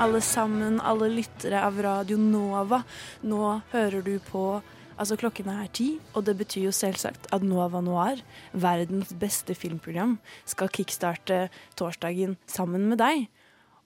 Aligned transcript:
Alle 0.00 0.20
sammen, 0.24 0.78
alle 0.80 1.10
lyttere 1.12 1.60
av 1.60 1.76
Radio 1.84 2.16
Nova. 2.16 2.80
Nå 3.22 3.60
hører 3.74 4.04
du 4.06 4.16
på 4.30 4.62
Altså, 5.00 5.16
klokken 5.16 5.46
er 5.48 5.68
ti, 5.72 5.94
og 6.12 6.26
det 6.26 6.34
betyr 6.36 6.66
jo 6.66 6.72
selvsagt 6.76 7.24
at 7.32 7.40
Nova 7.40 7.80
Noir, 7.80 8.18
verdens 8.52 9.14
beste 9.16 9.54
filmprogram, 9.56 10.18
skal 10.44 10.68
kickstarte 10.68 11.46
torsdagen 11.72 12.34
sammen 12.44 12.84
med 12.90 13.00
deg. 13.00 13.22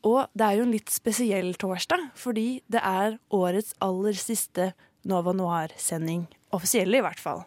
Og 0.02 0.27
det 0.34 0.48
er 0.48 0.58
jo 0.58 0.66
en 0.66 0.74
litt 0.74 0.91
spesiell 0.91 1.55
torsdag, 1.55 2.08
fordi 2.19 2.64
det 2.66 2.83
er 2.83 3.20
årets 3.30 3.77
aller 3.78 4.19
siste 4.19 4.72
Nova 5.06 5.30
Noir-sending. 5.38 6.27
Offisielle, 6.50 6.98
i 6.98 7.06
hvert 7.06 7.22
fall. 7.22 7.44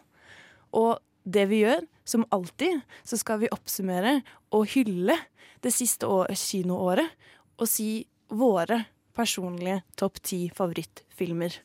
Og 0.72 0.96
det 1.28 1.44
vi 1.52 1.60
gjør, 1.66 1.84
som 2.08 2.24
alltid, 2.32 2.80
så 3.04 3.20
skal 3.20 3.44
vi 3.44 3.52
oppsummere 3.52 4.22
og 4.48 4.64
hylle 4.72 5.20
det 5.60 5.76
siste 5.76 6.08
år, 6.08 6.32
kinoåret 6.32 7.12
og 7.60 7.68
si 7.68 8.06
våre 8.28 8.84
personlige 9.16 9.82
topp 9.98 10.20
ti 10.22 10.46
favorittfilmer. 10.54 11.58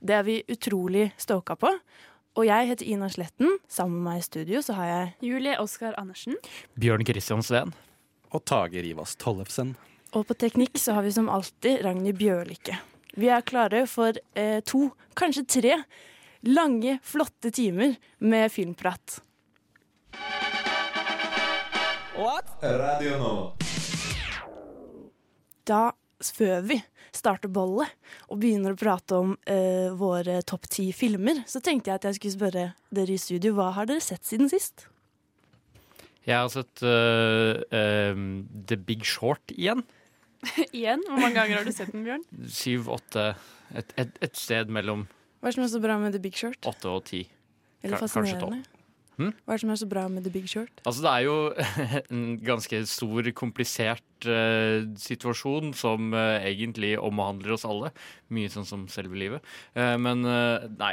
Det 0.00 0.14
er 0.14 0.26
vi 0.26 0.42
utrolig 0.52 1.10
stoka 1.20 1.56
på. 1.56 1.70
Og 2.36 2.44
jeg 2.44 2.68
heter 2.68 2.88
Ina 2.92 3.08
Sletten. 3.08 3.56
Sammen 3.68 4.02
med 4.02 4.10
meg 4.10 4.20
i 4.20 4.26
studio 4.26 4.60
så 4.64 4.76
har 4.76 4.90
jeg 4.90 5.30
Julie 5.30 5.56
Oskar 5.60 5.96
Andersen. 6.00 6.36
Bjørn 6.76 7.06
Christian 7.08 7.42
Sveen. 7.42 7.72
Og 8.34 8.44
Tage 8.44 8.82
Rivas 8.84 9.16
Tollefsen. 9.16 9.76
Og 10.12 10.26
på 10.28 10.36
teknikk 10.36 10.76
så 10.80 10.98
har 10.98 11.06
vi 11.06 11.14
som 11.14 11.30
alltid 11.32 11.80
Ragnhild 11.84 12.18
Bjørlikke. 12.20 12.76
Vi 13.16 13.30
er 13.32 13.44
klare 13.48 13.86
for 13.88 14.16
eh, 14.36 14.60
to, 14.68 14.90
kanskje 15.16 15.46
tre, 15.48 15.78
lange, 16.44 16.98
flotte 17.02 17.50
timer 17.50 17.96
med 18.18 18.52
filmprat. 18.52 19.22
What? 22.16 22.52
Radio 22.62 23.16
nå. 23.20 23.32
Da, 25.66 25.90
før 26.24 26.62
vi 26.64 26.78
starter 27.16 27.50
bollet 27.52 27.92
og 28.30 28.40
begynner 28.40 28.74
å 28.74 28.80
prate 28.80 29.18
om 29.18 29.34
eh, 29.48 29.92
våre 29.96 30.40
topp 30.48 30.68
ti 30.72 30.88
filmer, 30.96 31.42
så 31.48 31.62
tenkte 31.64 31.90
jeg 31.90 32.00
at 32.00 32.08
jeg 32.08 32.18
skulle 32.18 32.36
spørre 32.36 32.66
dere 32.94 33.16
i 33.16 33.20
studio, 33.20 33.54
hva 33.56 33.70
har 33.76 33.88
dere 33.88 34.04
sett 34.04 34.24
siden 34.28 34.50
sist? 34.52 34.86
Jeg 36.26 36.40
har 36.42 36.50
sett 36.50 36.82
uh, 36.82 37.62
øh, 37.70 38.22
The 38.66 38.78
Big 38.82 39.04
Short 39.06 39.52
igjen. 39.54 39.84
Igjen? 40.74 41.04
Hvor 41.06 41.20
mange 41.22 41.36
ganger 41.38 41.60
har 41.60 41.68
du 41.68 41.74
sett 41.74 41.92
den, 41.94 42.02
Bjørn? 42.06 42.24
Syv-åtte. 42.50 43.28
Et, 43.78 43.94
et, 43.98 44.18
et 44.22 44.38
sted 44.38 44.70
mellom 44.70 45.06
Hva 45.40 45.48
er 45.48 45.54
det 45.54 45.56
som 45.56 45.64
er 45.66 45.70
så 45.72 45.80
bra 45.82 45.96
med 46.02 46.14
The 46.14 46.22
Big 46.22 46.36
Short? 46.38 46.58
åtte 46.66 46.90
og 46.90 47.06
ti. 47.06 47.22
Eller 47.86 48.02
fascinerende? 48.02 48.64
Hm? 49.16 49.30
Hva 49.46 49.54
er 49.54 49.56
det 49.56 49.62
som 49.62 49.72
er 49.72 49.78
så 49.80 49.88
bra 49.88 50.02
med 50.12 50.26
The 50.26 50.32
Big 50.32 50.48
Short? 50.50 50.82
Altså, 50.84 51.04
det 51.06 51.12
er 51.12 51.22
jo 51.24 51.36
en 52.12 52.24
ganske 52.44 52.80
stor, 52.90 53.30
komplisert 53.36 54.28
uh, 54.28 54.84
situasjon 55.00 55.72
som 55.76 56.12
uh, 56.12 56.36
egentlig 56.42 56.94
omhandler 57.00 57.56
oss 57.56 57.64
alle. 57.68 57.92
Mye 58.28 58.52
sånn 58.52 58.68
som 58.68 58.84
selve 58.92 59.16
livet. 59.16 59.46
Uh, 59.76 59.96
men 60.00 60.26
nei, 60.26 60.92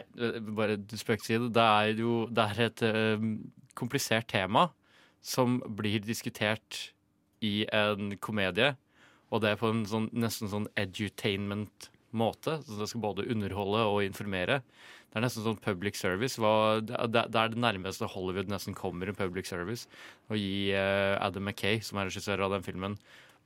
bare 0.56 0.80
spøk 0.96 1.24
til 1.24 1.34
side. 1.34 1.52
Det 1.56 1.68
er 1.68 2.00
jo 2.00 2.24
det 2.32 2.48
er 2.54 2.64
et 2.70 2.86
komplisert 3.78 4.30
tema 4.32 4.70
som 5.24 5.60
blir 5.76 6.04
diskutert 6.04 6.94
i 7.44 7.64
en 7.74 8.16
komedie. 8.24 8.74
Og 9.34 9.42
det 9.44 9.52
er 9.54 9.60
på 9.60 9.72
en 9.72 9.84
sånn, 9.90 10.12
nesten 10.14 10.52
sånn 10.52 10.70
edutainment 10.80 11.90
måte. 12.14 12.60
Så 12.64 12.78
det 12.80 12.90
skal 12.92 13.04
både 13.04 13.28
underholde 13.32 13.84
og 13.90 14.04
informere. 14.06 14.62
Det 15.14 15.20
er 15.20 15.26
nesten 15.28 15.44
sånn 15.46 15.60
public 15.62 15.94
service. 15.96 16.40
Hva, 16.42 16.82
det, 16.82 16.98
det 17.30 17.38
er 17.38 17.52
det 17.54 17.60
nærmeste 17.62 18.08
Hollywood 18.10 18.50
nesten 18.50 18.74
kommer 18.74 19.08
en 19.12 19.16
public 19.18 19.46
service. 19.46 19.86
Å 20.34 20.38
gi 20.40 20.72
uh, 20.74 21.20
Adam 21.22 21.46
Mackay, 21.46 21.84
som 21.86 22.00
er 22.02 22.10
regissør 22.10 22.42
av 22.48 22.56
den 22.56 22.66
filmen, 22.66 22.98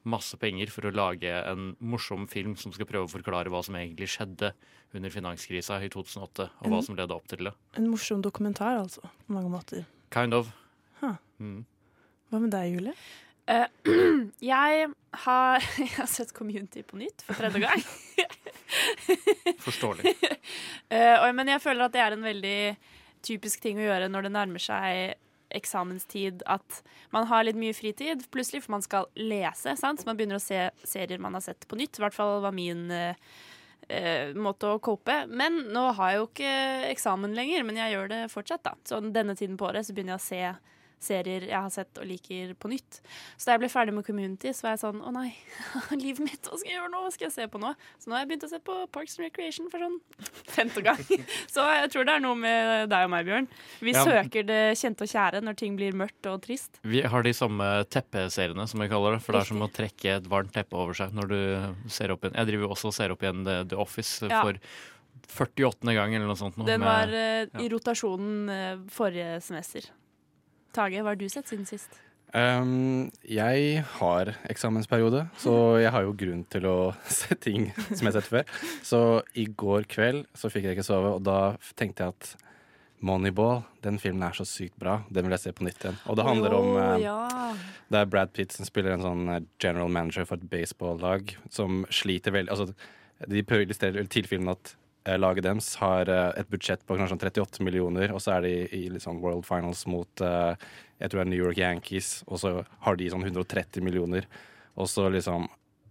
masse 0.08 0.38
penger 0.40 0.72
for 0.72 0.88
å 0.88 0.94
lage 0.96 1.28
en 1.28 1.74
morsom 1.84 2.24
film 2.32 2.54
som 2.56 2.72
skal 2.72 2.88
prøve 2.88 3.10
å 3.10 3.12
forklare 3.12 3.52
hva 3.52 3.60
som 3.66 3.76
egentlig 3.76 4.08
skjedde 4.14 4.54
under 4.96 5.12
finanskrisa 5.12 5.82
i 5.84 5.90
2008, 5.92 6.48
og 6.62 6.70
hva 6.72 6.78
Mhm. 6.80 6.86
som 6.86 6.96
ledde 6.96 7.12
opp 7.18 7.28
til 7.28 7.44
det. 7.50 7.54
En 7.76 7.90
morsom 7.92 8.22
dokumentar, 8.24 8.80
altså, 8.80 9.02
på 9.28 9.36
mange 9.36 9.52
måter. 9.52 9.84
Kind 10.10 10.34
of. 10.34 10.54
Huh. 11.02 11.18
Mm. 11.42 11.66
Hva 12.32 12.40
med 12.40 12.52
deg, 12.52 12.72
Julie? 12.78 12.94
Eh, 13.48 13.68
jeg, 14.54 14.90
har, 15.24 15.64
jeg 15.84 15.94
har 15.96 16.10
sett 16.12 16.34
Community 16.36 16.84
på 16.84 17.00
nytt 17.00 17.24
for 17.26 17.40
tredje 17.40 17.64
gang. 17.64 17.86
Forståelig. 19.68 20.16
Uh, 20.88 21.20
men 21.36 21.50
jeg 21.52 21.60
føler 21.60 21.84
at 21.84 21.92
det 21.92 22.00
er 22.00 22.14
en 22.16 22.22
veldig 22.24 22.60
typisk 23.28 23.60
ting 23.60 23.76
å 23.82 23.84
gjøre 23.84 24.06
når 24.08 24.24
det 24.24 24.30
nærmer 24.32 24.64
seg 24.64 25.18
eksamenstid. 25.52 26.46
At 26.48 26.78
man 27.12 27.28
har 27.28 27.44
litt 27.44 27.60
mye 27.60 27.76
fritid 27.76 28.24
plutselig, 28.32 28.62
for 28.64 28.78
man 28.78 28.86
skal 28.86 29.10
lese. 29.20 29.74
Sant? 29.76 30.00
Så 30.00 30.08
man 30.08 30.16
begynner 30.16 30.40
å 30.40 30.46
se 30.46 30.70
serier 30.88 31.20
man 31.20 31.36
har 31.36 31.44
sett 31.44 31.68
på 31.68 31.76
nytt. 31.76 32.00
I 32.00 32.06
hvert 32.06 32.16
fall 32.16 32.40
var 32.46 32.56
min 32.56 32.88
uh, 32.88 33.44
måte 34.40 34.72
å 34.72 34.80
cope. 34.80 35.20
Men 35.28 35.60
nå 35.76 35.90
har 36.00 36.14
jeg 36.14 36.22
jo 36.22 36.30
ikke 36.30 36.56
eksamen 36.94 37.36
lenger, 37.36 37.68
men 37.68 37.84
jeg 37.84 37.98
gjør 37.98 38.14
det 38.14 38.24
fortsatt. 38.32 38.64
da. 38.64 38.78
Så 38.88 39.04
denne 39.04 39.36
tiden 39.36 39.60
på 39.60 39.68
året 39.68 39.90
så 39.90 39.98
begynner 39.98 40.16
jeg 40.16 40.24
å 40.24 40.28
se 40.30 40.77
serier 41.00 41.44
jeg 41.46 41.54
har 41.62 41.70
sett 41.70 41.98
og 42.02 42.08
liker 42.10 42.56
på 42.58 42.70
nytt. 42.72 43.02
Så 43.38 43.46
da 43.46 43.54
jeg 43.56 43.62
ble 43.62 43.70
ferdig 43.70 43.94
med 43.94 44.06
Community, 44.08 44.50
så 44.56 44.66
var 44.66 44.72
jeg 44.74 44.82
sånn 44.82 45.02
Å 45.06 45.12
nei, 45.14 45.30
livet 46.04 46.24
mitt, 46.26 46.42
hva 46.50 46.58
skal 46.58 46.72
jeg 46.72 46.80
gjøre 46.80 46.90
nå? 46.94 47.02
Hva 47.06 47.12
skal 47.14 47.26
jeg 47.28 47.36
se 47.36 47.46
på 47.54 47.62
nå? 47.62 47.74
Så 48.02 48.10
nå 48.10 48.16
har 48.18 48.24
jeg 48.24 48.30
begynt 48.32 48.46
å 48.48 48.50
se 48.50 48.60
på 48.66 48.78
Parks 48.96 49.18
and 49.20 49.28
Recreation 49.28 49.70
for 49.70 49.84
sånn 49.86 50.00
femte 50.58 50.82
gang. 50.86 51.04
Så 51.54 51.62
jeg 51.70 51.92
tror 51.94 52.08
det 52.10 52.16
er 52.18 52.24
noe 52.26 52.40
med 52.42 52.90
deg 52.90 53.06
og 53.08 53.14
meg, 53.14 53.30
Bjørn. 53.30 53.50
Vi 53.86 53.94
Ja. 53.94 54.04
søker 54.10 54.48
det 54.50 54.60
kjente 54.82 55.06
og 55.06 55.14
kjære 55.14 55.44
når 55.46 55.60
ting 55.62 55.78
blir 55.78 55.94
mørkt 55.98 56.26
og 56.34 56.42
trist. 56.48 56.82
Vi 56.84 57.02
har 57.06 57.24
de 57.24 57.34
samme 57.38 57.70
teppeseriene, 57.94 58.66
som 58.68 58.82
jeg 58.82 58.90
kaller 58.92 59.18
det. 59.18 59.22
For 59.26 59.38
det 59.38 59.46
er 59.46 59.52
som 59.54 59.62
å 59.66 59.72
trekke 59.72 60.18
et 60.18 60.28
varmt 60.34 60.52
teppe 60.58 60.78
over 60.82 60.98
seg 60.98 61.14
når 61.14 61.30
du 61.32 61.40
ser 61.94 62.12
opp 62.14 62.26
igjen. 62.26 62.36
Jeg 62.42 62.50
driver 62.52 62.68
jo 62.68 62.74
også 62.74 62.90
og 62.92 62.98
ser 62.98 63.14
opp 63.14 63.22
igjen 63.26 63.46
The, 63.46 63.62
The 63.70 63.78
Office 63.86 64.26
Ja. 64.28 64.42
for 64.42 64.58
48. 65.28 65.94
gang 65.94 66.14
eller 66.16 66.28
noe 66.30 66.40
sånt. 66.40 66.58
Noe 66.58 66.66
Den 66.68 66.80
med- 66.82 66.88
var 66.90 67.14
eh, 67.14 67.64
i 67.64 67.70
rotasjonen 67.70 68.50
eh, 68.50 68.78
forrige 68.94 69.42
semester. 69.44 69.90
Tage, 70.78 71.02
hva 71.02 71.16
har 71.16 71.20
du 71.20 71.26
sett 71.32 71.50
siden 71.50 71.66
sist? 71.66 72.02
Um, 72.36 73.08
jeg 73.24 73.84
har 73.98 74.34
eksamensperiode, 74.52 75.24
så 75.40 75.54
jeg 75.80 75.94
har 75.96 76.04
jo 76.04 76.16
grunn 76.20 76.44
til 76.52 76.68
å 76.70 76.78
se 77.20 77.38
ting 77.40 77.70
som 77.88 78.04
jeg 78.04 78.12
har 78.12 78.18
sett 78.20 78.30
før. 78.34 78.52
Så 78.86 79.00
i 79.40 79.48
går 79.48 79.88
kveld 79.90 80.28
så 80.38 80.52
fikk 80.54 80.68
jeg 80.68 80.78
ikke 80.78 80.86
sove, 80.86 81.16
og 81.18 81.24
da 81.26 81.56
tenkte 81.80 82.06
jeg 82.06 82.18
at 82.18 82.36
Moneyball, 83.08 83.62
den 83.86 84.00
filmen 84.02 84.26
er 84.26 84.34
så 84.34 84.46
sykt 84.48 84.78
bra. 84.82 85.00
Den 85.14 85.28
vil 85.28 85.36
jeg 85.36 85.44
se 85.44 85.54
på 85.54 85.66
nytt 85.68 85.84
igjen. 85.84 86.00
Og 86.10 86.18
det 86.18 86.26
handler 86.26 86.56
om 86.58 86.70
eh, 86.82 87.04
ja. 87.04 87.18
Det 87.94 88.00
er 88.00 88.10
Brad 88.10 88.32
Pitt 88.34 88.56
som 88.56 88.66
spiller 88.66 88.96
en 88.96 89.06
sånn 89.06 89.28
eh, 89.30 89.44
general 89.62 89.92
manager 89.94 90.26
for 90.26 90.42
et 90.42 90.50
baseball-lag 90.50 91.36
som 91.54 91.84
sliter 91.94 92.34
veldig 92.34 92.56
Altså, 92.56 92.74
de 93.30 93.44
prøver 93.46 93.66
å 93.66 93.68
illustrere 93.68 94.06
til 94.10 94.30
filmen 94.30 94.56
at 94.56 94.74
laget 95.16 95.46
deres 95.46 95.70
har 95.80 96.10
eh, 96.12 96.42
et 96.42 96.50
budsjett 96.52 96.84
på 96.84 96.98
kanskje 96.98 97.16
sånn 97.16 97.24
38 97.24 97.64
millioner, 97.64 98.12
og 98.12 98.20
så 98.24 98.36
er 98.36 98.44
de 98.44 98.54
i 98.76 98.84
liksom 98.92 99.22
World 99.24 99.48
Finals 99.48 99.86
mot 99.88 100.24
eh, 100.26 100.68
jeg 100.98 101.12
tror 101.12 101.22
det 101.22 101.26
er 101.28 101.32
New 101.32 101.44
York 101.46 101.62
Yankees, 101.62 102.12
og 102.28 102.42
så 102.42 102.54
har 102.84 102.98
de 102.98 103.10
sånn 103.14 103.24
130 103.24 103.86
millioner. 103.86 104.28
Og 104.78 104.90
så 104.90 105.08
liksom 105.14 105.48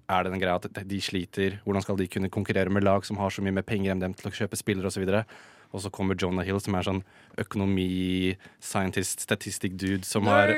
er 0.06 0.22
det 0.22 0.32
den 0.34 0.42
greia 0.42 0.58
at 0.58 0.82
de 0.86 0.98
sliter. 1.02 1.60
Hvordan 1.64 1.82
skal 1.82 1.98
de 1.98 2.08
kunne 2.10 2.30
konkurrere 2.30 2.70
med 2.70 2.84
lag 2.86 3.06
som 3.06 3.18
har 3.18 3.32
så 3.34 3.42
mye 3.42 3.54
mer 3.54 3.66
penger 3.66 3.94
enn 3.94 4.02
dem 4.02 4.14
til 4.18 4.30
å 4.30 4.34
kjøpe 4.34 4.58
spillere 4.58 4.90
osv.? 4.90 5.06
Og 5.06 5.65
så 5.82 5.90
kommer 5.92 6.16
Jonah 6.18 6.46
Hill, 6.46 6.60
som 6.62 6.76
er 6.78 6.86
sånn 6.86 7.02
økonomi-scientist, 7.42 9.20
statistic-dude, 9.26 10.06
som 10.08 10.28
har 10.30 10.52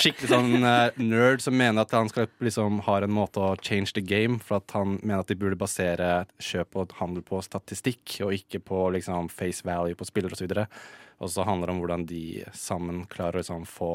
skikkelig 0.00 0.30
sånn 0.32 0.66
eh, 0.66 0.98
nerd 0.98 1.44
som 1.44 1.56
mener 1.56 1.84
at 1.84 1.94
han 1.94 2.10
skal 2.10 2.28
liksom 2.42 2.80
har 2.88 3.06
en 3.06 3.14
måte 3.14 3.42
å 3.42 3.54
change 3.60 3.94
the 3.94 4.04
game, 4.04 4.40
for 4.42 4.58
at 4.58 4.74
han 4.76 4.98
mener 5.02 5.22
at 5.22 5.30
de 5.30 5.38
burde 5.38 5.58
basere 5.60 6.26
kjøp 6.42 6.80
og 6.82 6.96
handel 7.00 7.24
på 7.26 7.40
statistikk, 7.46 8.18
og 8.26 8.34
ikke 8.36 8.62
på 8.66 8.82
liksom 8.96 9.30
face 9.32 9.66
value 9.66 9.98
på 9.98 10.08
spillere 10.08 10.36
osv. 10.36 10.56
Og 11.22 11.32
så 11.32 11.46
handler 11.48 11.70
det 11.70 11.76
om 11.76 11.82
hvordan 11.84 12.06
de 12.10 12.24
sammen 12.56 13.04
klarer 13.12 13.38
å 13.38 13.44
liksom 13.44 13.68
få 13.70 13.92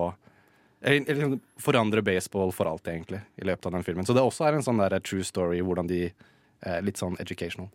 eller, 0.81 1.11
eller 1.11 1.39
forandre 1.61 2.01
baseball 2.01 2.49
for 2.55 2.65
alt, 2.65 2.87
egentlig, 2.89 3.19
i 3.37 3.45
løpet 3.45 3.67
av 3.69 3.75
den 3.75 3.83
filmen. 3.85 4.05
Så 4.05 4.15
det 4.17 4.23
også 4.25 4.47
er 4.47 4.57
en 4.57 4.65
sånn 4.65 4.81
der 4.81 4.97
true 5.05 5.25
story, 5.25 5.61
hvordan 5.61 5.89
de 5.91 6.07
er 6.07 6.83
Litt 6.85 6.99
sånn 7.01 7.15
educational. 7.17 7.71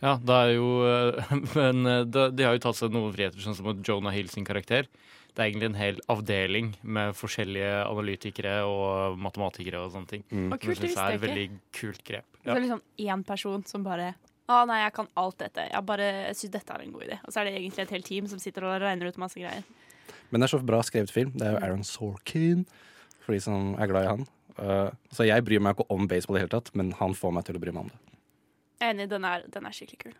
Ja, 0.00 0.16
det 0.16 0.36
er 0.36 0.54
jo 0.54 0.68
eh, 0.88 1.32
Men 1.58 1.86
eh, 1.88 2.02
de, 2.08 2.44
har 2.46 2.56
jo 2.56 2.64
tatt 2.64 2.78
seg 2.78 2.94
noen 2.94 3.12
friheter, 3.14 3.40
sånn 3.44 3.56
som 3.58 3.70
at 3.72 3.82
Jonah 3.86 4.14
Hill 4.16 4.30
sin 4.32 4.46
karakter. 4.48 4.88
det 5.34 5.42
er 5.42 5.50
egentlig 5.50 5.68
en 5.70 5.78
hel 5.78 6.00
avdeling 6.10 6.72
med 6.82 7.14
forskjellige 7.14 7.84
analytikere 7.84 8.54
og 8.66 9.18
matematikere 9.20 9.84
og 9.84 9.92
sånne 9.94 10.10
ting. 10.10 10.24
Mm. 10.30 10.48
Og 10.50 10.58
kult, 10.64 10.82
det 10.82 10.90
er 10.96 11.14
et 11.14 11.22
veldig 11.22 11.46
kult 11.76 12.02
grep. 12.04 12.26
Så 12.42 12.56
er 12.56 12.64
liksom 12.64 12.82
én 12.98 13.22
person 13.26 13.64
som 13.68 13.84
bare 13.86 14.14
Å 14.50 14.64
nei, 14.66 14.80
jeg 14.80 14.94
kan 14.96 15.06
alt 15.20 15.36
dette. 15.38 15.68
Jeg 15.70 15.86
bare 15.86 16.08
syns 16.34 16.50
dette 16.56 16.74
er 16.74 16.82
en 16.82 16.94
god 16.96 17.04
idé. 17.06 17.20
Og 17.22 17.30
så 17.30 17.38
er 17.38 17.46
det 17.46 17.52
egentlig 17.60 17.84
et 17.84 17.92
helt 17.94 18.08
team 18.08 18.26
som 18.26 18.40
sitter 18.42 18.66
og 18.66 18.80
regner 18.82 19.06
ut 19.06 19.20
masse 19.22 19.38
greier. 19.38 19.62
Men 20.30 20.42
det 20.42 20.48
er 20.48 20.54
så 20.56 20.58
bra 20.66 20.80
skrevet 20.82 21.12
film. 21.14 21.30
Det 21.38 21.46
er 21.46 21.54
jo 21.54 21.60
Aaron 21.60 21.86
Sorkin, 21.86 22.64
for 23.22 23.36
de 23.36 23.44
som 23.44 23.76
er 23.78 23.90
glad 23.92 24.08
i 24.08 24.10
han. 24.10 24.26
Uh, 24.58 24.90
så 25.14 25.28
jeg 25.28 25.46
bryr 25.46 25.62
meg 25.62 25.78
ikke 25.78 25.86
om 25.94 26.10
baseball 26.10 26.34
i 26.34 26.40
det 26.40 26.48
hele 26.48 26.56
tatt, 26.56 26.74
men 26.74 26.90
han 26.98 27.14
får 27.14 27.36
meg 27.36 27.46
til 27.46 27.60
å 27.60 27.62
bry 27.62 27.76
meg 27.76 27.86
om 27.86 27.92
det. 27.92 28.09
Enig, 28.80 29.10
den 29.10 29.26
er, 29.28 29.44
den 29.52 29.68
er 29.68 29.76
skikkelig 29.76 30.08
kul. 30.08 30.18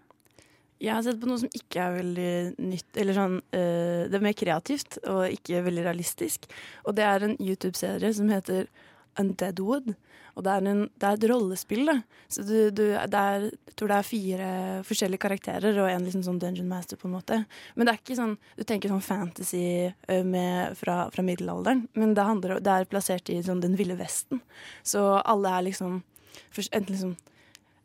Jeg 0.81 0.95
har 0.97 1.03
sett 1.05 1.19
på 1.21 1.29
noe 1.29 1.41
som 1.43 1.51
ikke 1.53 1.81
er 1.83 1.97
veldig 1.99 2.31
nytt, 2.71 2.89
eller 3.03 3.17
sånn 3.17 3.35
eh, 3.53 4.07
Det 4.09 4.17
er 4.17 4.23
mer 4.25 4.37
kreativt 4.37 4.97
og 5.13 5.27
ikke 5.29 5.61
veldig 5.67 5.83
realistisk. 5.85 6.49
Og 6.89 6.97
det 6.97 7.05
er 7.05 7.27
en 7.27 7.37
YouTube-serie 7.37 8.13
som 8.17 8.33
heter 8.33 8.71
Undeadwood. 9.21 9.93
Og 10.39 10.45
det 10.47 10.55
er, 10.55 10.67
en, 10.71 10.83
det 10.97 11.07
er 11.07 11.19
et 11.19 11.27
rollespill, 11.29 11.83
da. 11.91 11.97
Så 12.33 12.47
du, 12.47 12.55
du, 12.73 12.85
det 12.95 13.21
er, 13.21 13.47
jeg 13.51 13.77
tror 13.77 13.91
det 13.91 13.97
er 13.99 14.09
fire 14.09 14.51
forskjellige 14.89 15.21
karakterer 15.21 15.81
og 15.83 15.91
en 15.91 16.07
liksom 16.07 16.23
sånn 16.25 16.39
dungeon 16.41 16.71
master, 16.71 16.97
på 16.97 17.11
en 17.11 17.17
måte. 17.19 17.41
Men 17.75 17.89
det 17.89 17.93
er 17.93 18.01
ikke 18.01 18.17
sånn 18.17 18.37
Du 18.57 18.63
tenker 18.65 18.93
sånn 18.93 19.05
fantasy 19.05 19.65
med, 20.09 20.79
fra, 20.81 21.03
fra 21.13 21.25
middelalderen, 21.27 21.89
men 21.99 22.15
det, 22.17 22.25
handler, 22.25 22.61
det 22.65 22.73
er 22.73 22.89
plassert 22.89 23.29
i 23.29 23.41
sånn 23.45 23.61
den 23.61 23.77
ville 23.77 23.99
vesten. 24.01 24.41
Så 24.87 25.03
alle 25.21 25.53
er 25.59 25.67
liksom 25.69 26.01
enten 26.71 26.95
liksom 26.95 27.19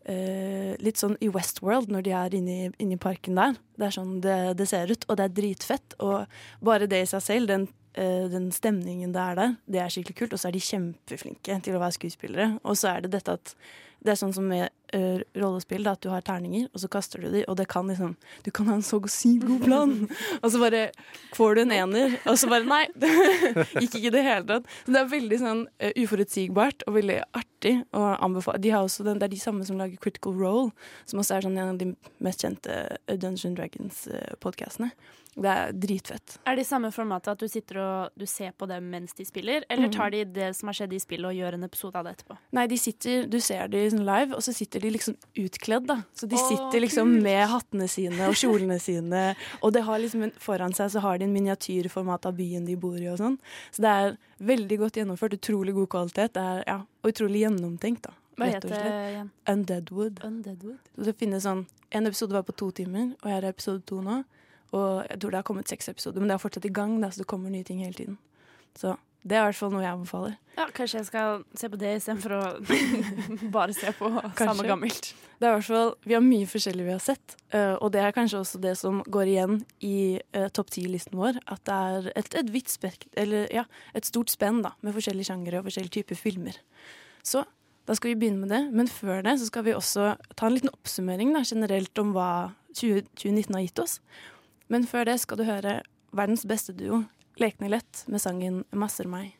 eh, 0.09 0.75
litt 0.83 0.99
sånn 1.01 1.17
i 1.23 1.29
Westworld 1.33 1.91
når 1.93 2.05
de 2.05 2.13
er 2.17 2.35
inne 2.37 2.57
i, 2.71 2.99
parken 3.01 3.39
der. 3.39 3.57
Det 3.77 3.87
er 3.87 3.95
sånn 3.95 4.19
det, 4.23 4.37
det 4.59 4.67
ser 4.69 4.91
ut, 4.91 5.07
og 5.09 5.19
det 5.19 5.27
er 5.27 5.35
dritfett. 5.39 5.97
Og 6.03 6.37
bare 6.65 6.89
det 6.91 7.03
i 7.03 7.09
seg 7.09 7.23
selv, 7.25 7.51
den, 7.51 7.67
uh, 7.97 8.27
den 8.31 8.51
stemningen 8.55 9.15
det 9.15 9.23
er 9.23 9.39
der, 9.39 9.57
det 9.71 9.81
er 9.83 9.93
skikkelig 9.93 10.19
kult. 10.21 10.37
Og 10.37 10.41
så 10.41 10.49
er 10.49 10.55
de 10.55 10.63
kjempeflinke 10.67 11.59
til 11.65 11.77
å 11.77 11.83
være 11.83 11.97
skuespillere. 11.97 12.49
Og 12.63 12.79
så 12.79 12.93
er 12.93 13.05
det 13.05 13.15
dette 13.17 13.37
at 13.39 13.55
det 14.05 14.13
er 14.13 14.19
sånn 14.19 14.33
som 14.35 14.45
med 14.49 14.69
uh, 14.93 15.21
rollespill, 15.37 15.83
da, 15.85 15.95
at 15.95 16.03
du 16.03 16.11
har 16.13 16.23
terninger, 16.25 16.67
og 16.71 16.81
så 16.83 16.89
kaster 16.91 17.23
du 17.23 17.29
dem, 17.29 17.43
og 17.49 17.57
det 17.59 17.67
kan 17.71 17.89
liksom 17.89 18.15
Du 18.45 18.51
kan 18.55 18.69
ha 18.69 18.77
en 18.77 18.85
så 18.85 18.99
sykt 19.11 19.47
god 19.47 19.63
plan, 19.65 19.95
og 20.43 20.47
så 20.53 20.61
bare 20.61 20.83
får 21.35 21.55
du 21.55 21.63
en 21.65 21.75
ener, 21.75 22.17
og 22.29 22.37
så 22.39 22.49
bare 22.51 22.67
Nei! 22.69 22.83
Gikk 23.81 23.97
ikke 23.97 24.11
i 24.11 24.13
det 24.13 24.23
hele 24.25 24.45
tatt. 24.49 24.69
Så 24.85 24.93
det 24.93 25.01
er 25.01 25.11
veldig 25.11 25.41
sånn 25.41 25.65
uh, 25.67 25.91
uforutsigbart 26.03 26.85
og 26.87 26.97
veldig 26.99 27.19
artig 27.37 27.75
å 27.95 28.05
anbefale. 28.15 28.61
De 28.63 28.73
har 28.73 28.85
også 28.85 29.05
den, 29.07 29.19
det 29.21 29.29
er 29.29 29.35
de 29.35 29.41
samme 29.41 29.65
som 29.67 29.79
lager 29.81 29.99
Critical 30.01 30.37
Role, 30.37 30.71
som 31.09 31.21
også 31.21 31.37
er 31.37 31.47
sånn 31.47 31.59
en 31.59 31.73
av 31.73 31.81
de 31.81 31.91
mest 32.23 32.45
kjente 32.45 32.79
eh, 32.95 33.17
Dungeon 33.19 33.57
Dragons-podkastene. 33.57 34.91
Det 35.35 35.51
er 35.51 35.73
dritfett. 35.75 36.37
Er 36.47 36.55
det 36.55 36.63
i 36.63 36.67
samme 36.69 36.87
formatet 36.95 37.33
at 37.33 37.41
du 37.43 37.49
sitter 37.51 37.79
og 37.83 38.13
du 38.15 38.23
ser 38.29 38.53
på 38.55 38.67
dem 38.71 38.85
mens 38.93 39.11
de 39.17 39.25
spiller, 39.27 39.65
eller 39.69 39.89
tar 39.91 40.13
de 40.13 40.21
det 40.23 40.53
som 40.55 40.69
har 40.71 40.77
skjedd 40.77 40.93
i 40.95 40.99
spillet 41.03 41.27
og 41.27 41.35
gjør 41.35 41.57
en 41.57 41.65
episode 41.67 41.99
av 41.99 42.05
det 42.07 42.13
etterpå? 42.15 42.37
Nei, 42.55 42.63
de 42.71 42.77
sitter, 42.79 43.25
du 43.27 43.35
ser 43.43 43.67
de 43.73 43.81
sånn 43.91 44.05
live, 44.07 44.31
og 44.37 44.45
så 44.45 44.53
sitter 44.55 44.85
de 44.85 44.93
liksom 44.95 45.17
utkledd, 45.43 45.89
da. 45.91 45.97
Så 46.15 46.29
de 46.31 46.39
Åh, 46.39 46.45
sitter 46.53 46.79
liksom 46.85 47.11
kult. 47.11 47.25
med 47.27 47.41
hattene 47.51 47.87
sine 47.91 48.29
og 48.31 48.37
kjolene 48.39 48.79
sine, 48.79 49.23
og 49.59 49.73
det 49.75 49.83
har 49.89 49.99
liksom 49.99 50.23
en, 50.29 50.31
foran 50.39 50.75
seg 50.77 50.93
så 50.95 51.03
har 51.03 51.19
de 51.19 51.27
en 51.27 51.35
miniatyrformat 51.35 52.29
av 52.31 52.37
byen 52.39 52.63
de 52.69 52.77
bor 52.79 52.95
i 52.95 53.09
og 53.11 53.19
sånn. 53.19 53.35
Så 53.75 53.83
det 53.83 53.91
er 53.91 54.15
veldig 54.53 54.77
godt 54.85 55.01
gjennomført, 55.01 55.35
utrolig 55.35 55.75
god 55.75 55.89
kvalitet, 55.97 56.37
det 56.39 56.45
er, 56.53 56.63
ja, 56.69 56.77
og 57.03 57.11
utrolig 57.11 57.43
gjennomtenkt, 57.43 58.07
da. 58.07 58.15
Hva 58.39 58.49
heter 58.51 58.71
det 58.71 58.79
igjen? 59.11 59.27
Undeadwood. 59.51 60.23
Undeadwood. 60.27 60.79
Så 60.95 61.05
det 61.07 61.17
finnes 61.19 61.43
sånn, 61.43 61.65
en 61.91 62.07
episode 62.07 62.35
var 62.35 62.47
på 62.47 62.55
to 62.55 62.71
timer, 62.75 63.13
og 63.21 63.29
jeg 63.31 63.37
er 63.41 63.47
i 63.47 63.51
episode 63.51 63.83
to 63.87 63.99
nå, 64.03 64.21
og 64.73 65.05
jeg 65.09 65.19
tror 65.21 65.33
det 65.33 65.41
har 65.41 65.47
kommet 65.47 65.71
seks 65.71 65.89
episoder, 65.91 66.21
men 66.21 66.31
det 66.31 66.37
er 66.37 66.41
fortsatt 66.41 66.65
i 66.65 66.73
gang, 66.73 66.97
da, 67.01 67.11
så 67.11 67.23
det 67.23 67.29
kommer 67.31 67.53
nye 67.53 67.67
ting 67.67 67.83
hele 67.83 67.97
tiden. 67.97 68.17
Så 68.75 68.95
det 69.25 69.37
er 69.37 69.41
i 69.41 69.49
hvert 69.49 69.57
fall 69.57 69.71
noe 69.73 69.81
jeg 69.81 69.89
anbefaler. 69.95 70.33
Ja, 70.53 70.65
kanskje 70.75 70.99
jeg 70.99 71.07
skal 71.07 71.39
se 71.57 71.69
på 71.73 71.77
det 71.81 71.95
istedenfor 71.97 72.35
å 72.37 72.41
bare 73.55 73.73
se 73.73 73.89
på 73.97 74.11
samme 74.37 74.65
gammelt. 74.67 75.09
Det 75.39 75.47
er 75.47 75.55
i 75.55 75.57
hvert 75.57 75.67
fall, 75.67 75.95
Vi 76.05 76.13
har 76.13 76.21
mye 76.23 76.49
forskjellig 76.49 76.85
vi 76.85 76.93
har 76.93 77.01
sett, 77.03 77.35
eh, 77.49 77.73
og 77.73 77.89
det 77.95 78.03
er 78.05 78.13
kanskje 78.15 78.43
også 78.43 78.61
det 78.61 78.75
som 78.77 79.01
går 79.11 79.31
igjen 79.33 79.57
i 79.83 80.21
uh, 80.37 80.45
topp 80.53 80.69
ti-listen 80.75 81.17
vår. 81.17 81.41
At 81.49 81.65
det 81.65 81.79
er 81.89 82.11
et, 82.21 82.37
et 82.37 82.53
vidt 82.53 82.69
spekt, 82.71 83.09
eller 83.17 83.49
ja, 83.53 83.65
et 83.97 84.05
stort 84.05 84.29
spenn 84.31 84.61
da, 84.63 84.75
med 84.85 84.93
forskjellige 84.95 85.31
sjangere 85.31 85.63
og 85.63 85.67
forskjellige 85.71 85.97
typer 85.97 86.21
filmer. 86.21 86.61
Så 87.25 87.43
da 87.89 87.97
skal 87.97 88.13
vi 88.13 88.19
begynne 88.21 88.45
med 88.45 88.53
det, 88.53 88.61
men 88.77 88.89
før 88.89 89.25
det 89.25 89.39
så 89.41 89.49
skal 89.49 89.65
vi 89.65 89.73
også 89.73 90.13
ta 90.37 90.47
en 90.47 90.55
liten 90.55 90.73
oppsummering 90.73 91.33
da, 91.33 91.41
generelt 91.45 92.01
om 92.01 92.13
hva 92.13 92.29
20, 92.77 93.09
2019 93.17 93.57
har 93.57 93.65
gitt 93.65 93.81
oss. 93.83 93.99
Men 94.67 94.87
før 94.87 95.03
det 95.03 95.19
skal 95.21 95.37
du 95.37 95.43
høre 95.43 95.81
verdens 96.15 96.45
beste 96.47 96.73
duo, 96.73 97.03
Lekne 97.37 97.67
lett, 97.67 98.05
med 98.07 98.19
sangen 98.23 98.63
'Masser 98.71 99.07
meg'. 99.11 99.35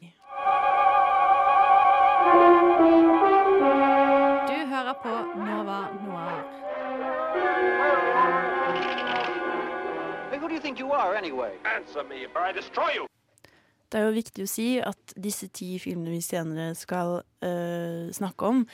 Du 4.50 4.58
hører 4.68 4.94
på 5.04 5.14
Nova 5.40 5.80
Noir. 6.04 6.66
You 10.80 10.92
are, 10.92 11.16
anyway? 11.16 11.52
Me, 12.10 12.28
or 12.36 12.42
I 12.50 12.52
destroy 12.52 12.90
you! 12.96 13.08
Det 13.92 14.00
er 14.00 14.10
jo 14.10 14.16
viktig 14.18 14.44
å 14.44 14.50
si 14.50 14.66
at 14.84 15.14
disse 15.16 15.48
ti 15.56 15.78
filmene 15.80 16.12
vi 16.12 16.20
senere 16.26 16.74
skal 16.76 17.22
uh, 17.22 18.12
snakke 18.12 18.50
om, 18.50 18.66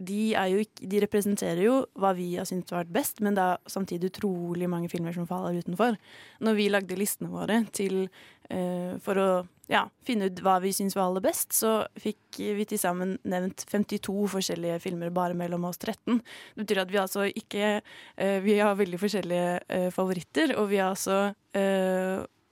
de, 0.00 0.32
ikke, 0.64 0.88
de 0.88 1.00
representerer 1.04 1.60
jo 1.66 1.74
hva 2.00 2.14
vi 2.16 2.32
har 2.38 2.48
syntes 2.48 2.72
har 2.72 2.84
vært 2.84 2.94
best, 2.94 3.20
men 3.24 3.36
det 3.36 3.44
er 3.44 3.70
samtidig 3.70 4.10
utrolig 4.14 4.68
mange 4.70 4.88
filmer 4.92 5.12
som 5.12 5.28
faller 5.28 5.60
utenfor. 5.60 5.98
Når 6.40 6.56
vi 6.56 6.68
lagde 6.72 6.98
listene 6.98 7.28
våre 7.32 7.60
til, 7.76 8.06
uh, 8.48 8.96
for 9.04 9.20
å 9.20 9.28
ja, 9.70 9.84
finne 10.06 10.30
ut 10.30 10.40
hva 10.42 10.56
vi 10.64 10.72
syns 10.74 10.96
var 10.96 11.10
aller 11.10 11.24
best, 11.24 11.52
så 11.54 11.74
fikk 12.00 12.40
vi 12.56 12.66
til 12.66 12.80
sammen 12.80 13.18
nevnt 13.28 13.66
52 13.68 14.16
forskjellige 14.32 14.80
filmer 14.82 15.12
bare 15.14 15.36
mellom 15.38 15.68
oss 15.68 15.78
13. 15.78 16.18
Det 16.18 16.64
betyr 16.64 16.82
at 16.86 16.92
vi 16.94 17.02
altså 17.04 17.28
ikke 17.28 17.76
uh, 17.84 18.38
Vi 18.44 18.58
har 18.58 18.80
veldig 18.80 19.00
forskjellige 19.04 19.54
uh, 19.68 19.88
favoritter, 19.94 20.56
og 20.56 20.72
vi 20.72 20.80
har 20.82 20.94
altså 20.94 21.32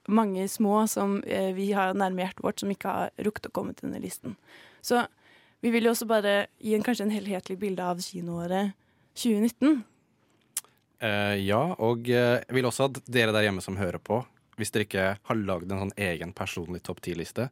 mange 0.09 0.43
små 0.51 0.81
som 0.91 1.13
vi 1.55 1.69
har 1.71 1.93
nærme 1.95 2.25
hjertet 2.25 2.41
vårt, 2.43 2.59
som 2.59 2.71
ikke 2.73 2.91
har 2.91 3.11
rukket 3.23 3.45
å 3.47 3.51
komme 3.55 3.71
til 3.71 3.85
denne 3.87 4.01
listen. 4.03 4.33
Så 4.83 5.05
vi 5.63 5.71
vil 5.73 5.87
jo 5.87 5.93
også 5.93 6.07
bare 6.09 6.35
gi 6.61 6.75
en, 6.75 6.83
kanskje 6.85 7.07
en 7.07 7.13
helhetlig 7.13 7.59
bilde 7.59 7.85
av 7.85 8.01
kinoåret 8.03 8.75
2019. 9.19 9.81
Uh, 10.99 11.35
ja, 11.39 11.61
og 11.79 12.07
jeg 12.07 12.43
jeg 12.43 12.55
vil 12.55 12.67
også 12.67 12.89
at 12.89 12.99
dere 13.07 13.35
der 13.35 13.47
hjemme 13.47 13.63
som 13.63 13.79
hører 13.79 13.99
på, 14.03 14.21
hvis 14.59 14.71
dere 14.75 14.87
ikke 14.87 15.07
har 15.29 15.39
lagd 15.39 15.71
en 15.71 15.85
sånn 15.85 15.95
egen 15.95 16.33
personlig 16.35 16.83
topp 16.83 17.01
ti-liste, 17.05 17.47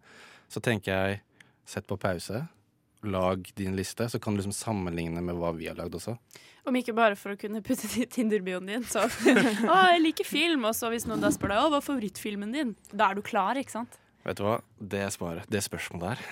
så 0.51 0.63
tenker 0.63 0.91
jeg 0.91 1.21
sett 1.67 1.87
på 1.87 1.99
pause, 1.99 2.45
lag 3.07 3.51
din 3.55 3.75
liste, 3.75 4.09
så 4.09 4.19
kan 4.19 4.35
du 4.35 4.41
liksom 4.41 4.55
sammenligne 4.55 5.21
med 5.23 5.37
hva 5.37 5.53
vi 5.55 5.67
har 5.69 5.77
lagd 5.77 5.95
også. 5.99 6.17
Om 6.67 6.75
ikke 6.79 6.95
bare 6.95 7.15
for 7.15 7.35
å 7.35 7.39
kunne 7.39 7.61
putte 7.63 7.87
det 7.93 8.03
i 8.03 8.09
Tinder-bioen 8.17 8.67
din, 8.67 8.83
så 8.87 9.05
Å, 9.71 9.77
jeg 9.93 10.03
liker 10.03 10.27
film, 10.27 10.65
og 10.67 10.75
så 10.75 10.91
hvis 10.91 11.07
noen 11.07 11.23
da 11.23 11.31
spør 11.31 11.53
deg 11.53 11.61
å, 11.63 11.69
hva 11.71 11.79
er 11.79 11.85
favorittfilmen 11.85 12.51
din, 12.55 12.75
da 12.91 13.11
er 13.11 13.19
du 13.19 13.23
klar, 13.25 13.59
ikke 13.59 13.77
sant? 13.77 13.99
Vet 14.27 14.39
du 14.39 14.43
hva? 14.47 14.57
Det 14.79 15.05
svaret, 15.15 15.47
det 15.51 15.63
spørsmålet 15.63 16.09
der, 16.09 16.25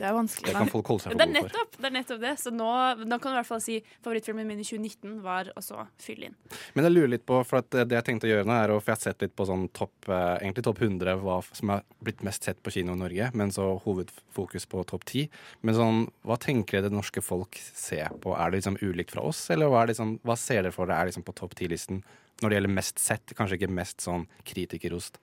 Det 0.00 0.06
er 0.08 0.14
vanskelig. 0.16 0.46
det 0.48 0.56
kan 0.56 0.70
folk 0.72 0.86
holde 0.88 1.02
seg 1.04 1.12
Det 1.12 1.20
for 1.20 1.22
er 1.22 1.26
gode 1.28 1.40
for. 1.40 1.58
nettopp 1.60 1.76
det. 1.76 1.84
er 1.90 1.94
nettopp 1.98 2.20
det. 2.24 2.32
Så 2.40 2.50
nå, 2.56 2.68
nå 3.04 3.18
kan 3.20 3.30
du 3.30 3.34
i 3.36 3.38
hvert 3.40 3.48
fall 3.50 3.60
si 3.60 3.74
favorittfilmen 4.00 4.46
min 4.48 4.62
i 4.62 4.64
2019 4.64 5.18
var 5.22 5.50
og 5.52 5.62
så 5.66 5.82
fylle 6.00 6.30
inn. 6.30 6.36
Men 6.74 6.86
jeg 6.88 6.94
lurer 6.96 7.12
litt 7.12 7.26
på, 7.28 7.42
for 7.44 7.60
at 7.60 7.68
det 7.70 7.92
jeg 7.98 8.06
tenkte 8.08 8.24
å 8.26 8.32
gjøre 8.32 8.48
nå 8.48 8.56
er, 8.56 8.72
å- 8.72 8.80
for 8.80 8.94
jeg 8.94 8.96
har 8.96 9.04
sett 9.12 9.20
litt 9.26 9.36
på 9.36 9.44
sånn 9.46 9.68
topp, 9.76 9.92
eh, 10.08 10.38
egentlig 10.40 10.64
topp 10.64 10.80
100 10.80 11.20
hva 11.20 11.36
som 11.52 11.70
er 11.76 11.84
blitt 12.02 12.22
mest 12.24 12.42
sett 12.48 12.62
på 12.64 12.72
kino 12.72 12.96
i 12.96 13.00
Norge, 13.02 13.30
men 13.36 13.52
så 13.52 13.68
hovedfokus 13.84 14.66
på 14.72 14.86
topp 14.88 15.04
10. 15.04 15.28
Men 15.62 15.74
sånn, 15.76 16.00
hva 16.24 16.38
tenker 16.40 16.80
dere 16.80 16.88
det 16.88 16.96
norske 16.96 17.20
folk 17.22 17.60
ser 17.60 18.08
på? 18.24 18.32
Er 18.40 18.50
det 18.50 18.62
liksom 18.62 18.80
ulikt 18.80 19.10
fra 19.12 19.22
oss, 19.28 19.50
eller 19.50 19.68
hva, 19.68 19.82
er 19.82 19.86
det 19.86 19.96
liksom, 19.98 20.18
hva 20.24 20.38
ser 20.40 20.62
dere 20.64 20.72
for 20.72 20.86
dere 20.88 21.02
er 21.04 21.10
liksom 21.12 21.24
på 21.28 21.34
topp 21.34 21.54
10-listen 21.54 22.02
når 22.40 22.48
det 22.48 22.56
gjelder 22.56 22.72
mest 22.72 22.98
sett, 22.98 23.34
kanskje 23.36 23.58
ikke 23.60 23.68
mest 23.68 24.00
sånn 24.00 24.24
kritikerost? 24.48 25.18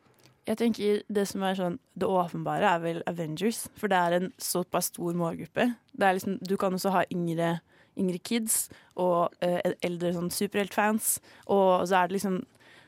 Jeg 0.48 0.58
tenker 0.62 1.02
Det 1.12 1.26
som 1.28 1.44
er 1.44 1.58
sånn 1.60 1.80
det 2.00 2.08
åpenbare, 2.08 2.70
er 2.76 2.84
vel 2.84 3.02
Avengers. 3.10 3.66
For 3.76 3.92
det 3.92 3.98
er 3.98 4.18
en 4.18 4.30
såpass 4.40 4.92
stor 4.94 5.18
målgruppe. 5.18 5.74
Liksom, 6.00 6.38
du 6.40 6.56
kan 6.58 6.74
også 6.74 6.94
ha 6.96 7.04
yngre, 7.12 7.58
yngre 8.00 8.22
kids 8.24 8.70
og 8.96 9.34
eh, 9.44 9.60
eldre 9.84 10.14
sånn 10.16 10.32
superheltfans. 10.32 11.18
Og 11.52 11.88
så 11.90 12.04
er 12.04 12.08
det 12.08 12.20
liksom 12.20 12.46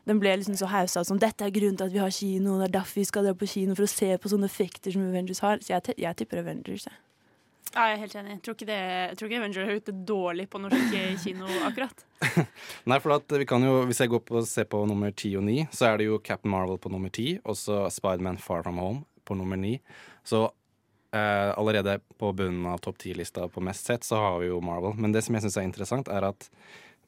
Den 0.08 0.18
ble 0.18 0.32
liksom 0.39 0.56
så 0.58 0.66
hausa 0.72 1.04
som 1.06 1.20
dette 1.22 1.44
er 1.46 1.51
grunnen 1.54 1.75
til 1.78 1.86
at 1.86 1.94
vi 1.94 2.00
har 2.01 2.10
kino. 2.10 2.56
Det 2.58 2.70
er 2.70 2.78
derfor 2.80 2.98
vi 2.98 3.04
skal 3.06 3.28
dra 3.28 3.36
på 3.38 3.46
kino, 3.46 3.75
for 3.75 3.86
å 3.86 3.92
se 3.92 4.16
på 4.18 4.32
sånne 4.32 4.48
effekter 4.50 4.96
som 4.96 5.04
Avengers 5.06 5.44
har. 5.44 5.60
Så 5.62 5.75
jeg, 5.75 5.94
jeg 6.01 6.18
tipper 6.18 6.42
Avengers. 6.42 6.88
Jeg. 6.88 7.09
Ja, 7.70 7.86
jeg 7.86 7.96
er 7.96 8.02
helt 8.02 8.16
enig. 8.18 8.32
Jeg 8.34 8.42
tror 8.46 8.56
ikke, 8.58 8.68
det, 8.70 8.78
jeg 8.82 9.18
tror 9.18 9.30
ikke 9.30 9.40
Avenger 9.44 9.66
er 9.66 9.80
ute 9.80 9.94
dårlig 10.10 10.46
på 10.50 10.62
norsk 10.62 10.96
kino, 11.24 11.50
akkurat. 11.68 12.06
Nei, 12.90 12.98
for 13.04 13.14
at 13.20 13.36
vi 13.42 13.46
kan 13.50 13.66
jo, 13.66 13.76
hvis 13.90 14.02
jeg 14.02 14.12
går 14.14 14.24
på, 14.26 14.42
ser 14.50 14.66
på 14.72 14.82
nummer 14.90 15.14
10 15.14 15.36
og 15.42 15.46
9, 15.46 15.58
så 15.76 15.92
er 15.92 16.00
det 16.02 16.10
jo 16.10 16.18
Captain 16.26 16.54
Marvel 16.54 16.82
på 16.82 16.92
nummer 16.94 17.14
10, 17.14 17.44
og 17.46 17.60
så 17.60 17.84
Spiderman 17.94 18.42
Far 18.42 18.66
From 18.66 18.82
Home 18.82 19.04
på 19.30 19.38
nummer 19.38 19.60
9. 19.62 19.76
Så 20.26 20.48
eh, 21.14 21.52
allerede 21.54 22.00
på 22.18 22.34
bunnen 22.34 22.66
av 22.74 22.82
topp 22.82 22.98
10-lista 23.04 23.46
på 23.54 23.62
mest 23.62 23.86
sett, 23.86 24.08
så 24.08 24.18
har 24.24 24.42
vi 24.42 24.50
jo 24.50 24.62
Marvel. 24.66 24.98
Men 24.98 25.14
det 25.14 25.24
som 25.26 25.38
jeg 25.38 25.46
syns 25.46 25.62
er 25.62 25.70
interessant, 25.70 26.10
er 26.10 26.26
at 26.32 26.50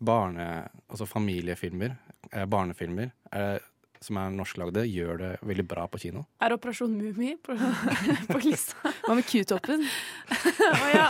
barne, 0.02 0.48
altså 0.90 1.10
familiefilmer, 1.10 1.98
eh, 2.32 2.46
barnefilmer, 2.46 3.12
eh, 3.34 3.58
som 4.02 4.18
er 4.18 4.32
norsklagde, 4.34 4.84
gjør 4.90 5.20
det 5.22 5.30
veldig 5.46 5.66
bra 5.70 5.86
på 5.92 6.00
kino. 6.02 6.24
Er 6.42 6.56
Operasjon 6.56 6.94
Mummi 6.98 7.36
på, 7.44 7.54
på 8.32 8.40
lista? 8.42 8.92
Hva 9.06 9.18
med 9.18 9.28
Q-toppen? 9.30 9.84
Å 10.82 10.88
ja. 10.90 11.06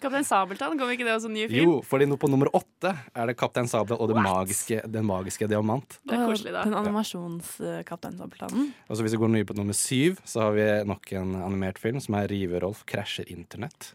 Kaptein 0.00 0.24
Sabeltann, 0.26 0.78
kom 0.80 0.92
ikke 0.94 1.04
det 1.06 1.16
også 1.18 1.32
ny 1.32 1.44
film? 1.50 1.74
Jo, 1.74 1.74
fordi 1.84 2.08
på 2.20 2.30
nummer 2.32 2.48
åtte 2.56 2.94
er 3.12 3.28
det 3.28 3.36
Kaptein 3.40 3.68
Sabeltann 3.70 4.00
og 4.00 4.12
det 4.12 4.24
magiske, 4.24 4.80
Den 4.88 5.08
magiske 5.08 5.48
diamant. 5.50 5.98
Det 6.04 6.16
er 6.16 6.24
koselig, 6.24 6.54
da. 6.56 6.64
Den 6.64 6.78
animasjonskaptein 6.80 8.16
Sabeltannen. 8.20 8.72
Og 8.88 8.96
så 8.96 9.04
Hvis 9.04 9.16
vi 9.18 9.20
går 9.24 9.34
nye 9.34 9.48
på 9.48 9.58
nummer 9.58 9.76
syv, 9.76 10.22
så 10.24 10.46
har 10.46 10.56
vi 10.56 10.70
nok 10.88 11.12
en 11.20 11.36
animert 11.44 11.82
film 11.82 12.00
som 12.00 12.16
er 12.20 12.30
Rive-Rolf 12.32 12.86
krasjer 12.88 13.28
internett. 13.32 13.92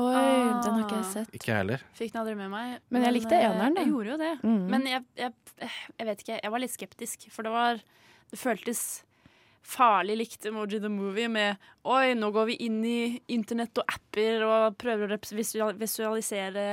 Oi, 0.00 0.14
Ah. 0.16 0.62
den 0.64 0.72
har 0.78 0.82
ikke 0.86 0.96
jeg 1.02 1.08
sett. 1.12 1.32
Ikke 1.36 1.52
heller. 1.56 1.82
Fikk 1.92 2.12
den 2.14 2.20
aldri 2.22 2.34
med 2.38 2.48
meg. 2.50 2.78
Men 2.88 3.02
jeg 3.04 3.12
likte 3.18 3.36
eh, 3.36 3.44
eneren, 3.50 3.74
da. 3.76 3.82
Jeg 3.82 3.90
gjorde 3.92 4.10
jo 4.14 4.18
det. 4.22 4.30
Mm. 4.42 4.62
Men 4.72 4.86
jeg, 4.88 5.04
jeg, 5.20 5.32
jeg 5.98 6.06
vet 6.08 6.22
ikke, 6.24 6.38
jeg 6.42 6.52
var 6.54 6.62
litt 6.64 6.72
skeptisk, 6.76 7.26
for 7.30 7.42
det 7.48 7.52
var 7.52 7.82
Det 8.32 8.38
føltes 8.40 8.80
farlig 9.62 10.16
likt 10.16 10.46
Emoji 10.48 10.80
the 10.80 10.88
Movie 10.88 11.28
med 11.28 11.60
Oi, 11.84 12.14
nå 12.18 12.30
går 12.34 12.46
vi 12.48 12.56
inn 12.64 12.80
i 12.88 13.20
internett 13.30 13.76
og 13.78 13.84
apper 13.92 14.42
og 14.48 14.78
prøver 14.80 15.12
å 15.12 15.18
visualisere 15.36 16.64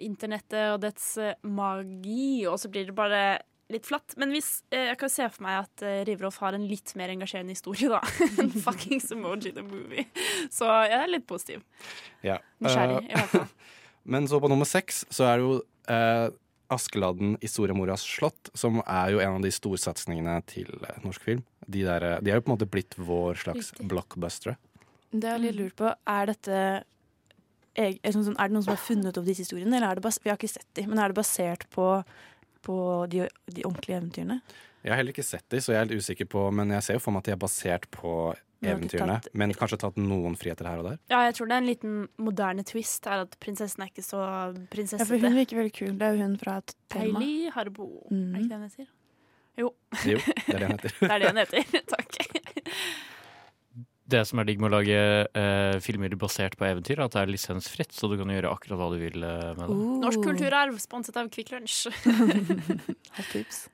internettet 0.00 0.74
og 0.74 0.80
dets 0.84 1.06
eh, 1.20 1.34
magi, 1.44 2.46
og 2.48 2.58
så 2.60 2.70
blir 2.72 2.86
det 2.88 2.94
bare 2.96 3.22
litt 3.72 3.86
flatt. 3.88 4.16
Men 4.20 4.32
hvis, 4.34 4.50
eh, 4.74 4.88
jeg 4.90 4.98
kan 5.00 5.12
se 5.12 5.28
for 5.30 5.44
meg 5.46 5.60
at 5.64 5.84
eh, 5.86 6.00
Riverolf 6.08 6.38
har 6.42 6.56
en 6.58 6.66
litt 6.68 6.92
mer 6.98 7.12
engasjerende 7.14 7.54
historie 7.54 7.88
da 7.92 8.00
en 8.42 8.50
fuckings 8.66 9.10
Emoji 9.14 9.52
the 9.56 9.62
Movie. 9.66 10.06
Så 10.52 10.68
jeg 10.90 10.98
er 10.98 11.10
litt 11.12 11.26
positiv. 11.30 11.64
Ja. 12.26 12.38
Nysgjerrig, 12.60 13.04
i 13.08 13.14
hvert 13.16 13.34
fall. 13.36 13.48
Men 14.12 14.26
så 14.30 14.40
på 14.42 14.48
nummer 14.50 14.66
seks 14.68 15.04
så 15.12 15.26
er 15.28 15.38
det 15.40 15.46
jo 15.46 15.56
eh, 15.92 16.28
Askeladden 16.70 17.32
i 17.42 17.48
Soria 17.50 17.74
Moras 17.74 18.04
slott, 18.06 18.50
som 18.54 18.78
er 18.86 19.10
jo 19.16 19.18
en 19.22 19.40
av 19.40 19.42
de 19.42 19.50
storsatsingene 19.52 20.36
til 20.50 20.68
eh, 20.86 21.00
norsk 21.04 21.24
film. 21.26 21.40
De, 21.66 21.82
der, 21.86 22.06
eh, 22.14 22.20
de 22.22 22.30
er 22.32 22.38
jo 22.38 22.44
på 22.46 22.52
en 22.52 22.56
måte 22.56 22.68
blitt 22.70 22.94
vår 22.98 23.40
slags 23.42 23.72
Riktig. 23.72 23.88
blockbustere. 23.90 24.56
Det 25.10 25.26
jeg 25.26 25.34
jeg 25.40 25.42
litt 25.48 25.58
lurt 25.58 25.76
på. 25.80 25.90
Er 26.14 26.30
dette 26.30 26.58
eg- 27.74 27.98
er, 27.98 28.12
det 28.12 28.12
sånn, 28.14 28.36
er 28.38 28.50
det 28.50 28.54
noen 28.56 28.66
som 28.66 28.74
har 28.76 28.82
funnet 28.82 29.18
opp 29.18 29.26
disse 29.26 29.42
historiene, 29.44 29.74
eller 29.78 29.90
er 29.92 29.98
det 29.98 30.04
bas 30.06 30.18
vi 30.22 30.30
har 30.30 30.38
ikke 30.38 30.52
sett 30.52 30.68
de, 30.78 30.84
men 30.90 30.98
er 31.02 31.10
det 31.12 31.18
basert 31.18 31.66
på, 31.74 31.86
på 32.62 33.06
de, 33.10 33.28
de 33.50 33.64
ordentlige 33.64 33.96
eventyrene? 34.00 34.40
Jeg 34.84 34.92
har 34.92 34.96
heller 35.02 35.12
ikke 35.12 35.24
sett 35.26 35.44
de, 35.52 35.58
så 35.60 35.72
jeg 35.74 35.80
er 35.82 35.88
litt 35.90 36.00
usikker 36.00 36.24
på 36.32 36.46
Men 36.56 36.70
jeg 36.72 36.82
ser 36.86 36.94
jo 36.96 37.00
for 37.04 37.12
meg 37.12 37.20
at 37.20 37.24
de 37.28 37.32
er 37.34 37.40
basert 37.42 37.84
på 37.92 38.12
eventyrene, 38.64 39.18
tatt- 39.20 39.34
men 39.34 39.52
kanskje 39.56 39.78
tatt 39.80 39.96
noen 40.00 40.36
friheter 40.36 40.66
her 40.68 40.78
og 40.80 40.84
der. 40.90 40.98
Ja, 41.12 41.20
jeg 41.28 41.34
tror 41.36 41.46
det 41.48 41.54
er 41.56 41.62
en 41.62 41.68
liten 41.68 42.08
moderne 42.20 42.64
twist 42.64 43.06
er 43.08 43.22
at 43.26 43.36
prinsessen 43.40 43.82
er 43.84 43.88
ikke 43.92 44.04
så 44.04 44.20
Ja, 44.20 44.30
for 44.48 44.56
hun 44.56 44.66
prinsessete. 44.72 45.30
virker 45.36 45.56
veldig 45.60 45.72
kul. 45.78 45.92
Det 45.98 46.02
er 46.08 46.12
jo 46.16 46.22
hun 46.26 46.36
fra 46.40 46.60
Thelma. 46.92 47.20
Hailey 47.20 47.50
Harbo, 47.56 47.86
er 48.10 48.14
Mhm. 48.14 48.34
ikke 48.36 48.48
det 48.48 48.58
hun 48.58 48.68
heter? 48.68 48.86
Jo, 49.58 49.74
Jo, 50.06 50.16
det 50.16 50.54
er 50.54 50.58
det 50.58 50.66
hun 50.68 50.78
heter. 50.78 50.92
det 51.00 51.10
er 51.10 51.18
det 51.18 51.28
hun 51.28 51.36
heter. 51.36 51.84
Takk. 51.96 52.10
Det 54.10 54.22
som 54.26 54.40
er 54.42 54.48
digg 54.48 54.60
med 54.62 54.70
å 54.72 54.78
lage 54.78 55.00
eh, 55.38 55.78
filmer 55.84 56.14
basert 56.18 56.56
på 56.58 56.66
eventyr, 56.66 56.98
er 56.98 57.06
at 57.06 57.14
det 57.14 57.20
er 57.24 57.30
lisensfritt, 57.30 57.92
så 57.94 58.08
du 58.10 58.16
kan 58.18 58.32
gjøre 58.32 58.50
akkurat 58.50 58.80
hva 58.80 58.88
du 58.94 58.98
vil 59.02 59.22
eh, 59.22 59.50
med 59.58 59.66
det. 59.70 59.76
Norsk 60.06 60.24
kulturarv, 60.24 60.78
sponset 60.82 61.18
av 61.20 61.28
Kvikk 61.32 61.52
Lunsj. 61.54 61.84
Hot 63.16 63.28
tips. 63.32 63.68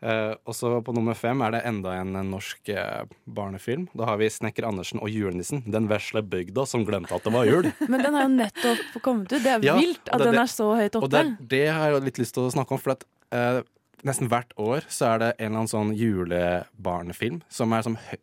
Eh, 0.00 0.32
og 0.48 0.54
så 0.56 0.70
på 0.80 0.94
nummer 0.96 1.12
fem 1.18 1.42
er 1.44 1.52
det 1.52 1.60
enda 1.68 1.92
en 2.00 2.14
norsk 2.32 2.70
eh, 2.72 3.02
barnefilm. 3.28 3.82
Da 3.92 4.06
har 4.08 4.16
vi 4.16 4.30
'Snekker 4.32 4.64
Andersen 4.64 5.02
og 5.04 5.10
julenissen'. 5.12 5.60
Den 5.68 5.90
vesle 5.90 6.22
bygda 6.24 6.64
som 6.66 6.86
glemte 6.88 7.12
at 7.14 7.26
det 7.28 7.32
var 7.34 7.44
jul. 7.44 7.68
Men 7.92 8.00
den 8.06 8.16
har 8.16 8.24
jo 8.24 8.32
nettopp 8.38 8.96
kommet 9.04 9.28
ut. 9.34 9.42
Det 9.44 9.52
er 9.58 9.60
Ja, 9.68 9.76
vilt 9.76 10.08
at 10.08 10.18
det- 10.24 10.30
den 10.32 10.40
er 10.40 10.48
så 10.48 10.70
høyt 10.78 10.96
Og 10.96 11.04
oppe. 11.04 11.10
det, 11.12 11.48
det 11.52 11.66
har 11.68 11.92
jeg 11.92 12.02
litt 12.08 12.18
lyst 12.24 12.34
til 12.34 12.48
å 12.48 12.54
snakke 12.56 12.72
om, 12.72 12.80
for 12.80 12.96
at 12.96 13.04
eh, 13.36 13.60
nesten 14.02 14.30
hvert 14.32 14.56
år 14.56 14.88
så 14.88 15.12
er 15.14 15.18
det 15.20 15.30
en 15.38 15.52
eller 15.52 15.60
annen 15.60 15.74
sånn 15.76 15.92
julebarnefilm 15.94 17.42
som 17.52 17.72
er 17.76 17.82
som 17.84 17.96
hø 18.08 18.16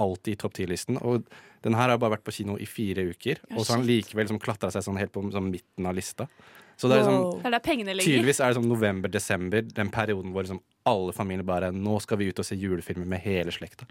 alltid 0.00 0.34
i 0.34 0.40
topp 0.40 0.56
ti-listen. 0.58 0.98
Og 1.04 1.28
den 1.64 1.76
her 1.76 1.92
har 1.92 2.00
bare 2.00 2.16
vært 2.16 2.24
på 2.26 2.34
kino 2.34 2.56
i 2.60 2.66
fire 2.68 3.04
uker, 3.12 3.40
Ja, 3.50 3.56
og 3.56 3.64
så 3.66 3.74
har 3.74 3.82
den 3.82 3.90
likevel 3.90 4.26
liksom 4.26 4.40
klatra 4.42 4.72
seg 4.72 4.86
sånn 4.86 4.98
helt 5.00 5.12
på 5.14 5.22
sånn 5.32 5.50
midten 5.52 5.86
av 5.86 5.96
lista. 5.98 6.26
Så 6.80 6.88
det 6.88 6.96
er 6.96 7.02
liksom 7.04 7.42
Det 8.00 8.06
er. 8.06 8.08
Tydeligvis 8.08 8.40
er 8.40 8.48
det 8.54 8.56
sånn 8.60 8.70
november-desember, 8.70 9.66
den 9.76 9.90
perioden 9.92 10.32
hvor 10.32 10.46
liksom 10.46 10.62
alle 10.88 11.12
familier 11.12 11.44
bare 11.44 11.68
Nå 11.76 11.98
skal 12.00 12.16
vi 12.18 12.30
ut 12.30 12.40
og 12.40 12.46
se 12.48 12.56
julefilmer 12.56 13.06
med 13.06 13.20
hele 13.20 13.52
slekta. 13.52 13.84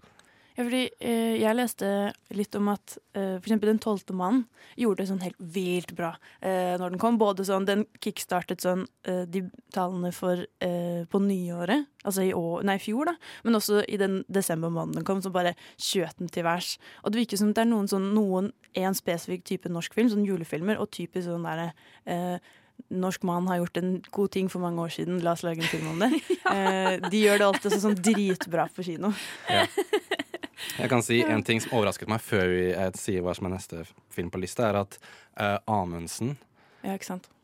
Ja, 0.60 0.66
fordi 0.68 0.90
eh, 1.00 1.38
Jeg 1.40 1.56
leste 1.56 1.90
litt 2.36 2.56
om 2.60 2.68
at 2.74 2.98
eh, 3.16 3.38
eksempel 3.38 3.72
Den 3.72 3.80
tolvte 3.80 4.12
mannen 4.18 4.44
gjorde 4.80 5.06
det 5.06 5.08
sånn 5.08 5.22
helt 5.24 5.40
vilt 5.40 5.94
bra 5.96 6.10
eh, 6.44 6.76
når 6.80 6.94
den 6.94 7.00
kom. 7.00 7.16
Både 7.20 7.46
sånn, 7.48 7.68
Den 7.68 7.86
kickstartet 8.04 8.64
sånn 8.64 8.84
eh, 9.08 9.24
de 9.24 9.46
tallene 9.76 10.12
for 10.16 10.44
eh, 10.64 11.06
på 11.10 11.22
nyåret, 11.24 11.88
altså 12.04 12.26
i 12.28 12.34
år, 12.36 12.66
nei, 12.68 12.76
fjor, 12.82 13.08
da. 13.08 13.16
Men 13.48 13.60
også 13.60 13.82
i 13.88 14.00
den 14.00 14.22
desember 14.28 14.72
måneden 14.72 15.00
den 15.00 15.08
kom, 15.08 15.24
så 15.24 15.32
bare 15.32 15.56
skjøt 15.80 16.20
den 16.20 16.32
til 16.32 16.48
værs. 16.48 16.76
Og 17.04 17.14
det 17.14 17.24
virker 17.24 17.40
som 17.40 17.52
det 17.56 17.64
er 17.64 17.72
noen 17.72 17.88
sånn, 17.92 18.12
noen 18.16 18.52
en 18.80 18.98
spesifikk 18.98 19.46
type 19.48 19.72
norsk 19.72 19.96
film, 19.96 20.12
sånn 20.12 20.28
julefilmer, 20.28 20.80
og 20.80 20.92
typisk 20.96 21.30
sånn 21.30 21.48
derre 21.48 21.72
eh, 22.04 22.56
Norsk 22.96 23.26
mann 23.28 23.50
har 23.52 23.58
gjort 23.60 23.78
en 23.82 23.90
god 24.16 24.32
ting 24.32 24.48
for 24.48 24.64
mange 24.64 24.80
år 24.80 24.94
siden, 24.96 25.20
la 25.20 25.34
oss 25.36 25.44
lage 25.44 25.60
en 25.60 25.68
film 25.68 25.90
om 25.92 26.00
det. 26.00 26.14
eh, 26.56 26.96
de 27.12 27.26
gjør 27.26 27.42
det 27.42 27.48
alltid 27.50 27.76
så, 27.76 27.82
sånn 27.84 28.00
dritbra 28.00 28.70
på 28.72 28.88
kino. 28.88 29.12
Jeg 30.78 30.90
kan 30.92 31.04
si 31.06 31.22
En 31.24 31.44
ting 31.44 31.62
som 31.62 31.74
overrasket 31.78 32.10
meg 32.12 32.22
før 32.22 32.48
vi 32.52 32.64
sier 33.00 33.22
hva 33.26 33.36
som 33.36 33.46
er 33.50 33.56
neste 33.56 33.86
film 34.14 34.30
på 34.32 34.42
lista, 34.42 34.70
er 34.70 34.82
at 34.84 34.98
uh, 35.40 35.58
Amundsen 35.68 36.38
Ja, 36.84 36.98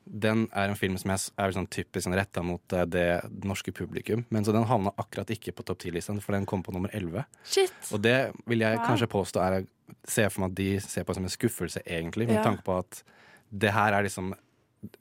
den 0.05 0.45
er 0.53 0.69
en 0.69 0.77
film 0.77 0.98
som 1.01 1.10
jeg 1.12 1.31
er 1.41 1.53
sånn 1.55 1.67
typisk 1.74 2.05
sånn 2.05 2.15
retta 2.17 2.43
mot 2.45 2.74
eh, 2.77 2.86
det 2.86 3.05
norske 3.43 3.74
publikum. 3.74 4.22
Men 4.29 4.45
så 4.45 4.53
den 4.53 4.67
havna 4.69 4.91
akkurat 5.01 5.31
ikke 5.34 5.53
på 5.57 5.65
topp 5.65 5.81
10-lista, 5.81 6.13
for 6.22 6.38
den 6.38 6.45
kom 6.45 6.62
på 6.63 6.74
nummer 6.75 6.93
11. 6.93 7.24
Shit! 7.43 7.74
Og 7.91 8.03
det 8.05 8.31
vil 8.45 8.62
jeg 8.62 8.77
Wow. 8.77 8.86
kanskje 8.86 9.10
påstå 9.12 9.41
er 9.41 9.65
Se 10.05 10.24
for 10.29 10.41
meg 10.41 10.51
at 10.53 10.57
de 10.57 10.69
ser 10.81 11.03
på 11.05 11.13
som 11.13 11.25
en 11.25 11.29
skuffelse, 11.34 11.81
egentlig, 11.86 12.27
med 12.27 12.38
Ja. 12.38 12.43
tanke 12.43 12.63
på 12.65 12.77
at 12.79 13.03
det 13.51 13.72
her 13.74 13.93
er 13.93 14.03
liksom 14.03 14.34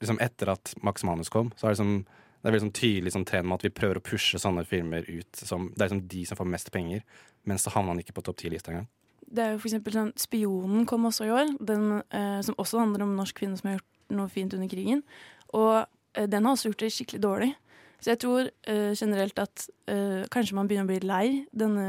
Liksom 0.01 0.17
etter 0.19 0.49
at 0.49 0.73
Max 0.81 1.03
Manus 1.03 1.29
kom, 1.29 1.51
så 1.55 1.67
er 1.67 1.73
det 1.73 1.77
liksom 1.77 2.05
det 2.45 2.51
er 2.51 2.53
veldig 2.53 2.67
sånn 2.67 2.77
tydelig 2.77 3.11
sånn 3.15 3.23
trend 3.25 3.47
med 3.49 3.57
at 3.57 3.63
vi 3.65 3.73
prøver 3.73 3.97
å 3.97 4.03
pushe 4.05 4.37
sånne 4.37 4.61
filmer 4.69 5.07
ut 5.09 5.39
som 5.39 5.71
Det 5.73 5.81
er 5.81 5.89
liksom 5.89 6.03
de 6.11 6.19
som 6.29 6.37
får 6.37 6.49
mest 6.53 6.67
penger, 6.69 7.01
men 7.49 7.57
så 7.57 7.73
havner 7.73 7.95
han 7.95 8.01
ikke 8.03 8.13
på 8.13 8.21
topp 8.27 8.37
10-lista 8.37 8.69
engang. 8.69 8.85
Det 9.25 9.41
er 9.41 9.55
jo 9.55 9.61
for 9.63 9.71
eksempel 9.71 9.95
sånn 9.95 10.11
Spionen 10.21 10.83
kom 10.85 11.07
også 11.09 11.25
i 11.25 11.31
år, 11.33 11.55
den, 11.57 12.03
eh, 12.13 12.37
som 12.45 12.57
også 12.61 12.83
handler 12.83 13.01
om 13.01 13.15
norsk 13.17 13.39
kvinne 13.41 13.57
som 13.57 13.71
har 13.71 13.79
gjort 13.79 14.13
noe 14.13 14.29
fint 14.29 14.53
under 14.53 14.69
krigen. 14.69 15.01
Og 15.57 15.87
eh, 16.13 16.27
den 16.29 16.45
har 16.45 16.53
også 16.53 16.69
gjort 16.69 16.85
det 16.85 16.91
skikkelig 16.93 17.23
dårlig. 17.25 17.49
Så 18.05 18.11
jeg 18.13 18.19
tror 18.21 18.45
uh, 18.69 18.91
generelt 18.93 19.39
at 19.41 19.63
uh, 19.89 20.27
kanskje 20.29 20.53
man 20.53 20.67
begynner 20.69 20.85
å 20.85 20.89
bli 20.91 21.09
lei 21.09 21.29
denne, 21.57 21.85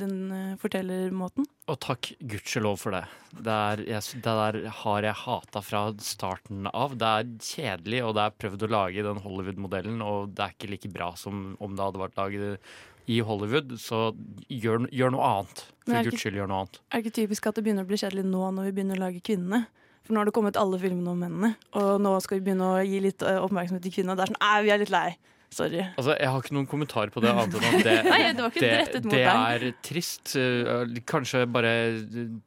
den 0.00 0.14
eh, 0.32 0.54
fortellermåten. 0.62 1.44
Og 1.68 1.76
takk 1.84 2.08
gudskjelov 2.24 2.78
for 2.80 2.96
det. 2.96 3.02
Det, 3.36 3.52
er, 3.52 3.82
jeg, 3.90 4.22
det 4.24 4.36
der 4.40 4.58
har 4.78 5.04
jeg 5.04 5.20
hata 5.26 5.60
fra 5.60 5.82
starten 6.00 6.70
av. 6.72 6.96
Det 6.96 7.12
er 7.18 7.28
kjedelig, 7.50 8.00
og 8.06 8.16
det 8.16 8.24
er 8.24 8.40
prøvd 8.40 8.64
å 8.64 8.72
lage 8.72 9.04
den 9.10 9.20
Hollywood-modellen, 9.26 10.00
og 10.00 10.32
det 10.32 10.46
er 10.46 10.56
ikke 10.56 10.72
like 10.72 10.92
bra 10.96 11.10
som 11.20 11.52
om 11.60 11.76
det 11.76 11.84
hadde 11.84 12.04
vært 12.06 12.18
laget 12.22 12.72
i 13.04 13.20
Hollywood. 13.28 13.76
Så 13.84 14.02
gjør, 14.48 14.88
gjør 14.88 15.16
noe 15.18 15.30
annet. 15.34 15.64
For 15.84 16.08
guds 16.08 16.24
skyld, 16.24 16.40
gjør 16.40 16.48
noe 16.48 16.64
annet. 16.64 16.82
Er 16.88 16.96
det 16.96 17.04
ikke 17.04 17.18
typisk 17.20 17.52
at 17.52 17.60
det 17.60 17.68
begynner 17.68 17.84
å 17.84 17.92
bli 17.92 18.00
kjedelig 18.00 18.24
nå 18.32 18.52
når 18.56 18.70
vi 18.70 18.76
begynner 18.80 19.02
å 19.02 19.04
lage 19.10 19.20
kvinnene? 19.20 19.66
For 20.00 20.16
nå 20.16 20.24
har 20.24 20.32
det 20.32 20.38
kommet 20.40 20.56
alle 20.56 20.80
filmene 20.80 21.12
om 21.12 21.26
mennene, 21.28 21.56
og 21.76 21.98
nå 22.00 22.16
skal 22.24 22.40
vi 22.40 22.48
begynne 22.48 22.76
å 22.78 22.84
gi 22.88 23.04
litt 23.04 23.20
oppmerksomhet 23.20 23.84
til 23.84 24.00
kvinnene. 24.00 24.16
Det 24.16 24.30
er 24.30 24.32
sånn, 24.32 24.62
vi 24.64 24.72
er 24.72 24.80
litt 24.80 24.94
lei. 24.94 25.10
Sorry. 25.50 25.80
Altså, 25.96 26.12
Jeg 26.20 26.28
har 26.28 26.42
ikke 26.42 26.54
noen 26.54 26.66
kommentar 26.68 27.10
på 27.14 27.22
det 27.24 27.30
annet 27.32 27.54
enn 27.56 27.66
at 27.78 27.84
det, 27.86 27.94
Nei, 28.12 28.18
det 28.36 28.44
var 28.44 28.52
ikke 28.52 28.62
det, 28.64 29.02
mot 29.04 29.14
det 29.14 29.22
deg. 29.24 29.64
er 29.64 29.76
trist. 29.88 30.34
Uh, 30.36 30.98
Kanskje 31.08 31.44
bare 31.50 31.72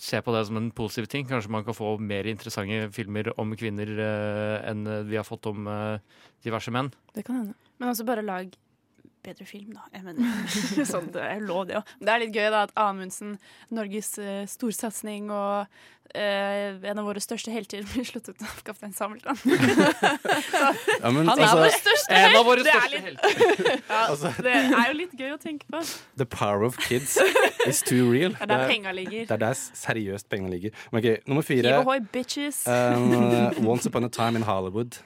se 0.02 0.22
på 0.22 0.36
det 0.36 0.44
som 0.50 0.60
en 0.62 0.70
positiv 0.78 1.10
ting. 1.12 1.26
Kanskje 1.30 1.52
man 1.54 1.66
kan 1.68 1.78
få 1.78 1.96
mer 1.98 2.30
interessante 2.30 2.84
filmer 2.96 3.32
om 3.42 3.56
kvinner 3.58 3.90
uh, 3.98 4.70
enn 4.70 4.86
vi 5.10 5.18
har 5.18 5.26
fått 5.28 5.50
om 5.50 5.66
uh, 5.66 5.98
diverse 6.46 6.74
menn. 6.74 6.92
Det 7.16 7.26
kan 7.28 7.42
hende. 7.42 7.58
Men 7.82 7.90
også 7.96 8.06
bare 8.06 8.22
lag 8.26 8.54
bedre 9.24 9.46
film, 9.46 9.72
da. 9.78 9.86
Jeg 9.94 10.04
mener, 10.04 10.52
sånn, 10.94 11.12
det 11.14 11.22
er 11.24 11.42
lov, 11.46 11.68
det 11.70 11.80
òg. 11.82 11.96
Det 12.02 12.14
er 12.14 12.22
litt 12.26 12.36
gøy 12.36 12.50
da 12.54 12.66
at 12.68 12.76
Amundsen, 12.80 13.38
Norges 13.74 14.14
uh, 14.22 14.44
storsatsing 14.50 15.30
og 15.32 15.68
uh, 15.68 16.20
en 16.92 17.02
av 17.02 17.06
våre 17.08 17.22
største 17.24 17.54
helter, 17.54 17.84
blir 17.94 18.08
slått 18.08 18.30
ut 18.32 18.42
av 18.48 18.62
Kaptein 18.68 18.94
Sabeltann. 18.98 19.38
Ja, 21.02 21.10
men 21.10 21.26
Han 21.28 21.40
er 21.40 21.44
altså- 21.48 21.58
vår 21.58 21.74
største 21.74 22.18
En 22.18 22.36
av 22.38 22.46
våre 22.46 22.64
største 22.66 23.00
helter. 23.02 23.30
ja, 23.90 24.00
Altså- 24.12 24.32
det 24.44 24.54
er 24.54 24.88
jo 24.92 24.98
litt 24.98 25.14
gøy 25.18 25.32
å 25.34 25.40
tenke 25.42 25.66
på. 25.72 25.82
The 26.18 26.26
power 26.30 26.64
of 26.68 26.78
kids 26.78 27.18
is 27.68 27.82
too 27.82 28.10
real. 28.12 28.32
Det 28.38 28.42
er 28.46 28.52
der 28.52 28.68
penga 28.70 28.92
ligger. 28.94 29.26
Det 29.26 29.32
er 29.38 29.42
der 29.48 29.54
seriøst 29.58 30.30
penga 30.30 30.50
ligger. 30.52 30.72
Men 30.92 31.02
ok, 31.04 31.28
Nummer 31.28 31.42
fire. 31.48 31.78
Ohoi, 31.82 32.00
bitches. 32.14 32.64
Um, 32.68 33.66
Once 33.66 33.86
Upon 33.90 34.04
a 34.06 34.10
Time 34.10 34.36
in 34.38 34.44
Hollywood. 34.44 35.00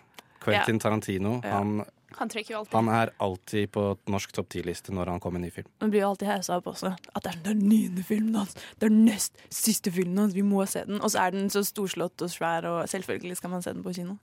Quentin. 0.44 0.80
Tarantino. 0.80 1.40
Ja. 1.44 1.58
Han, 1.58 1.86
Han 2.18 2.32
trekker 2.32 2.56
jo 2.56 2.60
alltid. 2.64 2.76
han 2.80 2.90
er 2.96 3.14
alltid 3.26 3.72
på 3.76 3.86
norsk 4.12 4.36
topp 4.36 4.50
ti-liste 4.56 4.94
når 4.96 5.14
han 5.14 5.20
kommer 5.24 5.40
med 5.40 5.50
ny 5.50 5.56
film. 5.56 5.68
Man 5.84 5.92
blir 5.94 6.06
jo 6.06 6.12
alltid 6.14 6.32
haussa 6.32 6.60
opp 6.60 6.70
også. 6.72 6.94
At 7.14 7.24
det 7.24 7.36
det 7.36 7.52
er 7.52 7.54
den 7.54 7.68
niende 7.70 8.04
filmen 8.04 8.36
hans! 8.36 8.54
Det 8.54 8.88
er 8.88 8.94
den 8.94 9.06
nest 9.06 9.38
siste 9.54 9.92
filmen 9.92 10.18
hans! 10.24 10.36
Vi 10.36 10.46
må 10.46 10.66
se 10.70 10.86
den! 10.88 11.02
Og 11.02 11.12
så 11.12 11.26
er 11.26 11.36
den 11.36 11.50
så 11.50 11.64
storslått 11.66 12.22
og 12.22 12.32
svær, 12.32 12.66
og 12.70 12.90
selvfølgelig 12.90 13.38
skal 13.38 13.50
man 13.50 13.66
se 13.66 13.74
den 13.74 13.84
på 13.84 13.94
kino. 13.94 14.16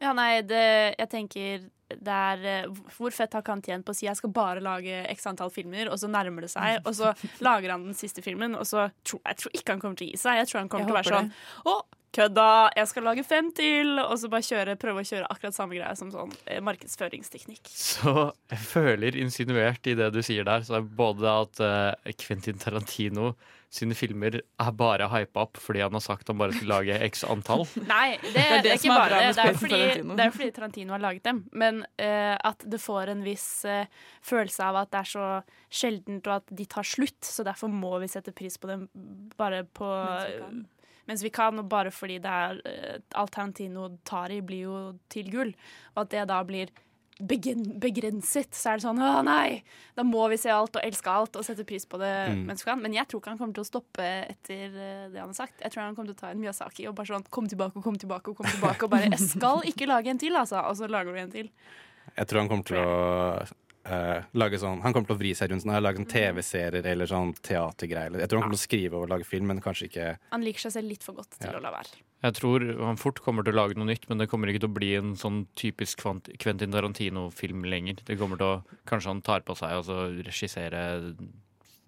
Ja, 0.00 0.14
nei, 0.16 0.40
det, 0.48 0.64
jeg 0.96 1.10
tenker 1.12 1.68
det 1.90 2.14
er 2.14 2.44
eh, 2.46 2.82
Hvor 2.94 3.12
fett 3.14 3.32
har 3.34 3.44
Kant 3.46 3.66
tjent 3.66 3.84
på 3.86 3.94
å 3.94 3.96
si 3.98 4.06
jeg 4.06 4.18
skal 4.18 4.32
bare 4.34 4.62
lage 4.64 5.02
x 5.10 5.26
antall 5.30 5.52
filmer, 5.54 5.90
og 5.90 5.98
så 6.00 6.10
nærmer 6.10 6.46
det 6.46 6.52
seg, 6.52 6.80
og 6.86 6.94
så 6.96 7.12
lager 7.46 7.74
han 7.74 7.88
den 7.88 7.96
siste 7.98 8.24
filmen, 8.24 8.54
og 8.58 8.66
så 8.68 8.88
tror 9.06 9.22
jeg 9.24 9.40
tror 9.42 9.56
ikke 9.56 9.74
han 9.74 9.82
kommer 9.82 9.98
til 10.00 10.10
å 10.10 10.12
gi 10.12 10.20
seg. 10.20 10.40
Jeg 10.40 10.50
tror 10.50 10.62
han 10.62 10.70
kommer 10.70 10.86
Jeg 10.86 10.90
til 10.90 10.94
å 10.94 11.00
være 11.00 11.10
sånn 11.10 11.32
sånn 11.32 11.72
Å, 11.74 11.76
kødda! 12.16 12.48
Jeg 12.78 12.90
skal 12.92 13.06
lage 13.10 13.26
fem 13.26 13.52
til! 13.56 13.92
Og 14.02 14.16
så 14.22 14.30
bare 14.32 14.46
kjøre, 14.46 14.76
prøve 14.80 15.02
å 15.04 15.08
kjøre 15.10 15.30
akkurat 15.34 15.56
samme 15.56 15.78
greie 15.78 15.98
som 15.98 16.12
sånn 16.14 16.34
eh, 16.46 16.62
markedsføringsteknikk. 16.64 17.70
Så 17.74 18.14
jeg 18.52 18.62
føler 18.70 19.18
insinuert 19.20 19.90
i 19.90 19.96
det 19.98 20.12
du 20.14 20.22
sier 20.26 20.46
der, 20.46 20.66
så 20.66 20.78
er 20.78 20.86
både 21.02 21.38
at 21.46 21.64
eh, 21.66 22.14
Quentin 22.22 22.60
Tarantino 22.62 23.34
sine 23.70 23.94
filmer 23.94 24.40
er 24.40 24.70
bare 24.74 25.06
hypa 25.12 25.44
opp 25.44 25.60
fordi 25.62 25.84
han 25.84 25.94
har 25.94 26.02
sagt 26.02 26.30
han 26.30 26.40
bare 26.40 26.56
skal 26.56 26.72
lage 26.72 26.96
x 27.06 27.22
antall. 27.22 27.62
Nei, 27.92 28.16
det, 28.24 28.32
er 28.34 28.56
det 28.56 28.64
det 28.66 28.72
er 28.72 28.80
ikke 28.80 28.90
er 28.90 28.98
bare 28.98 29.20
det. 29.20 29.28
Det 29.36 29.44
er 29.44 29.60
fordi, 29.60 29.78
Tarantino. 29.78 30.16
det 30.18 30.24
er 30.24 30.34
fordi 30.34 30.50
Tarantino 30.56 30.96
har 30.96 31.04
laget 31.04 31.28
dem. 31.28 31.44
Men 31.62 31.78
uh, 31.86 32.34
at 32.50 32.66
det 32.66 32.82
får 32.82 33.14
en 33.14 33.22
viss 33.22 33.46
uh, 33.70 33.86
følelse 34.26 34.66
av 34.66 34.80
at 34.82 34.90
det 34.90 35.04
er 35.04 35.12
så 35.12 35.28
sjeldent, 35.70 36.26
og 36.26 36.40
at 36.40 36.52
de 36.58 36.66
tar 36.74 36.90
slutt. 36.90 37.22
Så 37.22 37.46
derfor 37.46 37.70
må 37.70 37.94
vi 38.02 38.10
sette 38.10 38.34
pris 38.34 38.58
på 38.58 38.72
dem 38.72 38.88
bare 39.38 39.62
på 39.64 39.94
Mens 41.10 41.24
vi 41.26 41.30
kan. 41.34 41.58
og 41.58 41.66
bare 41.70 41.90
fordi 41.90 42.20
det 42.22 42.30
er 42.30 42.60
eh, 42.70 42.98
alt 43.18 43.32
Tarantino 43.34 43.88
tar 44.06 44.30
i, 44.30 44.42
blir 44.46 44.66
jo 44.68 44.82
til 45.10 45.30
gull. 45.32 45.50
Og 45.96 46.04
at 46.04 46.12
det 46.12 46.28
da 46.30 46.38
blir 46.46 46.70
begrenset, 47.20 48.54
så 48.56 48.72
er 48.72 48.78
det 48.80 48.84
sånn 48.86 49.00
Å 49.02 49.22
nei! 49.26 49.62
Da 49.96 50.04
må 50.06 50.22
vi 50.32 50.38
se 50.40 50.50
alt 50.52 50.76
og 50.78 50.84
elske 50.86 51.10
alt 51.12 51.36
og 51.36 51.44
sette 51.46 51.64
pris 51.68 51.84
på 51.86 51.98
det 52.00 52.10
Mm. 52.30 52.44
mens 52.46 52.62
vi 52.64 52.70
kan. 52.70 52.80
Men 52.82 52.92
jeg 52.96 53.06
tror 53.08 53.20
ikke 53.20 53.30
han 53.34 53.38
kommer 53.38 53.54
til 53.54 53.64
å 53.64 53.68
stoppe 53.70 54.04
etter 54.30 54.64
eh, 54.70 55.08
det 55.12 55.20
han 55.20 55.28
har 55.32 55.34
sagt. 55.38 55.60
Jeg 55.62 55.72
tror 55.72 55.82
han 55.84 55.94
kommer 55.96 56.12
til 56.12 56.18
å 56.18 56.20
ta 56.20 56.30
en 56.30 56.40
Miyazaki 56.40 56.88
og 56.88 56.94
bare 56.96 57.06
sånn 57.12 57.26
Kom 57.30 57.48
tilbake 57.48 57.76
og 57.76 57.84
kom 57.84 57.96
tilbake 57.98 58.30
og 58.30 58.36
kom 58.36 58.46
tilbake. 58.46 58.84
Og 58.84 58.90
bare 58.90 59.10
Jeg 59.10 59.28
skal 59.36 59.62
ikke 59.68 59.86
lage 59.90 60.10
en 60.10 60.18
til, 60.18 60.36
altså. 60.36 60.62
Og 60.68 60.76
så 60.76 60.88
lager 60.90 61.12
du 61.12 61.18
en 61.20 61.30
til. 61.30 61.50
Jeg 62.16 62.26
tror 62.26 62.40
han 62.40 62.48
kommer 62.48 62.64
til 62.64 62.76
å 62.80 63.46
eh, 63.90 64.22
lage 64.38 64.58
sånn 64.62 64.80
Han 64.84 64.92
kommer 64.94 65.06
til 65.10 65.16
å 65.16 65.20
vri 65.20 65.32
seg 65.34 65.50
rundt 65.50 65.64
sånn, 65.64 65.74
lage 65.82 65.98
sånn 66.00 66.08
TV-serier 66.10 66.86
eller 66.86 67.06
sånn 67.10 67.34
teatergreier. 67.42 68.18
Jeg 68.20 68.28
tror 68.30 68.40
han 68.40 68.46
kommer 68.48 68.56
til 68.56 68.62
å 68.62 68.68
skrive 68.68 68.94
og 69.02 69.08
lage 69.10 69.26
film, 69.26 69.46
men 69.50 69.60
kanskje 69.60 69.88
ikke 69.90 70.06
Han 70.30 70.44
liker 70.46 70.60
seg 70.60 70.72
selv 70.78 70.88
litt 70.88 71.02
for 71.02 71.14
godt 71.18 71.36
til 71.38 71.50
Ja. 71.50 71.58
å 71.58 71.62
la 71.62 71.70
være. 71.74 72.00
Jeg 72.22 72.34
tror 72.36 72.60
han 72.84 72.96
fort 73.00 73.20
kommer 73.24 73.42
til 73.42 73.54
å 73.54 73.56
lage 73.62 73.76
noe 73.76 73.86
nytt, 73.88 74.08
men 74.08 74.18
det 74.18 74.28
kommer 74.28 74.48
ikke 74.48 74.60
til 74.60 74.68
å 74.68 74.74
bli 74.76 74.94
en 74.96 75.14
sånn 75.16 75.46
typisk 75.56 75.98
Quentin 76.38 76.70
Tarantino-film 76.70 77.64
lenger. 77.64 77.96
Det 78.04 78.18
kommer 78.18 78.36
til 78.36 78.46
å 78.46 78.64
Kanskje 78.86 79.06
han 79.08 79.22
tar 79.22 79.40
på 79.40 79.56
seg 79.56 79.72
og 79.78 79.84
så 79.84 80.08
regissere 80.24 81.16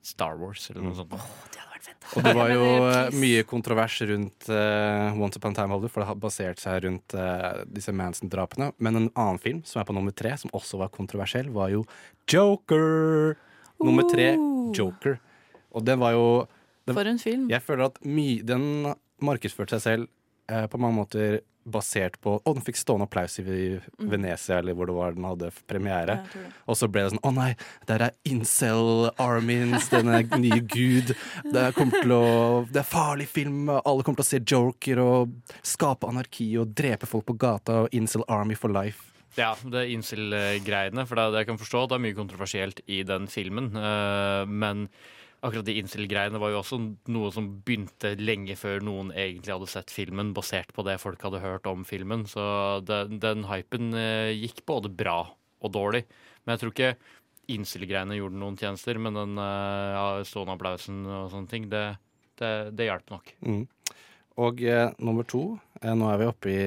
Star 0.02 0.36
Wars 0.36 0.70
eller 0.70 0.82
noe 0.82 0.94
sånt. 0.94 1.10
Det 1.10 1.60
er 1.60 1.68
vært 1.68 1.71
fett. 1.84 2.06
Og 2.16 2.24
det 2.26 2.34
var 2.38 2.52
jo 2.56 2.64
eh, 2.66 2.86
please. 2.86 3.20
mye 3.22 3.44
kontrovers 3.48 3.98
rundt 4.10 4.48
uh, 4.52 5.18
Once 5.18 5.40
Upon 5.40 5.56
a 5.56 5.60
Time 5.60 5.74
Holder, 5.76 5.92
for 5.92 6.02
det 6.02 6.10
har 6.10 6.20
basert 6.22 6.62
seg 6.62 6.82
rundt 6.86 7.16
uh, 7.18 7.62
disse 7.70 7.94
Manson-drapene. 7.96 8.72
Men 8.82 9.00
en 9.00 9.10
annen 9.12 9.42
film 9.42 9.62
som 9.68 9.82
er 9.82 9.88
på 9.88 9.96
nummer 9.96 10.14
tre, 10.16 10.34
som 10.40 10.52
også 10.56 10.80
var 10.82 10.92
kontroversiell, 10.94 11.52
var 11.54 11.72
jo 11.74 11.84
Joker! 12.30 13.36
Nummer 13.82 14.06
tre. 14.06 14.32
Joker. 14.76 15.16
Og 15.74 15.82
den 15.86 15.98
var 15.98 16.14
jo 16.14 16.26
den, 16.86 16.94
For 16.94 17.06
en 17.06 17.18
film. 17.22 17.46
Jeg 17.50 17.62
føler 17.62 17.90
at 17.90 17.98
my, 18.06 18.26
den 18.46 18.92
markedsførte 19.22 19.78
seg 19.78 19.82
selv 19.82 20.10
uh, 20.50 20.66
på 20.70 20.80
mange 20.82 20.98
måter 20.98 21.40
basert 21.64 22.18
på 22.22 22.36
Å, 22.40 22.54
den 22.54 22.64
fikk 22.64 22.78
stående 22.80 23.06
applaus 23.06 23.38
i 23.42 23.44
Venezia, 23.98 24.58
eller 24.58 24.76
hvor 24.76 24.88
det 24.90 24.96
var 24.96 25.16
den 25.16 25.26
hadde 25.28 25.50
premiere. 25.70 26.18
Ja. 26.34 26.50
Og 26.66 26.78
så 26.78 26.88
ble 26.90 27.04
det 27.04 27.14
sånn 27.14 27.22
Å 27.22 27.32
nei, 27.36 27.50
der 27.88 28.08
er 28.08 28.16
incel-armins, 28.28 29.88
denne 29.92 30.22
nye 30.42 30.60
gud. 30.60 31.14
Det 31.52 31.68
til 31.76 32.14
å 32.16 32.24
Det 32.72 32.82
er 32.82 32.88
farlig 32.88 33.28
film. 33.30 33.70
Alle 33.70 34.02
kommer 34.02 34.22
til 34.22 34.26
å 34.26 34.30
se 34.32 34.42
Joker 34.42 35.02
og 35.02 35.56
skape 35.62 36.08
anarki 36.08 36.52
og 36.60 36.74
drepe 36.76 37.08
folk 37.08 37.26
på 37.30 37.38
gata. 37.38 37.84
Og 37.84 37.96
incel 37.96 38.26
army 38.28 38.58
for 38.58 38.72
life. 38.72 39.08
Ja, 39.38 39.54
det 39.64 39.78
er 39.80 39.90
incel-greiene. 39.94 41.06
For 41.08 41.16
det, 41.16 41.30
det 41.32 41.42
jeg 41.42 41.50
kan 41.52 41.60
forstå 41.60 41.86
det 41.88 41.96
er 41.96 42.04
mye 42.04 42.18
kontroversielt 42.18 42.82
i 42.86 43.02
den 43.08 43.28
filmen. 43.32 43.72
eh, 43.76 44.44
men 44.46 44.88
akkurat 45.42 45.66
de 45.66 45.74
incel-greiene 45.80 46.38
var 46.38 46.52
jo 46.52 46.60
også 46.60 46.78
noe 47.10 47.30
som 47.34 47.48
begynte 47.66 48.14
lenge 48.20 48.54
før 48.58 48.84
noen 48.86 49.10
egentlig 49.10 49.54
hadde 49.54 49.70
sett 49.70 49.90
filmen, 49.90 50.30
basert 50.36 50.70
på 50.74 50.84
det 50.86 51.00
folk 51.02 51.22
hadde 51.26 51.42
hørt 51.42 51.66
om 51.70 51.82
filmen. 51.86 52.24
Så 52.30 52.44
den, 52.86 53.18
den 53.22 53.48
hypen 53.50 53.90
eh, 53.98 54.30
gikk 54.38 54.62
både 54.70 54.92
bra 54.92 55.18
og 55.62 55.74
dårlig. 55.74 56.04
Men 56.44 56.54
jeg 56.54 56.62
tror 56.62 56.74
ikke 56.74 56.92
incel-greiene 57.52 58.20
gjorde 58.20 58.38
noen 58.38 58.58
tjenester, 58.60 59.00
men 59.02 59.18
den 59.18 59.34
eh, 59.42 59.96
ja, 59.96 60.06
stående 60.28 60.54
applausen 60.54 61.02
og 61.08 61.32
sånne 61.34 61.50
ting, 61.50 61.66
det, 61.72 61.84
det, 62.38 62.54
det 62.78 62.88
hjalp 62.88 63.12
nok. 63.16 63.34
Mm. 63.42 63.64
Og 64.46 64.62
eh, 64.64 64.88
nummer 65.02 65.26
to 65.28 65.44
eh, 65.82 65.92
Nå 65.92 66.06
er 66.08 66.22
vi 66.22 66.30
oppe 66.30 66.52
i 66.52 66.62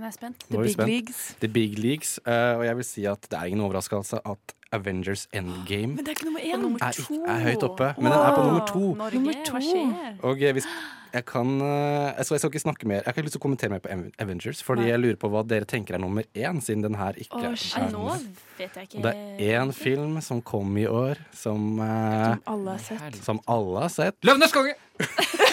jeg 0.00 0.08
er 0.08 0.10
spent. 0.16 0.44
er 0.50 0.56
vi 0.56 0.62
Big 0.64 0.72
spent. 0.72 0.88
Leagues. 0.88 1.20
The 1.40 1.48
Big 1.48 1.78
Leagues. 1.78 2.20
uh, 2.26 2.32
og 2.58 2.64
jeg 2.64 2.76
vil 2.76 2.84
si 2.84 3.04
at 3.04 3.20
det 3.30 3.38
er 3.38 3.44
ingen 3.44 3.60
overraskelse 3.60 4.20
at 4.24 4.54
Avengers 4.72 5.26
Endgame 5.36 5.86
Men 5.96 5.98
det 5.98 6.08
er 6.08 6.16
ikke 6.16 6.24
nummer 6.24 6.40
én. 6.40 6.56
nummer 6.56 6.78
er, 6.80 6.92
to. 6.96 7.18
er 7.28 7.38
høyt 7.44 7.62
oppe. 7.62 7.90
Men 7.98 8.12
den 8.12 8.20
er 8.20 8.34
på 8.36 8.42
nummer 8.46 8.66
to. 8.66 8.94
Norge, 8.96 9.14
Nummer 9.20 9.32
to. 9.44 9.52
hva 9.52 9.60
skjer? 9.60 10.16
Og 10.24 10.40
eh, 10.42 10.52
hvis 10.56 10.68
jeg 11.12 11.26
kan 11.28 11.60
eh, 11.60 12.14
jeg 12.16 12.24
skal, 12.24 12.34
jeg 12.34 12.40
skal 12.40 12.50
ikke 12.54 12.62
snakke 12.62 12.88
mer 12.88 12.94
Jeg 12.94 13.04
har 13.04 13.12
ikke 13.12 13.24
lyst 13.26 13.34
til 13.36 13.42
å 13.42 13.44
kommentere 13.44 13.68
mer 13.74 13.82
på 13.84 13.90
Avengers, 14.24 14.62
fordi 14.64 14.86
Nei. 14.86 14.88
jeg 14.94 15.02
lurer 15.02 15.18
på 15.20 15.28
hva 15.28 15.42
dere 15.44 15.68
tenker 15.68 15.98
er 15.98 16.00
nummer 16.00 16.24
én, 16.32 16.62
siden 16.64 16.86
den 16.86 16.96
her 16.96 17.12
ikke 17.20 17.36
oh, 17.36 17.50
er 17.50 17.60
shit. 17.60 17.82
Er 17.82 17.90
nå 17.92 18.16
vet 18.56 18.80
jeg 18.80 18.88
ikke. 18.88 19.02
Det 19.04 19.12
er 19.12 19.60
én 19.60 19.74
film 19.76 20.16
som 20.24 20.40
kom 20.40 20.72
i 20.80 20.86
år, 20.88 21.20
som, 21.36 21.74
uh, 21.76 22.32
Som 22.32 22.42
alle 22.56 22.70
har 22.78 22.78
sett. 22.88 23.20
som 23.28 23.40
alle 23.46 23.84
har 23.84 23.92
sett. 23.92 24.16
Løvenes 24.24 24.56
konge! 24.56 24.72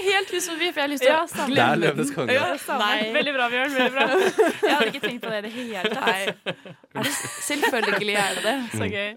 Det 0.00 0.12
helt 0.14 0.30
hus 0.34 0.46
forbi, 0.48 0.68
for 0.70 0.80
jeg 0.80 0.86
har 0.86 0.92
lyst 0.92 1.04
til 1.04 1.10
Ja, 1.10 1.20
å 1.24 1.30
glemme 1.30 1.56
Det 1.56 1.64
er 1.64 1.80
Løvenes 1.80 2.12
konge. 2.14 2.36
Ja. 2.36 2.76
Nei. 2.80 2.98
Veldig 3.16 3.34
bra, 3.36 3.48
Bjørn. 3.52 3.74
Veldig 3.76 3.94
bra. 3.96 4.06
Jeg 4.68 4.76
hadde 4.76 4.88
ikke 4.90 5.02
tenkt 5.04 5.24
på 5.24 5.32
det 5.32 5.40
i 5.40 5.44
det 5.46 5.52
hele 5.56 5.92
tatt. 5.94 6.54
Er 6.94 7.04
det, 7.06 7.12
selvfølgelig 7.46 8.16
er 8.22 8.38
det 8.38 8.44
det. 8.46 8.56
Så 8.78 8.88
gøy. 8.90 9.10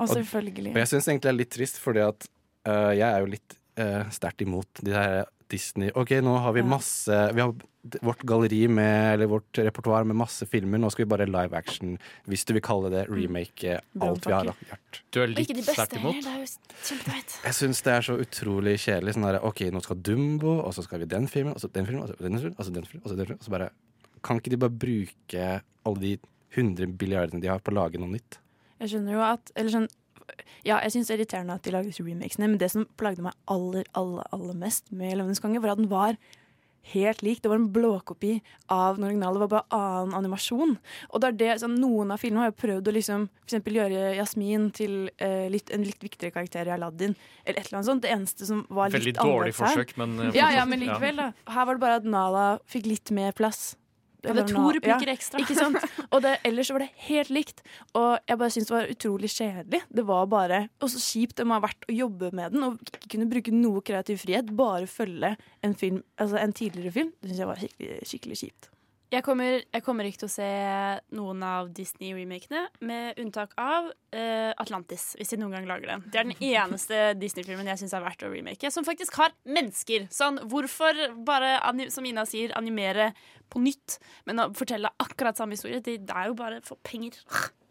Og 0.00 0.08
selvfølgelig. 0.10 0.72
Og 0.74 0.80
jeg 0.82 0.90
syns 0.90 1.08
egentlig 1.08 1.26
det 1.26 1.32
er 1.32 1.38
litt 1.38 1.52
trist, 1.54 1.78
fordi 1.82 2.02
at 2.04 2.26
uh, 2.68 2.90
jeg 2.94 3.06
er 3.08 3.22
jo 3.22 3.30
litt 3.30 3.56
uh, 3.80 4.02
sterkt 4.14 4.44
imot 4.44 4.82
de 4.84 4.96
her 4.96 5.22
Disney 5.52 5.92
OK, 5.94 6.16
nå 6.24 6.34
har 6.40 6.54
vi 6.56 6.64
masse 6.66 7.18
Vi 7.36 7.42
har 7.42 7.52
vårt 8.00 8.22
galleri 8.24 8.68
med 8.68 9.14
Eller 9.14 9.26
vårt 9.26 9.58
repertoar 9.58 10.04
med 10.08 10.16
masse 10.16 10.46
filmer. 10.46 10.80
Nå 10.80 10.90
skal 10.92 11.04
vi 11.04 11.10
bare 11.10 11.26
live 11.28 11.56
action, 11.56 11.96
hvis 12.30 12.44
du 12.48 12.54
vil 12.56 12.64
kalle 12.64 12.90
det 12.92 13.04
remake, 13.10 13.76
eh, 13.76 14.04
alt 14.04 14.26
vi 14.26 14.32
har 14.32 14.50
gjort. 14.50 15.00
Du 15.12 15.20
er 15.22 15.32
litt 15.32 15.50
ikke 15.52 15.64
sterkt 15.66 15.98
imot. 15.98 16.24
Jeg 16.24 17.56
syns 17.56 17.82
det 17.84 17.94
er 17.94 18.06
så 18.08 18.18
utrolig 18.20 18.78
kjedelig. 18.86 19.16
Sånn 19.16 19.28
der, 19.28 19.40
OK, 19.44 19.66
nå 19.74 19.82
skal 19.84 20.00
Dumbo, 20.00 20.58
og 20.64 20.74
så 20.76 20.84
skal 20.86 21.04
vi 21.04 21.10
den 21.10 21.28
filmen, 21.30 21.54
og 21.54 21.60
så 21.62 21.70
den 21.72 21.88
filmen, 21.88 22.04
og 22.04 22.12
så 22.12 22.16
den 22.20 22.38
filmen, 22.40 22.56
og 22.58 22.64
så 22.64 22.74
den 22.74 22.88
filmen, 22.88 23.04
og 23.04 23.10
så 23.12 23.18
den 23.18 23.28
filmen. 23.28 23.42
Og 23.42 23.48
så 23.48 23.56
bare 23.58 23.72
Kan 24.24 24.38
ikke 24.40 24.54
de 24.54 24.56
bare 24.56 24.72
bruke 24.72 25.48
alle 25.84 26.00
de 26.00 26.18
100 26.56 26.86
milliardene 26.96 27.42
de 27.42 27.50
har 27.50 27.60
på 27.60 27.74
å 27.74 27.76
lage 27.76 28.00
noe 28.00 28.08
nytt? 28.08 28.38
Jeg 28.80 28.94
skjønner 28.94 29.18
jo 29.18 29.24
at 29.26 29.52
Eller 29.54 29.74
sånn 29.74 29.90
Ja, 30.64 30.78
jeg 30.80 30.94
syns 30.94 31.10
det 31.10 31.14
er 31.14 31.20
irriterende 31.20 31.58
at 31.58 31.66
de 31.66 31.74
lager 31.74 31.90
disse 31.90 32.04
remakesene, 32.06 32.48
men 32.48 32.56
det 32.56 32.70
som 32.72 32.86
plagde 32.96 33.20
meg 33.20 33.34
aller, 33.52 33.84
aller, 33.92 34.24
aller 34.32 34.56
mest 34.56 34.88
med 34.90 35.18
'Løvenes 35.18 35.42
konge', 35.44 35.60
var 35.60 35.74
at 35.74 35.82
den 35.82 35.90
var 35.90 36.16
helt 36.92 37.22
lik. 37.22 37.42
Det 37.42 37.48
var 37.48 37.56
en 37.60 37.72
blåkopi 37.72 38.40
av 38.72 38.96
den 38.96 39.06
originale. 39.08 39.38
Det 39.38 39.46
var 39.46 39.52
bare 39.54 39.78
annen 39.78 40.14
animasjon. 40.18 40.76
Og 41.10 41.22
det 41.22 41.30
er 41.30 41.38
det, 41.40 41.52
sånn, 41.62 41.78
Noen 41.80 42.12
av 42.14 42.22
filmene 42.22 42.44
har 42.44 42.52
jo 42.52 42.58
prøvd 42.60 42.90
å 42.90 42.94
liksom, 42.96 43.28
for 43.40 43.48
eksempel 43.50 43.78
gjøre 43.80 44.02
Jasmin 44.18 44.68
til 44.76 44.98
eh, 45.16 45.46
litt, 45.52 45.72
en 45.74 45.86
litt 45.86 46.02
viktigere 46.04 46.34
karakter 46.34 46.68
i 46.70 46.74
Aladdin. 46.76 47.16
Eller 47.44 47.60
et 47.60 47.68
eller 47.68 47.80
annet 47.80 47.90
sånt. 47.90 48.04
Det 48.04 48.12
eneste 48.14 48.48
som 48.48 48.64
var 48.68 48.92
litt 48.92 49.00
Veldig 49.00 49.16
dårlig 49.20 49.54
annerledes 49.54 49.62
her 49.64 49.78
forsøk, 49.78 49.96
men 50.02 50.18
eh, 50.28 50.36
Ja, 50.38 50.50
ja, 50.58 50.66
men 50.70 50.84
likevel, 50.84 51.22
da. 51.22 51.30
Her 51.54 51.70
var 51.70 51.78
det 51.78 51.84
bare 51.86 52.02
at 52.02 52.12
Nala 52.16 52.44
fikk 52.70 52.90
litt 52.90 53.14
mer 53.14 53.34
plass. 53.36 53.74
Hadde 54.30 54.42
var 54.42 54.50
to 54.50 54.64
replikker 54.78 55.10
ja, 55.10 55.16
ekstra. 55.16 55.40
Ikke 55.42 55.56
sant? 55.58 55.78
Og 56.10 56.22
det, 56.24 56.36
ellers 56.48 56.70
var 56.74 56.84
det 56.84 56.90
helt 57.08 57.32
likt. 57.34 57.64
Og 57.98 58.10
jeg 58.28 58.40
bare 58.40 58.54
syntes 58.54 58.70
det 58.70 58.76
var 58.76 58.92
utrolig 58.96 59.32
kjedelig. 59.34 59.82
Det 60.00 60.06
var 60.08 60.28
bare 60.32 60.60
Og 60.80 60.92
så 60.92 61.02
kjipt 61.02 61.38
det 61.40 61.48
må 61.48 61.58
ha 61.58 61.64
vært 61.64 61.88
å 61.88 61.96
jobbe 61.96 62.30
med 62.36 62.54
den 62.54 62.68
og 62.68 62.78
ikke 62.84 63.14
kunne 63.16 63.30
bruke 63.30 63.54
noe 63.54 63.84
kreativ 63.86 64.22
frihet. 64.24 64.52
Bare 64.56 64.86
følge 64.90 65.34
en 65.64 65.76
film, 65.78 66.02
altså 66.20 66.40
en 66.40 66.56
tidligere 66.56 66.94
film. 66.94 67.12
Det 67.20 67.32
syns 67.32 67.44
jeg 67.44 67.52
var 67.52 67.64
skikkelig, 67.64 67.98
skikkelig 68.12 68.40
kjipt. 68.44 68.73
Jeg 69.14 69.22
kommer, 69.22 69.62
jeg 69.62 69.84
kommer 69.86 70.08
ikke 70.08 70.24
til 70.24 70.28
å 70.28 70.32
se 70.32 70.48
noen 71.14 71.42
av 71.46 71.68
Disney-remakene, 71.74 72.64
med 72.88 73.20
unntak 73.22 73.52
av 73.60 73.90
uh, 73.92 74.52
Atlantis, 74.60 75.12
hvis 75.18 75.30
de 75.34 75.38
noen 75.38 75.54
gang 75.54 75.68
lager 75.70 75.92
den. 75.92 76.04
Det 76.10 76.20
er 76.20 76.26
den 76.26 76.42
eneste 76.50 77.02
Disney-filmen 77.22 77.70
jeg 77.70 77.84
syns 77.84 77.94
er 77.94 78.04
verdt 78.04 78.26
å 78.26 78.32
remake, 78.32 78.72
som 78.74 78.86
faktisk 78.86 79.14
har 79.20 79.34
mennesker. 79.46 80.08
Sånn, 80.14 80.40
hvorfor 80.50 80.98
bare, 81.26 81.56
som 81.94 82.06
Ina 82.08 82.26
sier, 82.28 82.56
animere 82.58 83.12
på 83.52 83.62
nytt, 83.62 84.00
men 84.26 84.48
fortelle 84.58 84.90
akkurat 85.04 85.38
samme 85.38 85.54
historie? 85.54 85.82
Det, 85.84 86.00
det 86.08 86.18
er 86.18 86.32
jo 86.32 86.38
bare 86.38 86.58
for 86.66 86.80
penger. 86.82 87.20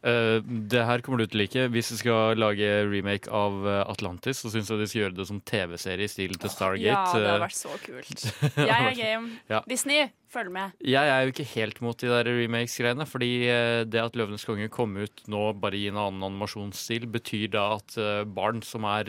Eh, 0.03 0.41
det 0.43 0.81
her 0.83 0.99
kommer 0.99 1.21
du 1.21 1.29
til 1.31 1.39
å 1.39 1.41
like. 1.45 1.61
Hvis 1.71 1.93
du 1.93 1.97
skal 2.01 2.35
lage 2.35 2.67
remake 2.91 3.31
av 3.31 3.61
eh, 3.63 3.77
Atlantis, 3.87 4.41
så 4.43 4.51
syns 4.51 4.67
jeg 4.67 4.81
de 4.81 4.87
skal 4.91 5.01
gjøre 5.05 5.15
det 5.15 5.25
som 5.29 5.39
TV-serie 5.47 6.09
i 6.09 6.11
stil 6.11 6.35
til 6.35 6.51
Stargate. 6.51 6.83
Ja, 6.83 7.05
det 7.07 7.21
hadde 7.23 7.37
Eh, 7.37 7.43
vært 7.45 7.55
så 7.55 7.77
kult. 7.85 8.25
Jeg 8.69 8.89
er 8.89 8.97
game. 8.99 9.31
Ja. 9.47 9.61
Disney, 9.69 10.09
følg 10.33 10.51
med. 10.51 10.75
Jeg 10.83 11.07
er 11.13 11.23
jo 11.23 11.31
ikke 11.31 11.47
helt 11.53 11.79
mot 11.85 12.03
de 12.03 12.11
der 12.11 12.27
remakes-greiene. 12.27 13.07
Fordi 13.07 13.31
det 13.87 14.01
at 14.03 14.17
'Løvenes 14.19 14.43
konge' 14.49 14.67
kom 14.73 14.97
ut 14.99 15.23
nå 15.31 15.45
bare 15.63 15.79
i 15.79 15.87
en 15.87 15.99
annen 16.01 16.27
animasjonsstil, 16.33 17.07
betyr 17.13 17.47
da 17.55 17.67
at 17.77 17.95
barn 18.27 18.59
som 18.65 18.83
er 18.89 19.07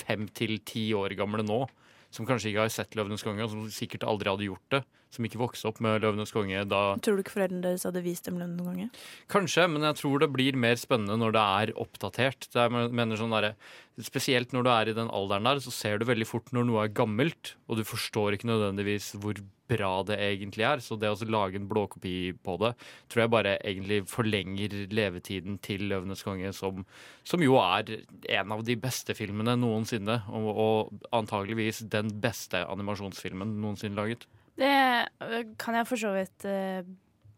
fem 0.00 0.28
til 0.32 0.56
ti 0.64 0.88
år 0.96 1.16
gamle 1.18 1.44
nå, 1.44 1.66
som 2.14 2.24
kanskje 2.24 2.54
ikke 2.54 2.64
har 2.64 2.72
sett 2.72 2.96
'Løvenes 2.96 3.26
konge', 3.26 3.44
og 3.44 3.52
som 3.52 3.68
sikkert 3.68 4.08
aldri 4.08 4.32
hadde 4.32 4.48
gjort 4.48 4.72
det. 4.72 4.82
Som 5.14 5.24
ikke 5.24 5.40
vokste 5.40 5.70
opp 5.70 5.80
med 5.84 6.02
'Løvenes 6.02 6.32
konge' 6.34 6.64
da 6.68 6.82
Tror 7.00 7.16
du 7.16 7.22
ikke 7.24 7.36
foreldrene 7.38 7.64
deres 7.64 7.86
hadde 7.88 8.04
vist 8.04 8.28
dem 8.28 8.36
noen 8.40 8.58
ganger? 8.60 8.88
Kanskje, 9.32 9.64
men 9.72 9.86
jeg 9.88 10.00
tror 10.02 10.20
det 10.20 10.32
blir 10.34 10.56
mer 10.56 10.76
spennende 10.76 11.16
når 11.16 11.36
det 11.36 11.44
er 11.44 11.76
oppdatert. 11.80 12.48
Det 12.52 12.64
er, 12.64 12.72
mener 12.92 13.16
sånn 13.16 13.32
der, 13.32 13.54
spesielt 14.04 14.52
når 14.52 14.66
du 14.66 14.70
er 14.72 14.90
i 14.90 14.96
den 14.98 15.08
alderen 15.08 15.48
der, 15.48 15.62
så 15.64 15.72
ser 15.74 15.98
du 15.98 16.08
veldig 16.08 16.28
fort 16.28 16.52
når 16.52 16.68
noe 16.68 16.84
er 16.84 16.92
gammelt, 16.92 17.54
og 17.68 17.80
du 17.80 17.86
forstår 17.88 18.36
ikke 18.36 18.50
nødvendigvis 18.50 19.14
hvor 19.18 19.40
bra 19.68 19.90
det 20.06 20.18
egentlig 20.22 20.64
er. 20.68 20.82
Så 20.84 20.96
det 21.00 21.10
å 21.10 21.28
lage 21.28 21.58
en 21.60 21.68
blåkopi 21.70 22.32
på 22.44 22.56
det, 22.62 22.72
tror 23.08 23.24
jeg 23.24 23.32
bare 23.32 23.56
egentlig 23.58 24.02
forlenger 24.10 24.76
levetiden 24.92 25.58
til 25.64 25.88
'Løvenes 25.88 26.24
konge', 26.26 26.52
som, 26.56 26.84
som 27.24 27.42
jo 27.44 27.58
er 27.60 28.04
en 28.38 28.52
av 28.52 28.64
de 28.64 28.76
beste 28.76 29.16
filmene 29.16 29.56
noensinne, 29.56 30.22
og, 30.28 30.48
og 30.52 31.06
antageligvis 31.12 31.84
den 31.90 32.12
beste 32.20 32.64
animasjonsfilmen 32.66 33.58
noensinne 33.62 33.98
laget. 33.98 34.28
Det 34.58 34.72
øh, 35.22 35.44
kan 35.58 35.78
jeg 35.78 35.86
for 35.88 36.00
så 36.00 36.14
vidt 36.16 36.48
uh, 36.48 36.88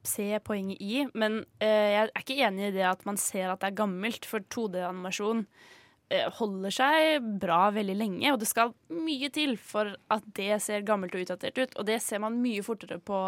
se 0.06 0.30
poenget 0.44 0.80
i, 0.80 1.02
men 1.14 1.42
uh, 1.42 1.66
jeg 1.66 2.06
er 2.06 2.22
ikke 2.22 2.38
enig 2.46 2.70
i 2.70 2.78
det 2.78 2.86
at 2.88 3.04
man 3.08 3.20
ser 3.20 3.52
at 3.52 3.60
det 3.60 3.70
er 3.70 3.82
gammelt, 3.82 4.24
for 4.28 4.40
2D-animasjon 4.54 5.42
uh, 5.44 6.26
holder 6.38 6.72
seg 6.72 7.28
bra 7.42 7.66
veldig 7.76 7.98
lenge, 7.98 8.32
og 8.32 8.40
det 8.40 8.48
skal 8.48 8.72
mye 8.96 9.28
til 9.36 9.58
for 9.60 9.92
at 10.16 10.30
det 10.38 10.62
ser 10.64 10.86
gammelt 10.88 11.14
og 11.18 11.26
utdatert 11.26 11.60
ut, 11.60 11.76
og 11.76 11.90
det 11.92 12.00
ser 12.04 12.24
man 12.24 12.40
mye 12.40 12.64
fortere 12.64 12.96
på 13.04 13.20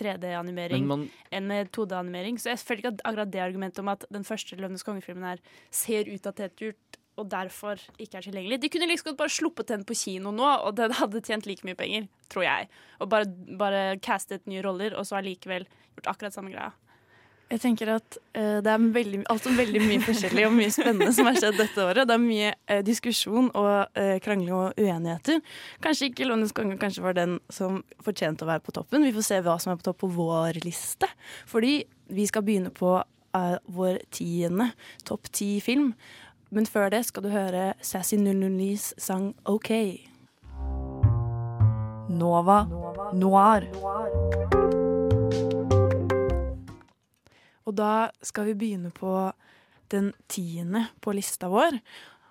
3D-animering 0.00 0.88
man, 0.88 1.08
enn 1.28 1.50
med 1.50 1.74
2D-animering, 1.76 2.40
så 2.40 2.54
jeg 2.54 2.64
føler 2.64 2.86
ikke 2.86 2.94
at 2.96 3.08
akkurat 3.10 3.36
det 3.36 3.44
argumentet 3.44 3.84
om 3.84 3.92
at 3.92 4.08
den 4.08 4.24
første 4.24 4.56
Løvenes 4.56 4.86
konge-filmen 4.86 5.28
her 5.34 5.44
ser 5.68 6.08
utdatert 6.08 6.56
ut, 6.64 7.02
og 7.16 7.28
derfor 7.32 7.80
ikke 7.96 8.20
er 8.20 8.26
tilgjengelig. 8.28 8.60
De 8.62 8.70
kunne 8.72 8.88
liksom 8.90 9.16
bare 9.18 9.32
sluppet 9.32 9.72
den 9.72 9.84
på 9.88 9.96
kino 9.96 10.32
nå, 10.34 10.48
og 10.68 10.76
den 10.76 10.94
hadde 10.98 11.24
tjent 11.24 11.48
like 11.48 11.66
mye 11.66 11.78
penger, 11.78 12.08
tror 12.32 12.46
jeg. 12.46 12.72
Og 13.00 13.10
bare, 13.12 13.30
bare 13.58 13.84
castet 14.04 14.44
nye 14.50 14.64
roller, 14.64 14.96
og 14.96 15.08
så 15.08 15.20
allikevel 15.20 15.64
gjort 15.96 16.12
akkurat 16.12 16.36
samme 16.36 16.52
greia. 16.52 16.74
Jeg 17.46 17.60
tenker 17.62 17.92
at 17.94 18.16
uh, 18.34 18.58
det 18.58 18.70
er 18.72 18.86
veldig, 18.96 19.20
altså 19.30 19.52
veldig 19.54 19.80
mye 19.84 20.02
forskjellig 20.02 20.48
og 20.48 20.54
mye 20.56 20.72
spennende 20.74 21.12
som 21.14 21.28
har 21.28 21.36
skjedd 21.38 21.60
dette 21.60 21.84
året. 21.84 22.08
Det 22.08 22.14
er 22.16 22.22
mye 22.24 22.48
uh, 22.58 22.80
diskusjon 22.86 23.52
og 23.52 23.68
uh, 23.94 24.16
krangling 24.24 24.50
og 24.56 24.80
uenigheter. 24.80 25.38
Kanskje 25.84 26.10
ikke 26.10 26.26
Lønnes 26.26 26.54
konge 26.56 26.74
kanskje 26.80 27.04
var 27.06 27.14
den 27.14 27.38
som 27.54 27.84
fortjente 28.02 28.42
å 28.42 28.50
være 28.50 28.64
på 28.66 28.74
toppen. 28.74 29.06
Vi 29.06 29.14
får 29.14 29.28
se 29.28 29.42
hva 29.46 29.60
som 29.62 29.72
er 29.72 29.78
på 29.78 29.86
topp 29.86 30.02
på 30.02 30.10
vår 30.18 30.58
liste. 30.66 31.08
Fordi 31.46 31.78
vi 32.10 32.26
skal 32.26 32.44
begynne 32.46 32.74
på 32.74 32.98
vår 33.76 33.98
tiende 34.16 34.70
topp 35.04 35.28
ti 35.28 35.58
film. 35.60 35.90
Men 36.50 36.66
før 36.66 36.90
det 36.94 37.02
skal 37.08 37.26
du 37.26 37.30
høre 37.32 37.72
Sassy 37.82 38.16
009s 38.20 38.92
sang 39.02 39.32
OK. 39.50 39.70
Nova 42.16 42.62
Noir. 43.16 43.66
Og 47.66 47.74
da 47.74 48.08
skal 48.22 48.46
vi 48.50 48.54
begynne 48.54 48.92
på 48.94 49.32
den 49.90 50.12
tiende 50.30 50.86
på 51.02 51.14
lista 51.16 51.50
vår. 51.50 51.80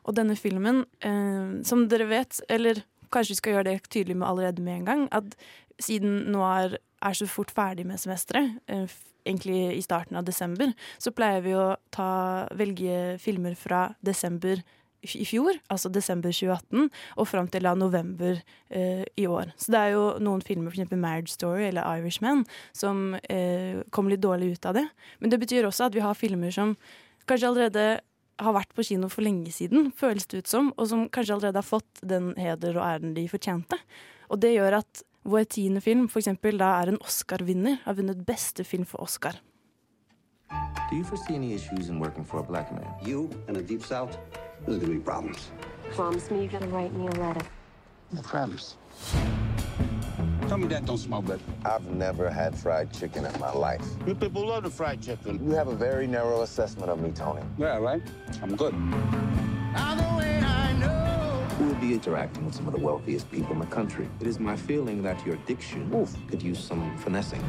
Og 0.06 0.16
denne 0.16 0.38
filmen, 0.40 0.86
eh, 1.02 1.62
som 1.68 1.88
dere 1.90 2.08
vet, 2.08 2.40
eller 2.50 2.84
kanskje 3.12 3.36
vi 3.36 3.42
skal 3.42 3.54
gjøre 3.56 3.70
det 3.70 3.90
tydelig 3.90 4.18
med 4.18 4.28
allerede 4.28 4.62
med 4.62 4.80
en 4.80 4.86
gang, 4.86 5.08
at 5.12 5.36
siden 5.80 6.32
noir 6.32 6.78
er 7.04 7.18
så 7.18 7.28
fort 7.30 7.52
ferdig 7.56 7.86
med 7.88 8.00
semesteret, 8.02 8.58
eh, 8.68 8.88
egentlig 9.26 9.78
i 9.78 9.82
starten 9.82 10.18
av 10.18 10.26
desember, 10.26 10.72
så 11.02 11.12
pleier 11.12 11.42
vi 11.42 11.56
å 11.58 11.76
ta, 11.92 12.48
velge 12.54 13.18
filmer 13.22 13.56
fra 13.58 13.88
desember 14.06 14.62
i 15.06 15.26
fjor, 15.28 15.58
altså 15.70 15.92
desember 15.94 16.34
2018, 16.34 16.90
og 17.18 17.28
fram 17.30 17.48
til 17.52 17.68
da 17.68 17.76
november 17.78 18.40
eh, 18.70 19.04
i 19.18 19.28
år. 19.30 19.52
Så 19.62 19.74
det 19.74 19.82
er 19.82 19.94
jo 19.94 20.06
noen 20.24 20.42
filmer, 20.46 20.74
f.eks. 20.74 20.96
Marriage 20.98 21.34
Story 21.34 21.68
eller 21.68 21.86
Irishman, 22.00 22.46
som 22.74 23.14
eh, 23.30 23.84
kom 23.94 24.10
litt 24.10 24.24
dårlig 24.24 24.56
ut 24.56 24.66
av 24.66 24.80
det. 24.80 24.88
Men 25.20 25.34
det 25.34 25.42
betyr 25.44 25.68
også 25.68 25.90
at 25.90 25.98
vi 25.98 26.04
har 26.06 26.18
filmer 26.18 26.54
som 26.54 26.74
kanskje 27.30 27.52
allerede 27.52 27.86
har 28.42 28.56
vært 28.58 28.74
på 28.76 28.84
kino 28.84 29.08
for 29.12 29.24
lenge 29.24 29.54
siden, 29.56 29.92
føles 29.96 30.28
det 30.32 30.44
ut 30.44 30.52
som, 30.52 30.72
og 30.76 30.90
som 30.92 31.06
kanskje 31.08 31.38
allerede 31.38 31.62
har 31.62 31.68
fått 31.68 32.02
den 32.04 32.34
heder 32.40 32.80
og 32.80 32.88
æren 32.88 33.14
de 33.16 33.28
fortjente. 33.32 33.80
Og 34.34 34.42
det 34.42 34.56
gjør 34.56 34.82
at 34.82 35.06
vår 35.26 35.44
tiende 35.44 35.82
film 35.82 36.08
for 36.10 36.20
eksempel, 36.20 36.58
da 36.62 36.66
er 36.82 36.94
en 36.94 37.02
Oscar-vinner, 37.02 37.78
har 37.84 37.94
vunnet 37.98 38.26
beste 38.26 38.64
film 38.64 38.86
for 38.86 39.02
Oscar. 39.02 39.42
Do 40.90 40.96
you 40.96 41.04
foresee 41.04 41.36
any 41.36 41.54
issues 41.54 41.90
in 41.90 42.00
working 42.00 42.26
for 42.26 42.40
a 42.40 42.44
black 42.44 42.72
man? 42.72 42.86
You 43.02 43.30
in 43.48 43.54
the 43.54 43.62
deep 43.62 43.84
south, 43.84 44.18
there's 44.66 44.80
gonna 44.80 44.94
be 44.94 45.00
problems. 45.00 45.52
Promise 45.96 46.32
me 46.32 46.38
you're 46.38 46.60
gonna 46.60 46.72
write 46.72 46.94
me 46.94 47.08
a 47.08 47.28
letter. 47.28 47.46
I 48.18 48.22
promise. 48.22 48.78
Tell 50.48 50.58
me 50.58 50.68
that 50.68 50.86
don't 50.86 51.00
smell 51.00 51.22
good. 51.22 51.40
I've 51.66 51.90
never 51.90 52.30
had 52.30 52.56
fried 52.56 52.94
chicken 52.94 53.26
in 53.26 53.40
my 53.40 53.52
life. 53.52 53.86
You 54.06 54.14
people 54.14 54.46
love 54.48 54.64
the 54.64 54.70
fried 54.70 55.02
chicken. 55.02 55.40
You 55.44 55.56
have 55.56 55.68
a 55.68 55.76
very 55.76 56.06
narrow 56.08 56.42
assessment 56.42 56.92
of 56.92 57.00
me, 57.00 57.12
Tony. 57.12 57.42
Yeah, 57.58 57.80
right? 57.80 58.04
I'm 58.44 58.56
good. 58.56 58.74
We 58.74 58.82
will 60.88 61.05
be 61.88 61.94
interacting 61.94 62.46
with 62.46 62.56
some 62.56 62.68
of 62.68 62.74
the 62.74 62.80
wealthiest 62.80 63.30
people 63.32 63.54
in 63.54 63.60
the 63.60 63.66
country. 63.68 64.10
It 64.20 64.28
is 64.28 64.40
my 64.40 64.56
feeling 64.56 65.04
that 65.04 65.24
your 65.26 65.36
diction 65.46 65.90
could 66.30 66.42
use 66.42 66.60
some 66.60 66.98
finessing. 66.98 67.42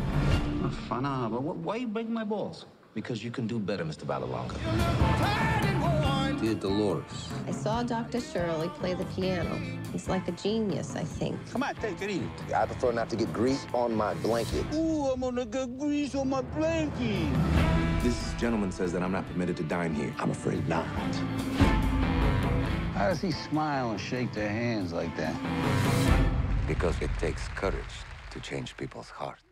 Fana, 0.88 1.06
ah, 1.06 1.28
but 1.30 1.38
wh- 1.40 1.64
why 1.64 1.76
you 1.76 1.88
break 1.88 2.08
my 2.08 2.24
balls? 2.24 2.66
Because 2.94 3.22
you 3.24 3.30
can 3.30 3.46
do 3.46 3.58
better, 3.58 3.84
Mr. 3.84 4.04
Balalanka. 4.04 4.56
Dear 6.40 6.54
Dolores, 6.54 7.30
I 7.46 7.50
saw 7.50 7.82
Dr. 7.82 8.20
Shirley 8.20 8.68
play 8.80 8.92
the 8.94 9.06
piano. 9.06 9.54
He's 9.92 10.06
like 10.08 10.28
a 10.28 10.32
genius, 10.32 10.94
I 10.94 11.04
think. 11.04 11.34
Come 11.50 11.62
on, 11.62 11.74
take 11.76 12.00
it 12.02 12.10
easy. 12.10 12.28
I 12.54 12.66
prefer 12.66 12.92
not 12.92 13.08
to 13.10 13.16
get 13.16 13.32
grease 13.32 13.66
on 13.72 13.94
my 13.94 14.12
blanket. 14.14 14.64
Ooh, 14.74 15.06
I'm 15.12 15.20
gonna 15.20 15.46
get 15.46 15.78
grease 15.78 16.14
on 16.14 16.28
my 16.28 16.42
blanket. 16.42 17.32
This 18.02 18.34
gentleman 18.38 18.70
says 18.70 18.92
that 18.92 19.02
I'm 19.02 19.12
not 19.12 19.26
permitted 19.32 19.56
to 19.58 19.62
dine 19.62 19.94
here. 19.94 20.14
I'm 20.18 20.30
afraid 20.30 20.68
not. 20.68 20.86
How 22.96 23.08
does 23.08 23.20
he 23.20 23.30
smile 23.30 23.90
and 23.90 24.00
shake 24.00 24.32
their 24.32 24.48
hands 24.48 24.92
like 24.92 25.14
that? 25.16 25.34
Because 26.66 26.96
it 27.04 27.10
takes 27.20 27.46
courage 27.54 27.96
to 28.32 28.40
change 28.40 28.76
people's 28.76 29.10
hearts. 29.10 29.42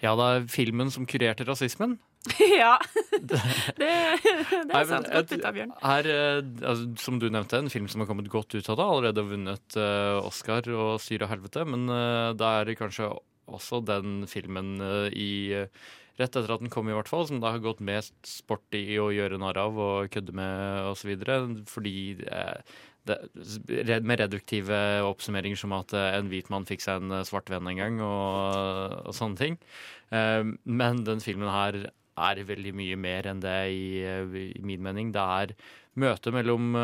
ja, 0.00 0.14
det 0.16 0.24
er 0.24 0.46
filmen 0.48 0.90
som 0.90 1.06
kurerte 1.06 1.44
rasismen. 1.44 1.98
ja. 2.60 2.78
Det, 3.28 3.40
det 3.76 4.72
er 4.72 4.86
sant. 4.88 5.10
Godt 5.12 5.34
ut 5.34 5.44
av 5.44 5.56
Bjørn. 5.56 5.74
Her, 5.82 6.08
eh, 6.08 6.38
altså, 6.64 6.86
som 7.02 7.18
du 7.20 7.28
nevnte, 7.28 7.60
en 7.60 7.70
film 7.72 7.88
som 7.92 8.00
har 8.00 8.08
kommet 8.08 8.30
godt 8.32 8.54
ut 8.54 8.68
av 8.72 8.78
det. 8.78 8.86
Allerede 8.86 9.24
vunnet 9.28 9.76
uh, 9.76 10.24
Oscar 10.24 10.68
og 10.72 11.02
Syre 11.04 11.26
og 11.26 11.32
helvete. 11.34 11.66
Men 11.68 11.84
uh, 11.90 12.32
det 12.36 12.50
er 12.60 12.72
kanskje 12.78 13.10
også 13.44 13.82
den 13.84 14.24
filmen 14.30 14.78
uh, 14.80 15.10
i 15.12 15.52
eh, 15.60 15.84
Rett 16.14 16.30
etter 16.30 16.52
at 16.54 16.62
den 16.62 16.70
kom, 16.70 16.86
i 16.88 16.94
hvert 16.94 17.10
fall, 17.10 17.24
som 17.26 17.40
det 17.42 17.50
har 17.50 17.62
gått 17.62 17.82
mest 17.82 18.14
sport 18.28 18.76
i 18.78 18.98
å 19.02 19.08
gjøre 19.10 19.40
narr 19.42 19.58
av 19.58 19.78
og 19.82 20.10
kødde 20.14 20.34
med 20.38 20.90
osv. 20.92 21.14
Fordi 21.70 21.94
eh, 22.22 22.76
det, 23.04 23.98
med 24.04 24.20
reduktive 24.20 24.78
oppsummeringer 25.04 25.58
som 25.60 25.74
at 25.76 25.92
eh, 25.96 26.14
en 26.18 26.30
hvit 26.32 26.48
mann 26.52 26.66
fikk 26.68 26.84
seg 26.84 27.02
en 27.02 27.18
eh, 27.18 27.26
svart 27.28 27.50
venn 27.52 27.68
en 27.70 27.80
gang, 27.80 28.00
og, 28.04 28.96
og 29.10 29.16
sånne 29.16 29.40
ting. 29.40 29.58
Eh, 30.14 30.42
men 30.64 31.04
den 31.06 31.22
filmen 31.24 31.52
her 31.52 31.80
er 32.14 32.44
veldig 32.46 32.74
mye 32.78 32.98
mer 33.00 33.26
enn 33.26 33.42
det 33.42 33.58
i, 33.74 33.86
i 34.04 34.62
min 34.64 34.84
mening. 34.84 35.10
Det 35.14 35.24
er 35.38 35.56
møte 35.98 36.30
mellom 36.34 36.74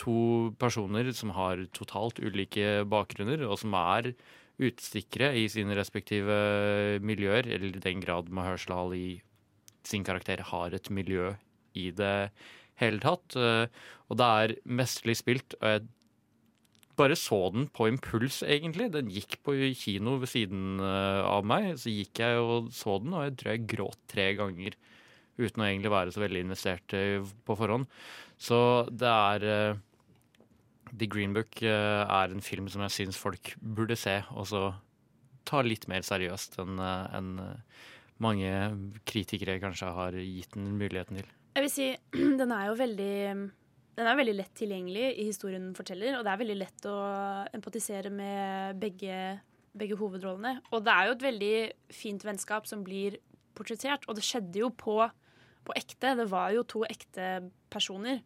to 0.00 0.16
personer 0.60 1.08
som 1.16 1.32
har 1.36 1.60
totalt 1.76 2.20
ulike 2.20 2.82
bakgrunner, 2.88 3.44
og 3.48 3.60
som 3.60 3.76
er 3.76 4.14
utstikkere 4.62 5.34
i 5.36 5.46
sine 5.52 5.76
respektive 5.76 6.36
miljøer, 7.04 7.48
eller 7.56 7.76
i 7.76 7.82
den 7.82 8.00
grad 8.00 8.30
Mahershala 8.32 8.86
Ali 8.86 9.20
sin 9.86 10.04
karakter 10.06 10.40
har 10.50 10.74
et 10.74 10.88
miljø 10.90 11.34
i 11.76 11.90
det 11.94 12.30
hele 12.80 13.02
tatt. 13.02 13.36
Eh, 13.36 13.66
Og 14.08 14.16
det 14.20 14.26
er 14.26 14.56
mesterlig 14.64 15.16
spilt. 15.18 15.54
og 15.60 15.66
jeg 15.68 15.88
bare 16.96 17.16
så 17.18 17.52
den 17.52 17.66
på 17.68 17.88
impuls, 17.90 18.42
egentlig. 18.42 18.90
Den 18.92 19.10
gikk 19.12 19.42
på 19.44 19.52
kino 19.76 20.16
ved 20.22 20.28
siden 20.28 20.80
eh, 20.80 21.22
av 21.26 21.44
meg. 21.44 21.74
Så 21.76 21.92
gikk 21.92 22.22
jeg 22.22 22.38
og 22.40 22.70
så 22.72 22.98
den, 23.02 23.12
og 23.12 23.26
jeg 23.26 23.36
tror 23.36 23.52
jeg 23.52 23.66
gråt 23.74 23.98
tre 24.08 24.34
ganger. 24.38 24.76
Uten 25.36 25.60
å 25.60 25.66
egentlig 25.66 25.92
være 25.92 26.14
så 26.14 26.22
veldig 26.22 26.44
investert 26.46 26.94
eh, 26.96 27.20
på 27.44 27.58
forhånd. 27.58 27.86
Så 28.38 28.88
det 28.92 29.10
er 29.10 29.76
The 30.96 31.08
Green 31.10 31.34
Book 31.36 31.60
eh, 31.62 32.02
er 32.02 32.32
en 32.32 32.44
film 32.44 32.70
som 32.72 32.84
jeg 32.86 32.94
syns 32.94 33.20
folk 33.20 33.54
burde 33.60 33.96
se, 34.00 34.18
og 34.32 34.48
så 34.48 34.62
ta 35.46 35.60
litt 35.62 35.86
mer 35.90 36.04
seriøst 36.06 36.58
enn 36.62 36.80
en 36.80 37.30
eh, 37.42 37.84
mange 38.22 38.50
kritikere 39.08 39.58
kanskje 39.60 39.92
har 39.92 40.16
gitt 40.16 40.56
den 40.56 40.72
muligheten 40.80 41.20
til. 41.20 41.28
Jeg 41.56 41.66
vil 41.66 41.72
si, 41.72 41.88
den 42.40 42.52
er 42.52 42.70
jo 42.70 42.80
veldig 42.80 43.14
den 43.96 44.08
er 44.10 44.18
veldig 44.18 44.34
lett 44.36 44.52
tilgjengelig 44.58 45.06
i 45.16 45.24
historien 45.24 45.70
den 45.70 45.76
forteller, 45.76 46.18
og 46.18 46.24
det 46.26 46.32
er 46.32 46.40
veldig 46.42 46.56
lett 46.60 46.88
å 46.90 46.96
empatisere 47.56 48.10
med 48.12 48.76
begge, 48.80 49.38
begge 49.72 49.96
hovedrollene. 49.96 50.58
Og 50.68 50.84
det 50.84 50.92
er 50.92 51.06
jo 51.08 51.14
et 51.14 51.24
veldig 51.24 51.54
fint 51.96 52.26
vennskap 52.28 52.68
som 52.68 52.82
blir 52.84 53.16
portrettert, 53.56 54.04
og 54.04 54.18
det 54.18 54.26
skjedde 54.26 54.60
jo 54.60 54.68
på, 54.68 54.98
på 55.64 55.76
ekte. 55.80 56.12
Det 56.20 56.28
var 56.28 56.52
jo 56.52 56.66
to 56.68 56.84
ekte 56.84 57.30
personer. 57.72 58.20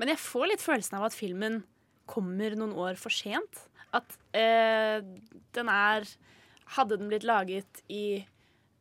Men 0.00 0.14
jeg 0.14 0.24
får 0.24 0.48
litt 0.54 0.64
følelsen 0.64 0.96
av 0.96 1.10
at 1.10 1.16
filmen 1.18 1.60
kommer 2.10 2.56
noen 2.58 2.74
år 2.74 2.98
for 3.00 3.14
sent. 3.14 3.66
at 3.96 4.18
eh, 4.36 5.00
den 5.56 5.70
er 5.70 6.06
Hadde 6.70 7.00
den 7.00 7.08
blitt 7.10 7.24
laget 7.26 7.80
i 7.90 8.22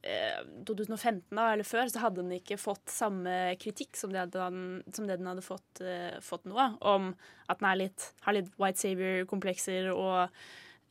eh, 0.06 0.42
2015 0.68 1.34
da, 1.34 1.48
eller 1.56 1.66
før, 1.66 1.90
så 1.90 2.04
hadde 2.04 2.22
den 2.22 2.36
ikke 2.38 2.60
fått 2.62 2.92
samme 2.94 3.56
kritikk 3.58 3.98
som 3.98 4.14
det, 4.14 4.28
den, 4.36 4.84
som 4.94 5.08
det 5.10 5.18
den 5.18 5.30
hadde 5.32 5.42
fått, 5.42 5.82
eh, 5.82 6.20
fått 6.22 6.46
nå. 6.46 6.60
Om 6.86 7.12
at 7.50 7.64
den 7.64 7.80
litt, 7.82 8.12
har 8.28 8.38
litt 8.38 8.52
white 8.62 8.78
savior-komplekser 8.84 9.90
og 9.96 10.20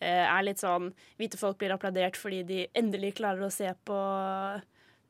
eh, 0.02 0.24
er 0.24 0.42
litt 0.46 0.62
sånn 0.62 0.90
Hvite 1.20 1.40
folk 1.40 1.60
blir 1.60 1.74
applaudert 1.74 2.18
fordi 2.18 2.42
de 2.48 2.60
endelig 2.78 3.14
klarer 3.20 3.46
å 3.46 3.52
se 3.54 3.70
på 3.86 3.98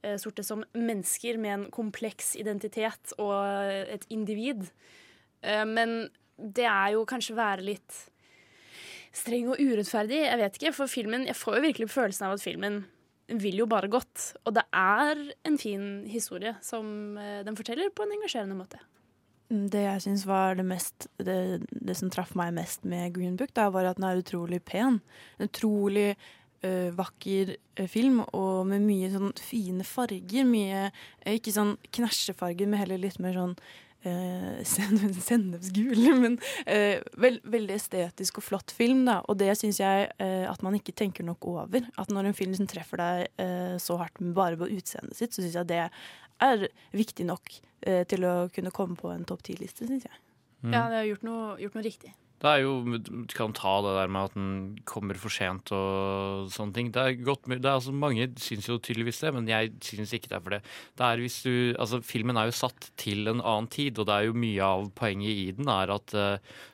eh, 0.04 0.16
sorte 0.20 0.44
som 0.46 0.64
mennesker 0.76 1.40
med 1.40 1.54
en 1.54 1.66
kompleks 1.74 2.34
identitet 2.36 3.16
og 3.16 3.34
et 3.96 4.04
individ. 4.12 4.68
Eh, 5.42 5.64
men 5.68 6.10
det 6.38 6.66
er 6.70 6.94
jo 6.94 7.07
kanskje 7.09 7.37
være 7.38 7.66
litt 7.66 8.05
streng 9.16 9.51
og 9.51 9.59
urettferdig. 9.61 10.20
Jeg 10.24 10.40
vet 10.40 10.61
ikke, 10.61 10.77
for 10.77 10.90
filmen, 10.90 11.27
jeg 11.27 11.37
får 11.37 11.59
jo 11.59 11.64
virkelig 11.66 11.90
følelsen 11.90 12.29
av 12.29 12.37
at 12.37 12.44
filmen 12.44 12.83
vil 13.29 13.61
jo 13.61 13.66
bare 13.68 13.90
godt. 13.92 14.33
Og 14.46 14.55
det 14.57 14.64
er 14.72 15.20
en 15.48 15.59
fin 15.61 15.88
historie 16.09 16.55
som 16.64 17.18
eh, 17.20 17.42
den 17.46 17.59
forteller 17.59 17.92
på 17.92 18.07
en 18.07 18.14
engasjerende 18.16 18.57
måte. 18.57 18.81
Det 19.48 19.81
jeg 19.81 20.05
syns 20.05 20.27
var 20.29 20.59
det, 20.59 20.64
mest, 20.68 21.07
det, 21.24 21.64
det 21.72 21.96
som 21.96 22.11
traff 22.12 22.35
meg 22.37 22.53
mest 22.57 22.85
med 22.88 23.14
Green 23.16 23.37
Book, 23.40 23.55
da, 23.57 23.70
var 23.72 23.88
at 23.88 23.96
den 23.96 24.05
er 24.09 24.20
utrolig 24.20 24.61
pen. 24.64 25.01
En 25.38 25.48
utrolig 25.48 26.11
øh, 26.64 26.90
vakker 26.96 27.55
øh, 27.57 27.88
film, 27.88 28.20
og 28.37 28.68
med 28.68 28.85
mye 28.85 29.09
sånn 29.12 29.33
fine 29.40 29.87
farger. 29.88 30.48
Mye 30.48 30.88
Ikke 31.33 31.55
sånn 31.55 31.77
knæsjefarger, 31.96 32.68
men 32.68 32.83
heller 32.83 33.01
litt 33.01 33.20
mer 33.24 33.37
sånn 33.40 33.57
uh, 34.08 34.58
sennepsgul. 34.64 36.04
Men 36.20 36.38
eh, 36.66 37.02
veld, 37.20 37.42
veldig 37.48 37.76
estetisk 37.76 38.40
og 38.40 38.46
flott 38.46 38.74
film, 38.74 39.04
da. 39.08 39.20
Og 39.28 39.40
det 39.40 39.50
syns 39.58 39.80
jeg 39.82 40.11
eh, 40.18 40.44
at 40.48 40.62
man 40.66 40.76
ikke 40.78 40.96
tenker 40.96 41.26
nok 41.26 41.48
over. 41.50 41.88
At 41.98 42.12
når 42.14 42.30
en 42.30 42.38
film 42.38 42.54
liksom 42.54 42.70
treffer 42.70 43.02
deg 43.02 43.80
så 43.82 43.98
hardt 44.00 44.22
bare 44.37 44.58
på 44.58 44.70
utseendet 44.78 45.18
sitt, 45.18 45.34
så 45.34 45.42
syns 45.42 45.58
jeg 45.58 45.70
det 45.70 45.82
er 46.44 46.68
viktig 46.94 47.26
nok 47.26 47.50
til 48.11 48.24
å 48.26 48.32
kunne 48.54 48.72
komme 48.74 48.98
på 48.98 49.11
en 49.12 49.26
topp 49.26 49.44
ti-liste, 49.46 49.87
syns 49.87 50.06
jeg. 50.06 50.22
Mm. 50.62 50.72
Ja, 50.74 50.88
det 50.90 50.98
har 50.98 51.06
gjort 51.12 51.26
noe, 51.26 51.44
gjort 51.62 51.78
noe 51.78 51.87
riktig. 51.87 52.11
Det 52.38 52.51
er 52.51 52.62
jo, 52.62 52.72
Du 53.03 53.35
kan 53.35 53.55
ta 53.57 53.74
det 53.83 53.96
der 53.96 54.12
med 54.14 54.29
at 54.29 54.37
den 54.37 54.53
kommer 54.87 55.18
for 55.18 55.33
sent 55.35 55.72
og 55.74 56.53
sånne 56.55 56.77
ting. 56.77 56.92
Det 56.94 57.03
er 57.03 57.18
godt, 57.27 57.48
det 57.51 57.64
er 57.64 57.74
altså 57.74 57.92
Mange 57.92 58.29
syns 58.38 58.68
jo 58.68 58.79
tydeligvis 58.79 59.20
det, 59.24 59.35
men 59.35 59.51
jeg 59.51 59.74
syns 59.83 60.14
ikke 60.14 60.31
det 60.31 60.38
er 60.38 60.44
for 60.44 60.57
det. 60.57 60.62
det 60.98 61.09
er 61.09 61.24
hvis 61.24 61.42
du, 61.42 61.74
altså 61.79 62.01
Filmen 62.05 62.38
er 62.38 62.48
jo 62.48 62.61
satt 62.61 62.92
til 62.96 63.27
en 63.27 63.42
annen 63.42 63.66
tid, 63.66 63.98
og 63.98 64.07
det 64.07 64.14
er 64.14 64.29
jo 64.29 64.38
mye 64.38 64.62
av 64.62 64.88
poenget 64.94 65.35
i 65.35 65.51
den 65.59 65.68
er 65.72 65.90
at 65.98 66.16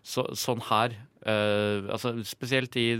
så, 0.04 0.28
sånn 0.36 0.62
her 0.68 0.96
Uh, 1.24 1.88
altså 1.88 2.10
Spesielt 2.28 2.74
i 2.76 2.98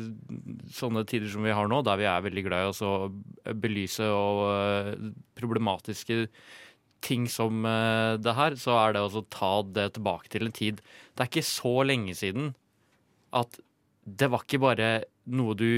sånne 0.73 1.03
tider 1.05 1.29
som 1.29 1.45
vi 1.45 1.53
har 1.53 1.69
nå, 1.69 1.83
der 1.85 1.99
vi 2.01 2.07
er 2.09 2.23
veldig 2.25 2.45
glad 2.47 2.71
i 2.71 2.87
å 2.89 3.55
belyse 3.61 4.07
og 4.09 4.39
uh, 4.49 5.11
problematiske 5.37 6.23
ting 7.05 7.27
som 7.29 7.67
uh, 7.69 8.17
det 8.17 8.33
her, 8.33 8.57
så 8.57 8.79
er 8.81 8.97
det 8.97 9.03
å 9.05 9.25
ta 9.29 9.53
det 9.77 9.91
tilbake 9.99 10.33
til 10.33 10.49
en 10.49 10.57
tid. 10.57 10.81
Det 11.15 11.25
er 11.25 11.31
ikke 11.31 11.47
så 11.47 11.75
lenge 11.87 12.15
siden 12.19 12.53
at 13.35 13.59
det 14.05 14.29
var 14.31 14.45
ikke 14.45 14.63
bare 14.63 14.89
noe 15.33 15.57
du 15.57 15.69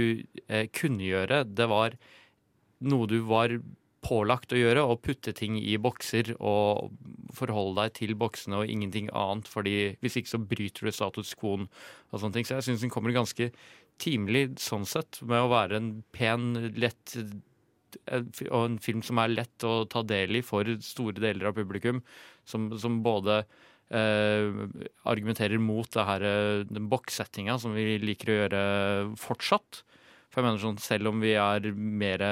eh, 0.49 0.66
kunne 0.75 1.05
gjøre, 1.07 1.44
det 1.46 1.66
var 1.70 1.94
noe 2.87 3.09
du 3.09 3.20
var 3.29 3.55
pålagt 4.07 4.55
å 4.55 4.59
gjøre, 4.59 4.83
å 4.85 4.99
putte 5.03 5.33
ting 5.35 5.57
i 5.59 5.77
bokser 5.83 6.33
og 6.37 6.92
forholde 7.35 7.87
deg 7.87 7.94
til 7.96 8.14
boksene 8.18 8.61
og 8.61 8.70
ingenting 8.70 9.09
annet, 9.16 9.49
fordi 9.51 9.96
hvis 10.03 10.18
ikke 10.20 10.35
så 10.35 10.42
bryter 10.42 10.87
du 10.87 10.94
status 10.94 11.35
quo 11.38 11.57
og 11.64 12.20
sånne 12.20 12.37
ting. 12.37 12.46
Så 12.46 12.59
jeg 12.59 12.68
syns 12.68 12.85
den 12.85 12.92
kommer 12.92 13.14
ganske 13.16 13.51
timelig 14.03 14.49
sånn 14.62 14.87
sett, 14.88 15.20
med 15.27 15.46
å 15.46 15.53
være 15.53 15.81
en 15.81 15.90
pen, 16.14 16.53
lett 16.77 17.16
og 18.12 18.61
en 18.61 18.77
film 18.83 19.01
som 19.07 19.18
er 19.22 19.33
lett 19.33 19.64
å 19.64 19.87
ta 19.90 20.03
del 20.07 20.38
i 20.38 20.44
for 20.44 20.68
store 20.85 21.16
deler 21.16 21.49
av 21.49 21.57
publikum, 21.57 22.03
som, 22.46 22.68
som 22.79 23.01
både 23.03 23.40
eh, 23.40 23.64
argumenterer 23.87 25.61
mot 25.62 25.87
det 25.94 26.05
her, 26.09 26.25
den 26.66 26.88
bokssettinga 26.90 27.55
som 27.62 27.77
vi 27.77 28.01
liker 28.03 28.33
å 28.33 28.38
gjøre 28.40 28.62
fortsatt. 29.20 29.83
For 30.33 30.42
jeg 30.42 30.49
mener 30.49 30.61
sånn, 30.61 30.81
Selv 30.83 31.12
om 31.12 31.20
vi 31.22 31.37
er 31.38 31.70
mer 31.72 32.25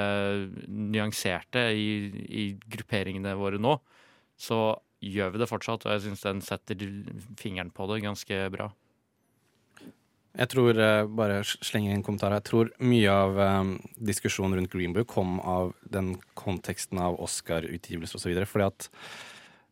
nyanserte 0.67 1.69
i, 1.73 1.87
i 2.27 2.45
grupperingene 2.75 3.37
våre 3.39 3.61
nå, 3.61 3.77
så 4.35 4.75
gjør 5.05 5.33
vi 5.33 5.41
det 5.41 5.49
fortsatt, 5.49 5.85
og 5.85 5.95
jeg 5.95 6.03
syns 6.07 6.25
den 6.25 6.41
setter 6.43 6.81
fingeren 7.39 7.71
på 7.73 7.87
det 7.91 8.03
ganske 8.03 8.41
bra. 8.53 8.69
Jeg 10.35 10.51
tror, 10.51 10.79
bare 11.15 11.43
slenger 11.47 11.93
inn 11.93 12.01
en 12.01 12.03
kommentar 12.03 12.33
Jeg 12.35 12.43
tror 12.49 12.71
mye 12.83 13.11
av 13.11 13.37
um, 13.39 13.69
diskusjonen 13.95 14.57
rundt 14.59 14.73
Greenbook 14.73 15.07
kom 15.13 15.37
av 15.39 15.71
den 15.87 16.17
konteksten 16.35 16.99
av 16.99 17.15
Oscar-utgivelse 17.23 18.19
osv. 18.19 18.41
Fordi 18.43 18.67
at 18.67 18.89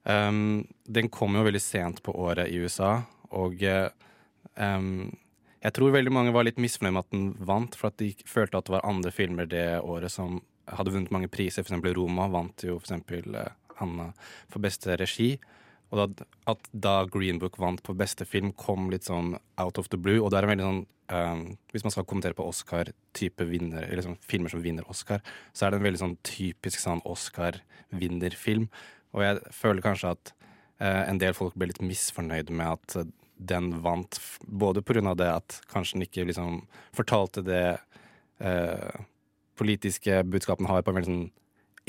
um, 0.03 0.63
den 0.83 1.09
kom 1.13 1.35
jo 1.37 1.45
veldig 1.47 1.61
sent 1.63 2.01
på 2.05 2.15
året 2.25 2.51
i 2.51 2.59
USA, 2.63 2.95
og 3.33 3.63
um, 4.55 5.11
jeg 5.63 5.75
tror 5.77 5.95
veldig 5.95 6.11
mange 6.11 6.33
var 6.35 6.43
litt 6.43 6.59
misfornøyd 6.59 6.95
med 6.95 7.05
at 7.05 7.13
den 7.15 7.27
vant, 7.47 7.75
for 7.79 7.89
at 7.89 7.99
de 8.01 8.11
følte 8.27 8.59
at 8.59 8.67
det 8.67 8.75
var 8.75 8.87
andre 8.89 9.13
filmer 9.15 9.47
det 9.47 9.67
året 9.79 10.11
som 10.11 10.41
hadde 10.67 10.91
vunnet 10.91 11.11
mange 11.13 11.31
priser. 11.31 11.63
For 11.63 11.71
eksempel 11.71 11.95
Roma 11.95 12.27
vant 12.31 12.65
jo 12.67 12.77
for 12.79 12.87
eksempel 12.87 13.37
uh, 13.37 13.51
Anna 13.83 14.11
for 14.51 14.63
beste 14.63 14.97
regi. 14.99 15.35
Og 15.93 15.99
da, 15.99 16.25
at 16.49 16.69
da 16.71 16.93
Green 17.11 17.39
Book 17.39 17.59
vant 17.61 17.83
på 17.85 17.95
beste 17.97 18.25
film, 18.25 18.51
kom 18.57 18.89
litt 18.91 19.05
sånn 19.07 19.35
out 19.61 19.77
of 19.79 19.91
the 19.93 19.99
blue. 19.99 20.19
Og 20.19 20.31
det 20.31 20.39
er 20.39 20.47
en 20.47 20.53
veldig 20.53 20.67
sånn 20.67 20.81
um, 21.13 21.43
Hvis 21.71 21.85
man 21.85 21.93
skal 21.93 22.07
kommentere 22.09 22.37
på 22.37 22.47
Oscar-type 22.49 23.47
vinner, 23.47 23.85
eller 23.85 24.05
sånn 24.05 24.19
filmer 24.25 24.51
som 24.51 24.63
vinner 24.63 24.89
Oscar, 24.89 25.21
så 25.53 25.67
er 25.67 25.73
det 25.73 25.81
en 25.81 25.87
veldig 25.87 26.01
sånn 26.01 26.17
typisk 26.25 26.81
sånn 26.81 27.03
Oscar-vinnerfilm. 27.07 28.67
Og 29.13 29.25
jeg 29.25 29.41
føler 29.53 29.85
kanskje 29.85 30.13
at 30.15 30.33
uh, 30.81 31.03
en 31.07 31.21
del 31.21 31.35
folk 31.37 31.55
ble 31.57 31.69
litt 31.71 31.83
misfornøyd 31.83 32.51
med 32.53 32.77
at 32.77 32.97
uh, 32.99 33.07
den 33.43 33.71
vant, 33.83 34.19
både 34.41 34.83
av 35.01 35.17
det 35.19 35.29
at 35.29 35.61
kanskje 35.71 35.97
den 35.97 36.07
ikke 36.07 36.27
liksom 36.29 36.61
fortalte 36.95 37.43
det 37.45 37.77
uh, 38.41 38.93
politiske 39.59 40.23
budskapet 40.23 40.63
den 40.63 40.71
har, 40.71 40.81
på 40.81 40.93
en 40.93 40.99
veldig 40.99 41.11
sånn 41.11 41.31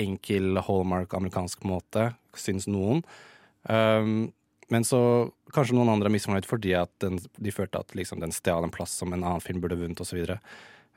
enkel 0.01 0.59
hallmark 0.67 1.15
amerikansk 1.15 1.63
måte, 1.69 2.11
syns 2.37 2.67
noen. 2.67 3.05
Um, 3.63 4.33
men 4.73 4.85
så 4.87 5.31
kanskje 5.55 5.77
noen 5.77 5.93
andre 5.93 6.11
er 6.11 6.15
misfornøyd 6.17 6.49
fordi 6.49 6.75
at 6.77 6.91
den, 7.05 7.21
de 7.21 7.53
følte 7.55 7.81
at 7.81 7.95
liksom, 7.97 8.21
den 8.23 8.35
stjal 8.35 8.67
en 8.67 8.75
plass 8.75 8.97
som 8.99 9.13
en 9.13 9.23
annen 9.23 9.45
film 9.45 9.63
burde 9.63 9.79
vunnet 9.79 10.01
osv. 10.03 10.25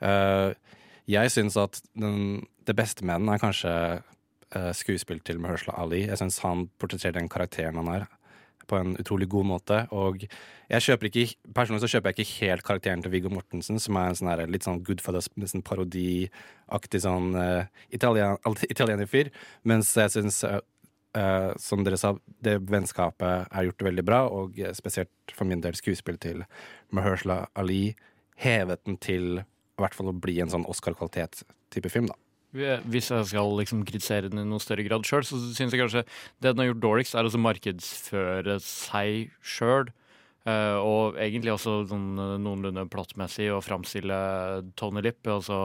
Uh, 0.01 0.51
jeg 1.07 1.31
syns 1.31 1.59
at 1.59 1.79
den, 1.95 2.41
det 2.67 2.75
beste 2.77 3.05
med 3.07 3.21
den 3.21 3.31
er 3.31 3.43
kanskje 3.43 3.73
uh, 4.55 4.71
skuespill 4.75 5.19
til 5.25 5.41
Mahershala 5.43 5.77
Ali. 5.81 6.05
Jeg 6.07 6.19
syns 6.21 6.39
han 6.45 6.67
portretterer 6.79 7.17
den 7.17 7.29
karakteren 7.31 7.79
han 7.81 7.89
er, 7.93 8.05
på 8.67 8.79
en 8.79 8.95
utrolig 8.99 9.29
god 9.31 9.47
måte. 9.51 9.81
Og 9.95 10.23
jeg 10.23 10.85
kjøper 10.85 11.09
ikke, 11.09 11.25
personlig 11.55 11.83
så 11.83 11.91
kjøper 11.95 12.11
jeg 12.11 12.19
ikke 12.19 12.45
helt 12.45 12.65
karakteren 12.67 13.03
til 13.03 13.13
Viggo 13.13 13.31
Mortensen, 13.33 13.79
som 13.79 13.99
er 13.99 14.11
en 14.11 14.19
sånn 14.19 14.31
her, 14.31 14.45
litt 14.51 14.67
sånn 14.67 14.83
Goodfellas, 14.87 15.29
nesten 15.39 15.65
parodiaktig 15.67 17.03
sånn 17.03 17.37
uh, 17.37 17.85
italien, 17.95 19.07
fyr. 19.13 19.31
Mens 19.67 19.95
jeg 19.97 20.15
syns 20.17 20.43
Uh, 21.17 21.55
som 21.57 21.81
dere 21.81 21.97
sa, 21.97 22.11
det 22.45 22.59
vennskapet 22.69 23.47
er 23.47 23.65
gjort 23.65 23.85
veldig 23.87 24.03
bra, 24.05 24.19
og 24.29 24.59
spesielt 24.77 25.31
for 25.33 25.49
min 25.49 25.63
del 25.63 25.73
skuespill 25.73 26.19
til 26.21 26.43
Mahershala 26.93 27.47
Ali 27.57 27.95
hevet 28.43 28.83
den 28.85 28.99
til 29.01 29.39
i 29.77 29.81
hvert 29.81 29.97
fall 29.97 30.11
å 30.11 30.15
bli 30.17 30.39
en 30.41 30.51
sånn 30.51 30.67
Oscar-kvalitet-type 30.69 31.89
film, 31.93 32.11
da. 32.11 32.17
Hvis 32.55 33.11
jeg 33.11 33.27
skal 33.27 33.53
liksom 33.59 33.83
kritisere 33.85 34.31
den 34.31 34.41
i 34.41 34.47
noe 34.47 34.63
større 34.63 34.85
grad 34.87 35.05
sjøl, 35.05 35.25
så 35.27 35.39
syns 35.51 35.73
jeg 35.73 35.81
kanskje 35.81 36.05
det 36.39 36.53
den 36.53 36.63
har 36.63 36.71
gjort 36.71 36.83
dårligst, 36.85 37.17
er 37.17 37.27
å 37.27 37.43
markedsføre 37.43 38.59
seg 38.63 39.33
sjøl. 39.43 39.91
Uh, 40.47 40.79
og 40.79 41.17
egentlig 41.19 41.51
også 41.51 41.81
sånn, 41.89 42.13
noenlunde 42.39 42.85
plottmessig 42.87 43.49
å 43.51 43.57
framstille 43.59 44.15
Tony 44.79 45.01
Lipp, 45.03 45.27
altså 45.27 45.57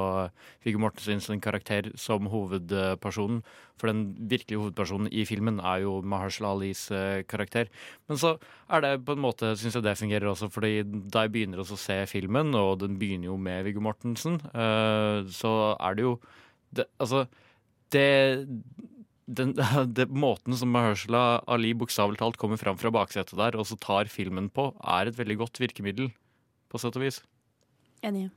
Viggo 0.64 0.80
Mortensen 0.82 1.38
karakter, 1.44 1.92
som 1.94 2.26
hovedpersonen. 2.32 3.44
For 3.78 3.92
den 3.92 4.02
virkelige 4.26 4.58
hovedpersonen 4.58 5.06
i 5.14 5.22
filmen 5.28 5.60
er 5.62 5.84
jo 5.84 6.00
Mahershala 6.02 6.50
Alis 6.56 6.88
uh, 6.90 7.22
karakter. 7.30 7.70
Men 8.10 8.18
så 8.18 8.34
er 8.74 8.82
det 8.82 8.92
på 9.06 9.14
en 9.14 9.22
måte, 9.22 9.52
syns 9.60 9.78
jeg 9.78 9.86
det 9.86 9.94
fungerer 10.02 10.32
også, 10.32 10.50
fordi 10.50 10.82
da 10.82 11.28
jeg 11.28 11.34
begynner 11.36 11.62
å 11.62 11.68
se 11.78 12.00
filmen, 12.10 12.50
og 12.58 12.80
den 12.82 12.98
begynner 12.98 13.30
jo 13.30 13.38
med 13.38 13.62
Viggo 13.68 13.86
Mortensen, 13.86 14.42
så 15.30 15.52
er 15.78 15.94
det 15.94 16.08
jo 16.08 16.16
det, 16.72 16.88
Altså, 17.02 17.26
det 17.94 18.06
den, 19.26 19.54
det, 19.96 20.08
måten 20.10 20.56
som 20.58 20.72
Mahershala 20.74 21.42
Ali 21.50 21.72
bokstavelig 21.78 22.20
talt 22.20 22.38
kommer 22.40 22.60
fram 22.60 22.78
fra 22.80 22.92
baksetet 22.94 23.36
der, 23.38 23.58
og 23.58 23.68
så 23.68 23.78
tar 23.80 24.10
filmen 24.12 24.50
på, 24.52 24.70
er 24.82 25.08
et 25.08 25.18
veldig 25.18 25.42
godt 25.44 25.62
virkemiddel, 25.62 26.10
på 26.72 26.80
sett 26.80 26.96
og 26.98 27.06
vis. 27.06 27.22
Enig. 28.02 28.30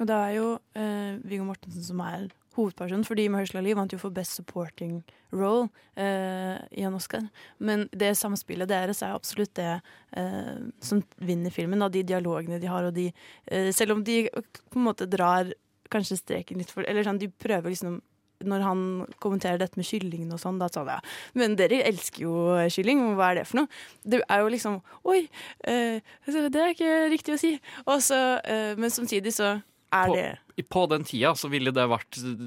Og 0.00 0.08
det 0.08 0.16
er 0.16 0.36
jo 0.38 0.52
eh, 0.80 1.16
Viggo 1.28 1.46
Mortensen 1.48 1.84
som 1.84 2.00
er 2.04 2.28
hovedpersonen, 2.56 3.04
fordi 3.06 3.28
Mahershala 3.30 3.62
Ali 3.62 3.74
vant 3.78 3.92
jo 3.94 4.00
for 4.00 4.14
Best 4.14 4.38
Supporting 4.38 5.00
Role 5.32 5.68
eh, 5.94 6.56
i 6.72 6.84
en 6.86 6.96
Oscar. 6.96 7.28
Men 7.58 7.86
det 7.92 8.14
samspillet 8.18 8.70
deres 8.70 9.02
er 9.06 9.14
absolutt 9.14 9.54
det 9.58 9.72
eh, 10.18 10.56
som 10.82 11.02
vinner 11.22 11.54
filmen, 11.54 11.84
og 11.84 11.92
de 11.94 12.04
dialogene 12.06 12.60
de 12.62 12.70
har, 12.70 12.88
og 12.88 12.96
de 12.96 13.10
eh, 13.46 13.70
Selv 13.76 13.98
om 13.98 14.04
de 14.04 14.24
på 14.32 14.80
en 14.80 14.88
måte 14.88 15.08
drar 15.10 15.52
kanskje 15.92 16.20
streken 16.20 16.60
litt 16.60 16.72
for 16.72 16.86
Eller 16.88 17.06
sånn, 17.06 17.20
de 17.20 17.30
prøver 17.30 17.72
liksom 17.72 18.00
når 18.40 18.62
han 18.64 18.82
kommenterer 19.20 19.58
dette 19.60 19.76
med 19.76 19.84
kyllingen 19.84 20.32
og 20.32 20.40
sånn, 20.40 20.56
da 20.60 20.70
sa 20.72 20.80
jeg 20.88 21.02
men 21.36 21.58
dere 21.58 21.82
elsker 21.84 22.22
jo 22.24 22.34
kylling, 22.72 23.02
hva 23.18 23.32
er 23.32 23.40
det 23.40 23.48
for 23.50 23.60
noe? 23.60 23.80
Det 24.00 24.22
er 24.24 24.40
jo 24.40 24.52
liksom 24.54 24.78
Oi, 25.12 25.26
eh, 25.68 26.00
det 26.24 26.62
er 26.62 26.72
ikke 26.72 26.94
riktig 27.12 27.34
å 27.34 27.40
si. 27.40 27.50
Og 27.84 28.00
så, 28.04 28.40
eh, 28.44 28.72
men 28.80 28.92
samtidig 28.92 29.34
så 29.36 29.58
er 29.92 30.06
På, 30.08 30.16
det 30.16 30.64
på 30.68 30.86
den 30.90 31.04
tida 31.04 31.32
så 31.38 31.48
ville 31.52 31.72
det 31.74 31.86
vært 31.88 32.18
eh, 32.20 32.42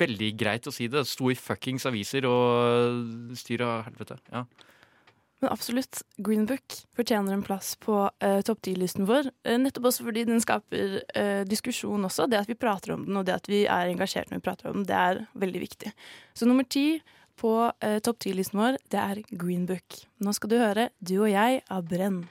veldig 0.00 0.30
greit 0.38 0.68
å 0.68 0.74
si 0.74 0.88
det. 0.90 1.04
Sto 1.08 1.30
i 1.32 1.38
fuckings 1.38 1.86
aviser 1.88 2.26
og 2.28 3.32
styr 3.38 3.64
av 3.66 3.86
helvete. 3.88 4.18
Ja. 4.32 4.44
Men 5.42 5.50
absolutt, 5.50 6.04
Green 6.22 6.44
Book 6.46 6.76
fortjener 6.94 7.34
en 7.34 7.42
plass 7.42 7.74
på 7.82 7.96
uh, 8.06 8.40
topp 8.46 8.60
10-listen 8.62 9.08
vår. 9.08 9.26
Uh, 9.42 9.56
nettopp 9.58 9.88
også 9.90 10.06
fordi 10.06 10.22
den 10.28 10.38
skaper 10.42 11.00
uh, 11.18 11.42
diskusjon 11.50 12.06
også. 12.06 12.28
Det 12.30 12.38
at 12.44 12.50
vi 12.50 12.54
prater 12.54 12.94
om 12.94 13.02
den, 13.08 13.18
og 13.18 13.26
det 13.26 13.34
at 13.40 13.50
vi 13.50 13.64
er 13.66 13.90
engasjert 13.90 14.30
når 14.30 14.38
vi 14.38 14.46
prater 14.46 14.70
om 14.70 14.78
den, 14.78 14.86
det 14.86 15.00
er 15.00 15.24
veldig 15.42 15.64
viktig. 15.64 15.90
Så 16.38 16.46
nummer 16.46 16.68
ti 16.70 16.86
på 17.42 17.56
uh, 17.66 17.98
topp 18.06 18.22
10-listen 18.22 18.62
vår, 18.62 18.78
det 18.94 19.02
er 19.02 19.24
Green 19.34 19.66
Book. 19.66 19.98
Nå 20.22 20.36
skal 20.38 20.54
du 20.54 20.56
høre 20.62 20.88
Du 21.02 21.16
og 21.24 21.32
jeg 21.32 21.64
av 21.66 21.90
Brenn. 21.90 22.22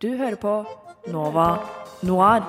Du 0.00 0.08
hører 0.16 0.40
på 0.40 0.56
Nova 1.12 1.50
Noir. 2.00 2.48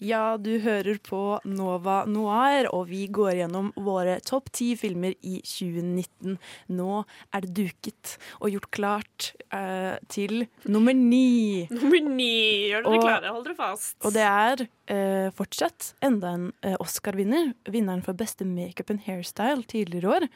Ja, 0.00 0.38
du 0.40 0.54
hører 0.64 0.96
på 1.04 1.18
Nova 1.44 1.98
Noir, 2.08 2.70
og 2.72 2.86
vi 2.88 3.02
går 3.12 3.34
gjennom 3.42 3.66
våre 3.84 4.14
topp 4.24 4.48
ti 4.56 4.70
filmer 4.80 5.12
i 5.20 5.42
2019. 5.44 6.38
Nå 6.72 7.02
er 7.36 7.44
det 7.44 7.50
duket 7.58 8.14
og 8.40 8.48
gjort 8.54 8.70
klart 8.72 9.26
eh, 9.52 9.98
til 10.08 10.46
nummer 10.64 10.96
ni. 10.96 11.66
Nummer 11.76 12.00
ni! 12.08 12.30
Gjør 12.72 12.86
dere 12.88 12.96
Og- 12.96 13.04
klare? 13.04 13.34
Hold 13.36 13.44
dere 13.50 13.58
fast. 13.60 13.98
Og 14.08 14.16
det 14.16 14.24
er 14.24 14.64
eh, 14.88 15.28
fortsatt 15.36 15.92
enda 16.08 16.32
en 16.38 16.48
eh, 16.64 16.78
Oscar-vinner. 16.80 17.52
Vinneren 17.68 18.00
for 18.06 18.16
beste 18.16 18.48
makeup 18.48 18.88
and 18.96 19.04
hairstyle 19.04 19.66
tidligere 19.68 20.08
i 20.08 20.14
år. 20.16 20.28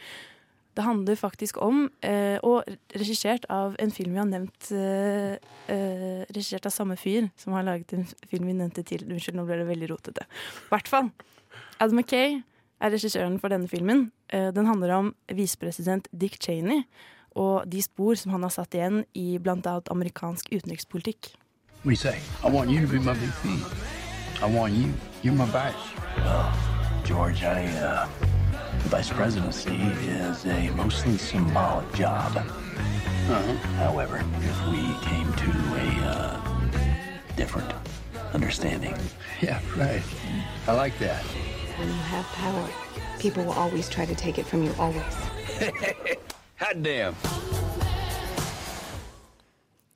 Det 0.75 0.83
handler 0.83 1.15
faktisk 1.15 1.61
om, 1.63 1.85
eh, 2.03 2.39
og 2.43 2.65
regissert 2.95 3.45
av 3.49 3.77
en 3.79 3.93
film 3.95 4.13
vi 4.13 4.19
har 4.19 4.27
nevnt 4.27 4.71
eh, 4.75 5.37
eh, 5.71 6.25
Regissert 6.35 6.67
av 6.67 6.75
samme 6.75 6.97
fyr 6.99 7.29
som 7.39 7.55
har 7.55 7.63
laget 7.63 7.93
en 7.95 8.07
film 8.27 8.49
vi 8.51 8.57
nevnte 8.59 8.83
til. 8.83 9.05
Unnskyld, 9.07 9.39
nå 9.39 9.47
ble 9.47 9.61
det 9.61 9.69
veldig 9.69 9.91
rotete. 9.93 10.27
I 10.27 10.73
hvert 10.73 10.91
fall. 10.91 11.13
Adam 11.79 12.01
Mackay 12.01 12.41
er 12.83 12.91
regissøren 12.91 13.39
for 13.39 13.55
denne 13.55 13.71
filmen. 13.71 14.11
Eh, 14.29 14.51
den 14.55 14.67
handler 14.67 14.97
om 14.97 15.15
visepresident 15.31 16.09
Dick 16.11 16.41
Cheney 16.43 16.83
og 17.35 17.71
de 17.71 17.83
spor 17.83 18.15
som 18.19 18.35
han 18.35 18.43
har 18.43 18.53
satt 18.55 18.75
igjen 18.75 19.05
i 19.15 19.39
bl.a. 19.39 19.81
amerikansk 19.91 20.51
utenrikspolitikk. 20.53 21.35
What 21.85 21.85
do 21.85 21.91
you 21.91 21.97
say? 21.97 22.19
I 22.43 22.51
want 22.51 22.71
you 22.71 22.81
to 22.81 22.91
be 22.91 22.99
my 22.99 23.13
VP. 23.13 23.61
I 24.43 24.47
want 24.47 24.73
you. 24.73 24.93
You're 25.23 25.37
my 25.37 25.47
vice. 25.47 25.75
Well, 26.17 26.53
George, 27.05 27.45
I, 27.45 27.67
uh, 27.83 28.09
the 28.85 28.91
vice 28.91 29.11
presidency 29.11 29.77
is 30.07 30.45
a 30.45 30.71
mostly 30.77 31.17
symbolic 31.17 31.91
job. 31.95 32.37
Uh-huh. 32.37 33.55
However, 33.81 34.23
if 34.41 34.67
we 34.69 34.83
came 35.09 35.33
to 35.33 35.51
a 35.75 35.89
uh, 36.05 36.41
different 37.37 37.73
understanding. 38.35 38.95
Yeah, 39.41 39.61
right. 39.77 40.03
I 40.69 40.73
like 40.73 40.99
that. 40.99 41.23
When 41.79 41.89
you 41.89 42.03
have 42.13 42.27
power, 42.37 42.69
people 43.19 43.45
will 43.45 43.57
always 43.57 43.89
try 43.89 44.05
to 44.05 44.15
take 44.15 44.39
it 44.39 44.47
from 44.47 44.63
you, 44.63 44.73
always. 44.79 45.15
Hot 46.57 46.83
damn. 46.83 47.15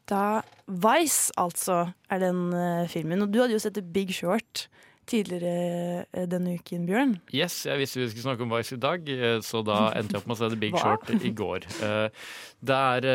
Da 0.08 0.40
Vice, 0.66 1.30
altså, 1.36 1.90
er 2.10 2.18
den 2.18 2.52
eh, 2.54 2.88
filmen. 2.88 3.22
Og 3.22 3.34
du 3.34 3.40
hadde 3.40 3.52
jo 3.52 3.58
sett 3.58 3.74
The 3.74 3.82
Big 3.82 4.14
Short 4.14 4.68
tidligere 5.08 6.04
eh, 6.12 6.26
denne 6.30 6.54
uken, 6.58 6.84
Bjørn. 6.88 7.14
Yes, 7.34 7.62
jeg 7.66 7.80
visste 7.80 8.00
vi 8.00 8.08
skulle 8.10 8.26
snakke 8.26 8.44
om 8.44 8.52
Vice 8.52 8.76
i 8.76 8.80
dag, 8.82 9.08
eh, 9.08 9.38
så 9.44 9.62
da 9.66 9.78
endte 9.98 10.14
jeg 10.16 10.20
opp 10.22 10.28
med 10.30 10.36
å 10.36 10.40
se 10.40 10.50
The 10.52 10.58
Big 10.60 10.76
Hva? 10.76 10.82
Short 10.84 11.24
i 11.24 11.32
går. 11.36 11.66
Eh, 11.84 12.28
Det 12.58 12.74
er 12.74 13.06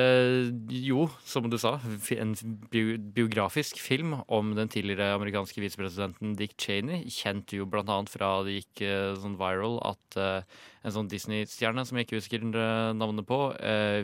jo, 0.72 1.06
som 1.28 1.50
du 1.52 1.58
sa, 1.60 1.74
en 2.16 2.32
biografisk 2.72 3.82
film 3.84 4.14
om 4.32 4.54
den 4.56 4.72
tidligere 4.72 5.18
amerikanske 5.18 5.60
visepresidenten 5.60 6.38
Dick 6.40 6.56
Cheney. 6.56 7.10
Kjent 7.12 7.52
jo 7.58 7.68
blant 7.68 7.92
annet 7.92 8.12
fra 8.14 8.38
det 8.48 8.62
gikk 8.62 8.86
sånn 9.20 9.36
viral 9.42 9.82
at 9.84 10.18
en 10.22 10.96
sånn 10.96 11.12
Disney-stjerne 11.12 11.84
som 11.84 12.00
jeg 12.00 12.08
ikke 12.08 12.22
husker 12.22 12.48
navnet 12.96 13.28
på, 13.28 13.42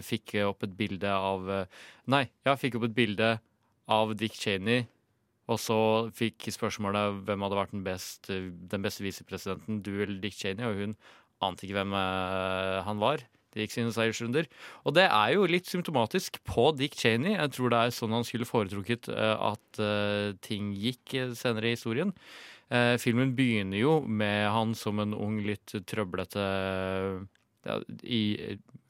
fikk 0.03 0.35
opp 0.43 0.67
et 0.67 0.75
bilde 0.75 1.07
av 1.15 1.47
Nei, 2.11 2.25
ja, 2.43 2.57
fikk 2.59 2.75
opp 2.81 2.89
et 2.89 2.97
bilde 2.99 3.37
av 3.87 4.11
Dick 4.19 4.35
Cheney 4.35 4.83
og 5.49 5.57
så 5.61 5.79
fikk 6.15 6.49
spørsmålet 6.53 7.23
hvem 7.25 7.45
hadde 7.45 7.57
vært 7.57 7.73
den, 7.73 7.83
best, 7.85 8.29
den 8.29 8.85
beste 8.85 9.05
visepresidenten, 9.05 9.81
du 9.85 9.95
eller 9.95 10.19
Dick 10.21 10.37
Cheney, 10.37 10.67
og 10.67 10.77
hun 10.77 10.95
ante 11.45 11.65
ikke 11.65 11.79
hvem 11.79 11.95
eh, 11.97 12.79
han 12.85 13.01
var. 13.01 13.23
Det 13.49 13.63
gikk 13.63 13.73
sine 13.73 13.93
seiersrunder. 13.95 14.45
Og 14.85 14.93
det 14.93 15.07
er 15.07 15.33
jo 15.33 15.47
litt 15.49 15.69
symptomatisk 15.69 16.37
på 16.45 16.67
Dick 16.77 16.97
Cheney. 16.99 17.33
Jeg 17.33 17.53
tror 17.55 17.73
det 17.73 17.81
er 17.81 17.95
sånn 17.95 18.13
han 18.13 18.27
skulle 18.27 18.47
foretrukket 18.49 19.09
eh, 19.13 19.35
at 19.49 19.81
eh, 19.81 20.37
ting 20.45 20.69
gikk 20.77 21.17
senere 21.39 21.71
i 21.71 21.77
historien. 21.77 22.13
Filmen 23.01 23.31
begynner 23.33 23.79
jo 23.79 23.93
med 24.05 24.43
han 24.53 24.75
som 24.77 24.99
en 25.01 25.15
ung, 25.17 25.39
litt 25.41 25.71
trøblete 25.89 26.43
ja, 27.65 27.77
i, 28.05 28.19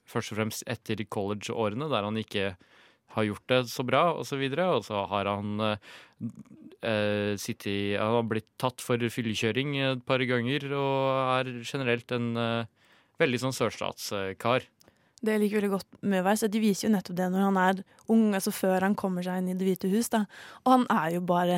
Først 0.09 0.33
og 0.33 0.39
fremst 0.41 0.65
etter 0.67 0.99
college-årene, 1.07 1.87
der 1.87 2.03
han 2.03 2.19
ikke 2.19 2.49
har 3.15 3.27
gjort 3.27 3.51
det 3.51 3.59
så 3.71 3.85
bra, 3.87 4.03
og 4.15 4.25
så 4.27 4.39
videre. 4.39 4.67
Og 4.77 4.85
så 4.87 5.03
har 5.11 5.29
han 5.29 5.63
eh, 5.65 5.93
eh, 6.85 7.33
sittet 7.41 7.99
Han 7.99 8.19
har 8.19 8.27
blitt 8.29 8.49
tatt 8.61 8.83
for 8.83 8.97
fyllekjøring 8.97 9.77
et 9.93 10.03
par 10.07 10.23
ganger, 10.29 10.67
og 10.73 11.39
er 11.39 11.53
generelt 11.63 12.11
en 12.15 12.33
eh, 12.37 12.67
veldig 13.21 13.41
sånn 13.45 13.55
sørstatskar. 13.55 14.67
Det 15.19 15.35
liker 15.35 15.59
veldig 15.59 15.73
godt 15.73 16.03
med 16.07 16.23
Vice, 16.23 16.47
at 16.47 16.53
de 16.53 16.61
viser 16.63 16.87
jo 16.87 16.93
nettopp 16.93 17.17
det 17.17 17.27
når 17.33 17.47
han 17.49 17.57
er 17.59 17.79
ung, 18.07 18.29
altså 18.37 18.53
før 18.55 18.85
han 18.87 18.95
kommer 18.95 19.25
seg 19.25 19.41
inn 19.41 19.51
i 19.51 19.57
Det 19.59 19.67
hvite 19.67 19.91
hus. 19.91 20.07
da. 20.13 20.23
Og 20.63 20.75
han 20.77 20.85
er 20.95 21.17
jo 21.17 21.23
bare 21.27 21.57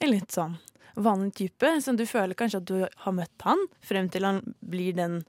en 0.00 0.12
litt 0.14 0.32
sånn 0.32 0.56
vanlig 0.96 1.34
type, 1.36 1.68
så 1.80 1.92
du 1.96 2.04
føler 2.08 2.36
kanskje 2.36 2.60
at 2.60 2.68
du 2.68 2.78
har 3.04 3.16
møtt 3.16 3.44
han, 3.46 3.60
frem 3.84 4.08
til 4.12 4.26
han 4.28 4.40
blir 4.60 4.96
den 4.96 5.22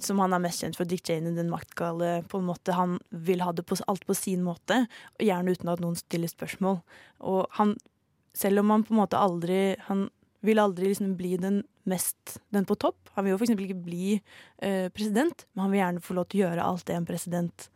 som 0.00 0.20
han 0.22 0.34
er 0.34 0.42
mest 0.42 0.62
kjent 0.62 0.78
for, 0.78 0.88
Dick 0.88 1.04
Cheney, 1.06 1.34
den 1.36 1.50
maktgale 1.52 2.20
på 2.30 2.40
en 2.40 2.48
måte. 2.48 2.76
Han 2.76 2.98
vil 3.10 3.42
ha 3.44 3.52
det 3.52 3.66
på, 3.68 3.78
alt 3.90 4.06
på 4.08 4.16
sin 4.16 4.44
måte, 4.46 4.84
og 5.18 5.26
gjerne 5.26 5.54
uten 5.56 5.72
at 5.72 5.82
noen 5.82 5.98
stiller 5.98 6.30
spørsmål. 6.30 6.80
Og 7.28 7.44
han, 7.58 7.74
selv 8.36 8.62
om 8.62 8.72
han 8.74 8.86
på 8.86 8.94
en 8.94 9.02
måte 9.02 9.20
aldri 9.20 9.60
Han 9.88 10.08
vil 10.46 10.60
aldri 10.62 10.88
liksom 10.88 11.16
bli 11.18 11.34
den 11.36 11.60
mest 11.84 12.38
den 12.54 12.64
på 12.64 12.78
topp. 12.80 13.10
Han 13.16 13.26
vil 13.26 13.34
jo 13.34 13.40
f.eks. 13.40 13.52
ikke 13.52 13.82
bli 13.84 14.14
eh, 14.16 14.88
president, 14.88 15.44
men 15.52 15.66
han 15.66 15.74
vil 15.74 15.82
gjerne 15.82 16.04
få 16.04 16.16
lov 16.16 16.28
til 16.30 16.40
å 16.40 16.46
gjøre 16.46 16.64
alt 16.64 16.86
det 16.88 16.96
en 16.96 17.08
president 17.08 17.66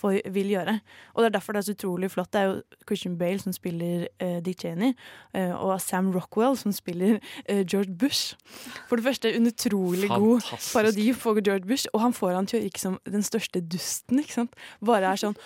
får, 0.00 0.20
vil 0.32 0.52
gjøre. 0.54 0.76
Og 1.14 1.22
det 1.22 1.28
er 1.28 1.34
derfor 1.36 1.56
det 1.56 1.62
er 1.62 1.68
så 1.68 1.76
utrolig 1.76 2.10
flott. 2.12 2.30
Det 2.32 2.40
er 2.40 2.48
jo 2.48 2.84
Christian 2.88 3.16
Bale 3.20 3.42
som 3.42 3.54
spiller 3.54 4.06
uh, 4.22 4.38
Dick 4.44 4.62
Cheney, 4.62 4.94
uh, 5.36 5.54
og 5.56 5.74
Sam 5.84 6.10
Rockwell 6.14 6.56
som 6.58 6.74
spiller 6.74 7.18
uh, 7.20 7.60
George 7.60 7.92
Bush. 8.00 8.36
For 8.88 9.00
det 9.00 9.06
første 9.06 9.34
en 9.36 9.50
utrolig 9.50 10.08
god 10.10 10.46
parodi 10.72 11.10
for 11.16 11.40
George 11.40 11.68
Bush, 11.68 11.90
og 11.92 12.04
han 12.04 12.16
får 12.16 12.36
han 12.38 12.50
til 12.50 12.60
å 12.60 12.64
virke 12.66 12.82
som 12.82 12.98
den 13.08 13.26
største 13.26 13.62
dusten. 13.62 14.22
ikke 14.22 14.40
sant? 14.40 14.56
Bare 14.84 15.12
er 15.12 15.20
sånn 15.20 15.36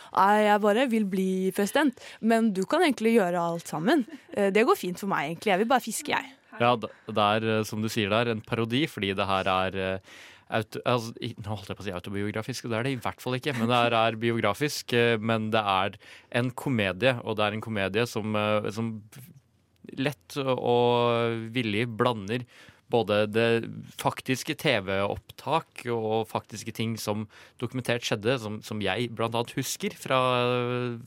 jeg 0.45 0.61
bare 0.63 0.87
vil 0.91 1.05
bli 1.09 1.51
president, 1.57 1.99
men 2.21 2.53
du 2.55 2.63
kan 2.69 2.83
egentlig 2.85 3.17
gjøre 3.17 3.41
alt 3.41 3.69
sammen. 3.69 4.05
Det 4.31 4.65
går 4.67 4.79
fint 4.79 5.01
for 5.01 5.11
meg, 5.11 5.31
egentlig. 5.31 5.53
Jeg 5.53 5.63
vil 5.63 5.71
bare 5.71 5.85
fiske, 5.85 6.15
jeg. 6.15 6.35
Ja, 6.61 6.75
det 6.79 7.25
er, 7.25 7.65
som 7.67 7.83
du 7.83 7.91
sier 7.91 8.13
der, 8.13 8.31
en 8.31 8.43
parodi, 8.45 8.85
fordi 8.91 9.13
det 9.17 9.27
her 9.27 9.51
er 9.51 9.79
auto, 10.53 10.83
altså, 10.89 11.15
Nå 11.41 11.57
holdt 11.57 11.71
jeg 11.71 11.79
på 11.79 11.85
å 11.85 11.87
si 11.87 11.95
autobiografisk, 11.95 12.67
og 12.67 12.75
det 12.75 12.79
er 12.79 12.89
det 12.89 12.95
i 12.97 13.01
hvert 13.07 13.23
fall 13.23 13.39
ikke. 13.39 13.55
Men 13.59 13.71
det 13.71 13.81
er, 13.87 13.97
er 14.01 14.21
biografisk, 14.21 14.95
eh, 14.97 15.17
men 15.21 15.51
det 15.55 15.63
er 15.63 15.99
en 16.41 16.53
komedie, 16.65 17.17
og 17.25 17.39
det 17.39 17.47
er 17.47 17.57
en 17.57 17.65
komedie 17.65 18.07
som, 18.11 18.37
eh, 18.39 18.71
som 18.75 18.95
lett 20.01 20.39
og 20.41 21.51
villig 21.55 21.87
blander 21.97 22.47
både 22.93 23.25
det 23.27 23.67
faktiske 23.99 24.55
TV-opptak 24.61 25.87
og 25.93 26.27
faktiske 26.29 26.73
ting 26.77 26.99
som 27.01 27.25
dokumentert 27.61 28.05
skjedde, 28.07 28.37
som, 28.39 28.59
som 28.63 28.83
jeg 28.85 29.09
annet 29.17 29.55
husker 29.57 29.97
fra, 29.99 30.19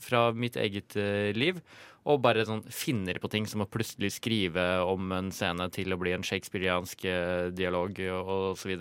fra 0.02 0.28
mitt 0.34 0.58
eget 0.58 0.98
eh, 0.98 1.30
liv. 1.36 1.62
Og 2.08 2.22
bare 2.24 2.46
sånn 2.48 2.62
finner 2.72 3.18
på 3.20 3.28
ting 3.30 3.46
som 3.48 3.62
å 3.62 3.68
plutselig 3.68 4.14
skrive 4.16 4.64
om 4.88 5.12
en 5.12 5.30
scene 5.34 5.66
til 5.74 5.92
å 5.92 5.98
bli 6.00 6.14
en 6.16 6.24
shakespeariansk 6.24 7.04
dialog 7.52 8.00
osv. 8.24 8.78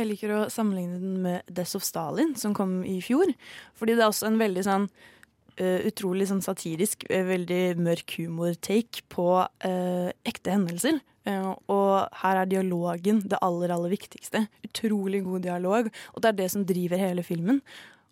Jeg 0.00 0.08
liker 0.08 0.32
å 0.32 0.48
sammenligne 0.52 0.98
den 1.00 1.16
med 1.24 1.48
Death 1.52 1.76
of 1.76 1.84
Stalin, 1.84 2.32
som 2.38 2.54
kom 2.56 2.80
i 2.88 2.98
fjor. 3.04 3.32
Fordi 3.76 3.96
det 3.96 4.04
er 4.04 4.12
også 4.12 4.30
en 4.30 4.40
veldig 4.40 4.64
sånn 4.64 4.86
uh, 4.88 5.80
utrolig 5.90 6.30
sånn 6.30 6.42
satirisk, 6.44 7.04
eh, 7.12 7.26
veldig 7.28 7.62
mørk 7.84 8.16
humor-take 8.16 9.04
på 9.12 9.28
uh, 9.44 10.10
ekte 10.24 10.56
hendelser. 10.56 11.00
Og 11.30 11.92
her 12.22 12.38
er 12.40 12.48
dialogen 12.48 13.20
det 13.28 13.38
aller, 13.44 13.70
aller 13.74 13.92
viktigste. 13.92 14.46
Utrolig 14.66 15.20
god 15.22 15.44
dialog, 15.44 15.90
og 16.14 16.22
det 16.24 16.30
er 16.30 16.38
det 16.38 16.46
som 16.50 16.64
driver 16.66 16.98
hele 16.98 17.22
filmen. 17.22 17.60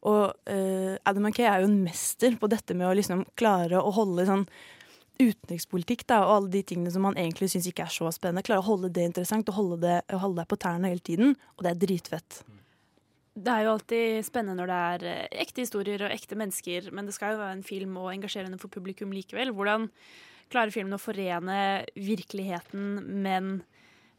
Og 0.06 0.36
Adam 0.46 1.24
McKay 1.24 1.48
er 1.48 1.64
jo 1.64 1.70
en 1.70 1.80
mester 1.82 2.36
på 2.38 2.50
dette 2.52 2.76
med 2.76 2.86
å 2.86 2.92
liksom 2.94 3.24
klare 3.40 3.80
å 3.80 3.94
holde 3.96 4.28
sånn 4.28 4.44
utenrikspolitikk 5.18 6.06
da, 6.08 6.20
og 6.26 6.34
alle 6.34 6.52
de 6.52 6.62
tingene 6.66 6.92
som 6.94 7.04
man 7.06 7.18
egentlig 7.18 7.50
syns 7.52 7.66
ikke 7.70 7.86
er 7.86 7.94
så 7.94 8.10
spennende. 8.14 8.44
Klare 8.46 8.62
å 8.62 8.68
holde 8.68 8.92
det 8.94 9.08
interessant 9.10 9.50
og 9.50 9.58
holde, 9.58 9.80
det, 9.82 9.96
holde 10.14 10.40
deg 10.40 10.50
på 10.50 10.60
tærne 10.62 10.92
hele 10.92 11.04
tiden. 11.04 11.34
Og 11.56 11.66
det 11.66 11.72
er 11.72 11.82
dritfett. 11.82 12.40
Det 13.38 13.54
er 13.54 13.66
jo 13.66 13.74
alltid 13.76 14.26
spennende 14.26 14.58
når 14.58 14.70
det 14.70 14.78
er 14.92 15.06
eh, 15.10 15.42
ekte 15.44 15.62
historier 15.62 16.02
og 16.06 16.14
ekte 16.14 16.38
mennesker, 16.38 16.90
men 16.94 17.06
det 17.06 17.14
skal 17.14 17.34
jo 17.34 17.42
være 17.42 17.58
en 17.58 17.66
film 17.66 17.98
og 18.00 18.10
engasjerende 18.14 18.58
for 18.58 18.72
publikum 18.74 19.12
likevel. 19.14 19.52
Hvordan 19.54 19.86
klarer 20.50 20.74
filmen 20.74 20.96
å 20.96 21.02
forene 21.02 21.58
virkeligheten, 21.94 22.88
men 23.22 23.52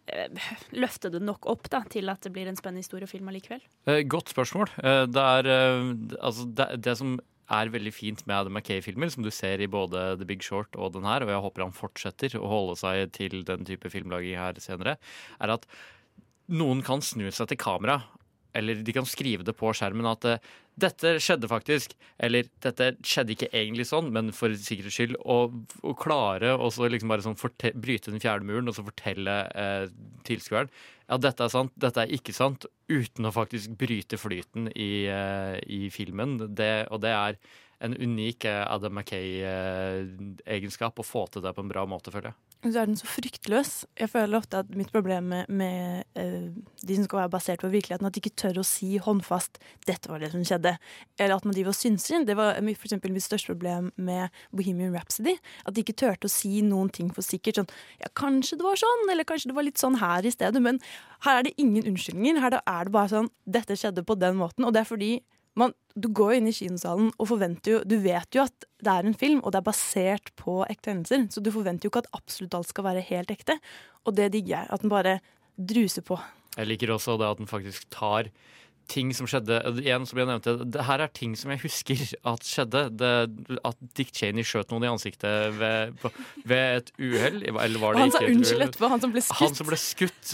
eh, 0.08 0.52
løfte 0.72 1.12
det 1.12 1.24
nok 1.26 1.50
opp 1.52 1.68
da, 1.74 1.84
til 1.92 2.12
at 2.12 2.24
det 2.24 2.32
blir 2.36 2.48
en 2.48 2.60
spennende 2.60 2.86
historie 2.86 3.08
og 3.08 3.12
film 3.12 3.32
allikevel? 3.32 3.64
Eh, 3.92 4.06
godt 4.08 4.32
spørsmål. 4.32 4.72
Eh, 4.80 5.04
det 5.12 5.26
er 5.40 5.52
altså 6.20 6.48
det, 6.48 6.72
det 6.86 6.96
som 7.02 7.18
er 7.50 7.72
veldig 7.74 7.94
fint 7.96 8.26
med 8.28 8.36
Adam 8.36 8.58
McKay-filmer, 8.58 9.10
som 9.14 9.26
du 9.26 9.32
ser 9.34 9.62
i 9.64 9.70
både 9.72 10.14
The 10.20 10.28
Big 10.30 10.44
Short 10.46 10.78
og 10.78 10.94
den 10.96 11.08
her, 11.10 11.26
og 11.26 11.34
jeg 11.34 11.44
håper 11.46 11.66
han 11.66 11.76
fortsetter 11.76 12.38
å 12.40 12.50
holde 12.52 12.78
seg 12.80 13.10
til 13.18 13.42
den 13.48 13.66
type 13.68 13.90
filmlaging 13.92 14.38
her 14.40 14.60
senere, 14.62 14.98
er 15.42 15.56
at 15.56 15.66
noen 16.50 16.82
kan 16.86 17.04
snu 17.06 17.28
seg 17.34 17.52
til 17.52 17.62
kamera, 17.62 18.00
eller 18.54 18.82
de 18.84 18.96
kan 18.96 19.08
skrive 19.08 19.46
det 19.46 19.56
på 19.58 19.72
skjermen 19.76 20.08
at 20.10 20.28
eh, 20.28 20.52
dette 20.80 21.18
skjedde 21.20 21.50
faktisk, 21.52 21.96
eller 22.24 22.48
dette 22.64 22.94
skjedde 23.04 23.36
ikke 23.36 23.50
egentlig 23.52 23.90
sånn, 23.90 24.14
men 24.16 24.32
for 24.36 24.54
sikkerhets 24.56 24.96
skyld, 24.96 25.18
å 25.20 25.50
og 25.84 25.98
klare 26.00 26.54
å 26.56 26.70
liksom 26.70 27.12
bare 27.12 27.26
sånn 27.26 27.40
bryte 27.76 28.14
den 28.14 28.24
fjerde 28.24 28.48
muren 28.48 28.72
og 28.72 28.78
så 28.78 28.86
fortelle 28.88 29.42
eh, 29.52 29.90
tilskueren 30.28 30.72
ja, 31.10 31.18
dette 31.18 31.42
er 31.44 31.50
sant, 31.52 31.74
dette 31.80 32.02
er 32.04 32.12
ikke 32.14 32.34
sant, 32.38 32.66
uten 32.90 33.26
å 33.26 33.32
faktisk 33.34 33.70
bryte 33.80 34.18
flyten 34.20 34.68
i, 34.76 35.06
eh, 35.10 35.60
i 35.66 35.90
filmen. 35.94 36.56
Det, 36.56 36.88
og 36.94 37.02
det 37.02 37.10
er 37.16 37.38
en 37.86 37.96
unik 37.98 38.46
eh, 38.46 38.66
Adam 38.68 38.94
McKay-egenskap 39.00 41.00
å 41.00 41.08
få 41.08 41.28
til 41.34 41.42
det 41.46 41.54
på 41.56 41.62
en 41.66 41.72
bra 41.72 41.86
måte, 41.90 42.12
føler 42.14 42.30
jeg. 42.30 42.38
Og 42.60 42.74
så 42.74 42.82
er 42.82 42.90
den 42.90 42.98
så 43.00 43.08
fryktløs. 43.08 43.70
Jeg 43.96 44.10
føler 44.12 44.36
ofte 44.36 44.60
at 44.60 44.72
mitt 44.76 44.90
problem 44.92 45.30
med, 45.32 45.48
med 45.48 46.04
uh, 46.20 46.50
de 46.84 46.98
som 46.98 47.06
skal 47.06 47.22
være 47.22 47.32
basert 47.32 47.62
på 47.64 47.70
virkeligheten, 47.72 48.08
at 48.08 48.16
de 48.16 48.20
ikke 48.20 48.36
tør 48.36 48.60
å 48.60 48.66
si 48.68 48.98
håndfast 49.00 49.62
'dette 49.88 50.12
var 50.12 50.20
det 50.20 50.34
som 50.34 50.44
skjedde'. 50.44 50.76
Eller 51.16 51.36
at 51.38 51.48
man 51.48 51.56
driver 51.56 51.72
og 51.72 51.80
synser. 51.80 52.26
Det 52.28 52.36
var 52.36 52.60
for 52.60 52.90
eksempel 52.90 53.16
mitt 53.16 53.24
største 53.24 53.54
problem 53.54 53.94
med 53.96 54.28
Bohemian 54.52 54.92
Rhapsody. 54.92 55.38
At 55.66 55.76
de 55.76 55.86
ikke 55.86 55.96
turte 55.96 56.28
å 56.28 56.36
si 56.36 56.60
noen 56.60 56.92
ting 56.92 57.14
for 57.16 57.24
sikkert. 57.24 57.64
Sånn 57.64 57.72
'ja, 58.04 58.12
kanskje 58.12 58.60
det 58.60 58.68
var 58.68 58.76
sånn', 58.76 59.08
eller 59.12 59.24
'kanskje 59.24 59.48
det 59.48 59.56
var 59.56 59.64
litt 59.64 59.80
sånn 59.80 60.00
her 60.04 60.28
i 60.28 60.36
stedet'. 60.36 60.60
Men 60.60 60.82
her 61.24 61.40
er 61.40 61.44
det 61.44 61.56
ingen 61.58 61.88
unnskyldninger. 61.88 62.42
Her 62.44 62.60
er 62.60 62.84
det 62.84 62.92
bare 62.92 63.08
sånn 63.08 63.32
'dette 63.48 63.80
skjedde 63.80 64.04
på 64.04 64.20
den 64.20 64.36
måten'. 64.36 64.68
Og 64.68 64.74
det 64.74 64.82
er 64.84 64.92
fordi 64.92 65.24
man, 65.60 65.76
du 65.96 66.08
går 66.16 66.34
jo 66.34 66.40
inn 66.40 66.50
i 66.50 66.56
kinosalen 66.56 67.10
og 67.18 67.30
forventer 67.32 67.74
jo 67.74 67.80
Du 67.88 67.98
vet 68.04 68.36
jo 68.36 68.46
at 68.46 68.68
det 68.80 68.94
er 68.94 69.08
en 69.08 69.18
film, 69.18 69.42
og 69.44 69.54
det 69.54 69.60
er 69.62 69.68
basert 69.68 70.32
på 70.40 70.62
ekte 70.70 70.94
hendelser. 70.94 71.28
Så 71.34 71.44
du 71.44 71.52
forventer 71.54 71.88
jo 71.88 71.94
ikke 71.94 72.06
at 72.06 72.14
absolutt 72.16 72.56
alt 72.56 72.70
skal 72.70 72.88
være 72.88 73.04
helt 73.10 73.34
ekte. 73.34 73.58
Og 74.08 74.16
det 74.16 74.32
digger 74.36 74.56
jeg. 74.56 74.70
At 74.72 74.86
den 74.86 74.94
bare 74.94 75.20
druser 75.60 76.06
på. 76.08 76.20
Jeg 76.56 76.70
liker 76.70 76.96
også 76.96 77.18
det 77.20 77.28
at 77.28 77.42
den 77.42 77.50
faktisk 77.50 77.90
tar 77.94 78.32
ting 78.90 79.12
som 79.14 79.28
skjedde 79.30 79.60
Igjen, 79.84 80.06
som 80.10 80.18
jeg 80.18 80.30
nevnte, 80.30 80.56
det 80.66 80.86
her 80.88 81.04
er 81.04 81.12
ting 81.14 81.36
som 81.38 81.52
jeg 81.54 81.62
husker 81.62 82.00
at 82.32 82.46
skjedde. 82.48 82.86
Det, 83.00 83.60
at 83.68 83.84
Dick 83.98 84.14
Cheney 84.16 84.48
skjøt 84.48 84.72
noen 84.74 84.88
i 84.88 84.92
ansiktet 84.92 85.60
ved, 85.60 86.00
ved 86.48 86.80
et 86.80 86.94
uhell. 86.98 87.44
Eller 87.46 87.84
var 87.84 88.00
det 88.00 88.08
ikke 88.08 88.08
et 88.08 88.16
uhell? 88.16 88.16
han 88.16 88.16
sa 88.16 88.24
unnskyld 88.32 88.66
etterpå, 88.70 88.94
han 88.96 89.04
som 89.04 89.14
ble 89.14 89.26
skutt. 89.26 89.42
Han 89.44 89.60
som 89.60 89.70
ble 89.70 89.82
skutt 89.84 90.34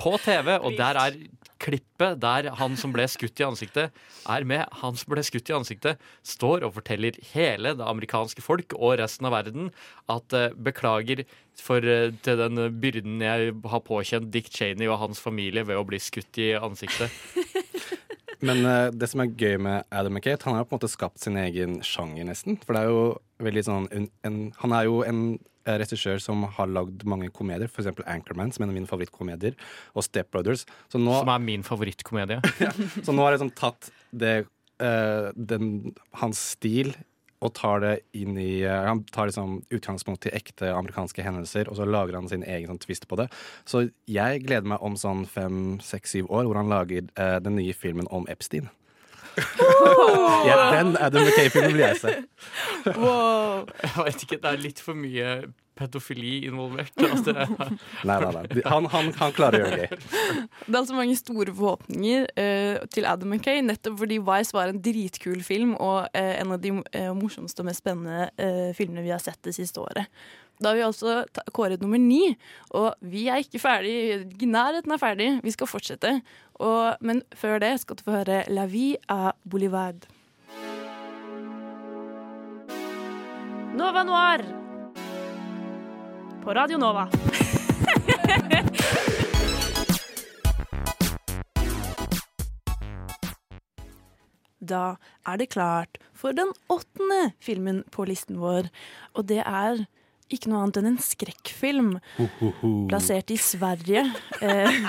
på 0.00 0.16
TV, 0.22 0.56
og 0.60 0.76
der 0.78 0.98
er 1.00 1.16
klippet 1.62 2.20
der 2.20 2.50
han 2.58 2.76
som 2.78 2.92
ble 2.94 3.06
skutt 3.08 3.40
i 3.40 3.46
ansiktet, 3.46 3.94
er 4.28 4.46
med. 4.48 4.66
Han 4.82 4.98
som 4.98 5.12
ble 5.14 5.24
skutt 5.24 5.50
i 5.50 5.56
ansiktet, 5.56 6.02
står 6.26 6.66
og 6.66 6.74
forteller 6.76 7.16
hele 7.32 7.72
det 7.78 7.86
amerikanske 7.86 8.44
folk 8.44 8.76
og 8.76 8.98
resten 9.00 9.28
av 9.28 9.36
verden 9.38 9.70
at 10.12 10.36
uh, 10.36 10.50
beklager 10.52 11.24
for 11.56 11.80
uh, 11.80 12.12
til 12.26 12.42
den 12.42 12.60
byrden 12.82 13.24
jeg 13.24 13.54
har 13.72 13.84
påkjent 13.86 14.30
Dick 14.34 14.52
Cheney 14.52 14.90
og 14.90 15.00
hans 15.04 15.22
familie 15.22 15.64
ved 15.66 15.80
å 15.80 15.86
bli 15.88 16.00
skutt 16.02 16.42
i 16.42 16.52
ansiktet. 16.60 17.12
Men 18.44 18.62
uh, 18.66 18.88
det 18.92 19.08
som 19.10 19.22
er 19.22 19.32
gøy 19.32 19.58
med 19.62 19.86
Adam 19.94 20.16
McKay, 20.16 20.38
han 20.44 20.58
har 20.58 20.66
på 20.66 20.74
en 20.74 20.80
måte 20.80 20.92
skapt 20.92 21.22
sin 21.22 21.38
egen 21.40 21.78
sjanger, 21.86 22.26
nesten. 22.28 22.58
For 22.62 22.76
det 22.76 22.82
er 22.82 22.92
jo 22.92 23.04
veldig 23.44 23.64
sånn 23.66 23.88
en, 23.94 24.08
en, 24.26 24.38
Han 24.62 24.74
er 24.76 24.86
jo 24.88 25.00
en 25.06 25.22
eh, 25.36 25.76
regissør 25.82 26.20
som 26.22 26.44
har 26.56 26.70
lagd 26.72 27.04
mange 27.08 27.30
komedier, 27.34 27.70
f.eks. 27.70 27.90
Anchorman, 28.04 28.52
som 28.54 28.64
er 28.64 28.68
en 28.68 28.74
av 28.74 28.78
mine 28.78 28.90
favorittkomedier, 28.90 29.56
og 29.94 30.06
Step 30.06 30.32
Brothers. 30.34 30.66
Så 30.92 31.00
nå, 31.00 31.18
Som 31.20 31.32
er 31.32 31.42
min 31.44 31.66
favorittkomedie. 31.66 32.40
så 33.04 33.12
nå 33.14 33.24
har 33.24 33.34
jeg 33.34 33.40
liksom 33.40 33.54
tatt 33.58 33.90
det, 34.12 34.36
uh, 34.82 35.32
den, 35.36 35.94
hans 36.22 36.42
stil 36.56 36.94
og 37.44 37.52
tar 37.56 37.82
det 37.84 37.92
inn 38.16 38.38
i 38.40 38.62
eh, 38.64 38.86
Han 38.88 39.02
tar 39.12 39.28
liksom 39.28 39.58
utgangspunkt 39.74 40.26
i 40.28 40.34
ekte 40.36 40.70
amerikanske 40.72 41.24
hendelser, 41.24 41.68
og 41.70 41.78
så 41.78 41.88
lager 41.88 42.18
han 42.18 42.30
sin 42.30 42.46
egen 42.46 42.72
sånn 42.72 42.82
twist 42.82 43.08
på 43.10 43.18
det. 43.20 43.28
Så 43.68 43.88
jeg 44.10 44.44
gleder 44.46 44.68
meg 44.74 44.84
om 44.84 44.96
sånn 45.00 45.26
fem, 45.28 45.76
seks, 45.84 46.16
syv 46.16 46.30
år, 46.30 46.48
hvor 46.48 46.60
han 46.60 46.72
lager 46.72 47.06
eh, 47.14 47.36
den 47.44 47.58
nye 47.60 47.76
filmen 47.76 48.08
om 48.14 48.28
Epstein. 48.32 48.70
ja, 50.48 50.56
den 50.72 50.96
Adam 50.96 51.26
McKay-filmen 51.26 51.74
vil 51.74 51.84
jeg 51.84 52.00
se. 52.00 52.14
Wow. 52.96 53.66
Jeg 53.82 54.06
vet 54.06 54.22
ikke, 54.24 54.40
det 54.40 54.52
er 54.52 54.62
litt 54.62 54.80
for 54.80 54.96
mye 54.96 55.32
pedofili 55.76 56.44
involvert. 56.46 56.92
Altså, 57.16 57.32
Nei, 58.04 58.16
nei, 58.20 58.30
nei. 58.34 58.62
Han, 58.66 58.86
han, 58.92 59.12
han 59.16 59.34
klarer 59.36 59.62
å 59.62 59.68
gjøre 59.68 59.84
det. 59.84 59.98
Det 60.66 60.72
er 60.72 60.80
altså 60.80 60.96
mange 60.96 61.14
store 61.18 61.54
forhåpninger 61.54 62.26
uh, 62.36 62.86
til 62.92 63.06
Adam 63.08 63.32
McKay, 63.32 63.62
nettopp 63.64 64.00
fordi 64.02 64.18
Vice 64.26 64.56
var 64.56 64.72
en 64.72 64.80
dritkul 64.82 65.44
film 65.46 65.76
og 65.76 66.08
uh, 66.10 66.32
en 66.40 66.56
av 66.56 66.60
de 66.62 66.74
uh, 66.74 67.12
morsomste 67.16 67.62
og 67.62 67.70
mest 67.70 67.84
spennende 67.84 68.28
eh, 68.40 68.72
filmene 68.76 69.04
vi 69.04 69.12
har 69.14 69.22
sett 69.22 69.38
det 69.46 69.54
siste 69.56 69.80
året. 69.82 70.10
Da 70.60 70.70
har 70.70 70.78
vi 70.78 70.84
altså 70.86 71.16
kåret 71.54 71.82
nummer 71.84 72.00
ni, 72.00 72.32
og 72.74 72.94
vi 73.04 73.26
er 73.28 73.44
ikke 73.44 73.60
ferdig, 73.60 74.24
nærheten 74.40 74.94
er 74.94 75.00
ferdig. 75.00 75.30
Vi 75.44 75.52
skal 75.52 75.68
fortsette. 75.68 76.14
Og, 76.56 76.96
men 77.04 77.20
før 77.36 77.60
det 77.60 77.74
skal 77.82 77.98
du 77.98 78.06
få 78.06 78.18
høre 78.22 78.44
La 78.48 78.64
vie 78.70 78.96
à 79.12 79.34
Boulevard. 79.44 80.08
Nova 83.76 84.06
Noir 84.08 84.65
på 86.46 86.54
Radio 86.54 86.78
Nova. 86.78 87.08
Da 94.66 94.96
er 95.26 95.38
det 95.38 95.52
klart 95.52 95.98
for 96.14 96.34
den 96.34 96.48
åttende 96.72 97.32
filmen 97.42 97.84
på 97.94 98.06
listen 98.08 98.40
vår, 98.42 98.66
og 99.14 99.28
det 99.30 99.42
er 99.42 99.84
ikke 100.32 100.50
noe 100.50 100.64
annet 100.64 100.80
enn 100.80 100.88
en 100.90 101.02
skrekkfilm 101.02 101.92
plassert 102.90 103.30
i 103.30 103.38
Sverige. 103.38 104.08
Eh, 104.42 104.80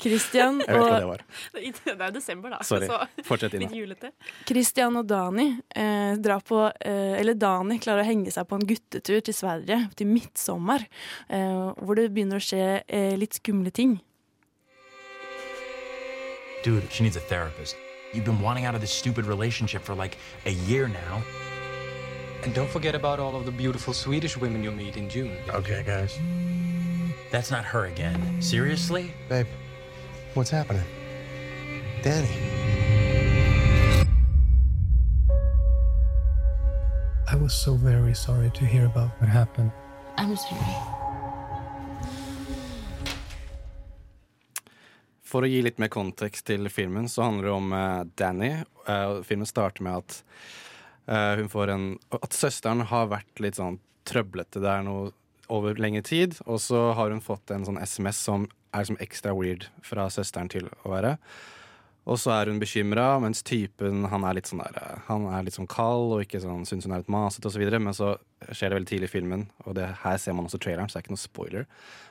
Christian 0.00 0.60
Jeg 0.64 0.74
vet 0.74 0.86
hva 0.86 0.98
det 0.98 1.08
var. 1.10 1.24
Det 1.54 1.62
er 1.92 2.04
jo 2.06 2.10
desember, 2.16 2.54
da. 2.54 2.60
Sorry. 2.66 2.88
så 2.90 3.24
Fortsett, 3.26 3.54
Ina. 3.58 3.68
Litt 3.68 3.76
julete. 3.76 4.12
Christian 4.48 4.96
og 5.00 5.08
Dani 5.10 5.48
eh, 5.76 6.14
drar 6.22 6.44
på 6.46 6.62
eh, 6.68 7.18
Eller 7.20 7.38
Dani 7.38 7.78
klarer 7.82 8.04
å 8.04 8.08
henge 8.08 8.32
seg 8.34 8.48
på 8.48 8.58
en 8.58 8.66
guttetur 8.68 9.20
til 9.26 9.36
Sverige, 9.36 9.82
til 9.96 10.10
midtsommer, 10.10 10.86
eh, 11.28 11.66
hvor 11.80 11.98
det 11.98 12.10
begynner 12.14 12.40
å 12.40 12.44
skje 12.44 12.82
eh, 12.86 13.14
litt 13.20 13.38
skumle 13.40 13.72
ting. 13.74 13.98
Dude, 16.62 16.90
she 16.92 17.04
needs 17.04 17.16
a 17.16 17.20
therapist. 17.20 17.76
You've 18.12 18.26
been 18.26 18.40
wanting 18.40 18.66
out 18.66 18.74
of 18.74 18.80
this 18.80 18.92
stupid 18.92 19.24
relationship 19.24 19.82
for 19.82 19.94
like 19.94 20.18
a 20.44 20.50
year 20.68 20.88
now. 20.88 21.22
And 22.42 22.54
don't 22.54 22.70
forget 22.70 22.94
about 22.94 23.20
all 23.20 23.36
of 23.36 23.44
the 23.44 23.52
beautiful 23.52 23.92
Swedish 23.92 24.36
women 24.36 24.64
you'll 24.64 24.74
meet 24.74 24.96
in 24.96 25.08
June. 25.08 25.36
Okay, 25.50 25.82
guys. 25.86 26.18
That's 27.30 27.50
not 27.50 27.64
her 27.64 27.86
again. 27.86 28.40
Seriously? 28.40 29.12
Babe, 29.28 29.46
what's 30.34 30.50
happening? 30.50 30.84
Danny. 32.02 32.28
I 37.28 37.36
was 37.36 37.54
so 37.54 37.74
very 37.74 38.14
sorry 38.14 38.50
to 38.50 38.64
hear 38.64 38.86
about 38.86 39.10
what 39.20 39.28
happened. 39.28 39.70
I'm 40.16 40.36
sorry. 40.36 41.00
For 45.22 45.46
å 45.46 45.50
gi 45.50 45.60
litt 45.62 45.78
mer 45.78 45.92
kontekst 45.94 46.48
til 46.50 46.66
filmen, 46.74 47.06
så 47.08 47.28
handler 47.28 47.46
det 47.46 47.52
om 47.54 47.72
uh, 47.72 48.02
Danny. 48.18 48.50
Uh, 48.88 49.20
filmen 49.22 49.46
starter 49.46 49.86
med 49.86 50.00
at 50.02 50.16
uh, 51.06 51.38
hun 51.38 51.50
får 51.52 51.70
en 51.70 51.86
At 52.18 52.34
søsteren 52.34 52.82
har 52.90 53.12
vært 53.12 53.38
litt 53.38 53.60
sånn 53.60 53.78
trøblete. 54.10 54.58
Det 54.58 54.72
er 54.72 54.82
noe 54.88 55.12
over 55.50 55.78
lengre 55.78 56.02
tid. 56.02 56.34
Og 56.50 56.58
så 56.62 56.90
har 56.98 57.14
hun 57.14 57.22
fått 57.22 57.54
en 57.54 57.66
sånn 57.68 57.78
SMS 57.78 58.18
som 58.26 58.48
er 58.70 58.84
liksom 58.84 59.00
ekstra 59.02 59.34
weird 59.36 59.66
fra 59.84 60.08
søsteren 60.12 60.50
til 60.52 60.68
å 60.84 60.94
være. 60.94 61.16
Og 62.08 62.16
så 62.18 62.32
er 62.32 62.48
hun 62.48 62.60
bekymra, 62.60 63.18
mens 63.20 63.42
typen 63.46 64.06
han 64.08 64.24
er 64.24 64.38
litt 64.38 64.48
sånn 64.48 64.62
der, 64.62 64.76
eh, 64.80 65.02
Han 65.08 65.26
er 65.28 65.44
litt 65.44 65.54
sånn 65.54 65.68
kald 65.68 66.14
og 66.14 66.22
ikke 66.24 66.40
sånn, 66.40 66.64
syns 66.66 66.86
hun 66.86 66.94
er 66.96 67.02
litt 67.02 67.12
masete 67.12 67.50
osv. 67.50 67.66
Men 67.78 67.94
så 67.94 68.16
skjer 68.48 68.70
det 68.70 68.78
veldig 68.78 68.90
tidlig 68.90 69.10
i 69.10 69.14
filmen, 69.18 69.50
og 69.66 69.76
det, 69.76 69.86
her 70.02 70.16
ser 70.16 70.32
man 70.32 70.48
også 70.48 70.58
traileren, 70.58 70.88
så 70.88 70.96
det 70.96 71.02
er 71.02 71.06
ikke 71.06 71.16
noe 71.16 71.26
spoiler. 71.26 71.66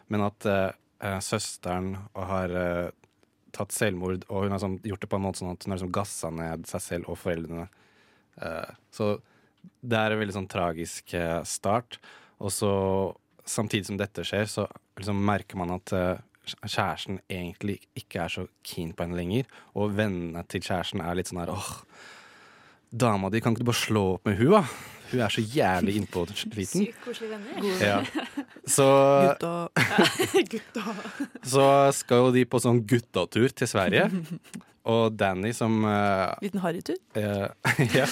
Men 0.07 0.25
at 0.27 0.45
eh, 0.45 1.19
søsteren 1.23 1.95
har 2.13 2.53
uh, 2.53 2.91
tatt 3.55 3.71
selvmord, 3.73 4.25
og 4.29 4.45
hun 4.45 4.51
har 4.53 4.61
sånn, 4.61 4.79
gjort 4.83 5.01
det 5.01 5.09
på 5.09 5.17
en 5.17 5.23
måte 5.23 5.41
sånn 5.41 5.53
at 5.53 5.63
hun 5.63 5.71
har 5.71 5.79
liksom 5.79 5.95
gassa 5.95 6.29
ned 6.29 6.67
seg 6.69 6.83
selv 6.85 7.09
og 7.09 7.17
foreldrene. 7.17 7.65
Uh, 8.37 8.69
så 8.93 9.15
det 9.81 9.97
er 9.97 10.13
en 10.13 10.21
veldig 10.21 10.35
sånn 10.35 10.51
tragisk 10.51 11.15
start. 11.47 11.97
Og 12.39 12.53
så 12.53 12.71
samtidig 13.49 13.89
som 13.89 13.97
dette 13.99 14.23
skjer, 14.27 14.45
så 14.47 14.67
liksom 14.99 15.23
merker 15.25 15.59
man 15.59 15.73
at 15.73 15.91
kjæresten 16.63 17.19
egentlig 17.29 17.79
ikke 17.97 18.23
er 18.23 18.33
så 18.33 18.45
keen 18.65 18.93
på 18.93 19.05
henne 19.05 19.19
lenger. 19.19 19.49
Og 19.75 19.97
vennene 19.97 20.43
til 20.49 20.63
kjæresten 20.65 21.03
er 21.03 21.17
litt 21.17 21.31
sånn 21.31 21.41
her 21.43 21.51
åh, 21.53 21.73
dama 22.89 23.29
di, 23.29 23.41
kan 23.41 23.53
ikke 23.53 23.65
du 23.65 23.69
bare 23.69 23.83
slå 23.83 24.05
opp 24.15 24.29
med 24.29 24.39
hun 24.39 24.55
da? 24.57 24.63
Hun 25.09 25.23
er 25.25 25.33
så 25.33 25.41
jævlig 25.41 25.95
innpå 25.99 26.25
sliten. 26.37 26.85
Sykt 26.85 27.03
koselige 27.05 27.37
venner. 27.37 27.81
Ja. 27.81 27.99
Så, 28.69 28.87
så 31.53 31.67
skal 31.97 32.25
jo 32.25 32.33
de 32.35 32.45
på 32.45 32.61
sånn 32.61 32.83
guttatur 32.89 33.49
til 33.49 33.69
Sverige. 33.69 34.09
Og 34.87 35.15
Danny 35.19 35.51
som 35.55 35.81
uh, 35.83 36.35
Liten 36.43 36.61
harrytur? 36.63 36.97
Uh, 37.15 37.49
ja, 37.97 38.05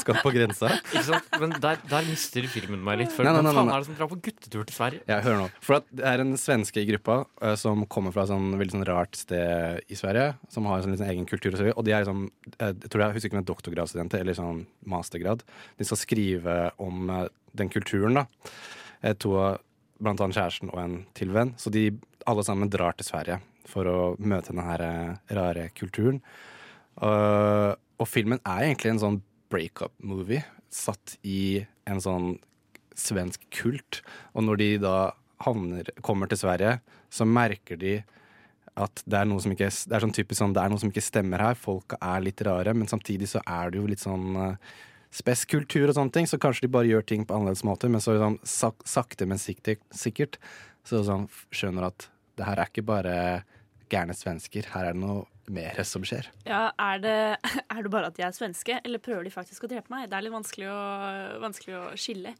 skal 0.00 0.18
på 0.20 0.32
grensa. 0.34 0.70
Ikke 0.90 1.04
sant? 1.08 1.30
Men 1.40 1.54
der, 1.62 1.80
der 1.88 2.06
mister 2.08 2.46
filmen 2.52 2.82
meg 2.84 3.00
litt. 3.00 3.14
For 3.14 3.24
Nei, 3.24 3.32
nei, 3.32 3.40
hvem 3.40 3.48
nei, 3.48 3.54
faen 3.56 3.72
er 3.72 3.82
det 3.84 3.88
som 3.88 3.98
drar 3.98 4.10
på 4.12 4.18
guttetur 4.28 4.66
til 4.68 4.76
Sverige? 4.76 5.02
Ja, 5.08 5.20
hør 5.24 5.40
nå. 5.42 5.48
For 5.64 5.78
at 5.80 5.88
det 5.96 6.06
er 6.12 6.22
en 6.24 6.36
svenske 6.40 6.82
i 6.82 6.88
gruppa 6.90 7.22
uh, 7.24 7.54
som 7.60 7.86
kommer 7.92 8.14
fra 8.14 8.26
et 8.26 8.32
sånn 8.32 8.58
veldig 8.60 8.76
sånn 8.76 8.88
rart 8.90 9.18
sted 9.18 9.82
i 9.88 9.98
Sverige. 9.98 10.36
Som 10.52 10.68
har 10.70 10.80
en 10.80 10.86
sånn 10.86 11.00
sånn 11.00 11.12
egen 11.14 11.28
kultur 11.30 11.54
og 11.54 11.60
så. 11.60 11.68
Og 11.72 11.86
de 11.86 11.96
er 11.96 12.04
liksom 12.04 12.26
Jeg 12.60 12.92
tror 12.92 13.06
jeg 13.06 13.16
husker 13.16 13.30
ikke 13.30 13.38
om 13.38 13.42
det 13.42 13.46
er 13.46 13.52
doktorgradsstudenter 13.54 14.24
eller 14.24 14.38
sånn 14.38 14.64
mastergrad. 14.88 15.46
De 15.80 15.88
skal 15.88 16.02
skrive 16.02 16.58
om 16.82 17.08
den 17.56 17.72
kulturen, 17.72 18.20
da. 18.20 19.14
To 19.22 19.36
blant 20.02 20.20
annet 20.20 20.36
kjæresten 20.36 20.70
og 20.72 20.80
en 20.82 20.96
til 21.16 21.32
venn. 21.32 21.54
Så 21.60 21.72
de 21.72 21.88
alle 22.28 22.44
sammen 22.44 22.70
drar 22.70 22.96
til 22.98 23.06
Sverige 23.08 23.40
for 23.70 23.88
å 23.90 23.98
møte 24.18 24.52
denne 24.52 24.66
her 24.66 24.84
eh, 24.86 25.34
rare 25.36 25.68
kulturen. 25.76 26.20
Uh, 26.96 27.76
og 28.00 28.08
filmen 28.08 28.40
er 28.40 28.66
egentlig 28.66 28.94
en 28.94 29.02
sånn 29.02 29.18
breakup-movie 29.52 30.42
satt 30.72 31.16
i 31.26 31.64
en 31.88 32.00
sånn 32.02 32.36
svensk 32.96 33.44
kult. 33.52 34.00
Og 34.32 34.46
når 34.46 34.60
de 34.62 34.70
da 34.82 34.96
havner, 35.44 35.90
kommer 36.04 36.30
til 36.30 36.40
Sverige, 36.40 36.78
så 37.12 37.28
merker 37.28 37.80
de 37.80 37.98
at 38.76 39.00
det 39.08 39.20
er 39.20 39.28
noe 39.28 39.40
som 39.40 39.52
ikke 39.52 39.68
det 39.68 39.96
er 39.96 40.04
sånn 40.04 40.12
typisk 40.16 40.40
sånn, 40.40 40.52
det 40.56 40.60
er 40.62 40.72
noe 40.72 40.80
som 40.80 40.90
ikke 40.92 41.04
stemmer 41.04 41.44
her. 41.44 41.56
Folka 41.56 41.96
er 42.00 42.24
litt 42.24 42.42
rare, 42.44 42.74
men 42.76 42.88
samtidig 42.90 43.30
så 43.32 43.40
er 43.44 43.72
det 43.72 43.80
jo 43.80 43.88
litt 43.88 44.02
sånn 44.02 44.36
uh, 44.36 44.74
spes 45.16 45.46
kultur 45.48 45.88
og 45.88 45.96
sånne 45.96 46.12
ting, 46.12 46.28
så 46.28 46.40
kanskje 46.40 46.66
de 46.66 46.74
bare 46.76 46.90
gjør 46.90 47.06
ting 47.08 47.24
på 47.24 47.36
annerledes 47.36 47.64
måte. 47.64 47.88
Men 47.92 48.04
så 48.04 48.18
sånn, 48.20 48.40
sak, 48.44 48.84
sakte, 48.88 49.28
men 49.28 49.40
sikkert, 49.40 49.80
sikkert 49.96 50.40
så 50.86 51.02
sånn, 51.06 51.28
skjønner 51.54 51.88
at 51.88 52.08
det 52.36 52.46
her 52.46 52.60
er 52.60 52.70
ikke 52.70 52.84
bare 52.86 53.16
gærne 53.92 54.16
svensker. 54.16 54.68
Her 54.72 54.90
er 54.90 54.96
det 54.96 55.02
noe 55.02 55.24
mer 55.52 55.78
som 55.86 56.04
skjer. 56.06 56.28
Ja, 56.48 56.68
er 56.80 57.00
det, 57.02 57.16
er 57.74 57.82
det 57.82 57.92
bare 57.92 58.10
at 58.10 58.18
de 58.18 58.26
er 58.26 58.36
svenske, 58.36 58.80
eller 58.84 59.02
prøver 59.02 59.26
de 59.26 59.34
faktisk 59.34 59.66
å 59.66 59.70
drepe 59.70 59.92
meg? 59.92 60.08
Det 60.10 60.18
er 60.18 60.26
litt 60.26 60.34
vanskelig 60.34 60.70
å, 60.72 60.78
vanskelig 61.42 61.78
å 61.78 61.88
skille. 62.00 62.34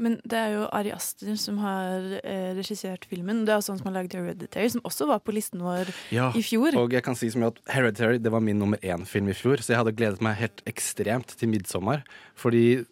Men 0.00 0.16
det 0.24 0.38
er 0.38 0.52
jo 0.54 0.66
Ari 0.72 0.92
Aster 0.94 1.34
som 1.40 1.58
har 1.60 2.06
eh, 2.22 2.52
regissert 2.56 3.04
filmen. 3.10 3.42
Det 3.44 3.52
er 3.52 3.60
også 3.60 3.74
han 3.74 3.80
som 3.82 3.90
har 3.90 3.96
laget 3.98 4.16
Hereditary, 4.16 4.70
som 4.72 4.84
også 4.88 5.08
var 5.10 5.20
på 5.24 5.34
listen 5.36 5.64
vår 5.64 5.90
i 6.38 6.44
fjor. 6.46 6.78
Og 6.80 6.94
jeg 6.94 7.04
kan 7.04 7.18
si 7.18 7.28
som 7.32 7.44
at 7.48 7.58
Hereditary 7.68 8.20
det 8.22 8.32
var 8.32 8.44
min 8.44 8.60
nummer 8.62 8.80
én-film 8.80 9.28
i 9.28 9.36
fjor, 9.36 9.60
så 9.60 9.74
jeg 9.74 9.82
hadde 9.82 9.96
gledet 9.98 10.24
meg 10.24 10.38
helt 10.40 10.62
ekstremt 10.70 11.34
til 11.36 11.52
'Midtsommer'. 11.52 12.06
Fordi, 12.38 12.84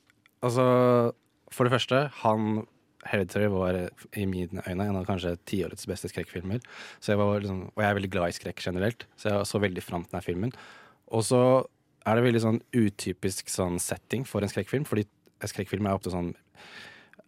altså 0.42 1.14
For 1.48 1.64
det 1.64 1.72
første, 1.72 2.10
han 2.20 2.66
Hereditary 3.06 3.46
var 3.52 3.76
i 4.18 4.26
mine 4.26 4.62
øyne 4.66 4.88
en 4.88 4.98
av 4.98 5.06
kanskje 5.06 5.36
tiårets 5.46 5.86
beste 5.86 6.10
skrekkfilmer. 6.10 6.60
Jeg 7.06 7.18
liksom, 7.18 7.60
og 7.70 7.82
jeg 7.82 7.88
er 7.88 7.98
veldig 8.00 8.10
glad 8.10 8.32
i 8.32 8.36
skrekk 8.36 8.62
generelt, 8.64 9.06
så 9.16 9.30
jeg 9.30 9.46
så 9.46 9.60
veldig 9.62 9.84
fram 9.84 10.04
til 10.04 10.16
denne 10.16 10.26
filmen. 10.26 10.54
Og 11.14 11.22
så 11.24 11.42
er 12.08 12.16
det 12.16 12.26
veldig 12.26 12.42
sånn 12.42 12.60
utypisk 12.74 13.50
sånn 13.52 13.78
setting 13.82 14.26
for 14.26 14.42
en 14.42 14.50
skrekkfilm, 14.50 14.86
fordi 14.88 15.06
skrekkfilm 15.46 15.86
er 15.86 15.98
ofte 15.98 16.12
sånn 16.12 16.32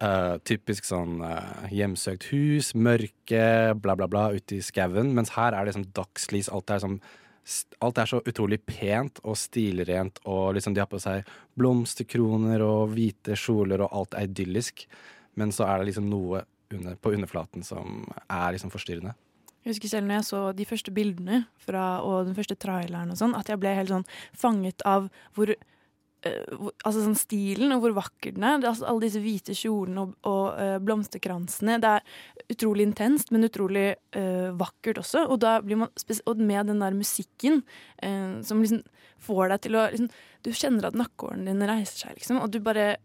uh, 0.01 0.35
typisk 0.47 0.87
sånn 0.87 1.21
uh, 1.23 1.67
hjemsøkt 1.71 2.29
hus, 2.31 2.73
mørke, 2.75 3.45
bla, 3.81 3.95
bla, 3.97 4.09
bla, 4.11 4.27
ute 4.35 4.57
i 4.57 4.65
skauen. 4.65 5.13
Mens 5.17 5.33
her 5.37 5.55
er 5.55 5.67
det 5.67 5.77
sånn 5.77 5.89
dagslys. 5.95 6.51
Alt 6.51 6.73
er, 6.73 6.83
sånn, 6.83 6.99
alt 7.85 8.01
er 8.01 8.11
så 8.11 8.21
utrolig 8.27 8.61
pent 8.67 9.21
og 9.23 9.39
stilrent, 9.39 10.21
og 10.25 10.57
liksom 10.57 10.75
de 10.75 10.83
har 10.83 10.91
på 10.91 11.01
seg 11.01 11.29
blomsterkroner 11.59 12.63
og 12.65 12.95
hvite 12.95 13.37
kjoler, 13.39 13.85
og 13.85 13.97
alt 14.01 14.17
er 14.19 14.29
idyllisk. 14.29 14.87
Men 15.39 15.53
så 15.55 15.67
er 15.67 15.81
det 15.81 15.91
liksom 15.91 16.09
noe 16.11 16.45
under, 16.71 16.95
på 16.95 17.13
underflaten 17.15 17.65
som 17.65 18.05
er 18.27 18.55
liksom 18.55 18.71
forstyrrende. 18.73 19.15
Jeg 19.61 19.75
husker 19.75 19.91
selv 19.91 20.07
når 20.07 20.19
jeg 20.19 20.29
så 20.31 20.39
de 20.57 20.65
første 20.65 20.93
bildene 20.93 21.43
fra, 21.61 22.01
og 22.01 22.25
den 22.29 22.37
første 22.37 22.57
traileren 22.57 23.13
og 23.13 23.19
sånn, 23.19 23.35
at 23.37 23.51
jeg 23.51 23.61
ble 23.61 23.75
helt 23.77 23.93
sånn 23.93 24.07
fanget 24.33 24.81
av 24.87 25.11
hvor 25.35 25.53
Uh, 26.21 26.67
altså 26.85 27.01
sånn 27.01 27.15
stilen 27.17 27.73
og 27.73 27.79
hvor 27.81 27.95
vakker 27.97 28.35
den 28.35 28.43
er. 28.45 28.59
Det 28.61 28.67
altså 28.69 28.85
alle 28.85 29.07
disse 29.07 29.21
hvite 29.23 29.55
kjolene 29.57 30.03
og, 30.03 30.11
og 30.29 30.43
uh, 30.53 30.75
blomsterkransene. 30.85 31.79
Det 31.81 31.93
er 31.97 32.51
utrolig 32.53 32.85
intenst, 32.85 33.31
men 33.33 33.47
utrolig 33.47 33.87
uh, 34.13 34.51
vakkert 34.59 34.99
også. 35.01 35.23
Og, 35.25 35.39
da 35.41 35.55
blir 35.65 35.79
man 35.81 35.89
og 36.29 36.43
med 36.45 36.69
den 36.69 36.83
der 36.83 36.93
musikken 36.93 37.63
som 38.45 38.61
liksom 38.61 38.83
får 39.21 39.49
deg 39.49 39.63
til 39.65 39.77
å 39.77 39.87
liksom, 39.93 40.11
Du 40.45 40.51
kjenner 40.53 40.87
at 40.89 40.97
nakkehårene 40.97 41.49
dine 41.49 41.69
reiser 41.69 42.05
seg, 42.05 42.13
liksom. 42.19 42.39
Og 42.41 42.53
du 42.53 42.59
bare 42.61 42.95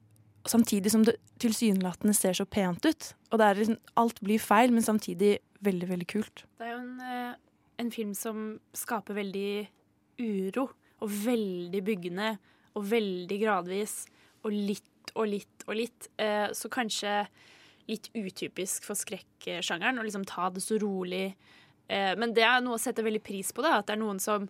Samtidig 0.48 0.92
som 0.92 1.04
det 1.04 1.16
tilsynelatende 1.42 2.14
ser 2.14 2.36
så 2.38 2.46
pent 2.46 2.84
ut. 2.86 3.14
Og 3.32 3.40
liksom, 3.40 3.78
alt 3.96 4.20
blir 4.24 4.42
feil, 4.42 4.72
men 4.72 4.84
samtidig 4.84 5.38
veldig, 5.66 5.88
veldig 5.88 6.08
kult. 6.10 6.44
Det 6.58 6.66
er 6.66 6.74
jo 6.74 6.82
en, 6.82 7.00
eh, 7.00 7.34
en 7.78 7.90
film 7.90 8.14
som 8.14 8.60
skaper 8.74 9.14
veldig 9.14 9.68
uro, 10.18 10.70
og 11.00 11.10
veldig 11.10 11.82
byggende, 11.84 12.38
og 12.76 12.84
veldig 12.84 13.40
gradvis, 13.40 14.06
og 14.44 14.52
litt 14.52 15.12
og 15.16 15.28
litt 15.28 15.64
og 15.66 15.76
litt. 15.76 16.08
Eh, 16.18 16.48
Så 16.52 16.68
kanskje 16.68 17.26
litt 17.88 18.10
utypisk 18.14 18.84
for 18.84 18.94
skrekksjangeren 18.94 19.98
å 19.98 20.04
liksom 20.04 20.26
ta 20.26 20.50
det 20.50 20.60
så 20.62 20.78
rolig. 20.78 21.34
Eh, 21.88 22.14
Men 22.16 22.32
det 22.34 22.42
er 22.42 22.60
noe 22.60 22.74
å 22.76 22.80
sette 22.80 23.04
veldig 23.04 23.22
pris 23.22 23.52
på, 23.52 23.62
da, 23.62 23.78
at 23.78 23.86
det 23.86 23.94
er 23.96 24.04
noen 24.04 24.20
som 24.20 24.48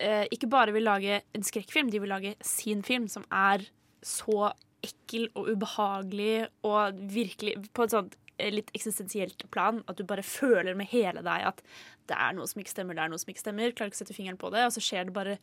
ikke 0.00 0.48
bare 0.48 0.72
vil 0.72 0.84
lage 0.84 1.20
en 1.34 1.42
skrekkfilm, 1.42 1.90
de 1.90 1.98
vil 1.98 2.08
lage 2.08 2.34
sin 2.40 2.80
film, 2.80 3.06
som 3.06 3.22
er 3.30 3.66
så 4.02 4.50
ekkel 4.86 5.28
og 5.36 5.50
ubehagelig 5.52 6.48
og 6.66 6.98
virkelig 7.12 7.56
på 7.76 7.86
et 7.86 7.94
sånt 7.94 8.16
eh, 8.38 8.50
litt 8.54 8.70
eksistensielt 8.76 9.44
plan. 9.54 9.82
At 9.90 10.00
du 10.00 10.04
bare 10.08 10.24
føler 10.26 10.78
med 10.78 10.90
hele 10.92 11.24
deg 11.26 11.46
at 11.52 11.62
det 12.10 12.18
er 12.18 12.34
noe 12.34 12.48
som 12.50 12.62
ikke 12.62 12.72
stemmer, 12.74 12.96
det 12.98 13.04
er 13.04 13.12
noe 13.12 13.20
som 13.22 13.30
ikke 13.30 13.44
stemmer. 13.44 13.74
Klarer 13.76 13.92
ikke 13.92 14.00
å 14.00 14.02
sette 14.02 14.16
fingeren 14.16 14.40
på 14.40 14.50
det, 14.54 14.64
og 14.66 14.74
så 14.74 14.82
skjer 14.82 15.06
det 15.08 15.14
bare 15.14 15.36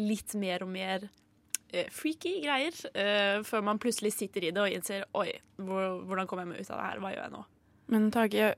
litt 0.00 0.34
mer 0.36 0.66
og 0.66 0.68
mer 0.74 1.06
uh, 1.06 1.86
freaky 1.94 2.34
greier. 2.44 2.76
uh, 2.92 3.40
før 3.46 3.64
man 3.70 3.80
plutselig 3.80 4.12
sitter 4.18 4.44
i 4.44 4.52
det 4.52 4.60
og 4.60 4.74
innser 4.74 5.06
Oi, 5.16 5.30
hvor, 5.56 6.02
hvordan 6.10 6.28
kommer 6.28 6.44
jeg 6.44 6.52
meg 6.52 6.60
ut 6.60 6.74
av 6.74 6.82
det 6.82 6.90
her? 6.90 7.00
Hva 7.00 7.14
gjør 7.14 7.24
jeg 7.24 7.34
nå? 7.38 7.42
Men 7.90 8.10
Tage, 8.14 8.52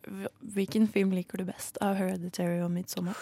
hvilken 0.54 0.88
film 0.92 1.14
liker 1.16 1.40
du 1.40 1.46
best 1.48 1.78
av 1.80 1.94
Hereditary 1.96 2.58
og 2.60 2.68
Midtsommer? 2.74 3.16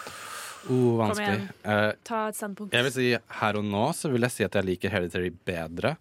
Oh, 0.69 0.99
Kom 0.99 1.19
igjen. 1.23 1.45
Eh, 1.63 1.91
Ta 2.05 2.25
et 2.29 2.37
standpunkt. 2.37 2.75
Jeg 2.75 2.85
vil 2.85 2.93
si 2.93 3.05
her 3.39 3.57
og 3.57 3.63
nå 3.65 3.85
så 3.97 4.11
vil 4.11 4.27
jeg 4.27 4.35
si 4.35 4.43
at 4.45 4.57
jeg 4.59 4.67
liker 4.67 4.91
Hereditary 4.93 5.31
bedre. 5.47 5.95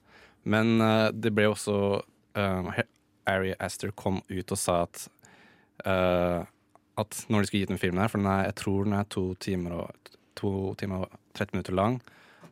Men 0.48 0.80
uh, 0.80 1.08
det 1.12 1.32
ble 1.36 1.48
også 1.50 1.74
uh, 2.00 2.70
Ari 3.28 3.52
Aster 3.60 3.92
kom 3.92 4.20
ut 4.28 4.54
og 4.54 4.58
sa 4.58 4.82
at 4.86 5.04
uh, 5.86 6.46
At 7.00 7.20
når 7.28 7.42
de 7.42 7.48
skulle 7.50 7.64
gitt 7.64 7.72
den 7.72 7.80
filmen 7.80 8.02
her, 8.02 8.10
for 8.12 8.20
den 8.20 8.30
er, 8.30 8.48
jeg 8.48 8.58
tror 8.62 8.88
den 8.88 8.96
er 8.96 9.10
to 9.12 9.26
timer 9.40 9.76
og 9.82 10.10
to 10.38 10.50
timer 10.80 11.04
og 11.04 11.20
30 11.36 11.54
minutter 11.56 11.76
lang 11.76 12.00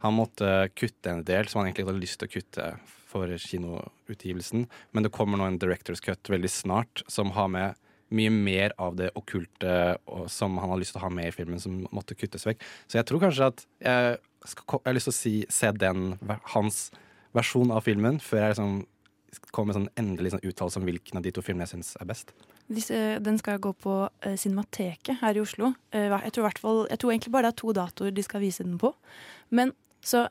Han 0.05 0.19
måtte 0.19 0.69
kutte 0.77 1.11
en 1.11 1.25
del 1.27 1.49
som 1.49 1.61
han 1.61 1.71
egentlig 1.71 1.89
hadde 1.89 2.05
lyst 2.05 2.21
til 2.21 2.29
å 2.29 2.35
kutte 2.37 2.71
for 3.09 3.31
kinoutgivelsen. 3.41 4.67
Men 4.93 5.05
det 5.05 5.11
kommer 5.17 5.41
nå 5.41 5.47
en 5.49 5.57
director's 5.59 6.03
cut 6.05 6.29
veldig 6.29 6.51
snart 6.53 7.03
som 7.09 7.33
har 7.33 7.49
med 7.49 7.79
mye 8.15 8.33
mer 8.33 8.75
av 8.81 8.97
det 8.97 9.11
okkulte 9.19 9.97
som 10.33 10.57
han 10.61 10.73
har 10.73 10.81
lyst 10.81 10.95
til 10.95 11.01
å 11.03 11.07
ha 11.07 11.11
med 11.13 11.29
i 11.29 11.35
filmen, 11.35 11.61
som 11.61 11.83
måtte 11.95 12.17
kuttes 12.17 12.47
vekk. 12.49 12.63
Så 12.89 13.01
jeg 13.01 13.09
tror 13.09 13.25
kanskje 13.25 13.51
at 13.53 13.65
jeg, 13.85 14.19
skal, 14.45 14.81
jeg 14.81 14.89
har 14.89 14.97
lyst 14.97 15.11
til 15.11 15.15
å 15.15 15.19
si, 15.19 15.35
se 15.53 15.73
den, 15.77 16.07
hans 16.55 16.81
versjon 17.37 17.73
av 17.75 17.85
filmen, 17.87 18.21
før 18.23 18.45
jeg 18.45 18.55
liksom 18.55 18.79
kommer 19.53 19.71
med 19.71 19.77
sånn 19.77 19.91
endelig 20.01 20.33
sånn 20.33 20.47
uttalelse 20.49 20.81
om 20.81 20.87
hvilken 20.89 21.21
av 21.21 21.25
de 21.27 21.33
to 21.37 21.45
filmene 21.45 21.67
jeg 21.67 21.77
syns 21.77 21.93
er 22.01 22.09
best. 22.09 22.33
Disse, 22.69 22.97
den 23.25 23.37
skal 23.41 23.61
gå 23.65 23.75
på 23.77 24.01
eh, 24.25 24.39
Cinemateket 24.41 25.21
her 25.21 25.37
i 25.37 25.43
Oslo. 25.43 25.75
Eh, 25.93 26.09
jeg, 26.09 26.33
tror 26.37 26.49
jeg 26.49 27.01
tror 27.01 27.13
egentlig 27.13 27.35
bare 27.35 27.49
det 27.49 27.53
er 27.53 27.61
to 27.61 27.75
datoer 27.77 28.17
de 28.17 28.25
skal 28.25 28.45
vise 28.45 28.65
den 28.65 28.81
på. 28.81 28.95
Men 29.53 29.75
så 30.05 30.27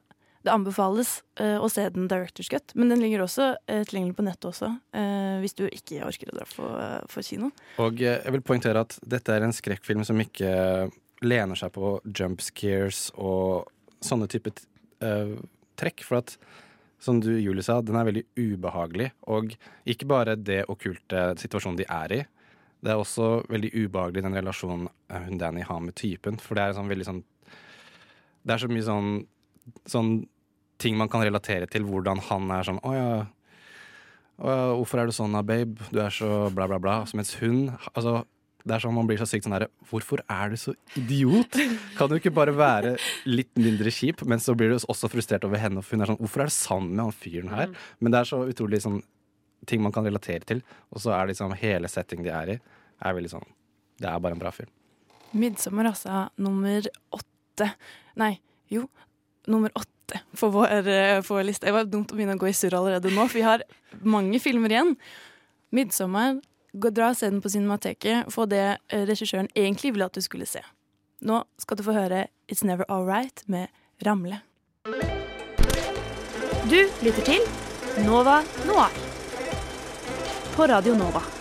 det 0.45 0.53
anbefales 0.53 1.17
uh, 1.41 1.57
å 1.59 1.67
se 1.71 1.83
den 1.93 2.07
Director's 2.09 2.49
Cut, 2.51 2.71
men 2.77 2.91
den 2.91 3.01
ligger 3.03 3.25
også 3.25 3.49
uh, 3.57 3.81
tilgjengelig 3.87 4.15
på 4.17 4.25
nettet 4.27 4.49
også, 4.51 4.69
uh, 4.95 5.37
hvis 5.43 5.57
du 5.57 5.65
ikke 5.65 6.05
orker 6.07 6.31
å 6.31 6.37
dra 6.37 6.47
på, 6.47 6.67
uh, 6.67 7.01
for 7.11 7.25
kino. 7.25 7.49
Og 7.83 7.99
eh, 7.99 8.19
jeg 8.21 8.35
vil 8.35 8.45
poengtere 8.45 8.85
at 8.85 8.95
dette 9.03 9.33
er 9.33 9.43
en 9.43 9.55
skrekkfilm 9.55 10.05
som 10.07 10.21
ikke 10.23 10.53
lener 11.25 11.59
seg 11.59 11.73
på 11.75 11.97
jump 12.05 12.43
scares 12.45 13.07
og 13.17 13.67
sånne 14.05 14.29
type 14.31 14.53
eh, 15.03 15.35
trekk. 15.79 16.05
For 16.05 16.21
at, 16.21 16.37
som 16.99 17.19
du 17.21 17.31
Julie 17.39 17.63
sa, 17.65 17.79
den 17.81 17.97
er 17.97 18.07
veldig 18.07 18.23
ubehagelig. 18.37 19.11
Og 19.29 19.53
ikke 19.85 20.09
bare 20.09 20.37
det 20.39 20.63
okkulte 20.71 21.29
situasjonen 21.41 21.79
de 21.79 21.87
er 21.89 22.15
i. 22.15 22.21
Det 22.81 22.93
er 22.93 23.01
også 23.01 23.29
veldig 23.49 23.71
ubehagelig 23.73 24.23
den 24.25 24.37
relasjonen 24.37 24.87
eh, 25.09 25.23
hun 25.27 25.41
Danny 25.41 25.65
har 25.65 25.81
med 25.83 25.97
typen. 25.97 26.39
For 26.41 26.57
det 26.57 26.65
er 26.65 26.77
sånn 26.77 26.91
veldig 26.91 27.07
sånn 27.07 27.23
Det 28.47 28.53
er 28.53 28.61
så 28.61 28.69
mye 28.71 28.85
sånn, 28.85 29.09
sånn 29.89 30.11
ting 30.79 30.97
man 30.97 31.09
kan 31.11 31.25
relatere 31.25 31.67
til 31.67 31.87
hvordan 31.87 32.21
han 32.29 32.51
er 32.53 32.67
sånn 32.67 32.77
Å 32.85 32.91
ja, 32.93 33.07
å 34.37 34.53
hvorfor 34.77 35.01
er 35.01 35.09
du 35.09 35.15
sånn 35.17 35.33
da, 35.33 35.41
babe? 35.41 35.81
Du 35.89 35.97
er 36.03 36.13
så 36.13 36.51
bla, 36.53 36.67
bla, 36.69 36.77
bla. 36.77 36.99
Så 37.09 37.17
mens 37.17 37.33
hun 37.41 37.71
altså, 37.93 38.21
Det 38.65 38.75
er 38.75 38.83
sånn 38.83 38.95
man 38.95 39.07
blir 39.07 39.19
så 39.19 39.27
sykt 39.29 39.45
sånn 39.45 39.53
herre 39.55 39.69
Hvorfor 39.89 40.23
er 40.27 40.49
du 40.51 40.57
så 40.59 40.73
idiot? 40.99 41.55
Kan 41.97 42.09
du 42.11 42.17
ikke 42.17 42.33
bare 42.35 42.55
være 42.55 42.95
litt 43.29 43.53
mindre 43.59 43.91
kjip? 43.93 44.23
Men 44.27 44.41
så 44.43 44.55
blir 44.57 44.73
du 44.73 44.79
også 44.79 45.09
frustrert 45.11 45.45
over 45.47 45.61
henne, 45.61 45.83
for 45.83 45.95
hun 45.95 46.03
er 46.03 46.11
sånn 46.11 46.19
Hvorfor 46.19 46.43
er 46.43 46.51
du 46.51 46.55
sammen 46.55 46.95
med 46.95 47.05
han 47.05 47.15
fyren 47.15 47.53
her? 47.53 47.71
Men 47.99 48.15
det 48.15 48.19
er 48.23 48.31
så 48.31 48.41
utrolig 48.49 48.81
sånn 48.83 48.99
ting 49.67 49.81
man 49.81 49.93
kan 49.95 50.05
relatere 50.05 50.45
til. 50.47 50.61
Og 50.93 51.01
så 51.03 51.13
er 51.15 51.29
liksom 51.31 51.55
hele 51.59 51.89
setting 51.91 52.25
de 52.25 52.33
er 52.33 52.55
i, 52.55 52.57
er 53.03 53.15
veldig 53.17 53.31
sånn 53.37 53.47
Det 53.97 54.09
er 54.09 54.19
bare 54.21 54.37
en 54.37 54.41
bra 54.41 54.51
film. 54.53 54.69
'Midtsommer', 55.33 55.89
altså. 55.89 56.27
Nummer 56.39 56.85
åtte. 57.11 57.71
Nei, 58.15 58.37
jo. 58.71 58.87
Nummer 59.47 59.71
åtte 59.75 60.21
på 60.37 60.49
vår, 60.53 60.87
eh, 60.87 61.21
på 61.21 61.35
vår 61.35 61.47
liste. 61.49 61.65
Det 61.67 61.73
var 61.73 61.83
dumt 61.85 62.11
å 62.11 62.15
begynne 62.15 62.37
å 62.37 62.39
gå 62.39 62.47
i 62.47 62.55
surr 62.55 62.77
allerede 62.77 63.11
nå, 63.11 63.27
for 63.27 63.39
vi 63.39 63.41
har 63.47 63.63
mange 64.03 64.39
filmer 64.39 64.69
igjen. 64.71 64.95
'Midtsommer'. 65.73 66.41
Gå, 66.73 66.89
dra 66.89 67.11
og 67.11 67.17
se 67.17 67.29
den 67.31 67.41
på 67.41 67.49
Cinemateket. 67.49 68.31
Få 68.33 68.45
det 68.49 68.77
eh, 68.89 69.05
regissøren 69.07 69.49
egentlig 69.55 69.93
ville 69.95 70.09
at 70.09 70.15
du 70.15 70.21
skulle 70.21 70.45
se. 70.49 70.63
Nå 71.21 71.43
skal 71.59 71.77
du 71.77 71.83
få 71.83 71.95
høre 71.95 72.27
'It's 72.47 72.65
Never 72.65 72.85
Alright' 72.89 73.43
med 73.47 73.67
Ramle. 74.05 74.41
Du 76.67 76.79
lytter 77.01 77.23
til 77.23 77.39
Nova 78.05 78.41
Noir 78.65 78.91
på 80.55 80.63
Radio 80.63 80.93
Nova. 80.93 81.36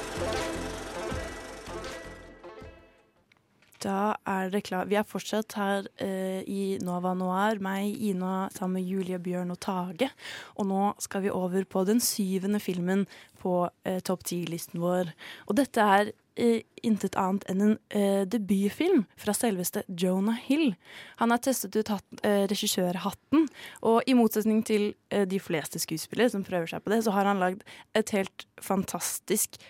Da 3.85 4.17
er 4.29 4.51
det 4.53 4.65
klart. 4.69 4.89
Vi 4.91 4.97
er 4.99 5.07
fortsatt 5.07 5.57
her 5.59 5.89
eh, 6.03 6.43
i 6.49 6.77
Nova 6.85 7.13
Noir, 7.17 7.61
meg, 7.63 7.97
Ina, 8.01 8.49
sammen 8.55 8.81
med 8.81 8.89
Julie, 8.89 9.21
Bjørn 9.21 9.53
og 9.53 9.61
Tage. 9.65 10.11
Og 10.57 10.69
nå 10.71 10.93
skal 11.03 11.27
vi 11.27 11.33
over 11.33 11.67
på 11.69 11.85
den 11.89 12.01
syvende 12.01 12.61
filmen 12.63 13.05
på 13.43 13.67
eh, 13.85 14.01
topp 14.05 14.25
ti-listen 14.29 14.81
vår. 14.81 15.13
Og 15.47 15.59
dette 15.61 15.83
er 15.83 16.13
eh, 16.41 16.63
intet 16.87 17.19
annet 17.21 17.45
enn 17.51 17.65
en 17.67 17.75
eh, 17.91 18.23
debutfilm 18.33 19.05
fra 19.21 19.35
selveste 19.37 19.85
Jonah 19.89 20.39
Hill. 20.47 20.73
Han 21.21 21.35
har 21.35 21.43
testet 21.45 21.77
ut 21.77 21.93
hatt, 21.93 22.07
eh, 22.25 22.47
regissørhatten, 22.51 23.49
og 23.85 24.09
i 24.09 24.17
motsetning 24.17 24.63
til 24.67 24.95
eh, 25.11 25.27
de 25.29 25.41
fleste 25.43 25.83
skuespillere 25.83 26.33
som 26.33 26.47
prøver 26.47 26.73
seg 26.73 26.85
på 26.85 26.95
det, 26.95 27.03
så 27.05 27.15
har 27.17 27.29
han 27.29 27.43
lagd 27.43 27.67
et 27.97 28.15
helt 28.17 28.49
fantastisk 28.63 29.61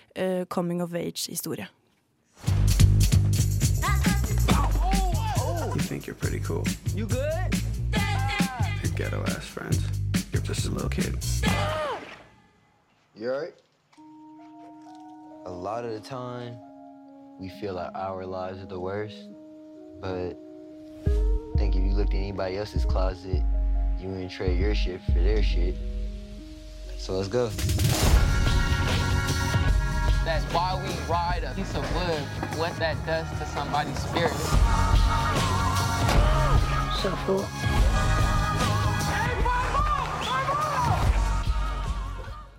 coming 0.49 0.81
of 0.81 0.95
age-historie. 0.97 1.67
Think 5.97 6.07
you're 6.07 6.15
pretty 6.17 6.41
cool. 6.41 6.63
You 6.95 7.07
good? 7.07 7.55
Your 8.83 8.93
ghetto 8.97 9.23
ass 9.29 9.47
friends. 9.47 9.81
You're 10.31 10.43
just 10.43 10.67
a 10.67 10.71
little 10.71 10.91
kid. 10.91 11.17
You 13.17 13.31
alright? 13.31 13.55
A 15.47 15.51
lot 15.51 15.87
of 15.87 15.93
the 15.93 16.01
time, 16.01 16.55
we 17.41 17.49
feel 17.49 17.73
like 17.73 17.91
our 17.95 18.27
lives 18.27 18.61
are 18.61 18.67
the 18.67 18.79
worst, 18.79 19.17
but 19.99 20.37
I 21.07 21.57
think 21.57 21.77
if 21.77 21.83
you 21.83 21.93
looked 21.93 22.13
in 22.13 22.19
anybody 22.19 22.59
else's 22.59 22.85
closet, 22.85 23.43
you 23.99 24.09
wouldn't 24.09 24.31
trade 24.31 24.61
your 24.61 24.75
shit 24.75 25.01
for 25.07 25.13
their 25.13 25.43
shit. 25.43 25.77
So 26.99 27.15
let's 27.15 27.29
go. 27.29 27.47
That's 30.27 30.45
why 30.53 30.79
we 30.85 31.11
ride 31.11 31.43
a 31.45 31.55
piece 31.55 31.75
of 31.75 31.91
wood, 31.95 32.21
what 32.59 32.77
that 32.77 32.97
does 33.07 33.27
to 33.39 33.47
somebody's 33.47 33.99
spirit. 33.99 35.56
So. 37.07 37.37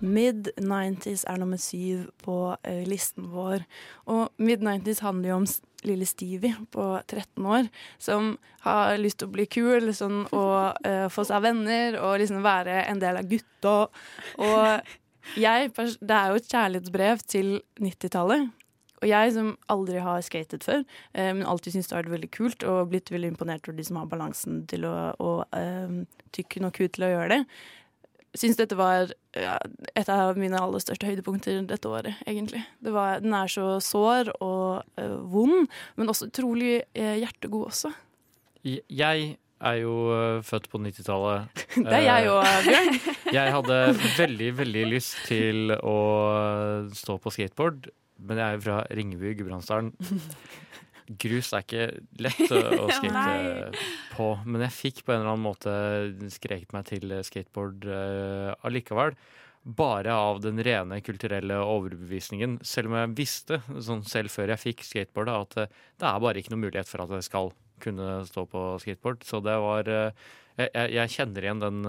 Mid-90s 0.00 1.26
er 1.28 1.36
nummer 1.36 1.58
syv 1.60 2.06
på 2.24 2.36
eh, 2.64 2.86
listen 2.88 3.26
vår. 3.28 3.66
Og 4.08 4.30
mid-90s 4.40 5.02
handler 5.04 5.34
jo 5.34 5.40
om 5.42 5.46
lille 5.84 6.08
Stevie 6.08 6.54
på 6.72 6.86
13 7.02 7.44
år 7.44 7.68
som 8.00 8.38
har 8.64 8.96
lyst 8.96 9.20
til 9.20 9.28
å 9.28 9.34
bli 9.36 9.44
kul 9.52 9.92
sånn, 9.94 10.24
og 10.32 10.80
uh, 10.80 11.06
få 11.12 11.26
seg 11.28 11.44
venner 11.44 11.98
og 12.00 12.16
liksom 12.22 12.40
være 12.42 12.86
en 12.88 13.02
del 13.02 13.20
av 13.20 13.28
gutta. 13.28 13.76
Og 14.48 15.36
jeg, 15.36 15.70
det 15.76 16.16
er 16.16 16.32
jo 16.32 16.40
et 16.40 16.48
kjærlighetsbrev 16.48 17.22
til 17.28 17.52
90-tallet. 17.84 18.48
Og 18.98 19.08
jeg 19.08 19.32
som 19.36 19.52
aldri 19.70 20.00
har 20.02 20.22
skatet 20.26 20.64
før, 20.66 20.84
eh, 21.14 21.32
men 21.32 21.46
alltid 21.46 21.74
syntes 21.76 21.88
det 21.90 21.96
har 21.96 22.02
vært 22.06 22.16
veldig 22.16 22.30
kult 22.34 22.64
og 22.66 22.88
blitt 22.92 23.12
veldig 23.14 23.32
imponert 23.34 23.68
over 23.68 23.76
de 23.78 23.84
som 23.86 24.00
har 24.00 24.08
balansen 24.10 24.62
til 24.70 24.86
å, 24.88 24.94
og 25.22 25.44
eh, 25.56 26.00
tykke 26.34 26.62
nok 26.64 26.80
hud 26.82 26.94
til 26.96 27.06
å 27.06 27.12
gjøre 27.14 27.28
det, 27.36 27.40
syns 28.38 28.58
dette 28.60 28.76
var 28.78 29.08
ja, 29.34 29.54
et 29.98 30.10
av 30.12 30.36
mine 30.38 30.58
aller 30.60 30.82
største 30.84 31.08
høydepunkter 31.08 31.62
dette 31.70 31.88
året, 31.90 32.18
egentlig. 32.28 32.60
Det 32.84 32.92
var, 32.94 33.22
den 33.24 33.34
er 33.34 33.48
så 33.50 33.78
sår 33.82 34.34
og 34.44 34.82
eh, 35.00 35.14
vond, 35.32 35.66
men 35.96 36.12
også 36.12 36.28
utrolig 36.28 36.80
eh, 36.92 37.16
hjertegod 37.22 37.70
også. 37.72 37.94
Jeg- 38.66 39.36
er 39.58 39.74
jo 39.80 39.92
øh, 40.14 40.36
født 40.46 40.68
på 40.70 40.78
90-tallet. 40.78 41.48
Det 41.82 41.90
er 41.96 42.04
jeg 42.04 42.26
Eh, 42.28 42.30
òg, 42.30 42.44
Bjørn. 42.62 42.98
Jeg 43.38 43.50
hadde 43.56 43.78
veldig, 44.14 44.50
veldig 44.60 44.84
lyst 44.92 45.16
til 45.26 45.72
å 45.74 45.94
stå 46.94 47.16
på 47.18 47.32
skateboard, 47.34 47.88
men 48.18 48.40
jeg 48.40 48.46
er 48.46 48.58
jo 48.58 48.64
fra 48.66 48.78
Ringebu, 48.98 49.30
Gudbrandsdalen. 49.38 49.92
Grus 51.08 51.54
er 51.56 51.64
ikke 51.64 51.84
lett 52.20 52.50
å, 52.52 52.60
å 52.84 52.88
skate 52.98 53.82
på, 54.12 54.28
men 54.44 54.64
jeg 54.66 54.76
fikk 54.76 55.02
på 55.06 55.14
en 55.14 55.22
eller 55.22 55.32
annen 55.32 55.46
måte 55.46 55.74
skreket 56.34 56.74
meg 56.76 56.88
til 56.90 57.14
skateboard 57.24 57.86
uh, 57.88 58.52
allikevel. 58.68 59.16
Bare 59.78 60.12
av 60.14 60.42
den 60.44 60.60
rene 60.64 61.00
kulturelle 61.04 61.56
overbevisningen, 61.64 62.58
selv 62.64 62.92
om 62.92 62.98
jeg 63.00 63.14
visste, 63.18 63.60
sånn 63.84 64.04
selv 64.08 64.32
før 64.32 64.52
jeg 64.54 64.64
fikk 64.66 64.84
skateboard, 64.86 65.32
at 65.32 65.58
uh, 65.64 65.80
det 66.00 66.10
er 66.10 66.20
bare 66.26 66.42
ikke 66.42 66.52
noe 66.54 66.66
mulighet 66.66 66.90
for 66.90 67.04
at 67.04 67.16
jeg 67.16 67.28
skal 67.30 67.54
kunne 67.80 68.20
stå 68.28 68.44
på 68.50 68.68
skateboard. 68.84 69.24
Så 69.24 69.40
det 69.44 69.56
var 69.64 69.88
uh, 69.88 70.28
Jeg, 70.58 70.88
jeg, 70.90 71.10
kjenner 71.14 71.44
igjen 71.44 71.60
den, 71.62 71.84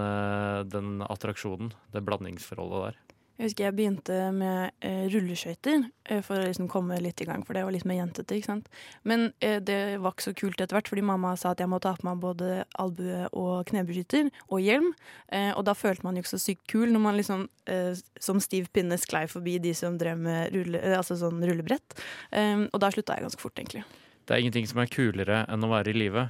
den 0.70 0.90
attraksjonen, 1.02 1.72
det 1.90 2.04
blandingsforholdet 2.06 2.84
der. 2.84 3.00
Jeg 3.40 3.48
husker 3.48 3.70
jeg 3.70 3.76
begynte 3.78 4.16
med 4.36 4.74
eh, 4.84 5.06
rulleskøyter 5.14 5.86
eh, 6.12 6.20
for 6.26 6.36
å 6.36 6.48
liksom 6.50 6.68
komme 6.68 6.98
litt 7.00 7.22
i 7.24 7.28
gang, 7.30 7.46
for 7.48 7.56
det 7.56 7.62
var 7.64 7.72
litt 7.72 7.86
mer 7.88 8.02
jentete. 8.02 8.36
ikke 8.36 8.50
sant? 8.50 8.66
Men 9.08 9.30
eh, 9.40 9.62
det 9.64 9.78
var 10.04 10.12
ikke 10.12 10.26
så 10.26 10.34
kult 10.42 10.60
etter 10.60 10.76
hvert, 10.76 10.92
fordi 10.92 11.06
mamma 11.08 11.32
sa 11.40 11.54
at 11.54 11.64
jeg 11.64 11.72
måtte 11.72 11.88
ha 11.88 11.96
på 11.96 12.10
meg 12.10 12.20
både 12.20 12.66
albue- 12.84 13.30
og 13.40 13.64
knebeskytter 13.72 14.28
og 14.50 14.60
hjelm. 14.60 14.90
Eh, 15.32 15.54
og 15.54 15.64
da 15.70 15.78
følte 15.80 16.04
man 16.04 16.20
jo 16.20 16.26
ikke 16.26 16.34
så 16.34 16.42
sykt 16.50 16.68
kul 16.68 16.92
når 16.92 17.06
man 17.06 17.16
liksom 17.22 17.48
eh, 17.72 18.04
som 18.20 18.44
stiv 18.44 18.68
pinne 18.76 19.00
sklei 19.00 19.24
forbi 19.32 19.56
de 19.64 19.72
som 19.72 19.96
drev 20.02 20.20
med 20.20 20.52
rulle, 20.58 20.84
eh, 20.84 20.98
altså 21.00 21.16
sånn 21.24 21.40
rullebrett. 21.40 21.96
Og 22.36 22.78
da 22.84 22.92
slutta 22.92 23.16
jeg 23.16 23.30
ganske 23.30 23.42
fort, 23.42 23.56
egentlig. 23.56 23.88
Det 24.28 24.36
er 24.36 24.44
ingenting 24.44 24.68
som 24.68 24.84
er 24.84 24.92
kulere 24.92 25.46
enn 25.48 25.64
å 25.64 25.72
være 25.72 25.96
i 25.96 25.98
live. 25.98 26.28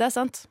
Det 0.00 0.08
er 0.08 0.16
sant. 0.16 0.46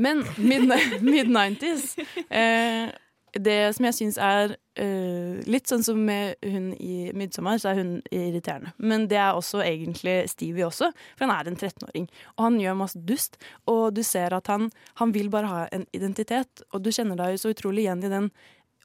Men 0.00 0.24
mid-90s 0.40 1.92
eh, 2.26 2.88
Det 3.34 3.74
som 3.74 3.86
jeg 3.88 3.96
syns 3.96 4.18
er 4.22 4.54
uh, 4.54 5.42
litt 5.50 5.70
sånn 5.70 5.82
som 5.82 5.98
med 6.06 6.36
hun 6.44 6.72
i 6.78 7.10
'Midtsommer', 7.12 7.58
så 7.58 7.72
er 7.72 7.80
hun 7.82 7.92
irriterende. 8.10 8.74
Men 8.78 9.08
det 9.10 9.18
er 9.18 9.34
også 9.34 9.62
egentlig 9.64 10.28
Stevie 10.30 10.66
også, 10.66 10.92
for 11.16 11.26
han 11.26 11.34
er 11.34 11.50
en 11.50 11.58
13-åring. 11.58 12.08
Og 12.36 12.44
han 12.44 12.60
gjør 12.60 12.78
masse 12.78 12.98
dust, 12.98 13.38
og 13.66 13.94
du 13.96 14.02
ser 14.02 14.34
at 14.34 14.46
han, 14.46 14.70
han 15.02 15.14
vil 15.14 15.30
bare 15.30 15.50
ha 15.50 15.68
en 15.72 15.86
identitet. 15.92 16.62
Og 16.72 16.84
du 16.84 16.92
kjenner 16.94 17.18
deg 17.18 17.34
jo 17.34 17.42
så 17.42 17.54
utrolig 17.54 17.86
igjen 17.88 18.04
i 18.04 18.12
den 18.12 18.30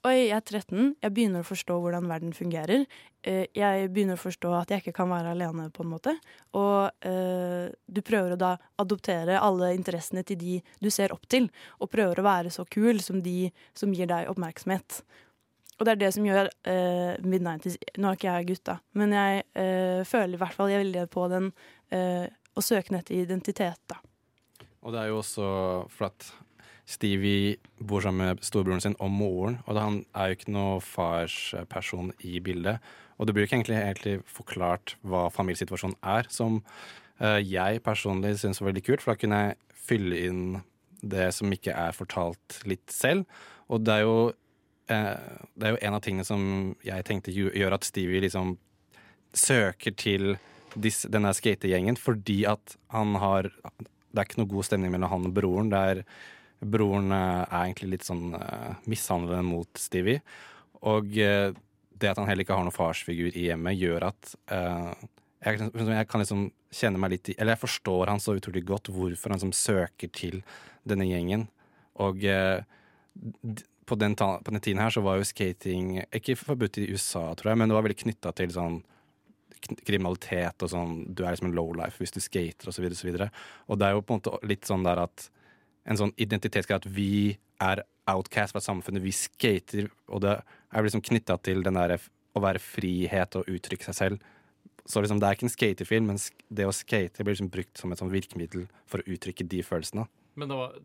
Oi, 0.07 0.29
jeg 0.29 0.31
er 0.31 0.43
13, 0.47 0.93
jeg 1.03 1.11
begynner 1.11 1.43
å 1.43 1.47
forstå 1.47 1.75
hvordan 1.83 2.05
verden 2.07 2.31
fungerer. 2.31 2.85
Eh, 3.19 3.49
Jeg 3.51 3.89
begynner 3.91 4.15
å 4.15 4.21
forstå 4.21 4.53
at 4.55 4.69
jeg 4.71 4.79
ikke 4.79 4.93
kan 5.01 5.09
være 5.11 5.33
alene, 5.35 5.65
på 5.75 5.83
en 5.83 5.89
måte. 5.91 6.13
Og 6.55 7.03
eh, 7.03 7.67
du 7.83 7.99
prøver 8.07 8.31
å 8.31 8.39
da 8.39 8.53
adoptere 8.79 9.41
alle 9.43 9.73
interessene 9.75 10.23
til 10.23 10.39
de 10.39 10.55
du 10.79 10.87
ser 10.87 11.11
opp 11.11 11.27
til, 11.27 11.49
og 11.83 11.91
prøver 11.91 12.21
å 12.21 12.27
være 12.29 12.53
så 12.55 12.63
kul 12.63 13.03
som 13.03 13.19
de 13.25 13.51
som 13.75 13.91
gir 13.91 14.07
deg 14.07 14.31
oppmerksomhet. 14.31 15.01
Og 15.79 15.83
det 15.83 15.91
er 15.91 16.01
det 16.05 16.13
som 16.15 16.27
gjør 16.27 16.47
eh, 16.47 17.19
mid-90s 17.19 17.75
Nå 17.99 18.07
er 18.07 18.19
ikke 18.19 18.31
jeg 18.31 18.49
gutt, 18.53 18.65
da, 18.71 18.79
men 18.99 19.15
jeg 19.15 19.45
eh, 19.59 20.01
føler 20.07 20.35
i 20.35 20.39
hvert 20.39 20.55
fall 20.55 20.71
jeg 20.71 20.79
er 20.79 20.85
veldig 20.87 21.07
på 21.11 21.27
den 21.31 21.51
eh, 21.91 22.27
å 22.55 22.63
søke 22.63 22.95
etter 22.95 23.19
identitet, 23.19 23.83
da. 23.91 23.99
Og 24.79 24.95
det 24.95 25.03
er 25.03 25.11
jo 25.11 25.19
også 25.19 25.49
for 25.91 26.07
at 26.07 26.31
Stevie 26.89 27.59
bor 27.77 28.01
sammen 28.01 28.25
med 28.25 28.41
storebroren 28.45 28.81
sin 28.81 28.97
og 28.97 29.11
moren, 29.13 29.59
og 29.67 29.77
han 29.77 29.99
er 30.17 30.31
jo 30.31 30.37
ikke 30.39 30.53
noe 30.55 30.79
farsperson 30.81 32.09
i 32.25 32.39
bildet. 32.41 32.79
Og 33.19 33.27
det 33.27 33.35
blir 33.35 33.45
ikke 33.45 33.59
egentlig, 33.59 33.77
egentlig 33.77 34.15
forklart 34.25 34.95
hva 35.05 35.27
familiesituasjonen 35.33 35.99
er, 36.01 36.29
som 36.33 36.61
uh, 37.21 37.37
jeg 37.37 37.83
personlig 37.85 38.39
syns 38.41 38.61
var 38.61 38.71
veldig 38.71 38.85
kult, 38.87 39.03
for 39.03 39.13
da 39.13 39.21
kunne 39.21 39.41
jeg 39.43 39.59
fylle 39.89 40.21
inn 40.29 40.43
det 40.99 41.29
som 41.35 41.53
ikke 41.53 41.75
er 41.77 41.95
fortalt 41.95 42.57
litt 42.67 42.89
selv. 42.91 43.27
Og 43.69 43.83
det 43.85 43.99
er 43.99 44.07
jo, 44.07 44.17
uh, 44.89 45.37
det 45.53 45.69
er 45.69 45.75
jo 45.75 45.81
en 45.85 45.99
av 45.99 46.03
tingene 46.05 46.25
som 46.25 46.41
jeg 46.85 47.05
tenkte 47.05 47.35
gjør 47.35 47.77
at 47.77 47.85
Stevie 47.85 48.23
liksom 48.25 48.55
søker 49.37 49.93
til 49.93 50.31
disse, 50.73 51.09
denne 51.11 51.35
skategjengen, 51.37 52.01
fordi 52.01 52.41
at 52.49 52.77
han 52.93 53.15
har 53.21 53.53
Det 54.09 54.17
er 54.17 54.25
ikke 54.25 54.39
noe 54.39 54.49
god 54.49 54.65
stemning 54.65 54.89
mellom 54.89 55.11
han 55.11 55.25
og 55.29 55.33
broren. 55.37 55.67
Det 55.69 55.79
er, 55.91 55.99
broren 56.59 57.11
eh, 57.11 57.41
er 57.43 57.65
egentlig 57.65 57.95
litt 57.95 58.07
sånn 58.07 58.35
eh, 58.35 58.77
mishandlende 58.89 59.45
mot 59.47 59.79
Stevie. 59.79 60.23
Og 60.89 61.17
eh, 61.19 61.51
det 61.99 62.11
at 62.11 62.19
han 62.19 62.29
heller 62.29 62.45
ikke 62.45 62.55
har 62.55 62.67
noen 62.67 62.75
farsfigur 62.75 63.31
i 63.33 63.49
hjemmet, 63.49 63.75
gjør 63.75 64.05
at 64.07 64.29
jeg, 64.47 65.65
jeg 65.75 66.07
kan 66.07 66.21
liksom 66.21 66.45
kjenne 66.71 67.01
meg 67.01 67.11
litt 67.11 67.31
i 67.31 67.33
Eller 67.35 67.57
jeg 67.57 67.63
forstår 67.65 68.07
han 68.07 68.21
så 68.23 68.37
utrolig 68.37 68.61
godt 68.67 68.87
hvorfor 68.95 69.33
han 69.33 69.41
som 69.41 69.51
søker 69.55 70.07
til 70.15 70.37
denne 70.87 71.09
gjengen. 71.09 71.49
Og 71.99 72.23
på 72.23 73.97
den, 73.99 74.15
på 74.15 74.53
den 74.53 74.63
tiden 74.63 74.79
her 74.79 74.95
så 74.95 75.03
var 75.03 75.19
jo 75.19 75.27
skating 75.27 75.97
ikke 76.15 76.37
forbudt 76.39 76.79
i 76.79 76.87
USA, 76.93 77.25
tror 77.35 77.51
jeg, 77.51 77.59
men 77.59 77.67
det 77.67 77.75
var 77.75 77.83
veldig 77.89 77.99
knytta 78.05 78.31
til 78.37 78.55
sånn 78.55 78.79
kriminalitet 79.59 80.63
og 80.63 80.71
sånn 80.71 80.93
Du 81.11 81.25
er 81.25 81.33
liksom 81.33 81.49
en 81.49 81.57
lowlife 81.57 81.99
hvis 81.99 82.15
du 82.15 82.21
skater 82.23 82.71
og 82.71 82.77
så 82.77 82.85
og 82.85 82.95
så 82.95 83.09
videre. 83.09 83.27
Og 83.67 83.75
det 83.75 83.89
er 83.89 83.97
jo 83.97 84.05
på 84.07 84.15
en 84.15 84.21
måte 84.21 84.47
litt 84.47 84.71
sånn 84.71 84.87
der 84.87 85.03
at 85.03 85.27
en 85.89 85.97
sånn 85.99 86.13
identitetsgreie 86.21 86.83
at 86.83 86.89
vi 86.93 87.37
er 87.61 87.83
outcast 88.09 88.55
fra 88.55 88.61
samfunnet, 88.63 89.03
vi 89.03 89.13
skater, 89.15 89.89
og 90.09 90.23
det 90.25 90.35
er 90.37 90.85
liksom 90.85 91.03
knytta 91.05 91.37
til 91.45 91.63
den 91.65 91.77
der 91.77 91.97
å 91.97 92.43
være 92.43 92.61
frihet 92.61 93.37
og 93.39 93.49
uttrykke 93.49 93.89
seg 93.89 93.97
selv. 93.97 94.27
Så 94.89 95.01
liksom 95.03 95.19
det 95.21 95.27
er 95.27 95.37
ikke 95.37 95.47
en 95.49 95.53
skaterfilm, 95.53 96.09
men 96.09 96.21
det 96.49 96.65
å 96.65 96.73
skate 96.73 97.25
blir 97.25 97.35
liksom 97.35 97.51
brukt 97.53 97.77
som 97.77 97.91
et 97.93 98.01
sånn 98.01 98.13
virkemiddel 98.13 98.65
for 98.89 99.01
å 99.01 99.13
uttrykke 99.13 99.45
de 99.49 99.61
følelsene. 99.65 100.07
Men 100.39 100.51
det 100.51 100.57
var, 100.57 100.75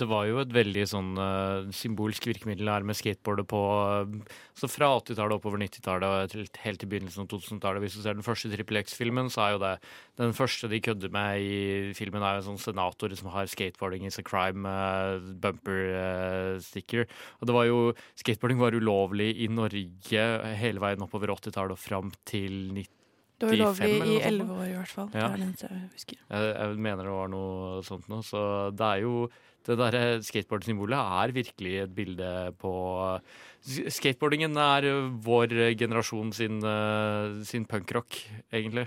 det 0.00 0.06
var 0.10 0.24
jo 0.26 0.40
et 0.42 0.52
veldig 0.54 0.84
sånn 0.90 1.10
uh, 1.18 1.68
symbolsk 1.74 2.26
virkemiddel 2.26 2.70
her 2.70 2.86
med 2.86 2.98
skateboardet 2.98 3.46
på 3.50 3.60
uh, 3.60 4.40
Så 4.58 4.70
fra 4.70 4.88
80-tallet 4.98 5.36
oppover 5.38 5.62
90-tallet 5.62 6.34
og 6.34 6.34
helt 6.64 6.82
til 6.82 6.90
begynnelsen 6.90 7.24
av 7.24 7.28
2000-tallet. 7.30 7.84
Hvis 7.84 7.98
du 7.98 8.02
ser 8.02 8.18
den 8.18 8.26
første 8.26 8.50
Trippel 8.50 8.80
X-filmen, 8.82 9.30
så 9.30 9.44
er 9.44 9.54
jo 9.54 9.62
det 9.62 9.74
den 10.18 10.34
første 10.34 10.70
de 10.70 10.82
kødder 10.82 11.14
med 11.14 11.42
i 11.42 11.94
filmen, 11.98 12.22
er 12.22 12.36
jo 12.36 12.42
en 12.42 12.48
sånn 12.52 12.62
senator 12.62 13.14
som 13.18 13.30
har 13.34 13.46
'skateboarding 13.50 14.06
is 14.06 14.18
a 14.18 14.26
crime' 14.26 14.66
uh, 14.66 15.22
eh, 15.44 16.58
sticker. 16.62 17.06
Og 17.40 17.46
det 17.46 17.54
var 17.54 17.70
jo 17.70 17.80
Skateboarding 18.18 18.58
var 18.58 18.74
ulovlig 18.74 19.30
i 19.42 19.48
Norge 19.50 20.26
hele 20.58 20.82
veien 20.82 21.02
oppover 21.02 21.34
80-tallet 21.34 21.74
og 21.74 21.82
fram 21.82 22.12
til 22.26 22.74
90 22.74 23.03
Det 23.38 23.48
var 23.48 23.58
ulovlig 23.58 23.94
i 24.06 24.18
elleve 24.22 24.52
nå. 24.52 24.60
år 24.62 24.68
i 24.68 24.76
hvert 24.76 24.92
fall. 24.92 25.08
Ja. 25.12 25.30
Det 25.34 25.46
er 25.46 25.54
det 25.58 25.70
jeg 25.70 25.88
husker. 25.96 26.20
Jeg, 26.22 26.52
jeg 26.54 26.78
mener 26.86 27.08
det 27.08 27.14
var 27.16 27.32
noe 27.32 27.82
sånt 27.86 28.06
noe. 28.12 28.22
Så 28.26 28.44
det 28.76 28.90
er 28.92 29.02
jo 29.04 29.26
Det 29.64 29.78
derre 29.80 30.18
skateboard-symbolet 30.20 31.14
er 31.22 31.32
virkelig 31.32 31.70
et 31.86 31.92
bilde 31.96 32.30
på 32.60 32.72
Skateboardingen 33.64 34.58
er 34.60 34.84
vår 35.24 35.54
generasjon 35.80 36.34
sin, 36.36 36.58
eh, 36.68 37.38
sin 37.48 37.64
punkrock, 37.64 38.18
egentlig. 38.52 38.84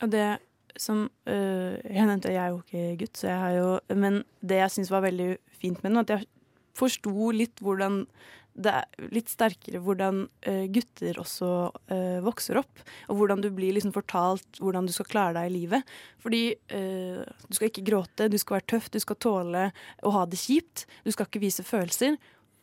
Og 0.00 0.08
det 0.10 0.38
som 0.80 1.10
øh, 1.28 1.76
Jeg 1.84 2.06
nevnte 2.08 2.32
jeg 2.32 2.40
er 2.40 2.54
jo 2.54 2.62
ikke 2.62 2.96
gutt, 3.04 3.16
så 3.20 3.28
jeg 3.28 3.38
har 3.38 3.52
jo 3.58 3.80
Men 3.94 4.22
det 4.40 4.62
jeg 4.62 4.70
syns 4.70 4.90
var 4.90 5.04
veldig 5.04 5.36
fint 5.60 5.82
med 5.82 5.90
den, 5.92 6.00
at 6.00 6.10
jeg 6.10 6.26
forsto 6.74 7.30
litt 7.36 7.60
hvordan 7.60 8.06
det 8.52 8.72
er 8.72 9.08
litt 9.14 9.30
sterkere 9.32 9.80
hvordan 9.82 10.26
øh, 10.48 10.64
gutter 10.72 11.18
også 11.22 11.48
uh, 11.72 12.18
vokser 12.24 12.60
opp. 12.60 12.82
Og 13.08 13.16
hvordan 13.18 13.40
du 13.44 13.48
blir 13.54 13.72
liksom 13.76 13.94
fortalt 13.94 14.60
hvordan 14.60 14.88
du 14.88 14.92
skal 14.92 15.08
klare 15.08 15.36
deg 15.38 15.48
i 15.48 15.54
livet. 15.54 15.94
Fordi 16.22 16.42
uh, 16.74 17.22
du 17.48 17.56
skal 17.56 17.70
ikke 17.70 17.86
gråte, 17.86 18.28
du 18.28 18.38
skal 18.40 18.58
være 18.58 18.68
tøff, 18.74 18.90
du 18.92 19.00
skal 19.02 19.20
tåle 19.24 19.66
å 20.04 20.14
ha 20.18 20.26
det 20.28 20.40
kjipt. 20.42 20.86
Du 21.06 21.12
skal 21.14 21.28
ikke 21.28 21.44
vise 21.46 21.64
følelser. 21.66 22.18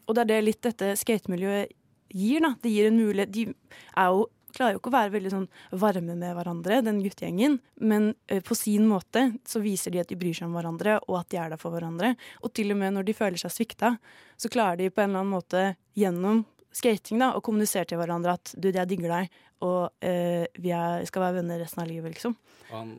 Og 0.05 0.15
det 0.15 0.25
er 0.25 0.31
det 0.33 0.41
litt 0.45 0.61
dette 0.65 0.93
skatemiljøet 0.99 1.73
gir, 2.09 2.41
da. 2.45 2.53
Det 2.61 2.73
gir 2.73 2.89
en 2.89 2.97
mulighet 2.97 3.33
De 3.33 3.47
er 3.49 4.13
jo 4.13 4.27
klarer 4.55 4.75
jo 4.75 4.81
ikke 4.81 4.91
å 4.91 4.97
være 4.97 5.13
veldig 5.15 5.31
sånn 5.33 5.47
varme 5.81 6.15
med 6.19 6.35
hverandre, 6.37 6.81
den 6.85 7.01
guttegjengen, 7.03 7.59
men 7.81 8.13
eh, 8.27 8.43
på 8.45 8.57
sin 8.57 8.87
måte 8.89 9.25
så 9.47 9.61
viser 9.63 9.93
de 9.93 10.03
at 10.03 10.11
de 10.11 10.17
bryr 10.19 10.37
seg 10.37 10.49
om 10.49 10.55
hverandre, 10.57 10.99
og 11.07 11.19
at 11.21 11.31
de 11.33 11.41
er 11.41 11.51
der 11.53 11.61
for 11.61 11.75
hverandre. 11.75 12.13
Og 12.43 12.53
til 12.57 12.73
og 12.73 12.79
med 12.81 12.95
når 12.95 13.09
de 13.09 13.17
føler 13.17 13.41
seg 13.41 13.53
svikta, 13.55 13.95
så 14.39 14.51
klarer 14.51 14.79
de 14.81 14.89
på 14.93 15.03
en 15.03 15.11
eller 15.11 15.23
annen 15.25 15.35
måte 15.35 15.65
gjennom 15.97 16.45
skating 16.75 17.21
da, 17.21 17.33
å 17.35 17.43
kommunisere 17.43 17.87
til 17.89 17.99
hverandre 17.99 18.37
at 18.37 18.53
du, 18.55 18.69
jeg 18.69 18.89
digger 18.89 19.13
deg, 19.15 19.37
og 19.65 20.05
eh, 20.05 20.45
vi 20.61 20.73
er, 20.75 21.05
skal 21.09 21.25
være 21.25 21.41
venner 21.41 21.61
resten 21.61 21.83
av 21.83 21.89
livet, 21.89 22.13
liksom. 22.15 22.35
Og 22.69 22.75
han, 22.75 22.91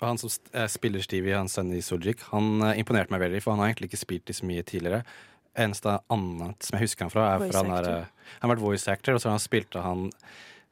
og 0.00 0.04
han 0.10 0.20
som 0.20 0.32
eh, 0.52 0.68
spiller 0.70 1.04
Stevie, 1.04 1.36
han 1.36 1.50
sønn 1.52 1.72
i 1.76 1.82
Soljik, 1.84 2.22
han 2.32 2.60
eh, 2.62 2.78
imponerte 2.80 3.12
meg 3.14 3.24
veldig, 3.26 3.42
for 3.44 3.54
han 3.54 3.64
har 3.64 3.72
egentlig 3.72 3.90
ikke 3.92 4.04
spilt 4.04 4.32
i 4.32 4.36
så 4.36 4.48
mye 4.48 4.64
tidligere. 4.66 5.02
Eneste 5.56 5.98
annet 6.12 6.66
som 6.66 6.76
jeg 6.76 6.86
husker 6.86 7.06
han 7.06 7.14
fra, 7.14 7.30
er 7.32 7.42
Voice 7.42 7.52
fra 7.52 7.62
han, 7.64 7.72
der, 7.72 7.90
eh, 7.92 8.28
han 8.36 8.46
har 8.46 8.54
vært 8.54 8.66
voice 8.66 8.92
actor, 8.92 9.16
og 9.16 9.22
så 9.22 9.30
har 9.30 9.38
han 9.38 9.46
spilte 9.46 9.84
han 9.84 10.10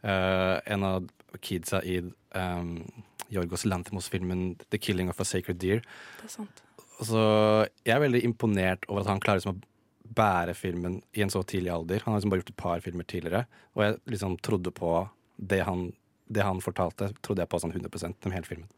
eh, 0.05 0.57
en 0.75 0.87
av 0.87 1.09
kidsa 1.43 1.81
i 1.83 1.99
um, 2.37 2.77
Jorgos 3.33 3.65
Lanthimos-filmen 3.65 4.55
'The 4.69 4.79
Killing 4.79 5.11
of 5.11 5.21
a 5.21 5.25
Sacred 5.25 5.59
Deer'. 5.59 5.83
Det 6.21 6.29
er 6.29 6.35
sant. 6.37 6.63
Så 7.03 7.21
jeg 7.83 7.95
er 7.97 8.05
veldig 8.05 8.23
imponert 8.25 8.87
over 8.89 9.03
at 9.03 9.11
han 9.11 9.23
klarer 9.23 9.41
liksom, 9.41 9.59
å 9.59 10.15
bære 10.15 10.55
filmen 10.55 11.01
i 11.17 11.25
en 11.25 11.33
så 11.33 11.43
tidlig 11.43 11.73
alder. 11.75 12.05
Han 12.05 12.15
har 12.15 12.21
liksom 12.21 12.31
bare 12.31 12.45
gjort 12.45 12.55
et 12.55 12.63
par 12.63 12.85
filmer 12.85 13.09
tidligere, 13.09 13.45
og 13.75 13.85
jeg 13.85 13.99
liksom 14.15 14.39
trodde 14.47 14.71
på 14.75 14.95
det 15.37 15.65
han, 15.67 15.89
det 16.31 16.47
han 16.47 16.63
fortalte, 16.63 17.11
trodde 17.25 17.43
jeg 17.43 17.51
på 17.51 17.61
sånn 17.63 17.75
100% 17.75 18.21
gjennom 18.21 18.37
hele 18.37 18.51
filmen. 18.51 18.71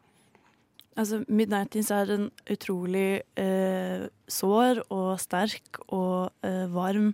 Altså, 0.97 1.21
'Midnightings' 1.29 1.93
er 1.93 2.09
en 2.09 2.31
utrolig 2.49 3.21
eh, 3.37 4.07
sår 4.27 4.81
og 4.89 5.19
sterk 5.21 5.77
og 5.93 6.31
eh, 6.41 6.65
varm 6.73 7.13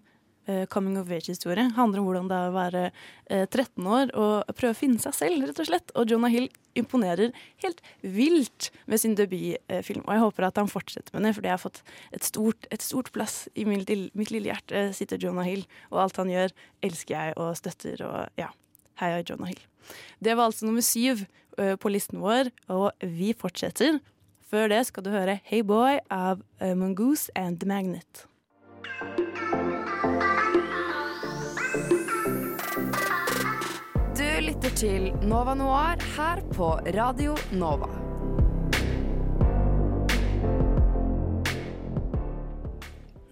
coming 0.69 0.97
of 0.99 1.11
age-historie. 1.11 1.69
Handler 1.77 2.01
om 2.01 2.07
hvordan 2.07 2.27
det 2.29 2.37
er 2.37 2.49
å 2.49 2.55
være 2.55 2.83
eh, 2.89 3.45
13 3.47 3.87
år 3.87 4.11
og 4.19 4.51
prøve 4.57 4.75
å 4.75 4.77
finne 4.77 4.99
seg 5.03 5.15
selv, 5.15 5.45
rett 5.47 5.61
og 5.63 5.69
slett. 5.69 5.93
Og 5.99 6.11
Jonah 6.11 6.31
Hill 6.33 6.49
imponerer 6.79 7.31
helt 7.63 7.83
vilt 8.01 8.69
med 8.89 8.99
sin 9.01 9.15
debutfilm. 9.15 10.03
Og 10.07 10.13
jeg 10.15 10.23
håper 10.25 10.47
at 10.47 10.59
han 10.61 10.71
fortsetter 10.71 11.15
med 11.15 11.27
det, 11.27 11.35
fordi 11.37 11.51
jeg 11.51 11.55
har 11.57 11.63
fått 11.63 11.83
et 12.15 12.27
stort, 12.27 12.67
et 12.73 12.83
stort 12.83 13.11
plass 13.15 13.43
i 13.55 13.65
mitt, 13.69 13.87
lille- 13.87 14.49
hjerte 14.49 14.87
sitter 14.97 15.21
Jonah 15.21 15.47
Hill, 15.47 15.63
og 15.91 16.01
alt 16.03 16.19
han 16.19 16.31
gjør, 16.33 16.55
elsker 16.83 17.15
jeg 17.15 17.37
og 17.39 17.53
støtter. 17.59 18.03
Og 18.07 18.41
ja, 18.41 18.49
heia 19.01 19.21
Jonah 19.23 19.53
Hill. 19.53 19.63
Det 20.23 20.35
var 20.35 20.49
altså 20.49 20.67
nummer 20.67 20.83
syv 20.83 21.25
på 21.53 21.91
listen 21.93 22.19
vår, 22.23 22.49
og 22.73 22.91
vi 23.05 23.31
fortsetter. 23.37 23.99
Før 24.49 24.69
det 24.69 24.83
skal 24.89 25.05
du 25.05 25.09
høre 25.13 25.39
Hey 25.45 25.61
Boy 25.65 25.99
av 26.13 26.41
Mongoose 26.61 27.29
and 27.37 27.61
The 27.61 27.69
Magnet. 27.69 28.25
Du 29.17 29.22
lytter 34.63 34.79
til 34.79 35.27
Nova 35.27 35.51
Noir 35.59 35.99
her 36.15 36.39
på 36.55 36.67
Radio 36.95 37.33
Nova. 37.51 37.89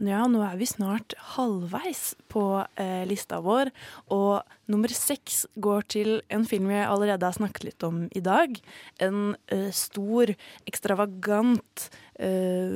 Ja, 0.03 0.25
nå 0.27 0.41
er 0.43 0.57
vi 0.59 0.67
snart 0.67 1.15
halvveis 1.37 2.17
på 2.27 2.43
eh, 2.75 3.05
lista 3.07 3.39
vår, 3.45 3.71
og 4.11 4.43
nummer 4.67 4.91
seks 4.91 5.45
går 5.55 5.87
til 5.95 6.11
en 6.27 6.43
film 6.49 6.67
jeg 6.73 6.89
allerede 6.89 7.23
har 7.29 7.39
snakket 7.39 7.69
litt 7.69 7.87
om 7.87 8.03
i 8.11 8.25
dag. 8.27 8.59
En 8.99 9.37
eh, 9.47 9.69
stor, 9.71 10.35
ekstravagant, 10.67 11.87
eh, 12.19 12.75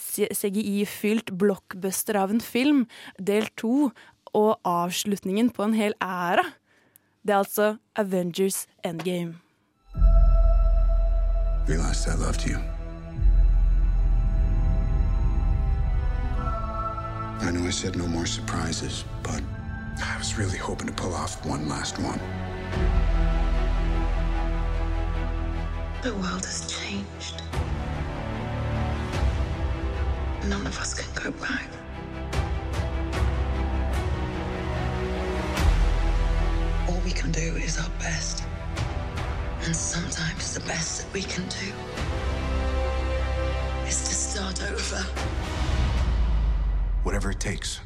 CGI-fylt 0.00 1.36
blockbuster 1.36 2.22
av 2.22 2.32
en 2.32 2.40
film, 2.40 2.86
del 3.20 3.52
to, 3.60 3.90
og 4.32 4.54
avslutningen 4.64 5.52
på 5.52 5.68
en 5.68 5.76
hel 5.76 6.00
æra. 6.00 6.48
Det 7.26 7.32
er 7.32 7.36
altså 7.36 7.76
Avengers 7.96 8.66
Endgame. 8.84 9.34
Realized 11.68 12.06
I 12.06 12.16
loved 12.26 12.42
you. 12.46 12.58
I 17.40 17.50
know 17.50 17.66
I 17.68 17.70
said 17.70 17.96
no 17.96 18.06
more 18.06 18.26
surprises, 18.26 19.06
but 19.22 19.42
I 19.98 20.18
was 20.18 20.38
really 20.38 20.58
hoping 20.58 20.86
to 20.88 20.94
pull 21.02 21.14
off 21.14 21.46
one 21.46 21.66
last 21.68 21.98
one. 21.98 22.20
The 26.02 26.12
world 26.12 26.44
has 26.44 26.60
changed. 26.78 27.36
None 30.50 30.66
of 30.66 30.78
us 30.82 30.92
can 31.00 31.24
go 31.24 31.30
back. 31.40 31.83
We 37.04 37.10
can 37.10 37.30
do 37.30 37.56
is 37.56 37.78
our 37.78 37.90
best. 37.98 38.44
And 39.64 39.76
sometimes 39.76 40.54
the 40.54 40.60
best 40.60 40.90
that 40.98 41.12
we 41.12 41.22
can 41.22 41.44
do 41.48 41.68
is 43.86 43.98
to 44.08 44.14
start 44.14 44.62
over. 44.62 45.00
Whatever 47.02 47.30
it 47.30 47.40
takes. 47.40 47.80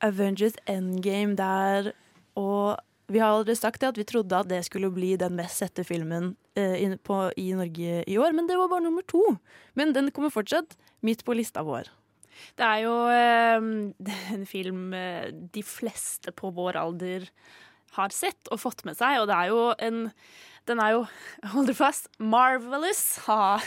Avengers 0.00 0.52
Endgame 0.68 1.36
der, 1.36 1.92
og 2.34 2.76
Vi 3.08 3.18
har 3.18 3.28
allerede 3.28 3.56
sagt 3.56 3.80
det 3.80 3.86
at 3.86 3.98
vi 3.98 4.04
trodde 4.04 4.34
at 4.36 4.48
det 4.50 4.64
skulle 4.66 4.90
bli 4.90 5.12
den 5.16 5.36
mest 5.38 5.60
sette 5.62 5.84
filmen 5.84 6.32
eh, 6.58 6.96
på, 6.98 7.30
i 7.36 7.52
Norge 7.54 8.02
i 8.02 8.16
år, 8.18 8.32
men 8.34 8.48
det 8.48 8.56
var 8.58 8.68
bare 8.68 8.82
nummer 8.82 9.02
to. 9.06 9.36
Men 9.74 9.94
den 9.94 10.10
kommer 10.10 10.30
fortsatt 10.30 10.74
midt 11.06 11.22
på 11.24 11.36
lista 11.38 11.62
vår. 11.62 11.86
Det 12.58 12.66
er 12.66 12.82
jo 12.86 12.96
eh, 13.20 13.70
en 14.36 14.48
film 14.48 14.90
eh, 14.96 15.30
de 15.30 15.64
fleste 15.66 16.34
på 16.36 16.52
vår 16.56 16.80
alder 16.80 17.30
har 17.96 18.12
sett 18.12 18.50
og 18.52 18.60
fått 18.60 18.84
med 18.84 18.98
seg, 18.98 19.22
og 19.22 19.30
det 19.30 19.38
er 19.38 19.54
jo 19.54 19.62
en 19.86 20.04
den 20.66 20.80
er 20.82 20.96
jo, 20.96 21.02
hold 21.52 21.68
dere 21.70 21.78
fast, 21.78 22.08
marvelous. 22.18 23.02
Ha. 23.26 23.58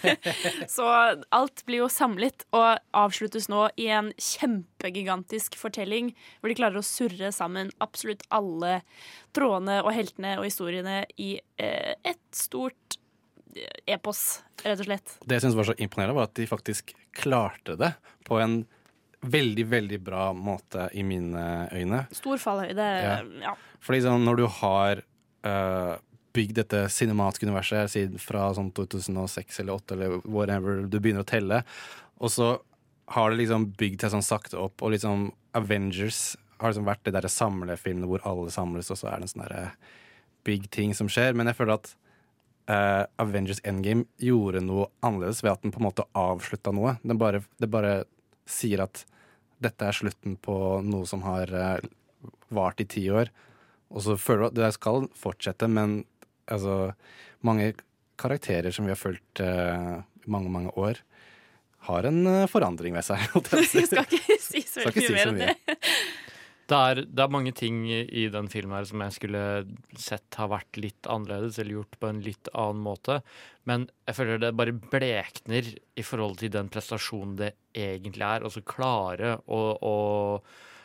Så 0.74 0.88
alt 1.34 1.64
blir 1.64 1.84
jo 1.84 1.90
samlet 1.92 2.44
og 2.54 2.82
avsluttes 2.96 3.48
nå 3.52 3.66
i 3.80 3.88
en 3.94 4.12
kjempegigantisk 4.20 5.56
fortelling 5.60 6.12
hvor 6.40 6.52
de 6.52 6.58
klarer 6.58 6.80
å 6.80 6.86
surre 6.86 7.32
sammen 7.34 7.72
absolutt 7.84 8.26
alle 8.34 8.82
trådene 9.36 9.80
og 9.82 9.94
heltene 9.96 10.36
og 10.36 10.46
historiene 10.48 11.02
i 11.16 11.38
eh, 11.56 11.94
et 12.04 12.22
stort 12.36 12.93
epos, 13.86 14.42
rett 14.62 14.80
og 14.80 14.88
slett. 14.88 15.16
Det 15.24 15.38
jeg 15.38 15.46
synes 15.46 15.58
var 15.58 15.68
så 15.70 15.76
imponerende, 15.78 16.16
var 16.16 16.30
at 16.30 16.36
de 16.38 16.48
faktisk 16.50 16.94
klarte 17.14 17.76
det 17.80 17.92
på 18.26 18.38
en 18.42 18.62
veldig, 19.24 19.64
veldig 19.70 20.00
bra 20.04 20.28
måte 20.36 20.88
i 20.92 21.04
mine 21.06 21.68
øyne. 21.72 22.04
Stor 22.12 22.40
fallhøyde. 22.42 22.88
Ja. 23.04 23.14
Ja. 23.44 23.54
Fordi 23.84 24.02
sånn, 24.04 24.26
når 24.26 24.40
du 24.40 24.44
har 24.60 25.00
uh, 25.46 25.94
bygd 26.36 26.60
dette 26.60 26.84
cinematiske 26.92 27.48
universet 27.48 27.92
siden 27.94 28.20
fra 28.20 28.50
sånn 28.56 28.72
2006 28.76 29.60
eller 29.62 29.80
2008 29.80 29.96
eller 29.96 30.16
whatever 30.26 30.84
du 30.90 30.98
begynner 30.98 31.24
å 31.24 31.30
telle, 31.30 31.62
og 32.20 32.32
så 32.32 32.54
har 33.14 33.30
det 33.30 33.42
liksom 33.42 33.68
bygd 33.78 34.04
seg 34.04 34.14
sånn 34.14 34.24
sakte 34.24 34.60
opp, 34.60 34.82
og 34.82 34.94
liksom 34.94 35.28
Avengers 35.56 36.34
har 36.60 36.72
liksom 36.72 36.88
vært 36.88 37.04
det 37.06 37.12
derre 37.16 37.30
samlefilmene 37.30 38.08
hvor 38.08 38.24
alle 38.28 38.52
samles, 38.52 38.90
og 38.90 38.98
så 38.98 39.10
er 39.10 39.20
det 39.20 39.28
en 39.28 39.32
sånn 39.34 39.44
derre 39.44 39.66
big 40.44 40.68
ting 40.72 40.94
som 40.96 41.10
skjer. 41.12 41.36
Men 41.36 41.50
jeg 41.50 41.58
føler 41.58 41.76
at 41.76 41.92
uh, 42.70 43.04
Avengers 43.20 43.60
Endgame 43.64 44.06
gjorde 44.20 44.62
noe 44.64 44.88
annerledes 45.04 45.42
ved 45.44 45.54
at 45.54 45.64
den 45.64 45.74
på 45.74 45.82
en 45.82 45.88
måte 45.88 46.06
avslutta 46.18 46.72
noe. 46.74 46.96
Den 47.02 47.20
bare, 47.20 47.42
det 47.60 47.70
bare 47.72 47.94
sier 48.50 48.84
at 48.84 49.04
dette 49.64 49.86
er 49.86 49.96
slutten 49.96 50.36
på 50.42 50.56
noe 50.84 51.08
som 51.08 51.24
har 51.26 51.52
uh, 51.54 51.78
vart 52.54 52.82
i 52.82 52.88
ti 52.88 53.06
år. 53.10 53.32
Og 53.94 54.04
så 54.06 54.18
føler 54.18 54.46
du 54.46 54.50
at 54.50 54.58
det 54.58 54.74
skal 54.76 55.08
fortsette, 55.18 55.68
men 55.70 56.02
altså, 56.50 56.94
mange 57.46 57.72
karakterer 58.20 58.74
som 58.74 58.86
vi 58.88 58.94
har 58.94 59.00
fulgt 59.00 59.42
uh, 59.44 60.00
mange, 60.24 60.50
mange 60.50 60.72
år, 60.80 61.02
har 61.84 62.06
en 62.08 62.46
forandring 62.48 62.94
ved 62.96 63.04
seg. 63.04 63.20
Jeg 63.76 63.88
skal 63.90 64.06
ikke 64.08 64.38
si 64.40 64.62
så 64.64 64.86
veldig 64.86 65.02
mye 65.04 65.16
mer 65.18 65.32
enn 65.34 65.42
det. 65.42 65.80
Det 66.64 66.76
er, 66.76 67.02
det 67.04 67.20
er, 67.20 67.32
mange 67.32 67.52
ting 67.52 67.82
i 67.92 68.24
den 68.32 68.46
filmen 68.48 68.78
her 68.78 68.86
som 68.88 69.02
jeg 69.04 69.16
skulle 69.18 69.40
sett 70.00 70.38
har 70.40 70.48
vært 70.48 70.78
litt 70.80 71.08
annerledes, 71.12 71.58
eller 71.60 71.78
gjort 71.78 71.98
på 72.00 72.08
en 72.08 72.22
litt 72.24 72.48
annen 72.56 72.80
måte. 72.86 73.18
Men 73.68 73.84
jeg 74.08 74.16
føler 74.16 74.40
det 74.40 74.56
bare 74.56 74.72
blekner 74.72 75.68
i 75.68 76.04
forhold 76.04 76.38
til 76.40 76.54
den 76.54 76.70
prestasjonen 76.72 77.36
det 77.42 77.50
egentlig 77.76 78.24
er. 78.24 78.46
Altså 78.48 78.64
klare 78.64 79.36
å, 79.44 79.60
å 79.76 79.94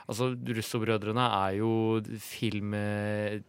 Altså, 0.09 0.31
Russo-brødrene 0.33 1.21
er 1.21 1.51
jo 1.59 2.01
filmguder 2.23 3.43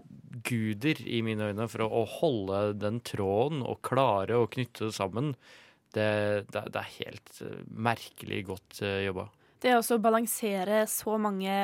i 1.08 1.22
mine 1.24 1.46
øyne 1.48 1.64
for 1.72 1.86
å, 1.86 1.88
å, 2.02 2.04
holde 2.18 2.58
den 2.76 3.00
tråden 3.00 3.62
og 3.64 3.80
klare 3.86 4.36
å 4.36 4.44
knytte 4.52 4.90
det 4.90 4.92
sammen. 4.92 5.32
Det, 5.96 6.10
det, 6.52 6.60
det 6.68 6.82
er 6.82 6.98
helt 6.98 7.40
merkelig 7.72 8.42
godt 8.50 8.82
uh, 8.84 9.00
jobba. 9.06 9.24
Det 9.60 9.72
å 9.72 9.98
balansere 10.04 10.84
så 10.88 11.16
mange 11.20 11.54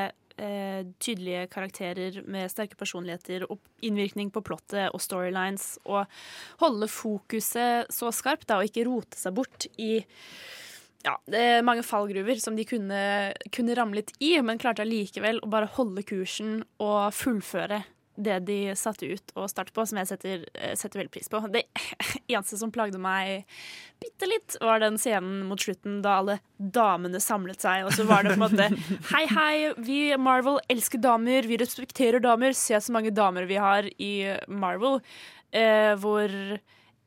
eh, 0.42 0.84
tydelige 1.02 1.46
karakterer 1.52 2.20
med 2.28 2.50
sterke 2.52 2.78
personligheter 2.78 3.46
og 3.48 3.60
innvirkning 3.86 4.30
på 4.34 4.44
plottet 4.46 4.90
og 4.92 5.02
storylines, 5.02 5.76
og 5.88 6.06
holde 6.62 6.90
fokuset 6.90 7.90
så 7.92 8.12
skarpt 8.14 8.48
da, 8.50 8.60
og 8.60 8.70
ikke 8.70 8.86
rote 8.88 9.18
seg 9.20 9.36
bort 9.36 9.68
i 9.76 9.98
ja, 11.06 11.14
mange 11.62 11.84
fallgruver 11.86 12.40
som 12.42 12.56
de 12.58 12.64
kunne, 12.66 13.02
kunne 13.54 13.76
ramlet 13.78 14.10
i, 14.18 14.34
men 14.42 14.58
klarte 14.58 14.82
allikevel 14.82 15.38
å 15.44 15.50
bare 15.52 15.70
holde 15.76 16.02
kursen 16.06 16.64
og 16.82 17.14
fullføre 17.14 17.84
det 18.16 18.40
de 18.48 18.58
satte 18.78 19.08
ut 19.08 19.32
og 19.36 19.50
starte 19.52 19.74
på, 19.76 19.84
som 19.86 20.00
jeg 20.00 20.10
setter, 20.10 20.44
setter 20.78 21.02
veldig 21.02 21.12
pris 21.14 21.30
på. 21.32 21.40
Det 21.52 21.66
eneste 22.32 22.58
som 22.60 22.72
plagde 22.74 23.00
meg 23.00 23.44
bitte 24.02 24.28
litt, 24.28 24.56
var 24.60 24.82
den 24.82 24.98
scenen 25.00 25.44
mot 25.48 25.60
slutten 25.62 26.00
da 26.04 26.18
alle 26.20 26.38
damene 26.56 27.20
samlet 27.22 27.64
seg, 27.64 27.86
og 27.86 27.94
så 27.96 28.06
var 28.08 28.24
det 28.24 28.34
på 28.34 28.38
en 28.38 28.44
måte 28.46 28.68
Hei, 29.12 29.24
hei, 29.30 29.54
vi 29.80 30.00
Marvel 30.20 30.60
elsker 30.72 31.00
damer, 31.02 31.48
vi 31.48 31.60
respekterer 31.60 32.22
damer, 32.24 32.56
se 32.56 32.80
så 32.80 32.94
mange 32.94 33.14
damer 33.14 33.48
vi 33.48 33.60
har 33.60 33.88
i 33.96 34.14
Marvel. 34.48 35.00
Eh, 35.56 35.94
hvor 36.02 36.32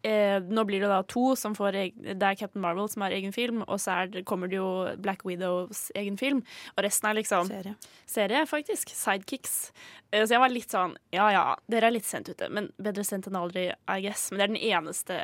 Eh, 0.01 0.39
nå 0.39 0.63
blir 0.63 0.79
det 0.79 0.87
da 0.87 1.01
to 1.03 1.33
som 1.35 1.51
får 1.57 1.75
Det 1.99 2.13
er 2.15 2.37
Captain 2.39 2.61
Marvel 2.63 2.87
som 2.87 3.03
har 3.03 3.11
egen 3.11 3.33
film, 3.35 3.63
og 3.67 3.81
så 3.83 4.05
det, 4.07 4.23
kommer 4.25 4.47
det 4.47 4.55
jo 4.55 4.95
Black 4.97 5.25
Widows 5.27 5.89
egen 5.99 6.17
film. 6.17 6.39
Og 6.77 6.83
resten 6.85 7.09
er 7.09 7.17
liksom 7.17 7.49
Serie. 7.49 7.75
Serie, 8.07 8.45
faktisk. 8.47 8.93
Sidekicks. 8.95 9.73
Eh, 10.11 10.23
så 10.23 10.37
jeg 10.37 10.43
var 10.43 10.53
litt 10.53 10.71
sånn 10.71 10.95
Ja 11.11 11.27
ja, 11.35 11.43
dere 11.67 11.89
er 11.89 11.97
litt 11.97 12.07
sent 12.07 12.31
ute, 12.31 12.47
men 12.49 12.71
bedre 12.79 13.03
sent 13.03 13.27
enn 13.27 13.39
aldri, 13.39 13.69
I 13.91 13.99
guess. 14.05 14.29
Men 14.31 14.39
det 14.39 14.45
er 14.45 14.53
den 14.53 14.63
eneste, 14.71 15.19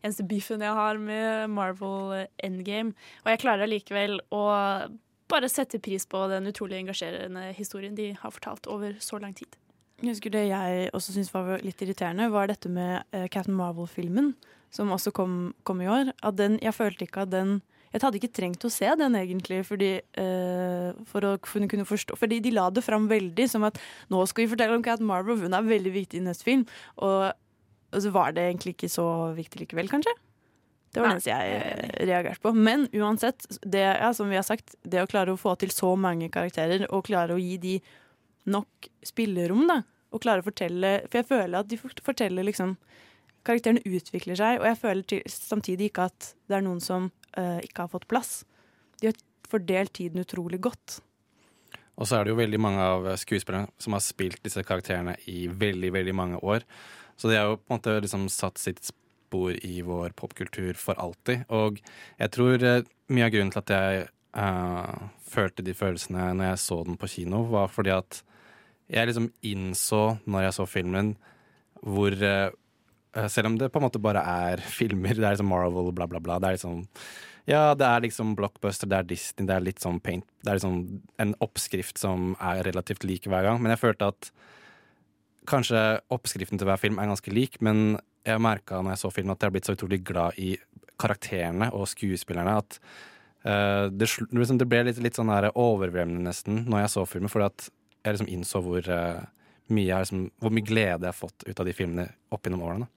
eneste 0.00 0.28
beefen 0.28 0.64
jeg 0.64 0.80
har 0.80 1.02
med 1.02 1.52
Marvel 1.52 2.26
Endgame. 2.42 2.96
Og 3.24 3.34
jeg 3.34 3.44
klarer 3.44 3.68
allikevel 3.68 4.20
å 4.32 4.46
bare 5.28 5.50
sette 5.50 5.82
pris 5.82 6.06
på 6.08 6.24
den 6.30 6.48
utrolig 6.48 6.80
engasjerende 6.80 7.50
historien 7.58 7.96
de 7.98 8.12
har 8.16 8.32
fortalt 8.32 8.68
over 8.70 8.96
så 9.02 9.20
lang 9.20 9.34
tid. 9.36 9.58
Jeg 10.02 10.12
husker 10.12 10.32
Det 10.34 10.42
jeg 10.50 10.90
også 10.96 11.14
syntes 11.14 11.32
var 11.32 11.62
litt 11.64 11.80
irriterende, 11.80 12.28
var 12.32 12.50
dette 12.50 12.68
med 12.68 13.06
uh, 13.16 13.24
Captain 13.32 13.56
Marvel-filmen, 13.56 14.34
som 14.74 14.92
også 14.92 15.12
kom, 15.16 15.54
kom, 15.64 15.80
i 15.80 15.88
år. 15.88 16.12
At 16.26 16.36
den, 16.36 16.58
jeg 16.60 16.76
følte 16.76 17.06
ikke 17.06 17.24
at 17.24 17.32
den 17.32 17.62
Jeg 17.94 18.02
hadde 18.02 18.18
ikke 18.18 18.34
trengt 18.34 18.64
å 18.66 18.68
se 18.68 18.90
den, 19.00 19.14
egentlig, 19.16 19.62
fordi, 19.64 19.94
uh, 20.20 20.92
for 21.08 21.24
å 21.24 21.32
kunne 21.40 21.86
forstå 21.88 22.18
Fordi 22.18 22.42
de 22.44 22.52
la 22.52 22.68
det 22.68 22.84
fram 22.84 23.06
veldig 23.08 23.48
som 23.48 23.64
at 23.64 23.80
nå 24.12 24.20
skal 24.28 24.44
vi 24.44 24.52
fortelle 24.52 24.76
om 24.76 24.84
Captain 24.84 25.08
Marvel, 25.08 25.40
hun 25.40 25.56
er 25.56 25.64
veldig 25.64 25.94
viktig 25.94 26.20
i 26.20 26.26
neste 26.26 26.44
film. 26.44 26.66
Og, 27.00 27.32
og 27.94 28.02
så 28.04 28.12
var 28.12 28.36
det 28.36 28.50
egentlig 28.50 28.76
ikke 28.76 28.92
så 28.92 29.32
viktig 29.38 29.64
likevel, 29.64 29.88
kanskje. 29.88 30.12
Det 30.96 31.04
var 31.04 31.16
det 31.16 31.28
jeg 31.28 32.08
reagerte 32.08 32.40
på. 32.40 32.52
Men 32.52 32.86
uansett, 32.92 33.48
det, 33.64 33.84
ja, 33.84 34.12
som 34.16 34.28
vi 34.32 34.36
har 34.36 34.44
sagt, 34.44 34.76
det 34.84 35.02
å 35.02 35.08
klare 35.08 35.32
å 35.32 35.40
få 35.40 35.56
til 35.60 35.72
så 35.72 35.92
mange 35.96 36.28
karakterer, 36.32 36.86
og 36.88 37.04
klare 37.08 37.36
å 37.36 37.40
gi 37.40 37.56
de 37.60 37.74
nok 38.50 38.88
spillerom, 39.06 39.66
da. 39.70 39.82
Og 40.14 40.22
klarer 40.22 40.40
å 40.40 40.46
fortelle 40.46 40.90
For 41.10 41.18
jeg 41.18 41.26
føler 41.28 41.58
at 41.58 41.68
de 41.68 41.76
forteller 41.82 42.46
liksom 42.46 42.76
Karakterene 43.46 43.82
utvikler 43.86 44.38
seg, 44.38 44.58
og 44.58 44.66
jeg 44.66 44.78
føler 44.80 45.06
til, 45.06 45.20
samtidig 45.30 45.90
ikke 45.90 46.08
at 46.10 46.32
det 46.50 46.56
er 46.56 46.64
noen 46.66 46.80
som 46.82 47.04
uh, 47.38 47.60
ikke 47.62 47.84
har 47.84 47.92
fått 47.92 48.08
plass. 48.10 48.40
De 48.98 49.06
har 49.06 49.20
fordelt 49.46 49.92
tiden 49.94 50.24
utrolig 50.24 50.58
godt. 50.66 50.96
Og 51.96 52.08
så 52.08 52.18
er 52.18 52.26
det 52.26 52.34
jo 52.34 52.40
veldig 52.40 52.60
mange 52.60 52.82
av 52.82 53.06
skuespillerne 53.20 53.70
som 53.78 53.94
har 53.94 54.02
spilt 54.04 54.42
disse 54.42 54.64
karakterene 54.66 55.14
i 55.30 55.46
veldig, 55.46 55.92
veldig 55.94 56.16
mange 56.18 56.40
år. 56.42 56.66
Så 57.16 57.30
de 57.30 57.38
har 57.38 57.52
jo 57.52 57.60
på 57.60 57.70
en 57.70 57.78
måte 57.78 57.96
liksom 58.02 58.26
satt 58.32 58.58
sitt 58.60 58.82
spor 58.84 59.54
i 59.64 59.78
vår 59.86 60.12
popkultur 60.18 60.76
for 60.80 60.98
alltid. 61.00 61.46
Og 61.48 61.80
jeg 62.18 62.34
tror 62.34 62.66
uh, 62.66 62.82
mye 63.14 63.28
av 63.28 63.34
grunnen 63.36 63.54
til 63.54 63.62
at 63.62 63.74
jeg 63.76 64.06
uh, 64.36 65.06
følte 65.30 65.64
de 65.64 65.76
følelsene 65.76 66.32
når 66.34 66.50
jeg 66.50 66.64
så 66.66 66.82
den 66.90 66.98
på 67.00 67.14
kino, 67.14 67.46
var 67.54 67.70
fordi 67.72 67.94
at 67.94 68.24
jeg 68.92 69.08
liksom 69.08 69.30
innså 69.46 70.02
når 70.30 70.46
jeg 70.46 70.56
så 70.58 70.68
filmen, 70.70 71.16
hvor 71.82 72.14
uh, 72.22 72.50
Selv 73.32 73.48
om 73.48 73.54
det 73.56 73.70
på 73.72 73.80
en 73.80 73.86
måte 73.86 74.00
bare 74.02 74.20
er 74.20 74.60
filmer, 74.78 75.14
det 75.16 75.24
er 75.24 75.36
liksom 75.36 75.48
Marvel, 75.48 75.92
bla, 75.96 76.06
bla, 76.06 76.20
bla. 76.20 76.38
Det 76.38 76.48
er 76.48 76.58
liksom 76.58 76.82
Ja, 77.46 77.74
det 77.74 77.86
er 77.86 78.02
liksom 78.04 78.34
blockbuster, 78.36 78.90
det 78.90 78.98
er 78.98 79.08
Disney, 79.08 79.46
det 79.46 79.54
er 79.54 79.64
litt 79.64 79.80
sånn 79.80 80.00
paint 80.02 80.26
Det 80.42 80.50
er 80.50 80.58
liksom 80.58 81.00
en 81.22 81.34
oppskrift 81.40 81.98
som 81.98 82.34
er 82.40 82.64
relativt 82.66 83.06
lik 83.06 83.28
hver 83.30 83.46
gang. 83.46 83.62
Men 83.62 83.72
jeg 83.74 83.82
følte 83.84 84.10
at 84.12 84.30
kanskje 85.46 86.00
oppskriften 86.10 86.58
til 86.58 86.68
hver 86.68 86.80
film 86.82 86.98
er 86.98 87.06
ganske 87.06 87.32
lik, 87.32 87.60
men 87.62 88.00
jeg 88.26 88.42
merka 88.42 88.80
når 88.82 88.96
jeg 88.96 89.02
så 89.04 89.12
filmen 89.14 89.34
at 89.36 89.42
jeg 89.42 89.48
har 89.48 89.54
blitt 89.54 89.68
så 89.68 89.76
utrolig 89.76 90.00
glad 90.04 90.38
i 90.42 90.56
karakterene 91.00 91.70
og 91.76 91.86
skuespillerne 91.90 92.56
at 92.58 92.78
uh, 93.46 93.86
det, 93.92 94.08
liksom, 94.34 94.58
det, 94.58 94.68
ble 94.68 94.82
litt, 94.88 95.00
litt 95.02 95.18
sånn 95.18 95.30
overveldende 95.30 96.26
nesten 96.26 96.64
når 96.66 96.84
jeg 96.84 96.94
så 96.96 97.06
filmen, 97.08 97.32
fordi 97.32 97.48
at 97.50 97.68
jeg 98.06 98.18
liksom 98.18 98.30
innså 98.32 98.62
hvor, 98.64 98.90
uh, 98.90 99.24
mye 99.72 100.02
liksom, 100.02 100.28
hvor 100.42 100.54
mye 100.54 100.66
glede 100.66 101.06
jeg 101.06 101.12
har 101.12 101.18
fått 101.18 101.46
ut 101.46 101.60
av 101.60 101.68
de 101.68 101.74
filmene 101.76 102.06
opp 102.34 102.46
gjennom 102.46 102.64
årene. 102.66 102.88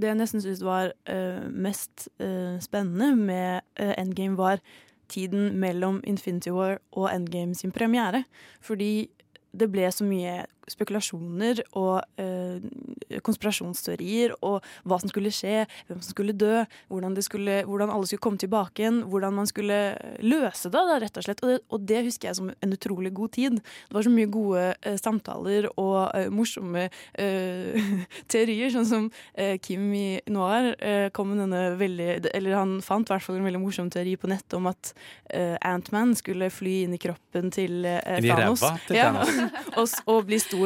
Det 0.00 0.08
jeg 0.08 0.20
nesten 0.20 0.42
syntes 0.42 0.62
var 0.64 0.92
uh, 1.10 1.42
mest 1.50 2.08
uh, 2.22 2.56
spennende 2.62 3.12
med 3.18 3.66
Endgame, 3.76 4.38
var 4.38 4.62
tiden 5.10 5.56
mellom 5.60 5.98
Infinity 6.06 6.52
War 6.54 6.78
og 6.94 7.10
Endgame 7.10 7.56
sin 7.58 7.74
premiere. 7.74 8.22
Fordi 8.62 9.10
det 9.50 9.66
ble 9.72 9.88
så 9.90 10.06
mye 10.06 10.44
spekulasjoner 10.70 11.62
og 11.78 12.00
eh, 12.20 13.20
konspirasjonsteorier 13.26 14.34
og 14.46 14.60
hva 14.88 14.98
som 15.00 15.10
skulle 15.10 15.32
skje, 15.34 15.64
hvem 15.88 16.00
som 16.00 16.14
skulle 16.14 16.36
dø, 16.36 16.62
hvordan, 16.90 17.16
det 17.16 17.24
skulle, 17.26 17.60
hvordan 17.68 17.92
alle 17.92 18.08
skulle 18.08 18.24
komme 18.24 18.40
tilbake 18.40 18.84
igjen, 18.84 19.02
hvordan 19.10 19.36
man 19.40 19.48
skulle 19.50 19.80
løse 20.22 20.70
det, 20.70 20.84
da, 20.90 20.98
rett 21.02 21.18
og 21.18 21.26
slett. 21.26 21.42
Og 21.44 21.52
det, 21.52 21.58
og 21.68 21.86
det 21.90 22.04
husker 22.06 22.30
jeg 22.30 22.38
som 22.38 22.50
en 22.52 22.76
utrolig 22.76 23.12
god 23.16 23.34
tid. 23.36 23.58
Det 23.60 23.96
var 23.96 24.06
så 24.06 24.12
mye 24.14 24.30
gode 24.30 24.66
eh, 24.74 24.98
samtaler 25.00 25.68
og 25.74 25.98
eh, 26.16 26.30
morsomme 26.32 26.86
eh, 26.88 27.90
teorier, 28.32 28.72
sånn 28.74 28.88
som 28.88 29.08
eh, 29.34 29.56
Kim 29.62 29.90
i 29.96 30.20
Noir 30.30 30.72
eh, 30.78 31.08
kom 31.14 31.32
med 31.32 31.42
denne 31.44 31.76
veldig 31.80 32.30
Eller 32.34 32.56
han 32.58 32.78
fant 32.84 33.08
i 33.08 33.12
hvert 33.14 33.24
fall 33.24 33.38
en 33.38 33.46
veldig 33.46 33.60
morsom 33.62 33.90
teori 33.92 34.16
på 34.20 34.30
nettet 34.30 34.56
om 34.58 34.68
at 34.70 34.92
Ant-Man 35.30 36.16
skulle 36.18 36.48
fly 36.50 36.72
inn 36.84 36.94
i 36.96 36.98
kroppen 37.00 37.52
til 37.54 37.84
Inn 37.86 38.24
i 38.26 38.30
Thanos. 38.32 38.62
ræva 38.64 38.70
til 38.86 38.96
ja, 38.98 39.10
og, 39.78 39.92
og 40.10 40.24
bli 40.26 40.40
stor 40.42 40.59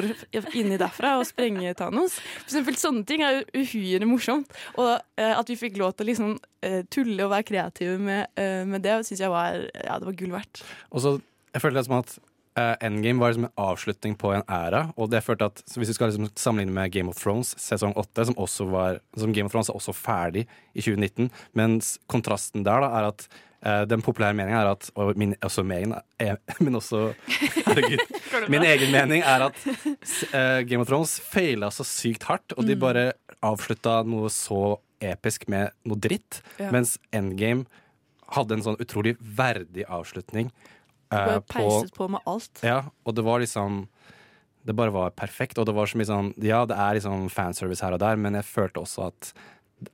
inni 0.54 0.78
derfra 0.80 1.14
og 1.20 1.26
sprenge 1.28 1.74
Thanos. 1.78 2.18
For 2.42 2.50
eksempel 2.50 2.78
sånne 2.80 3.06
ting 3.08 3.24
er 3.24 3.40
jo 3.40 3.64
uhyre 3.64 4.08
morsomt. 4.08 4.52
Og 4.80 4.92
eh, 4.94 5.32
at 5.34 5.50
vi 5.50 5.58
fikk 5.60 5.78
lov 5.80 5.94
til 5.94 6.06
å 6.06 6.10
liksom 6.10 6.36
eh, 6.66 6.82
tulle 6.92 7.26
og 7.26 7.32
være 7.34 7.48
kreative 7.52 7.96
med, 8.00 8.30
eh, 8.40 8.62
med 8.68 8.84
det, 8.84 9.00
syns 9.08 9.24
jeg 9.24 9.32
var, 9.32 9.58
ja, 9.72 9.98
det 9.98 10.10
var 10.10 10.20
gull 10.20 10.36
verdt. 10.36 10.64
Og 10.90 11.04
så, 11.04 11.18
jeg 11.54 11.64
følte 11.64 11.82
det 11.82 11.88
som 11.90 12.00
at 12.02 12.16
Uh, 12.54 12.76
Endgame 12.86 13.18
var 13.18 13.32
liksom 13.32 13.48
en 13.48 13.56
avslutning 13.58 14.12
på 14.14 14.30
en 14.30 14.44
æra. 14.46 14.84
Og 14.94 15.08
det 15.10 15.24
førte 15.26 15.48
at, 15.50 15.62
Hvis 15.74 15.88
vi 15.88 15.94
skal 15.96 16.12
liksom 16.12 16.28
sammenligne 16.38 16.70
med 16.72 16.92
Game 16.92 17.10
of 17.10 17.18
Thrones 17.18 17.50
sesong 17.58 17.96
8, 17.98 18.28
som, 18.30 18.70
var, 18.70 19.00
som 19.18 19.32
Game 19.34 19.50
of 19.50 19.52
Thrones 19.52 19.68
er 19.68 19.74
også 19.74 19.92
ferdig 19.92 20.46
i 20.70 20.80
2019, 20.80 21.32
mens 21.58 21.98
kontrasten 22.06 22.62
der 22.62 22.86
da 22.86 22.92
er 22.94 23.08
at 23.10 23.26
den 23.88 24.02
populære 24.04 24.34
meningen 24.36 24.58
er 24.60 24.70
at 24.74 24.90
Og 25.00 25.16
min, 25.16 25.34
også 25.40 25.62
meningen 25.64 25.94
er, 26.20 26.36
men 26.60 26.74
også 26.76 27.14
Herregud. 27.64 28.02
Min 28.52 28.62
egen 28.62 28.92
mening 28.92 29.22
er 29.24 29.46
at 29.46 29.56
eh, 30.34 30.60
Game 30.68 30.82
of 30.82 30.88
Thrones 30.90 31.14
feila 31.20 31.70
så 31.72 31.84
sykt 31.88 32.26
hardt, 32.28 32.52
og 32.58 32.66
de 32.68 32.74
Mm. 32.76 32.80
bare 32.82 33.04
avslutta 33.42 34.02
noe 34.06 34.28
så 34.32 34.78
episk 35.00 35.48
med 35.48 35.70
noe 35.84 35.96
dritt, 35.96 36.42
Ja. 36.58 36.70
mens 36.72 36.98
Endgame 37.12 37.64
hadde 38.34 38.52
en 38.56 38.62
sånn 38.64 38.78
utrolig 38.80 39.16
verdig 39.20 39.84
avslutning. 39.88 40.50
Eh, 41.12 41.24
ble 41.26 41.40
på- 41.40 41.58
peiset 41.58 41.92
på 41.94 42.08
med 42.10 42.20
alt. 42.26 42.60
ja, 42.62 42.82
og 43.06 43.14
det 43.14 43.24
var 43.24 43.40
liksom 43.40 43.86
Det 44.66 44.72
bare 44.74 44.90
var 44.90 45.10
perfekt. 45.10 45.58
Og 45.58 45.66
det 45.66 45.74
var 45.74 45.84
så 45.86 45.96
mye 46.00 46.06
sånn 46.08 46.34
Ja, 46.42 46.64
det 46.64 46.76
er 46.76 46.94
liksom 46.96 47.28
fanservice 47.30 47.80
her 47.84 47.92
og 47.92 48.00
der, 48.00 48.16
men 48.16 48.32
jeg 48.34 48.44
følte 48.44 48.80
også 48.80 49.06
at 49.08 49.32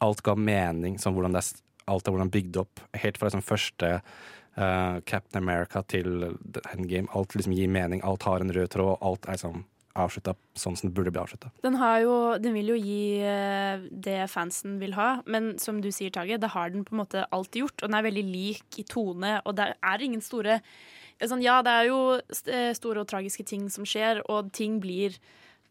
alt 0.00 0.22
ga 0.22 0.34
mening. 0.36 0.94
Sånn 0.96 1.12
hvordan 1.14 1.32
det 1.34 1.42
er, 1.42 1.60
alt 1.90 2.06
er 2.06 2.14
hvordan 2.14 2.32
bygd 2.32 2.60
opp. 2.62 2.84
Helt 3.02 3.18
fra 3.18 3.28
liksom 3.28 3.44
første 3.44 3.90
uh, 4.00 4.96
Captain 5.08 5.42
America 5.42 5.82
til 5.82 6.30
Endgame. 6.72 7.10
Alt 7.16 7.36
liksom 7.36 7.56
gir 7.56 7.70
mening. 7.72 8.04
Alt 8.06 8.26
har 8.28 8.44
en 8.44 8.54
rød 8.54 8.72
tråd. 8.76 8.96
Alt 9.04 9.28
er 9.28 9.38
liksom 9.38 9.64
avslutta 9.98 10.34
sånn 10.58 10.76
som 10.78 10.88
det 10.88 10.94
burde 10.96 11.12
bli 11.14 11.20
avslutta. 11.22 11.50
Den, 11.64 11.76
den 12.42 12.54
vil 12.54 12.72
jo 12.72 12.78
gi 12.78 13.02
eh, 13.26 13.82
det 13.90 14.22
fansen 14.30 14.78
vil 14.82 14.94
ha, 14.98 15.10
men 15.26 15.52
som 15.62 15.80
du 15.82 15.90
sier, 15.94 16.12
Tage, 16.14 16.38
det 16.40 16.52
har 16.54 16.70
den 16.70 16.84
på 16.86 16.94
en 16.94 17.02
måte 17.02 17.26
alltid 17.34 17.64
gjort. 17.64 17.82
Og 17.82 17.90
den 17.90 17.98
er 17.98 18.06
veldig 18.06 18.26
lik 18.28 18.80
i 18.80 18.86
tone, 18.86 19.36
og 19.44 19.56
det 19.58 19.72
er 19.74 20.06
ingen 20.06 20.24
store 20.24 20.60
sånn, 21.20 21.42
Ja, 21.44 21.58
det 21.66 21.72
er 21.74 21.90
jo 21.90 22.00
eh, 22.48 22.70
store 22.76 23.02
og 23.02 23.10
tragiske 23.10 23.44
ting 23.44 23.66
som 23.72 23.88
skjer, 23.88 24.22
og 24.30 24.52
ting 24.56 24.78
blir 24.80 25.18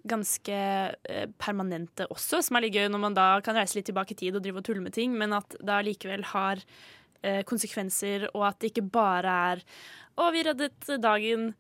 ganske 0.08 0.56
eh, 0.56 1.26
permanente 1.42 2.08
også, 2.14 2.42
som 2.46 2.58
er 2.58 2.68
litt 2.68 2.78
gøy 2.78 2.88
når 2.92 3.02
man 3.04 3.18
da 3.18 3.28
kan 3.44 3.58
reise 3.58 3.78
litt 3.78 3.90
tilbake 3.90 4.16
i 4.16 4.20
tid 4.22 4.38
og 4.38 4.46
drive 4.46 4.62
og 4.62 4.68
tulle 4.68 4.84
med 4.84 4.96
ting, 4.96 5.16
men 5.18 5.36
at 5.36 5.58
det 5.60 5.76
allikevel 5.76 6.24
har 6.32 6.62
eh, 7.24 7.42
konsekvenser, 7.48 8.30
og 8.34 8.48
at 8.52 8.60
det 8.62 8.72
ikke 8.74 8.88
bare 8.94 9.40
er 9.54 9.66
å, 10.20 10.30
vi 10.36 10.44
reddet 10.44 10.94
dagen, 11.00 11.52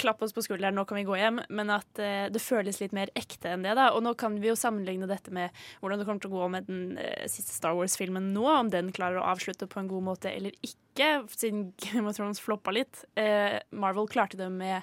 klapp 0.00 0.22
oss 0.24 0.32
på 0.34 0.42
skulderen, 0.44 0.76
nå 0.76 0.84
kan 0.88 0.98
vi 0.98 1.06
gå 1.08 1.16
hjem. 1.18 1.40
Men 1.52 1.72
at 1.74 2.00
eh, 2.02 2.26
det 2.32 2.42
føles 2.42 2.80
litt 2.82 2.94
mer 2.96 3.12
ekte 3.18 3.52
enn 3.54 3.64
det. 3.66 3.74
da. 3.78 3.90
Og 3.96 4.04
nå 4.04 4.14
kan 4.18 4.38
vi 4.40 4.50
jo 4.50 4.58
sammenligne 4.58 5.08
dette 5.10 5.32
med 5.34 5.54
hvordan 5.80 6.00
det 6.00 6.06
kommer 6.08 6.24
til 6.24 6.32
å 6.32 6.38
gå 6.38 6.50
med 6.54 6.68
den 6.70 6.98
eh, 7.00 7.26
siste 7.30 7.54
Star 7.54 7.76
Wars-filmen 7.78 8.32
nå. 8.34 8.46
Om 8.50 8.72
den 8.72 8.92
klarer 8.96 9.20
å 9.20 9.28
avslutte 9.32 9.68
på 9.70 9.82
en 9.82 9.90
god 9.90 10.06
måte 10.10 10.32
eller 10.32 10.56
ikke, 10.66 11.10
siden 11.32 11.70
Game 11.84 12.08
of 12.08 12.18
Thrones 12.18 12.42
floppa 12.42 12.74
litt. 12.74 13.04
Eh, 13.20 13.60
Marvel 13.70 14.08
klarte 14.10 14.40
det 14.40 14.50
med 14.52 14.82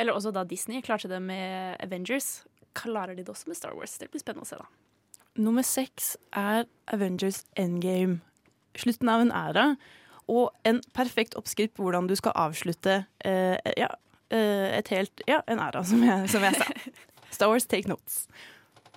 Eller 0.00 0.16
også 0.16 0.32
da 0.34 0.44
Disney 0.48 0.82
klarte 0.84 1.10
det 1.10 1.20
med 1.22 1.76
Avengers. 1.84 2.44
Klarer 2.74 3.14
de 3.14 3.22
det 3.22 3.32
også 3.32 3.50
med 3.50 3.60
Star 3.60 3.76
Wars? 3.76 3.98
Det 4.00 4.10
blir 4.10 4.22
spennende 4.22 4.48
å 4.48 4.50
se, 4.50 4.60
da. 4.60 4.70
Nummer 5.34 5.66
seks 5.66 6.14
er 6.38 6.68
Avengers 6.94 7.42
Endgame. 7.58 8.20
Slutten 8.78 9.10
av 9.10 9.22
en 9.22 9.34
æra. 9.34 9.66
Og 10.30 10.54
en 10.64 10.80
perfekt 10.96 11.34
oppskrift 11.36 11.74
på 11.76 11.84
hvordan 11.84 12.06
du 12.08 12.14
skal 12.16 12.32
avslutte 12.46 13.02
eh, 13.26 13.58
ja, 13.76 13.90
et 14.38 14.90
helt 14.94 15.24
Ja, 15.30 15.42
en 15.50 15.62
æra, 15.62 15.84
som 15.86 16.02
jeg, 16.04 16.28
som 16.32 16.44
jeg 16.44 16.58
sa. 16.58 16.66
Star 17.34 17.50
Wars 17.52 17.66
Take 17.66 17.90
Notes. 17.90 18.24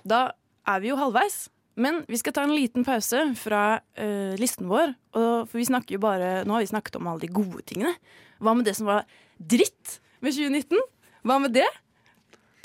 Da 0.06 0.30
er 0.68 0.82
vi 0.82 0.92
jo 0.92 0.98
halvveis. 1.00 1.46
Men 1.78 2.02
vi 2.10 2.18
skal 2.18 2.34
ta 2.34 2.42
en 2.42 2.54
liten 2.56 2.82
pause 2.86 3.20
fra 3.38 3.62
uh, 3.78 4.34
listen 4.40 4.66
vår. 4.70 4.94
Og, 5.14 5.46
for 5.46 5.60
vi 5.60 5.68
snakker 5.68 5.94
jo 5.94 6.02
bare 6.02 6.42
Nå 6.42 6.56
har 6.56 6.64
vi 6.64 6.72
snakket 6.72 6.98
om 6.98 7.06
alle 7.06 7.22
de 7.22 7.30
gode 7.30 7.62
tingene. 7.70 7.94
Hva 8.42 8.54
med 8.58 8.66
det 8.66 8.74
som 8.78 8.90
var 8.90 9.06
dritt 9.38 10.00
med 10.18 10.34
2019? 10.34 10.82
Hva 11.22 11.38
med 11.42 11.54
det? 11.54 11.68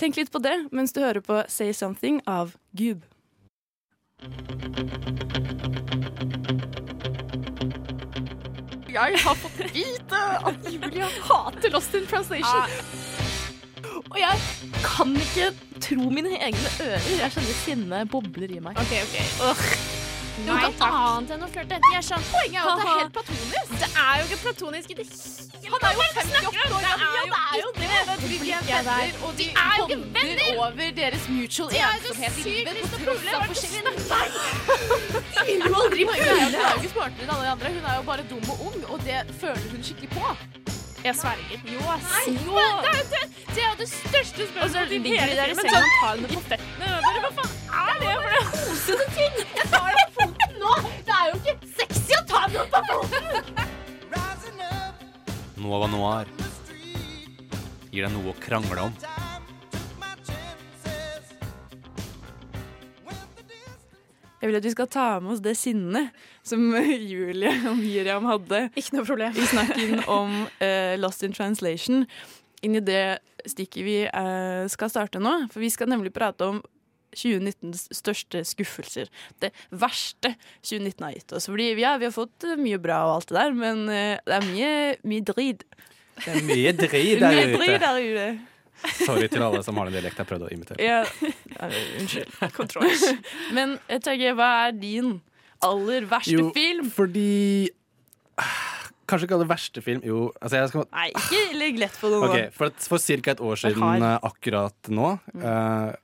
Tenk 0.01 0.17
litt 0.17 0.33
på 0.33 0.41
det 0.41 0.55
mens 0.73 0.93
du 0.93 1.03
hører 1.03 1.21
på 1.25 1.43
Say 1.49 1.73
Something 1.77 2.21
av 2.25 2.55
Gube. 2.73 3.05
Jeg 8.93 9.17
har 9.23 9.35
fått 9.41 9.61
vite 9.73 10.19
at 10.45 10.67
Julia 10.69 11.07
hater 11.25 11.73
Lost 11.73 11.95
in 11.97 12.05
Translation. 12.05 12.69
Og 14.03 14.19
jeg 14.19 14.37
kan 14.85 15.15
ikke 15.17 15.49
tro 15.81 16.09
mine 16.13 16.35
egne 16.37 16.73
ører. 16.83 17.09
Jeg 17.17 17.33
kjenner 17.33 17.59
sinnet 17.63 18.13
bobler 18.13 18.53
i 18.53 18.61
meg. 18.61 18.77
Ok, 18.77 18.93
ok. 19.01 20.02
Nei, 20.33 20.45
Noe 20.47 20.69
ikke 20.73 20.87
annet 20.97 21.31
enn 21.35 21.43
å 21.45 21.47
flørte. 21.53 21.77
De 21.83 21.89
er 21.97 22.03
sånn 22.07 22.23
Poenget 22.31 22.57
er 22.57 22.69
at 22.69 22.79
det 22.79 22.85
er 22.89 22.97
helt 22.99 23.13
platonisk. 23.17 23.73
Det 23.83 23.89
er 24.03 24.13
jo 24.17 24.23
ikke 24.27 24.39
platonisk 24.43 24.87
i 24.89 24.95
det 24.99 25.05
hele 25.05 25.73
Han 25.73 25.81
er 25.83 25.91
jo 25.93 26.01
Hva 26.03 26.07
er 26.07 26.13
det 26.13 26.23
58 26.23 26.73
år 26.73 26.83
gammel. 26.83 27.03
Ja, 27.03 27.21
det 27.23 27.41
er 27.43 27.59
jo 27.63 27.69
det. 27.77 27.83
Det 27.83 28.27
De 28.33 28.71
er 28.73 28.83
venner, 28.87 29.13
og 29.27 29.31
de 29.37 29.43
De 29.43 29.49
er 29.53 29.75
jo 29.77 29.85
ikke 29.85 29.99
venner! 30.17 30.57
over 30.65 30.85
deres 31.01 31.23
mutual 31.29 31.69
er 31.69 31.77
jo 31.77 31.91
ensomhet 31.99 32.33
i 32.33 32.43
livet 32.49 32.75
på 32.93 32.97
tross 33.03 33.29
av 33.33 33.45
forskjellige 33.51 33.83
ikke 33.83 34.33
De 35.33 35.45
vil 35.47 35.61
jo 35.63 35.75
aldri 35.83 36.01
er 36.01 36.09
jo 36.09 36.23
pule. 36.23 36.33
Hun 36.33 36.57
er 36.57 36.73
jo 36.73 36.81
ikke 36.81 36.93
smartere 36.95 37.23
enn 37.23 37.33
alle 37.35 37.45
de 37.45 37.51
andre. 37.53 37.67
Hun 37.77 37.85
er 37.85 37.95
jo 37.95 38.03
bare 38.09 38.23
dum 38.33 38.45
og 38.53 38.57
ung, 38.71 38.79
og 38.89 38.97
det 39.07 39.19
føler 39.41 39.65
hun 39.71 39.81
skikkelig 39.85 40.11
på. 40.17 40.23
Jeg 41.03 41.15
sverger. 41.19 41.59
Jo. 41.67 41.81
Nei, 41.83 42.25
Jo. 42.47 42.53
det 42.55 42.89
er 42.89 42.95
jo 42.95 43.07
det, 43.11 43.23
det 43.55 43.63
er 43.67 43.73
det 43.81 43.87
største 43.91 44.41
Og 44.43 44.47
så 44.47 44.53
spørsmålet 44.53 44.87
i 44.87 44.97
ligger 45.03 45.09
de 45.09 45.17
hele 45.19 45.35
der 45.35 45.43
i 45.43 45.55
filmen. 45.55 45.65
senga 45.67 45.79
Sånn, 45.79 45.83
og 45.83 45.89
tar 45.99 46.11
henne 46.15 46.27
på 46.31 46.39
føttene. 46.47 46.85
Hva 47.03 47.31
faen 47.39 47.51
er 47.83 47.95
det 47.99 48.13
for 48.13 48.31
noe? 48.31 48.43
kosete 48.53 49.05
ting! 49.17 49.33
Jeg 49.57 49.65
tar 49.73 49.89
det 49.97 50.05
nå! 50.63 50.73
Det 51.03 51.19
er 51.19 51.29
jo 51.29 51.39
ikke 51.41 51.73
sexy 51.81 52.17
å 52.17 52.23
ta 52.29 52.45
noen 52.53 52.71
på 52.73 52.83
foten! 52.89 53.71
Nova 55.63 55.87
Noir 55.87 56.27
gir 57.93 58.03
deg 58.03 58.11
noe 58.11 58.33
å 58.33 58.39
krangle 58.41 58.89
om. 58.89 58.95
Jeg 64.43 64.49
vil 64.49 64.57
at 64.59 64.65
vi 64.67 64.71
skal 64.73 64.87
ta 64.91 65.05
med 65.23 65.37
oss 65.37 65.43
det 65.43 65.53
sinnet 65.55 66.25
som 66.43 66.65
Julie 67.11 67.53
og 67.69 67.77
Miriam 67.79 68.25
hadde 68.27 68.65
Ikke 68.75 68.97
noe 68.97 69.07
problem. 69.07 69.37
i 69.39 69.45
snakken 69.47 70.01
om 70.11 70.41
uh, 70.59 70.95
Lost 70.99 71.23
in 71.23 71.31
Translation. 71.31 72.03
Inn 72.65 72.75
i 72.75 72.83
det 72.83 73.21
stikket 73.47 73.85
vi 73.87 73.97
uh, 74.03 74.67
skal 74.67 74.91
starte 74.91 75.21
nå. 75.23 75.45
For 75.53 75.63
vi 75.63 75.71
skal 75.71 75.87
nemlig 75.93 76.11
prate 76.15 76.49
om 76.49 76.59
2019s 77.15 77.87
største 77.95 78.43
skuffelser. 78.47 79.09
Det 79.43 79.51
verste 79.71 80.33
2019 80.61 81.03
har 81.07 81.13
gitt 81.17 81.35
oss. 81.37 81.47
Fordi 81.49 81.69
ja, 81.81 81.95
vi 82.01 82.09
har 82.09 82.15
fått 82.15 82.43
eh, 82.49 82.55
mye 82.59 82.79
bra 82.83 83.01
og 83.09 83.15
alt 83.19 83.29
det 83.33 83.37
der, 83.39 83.53
men 83.57 83.83
eh, 83.89 84.17
det 84.25 84.39
er 84.39 84.47
mye, 84.49 84.71
mye 85.13 85.25
drit. 85.31 85.63
Det 86.23 86.31
er 86.35 86.41
mye 86.47 86.73
drit 86.77 87.19
der 87.23 87.37
Mye 87.37 87.53
drit 87.57 87.79
der 87.83 88.01
ute. 88.01 88.25
Sorry 89.05 89.29
til 89.31 89.39
alle 89.45 89.61
som 89.63 89.77
har 89.79 89.87
den 89.87 89.95
dialekten 89.95 90.25
jeg 90.25 90.27
prøvde 90.27 90.47
å 90.49 90.51
imitere. 90.51 90.81
Ja. 90.83 91.03
Ja, 91.53 91.69
Unnskyld. 92.01 92.33
Kontroll. 92.57 92.89
Men 93.55 93.77
TG, 93.87 94.33
hva 94.35 94.49
er 94.67 94.73
din 94.75 95.13
aller 95.63 96.03
verste 96.11 96.33
Jo, 96.35 96.49
film? 96.55 96.89
fordi 96.91 97.69
Kanskje 99.07 99.27
ikke 99.27 99.35
aller 99.37 99.49
verste 99.49 99.81
film. 99.83 100.01
Jo, 100.07 100.19
altså 100.41 100.57
jeg 100.61 100.69
skal 100.71 100.85
Nei, 100.95 101.09
ikke 101.11 101.41
legg 101.59 101.79
lett 101.81 101.95
på 101.99 102.09
det 102.11 102.19
nå. 102.19 102.27
Ok, 102.29 102.53
For, 102.55 102.71
for 102.87 103.03
ca. 103.03 103.33
et 103.35 103.41
år 103.43 103.59
siden, 103.61 104.05
eh, 104.07 104.15
akkurat 104.29 104.89
nå, 104.95 105.09
Mm. 105.33 105.43
eh, 105.43 105.95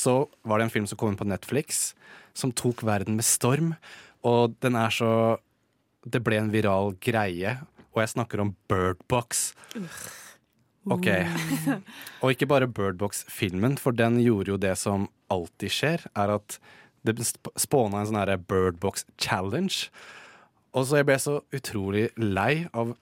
så 0.00 0.14
var 0.48 0.58
det 0.60 0.68
en 0.68 0.72
film 0.74 0.86
som 0.88 0.96
kom 1.00 1.12
inn 1.12 1.20
på 1.20 1.28
Netflix 1.28 1.90
som 2.36 2.52
tok 2.56 2.82
verden 2.86 3.18
med 3.18 3.26
storm. 3.26 3.74
Og 4.24 4.54
den 4.64 4.76
er 4.80 4.92
så 4.94 5.12
Det 6.08 6.22
ble 6.24 6.38
en 6.40 6.48
viral 6.52 6.94
greie, 7.04 7.58
og 7.92 7.98
jeg 8.00 8.08
snakker 8.14 8.40
om 8.40 8.54
Bird 8.72 9.02
Box. 9.12 9.50
Ok. 10.88 11.10
Og 12.24 12.30
ikke 12.32 12.48
bare 12.48 12.66
Bird 12.72 12.96
Box-filmen, 12.96 13.76
for 13.76 13.92
den 13.92 14.16
gjorde 14.24 14.54
jo 14.54 14.56
det 14.56 14.72
som 14.80 15.10
alltid 15.28 15.74
skjer, 15.76 16.06
er 16.16 16.32
at 16.38 16.56
det 17.04 17.18
sp- 17.20 17.52
spåna 17.60 18.00
en 18.00 18.08
sånn 18.08 18.16
herre 18.22 18.38
Bird 18.40 18.80
Box 18.80 19.04
Challenge. 19.20 19.90
Og 20.72 20.88
så 20.88 21.02
jeg 21.02 21.08
ble 21.10 21.18
så 21.20 21.36
utrolig 21.52 22.06
lei 22.16 22.64
av 22.72 22.94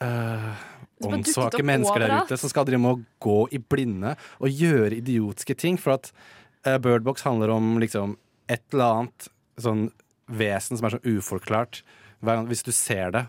dukket 0.00 0.79
åndssvake 1.06 1.62
mennesker 1.66 2.04
der 2.04 2.16
ute 2.20 2.38
som 2.40 2.52
skal 2.52 2.66
drive 2.68 2.82
med 2.82 2.98
å 2.98 3.02
gå 3.24 3.38
i 3.56 3.60
blinde 3.62 4.14
og 4.38 4.62
gjøre 4.62 4.98
idiotiske 4.98 5.56
ting. 5.60 5.78
For 5.80 5.96
at 5.96 6.10
uh, 6.66 6.76
Birdbox 6.82 7.24
handler 7.28 7.54
om 7.54 7.78
liksom 7.82 8.16
et 8.50 8.64
eller 8.74 9.00
annet 9.00 9.30
sånn 9.60 9.88
vesen 10.30 10.78
som 10.78 10.88
er 10.88 10.96
så 10.96 11.02
uforklart. 11.06 11.82
Gang, 12.24 12.48
hvis 12.50 12.64
du 12.66 12.72
ser 12.74 13.14
det, 13.16 13.24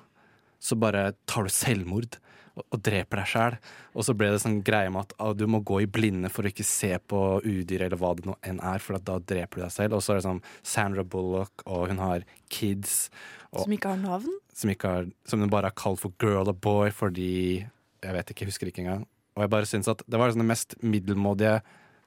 så 0.61 0.77
bare 0.77 1.11
tar 1.29 1.47
du 1.47 1.53
selvmord 1.53 2.19
og, 2.57 2.65
og 2.67 2.81
dreper 2.83 3.21
deg 3.21 3.29
sjæl. 3.31 3.57
Og 3.95 4.05
så 4.05 4.15
ble 4.17 4.31
det 4.33 4.41
sånn 4.43 4.61
greie 4.65 4.91
med 4.93 5.07
at 5.07 5.15
ah, 5.23 5.33
du 5.37 5.45
må 5.49 5.61
gå 5.65 5.81
i 5.83 5.89
blinde 5.89 6.31
for 6.31 6.45
å 6.45 6.51
ikke 6.51 6.67
se 6.67 6.93
på 6.99 7.41
udyr 7.45 7.87
eller 7.87 7.99
hva 7.99 8.13
det 8.17 8.27
nå 8.27 8.37
enn 8.47 8.61
er, 8.63 8.83
for 8.83 8.99
da 8.99 9.17
dreper 9.19 9.61
du 9.61 9.65
deg 9.65 9.73
selv. 9.73 9.97
Og 9.97 10.05
så 10.05 10.13
er 10.13 10.21
det 10.21 10.27
sånn 10.27 10.43
Sandra 10.61 11.05
Bullock, 11.07 11.65
og 11.65 11.89
hun 11.91 12.01
har 12.03 12.27
kids. 12.53 13.07
Og, 13.51 13.65
Som 13.65 13.73
ikke 13.75 13.89
har 13.91 13.97
navn? 13.99 14.31
som, 14.55 14.69
ikke 14.71 14.87
har, 14.87 15.07
som 15.27 15.39
den 15.43 15.49
bare 15.51 15.67
har 15.71 15.75
kalt 15.75 15.99
for 15.99 16.13
girl 16.19 16.47
or 16.47 16.53
boy 16.55 16.89
fordi 16.91 17.65
Jeg 18.01 18.13
vet 18.15 18.29
ikke, 18.31 18.45
jeg 18.45 18.49
husker 18.53 18.67
ikke 18.71 18.81
engang. 18.85 19.03
Og 19.35 19.43
jeg 19.43 19.49
bare 19.53 19.65
synes 19.69 19.87
at 19.91 20.01
det 20.09 20.17
var 20.19 20.27
liksom 20.31 20.41
den 20.43 20.47
mest 20.51 20.75
middelmådige 20.83 21.61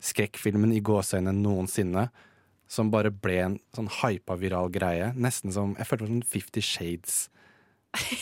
skrekkfilmen 0.05 0.73
i 0.75 0.81
gåseøynene 0.85 1.37
noensinne. 1.45 2.09
Som 2.69 2.91
bare 2.91 3.11
ble 3.13 3.37
en 3.45 3.55
sånn 3.77 3.89
hypa 4.01 4.35
viral 4.41 4.71
greie. 4.73 5.13
Nesten 5.15 5.53
som 5.53 5.77
Jeg 5.79 5.87
følte 5.87 6.05
det 6.05 6.11
var 6.11 6.17
sånn 6.17 6.29
Fifty 6.33 6.61
Shades. 6.65 7.29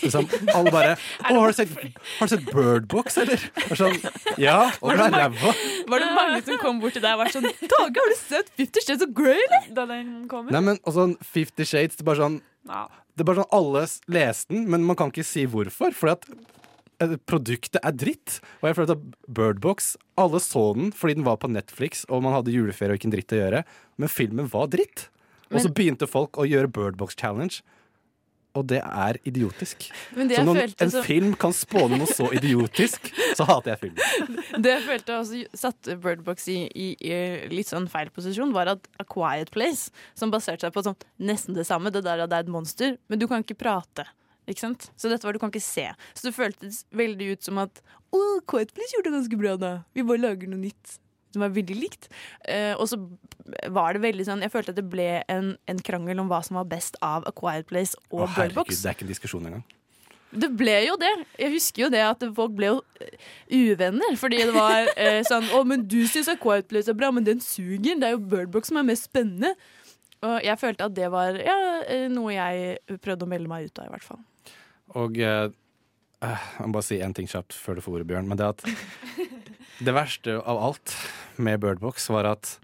Liksom, 0.02 0.26
alle 0.52 0.68
bare 0.74 0.90
Å, 1.30 1.32
har 1.32 1.48
du 1.48 1.56
sett, 1.56 1.70
har 2.18 2.28
du 2.28 2.32
sett 2.34 2.48
Bird 2.52 2.88
Box, 2.92 3.16
eller? 3.22 3.40
Og 3.70 3.78
sånn, 3.80 3.94
ja, 4.36 4.66
og 4.82 4.90
Var 4.90 4.98
du 4.98 5.00
det 5.00 5.06
er 5.06 5.14
mange- 5.14 5.22
ræva. 5.22 5.54
Var 5.94 6.02
det 6.04 6.08
mange 6.18 6.42
som 6.44 6.58
kom 6.60 6.80
bort 6.82 6.92
til 6.98 7.00
deg 7.06 7.14
og 7.16 7.22
var 7.22 7.32
sånn 7.32 7.46
Tage, 7.62 7.96
har 8.02 8.12
du 8.12 8.18
sett 8.20 8.50
Fifty 8.58 8.82
Shades 8.84 9.06
of 9.06 9.14
Grey, 9.16 9.38
eller? 9.46 9.70
Da 9.78 9.86
den 9.88 10.28
kom 10.28 10.50
ut? 10.50 10.52
Nei, 10.52 10.60
men 10.68 10.76
og 10.84 10.92
sånn 10.98 11.16
Fifty 11.24 11.64
Shades, 11.64 11.96
det 11.96 12.04
er 12.04 12.10
bare 12.10 12.20
sånn 12.20 12.36
Det 13.12 13.24
er 13.24 13.28
bare 13.28 13.42
sånn 13.42 13.54
alle 13.56 13.84
leste 14.14 14.54
den, 14.54 14.66
men 14.72 14.86
man 14.88 14.98
kan 14.98 15.12
ikke 15.12 15.26
si 15.26 15.44
hvorfor. 15.50 15.92
Fordi 15.96 16.14
at 16.16 16.28
eh, 17.04 17.16
produktet 17.28 17.80
er 17.82 17.96
dritt. 17.96 18.38
Og 18.62 18.70
jeg 18.70 18.78
føler 18.78 18.94
at 18.96 19.18
Birdbox 19.28 19.94
Alle 20.20 20.40
så 20.44 20.64
den 20.76 20.92
fordi 20.96 21.18
den 21.18 21.26
var 21.28 21.38
på 21.40 21.50
Netflix, 21.50 22.06
og 22.08 22.24
man 22.24 22.36
hadde 22.36 22.54
juleferie 22.54 22.94
og 22.94 23.00
ikke 23.00 23.10
en 23.10 23.16
dritt 23.16 23.36
å 23.36 23.42
gjøre. 23.42 23.62
Men 24.00 24.12
filmen 24.12 24.50
var 24.52 24.72
dritt. 24.72 25.08
Og 25.52 25.60
så 25.60 25.68
begynte 25.72 26.08
folk 26.08 26.38
å 26.40 26.48
gjøre 26.48 26.70
Birdbox 26.72 27.16
Challenge. 27.20 27.60
Og 28.53 28.66
det 28.68 28.82
er 28.84 29.16
idiotisk. 29.28 29.86
Men 30.16 30.28
det 30.28 30.36
så 30.36 30.44
når 30.44 30.74
en 30.76 30.90
som... 30.92 31.05
film 31.07 31.32
kan 31.40 31.55
spåne 31.57 31.96
noe 32.00 32.09
så 32.11 32.28
idiotisk, 32.36 33.09
så 33.38 33.46
hater 33.48 33.72
jeg 33.72 33.80
film. 33.86 34.00
Det 34.61 34.74
jeg 34.74 34.84
følte 34.84 35.16
også 35.16 35.42
satte 35.57 35.96
Birdbox 36.03 36.48
i, 36.53 36.59
i, 36.68 36.88
i 37.00 37.20
litt 37.53 37.70
sånn 37.72 37.88
feil 37.92 38.12
posisjon, 38.12 38.53
var 38.53 38.74
at 38.74 38.88
A 39.00 39.07
Quiet 39.09 39.53
Place, 39.55 39.88
som 40.18 40.32
baserte 40.34 40.66
seg 40.66 40.74
på 40.74 40.84
sånn 40.84 40.98
nesten 41.22 41.57
det 41.57 41.64
samme, 41.68 41.92
det 41.94 42.05
der 42.05 42.26
at 42.26 42.32
det 42.32 42.42
er 42.42 42.46
et 42.46 42.53
monster, 42.53 42.98
men 43.09 43.22
du 43.22 43.28
kan 43.30 43.44
ikke 43.44 43.57
prate. 43.62 44.05
Ikke 44.50 44.64
sant? 44.66 44.90
Så 44.98 45.09
dette 45.09 45.24
var 45.24 45.36
du 45.36 45.40
kan 45.40 45.53
ikke 45.53 45.64
se. 45.64 45.86
Så 46.12 46.26
det 46.26 46.34
føltes 46.36 46.82
veldig 46.92 47.32
ut 47.36 47.46
som 47.46 47.61
at 47.62 47.80
Å, 48.12 48.20
Quiet 48.44 48.74
Place 48.76 48.92
gjorde 48.92 49.09
det 49.09 49.16
ganske 49.20 49.38
bra, 49.40 49.57
da. 49.57 49.72
Vi 49.96 50.05
bare 50.05 50.20
lager 50.20 50.50
noe 50.50 50.61
nytt. 50.61 50.98
Som 51.33 51.45
var 51.45 51.53
veldig 51.55 51.76
likt. 51.78 52.09
Uh, 52.47 52.74
og 52.76 52.87
så 52.91 52.99
var 53.74 53.97
det 53.97 54.05
veldig 54.05 54.24
sånn 54.28 54.43
Jeg 54.45 54.53
følte 54.53 54.70
at 54.70 54.78
det 54.78 54.85
ble 54.87 55.07
en, 55.33 55.55
en 55.66 55.80
krangel 55.83 56.20
om 56.22 56.28
hva 56.30 56.39
som 56.47 56.61
var 56.61 56.68
best 56.70 56.99
av 57.03 57.26
A 57.26 57.33
Quiet 57.35 57.66
Place 57.66 57.99
og 58.12 58.26
Å, 58.26 58.33
herregud, 58.37 58.70
det 58.70 58.87
er 58.87 58.95
ikke 58.95 59.09
en 59.09 59.14
diskusjon 59.14 59.49
engang. 59.51 59.64
Det 60.33 60.49
ble 60.57 60.78
jo 60.87 60.97
det. 60.97 61.11
Jeg 61.37 61.53
husker 61.53 61.85
jo 61.85 61.91
det 61.93 62.01
at 62.07 62.22
folk 62.37 62.55
ble 62.57 62.70
jo 62.70 62.78
eh, 63.05 63.16
uvenner. 63.53 64.16
Fordi 64.16 64.41
det 64.41 64.55
var 64.55 64.89
eh, 64.97 65.20
sånn 65.30 65.51
Å, 65.53 65.61
men 65.68 65.85
du 65.85 66.01
syns 66.09 66.30
A 66.33 66.39
Quiet 66.41 66.70
Place 66.70 66.89
er 66.89 66.97
bra, 66.97 67.11
men 67.12 67.26
den 67.26 67.43
suger. 67.45 67.99
Det 68.01 68.09
er 68.09 68.16
jo 68.16 68.22
Birdbox 68.33 68.72
som 68.72 68.80
er 68.80 68.89
mest 68.89 69.11
spennende. 69.11 69.53
Og 70.22 70.39
jeg 70.47 70.61
følte 70.61 70.87
at 70.87 70.95
det 70.97 71.11
var 71.12 71.37
ja, 71.37 71.57
eh, 71.91 72.07
noe 72.12 72.33
jeg 72.33 72.99
prøvde 73.03 73.26
å 73.26 73.30
melde 73.30 73.51
meg 73.51 73.68
ut 73.68 73.83
av, 73.83 73.91
i 73.91 73.93
hvert 73.93 74.07
fall. 74.07 74.22
Og 75.03 75.18
eh, 75.20 75.49
jeg 76.22 76.66
må 76.66 76.76
bare 76.76 76.86
si 76.86 77.00
én 77.02 77.14
ting 77.16 77.28
kjapt 77.30 77.56
før 77.58 77.78
du 77.78 77.84
får 77.84 77.98
ordet, 77.98 78.08
Bjørn. 78.10 78.28
Men 78.30 78.40
det 78.40 78.50
at 78.52 78.64
det 79.86 79.94
verste 79.96 80.38
av 80.38 80.60
alt 80.70 80.94
med 81.42 81.62
Birdbox 81.62 82.08
var 82.14 82.28
at 82.30 82.56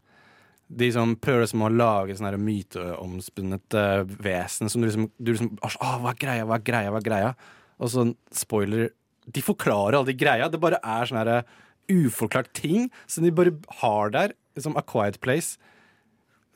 de 0.69 0.91
som 0.93 1.15
prøver 1.17 1.47
liksom 1.47 1.65
å 1.65 1.71
lage 1.73 2.17
sånne 2.19 2.39
myteomspunnet 2.43 3.77
eh, 3.79 4.03
vesen 4.21 4.69
som 4.69 4.83
du 4.83 4.89
liksom, 4.89 5.07
du 5.17 5.33
liksom 5.33 5.55
hva 5.65 6.13
er 6.13 6.21
greia, 6.21 6.45
hva 6.45 6.59
er 6.59 6.67
greia, 6.67 6.93
hva 6.93 7.01
er 7.01 7.07
greia? 7.07 7.31
Og 7.79 7.93
så 7.93 8.05
spoiler 8.35 8.91
De 9.29 9.43
forklarer 9.45 9.97
alle 9.97 10.11
de 10.11 10.19
greia. 10.19 10.49
Det 10.49 10.61
bare 10.61 10.81
er 10.83 11.09
sånne 11.09 11.25
her 11.25 11.49
uforklart 11.89 12.51
ting 12.57 12.89
som 13.07 13.25
de 13.25 13.33
bare 13.33 13.55
har 13.81 14.13
der. 14.15 14.37
Som 14.59 14.77
A 14.77 14.83
Quiet 14.83 15.21
Place. 15.23 15.61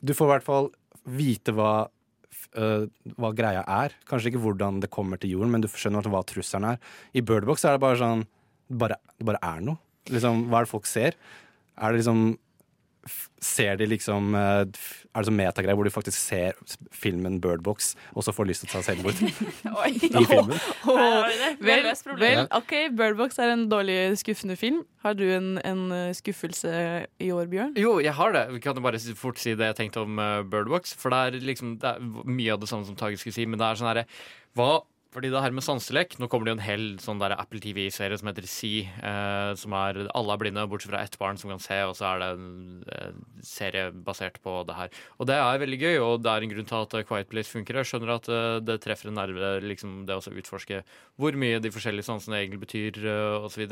Du 0.01 0.13
får 0.13 0.27
i 0.27 0.31
hvert 0.33 0.45
fall 0.47 0.71
vite 1.05 1.53
hva 1.55 1.87
øh, 2.59 2.87
hva 3.17 3.31
greia 3.35 3.63
er. 3.67 3.95
Kanskje 4.09 4.31
ikke 4.31 4.43
hvordan 4.43 4.81
det 4.83 4.91
kommer 4.93 5.19
til 5.21 5.35
jorden, 5.35 5.51
men 5.53 5.63
du 5.63 5.69
skjønner 5.71 6.09
hva 6.11 6.23
trusselen 6.27 6.73
er. 6.73 6.81
I 7.13 7.23
Birdbox 7.25 7.65
er 7.65 7.77
det 7.77 7.83
bare 7.83 7.99
sånn 8.01 8.25
Det 8.69 8.79
bare, 8.79 8.97
det 9.19 9.27
bare 9.27 9.41
er 9.43 9.61
noe. 9.61 9.77
Liksom, 10.09 10.47
hva 10.49 10.61
er 10.61 10.65
det 10.65 10.71
folk 10.71 10.87
ser? 10.89 11.17
Er 11.77 11.91
det 11.91 12.01
liksom 12.01 12.37
Ser 13.43 13.75
de 13.75 13.87
liksom 13.91 14.31
eh, 14.39 14.61
Er 14.63 15.19
det 15.19 15.27
sånn 15.27 15.35
metagreier 15.35 15.75
hvor 15.75 15.87
de 15.87 15.91
faktisk 15.91 16.15
ser 16.15 16.55
filmen 16.95 17.41
Birdbox, 17.43 17.93
og 18.15 18.23
så 18.23 18.31
får 18.35 18.47
lyst 18.47 18.63
til 18.63 18.71
å 18.71 18.73
ta 18.77 18.83
selvmord? 18.87 19.19
I 19.91 20.23
filmen. 20.29 20.55
Vel, 21.59 21.83
løst 21.83 22.07
problemet. 22.07 22.47
vel, 22.47 22.47
OK, 22.55 22.73
Birdbox 22.95 23.41
er 23.43 23.53
en 23.53 23.67
dårlig, 23.71 23.97
skuffende 24.21 24.55
film. 24.59 24.81
Har 25.03 25.17
du 25.19 25.25
en, 25.35 25.57
en 25.67 25.83
eh, 25.91 26.13
skuffelse 26.15 26.71
i 27.19 27.33
år, 27.35 27.51
Bjørn? 27.51 27.75
Jo, 27.79 27.97
jeg 28.03 28.15
har 28.15 28.33
det. 28.35 28.45
Vi 28.55 28.63
kan 28.63 28.79
bare 28.83 29.01
fort 29.19 29.41
si 29.41 29.57
det 29.59 29.73
jeg 29.73 29.79
tenkte 29.81 30.05
om 30.07 30.17
uh, 30.21 30.39
Birdbox. 30.47 30.95
For 30.99 31.13
det 31.13 31.19
er 31.19 31.51
liksom 31.51 31.75
det 31.83 31.97
er 31.97 32.09
mye 32.23 32.55
av 32.55 32.63
det 32.63 32.71
samme 32.71 32.87
som 32.87 32.97
Tage 32.97 33.19
skulle 33.19 33.35
si, 33.35 33.45
men 33.49 33.59
det 33.59 33.67
er 33.67 33.79
sånn 33.81 33.91
herre 33.91 34.07
Hva 34.57 34.71
fordi 35.13 35.29
det 35.33 35.41
her 35.43 35.53
med 35.55 35.65
sanselek 35.65 36.17
Nå 36.19 36.27
kommer 36.31 36.47
det 36.47 36.53
jo 36.53 36.57
en 36.57 36.65
hel 36.65 36.85
sånn 37.01 37.21
der 37.21 37.35
Apple 37.37 37.61
TV-serie 37.63 38.17
som 38.19 38.29
heter 38.29 38.47
Sea, 38.49 38.87
eh, 39.09 39.51
som 39.59 39.75
Alle 39.77 40.07
er 40.09 40.41
blinde, 40.41 40.65
bortsett 40.69 40.91
fra 40.91 41.03
ett 41.05 41.17
barn 41.21 41.39
som 41.39 41.53
kan 41.53 41.61
se, 41.63 41.77
og 41.87 41.95
så 41.97 42.09
er 42.09 42.21
det 42.23 42.29
en 42.33 42.83
eh, 42.95 43.15
serie 43.45 43.87
basert 43.93 44.39
på 44.43 44.55
det 44.67 44.77
her. 44.77 44.93
Og 45.19 45.29
det 45.29 45.37
er 45.37 45.61
veldig 45.61 45.79
gøy, 45.79 45.97
og 46.03 46.23
det 46.25 46.33
er 46.33 46.45
en 46.45 46.53
grunn 46.53 46.69
til 46.69 46.79
at 46.79 46.97
eh, 46.97 47.07
Quiet 47.07 47.31
Place 47.31 47.53
funker. 47.53 47.81
Jeg 47.81 47.91
skjønner 47.91 48.15
at 48.17 48.29
eh, 48.31 48.59
det 48.65 48.79
treffer 48.83 49.11
en 49.11 49.19
nerve, 49.21 49.55
liksom 49.63 50.03
det 50.09 50.17
å 50.17 50.37
utforske 50.43 50.83
hvor 51.21 51.37
mye 51.39 51.61
de 51.63 51.71
forskjellige 51.73 52.09
sansene 52.09 52.39
egentlig 52.41 52.63
betyr, 52.63 53.01
uh, 53.05 53.45
osv. 53.45 53.67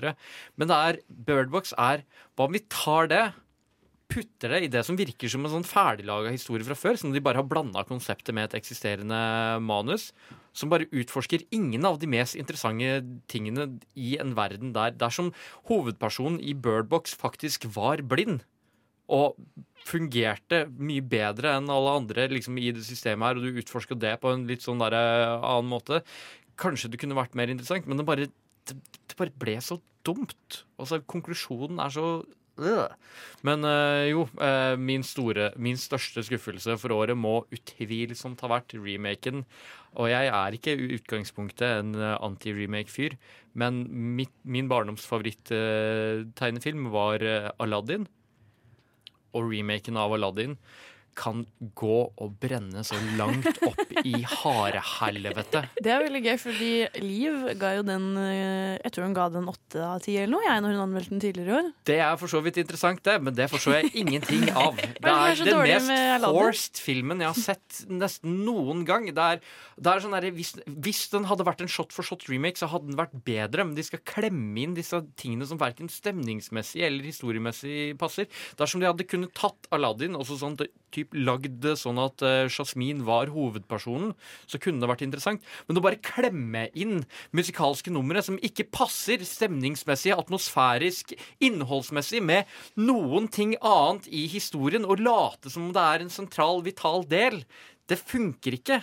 Men 0.60 0.70
det 0.70 0.78
er 0.78 1.00
Birdbox 1.10 1.74
er 1.80 2.06
Hva 2.38 2.48
om 2.48 2.54
vi 2.54 2.62
tar 2.70 3.10
det? 3.12 3.26
putter 4.12 4.52
det 4.52 4.66
i 4.66 4.72
det 4.72 4.84
som 4.84 4.98
virker 5.00 5.32
som 5.32 5.46
en 5.46 5.54
sånn 5.54 5.68
ferdiglaga 5.68 6.34
historie 6.34 6.66
fra 6.68 6.76
før, 6.76 6.98
som 7.00 7.14
de 7.14 7.24
bare 7.24 7.40
har 7.40 7.48
blanda 7.48 7.86
konseptet 7.88 8.36
med 8.36 8.50
et 8.50 8.58
eksisterende 8.60 9.22
manus, 9.64 10.10
som 10.54 10.72
bare 10.72 10.90
utforsker 10.92 11.46
ingen 11.56 11.86
av 11.88 12.00
de 12.02 12.10
mest 12.12 12.36
interessante 12.40 13.02
tingene 13.32 13.68
i 13.96 14.16
en 14.22 14.34
verden 14.38 14.74
der 14.76 14.96
dersom 14.96 15.32
hovedpersonen 15.70 16.42
i 16.44 16.54
Birdbox 16.54 17.16
faktisk 17.16 17.70
var 17.76 18.04
blind. 18.04 18.44
Og 19.12 19.36
fungerte 19.88 20.66
mye 20.78 21.04
bedre 21.04 21.56
enn 21.58 21.72
alle 21.72 21.96
andre 22.00 22.28
liksom, 22.32 22.60
i 22.62 22.72
det 22.76 22.84
systemet 22.88 23.28
her, 23.28 23.40
og 23.40 23.48
du 23.48 23.62
utforska 23.62 23.98
det 24.00 24.14
på 24.22 24.32
en 24.32 24.46
litt 24.50 24.64
sånn 24.64 24.82
der, 24.84 24.96
eh, 24.96 25.38
annen 25.40 25.72
måte. 25.72 26.04
Kanskje 26.60 26.92
det 26.92 27.02
kunne 27.02 27.18
vært 27.18 27.36
mer 27.36 27.52
interessant, 27.52 27.88
men 27.88 28.00
det 28.00 28.06
bare, 28.08 28.30
det, 28.70 28.78
det 28.78 29.18
bare 29.20 29.34
ble 29.42 29.58
så 29.64 29.80
dumt. 30.08 30.62
Altså, 30.80 31.02
konklusjonen 31.10 31.82
er 31.84 31.94
så. 31.94 32.06
Men 33.42 33.66
øh, 33.66 34.12
jo, 34.12 34.28
øh, 34.42 34.80
min, 34.80 35.04
store, 35.04 35.52
min 35.56 35.78
største 35.78 36.24
skuffelse 36.24 36.78
for 36.78 36.94
året 36.94 37.18
må 37.18 37.46
utvilsomt 37.52 38.42
ha 38.42 38.48
vært 38.52 38.76
remaken. 38.76 39.46
Og 39.96 40.10
jeg 40.12 40.28
er 40.28 40.56
ikke 40.56 40.76
i 40.76 40.96
utgangspunktet 41.00 41.80
en 41.80 41.96
øh, 41.96 42.18
anti-remake-fyr, 42.22 43.18
men 43.54 43.84
mitt, 44.18 44.34
min 44.44 44.70
barndoms 44.70 45.08
favoritt-tegnefilm 45.08 46.92
var 46.92 47.24
Aladdin. 47.60 48.08
Og 49.34 49.48
remaken 49.48 49.98
av 49.98 50.14
Aladdin 50.14 50.58
kan 51.18 51.44
gå 51.78 51.98
og 52.10 52.36
brenne 52.42 52.84
så 52.88 52.98
langt 53.20 53.48
opp 53.68 53.82
i 54.04 54.22
harehelvete. 54.28 55.64
Det 55.82 55.92
er 55.92 56.04
veldig 56.06 56.22
gøy, 56.26 56.38
fordi 56.42 56.72
Liv 57.02 57.50
ga 57.60 57.74
jo 57.78 57.84
den 57.86 58.06
eh, 58.20 58.78
Jeg 58.82 58.94
tror 58.94 59.08
hun 59.08 59.16
ga 59.16 59.28
den 59.34 59.50
åtte 59.52 59.84
av 59.86 60.02
ti 60.04 60.16
eller 60.18 60.34
noe, 60.36 60.46
jeg, 60.46 60.64
når 60.64 60.76
hun 60.76 60.84
anmeldte 60.86 61.14
den 61.14 61.24
tidligere 61.24 61.52
i 61.52 61.58
år. 61.60 61.70
Det 61.92 61.98
er 62.06 62.20
for 62.22 62.32
så 62.32 62.42
vidt 62.46 62.60
interessant, 62.62 63.04
det, 63.06 63.18
men 63.24 63.36
det 63.38 63.50
forstår 63.52 63.80
jeg 63.80 63.94
ingenting 64.04 64.48
av. 64.52 64.80
Det 65.02 65.10
er 65.10 65.40
den 65.42 65.88
mest 65.90 66.26
forced 66.26 66.82
filmen 66.84 67.22
jeg 67.24 67.32
har 67.32 67.40
sett 67.40 67.82
nesten 67.90 68.42
noen 68.46 68.84
gang. 68.88 69.08
Det 69.12 69.28
er, 69.36 69.42
det 69.82 69.92
er 69.92 70.04
sånn 70.04 70.14
der, 70.16 70.28
hvis, 70.36 70.54
hvis 70.68 71.02
den 71.14 71.26
hadde 71.30 71.46
vært 71.48 71.64
en 71.66 71.72
shot 71.72 71.94
for 71.96 72.06
shot 72.06 72.28
remake, 72.30 72.60
så 72.60 72.70
hadde 72.72 72.92
den 72.92 73.00
vært 73.00 73.16
bedre, 73.26 73.66
men 73.66 73.76
de 73.78 73.86
skal 73.86 74.04
klemme 74.08 74.62
inn 74.62 74.76
disse 74.78 75.00
tingene 75.20 75.48
som 75.50 75.60
verken 75.62 75.90
stemningsmessig 75.92 76.84
eller 76.86 77.08
historiemessig 77.08 77.96
passer. 78.02 78.30
Dersom 78.60 78.82
de 78.82 78.90
hadde 78.90 79.08
kunnet 79.10 79.34
tatt 79.38 79.70
Aladdin 79.74 80.18
og 80.20 80.28
så 80.30 80.38
sånn, 80.40 80.58
typ, 80.94 81.16
lagd 81.18 81.60
det 81.64 81.76
sånn 81.80 82.00
at 82.02 82.24
uh, 82.26 82.50
Jasmine 82.52 83.06
var 83.08 83.32
hovedpersonen, 83.34 84.14
så 84.50 84.60
kunne 84.62 84.84
det 84.84 84.92
vært 84.92 85.04
interessant. 85.06 85.44
Men 85.68 85.80
å 85.80 85.84
bare 85.86 86.02
klemme 86.04 86.68
inn 86.78 87.04
musikalske 87.36 87.94
numre 87.94 88.24
som 88.26 88.40
ikke 88.44 88.68
passer 88.74 89.24
stemningsmessig, 89.28 90.14
atmosfærisk, 90.16 91.16
innholdsmessig 91.44 92.24
med 92.26 92.50
noen 92.80 93.30
ting 93.32 93.56
annet 93.60 94.10
i 94.12 94.28
historien, 94.32 94.88
og 94.88 95.04
late 95.04 95.52
som 95.52 95.70
om 95.70 95.76
det 95.76 95.84
er 95.84 96.06
en 96.06 96.14
sentral, 96.14 96.64
vital 96.66 97.08
del, 97.10 97.44
det 97.90 98.00
funker 98.00 98.60
ikke. 98.60 98.82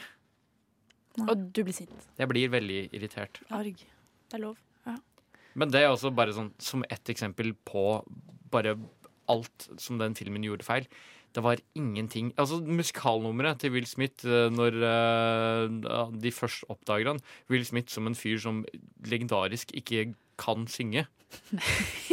Og 1.26 1.48
du 1.50 1.64
blir 1.66 1.74
sint. 1.74 2.08
Jeg 2.18 2.30
blir 2.30 2.50
veldig 2.52 2.82
irritert. 2.94 3.40
Arg. 3.54 3.80
Det 4.28 4.36
er 4.36 4.42
lov. 4.42 4.58
Ja. 4.86 4.98
Men 5.58 5.72
det 5.72 5.82
er 5.82 5.90
også 5.90 6.12
bare 6.14 6.34
sånn 6.36 6.52
som 6.62 6.84
ett 6.92 7.10
eksempel 7.10 7.54
på 7.66 8.02
bare 8.52 8.76
alt 9.28 9.68
som 9.80 9.98
den 10.00 10.16
filmen 10.18 10.44
gjorde 10.46 10.66
feil. 10.66 10.86
Det 11.38 11.44
var 11.44 11.60
ingenting 11.78 12.32
Altså 12.34 12.58
musikalnummeret 12.66 13.60
til 13.62 13.70
Will 13.76 13.86
Smith 13.86 14.26
eh, 14.26 14.48
når 14.50 14.78
uh, 14.82 16.14
de 16.18 16.32
først 16.34 16.66
oppdager 16.72 17.12
han 17.12 17.20
Will 17.52 17.62
Smith 17.68 17.94
som 17.94 18.10
en 18.10 18.18
fyr 18.18 18.40
som 18.42 18.64
legendarisk 19.06 19.70
ikke 19.78 20.08
kan 20.38 20.66
synge. 20.70 21.06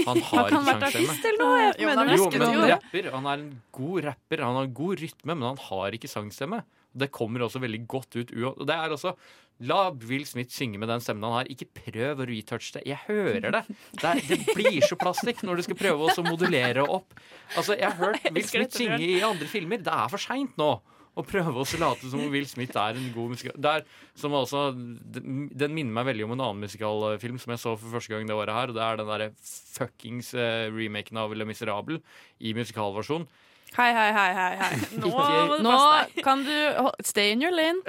Han 0.06 0.22
har 0.30 0.50
Han 0.50 0.50
kan 0.50 0.62
ikke 0.62 0.66
vært 0.66 0.96
sangstemme. 0.96 1.10
artist 1.10 1.28
eller 1.30 1.42
noe. 1.42 1.60
Jeg 1.62 1.76
Jo, 1.80 1.88
men 1.88 2.00
mener 2.00 2.18
Jo, 2.18 2.30
men 2.34 2.46
han 2.46 2.64
rapper. 2.72 3.10
Han 3.14 3.28
er 3.30 3.44
en 3.44 3.52
god 3.78 4.08
rapper. 4.10 4.44
Han 4.44 4.58
har 4.60 4.72
god 4.80 5.04
rytme, 5.04 5.36
men 5.36 5.46
han 5.46 5.62
har 5.70 5.98
ikke 5.98 6.10
sangstemme. 6.12 6.62
Det 6.96 7.12
kommer 7.14 7.44
også 7.46 7.62
veldig 7.64 7.82
godt 7.92 8.18
ut. 8.22 8.32
Og 8.56 8.64
det 8.68 8.76
er 8.76 8.96
også 8.96 9.16
La 9.64 9.88
Will 10.04 10.26
Smith 10.28 10.52
synge 10.52 10.80
med 10.82 10.90
den 10.92 11.04
stemmen 11.04 11.24
han 11.30 11.38
har. 11.40 11.52
Ikke 11.52 11.68
prøv 11.78 12.24
å 12.24 12.28
retouche 12.28 12.76
det. 12.76 12.84
Jeg 12.90 13.00
hører 13.06 13.54
det. 13.56 13.62
Det, 14.02 14.10
er, 14.10 14.24
det 14.28 14.56
blir 14.56 14.82
så 14.84 14.98
plastikk 15.00 15.46
når 15.48 15.62
du 15.62 15.68
skal 15.70 15.80
prøve 15.80 16.10
å 16.12 16.26
modulere 16.28 16.84
opp. 16.84 17.16
Altså, 17.56 17.78
Jeg 17.80 17.88
har 17.88 18.02
hørt 18.02 18.28
Will 18.32 18.50
Smith 18.50 18.76
synge 18.76 19.00
i 19.06 19.22
andre 19.24 19.48
filmer. 19.48 19.80
Det 19.84 19.96
er 19.96 20.12
for 20.12 20.22
seint 20.22 20.60
nå. 20.60 20.74
Å 21.16 21.24
prøve 21.24 21.62
å 21.64 21.80
late 21.80 22.10
som 22.12 22.20
om 22.26 22.32
Will 22.34 22.48
Smith 22.50 22.76
er 22.76 22.98
en 23.00 23.08
god 23.16 23.32
musikal. 23.32 23.86
Som 24.20 24.36
også, 24.36 24.66
den 24.76 25.72
minner 25.72 25.94
meg 25.96 26.10
veldig 26.10 26.26
om 26.28 26.34
en 26.36 26.44
annen 26.50 26.66
musikalfilm 26.66 27.40
som 27.40 27.54
jeg 27.54 27.62
så 27.62 27.78
for 27.80 27.96
første 27.96 28.12
gang 28.12 28.28
det 28.28 28.36
året 28.36 28.52
her. 28.58 28.74
Og 28.74 28.76
det 28.76 28.84
er 28.84 29.00
den 29.00 29.08
derre 29.08 29.30
fuckings 29.40 30.34
eh, 30.36 30.68
remaken 30.76 31.22
av 31.24 31.32
Le 31.32 31.48
Miserable 31.48 32.02
i 32.44 32.52
musikalversjon. 32.58 33.24
Hei, 33.76 33.92
hei, 33.92 34.12
hei, 34.16 34.34
hei, 34.34 34.56
hei. 34.56 34.76
Nå, 35.02 35.10
Ikke- 35.10 35.62
nå 35.64 36.24
kan 36.24 36.44
du 36.46 36.92
Stay 37.04 37.32
in 37.32 37.42
your 37.44 37.52
lane. 37.52 37.82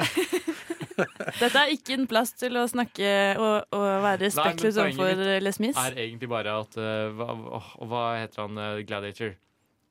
Dette 1.40 1.60
er 1.60 1.70
ikke 1.70 1.94
en 1.94 2.06
plass 2.10 2.32
til 2.32 2.56
å 2.56 2.64
snakke 2.66 3.08
og, 3.38 3.66
og 3.76 3.84
være 4.02 4.24
respektløs 4.24 4.78
overfor 4.80 5.20
Les 5.44 5.60
Mis. 5.60 5.76
er 5.76 5.98
egentlig 6.06 6.28
bare 6.32 6.54
at 6.62 6.78
uh, 6.80 7.12
hva, 7.12 7.60
hva 7.86 8.04
heter 8.16 8.42
han 8.46 8.58
uh, 8.58 8.80
Gladiator? 8.88 9.36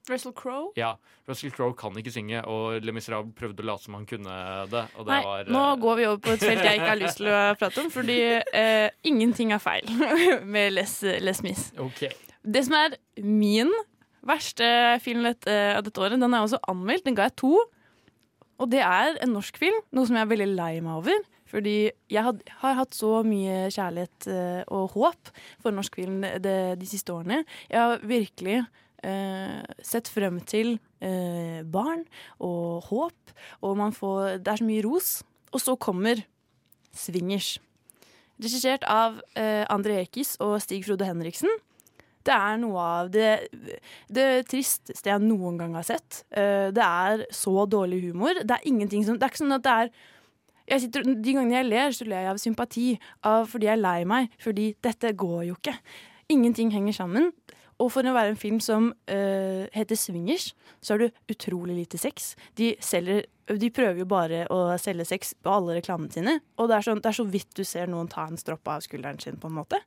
Russell 0.10 0.34
Crowe? 0.38 0.74
Ja, 0.78 0.96
Russell 1.30 1.54
Crowe 1.54 1.74
kan 1.78 1.96
ikke 1.98 2.12
synge, 2.14 2.44
og 2.46 2.82
Le 2.86 2.92
Miserable 2.94 3.34
prøvde 3.38 3.64
å 3.64 3.70
late 3.72 3.88
som 3.88 3.96
han 3.98 4.06
kunne 4.10 4.36
det. 4.70 4.84
Og 4.98 5.08
det 5.08 5.14
Nei, 5.16 5.22
var, 5.26 5.48
nå 5.50 5.64
eh, 5.72 5.80
går 5.82 5.96
vi 5.98 6.06
over 6.12 6.20
på 6.22 6.36
et 6.36 6.46
felt 6.46 6.62
jeg 6.62 6.78
ikke 6.82 6.92
har 6.92 7.00
lyst 7.02 7.22
til 7.22 7.32
å 7.32 7.40
prate 7.62 7.82
om, 7.82 7.90
fordi 7.94 8.20
ingenting 9.10 9.56
er 9.56 9.64
feil 9.64 9.90
med 10.58 10.76
Les, 10.76 10.94
Les 11.26 11.42
Mis. 11.48 11.68
Okay. 11.88 12.12
Det 12.46 12.62
som 12.68 12.78
er 12.78 13.00
min 13.24 13.72
verste 14.28 14.68
film 15.04 15.26
av 15.28 15.38
dette 15.86 16.02
året, 16.02 16.20
den 16.22 16.34
er 16.34 16.44
også 16.44 16.62
anmeldt. 16.72 17.06
Den 17.08 17.18
ga 17.18 17.30
jeg 17.30 17.38
to. 17.42 17.54
Og 18.62 18.70
det 18.72 18.82
er 18.86 19.18
en 19.24 19.34
norsk 19.36 19.58
film, 19.60 19.78
noe 19.96 20.08
som 20.08 20.16
jeg 20.18 20.26
er 20.26 20.32
veldig 20.32 20.52
lei 20.54 20.74
meg 20.84 21.02
over. 21.02 21.26
Fordi 21.52 21.76
jeg 22.12 22.24
had, 22.26 22.40
har 22.62 22.80
hatt 22.80 22.96
så 22.98 23.20
mye 23.28 23.68
kjærlighet 23.74 24.28
uh, 24.32 24.62
og 24.74 24.96
håp 24.96 25.30
for 25.64 25.76
norsk 25.76 26.00
film 26.00 26.24
de, 26.42 26.56
de 26.80 26.90
siste 26.90 27.14
årene. 27.14 27.44
Jeg 27.70 27.80
har 27.80 28.02
virkelig 28.08 28.64
uh, 28.64 29.62
sett 29.86 30.10
frem 30.12 30.40
til 30.48 30.78
uh, 31.06 31.62
barn 31.70 32.04
og 32.44 32.90
håp, 32.90 33.36
og 33.62 33.78
man 33.78 33.94
får 33.96 34.40
Det 34.42 34.56
er 34.56 34.64
så 34.64 34.68
mye 34.68 34.88
ros. 34.88 35.12
Og 35.56 35.62
så 35.64 35.78
kommer 35.80 36.24
Swingers. 36.96 37.56
Regissert 38.42 38.84
av 38.92 39.22
eh, 39.40 39.64
André 39.72 40.02
Ekiz 40.02 40.34
og 40.44 40.58
Stig 40.64 40.84
Frode 40.84 41.08
Henriksen. 41.08 41.52
Det 42.26 42.34
er 42.34 42.58
noe 42.62 42.82
av 42.82 43.12
det, 43.14 43.30
det 44.10 44.28
tristeste 44.50 45.12
jeg 45.12 45.24
noen 45.24 45.60
gang 45.62 45.76
har 45.78 45.86
sett. 45.86 46.24
Eh, 46.34 46.72
det 46.74 46.86
er 46.86 47.26
så 47.34 47.68
dårlig 47.70 48.02
humor. 48.08 48.42
Det 48.42 48.58
er 48.58 48.70
ingenting 48.70 49.06
som 49.06 49.20
Det 49.20 49.28
er 49.28 49.34
ikke 49.34 49.44
sånn 49.44 49.60
at 49.60 49.66
det 49.66 49.76
er 49.78 50.82
sitter, 50.82 51.06
De 51.06 51.36
gangene 51.36 51.60
jeg 51.60 51.70
ler, 51.70 51.94
så 51.94 52.08
ler 52.10 52.26
jeg 52.26 52.34
av 52.34 52.42
sympati. 52.42 52.88
Av, 53.22 53.46
fordi 53.50 53.70
jeg 53.70 53.78
er 53.78 53.84
lei 53.84 54.00
meg. 54.10 54.34
Fordi 54.42 54.72
dette 54.82 55.14
går 55.14 55.44
jo 55.52 55.60
ikke. 55.60 55.76
Ingenting 56.34 56.74
henger 56.74 56.98
sammen. 56.98 57.30
Og 57.84 57.92
for 57.92 58.08
å 58.08 58.16
være 58.16 58.32
en 58.32 58.40
film 58.40 58.62
som 58.64 58.88
uh, 59.12 59.64
heter 59.76 60.00
Swingers, 60.00 60.54
så 60.80 60.96
har 60.96 61.04
du 61.04 61.34
utrolig 61.34 61.76
lite 61.76 62.00
sex. 62.00 62.34
De, 62.56 62.72
selger, 62.80 63.26
de 63.52 63.70
prøver 63.76 64.00
jo 64.00 64.08
bare 64.10 64.46
å 64.54 64.60
selge 64.82 65.08
sex 65.10 65.34
på 65.44 65.52
alle 65.52 65.76
reklamene 65.82 66.14
sine. 66.14 66.38
Og 66.56 66.72
det 66.72 66.78
er, 66.78 66.88
så, 66.88 66.96
det 66.96 67.12
er 67.12 67.18
så 67.20 67.28
vidt 67.28 67.52
du 67.58 67.66
ser 67.68 67.92
noen 67.92 68.08
ta 68.12 68.30
en 68.30 68.40
stropp 68.40 68.72
av 68.72 68.86
skulderen 68.86 69.20
sin, 69.22 69.36
på 69.42 69.52
en 69.52 69.60
måte. 69.60 69.82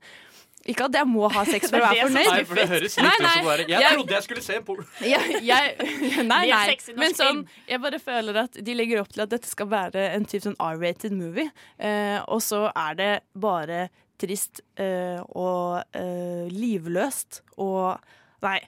Ikke 0.68 0.84
at 0.88 0.96
jeg 0.98 1.08
må 1.08 1.28
ha 1.32 1.44
sex 1.48 1.70
for 1.72 1.78
å 1.80 1.86
være 1.86 2.02
fornøyd. 2.08 2.28
Nei, 2.28 2.42
for 2.48 2.60
det 2.60 2.66
høres 2.68 2.96
litt 2.98 3.04
Nei, 3.06 3.12
ut 3.14 3.22
som 3.22 3.28
nei, 3.28 3.44
bare 3.46 3.64
Jeg 3.68 3.80
jeg- 3.84 3.94
trodde 3.98 4.14
jeg 4.18 4.26
skulle 4.26 4.42
se 4.44 4.56
en 4.58 4.64
porno. 4.66 4.84
jeg, 5.14 5.38
jeg, 5.48 5.86
nei, 6.32 6.42
nei. 6.50 6.76
Men 6.98 7.14
sånn, 7.16 7.40
jeg 7.70 7.80
bare 7.86 8.00
føler 8.02 8.40
at 8.44 8.58
de 8.66 8.74
legger 8.76 9.00
opp 9.02 9.12
til 9.14 9.24
at 9.24 9.32
dette 9.32 9.48
skal 9.48 9.70
være 9.72 10.08
en 10.16 10.26
type 10.28 10.44
sånn 10.44 10.58
R-rated 10.60 11.16
movie. 11.16 11.48
Eh, 11.80 12.18
og 12.28 12.42
så 12.44 12.66
er 12.74 12.98
det 13.00 13.12
bare 13.34 13.86
trist 14.18 14.60
eh, 14.76 15.20
og 15.38 15.78
eh, 15.96 16.48
livløst 16.52 17.42
og 17.62 17.96
Nei. 18.44 18.58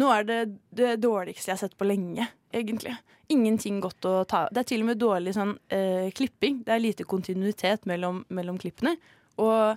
Nå 0.00 0.06
er 0.10 0.24
det 0.26 0.36
det 0.74 0.92
dårligste 1.04 1.50
jeg 1.50 1.54
har 1.58 1.60
sett 1.66 1.74
på 1.78 1.86
lenge, 1.86 2.24
egentlig. 2.56 2.94
Ingenting 3.30 3.76
godt 3.84 4.04
å 4.08 4.14
ta 4.28 4.46
Det 4.50 4.62
er 4.62 4.68
til 4.70 4.82
og 4.82 4.88
med 4.88 4.98
dårlig 5.00 5.34
sånn 5.36 5.52
eh, 5.72 6.08
klipping. 6.16 6.62
Det 6.66 6.72
er 6.74 6.82
lite 6.82 7.04
kontinuitet 7.08 7.84
mellom, 7.90 8.22
mellom 8.34 8.56
klippene. 8.60 8.96
Og 9.40 9.76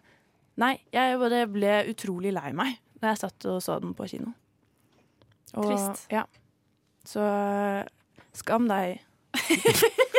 nei, 0.61 0.73
jeg 0.93 1.19
bare 1.21 1.45
ble 1.51 1.79
utrolig 1.91 2.33
lei 2.35 2.51
meg 2.57 2.77
da 2.97 3.13
jeg 3.13 3.21
satt 3.21 3.45
og 3.49 3.59
så 3.61 3.77
den 3.81 3.93
på 3.97 4.07
kino. 4.09 4.31
Og, 5.53 5.67
Trist. 5.69 6.07
Ja. 6.11 6.23
Så 7.07 7.23
skam 8.35 8.65
deg. 8.69 8.97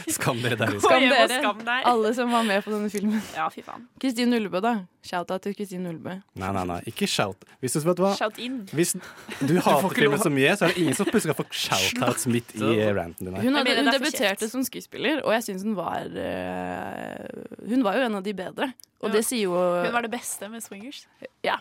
Skam 0.16 0.38
dere 0.42 0.56
der 0.58 0.72
ute. 0.74 0.80
Skam 0.84 1.04
dere, 1.10 1.26
skam 1.40 1.58
deg. 1.66 1.84
alle 1.90 2.12
som 2.16 2.30
var 2.32 2.44
med 2.48 2.64
på 2.64 2.72
denne 2.72 2.90
filmen. 2.92 3.20
Ja, 3.36 3.48
fy 3.52 3.62
faen. 3.66 3.86
Kristin 4.02 4.32
Ullebø, 4.36 4.60
da. 4.64 4.72
Shout-out 5.06 5.44
til 5.46 5.54
Kristin 5.56 5.86
Ullebø. 5.88 6.16
Nei, 6.40 6.50
nei, 6.56 6.64
nei, 6.68 6.78
ikke 6.90 7.08
shout. 7.08 7.46
Hvis 7.62 7.76
du, 7.76 7.80
vet 7.88 8.02
hva? 8.02 8.12
Shout 8.18 8.40
in. 8.42 8.58
Hvis 8.76 8.94
du 9.40 9.54
hater 9.64 9.94
filmen 9.96 10.20
så 10.20 10.32
mye, 10.32 10.52
så 10.58 10.66
er 10.68 10.74
det 10.74 10.82
ingen 10.84 10.98
som 10.98 11.08
plutselig 11.08 11.32
skal 11.32 11.38
få 11.40 11.46
shoutouts 11.62 12.26
midt 12.30 12.52
i 12.58 12.74
ranten 12.96 13.28
din. 13.30 13.38
Hun, 13.40 13.58
hadde, 13.60 13.76
hun 13.80 13.90
er 13.92 13.96
debuterte 13.98 14.50
som 14.52 14.64
skuespiller, 14.66 15.22
og 15.24 15.34
jeg 15.38 15.48
syns 15.48 15.64
hun 15.66 15.76
var 15.78 16.04
uh, 16.10 17.64
Hun 17.70 17.84
var 17.86 17.98
jo 18.00 18.06
en 18.10 18.20
av 18.20 18.26
de 18.26 18.36
bedre. 18.36 18.72
Og 19.00 19.08
Ja. 19.08 19.14
det 19.16 19.24
sier 19.24 19.46
jo 19.48 19.56
Hun 19.56 19.92
var 19.94 20.04
det 20.04 20.12
beste 20.12 20.48
med 20.52 20.62
Swingers. 20.64 21.06
Ja. 21.46 21.58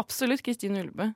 Absolutt 0.00 0.44
Kristin 0.44 0.76
Ullebø. 0.76 1.10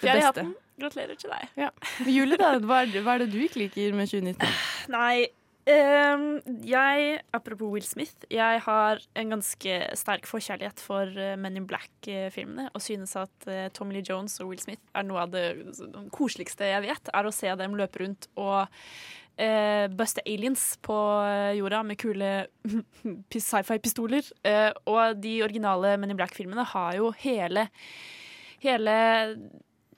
Det 0.00 0.16
beste. 0.16 0.46
Gratulerer 0.80 1.18
til 1.20 1.32
deg. 1.32 1.50
Ja. 1.66 1.70
Julie, 2.06 2.40
da, 2.40 2.54
hva 2.64 2.84
det, 2.88 3.04
hva 3.04 3.18
er 3.18 3.26
det 3.26 3.34
du 3.34 3.40
ikke 3.44 3.64
liker 3.66 3.94
med 3.96 4.10
2019? 4.10 4.58
Nei, 4.94 5.28
Um, 5.68 6.40
jeg 6.64 7.20
Apropos 7.36 7.68
Will 7.68 7.84
Smith. 7.84 8.24
Jeg 8.32 8.62
har 8.64 9.00
en 9.14 9.34
ganske 9.34 9.74
sterk 9.94 10.26
forkjærlighet 10.26 10.80
for 10.80 11.12
eh, 11.12 11.36
Men 11.36 11.58
in 11.60 11.66
Black-filmene. 11.68 12.70
Og 12.74 12.82
synes 12.82 13.14
at 13.20 13.46
eh, 13.46 13.68
Tommy 13.76 13.98
Lee 13.98 14.06
Jones 14.08 14.40
og 14.40 14.50
Will 14.50 14.62
Smith 14.62 14.80
er 14.96 15.04
noe 15.06 15.26
av 15.26 15.34
det 15.34 15.44
koseligste 16.16 16.72
jeg 16.72 16.86
vet. 16.88 17.12
Er 17.12 17.28
å 17.28 17.34
se 17.34 17.52
dem 17.60 17.76
løpe 17.78 18.02
rundt 18.02 18.30
og 18.40 18.64
uh, 18.64 19.86
buste 19.94 20.24
aliens 20.24 20.64
på 20.82 20.96
jorda 21.60 21.84
med 21.86 22.00
kule 22.00 22.32
sci-fi-pistoler. 23.50 24.32
Uh, 24.40 24.72
og 24.90 25.20
de 25.20 25.42
originale 25.44 25.98
Men 26.00 26.14
in 26.14 26.18
Black-filmene 26.18 26.66
har 26.72 26.96
jo 26.98 27.12
hele 27.20 27.68
Hele 28.60 28.94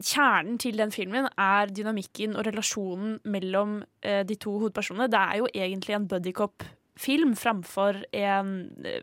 kjernen 0.04 0.58
til 0.60 0.78
den 0.80 0.92
filmen 0.94 1.28
er 1.40 1.72
dynamikken 1.72 2.36
og 2.36 2.46
relasjonen 2.48 3.18
mellom 3.24 3.80
eh, 4.04 4.22
de 4.26 4.36
to 4.40 4.58
hovedpersonene. 4.58 5.10
Det 5.12 5.20
er 5.20 5.40
jo 5.40 5.48
egentlig 5.54 5.96
en 5.96 6.08
buddycop-film 6.10 7.34
framfor 7.38 8.02
en 8.12 8.52
eh, 8.86 9.00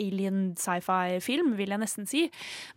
alien 0.00 0.54
sci-fi-film, 0.58 1.54
vil 1.58 1.74
jeg 1.74 1.82
nesten 1.82 2.08
si. 2.08 2.26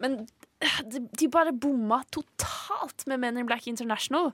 Men 0.04 0.22
eh, 0.64 0.82
de, 0.90 1.06
de 1.22 1.32
bare 1.32 1.56
bomma 1.56 2.02
totalt 2.12 3.08
med 3.08 3.22
Men 3.24 3.42
in 3.42 3.50
Black 3.50 3.68
International. 3.68 4.34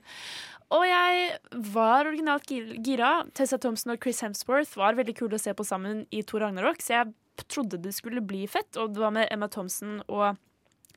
Og 0.74 0.82
jeg 0.88 1.36
var 1.72 2.08
originalt 2.08 2.50
gira. 2.82 3.20
Tessa 3.38 3.58
Thompson 3.62 3.94
og 3.94 4.02
Chris 4.02 4.24
Hemsworth 4.24 4.74
var 4.78 4.98
veldig 4.98 5.14
kule 5.14 5.38
å 5.38 5.42
se 5.42 5.54
på 5.54 5.66
sammen 5.66 6.04
i 6.10 6.24
Thor 6.26 6.42
Ragnarok, 6.42 6.82
så 6.82 6.98
jeg 6.98 7.46
trodde 7.52 7.78
det 7.78 7.94
skulle 7.94 8.24
bli 8.24 8.46
fett. 8.50 8.74
Og 8.80 8.96
det 8.96 9.02
var 9.04 9.14
med 9.14 9.28
Emma 9.30 9.46
Thompson 9.52 10.00
og 10.08 10.34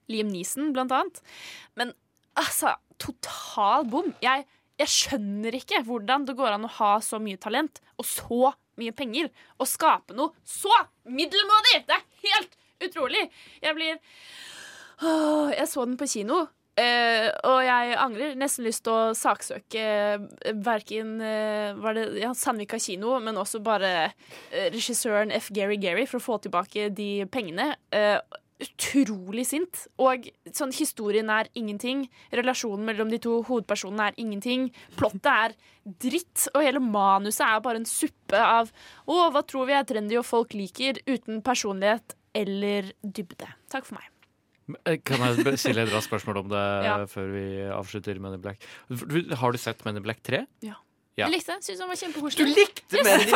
Liam 0.10 0.32
Neeson, 0.32 0.72
blant 0.74 0.94
annet. 0.95 1.22
Men 1.78 1.94
altså, 2.40 2.74
total 3.02 3.88
bom. 3.90 4.11
Jeg, 4.24 4.45
jeg 4.80 4.94
skjønner 4.94 5.60
ikke 5.60 5.84
hvordan 5.88 6.28
det 6.28 6.38
går 6.40 6.56
an 6.56 6.68
å 6.68 6.76
ha 6.80 6.94
så 7.03 7.20
mye 7.24 7.40
talent 7.41 7.82
og 7.98 8.07
så 8.07 8.53
mye 8.80 8.95
penger 8.95 9.28
og 9.60 9.68
skape 9.68 10.16
noe 10.16 10.32
så 10.48 10.72
middelmådig! 11.10 11.84
Det 11.90 11.98
er 11.98 12.06
helt 12.30 12.56
utrolig! 12.88 13.28
Jeg 13.64 13.76
blir 13.76 13.99
Åh, 14.99 15.52
Jeg 15.56 15.68
så 15.72 15.86
den 15.88 15.99
på 15.99 16.07
kino. 16.11 16.48
Uh, 16.80 17.28
og 17.49 17.57
jeg 17.66 17.95
angrer. 17.99 18.36
Nesten 18.40 18.64
lyst 18.64 18.86
til 18.86 18.94
å 18.94 19.16
saksøke 19.18 19.84
uh, 20.16 20.52
verken 20.64 21.18
uh, 21.20 21.76
var 21.80 21.98
det, 21.98 22.06
ja, 22.22 22.32
Sandvika 22.38 22.80
kino, 22.80 23.18
men 23.24 23.40
også 23.40 23.60
bare 23.64 23.90
eh, 24.06 24.70
regissøren 24.72 25.34
F. 25.36 25.49
Gary 25.56 25.80
Gary 25.82 26.06
for 26.07 26.22
å 26.22 26.24
få 26.24 26.38
tilbake 26.45 26.88
de 26.95 27.26
pengene. 27.32 27.74
Utrolig 28.60 29.45
sint. 29.48 29.86
Og 30.03 30.27
sånn, 30.52 30.73
historien 30.76 31.30
er 31.31 31.48
ingenting. 31.56 32.02
Relasjonen 32.36 32.84
mellom 32.90 33.10
de 33.14 33.19
to 33.23 33.38
hovedpersonene 33.48 34.10
er 34.10 34.18
ingenting. 34.19 34.65
Plottet 34.99 35.30
er 35.31 35.56
dritt, 36.03 36.48
og 36.53 36.65
hele 36.65 36.81
manuset 36.84 37.45
er 37.48 37.61
bare 37.64 37.80
en 37.80 37.88
suppe 37.88 38.36
av 38.44 38.72
å, 39.07 39.19
hva 39.31 39.44
tror 39.48 39.69
vi 39.69 39.77
er 39.80 39.88
trendy 39.88 40.19
og 40.19 40.27
folk 40.27 40.53
liker, 40.60 40.99
uten 41.07 41.40
personlighet 41.45 42.18
eller 42.36 42.91
dybde. 43.02 43.48
Takk 43.72 43.88
for 43.88 43.95
meg. 44.02 44.10
Eh, 44.86 44.99
Kan 45.02 45.23
jeg 45.23 45.57
stille 45.57 45.81
et 45.88 45.90
raskt 45.95 46.11
spørsmål 46.11 46.44
om 46.44 46.49
det 46.52 46.65
Ja. 46.86 46.98
før 47.10 47.31
vi 47.34 47.45
avslutter 47.73 48.19
Men 48.22 48.34
in 48.36 48.41
Black? 48.41 48.61
Har 49.40 49.52
du 49.52 49.57
sett 49.57 49.84
Men 49.86 49.98
in 49.98 50.03
Black 50.03 50.22
3? 50.22 50.44
Ja. 50.61 50.76
Ja. 51.19 51.27
Jeg 51.27 51.35
likte 51.35 51.55
det. 51.57 51.67
Syns 51.67 51.81
den 51.83 51.89
var 51.91 51.99
kjempekoselig. 51.99 52.45
Du 52.45 52.59
likte 52.59 52.99
Yes, 52.99 53.05
Men 53.05 53.21
in 53.21 53.29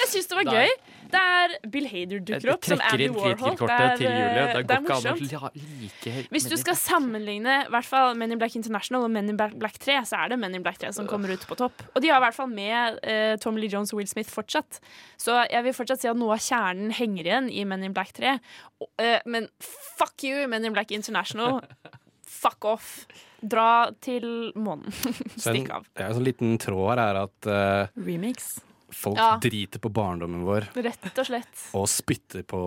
Jeg 0.00 0.08
syns 0.10 0.28
det 0.30 0.38
var 0.38 0.48
gøy. 0.50 0.70
Det 1.14 1.20
er 1.20 1.52
Bill 1.70 1.86
Hader 1.86 2.22
dukker 2.26 2.46
Jeg 2.48 2.54
opp 2.56 2.66
som 2.66 2.80
Andy 2.82 3.04
inn 3.06 3.14
Det 3.14 3.20
er, 3.22 3.96
til 4.00 4.06
Julie. 4.08 4.46
Det 4.54 4.62
det 4.68 4.76
er 4.76 4.84
morsomt. 4.86 5.20
la- 5.32 5.50
like 5.54 6.14
Hvis 6.32 6.48
du 6.50 6.56
skal 6.58 6.78
sammenligne 6.80 7.58
hvert 7.70 7.86
fall 7.86 8.16
Men 8.18 8.32
in 8.34 8.40
Black 8.40 8.56
International 8.58 9.04
og 9.06 9.12
Men 9.14 9.28
in 9.30 9.36
Black 9.38 9.54
Black 9.60 9.78
3, 9.78 10.00
så 10.08 10.24
er 10.24 10.32
det 10.32 10.38
Men 10.38 10.54
in 10.54 10.64
Black 10.64 10.78
3 10.78 10.92
som 10.96 11.06
kommer 11.06 11.30
ut 11.30 11.46
på 11.46 11.58
topp. 11.60 11.84
Og 11.94 12.02
de 12.02 12.08
har 12.10 12.18
i 12.18 12.24
hvert 12.26 12.34
fall 12.34 12.50
med 12.50 12.98
uh, 13.04 13.36
Tom 13.42 13.56
Lee 13.60 13.70
Jones 13.70 13.92
og 13.92 14.00
Will 14.00 14.08
Smith 14.10 14.30
fortsatt. 14.30 14.80
Så 15.20 15.44
jeg 15.50 15.64
vil 15.64 15.76
fortsatt 15.76 16.00
si 16.02 16.08
at 16.10 16.16
noe 16.18 16.34
av 16.34 16.42
kjernen 16.42 16.90
henger 16.90 17.24
igjen 17.30 17.52
i 17.52 17.64
Men 17.68 17.84
in 17.84 17.94
Black 17.94 18.12
3. 18.16 18.38
Og, 18.80 18.88
eh, 18.98 19.20
men 19.26 19.48
fuck 19.60 20.24
you, 20.24 20.48
Men 20.48 20.64
in 20.64 20.72
Black 20.72 20.90
International. 20.90 21.60
Fuck 22.44 22.64
off. 22.64 23.06
Dra 23.44 23.68
til 24.04 24.26
månen. 24.56 24.88
Stikk 25.36 25.70
av. 25.74 25.86
ja, 25.98 26.08
en 26.08 26.16
sånn 26.18 26.26
liten 26.26 26.56
tråd 26.62 26.94
her 26.94 27.02
er 27.04 27.20
at 27.26 27.48
uh, 27.50 28.02
Remix. 28.06 28.54
folk 28.94 29.18
Ja. 29.20 29.34
driter 29.42 29.82
på 29.82 29.90
barndommen 29.92 30.44
vår 30.46 30.68
Rett 30.80 31.08
og 31.18 31.26
slett. 31.28 31.64
og 31.76 31.88
spytter, 31.90 32.42
på, 32.48 32.60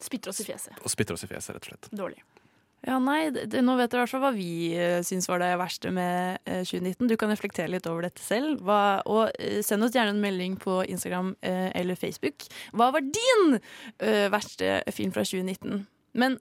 Spytter 0.00 0.30
oss 0.32 0.40
i 0.40 0.46
fjeset. 0.48 0.78
og 0.82 0.90
spytter 0.92 1.14
oss 1.18 1.24
i 1.26 1.30
fjeset, 1.30 1.54
rett 1.56 1.66
og 1.66 1.72
slett. 1.74 1.90
Dårlig. 1.92 2.22
Ja, 2.82 2.96
nei, 2.98 3.28
det, 3.30 3.60
Nå 3.62 3.76
vet 3.78 3.92
dere 3.92 4.00
i 4.00 4.02
hvert 4.02 4.10
fall 4.10 4.22
hva 4.24 4.32
vi 4.34 4.74
uh, 4.74 5.02
syns 5.06 5.28
var 5.30 5.38
det 5.38 5.52
verste 5.60 5.92
med 5.94 6.40
uh, 6.50 6.64
2019. 6.66 7.06
Du 7.12 7.14
kan 7.20 7.30
reflektere 7.30 7.70
litt 7.70 7.86
over 7.86 8.08
dette 8.08 8.18
selv. 8.24 8.58
Hva, 8.66 8.80
og 9.06 9.28
uh, 9.38 9.60
send 9.62 9.86
oss 9.86 9.94
gjerne 9.94 10.16
en 10.16 10.22
melding 10.24 10.56
på 10.58 10.80
Instagram 10.90 11.30
uh, 11.46 11.68
eller 11.78 11.94
Facebook. 12.00 12.42
Hva 12.74 12.88
var 12.96 13.04
din 13.06 13.60
eh, 14.02 14.26
verste 14.34 14.80
film 14.96 15.12
fra 15.14 15.22
2019? 15.22 15.84
Men 16.18 16.40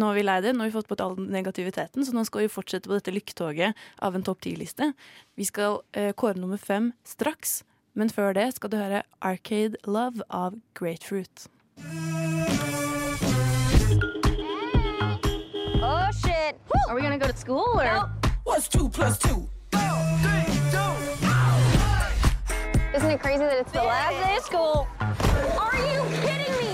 nå 0.00 0.08
har 0.08 0.16
vi 0.16 0.24
lei 0.24 0.38
det, 0.44 0.52
nå 0.54 0.64
har 0.64 0.70
vi 0.70 0.76
fått 0.76 0.88
bort 0.90 1.02
all 1.04 1.16
negativiteten, 1.18 2.04
så 2.06 2.14
nå 2.14 2.24
skal 2.28 2.44
vi 2.44 2.52
fortsette 2.52 2.88
på 2.88 2.96
dette 2.96 3.14
lykketoget 3.14 3.78
av 4.02 4.16
en 4.16 4.24
topp 4.26 4.42
ti-liste. 4.46 4.92
Vi 5.36 5.46
skal 5.48 5.80
eh, 5.92 6.12
kåre 6.16 6.40
nummer 6.40 6.60
fem 6.60 6.92
straks, 7.04 7.62
men 7.94 8.12
før 8.12 8.32
det 8.38 8.48
skal 8.56 8.72
du 8.72 8.78
høre 8.80 9.02
Arcade 9.20 9.80
Love 9.86 10.24
av 10.30 10.56
Grapefruit. 10.78 11.48
Oh 15.82 16.08
shit! 16.22 16.54
Are 16.88 16.94
we 16.94 17.02
gonna 17.02 17.18
go 17.18 17.26
to 17.26 17.36
school 17.36 17.80
or? 17.80 18.08
What's 18.44 18.68
two 18.68 18.88
plus 18.88 19.18
two? 19.18 19.48
Isn't 22.94 23.10
it 23.10 23.20
crazy 23.20 23.42
that 23.42 23.58
it's 23.58 23.72
the 23.72 23.78
last 23.82 24.22
day 24.22 24.36
of 24.36 24.44
school? 24.44 24.86
Are 25.00 25.78
you 25.92 26.02
kidding 26.20 26.54
me? 26.60 26.71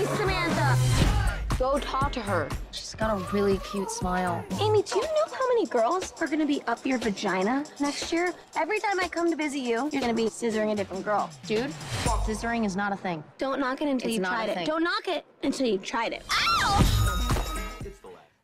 Go 1.59 1.77
talk 1.79 2.11
to 2.13 2.21
her. 2.21 2.47
She's 2.71 2.95
got 2.95 3.09
a 3.11 3.17
really 3.33 3.57
cute 3.71 3.91
smile. 3.91 4.43
Amy, 4.61 4.81
do 4.81 4.95
you 4.95 5.01
know 5.17 5.27
how 5.37 5.45
many 5.53 5.65
girls 5.67 6.13
are 6.21 6.27
going 6.27 6.39
to 6.39 6.45
be 6.45 6.61
up 6.67 6.85
your 6.85 6.97
vagina 6.99 7.65
next 7.81 8.13
year? 8.13 8.33
Every 8.55 8.79
time 8.79 8.97
I 9.03 9.07
come 9.09 9.29
to 9.29 9.35
visit 9.35 9.59
you, 9.59 9.89
you're 9.91 10.01
going 10.05 10.15
to 10.15 10.21
be 10.23 10.29
scissoring 10.29 10.71
a 10.71 10.75
different 10.75 11.03
girl. 11.03 11.29
Dude, 11.47 11.69
scissoring 12.25 12.65
is 12.65 12.77
not 12.77 12.93
a 12.93 12.95
thing. 12.95 13.23
Don't 13.37 13.59
knock 13.59 13.81
it 13.81 13.89
until 13.89 14.07
It's 14.07 14.15
you've 14.15 14.21
not 14.21 14.31
a 14.31 14.35
tried 14.45 14.49
it. 14.51 14.55
thing. 14.57 14.67
Don't 14.67 14.83
knock 14.83 15.07
it 15.17 15.25
until 15.43 15.65
you've 15.67 15.83
tried 15.83 16.13
it. 16.13 16.23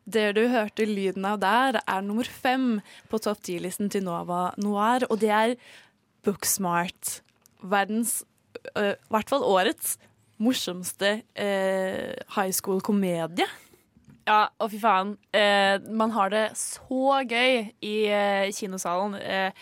Det 0.06 0.34
du 0.36 0.44
hørte 0.48 0.84
lyden 0.86 1.24
av 1.26 1.40
der, 1.42 1.80
er 1.88 2.00
nummer 2.04 2.24
fem 2.30 2.80
på 3.10 3.18
topp 3.18 3.40
10-listen 3.48 3.88
til 3.90 4.04
Nova 4.06 4.52
Noir, 4.62 5.02
og 5.10 5.18
det 5.20 5.30
er 5.34 5.54
Booksmart. 6.22 7.22
Verdens, 7.62 8.20
øh, 8.76 8.92
i 8.92 9.10
hvert 9.10 9.28
fall 9.32 9.42
årets, 9.42 9.96
morsomste 10.38 11.22
eh, 11.36 12.12
high 12.36 12.52
school-komedie. 12.52 13.46
Ja, 14.26 14.48
og 14.58 14.72
fy 14.72 14.80
faen. 14.82 15.12
Eh, 15.36 15.78
man 15.94 16.10
har 16.16 16.32
det 16.34 16.44
så 16.58 17.20
gøy 17.30 17.68
i 17.86 17.94
eh, 18.10 18.48
kinosalen. 18.52 19.14
Eh, 19.20 19.52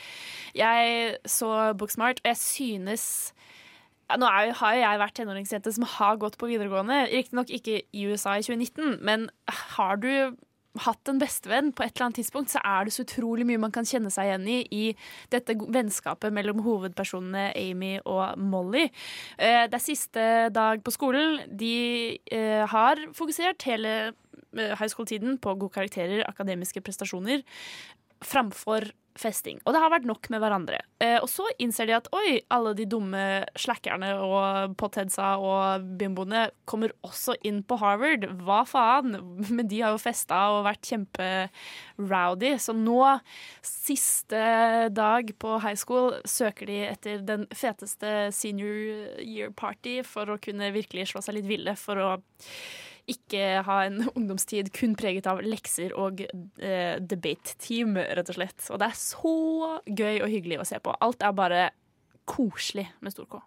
jeg 0.57 1.17
så 1.29 1.73
Booksmart, 1.77 2.23
og 2.25 2.31
jeg 2.33 2.37
synes 2.41 3.33
ja, 4.11 4.17
Nå 4.21 4.27
jo- 4.29 4.53
har 4.61 4.75
jo 4.75 4.81
jeg 4.81 4.99
vært 5.01 5.15
tenåringsjente 5.17 5.73
som 5.73 5.85
har 5.89 6.17
gått 6.21 6.37
på 6.39 6.47
videregående. 6.49 7.07
Riktignok 7.13 7.49
ikke 7.51 7.83
i 7.93 8.07
USA 8.09 8.35
i 8.37 8.43
2019, 8.45 8.99
men 9.05 9.29
har 9.49 9.97
du 9.97 10.37
hatt 10.83 11.11
en 11.11 11.21
bestevenn 11.23 11.71
på 11.75 11.85
et 11.85 11.93
eller 11.95 12.09
annet 12.09 12.19
tidspunkt, 12.19 12.51
så 12.51 12.63
er 12.67 12.87
det 12.87 12.95
så 12.95 13.05
utrolig 13.05 13.47
mye 13.47 13.61
man 13.63 13.75
kan 13.75 13.87
kjenne 13.87 14.11
seg 14.13 14.31
igjen 14.31 14.49
i 14.51 14.59
i 14.75 14.83
dette 15.31 15.55
vennskapet 15.55 16.35
mellom 16.35 16.63
hovedpersonene 16.65 17.53
Amy 17.61 17.93
og 18.03 18.41
Molly. 18.41 18.89
Eh, 19.39 19.65
det 19.71 19.79
er 19.79 19.85
siste 19.85 20.27
dag 20.55 20.83
på 20.85 20.95
skolen. 20.95 21.45
De 21.47 21.75
eh, 22.33 22.65
har 22.71 23.03
fokusert 23.15 23.67
hele 23.69 23.95
eh, 24.11 24.75
high 24.75 24.91
school-tiden 24.91 25.39
på 25.39 25.55
gode 25.55 25.77
karakterer, 25.77 26.25
akademiske 26.27 26.83
prestasjoner, 26.85 27.45
framfor 28.25 28.91
festing. 29.19 29.61
Og 29.65 29.75
det 29.75 29.81
har 29.83 29.93
vært 29.93 30.07
nok 30.09 30.29
med 30.33 30.43
hverandre. 30.43 30.81
Eh, 31.03 31.17
og 31.21 31.29
så 31.31 31.47
innser 31.63 31.89
de 31.89 31.97
at 31.97 32.09
oi, 32.17 32.41
alle 32.55 32.75
de 32.77 32.87
dumme 32.91 33.23
slackerne 33.59 34.11
og 34.25 34.75
potheadsa 34.81 35.35
og 35.43 35.87
bimboene 36.01 36.49
kommer 36.71 36.95
også 37.07 37.37
inn 37.47 37.63
på 37.67 37.79
Harvard. 37.83 38.27
Hva 38.43 38.63
faen? 38.69 39.15
Men 39.55 39.71
de 39.71 39.83
har 39.85 39.95
jo 39.95 40.03
festa 40.03 40.41
og 40.55 40.65
vært 40.67 40.91
kjemperowdy. 40.91 42.55
Så 42.63 42.75
nå, 42.77 43.01
siste 43.65 44.43
dag 44.95 45.35
på 45.39 45.59
high 45.63 45.79
school, 45.79 46.19
søker 46.29 46.71
de 46.71 46.81
etter 46.89 47.23
den 47.27 47.47
feteste 47.55 48.33
senior 48.35 49.21
year 49.23 49.55
party 49.55 50.01
for 50.07 50.33
å 50.33 50.41
kunne 50.43 50.73
virkelig 50.75 51.13
slå 51.13 51.23
seg 51.25 51.39
litt 51.39 51.51
ville. 51.51 51.77
For 51.79 52.01
å 52.03 52.11
ikke 53.11 53.63
ha 53.67 53.79
en 53.87 54.03
ungdomstid 54.17 54.71
kun 54.77 54.95
preget 54.99 55.27
av 55.31 55.43
lekser 55.45 55.93
og 56.01 56.23
eh, 56.25 56.97
debate-team, 57.01 57.97
rett 58.01 58.31
og 58.33 58.39
slett. 58.39 58.69
Og 58.73 58.81
det 58.81 58.91
er 58.91 59.01
så 59.01 59.35
gøy 59.87 60.23
og 60.25 60.31
hyggelig 60.33 60.61
å 60.63 60.69
se 60.69 60.81
på. 60.85 60.95
Alt 61.05 61.25
er 61.27 61.35
bare 61.37 61.65
koselig 62.29 62.87
med 63.05 63.13
stor 63.13 63.29
K. 63.29 63.43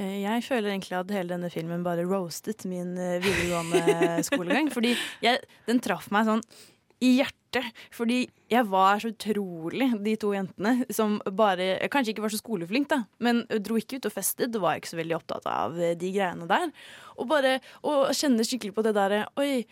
Eh, 0.00 0.20
Jeg 0.22 0.44
føler 0.46 0.70
egentlig 0.72 0.96
at 0.96 1.10
hele 1.12 1.34
denne 1.34 1.50
filmen 1.52 1.84
bare 1.84 2.06
roastet 2.08 2.64
min 2.70 2.94
eh, 2.96 3.18
videregående 3.20 4.22
skolegang. 4.24 4.70
Fordi 4.72 4.94
jeg, 5.24 5.42
den 5.68 5.82
traff 5.84 6.08
meg 6.14 6.28
sånn 6.30 6.44
i 7.00 7.16
hjertet. 7.18 7.66
Fordi 7.90 8.20
jeg 8.52 8.66
var 8.70 9.00
så 9.02 9.10
utrolig 9.10 9.88
de 10.04 10.12
to 10.20 10.30
jentene 10.36 10.84
som 10.94 11.16
bare 11.34 11.80
Kanskje 11.90 12.14
ikke 12.14 12.22
var 12.22 12.30
så 12.34 12.38
skoleflink, 12.38 12.88
da, 12.92 13.00
men 13.18 13.42
dro 13.64 13.78
ikke 13.80 13.98
ut 13.98 14.06
og 14.10 14.14
festet. 14.14 14.54
Og 14.54 14.62
var 14.62 14.78
ikke 14.78 14.92
så 14.92 15.00
veldig 15.00 15.16
opptatt 15.18 15.48
av 15.50 15.78
eh, 15.80 15.96
de 15.98 16.12
greiene 16.14 16.46
der. 16.50 16.70
Og 17.18 17.30
bare 17.30 17.58
å 17.82 18.10
kjenne 18.14 18.46
skikkelig 18.46 18.76
på 18.76 18.84
det 18.86 18.94
derre 18.98 19.24
Oi, 19.40 19.64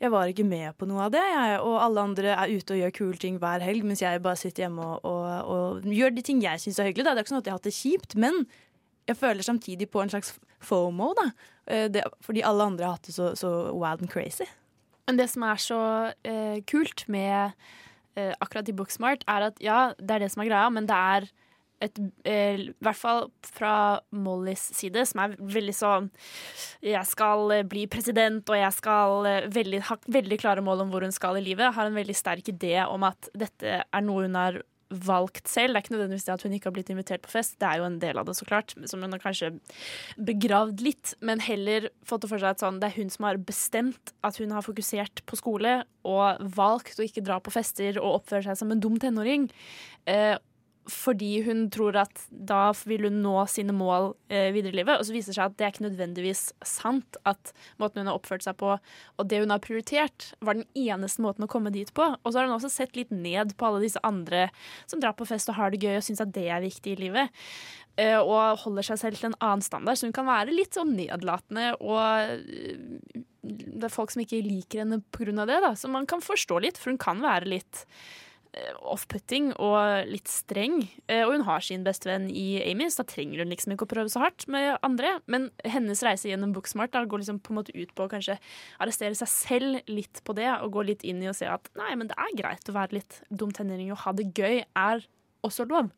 jeg 0.00 0.12
var 0.12 0.28
ikke 0.28 0.44
med 0.44 0.76
på 0.76 0.84
noe 0.88 1.06
av 1.06 1.12
det, 1.14 1.22
jeg. 1.24 1.60
Og 1.64 1.76
alle 1.80 2.02
andre 2.04 2.34
er 2.36 2.52
ute 2.52 2.74
og 2.74 2.80
gjør 2.82 2.96
kule 2.98 3.20
ting 3.20 3.38
hver 3.40 3.64
helg, 3.64 3.84
mens 3.88 4.02
jeg 4.04 4.20
bare 4.24 4.36
sitter 4.40 4.66
hjemme 4.66 4.84
og, 4.84 5.06
og, 5.08 5.52
og 5.52 5.88
gjør 5.88 6.12
de 6.16 6.24
ting 6.26 6.42
jeg 6.44 6.60
syns 6.60 6.80
er 6.82 6.90
hyggelig. 6.90 7.06
Da. 7.08 7.14
Det 7.16 7.22
er 7.22 7.26
ikke 7.26 7.34
sånn 7.34 7.42
at 7.44 7.48
jeg 7.48 7.54
har 7.54 7.60
hatt 7.62 7.68
det 7.70 7.76
kjipt, 7.78 8.16
men 8.20 8.42
jeg 9.08 9.16
føler 9.20 9.46
samtidig 9.46 9.88
på 9.92 10.02
en 10.02 10.12
slags 10.12 10.34
FOMO, 10.66 11.12
da. 11.16 11.26
Eh, 11.66 11.88
Det, 11.92 12.04
fordi 12.24 12.44
alle 12.44 12.68
andre 12.72 12.88
har 12.88 12.98
hatt 12.98 13.08
det 13.08 13.16
så, 13.16 13.32
så 13.38 13.50
wild 13.72 14.04
and 14.04 14.12
crazy. 14.12 14.48
Men 15.06 15.18
det 15.20 15.28
som 15.32 15.46
er 15.46 15.62
så 15.62 15.80
eh, 16.26 16.60
kult 16.66 17.06
med 17.12 17.54
eh, 18.18 18.32
akkurat 18.42 18.68
i 18.68 18.76
Booksmart, 18.76 19.26
er 19.30 19.50
at 19.50 19.60
ja, 19.62 19.80
det 19.98 20.16
er 20.16 20.24
det 20.24 20.32
som 20.34 20.42
er 20.42 20.50
greia, 20.50 20.70
men 20.74 20.88
det 20.88 20.96
er 20.96 21.28
et 21.84 21.98
eh, 22.24 22.60
I 22.62 22.68
hvert 22.84 22.98
fall 22.98 23.26
fra 23.44 24.00
Mollys 24.16 24.62
side, 24.76 25.02
som 25.08 25.22
er 25.24 25.34
veldig 25.36 25.74
sånn 25.76 26.08
Jeg 26.84 27.04
skal 27.08 27.52
eh, 27.52 27.66
bli 27.68 27.84
president, 27.92 28.48
og 28.48 28.58
jeg 28.58 28.72
skal 28.78 29.28
eh, 29.28 29.48
veldig, 29.52 29.82
ha 29.90 29.98
veldig 30.18 30.40
klare 30.40 30.64
mål 30.64 30.86
om 30.86 30.94
hvor 30.94 31.04
hun 31.04 31.14
skal 31.14 31.38
i 31.38 31.44
livet. 31.44 31.74
Har 31.76 31.90
en 31.90 31.98
veldig 31.98 32.16
sterk 32.16 32.48
idé 32.52 32.78
om 32.86 33.04
at 33.08 33.30
dette 33.36 33.82
er 33.84 34.06
noe 34.06 34.24
hun 34.26 34.38
har 34.38 34.62
valgt 34.90 35.48
selv. 35.50 35.74
Det 35.74 35.80
er 35.80 35.84
ikke 35.84 35.94
nødvendigvis 35.96 36.26
det 36.28 36.34
at 36.36 36.44
hun 36.46 36.54
ikke 36.56 36.70
har 36.70 36.74
blitt 36.76 36.90
invitert 36.92 37.24
på 37.24 37.32
fest, 37.32 37.56
det 37.60 37.68
er 37.68 37.80
jo 37.80 37.88
en 37.88 37.98
del 38.02 38.20
av 38.20 38.28
det, 38.28 38.36
så 38.38 38.46
klart, 38.48 38.74
som 38.86 39.02
hun 39.02 39.14
har 39.14 39.22
kanskje 39.22 39.52
begravd 40.28 40.82
litt, 40.84 41.14
men 41.20 41.42
heller 41.42 41.88
fått 42.06 42.24
det 42.24 42.30
for 42.32 42.42
seg 42.42 42.54
at 42.54 42.62
sånn, 42.62 42.80
det 42.82 42.90
er 42.90 42.98
hun 43.00 43.12
som 43.12 43.28
har 43.28 43.40
bestemt 43.42 44.14
at 44.26 44.38
hun 44.42 44.54
har 44.54 44.66
fokusert 44.66 45.24
på 45.26 45.38
skole 45.40 45.80
og 46.06 46.42
valgt 46.56 47.00
å 47.00 47.06
ikke 47.06 47.24
dra 47.26 47.40
på 47.42 47.54
fester 47.54 47.98
og 48.02 48.20
oppføre 48.20 48.46
seg 48.46 48.60
som 48.60 48.70
en 48.72 48.82
dum 48.82 49.00
tenåring. 49.02 49.48
Eh, 50.06 50.36
fordi 50.90 51.40
hun 51.46 51.66
tror 51.74 51.96
at 51.98 52.20
da 52.30 52.70
vil 52.86 53.08
hun 53.08 53.18
nå 53.24 53.34
sine 53.50 53.74
mål 53.74 54.12
eh, 54.30 54.52
videre 54.54 54.74
i 54.74 54.78
livet. 54.80 55.00
Og 55.00 55.08
så 55.08 55.14
viser 55.14 55.32
det 55.32 55.38
seg 55.38 55.50
at 55.50 55.56
det 55.58 55.66
er 55.66 55.72
ikke 55.74 55.86
nødvendigvis 55.88 56.42
sant. 56.66 57.18
At 57.26 57.52
måten 57.82 58.02
hun 58.02 58.10
har 58.10 58.18
oppført 58.18 58.46
seg 58.46 58.58
på, 58.60 58.76
og 58.76 59.30
det 59.30 59.42
hun 59.42 59.54
har 59.54 59.62
prioritert, 59.64 60.30
var 60.40 60.58
den 60.58 60.68
eneste 60.78 61.24
måten 61.24 61.46
å 61.46 61.50
komme 61.50 61.74
dit 61.74 61.90
på. 61.96 62.08
Og 62.22 62.28
så 62.30 62.38
har 62.38 62.48
hun 62.48 62.56
også 62.58 62.72
sett 62.72 62.98
litt 62.98 63.14
ned 63.14 63.56
på 63.58 63.68
alle 63.68 63.82
disse 63.84 64.02
andre 64.06 64.48
som 64.86 65.02
drar 65.02 65.16
på 65.18 65.28
fest 65.28 65.50
og 65.50 65.58
har 65.58 65.74
det 65.74 65.82
gøy 65.82 65.98
og 65.98 66.06
syns 66.06 66.22
at 66.22 66.34
det 66.36 66.48
er 66.50 66.64
viktig 66.64 66.94
i 66.94 67.00
livet. 67.06 67.42
Eh, 67.96 68.18
og 68.20 68.60
holder 68.66 68.90
seg 68.90 69.00
selv 69.00 69.18
til 69.20 69.30
en 69.30 69.40
annen 69.40 69.64
standard, 69.64 69.96
så 69.96 70.04
hun 70.04 70.16
kan 70.16 70.28
være 70.28 70.52
litt 70.52 70.76
sånn 70.76 70.92
nedlatende 70.98 71.70
og 71.80 72.02
eh, 72.20 73.22
det 73.46 73.86
er 73.86 73.92
folk 73.92 74.12
som 74.12 74.22
ikke 74.24 74.42
liker 74.44 74.82
henne 74.82 75.00
pga. 75.14 75.46
det, 75.46 75.60
da. 75.62 75.72
Så 75.78 75.88
man 75.88 76.06
kan 76.08 76.20
forstå 76.24 76.58
litt, 76.64 76.80
for 76.80 76.92
hun 76.92 77.00
kan 77.00 77.22
være 77.22 77.48
litt 77.56 77.84
off-putting 78.80 79.50
og 79.62 80.08
litt 80.08 80.30
streng. 80.30 80.78
Eh, 81.08 81.24
Og 81.26 81.34
hun 81.34 81.44
har 81.48 81.64
sin 81.64 81.84
bestevenn 81.84 82.28
i 82.30 82.62
Amy, 82.64 82.88
så 82.90 83.02
da 83.02 83.10
trenger 83.12 83.42
hun 83.42 83.52
liksom 83.52 83.74
ikke 83.74 83.86
å 83.88 83.92
prøve 83.92 84.12
så 84.12 84.22
hardt 84.22 84.46
med 84.48 84.78
andre. 84.86 85.18
Men 85.26 85.50
hennes 85.64 86.02
reise 86.06 86.30
gjennom 86.30 86.54
Booksmart 86.56 86.94
da, 86.94 87.04
går 87.04 87.22
liksom 87.22 87.42
på 87.44 87.52
en 87.52 87.60
måte 87.60 87.76
ut 87.76 87.92
på 87.94 88.06
å 88.06 88.12
kanskje 88.12 88.38
arrestere 88.80 89.18
seg 89.18 89.30
selv 89.32 89.92
litt 89.92 90.22
på 90.24 90.36
det, 90.38 90.48
og 90.62 90.72
gå 90.78 90.86
litt 90.88 91.04
inn 91.04 91.22
i 91.22 91.30
og 91.30 91.36
se 91.38 91.48
at 91.50 91.70
nei, 91.78 91.92
men 91.98 92.10
det 92.10 92.18
er 92.18 92.38
greit 92.38 92.72
å 92.72 92.76
være 92.76 93.00
litt 93.00 93.20
dum 93.30 93.52
tenåring 93.54 93.92
og 93.92 94.02
ha 94.06 94.16
det 94.16 94.30
gøy, 94.32 94.64
er 94.64 95.06
også 95.46 95.68
lov. 95.68 95.92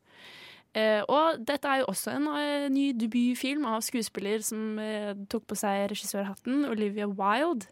Uh, 0.77 1.01
og 1.09 1.39
dette 1.49 1.65
er 1.65 1.79
jo 1.81 1.87
også 1.89 2.11
en 2.13 2.27
uh, 2.29 2.67
ny 2.69 2.91
debutfilm 2.93 3.63
av 3.65 3.81
skuespiller 3.81 4.43
som 4.45 4.77
uh, 4.77 5.15
tok 5.31 5.47
på 5.49 5.57
seg 5.57 5.87
regissørhatten, 5.89 6.67
Olivia 6.69 7.07
Wilde. 7.09 7.65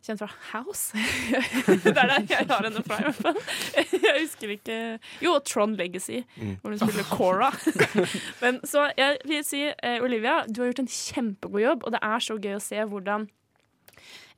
Kjent 0.00 0.22
fra 0.22 0.30
House. 0.52 0.96
det 1.84 1.90
er 1.92 2.08
der 2.08 2.14
jeg 2.24 2.46
har 2.48 2.64
henne 2.64 2.80
fra, 2.86 2.96
i 3.02 3.08
hvert 3.10 3.18
fall. 3.20 3.40
Jeg 3.76 4.22
husker 4.22 4.54
ikke 4.54 4.76
Jo, 5.20 5.34
Tron 5.44 5.74
Legacy, 5.76 6.22
Mm. 6.40 6.54
hvor 6.62 6.72
hun 6.72 6.80
spiller 6.80 7.08
Cora. 7.10 7.50
Men 8.42 8.60
så 8.64 8.86
jeg 8.96 9.18
vil 9.28 9.44
si, 9.44 9.60
eh, 9.68 9.98
Olivia, 10.02 10.38
du 10.48 10.62
har 10.62 10.70
gjort 10.70 10.82
en 10.86 10.88
kjempegod 10.94 11.60
jobb, 11.66 11.84
og 11.84 11.92
det 11.92 12.00
er 12.02 12.24
så 12.24 12.38
gøy 12.40 12.56
å 12.56 12.62
se 12.64 12.80
hvordan 12.88 13.28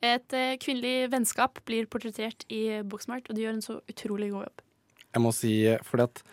et 0.03 0.35
eh, 0.35 0.57
kvinnelig 0.59 1.11
vennskap 1.13 1.61
blir 1.69 1.87
portrettert 1.87 2.43
i 2.51 2.81
Booksmart, 2.83 3.29
og 3.31 3.39
du 3.39 3.45
gjør 3.45 3.55
en 3.55 3.63
så 3.63 3.79
utrolig 3.87 4.33
god 4.35 4.49
jobb. 4.49 4.65
Jeg 5.13 5.23
må 5.23 5.33
si 5.37 5.55
fordi 5.87 6.09
at 6.09 6.25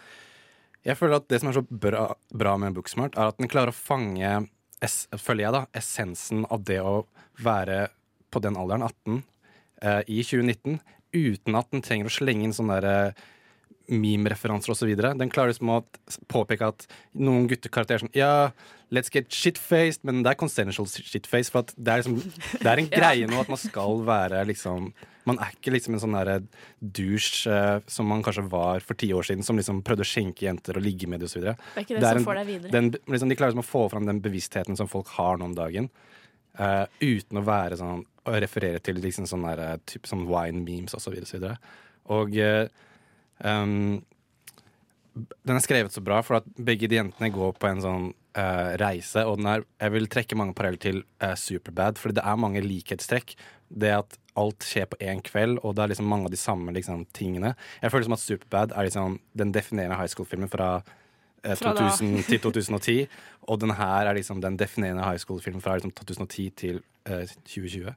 Jeg 0.88 0.96
føler 0.96 1.20
at 1.20 1.28
det 1.28 1.42
som 1.42 1.50
er 1.52 1.58
så 1.60 1.66
bra, 1.68 2.06
bra 2.34 2.54
med 2.58 2.74
Booksmart, 2.74 3.18
er 3.20 3.30
at 3.30 3.38
den 3.38 3.50
klarer 3.52 3.70
å 3.74 3.76
fange 3.76 4.48
føler 5.20 5.44
jeg 5.44 5.52
da, 5.52 5.66
essensen 5.76 6.46
av 6.48 6.64
det 6.64 6.78
å 6.80 7.02
være 7.44 7.90
på 8.32 8.42
den 8.44 8.58
alderen, 8.60 8.86
18, 8.88 9.24
eh, 9.82 10.02
i 10.08 10.24
2019, 10.24 10.80
uten 11.16 11.60
at 11.60 11.70
den 11.74 11.84
trenger 11.86 12.10
å 12.10 12.14
slenge 12.14 12.48
inn 12.48 12.56
sånne 12.56 12.80
der, 12.82 12.90
eh, 13.10 13.28
meme-referanser 13.90 14.74
osv. 14.74 14.92
Den 14.96 15.32
klarer 15.34 15.54
liksom 15.54 15.72
å 15.74 15.80
påpeke 16.32 16.70
at 16.70 16.86
noen 17.18 17.48
guttekarakterer 17.50 18.04
sånn 18.04 18.16
Ja, 18.18 18.52
let's 18.94 19.12
get 19.14 19.32
shit-faced, 19.34 20.04
men 20.08 20.24
det 20.24 20.34
er 20.34 20.40
consensual 20.40 20.88
shit-face. 20.90 21.52
For 21.54 21.68
det 21.76 21.94
er 21.94 22.04
liksom 22.04 22.20
Det 22.20 22.70
er 22.70 22.84
en 22.84 22.92
greie 23.00 23.30
nå 23.30 23.40
at 23.42 23.52
man 23.52 23.62
skal 23.62 24.04
være 24.08 24.44
liksom 24.50 24.92
Man 25.30 25.42
er 25.42 25.56
ikke 25.56 25.74
liksom 25.76 25.96
en 25.96 26.04
sånn 26.04 26.18
derre 26.18 26.38
douche 26.82 27.50
eh, 27.54 27.82
som 27.92 28.08
man 28.10 28.24
kanskje 28.26 28.48
var 28.50 28.86
for 28.86 28.98
ti 28.98 29.12
år 29.14 29.28
siden, 29.28 29.46
som 29.46 29.60
liksom 29.60 29.84
prøvde 29.86 30.06
å 30.06 30.10
skjenke 30.10 30.48
jenter 30.48 30.80
og 30.80 30.86
ligge 30.86 31.10
med 31.10 31.22
dem 31.22 31.30
osv. 31.30 31.44
Det 31.44 31.54
er 31.54 31.86
ikke 31.86 32.00
det 32.00 32.14
som 32.18 32.26
får 32.26 32.40
deg 32.40 32.48
videre. 32.50 32.72
Den, 32.74 32.88
liksom, 33.06 33.30
de 33.30 33.38
klarer 33.38 33.54
liksom 33.54 33.66
å 33.66 33.70
få 33.70 33.84
fram 33.94 34.08
den 34.10 34.24
bevisstheten 34.26 34.80
som 34.80 34.90
folk 34.90 35.12
har 35.20 35.38
nå 35.38 35.52
om 35.52 35.54
dagen. 35.58 35.92
Uh, 36.58 36.90
uten 36.98 37.40
å 37.40 37.46
være 37.46 37.78
sånn 37.78 38.02
Å 38.28 38.36
referere 38.44 38.82
til 38.84 39.00
liksom 39.02 39.28
sånn 39.30 39.48
der, 39.48 39.80
typ, 39.80 40.04
type 40.04 40.12
sånn 40.12 40.28
wine 40.30 40.64
memes 40.66 40.96
osv. 40.98 41.14
Og, 41.16 41.28
så 41.28 41.38
videre. 41.38 41.58
og 42.12 42.36
eh, 42.36 42.68
um, 43.46 44.00
den 45.20 45.58
er 45.58 45.64
skrevet 45.64 45.94
så 45.94 46.04
bra, 46.06 46.22
for 46.26 46.40
at 46.40 46.48
begge 46.56 46.88
de 46.90 47.00
jentene 47.00 47.32
går 47.34 47.56
på 47.60 47.70
en 47.70 47.82
sånn 47.84 48.10
uh, 48.38 48.72
reise. 48.80 49.24
Og 49.28 49.40
den 49.40 49.50
er, 49.52 49.66
jeg 49.82 49.96
vil 49.96 50.10
trekke 50.12 50.38
mange 50.40 50.56
paralleller 50.58 50.84
til 50.84 51.02
uh, 51.24 51.36
Superbad, 51.40 52.00
fordi 52.02 52.20
det 52.20 52.26
er 52.28 52.40
mange 52.40 52.64
likhetstrekk. 52.64 53.36
Det 53.70 53.92
at 53.94 54.18
alt 54.40 54.66
skjer 54.66 54.88
på 54.90 55.00
én 55.04 55.22
kveld, 55.26 55.60
og 55.64 55.76
det 55.76 55.84
er 55.84 55.92
liksom 55.94 56.08
mange 56.10 56.30
av 56.30 56.34
de 56.34 56.40
samme 56.40 56.74
liksom, 56.76 57.04
tingene. 57.16 57.54
Jeg 57.84 57.94
føler 57.94 58.08
som 58.08 58.16
at 58.16 58.24
Superbad 58.24 58.74
er 58.74 58.88
liksom 58.88 59.20
den 59.38 59.54
definerende 59.56 60.00
high 60.00 60.12
school-filmen 60.12 60.52
fra, 60.52 60.82
eh, 61.44 61.56
Fra 61.56 61.74
2000 61.76 62.24
til 62.28 62.40
2010. 62.40 63.08
Og 63.48 63.60
den 63.60 63.72
her 63.72 64.08
er 64.08 64.14
liksom 64.14 64.42
den 64.42 64.58
definerende 64.58 65.04
high 65.04 65.20
school-filmen 65.20 65.62
fra 65.62 65.76
liksom, 65.76 65.92
2010 65.92 66.50
til 66.56 66.82
eh, 67.06 67.28
2020. 67.46 67.94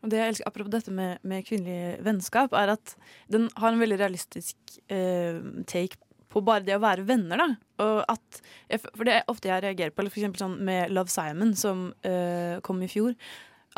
Og 0.00 0.12
det 0.12 0.20
jeg 0.20 0.34
elsker, 0.34 0.48
Apropos 0.48 0.72
dette 0.72 0.92
med, 0.94 1.18
med 1.22 1.44
kvinnelig 1.44 1.98
vennskap, 2.04 2.54
er 2.56 2.74
at 2.76 2.94
den 3.32 3.50
har 3.60 3.74
en 3.74 3.82
veldig 3.82 3.98
realistisk 4.00 4.78
eh, 4.88 5.40
take 5.68 6.00
på 6.30 6.42
bare 6.46 6.64
det 6.64 6.76
å 6.78 6.82
være 6.82 7.04
venner. 7.08 7.40
da. 7.40 7.48
Og 7.84 8.00
at, 8.08 8.40
for 8.86 9.06
det 9.06 9.18
er 9.18 9.30
ofte 9.30 9.50
jeg 9.50 9.64
reagerer 9.64 9.92
på, 9.92 10.02
eller 10.02 10.14
eksempel 10.14 10.42
sånn 10.44 10.58
med 10.66 10.92
Love 10.94 11.12
Simon, 11.12 11.54
som 11.58 11.88
eh, 12.06 12.60
kom 12.66 12.82
i 12.84 12.90
fjor. 12.90 13.16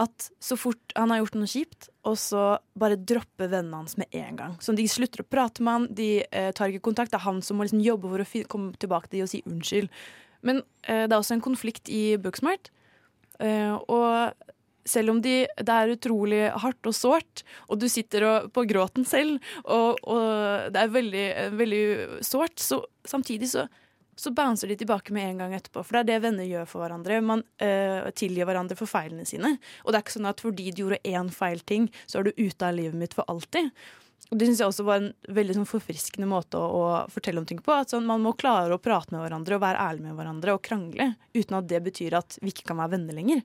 At 0.01 0.29
så 0.41 0.57
fort 0.57 0.95
han 0.97 1.13
har 1.13 1.21
gjort 1.23 1.37
noe 1.37 1.51
kjipt, 1.51 1.91
og 2.09 2.17
så 2.21 2.45
bare 2.79 3.01
dropper 3.01 3.51
vennene 3.53 3.83
hans 3.83 3.99
med 4.01 4.13
en 4.17 4.39
gang. 4.39 4.55
Så 4.65 4.77
de 4.77 4.87
slutter 4.89 5.25
å 5.25 5.29
prate 5.29 5.65
med 5.65 5.79
han, 5.79 5.89
de 5.97 6.11
eh, 6.29 6.53
tar 6.57 6.73
ikke 6.73 6.87
kontakt. 6.91 7.13
Det 7.13 7.21
er 7.21 7.27
han 7.27 7.43
som 7.45 7.59
må 7.59 7.67
liksom 7.67 7.83
jobbe 7.85 8.13
for 8.13 8.25
å 8.25 8.47
komme 8.53 8.77
tilbake 8.81 9.11
til 9.11 9.21
de 9.21 9.27
og 9.27 9.33
si 9.33 9.43
unnskyld. 9.49 9.93
Men 10.47 10.63
eh, 10.85 11.05
det 11.07 11.13
er 11.13 11.19
også 11.19 11.37
en 11.39 11.45
konflikt 11.45 11.93
i 11.93 12.05
Booksmart. 12.21 12.73
Eh, 13.41 13.75
og 13.89 14.53
selv 14.89 15.15
om 15.15 15.21
de, 15.23 15.43
det 15.47 15.75
er 15.75 15.93
utrolig 15.95 16.43
hardt 16.65 16.89
og 16.91 16.97
sårt, 16.97 17.45
og 17.69 17.79
du 17.83 17.89
sitter 17.91 18.27
og, 18.29 18.51
på 18.55 18.65
gråten 18.71 19.07
selv, 19.09 19.39
og, 19.65 20.01
og 20.03 20.73
det 20.75 20.83
er 20.83 20.97
veldig, 20.97 21.29
veldig 21.59 21.85
sårt, 22.27 22.59
så 22.63 22.83
samtidig 23.09 23.51
så, 23.53 23.67
så 24.19 24.33
bouncer 24.35 24.71
de 24.71 24.77
tilbake 24.81 25.15
med 25.15 25.31
en 25.31 25.43
gang 25.45 25.57
etterpå. 25.57 25.85
For 25.87 25.97
det 25.97 26.03
er 26.03 26.11
det 26.11 26.21
venner 26.27 26.49
gjør 26.49 26.69
for 26.69 26.85
hverandre. 26.85 27.23
Man 27.25 27.43
øh, 27.65 28.11
tilgir 28.19 28.47
hverandre 28.49 28.77
for 28.79 28.91
feilene 28.91 29.27
sine. 29.29 29.57
Og 29.83 29.91
det 29.91 29.99
er 29.99 30.05
ikke 30.05 30.19
sånn 30.19 30.31
at 30.31 30.43
fordi 30.45 30.71
du 30.71 30.85
gjorde 30.85 31.03
én 31.09 31.33
feil 31.35 31.65
ting, 31.67 31.89
så 32.07 32.21
er 32.21 32.29
du 32.29 32.37
ute 32.37 32.69
av 32.69 32.77
livet 32.77 32.99
mitt 32.99 33.17
for 33.17 33.27
alltid. 33.33 33.73
Og 34.31 34.39
Det 34.39 34.47
synes 34.49 34.61
jeg 34.63 34.71
også 34.71 34.85
var 34.87 35.01
en 35.01 35.11
veldig 35.37 35.59
sånn 35.59 35.69
forfriskende 35.69 36.29
måte 36.31 36.61
å, 36.61 36.69
å 36.73 36.85
fortelle 37.13 37.43
om 37.43 37.49
ting 37.49 37.59
på. 37.61 37.75
At 37.75 37.93
sånn, 37.93 38.07
Man 38.09 38.23
må 38.25 38.37
klare 38.39 38.73
å 38.73 38.81
prate 38.81 39.13
med 39.13 39.25
hverandre 39.25 39.59
og 39.59 39.65
være 39.65 39.83
ærlig 39.91 40.07
med 40.07 40.17
hverandre 40.17 40.55
og 40.57 40.63
krangle, 40.65 41.11
uten 41.35 41.59
at 41.59 41.69
det 41.69 41.83
betyr 41.85 42.17
at 42.21 42.39
vi 42.41 42.55
ikke 42.55 42.71
kan 42.71 42.81
være 42.81 42.95
venner 42.95 43.19
lenger. 43.19 43.43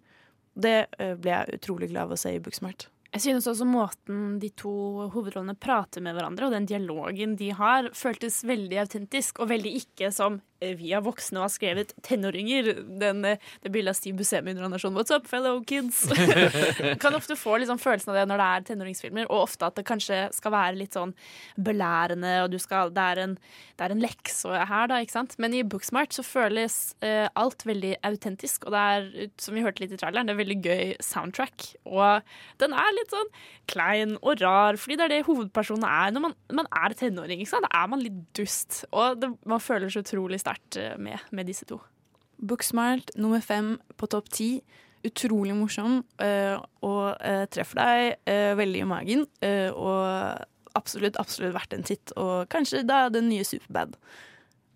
Det 0.57 0.77
eh, 0.97 1.15
ble 1.19 1.33
jeg 1.33 1.59
utrolig 1.59 1.91
glad 1.91 2.09
av 2.09 2.15
å 2.15 2.19
se 2.19 2.33
i 2.33 2.41
Booksmart. 2.41 2.87
Jeg 3.13 3.23
synes 3.23 3.47
også 3.47 3.65
måten 3.65 4.35
de 4.41 4.49
to 4.59 4.71
hovedrollene 5.13 5.55
prater 5.57 6.03
med 6.03 6.17
hverandre, 6.17 6.49
og 6.49 6.53
den 6.53 6.67
dialogen 6.69 7.37
de 7.39 7.53
har, 7.55 7.87
føltes 7.95 8.41
veldig 8.45 8.81
autentisk, 8.83 9.39
og 9.41 9.49
veldig 9.53 9.71
ikke 9.79 10.11
som 10.13 10.41
vi 10.59 10.89
er 10.95 11.03
voksne 11.05 11.39
og 11.39 11.45
har 11.45 11.53
skrevet 11.53 11.93
tenåringer. 12.05 12.71
Den, 12.99 13.23
eh, 13.25 13.41
det 13.61 13.71
bildet 13.73 13.93
av 13.93 13.97
Steve 13.99 14.17
Buscemi 14.17 14.55
når 14.55 14.67
han 14.67 14.77
er 14.77 14.81
sånn 14.81 14.97
What's 14.97 15.13
up, 15.13 15.27
fellow 15.29 15.61
kids? 15.67 16.05
kan 17.03 17.17
ofte 17.17 17.37
få 17.37 17.59
liksom 17.61 17.79
følelsen 17.81 18.13
av 18.13 18.19
det 18.19 18.25
når 18.31 18.41
det 18.41 18.47
er 18.47 18.65
tenåringsfilmer, 18.71 19.29
og 19.29 19.45
ofte 19.45 19.69
at 19.69 19.77
det 19.77 19.85
kanskje 19.87 20.23
skal 20.35 20.55
være 20.55 20.79
litt 20.79 20.97
sånn 20.97 21.13
belærende, 21.61 22.33
og 22.45 22.51
du 22.53 22.57
skal, 22.61 22.89
det, 22.95 23.05
er 23.13 23.23
en, 23.23 23.35
det 23.77 23.85
er 23.85 23.93
en 23.93 24.01
lekse 24.03 24.63
her, 24.71 24.89
da, 24.89 24.99
ikke 25.03 25.17
sant? 25.19 25.37
Men 25.41 25.53
i 25.53 25.63
Booksmart 25.67 26.15
så 26.15 26.25
føles 26.25 26.95
eh, 27.05 27.27
alt 27.37 27.67
veldig 27.67 27.93
autentisk, 28.07 28.65
og 28.65 28.73
det 28.73 28.83
er, 28.97 29.29
som 29.41 29.57
vi 29.57 29.65
hørte 29.65 29.85
litt 29.85 29.93
i 29.93 30.01
traileren, 30.01 30.29
det 30.29 30.35
er 30.35 30.41
veldig 30.41 30.59
gøy 30.65 30.95
soundtrack. 31.05 31.69
Og 31.85 32.33
den 32.63 32.73
er 32.73 32.97
litt 32.97 33.13
sånn 33.13 33.31
klein 33.69 34.17
og 34.23 34.41
rar, 34.41 34.79
fordi 34.81 34.97
det 34.97 35.07
er 35.07 35.15
det 35.17 35.23
hovedpersonene 35.27 35.93
er 36.07 36.15
når 36.15 36.27
man, 36.29 36.37
man 36.61 36.71
er 36.81 36.97
tenåring. 36.97 37.43
ikke 37.43 37.53
sant? 37.53 37.67
Da 37.67 37.83
er 37.83 37.93
man 37.93 38.01
litt 38.01 38.19
dust, 38.37 38.81
og 38.89 39.21
det, 39.21 39.31
man 39.45 39.61
føler 39.61 39.91
så 39.93 40.01
utrolig 40.01 40.39
sterkt 40.41 40.46
eh, 40.79 40.97
med, 41.01 41.23
med 41.31 41.49
disse 41.49 41.67
to. 41.69 41.79
Booksmart 42.37 43.13
nummer 43.17 43.41
fem 43.41 43.75
på 43.97 44.09
topp 44.11 44.29
ti. 44.33 44.49
Utrolig 45.07 45.55
morsom 45.55 46.01
eh, 46.21 46.57
og 46.85 47.21
eh, 47.23 47.45
treffer 47.53 47.79
deg 47.79 48.57
veldig 48.59 48.83
i 48.83 48.87
magen. 48.89 49.25
og 49.77 50.77
absolutt, 50.77 51.17
absolutt 51.17 51.55
verdt 51.55 51.73
en 51.73 51.87
titt. 51.87 52.13
Og 52.19 52.49
kanskje 52.53 52.85
da 52.85 53.07
den 53.13 53.29
nye 53.31 53.45
Superbad. 53.47 53.95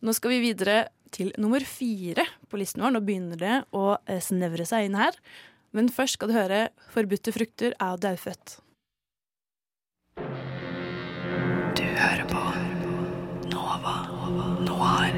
Nå 0.01 0.15
skal 0.17 0.33
vi 0.35 0.41
videre 0.47 0.87
til 1.13 1.33
nummer 1.41 1.61
fire 1.67 2.25
på 2.49 2.57
listen 2.57 2.81
vår. 2.81 2.95
Nå 2.95 3.03
begynner 3.05 3.37
det 3.37 3.57
å 3.75 3.97
snevre 4.23 4.65
seg 4.65 4.87
inn 4.87 4.97
her. 4.97 5.17
Men 5.75 5.91
først 5.91 6.17
skal 6.17 6.31
du 6.31 6.35
høre 6.35 6.69
'Forbudte 6.91 7.31
frukter' 7.35 7.77
er 7.77 7.97
Daufødt. 8.01 8.59
Noir. 14.81 15.13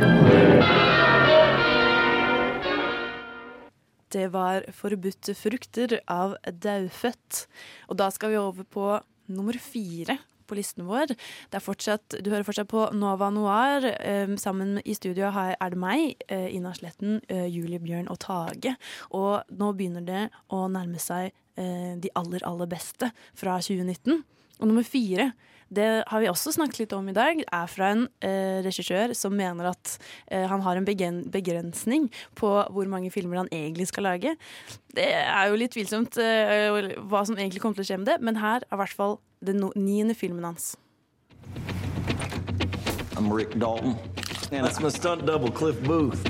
Det 4.12 4.28
var 4.32 4.66
'Forbudte 4.72 5.34
frukter' 5.34 6.00
av 6.08 6.36
Daufødt. 6.46 7.48
Og 7.88 7.98
da 7.98 8.10
skal 8.10 8.30
vi 8.30 8.38
over 8.38 8.64
på 8.64 9.00
nummer 9.28 9.54
fire 9.54 10.18
på 10.48 10.56
listen 10.56 10.86
vår. 10.86 11.08
Det 11.50 11.56
er 11.56 11.64
fortsatt, 11.64 12.24
du 12.24 12.30
hører 12.30 12.44
fortsatt 12.44 12.68
på 12.68 12.92
Nova 12.94 13.30
Noir. 13.30 13.86
Eh, 14.00 14.28
sammen 14.36 14.82
i 14.86 14.94
studio 14.94 15.32
er 15.32 15.70
det 15.70 15.78
meg, 15.80 16.22
eh, 16.28 16.56
Ina 16.56 16.74
Sletten, 16.74 17.22
eh, 17.30 17.48
Julie 17.48 17.80
Bjørn 17.80 18.10
og 18.10 18.20
Tage. 18.20 18.76
Og 19.12 19.44
nå 19.50 19.74
begynner 19.74 20.06
det 20.06 20.30
å 20.52 20.68
nærme 20.68 21.00
seg 21.00 21.32
eh, 21.56 21.96
de 21.96 22.10
aller, 22.16 22.44
aller 22.44 22.68
beste 22.68 23.12
fra 23.34 23.58
2019. 23.60 24.24
Og 24.60 24.68
nummer 24.68 24.84
fire 24.84 25.32
det 25.70 25.88
har 26.08 26.24
vi 26.24 26.30
også 26.32 26.54
snakket 26.56 26.84
litt 26.84 26.96
om 26.98 27.10
i 27.10 27.16
dag, 27.16 27.44
er 27.44 27.72
fra 27.72 27.92
en 27.94 28.06
eh, 28.26 28.60
regissør 28.66 29.14
som 29.18 29.36
mener 29.38 29.72
at 29.72 29.98
eh, 30.32 30.46
han 30.50 30.64
har 30.66 30.80
en 30.80 30.88
begrensning 31.32 32.10
på 32.40 32.52
hvor 32.74 32.90
mange 32.92 33.12
filmer 33.14 33.44
han 33.44 33.52
egentlig 33.52 33.88
skal 33.92 34.08
lage. 34.10 34.36
Det 34.94 35.10
er 35.10 35.50
jo 35.50 35.60
litt 35.60 35.76
tvilsomt 35.76 36.18
eh, 36.22 36.96
hva 37.00 37.24
som 37.28 37.38
egentlig 37.38 37.64
kommer 37.64 37.80
til 37.80 37.88
å 37.88 37.92
skje 37.92 38.02
med 38.02 38.12
det, 38.12 38.20
men 38.22 38.42
her 38.42 38.66
er 38.66 38.76
i 38.76 38.82
hvert 38.84 38.98
fall 38.98 39.20
den 39.44 39.60
no 39.64 39.72
niende 39.76 40.16
filmen 40.16 40.46
hans. 40.48 40.74
I'm 43.16 43.32
Rick 43.32 43.60
Dalton. 43.60 43.96
And 44.52 44.66
that's 44.66 44.80
my 44.80 44.90
stunt 44.90 45.26
double, 45.26 45.50
Cliff 45.52 45.82
Booth. 45.84 46.24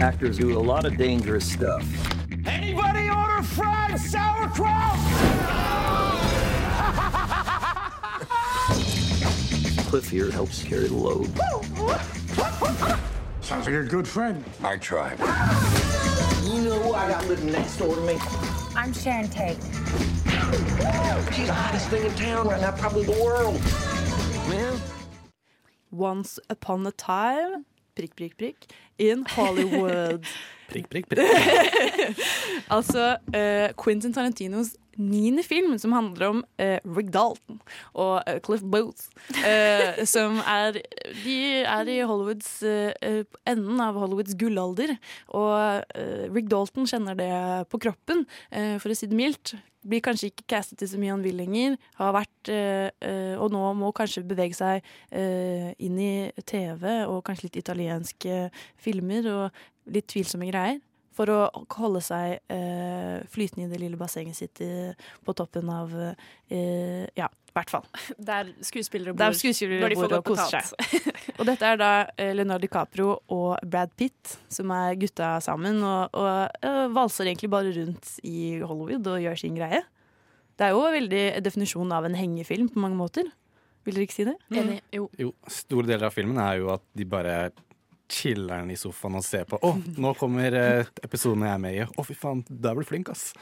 Actors 0.00 0.38
do 0.38 0.58
a 0.58 0.60
lot 0.60 0.84
of 0.84 0.96
dangerous 0.96 1.50
stuff. 1.50 1.84
Anybody 2.46 3.10
order 3.10 3.42
fried 3.42 3.98
sauerkraut? 3.98 5.85
Cliff 9.96 10.10
here 10.10 10.30
helps 10.30 10.62
carry 10.62 10.88
the 10.88 10.94
load. 10.94 11.34
Sounds 13.40 13.64
like 13.64 13.76
a 13.76 13.82
good 13.82 14.06
friend. 14.06 14.44
I 14.62 14.76
try. 14.76 15.12
You 16.44 16.60
know 16.60 16.78
who 16.80 16.92
I 16.92 17.08
got 17.08 17.26
living 17.28 17.50
next 17.50 17.78
door 17.78 17.94
to 17.94 18.00
me? 18.02 18.18
I'm 18.76 18.92
Sharon 18.92 19.30
Tate. 19.30 19.56
She's 21.32 21.46
the 21.46 21.54
hottest 21.54 21.88
thing 21.88 22.04
in 22.04 22.14
town 22.14 22.46
right 22.46 22.60
now, 22.60 22.72
probably 22.72 23.04
the 23.04 23.18
world. 23.24 23.54
Man. 24.50 24.78
Once 25.90 26.38
upon 26.50 26.86
a 26.86 26.92
time 26.92 27.64
prikk, 27.96 28.14
prikk, 28.16 28.36
prikk, 28.36 28.56
in 28.98 29.24
Hollywood. 29.24 30.24
prikk, 30.70 30.88
prikk, 30.90 31.06
prikk. 31.08 32.20
altså 32.76 33.02
uh, 33.40 33.72
Quentin 33.82 34.12
Tarantinos 34.12 34.76
niende 34.98 35.44
film, 35.46 35.76
som 35.78 35.94
handler 35.96 36.28
om 36.28 36.42
uh, 36.60 36.78
Rick 36.96 37.12
Dalton 37.14 37.60
og 37.94 38.22
uh, 38.26 38.38
Cliff 38.44 38.64
Booth. 38.64 39.08
som 40.14 40.40
er 40.46 40.80
De 41.24 41.36
er 41.62 41.90
i 41.90 42.00
Hollywoods 42.06 42.50
enden 43.46 43.80
av 43.82 43.96
Hollywoods 43.98 44.36
gullalder. 44.38 44.94
Og 45.36 45.96
Rick 46.34 46.50
Dalton 46.50 46.88
kjenner 46.88 47.16
det 47.18 47.30
på 47.72 47.80
kroppen, 47.82 48.24
for 48.80 48.92
å 48.92 48.96
si 48.96 49.08
det 49.10 49.18
mildt 49.18 49.54
blir 49.86 50.02
kanskje 50.02 50.32
ikke 50.32 50.48
castet 50.50 50.80
til 50.80 50.90
så 50.90 50.98
mye 50.98 51.14
han 51.14 51.22
vil 51.24 51.38
lenger. 51.38 51.76
Har 52.00 52.16
vært, 52.16 52.50
og 53.38 53.54
nå 53.54 53.62
må 53.78 53.92
kanskje 53.96 54.24
bevege 54.26 54.56
seg 54.58 54.86
inn 55.12 56.00
i 56.02 56.12
TV 56.42 56.88
og 57.06 57.22
kanskje 57.26 57.48
litt 57.48 57.60
italienske 57.62 58.40
filmer 58.82 59.30
og 59.32 59.94
litt 59.94 60.10
tvilsomme 60.10 60.50
greier. 60.50 60.80
For 61.16 61.32
å 61.32 61.40
holde 61.78 62.02
seg 62.04 62.36
eh, 62.52 63.24
flytende 63.32 63.66
i 63.66 63.72
det 63.72 63.80
lille 63.80 63.96
bassenget 64.00 64.36
sitt 64.36 64.60
i, 64.64 64.70
på 65.24 65.34
toppen 65.36 65.70
av 65.72 65.94
Ja, 66.46 67.26
i 67.26 67.56
hvert 67.56 67.72
fall. 67.72 67.86
Der 68.30 68.52
skuespillere 68.64 69.14
bor, 69.14 69.22
Der 69.24 69.36
skuespillere 69.38 69.96
bor 69.96 70.18
og 70.18 70.28
koser 70.28 70.68
seg. 70.68 71.08
og 71.38 71.46
dette 71.48 71.72
er 71.72 71.80
da 71.80 71.90
Leonardo 72.36 72.66
DiCaprio 72.66 73.14
og 73.32 73.64
Brad 73.64 73.94
Pitt 73.96 74.36
som 74.52 74.70
er 74.76 74.98
gutta 75.00 75.36
sammen, 75.44 75.80
og, 75.80 76.12
og 76.12 76.66
uh, 76.66 76.84
valser 76.92 77.30
egentlig 77.30 77.50
bare 77.52 77.72
rundt 77.78 78.18
i 78.28 78.60
Hollywood 78.60 79.08
og 79.14 79.22
gjør 79.24 79.40
sin 79.40 79.56
greie. 79.56 79.82
Det 80.56 80.68
er 80.68 80.72
jo 80.76 80.84
veldig 80.92 81.24
definisjonen 81.44 81.92
av 81.96 82.06
en 82.08 82.16
hengefilm 82.16 82.70
på 82.72 82.80
mange 82.80 82.96
måter. 82.98 83.28
Vil 83.86 83.98
dere 83.98 84.06
ikke 84.08 84.16
si 84.16 84.26
det? 84.26 84.34
Enig. 84.50 84.80
Jo. 84.94 85.06
jo. 85.20 85.32
Store 85.52 85.86
deler 85.86 86.08
av 86.08 86.14
filmen 86.14 86.40
er 86.42 86.58
jo 86.62 86.72
at 86.74 86.82
de 86.96 87.06
bare 87.08 87.36
chiller'n 88.10 88.70
i 88.70 88.76
sofaen 88.78 89.18
og 89.18 89.24
ser 89.26 89.46
på. 89.48 89.58
Å, 89.58 89.72
nå 89.98 90.12
kommer 90.18 90.54
eh, 90.56 90.90
episoden 91.04 91.44
jeg 91.46 91.52
er 91.52 91.62
med 91.62 91.78
i. 91.78 91.84
Å, 91.86 92.04
fy 92.06 92.16
faen, 92.18 92.44
der 92.48 92.76
ble 92.76 92.84
du 92.86 92.90
flink, 92.90 93.10
ass. 93.12 93.32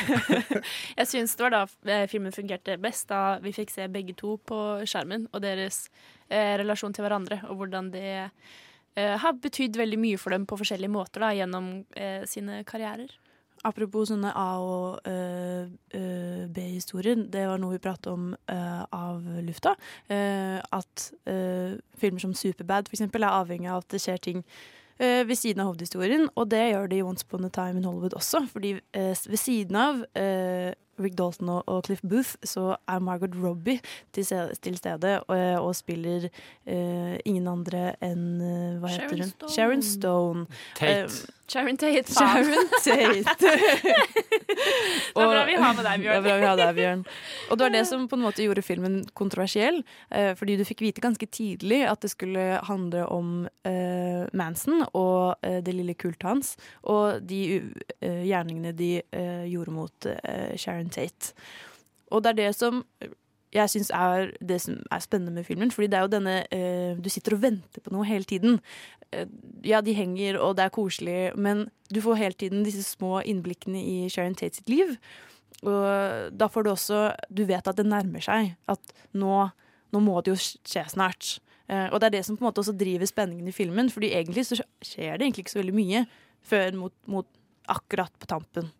jeg 0.98 1.08
syns 1.08 1.36
det 1.36 1.46
var 1.46 1.54
da 1.54 1.62
eh, 1.88 2.06
filmen 2.10 2.34
fungerte 2.34 2.76
best, 2.82 3.08
da 3.12 3.38
vi 3.42 3.54
fikk 3.56 3.72
se 3.74 3.88
begge 3.92 4.16
to 4.20 4.36
på 4.46 4.60
skjermen, 4.88 5.28
og 5.32 5.44
deres 5.44 5.86
eh, 6.28 6.56
relasjon 6.60 6.94
til 6.96 7.06
hverandre, 7.06 7.40
og 7.48 7.62
hvordan 7.62 7.90
det 7.94 8.12
eh, 8.20 9.16
har 9.24 9.40
betydd 9.40 9.80
veldig 9.80 10.00
mye 10.02 10.20
for 10.20 10.36
dem 10.36 10.46
på 10.48 10.60
forskjellige 10.60 10.92
måter 10.92 11.24
da, 11.24 11.32
gjennom 11.36 11.72
eh, 11.96 12.22
sine 12.28 12.62
karrierer. 12.68 13.16
Apropos 13.66 14.08
sånne 14.08 14.30
A- 14.32 14.60
og 14.64 15.02
uh, 15.04 15.68
uh, 15.92 16.42
B-historier, 16.48 17.18
det 17.28 17.44
var 17.50 17.60
noe 17.60 17.76
vi 17.76 17.82
pratet 17.84 18.08
om 18.08 18.30
uh, 18.32 18.82
av 18.88 19.24
lufta. 19.44 19.76
at 20.10 21.06
filmer 22.00 22.20
som 22.22 22.34
Superbad 22.34 22.88
for 22.88 22.96
eksempel, 22.96 23.22
er 23.22 23.36
avhengig 23.36 23.68
av 23.70 23.82
at 23.82 23.90
det 23.92 24.00
skjer 24.00 24.18
ting 24.18 24.44
ved 25.00 25.36
siden 25.38 25.62
av 25.62 25.70
hovedhistorien. 25.70 26.26
Og 26.36 26.50
det 26.50 26.60
gjør 26.70 26.88
det 26.90 26.98
i 26.98 27.04
Once 27.04 27.24
Upon 27.24 27.46
a 27.46 27.48
Time 27.48 27.80
in 27.80 27.86
Hollywood 27.88 28.16
også. 28.18 28.42
fordi 28.52 28.74
ved 28.92 29.36
siden 29.40 29.76
av 29.76 30.02
Rick 31.02 31.18
Dalton 31.18 31.48
og, 31.48 31.62
og, 31.66 31.82
Cliff 31.86 32.02
Booth, 32.02 32.36
så 32.44 32.76
er 32.88 33.02
Margot 33.04 33.34
Robbie 33.42 33.80
til, 34.12 34.26
til 34.62 34.76
stede 34.78 35.18
og, 35.20 35.38
og 35.64 35.74
spiller 35.76 36.28
ingen 36.66 37.48
andre 37.50 37.94
enn 38.04 38.78
hva 38.80 38.90
Sharon 38.92 39.10
heter 39.10 39.24
hun? 39.24 39.30
Stone. 39.32 39.52
Sharon 39.54 39.82
Stone. 39.82 40.46
Tate. 40.78 41.36
Sharon 41.50 41.76
Tate, 41.76 42.12
faen. 42.14 42.46
Sharon 42.84 43.24
Tate. 43.40 43.56
det 45.10 45.18
er 45.18 45.30
bra 45.32 45.42
vi 45.48 45.56
har 45.58 45.74
med 45.74 45.82
deg, 45.82 46.04
Bjørn. 46.04 46.12
Det 46.12 46.18
er 46.18 46.22
bra 46.22 46.36
vi 46.38 46.46
har 46.46 46.60
deg, 46.60 46.76
Bjørn. 46.76 47.02
Og 47.50 47.58
det 47.58 47.66
var 47.66 47.72
det 47.74 47.82
som 47.90 48.04
på 48.06 48.18
en 48.18 48.22
måte 48.22 48.44
gjorde 48.44 48.62
filmen 48.62 49.00
kontroversiell. 49.18 49.80
Eh, 50.14 50.30
fordi 50.38 50.54
du 50.60 50.64
fikk 50.68 50.84
vite 50.86 51.02
ganske 51.02 51.26
tidlig 51.26 51.82
at 51.90 52.04
det 52.04 52.12
skulle 52.12 52.60
handle 52.68 53.02
om 53.10 53.32
eh, 53.66 54.28
Manson 54.36 54.84
og 54.92 55.42
eh, 55.46 55.58
det 55.64 55.74
lille 55.74 55.96
kultet 55.98 56.28
hans. 56.28 56.54
Og 56.86 57.18
de 57.26 57.40
uh, 57.58 58.22
gjerningene 58.26 58.72
de 58.76 58.92
eh, 59.02 59.44
gjorde 59.50 59.74
mot 59.74 60.06
eh, 60.06 60.54
Tate. 60.94 61.34
Og 62.10 62.24
det 62.24 62.34
er 62.34 62.40
det 62.42 62.52
som 62.58 62.84
jeg 63.54 63.70
syns 63.72 63.90
er 63.94 64.30
det 64.46 64.60
som 64.62 64.78
er 64.94 65.02
spennende 65.02 65.34
med 65.34 65.46
filmen. 65.46 65.72
Fordi 65.74 65.88
det 65.90 65.98
er 65.98 66.06
jo 66.06 66.12
denne 66.12 66.36
eh, 66.54 66.98
Du 66.98 67.10
sitter 67.10 67.34
og 67.34 67.42
venter 67.42 67.82
på 67.82 67.92
noe 67.94 68.06
hele 68.06 68.24
tiden. 68.24 68.60
Eh, 69.10 69.26
ja, 69.66 69.80
de 69.82 69.94
henger, 69.96 70.38
og 70.38 70.56
det 70.58 70.66
er 70.66 70.74
koselig, 70.74 71.18
men 71.34 71.66
du 71.90 72.00
får 72.04 72.20
hele 72.20 72.38
tiden 72.38 72.64
disse 72.66 72.84
små 72.86 73.20
innblikkene 73.26 73.82
i 73.82 74.08
Sharon 74.08 74.38
Tate 74.38 74.60
sitt 74.60 74.70
liv. 74.70 74.94
Og 75.66 76.30
da 76.32 76.48
får 76.48 76.64
du 76.64 76.70
også 76.72 77.00
Du 77.28 77.44
vet 77.44 77.66
at 77.66 77.76
det 77.76 77.86
nærmer 77.86 78.22
seg. 78.24 78.54
At 78.70 78.94
nå, 79.12 79.50
nå 79.92 80.02
må 80.04 80.20
det 80.22 80.34
jo 80.34 80.40
skje 80.40 80.86
snart. 80.94 81.38
Eh, 81.66 81.88
og 81.90 82.00
det 82.00 82.10
er 82.10 82.18
det 82.18 82.24
som 82.26 82.38
på 82.38 82.44
en 82.44 82.50
måte 82.50 82.62
også 82.62 82.76
driver 82.78 83.06
spenningen 83.06 83.50
i 83.50 83.54
filmen. 83.56 83.90
Fordi 83.90 84.14
egentlig 84.14 84.46
så 84.46 84.62
skjer 84.62 85.18
det 85.18 85.26
egentlig 85.26 85.48
ikke 85.48 85.56
så 85.56 85.62
veldig 85.64 85.76
mye 85.76 86.04
før 86.46 86.78
mot, 86.78 86.94
mot 87.10 87.26
akkurat 87.70 88.14
på 88.18 88.30
tampen. 88.30 88.70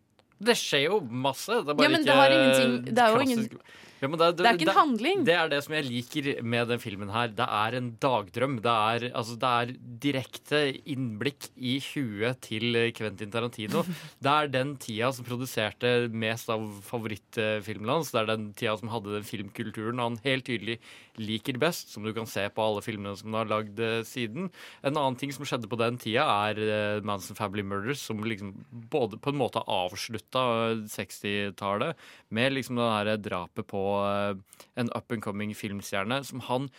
Det 0.41 0.55
skjer 0.57 0.87
jo 0.87 0.99
masse. 1.27 1.47
Det 1.65 1.75
er 1.75 1.83
Ja, 1.83 1.89
men 1.89 2.01
ikke 2.01 2.09
det 2.09 2.15
har 2.17 2.33
ingenting- 2.35 2.95
det 2.95 2.97
er 3.03 3.15
jo 3.15 3.19
ingen- 3.27 3.59
Ja, 4.01 4.09
men 4.09 4.17
det, 4.17 4.31
Det 4.39 4.47
er 4.49 4.57
ikke 4.57 4.65
en 4.71 4.79
handling. 4.79 5.19
Det 5.27 5.35
er 5.37 5.49
det 5.51 5.59
som 5.61 5.75
jeg 5.77 5.85
liker 5.85 6.29
med 6.41 6.71
den 6.73 6.81
filmen 6.81 7.11
her. 7.13 7.29
Det 7.37 7.45
er 7.45 7.77
en 7.77 7.91
dagdrøm. 8.01 8.55
Det 8.65 8.73
er, 8.73 9.05
altså, 9.13 9.35
det 9.37 9.51
er 9.59 9.73
direkte 10.01 10.61
innblikk 10.89 11.51
i 11.55 11.75
huet 11.91 12.41
til 12.47 12.79
Quentin 12.97 13.33
Tarantino. 13.33 13.85
Det 14.21 14.31
er 14.31 14.49
den 14.53 14.73
tida 14.81 15.11
som 15.13 15.25
produserte 15.25 16.09
mest 16.09 16.49
av 16.49 16.65
favorittfilmene 16.87 17.99
hans. 17.99 18.09
Det 18.13 18.23
er 18.23 18.29
den 18.31 18.49
tida 18.57 18.73
som 18.79 18.89
hadde 18.93 19.13
den 19.19 19.27
filmkulturen 19.27 20.01
han 20.01 20.17
helt 20.25 20.47
tydelig 20.49 20.79
liker 21.21 21.57
best, 21.61 21.91
som 21.93 22.05
du 22.05 22.13
kan 22.15 22.27
se 22.29 22.47
på 22.49 22.63
alle 22.63 22.81
filmene 22.85 23.13
som 23.19 23.29
han 23.31 23.41
har 23.43 23.49
lagd 23.51 23.81
eh, 23.83 24.01
siden. 24.07 24.49
En 24.81 24.95
annen 24.95 25.17
ting 25.19 25.33
som 25.35 25.45
skjedde 25.47 25.69
på 25.69 25.79
den 25.81 25.99
tida, 26.01 26.25
er 26.49 26.61
eh, 26.61 27.03
Manson 27.05 27.37
Family 27.37 27.65
Murders, 27.67 28.01
som 28.01 28.23
liksom 28.25 28.53
både 28.91 29.19
på 29.21 29.33
en 29.33 29.41
måte 29.41 29.61
avslutta 29.61 30.43
60-tallet 30.89 31.99
med 32.33 32.55
liksom 32.55 32.79
det 32.79 32.89
derre 32.89 33.17
drapet 33.21 33.67
på 33.69 33.83
eh, 33.99 34.63
en 34.81 34.91
up 34.95 35.11
and 35.11 35.23
coming 35.25 35.53
filmstjerne 35.57 36.21
som 36.27 36.43
han 36.47 36.69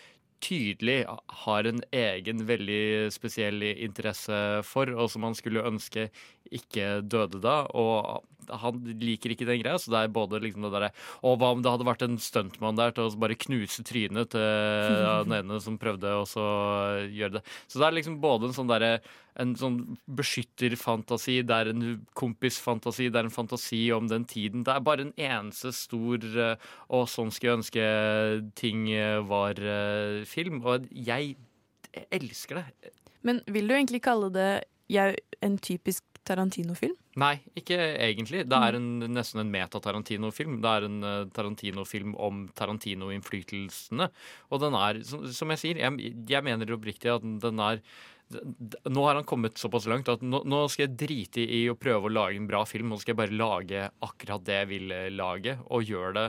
tydelig 0.42 1.04
har 1.44 1.68
en 1.68 1.80
egen 1.94 2.42
veldig 2.48 3.12
spesiell 3.14 3.62
interesse 3.70 4.36
for, 4.66 4.90
og 4.90 5.10
som 5.12 5.28
han 5.28 5.36
skulle 5.38 5.62
ønske 5.68 6.08
ikke 6.58 7.00
døde 7.04 7.40
da. 7.42 7.62
Og 7.78 8.22
han 8.50 8.80
liker 9.00 9.32
ikke 9.32 9.46
den 9.48 9.60
greia, 9.62 9.78
så 9.78 9.92
det 9.92 10.00
er 10.00 10.14
både 10.14 10.40
liksom 10.42 10.66
det 10.66 10.72
derre 10.74 10.90
Og 11.22 11.36
hva 11.38 11.52
om 11.54 11.62
det 11.62 11.70
hadde 11.70 11.86
vært 11.86 12.04
en 12.06 12.18
stuntmann 12.20 12.78
der 12.78 12.94
til 12.94 13.06
å 13.06 13.16
bare 13.20 13.38
knuse 13.38 13.84
trynet 13.86 14.32
til 14.34 14.40
den 15.26 15.36
ene 15.38 15.60
som 15.62 15.78
prøvde 15.80 16.14
å 16.18 16.24
så 16.28 16.46
gjøre 17.06 17.38
det. 17.38 17.44
Så 17.70 17.80
det 17.80 17.88
er 17.88 17.98
liksom 18.00 18.20
både 18.22 18.50
en 18.50 18.56
sånn 18.56 18.72
derre 18.72 18.96
en 19.40 19.54
sånn 19.56 19.78
beskytterfantasi, 20.12 21.38
det 21.48 21.56
er 21.56 21.70
en 21.70 21.84
kompisfantasi, 22.18 23.06
det 23.08 23.16
er 23.16 23.28
en 23.30 23.32
fantasi 23.32 23.86
om 23.96 24.10
den 24.10 24.26
tiden. 24.28 24.64
Det 24.66 24.74
er 24.74 24.84
bare 24.84 25.06
en 25.06 25.14
eneste 25.16 25.72
stor 25.72 26.26
Å, 26.92 27.04
sånn 27.08 27.32
skulle 27.32 27.54
jeg 27.54 27.60
ønske 27.62 27.86
ting 28.58 28.90
eh, 28.92 29.22
var 29.24 29.56
eh, 29.56 30.20
film. 30.28 30.60
Og 30.68 30.84
jeg 30.92 31.36
elsker 32.12 32.60
det. 32.60 32.92
Men 33.24 33.40
vil 33.48 33.70
du 33.70 33.74
egentlig 33.76 34.02
kalle 34.04 34.28
det 34.34 34.50
jeg, 34.92 35.16
en 35.40 35.56
typisk 35.62 36.04
Tarantino-film? 36.28 36.94
Nei, 37.18 37.34
ikke 37.58 37.76
egentlig. 37.76 38.44
Det 38.48 38.58
er 38.58 38.78
en, 38.78 38.88
nesten 39.10 39.42
en 39.42 39.50
meta-Tarantino-film. 39.52 40.60
Det 40.62 40.70
er 40.70 40.86
en 40.86 41.02
uh, 41.02 41.26
Tarantino-film 41.34 42.14
om 42.14 42.44
Tarantino-innflytelsene. 42.58 44.08
Og 44.50 44.62
den 44.62 44.78
er, 44.78 45.02
som, 45.08 45.26
som 45.34 45.52
jeg 45.54 45.62
sier, 45.64 45.82
jeg, 45.82 46.14
jeg 46.30 46.46
mener 46.46 46.74
oppriktig 46.76 47.12
at 47.12 47.26
den 47.42 47.62
er 47.62 47.82
nå 48.32 49.02
har 49.04 49.18
han 49.18 49.26
kommet 49.28 49.58
såpass 49.60 49.84
langt 49.90 50.08
at 50.08 50.22
nå, 50.24 50.38
nå, 50.48 50.62
skal 50.72 50.86
jeg 50.86 50.94
drite 51.02 51.42
i 51.44 51.66
å 51.68 51.76
prøve 51.76 52.08
å 52.08 52.12
lage 52.14 52.38
en 52.40 52.46
bra 52.48 52.62
film. 52.64 52.88
Nå 52.88 52.96
skal 53.02 53.12
jeg 53.12 53.18
bare 53.18 53.36
lage 53.36 53.82
akkurat 54.06 54.46
det 54.46 54.56
jeg 54.62 54.70
vil 54.70 54.94
lage, 55.12 55.58
og 55.68 55.84
gjøre 55.90 56.14
det 56.16 56.26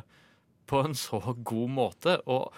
på 0.69 0.79
en 0.83 0.95
så 0.97 1.19
god 1.45 1.71
måte. 1.73 2.15
Og, 2.29 2.53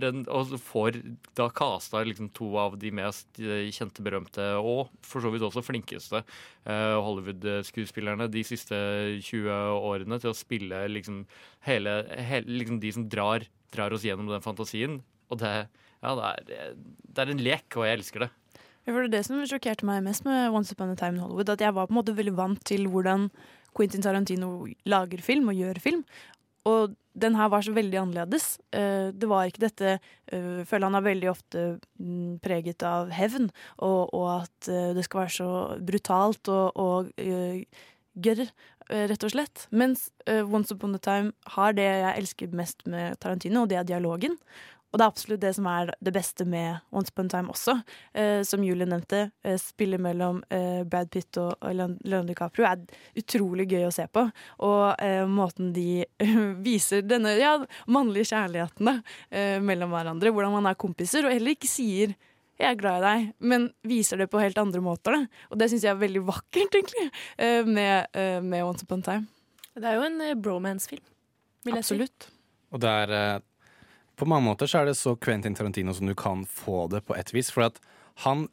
den, 0.00 0.24
og 0.30 0.54
får 0.62 1.00
da 1.38 1.48
casta 1.54 2.02
liksom 2.06 2.30
to 2.36 2.50
av 2.60 2.78
de 2.80 2.92
mest 2.94 3.38
kjente, 3.38 4.04
berømte 4.04 4.46
og 4.60 4.92
for 5.06 5.24
så 5.24 5.32
vidt 5.32 5.44
også 5.46 5.64
flinkeste 5.66 6.22
uh, 6.22 6.96
Hollywood-skuespillerne 7.04 8.28
de 8.32 8.44
siste 8.46 8.78
20 9.26 9.50
årene 9.78 10.20
til 10.22 10.32
å 10.32 10.38
spille 10.38 10.84
liksom 10.92 11.24
hele, 11.66 12.00
hele 12.30 12.60
liksom 12.62 12.80
de 12.82 12.94
som 12.94 13.08
drar, 13.10 13.46
drar 13.74 13.94
oss 13.94 14.06
gjennom 14.06 14.30
den 14.30 14.44
fantasien. 14.44 15.00
Og 15.28 15.40
det, 15.42 15.54
ja, 16.02 16.14
det, 16.14 16.58
er, 16.58 16.76
det 16.78 17.24
er 17.24 17.32
en 17.34 17.46
lek, 17.50 17.68
og 17.76 17.88
jeg 17.88 18.00
elsker 18.00 18.26
det. 18.26 18.32
Det 18.88 18.96
er 18.96 19.10
det 19.12 19.20
som 19.26 19.40
sjokkerte 19.44 19.84
meg 19.84 20.00
mest 20.06 20.24
med 20.24 20.48
Once 20.56 20.72
Upon 20.72 20.94
a 20.94 20.96
Time 20.96 21.18
in 21.18 21.20
Hollywood. 21.20 21.50
At 21.52 21.60
jeg 21.60 21.74
var 21.76 21.90
på 21.90 21.92
en 21.92 21.98
måte 21.98 22.14
veldig 22.16 22.32
vant 22.38 22.62
til 22.64 22.86
hvordan 22.88 23.26
Quentin 23.76 24.00
Tarantino 24.00 24.64
lager 24.88 25.20
film 25.20 25.50
og 25.52 25.60
gjør 25.60 25.80
film. 25.82 26.04
og 26.64 26.96
den 27.20 27.36
her 27.38 27.50
var 27.52 27.64
så 27.64 27.74
veldig 27.76 28.00
annerledes. 28.00 28.46
Eh, 28.74 29.10
det 29.14 29.28
var 29.30 29.48
ikke 29.48 29.64
dette 29.66 29.98
uh, 29.98 30.64
Føler 30.68 30.88
han 30.88 30.98
er 30.98 31.06
veldig 31.06 31.30
ofte 31.30 31.66
mm, 32.00 32.38
preget 32.44 32.84
av 32.86 33.12
hevn, 33.14 33.50
og, 33.76 34.14
og 34.16 34.26
at 34.38 34.70
eh, 34.72 34.90
det 34.96 35.04
skal 35.06 35.24
være 35.24 35.36
så 35.36 35.52
brutalt 35.90 36.50
og, 36.52 36.78
og 36.78 37.12
gørr, 38.18 38.48
rett 38.88 39.24
og 39.24 39.32
slett. 39.34 39.66
Mens 39.68 40.08
Once 40.26 40.72
Upon 40.74 40.96
a 40.96 41.00
Time 41.02 41.52
har 41.54 41.74
det 41.76 41.84
jeg 41.84 42.22
elsker 42.22 42.54
mest 42.56 42.86
med 42.88 43.18
Tarantino, 43.20 43.62
og 43.62 43.70
det 43.70 43.76
er 43.78 43.88
dialogen. 43.88 44.38
Og 44.88 44.96
det 44.96 45.04
er 45.04 45.10
absolutt 45.12 45.42
det 45.42 45.50
som 45.56 45.66
er 45.68 45.90
det 46.00 46.12
beste 46.16 46.46
med 46.48 46.78
Once 46.96 47.12
Upon 47.12 47.28
a 47.28 47.32
Time 47.34 47.52
også. 47.52 47.74
Eh, 48.16 48.40
som 48.48 48.62
Julie 48.64 48.88
nevnte, 48.88 49.26
eh, 49.44 49.58
spillet 49.60 50.00
mellom 50.00 50.40
eh, 50.48 50.80
Brad 50.88 51.10
Pitt 51.12 51.36
og, 51.40 51.58
og 51.60 51.74
Leon- 51.76 51.98
Leonardo 52.04 52.32
DiCaprio 52.32 52.64
er 52.70 52.86
utrolig 53.20 53.68
gøy 53.68 53.84
å 53.88 53.92
se 53.92 54.06
på. 54.08 54.24
Og 54.64 55.02
eh, 55.04 55.24
måten 55.28 55.74
de 55.76 56.06
viser 56.68 57.04
denne 57.04 57.34
ja, 57.36 57.58
mannlige 57.86 58.30
kjærligheten 58.32 58.88
da, 58.88 58.96
eh, 59.28 59.58
mellom 59.60 59.92
hverandre, 59.92 60.32
hvordan 60.32 60.56
man 60.56 60.70
er 60.72 60.80
kompiser, 60.80 61.28
og 61.28 61.36
heller 61.36 61.56
ikke 61.56 61.70
sier 61.70 62.16
'jeg 62.58 62.72
er 62.72 62.78
glad 62.80 62.98
i 62.98 63.06
deg', 63.06 63.26
men 63.38 63.68
viser 63.86 64.18
det 64.18 64.30
på 64.32 64.40
helt 64.42 64.58
andre 64.58 64.80
måter. 64.82 65.14
Da. 65.14 65.26
Og 65.52 65.58
det 65.60 65.68
syns 65.70 65.84
jeg 65.84 65.92
er 65.92 66.00
veldig 66.00 66.24
vakkert, 66.26 66.72
egentlig, 66.74 67.10
eh, 67.38 67.62
med, 67.62 68.08
eh, 68.14 68.40
med 68.40 68.64
Once 68.64 68.82
Upon 68.82 68.98
a 68.98 69.02
Time. 69.02 69.26
Det 69.76 69.84
er 69.84 69.94
jo 69.94 70.02
en 70.02 70.20
eh, 70.20 70.34
bromance-film, 70.34 71.04
vil 71.64 71.74
jeg 71.74 71.84
Absolutt. 71.84 72.28
Og 72.72 72.80
det 72.80 72.90
er 72.90 73.12
eh, 73.14 73.40
På 74.18 74.26
mange 74.26 74.48
måter 74.48 74.66
så 74.66 74.80
er 74.80 74.88
det 74.88 74.96
så 74.98 75.14
Quentin 75.16 75.54
Tarantino 75.54 75.94
som 75.94 76.08
du 76.10 76.14
kan 76.18 76.42
få 76.50 76.88
det 76.90 77.04
på 77.06 77.14
et 77.14 77.30
vis. 77.34 77.52
For 77.54 77.68
at 77.68 77.78
han, 78.24 78.48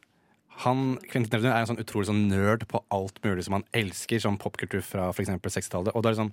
han 0.62 0.84
Quentin 1.10 1.32
Tarantino 1.32 1.54
er 1.54 1.64
en 1.64 1.72
sånn 1.72 1.82
utrolig 1.82 2.06
sånn 2.10 2.28
nerd 2.30 2.68
på 2.70 2.84
alt 2.94 3.18
mulig 3.24 3.48
som 3.48 3.58
han 3.58 3.66
elsker, 3.74 4.22
som 4.22 4.38
popkultur 4.38 4.84
fra 4.86 5.08
f.eks. 5.10 5.34
60-tallet. 5.42 5.90
Og 5.94 6.04
det 6.04 6.12
er 6.12 6.16
liksom 6.18 6.32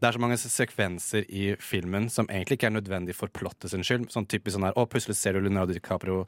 det 0.00 0.08
er 0.08 0.16
så 0.16 0.20
mange 0.20 0.36
sekvenser 0.36 1.24
i 1.32 1.46
filmen 1.62 2.10
som 2.12 2.28
egentlig 2.28 2.58
ikke 2.58 2.68
er 2.68 2.74
nødvendig 2.76 3.14
for 3.16 3.32
plottet 3.32 3.72
sin 3.72 3.84
skyld. 3.86 4.10
Sånn 4.12 4.28
typisk 4.28 4.56
sånn 4.56 4.66
her, 4.68 4.76
Å, 4.76 4.84
plutselig 4.90 5.16
ser 5.16 5.36
du 5.36 5.40
Leonardo 5.44 5.72
DiCaprio 5.72 6.24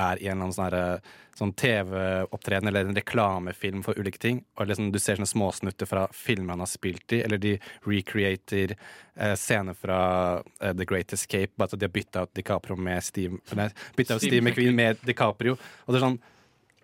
er 0.00 0.22
i 0.22 0.30
en 0.30 0.38
eller 0.38 0.46
annen 0.46 0.56
sånn, 0.56 0.70
her, 0.70 1.12
sånn 1.36 1.52
TV-opptreden 1.60 2.70
eller 2.70 2.88
en 2.88 2.96
reklamefilm 2.96 3.84
for 3.84 3.98
ulike 4.00 4.22
ting. 4.22 4.40
Og 4.56 4.70
liksom, 4.70 4.88
du 4.94 4.98
ser 5.02 5.20
sånne 5.20 5.28
småsnutter 5.28 5.90
fra 5.90 6.06
filmer 6.16 6.56
han 6.56 6.64
har 6.64 6.72
spilt 6.72 7.16
i, 7.16 7.20
eller 7.26 7.42
de 7.42 7.56
recreater 7.84 8.72
eh, 8.72 9.36
scener 9.36 9.76
fra 9.76 10.00
eh, 10.40 10.72
The 10.72 10.88
Great 10.88 11.12
Escape, 11.16 11.52
bare 11.60 11.74
at 11.74 11.80
de 11.80 11.90
har 11.90 11.96
bytta 11.96 12.24
ut 12.24 12.34
DiCaprio 12.38 12.80
med 12.80 13.04
Steve 13.04 13.42
Nei, 13.58 13.68
Steve 13.98 14.20
Steve 14.22 14.44
McQueen 14.44 14.76
med 14.76 15.04
DiCaprio. 15.04 15.58
Og 15.84 15.92
det 15.92 16.00
er 16.00 16.08
sånn 16.08 16.22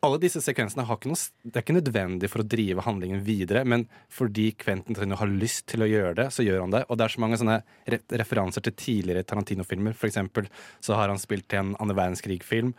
alle 0.06 0.20
disse 0.22 0.40
sekvensene 0.44 0.84
har 0.86 0.98
ikke 0.98 1.10
noe, 1.10 1.20
det 1.44 1.58
er 1.58 1.64
ikke 1.64 1.76
nødvendig 1.76 2.30
for 2.32 2.42
å 2.42 2.48
drive 2.48 2.84
handlingen 2.86 3.22
videre, 3.26 3.64
men 3.68 3.86
fordi 4.12 4.48
Quentin 4.58 4.96
Tarantino 4.96 5.18
har 5.20 5.32
lyst 5.32 5.66
til 5.70 5.84
å 5.84 5.90
gjøre 5.90 6.14
det, 6.20 6.28
så 6.34 6.46
gjør 6.46 6.62
han 6.64 6.74
det. 6.74 6.84
Og 6.88 6.98
det 6.98 7.06
er 7.06 7.14
så 7.14 7.22
mange 7.24 7.40
sånne 7.40 7.58
referanser 8.22 8.64
til 8.66 8.76
tidligere 8.78 9.26
Tarantino-filmer. 9.26 9.96
For 9.98 10.10
eksempel 10.10 10.50
så 10.84 10.98
har 10.98 11.12
han 11.12 11.20
spilt 11.22 11.48
til 11.50 11.62
en 11.62 11.74
andre 11.82 11.98
verdenskrig-film. 11.98 12.74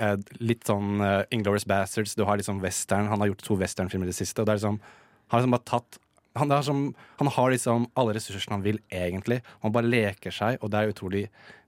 Eh, 0.00 0.14
litt 0.40 0.64
sånn 0.68 1.02
uh, 1.04 1.20
Inglorious 1.34 1.66
Bastards, 1.68 2.16
du 2.16 2.24
har 2.28 2.40
liksom 2.40 2.62
western. 2.64 3.10
Han 3.12 3.22
har 3.22 3.32
gjort 3.32 3.44
to 3.46 3.58
westernfilmer 3.60 4.08
i 4.08 4.12
det 4.12 4.18
siste. 4.18 4.40
Og 4.42 4.48
det 4.48 4.54
er 4.54 4.62
liksom, 4.62 4.80
han 4.82 5.36
har 5.36 5.44
liksom 5.44 5.58
bare 5.58 5.70
tatt 5.72 6.00
han, 6.40 6.52
som, 6.64 6.94
han 7.20 7.28
har 7.28 7.50
liksom 7.52 7.90
alle 7.98 8.14
ressursene 8.16 8.56
han 8.56 8.64
vil, 8.64 8.78
egentlig. 8.88 9.42
Han 9.60 9.74
bare 9.74 9.90
leker 9.90 10.32
seg, 10.32 10.56
og 10.64 10.72
det 10.72 10.80
er 10.80 10.92
utrolig 10.94 11.26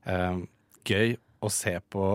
eh, 0.09 0.39
gøy 0.89 1.13
å 1.45 1.51
se 1.53 1.75
på 1.93 2.07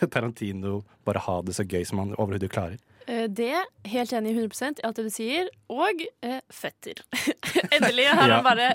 Tarantino 0.14 0.82
bare 1.04 1.22
ha 1.26 1.38
det 1.42 1.54
så 1.56 1.64
gøy 1.68 1.84
som 1.88 1.98
han 2.02 2.14
overhodet 2.16 2.50
klarer. 2.54 2.78
Eh, 3.06 3.26
Det, 3.28 3.50
helt 3.92 4.12
enig 4.16 4.30
i 4.32 4.38
100 4.40 4.80
i 4.80 4.86
alt 4.88 4.96
det 4.96 5.04
du 5.04 5.12
sier, 5.12 5.48
og 5.68 6.00
eh, 6.24 6.38
føtter. 6.48 7.02
Endelig 7.76 8.06
har 8.16 8.28
Ja. 8.30 8.38
han 8.40 8.44
bare 8.46 8.68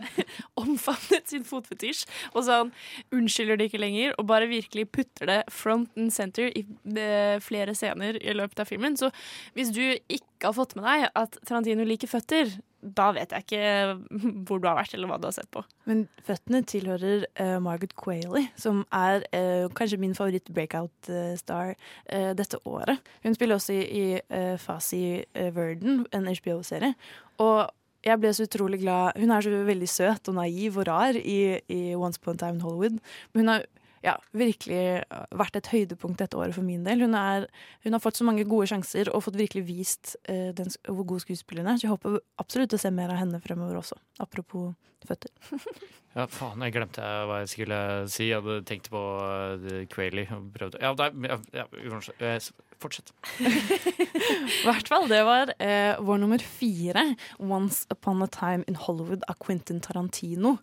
omfavnet 0.59 1.27
sin 1.31 1.43
fotfetisj, 1.47 2.05
og 2.35 2.43
så 2.45 2.59
han 2.63 2.71
unnskylder 3.15 3.57
det 3.57 3.69
ikke 3.71 3.81
lenger, 3.81 4.13
og 4.21 4.27
bare 4.29 4.49
virkelig 4.51 4.85
putter 4.93 5.29
det 5.31 5.39
front 5.53 5.89
and 5.97 6.13
center 6.13 6.51
i 6.53 6.65
eh, 6.93 7.39
flere 7.41 7.73
scener 7.77 8.19
i 8.21 8.35
løpet 8.37 8.61
av 8.61 8.69
filmen. 8.69 8.97
Så 8.99 9.09
hvis 9.57 9.73
du 9.75 9.81
ikke 9.97 10.25
har 10.47 10.55
fått 10.55 10.75
med 10.77 10.85
deg 10.87 11.05
at 11.19 11.37
Tarantino 11.43 11.85
liker 11.87 12.07
føtter, 12.07 12.51
da 12.79 13.09
vet 13.15 13.33
jeg 13.35 13.43
ikke 13.43 13.63
hvor 14.47 14.61
du 14.61 14.67
har 14.69 14.77
vært, 14.77 14.93
eller 14.95 15.11
hva 15.11 15.17
du 15.19 15.27
har 15.27 15.35
sett 15.35 15.49
på. 15.51 15.63
Men 15.89 16.05
føttene 16.25 16.61
tilhører 16.67 17.25
uh, 17.41 17.57
Margaret 17.63 17.95
Quailey, 17.99 18.47
som 18.59 18.85
er 18.95 19.25
uh, 19.33 19.65
kanskje 19.75 19.99
min 19.99 20.15
favoritt-breakout-star 20.17 21.73
uh, 21.75 22.31
dette 22.39 22.61
året. 22.69 23.03
Hun 23.25 23.35
spiller 23.35 23.59
også 23.59 23.75
i, 23.75 23.83
i 23.89 24.55
Fasi 24.61 25.03
Verden, 25.35 26.05
en 26.15 26.31
HBO-serie. 26.31 26.95
Og 27.43 27.67
jeg 28.05 28.19
ble 28.21 28.31
så 28.31 28.45
utrolig 28.47 28.77
glad 28.79 29.17
Hun 29.19 29.31
er 29.35 29.43
så 29.43 29.51
veldig 29.67 29.87
søt 29.91 30.29
og 30.31 30.37
naiv 30.37 30.77
og 30.79 30.87
rar 30.87 31.17
i, 31.19 31.59
i 31.67 31.81
Once 31.99 32.19
Upon 32.21 32.39
a 32.39 32.45
Time 32.45 32.59
in 32.59 32.63
Hollywood. 32.63 32.99
Men 33.33 33.43
hun 33.43 33.51
har 33.51 33.65
ja, 34.05 34.15
virkelig 34.35 34.79
eh, 34.79 35.23
vært 35.35 35.59
et 35.59 35.69
høydepunkt 35.73 36.21
dette 36.21 36.37
året 36.39 36.55
for 36.55 36.65
min 36.65 36.85
del. 36.87 37.03
Hun, 37.05 37.15
er, 37.17 37.47
hun 37.85 37.95
har 37.95 38.03
fått 38.03 38.19
så 38.19 38.27
mange 38.27 38.45
gode 38.49 38.69
sjanser 38.71 39.11
og 39.13 39.25
fått 39.25 39.39
virkelig 39.39 39.65
vist 39.67 40.15
uh, 40.29 40.51
den, 40.55 40.71
hvor 40.87 41.07
god 41.13 41.25
skuespiller 41.25 41.65
hun 41.65 41.73
er. 41.73 41.79
Så 41.81 41.87
jeg 41.87 41.95
håper 41.95 42.19
absolutt 42.41 42.75
å 42.75 42.81
se 42.81 42.91
mer 42.95 43.11
av 43.13 43.19
henne 43.21 43.41
fremover 43.43 43.81
også. 43.81 43.99
Apropos 44.23 44.71
føtter. 45.07 45.33
Ja, 46.17 46.23
faen, 46.25 46.63
jeg 46.65 46.73
glemte 46.73 47.03
hva 47.29 47.35
jeg 47.43 47.51
skulle 47.51 47.75
si. 48.09 48.25
Jeg 48.31 48.41
hadde 48.41 48.63
tenkt 48.67 48.87
på 48.89 48.97
uh, 48.97 49.83
Quailey 49.93 50.25
og 50.33 50.47
prøvde 50.55 50.81
Ja, 50.81 50.89
nei, 50.97 51.29
ja, 51.29 51.37
ja. 51.53 51.99
Eh, 52.17 52.47
Fortsett. 52.81 53.13
I 53.45 54.65
hvert 54.65 54.89
fall. 54.89 55.05
Det 55.11 55.19
var 55.27 55.53
uh, 55.53 56.01
vår 56.01 56.23
nummer 56.23 56.41
fire. 56.41 57.05
'Once 57.37 57.85
Upon 57.93 58.25
a 58.25 58.27
Time 58.33 58.65
in 58.67 58.79
Hollywood' 58.81 59.27
av 59.29 59.37
Quentin 59.37 59.83
Tarantino. 59.85 60.57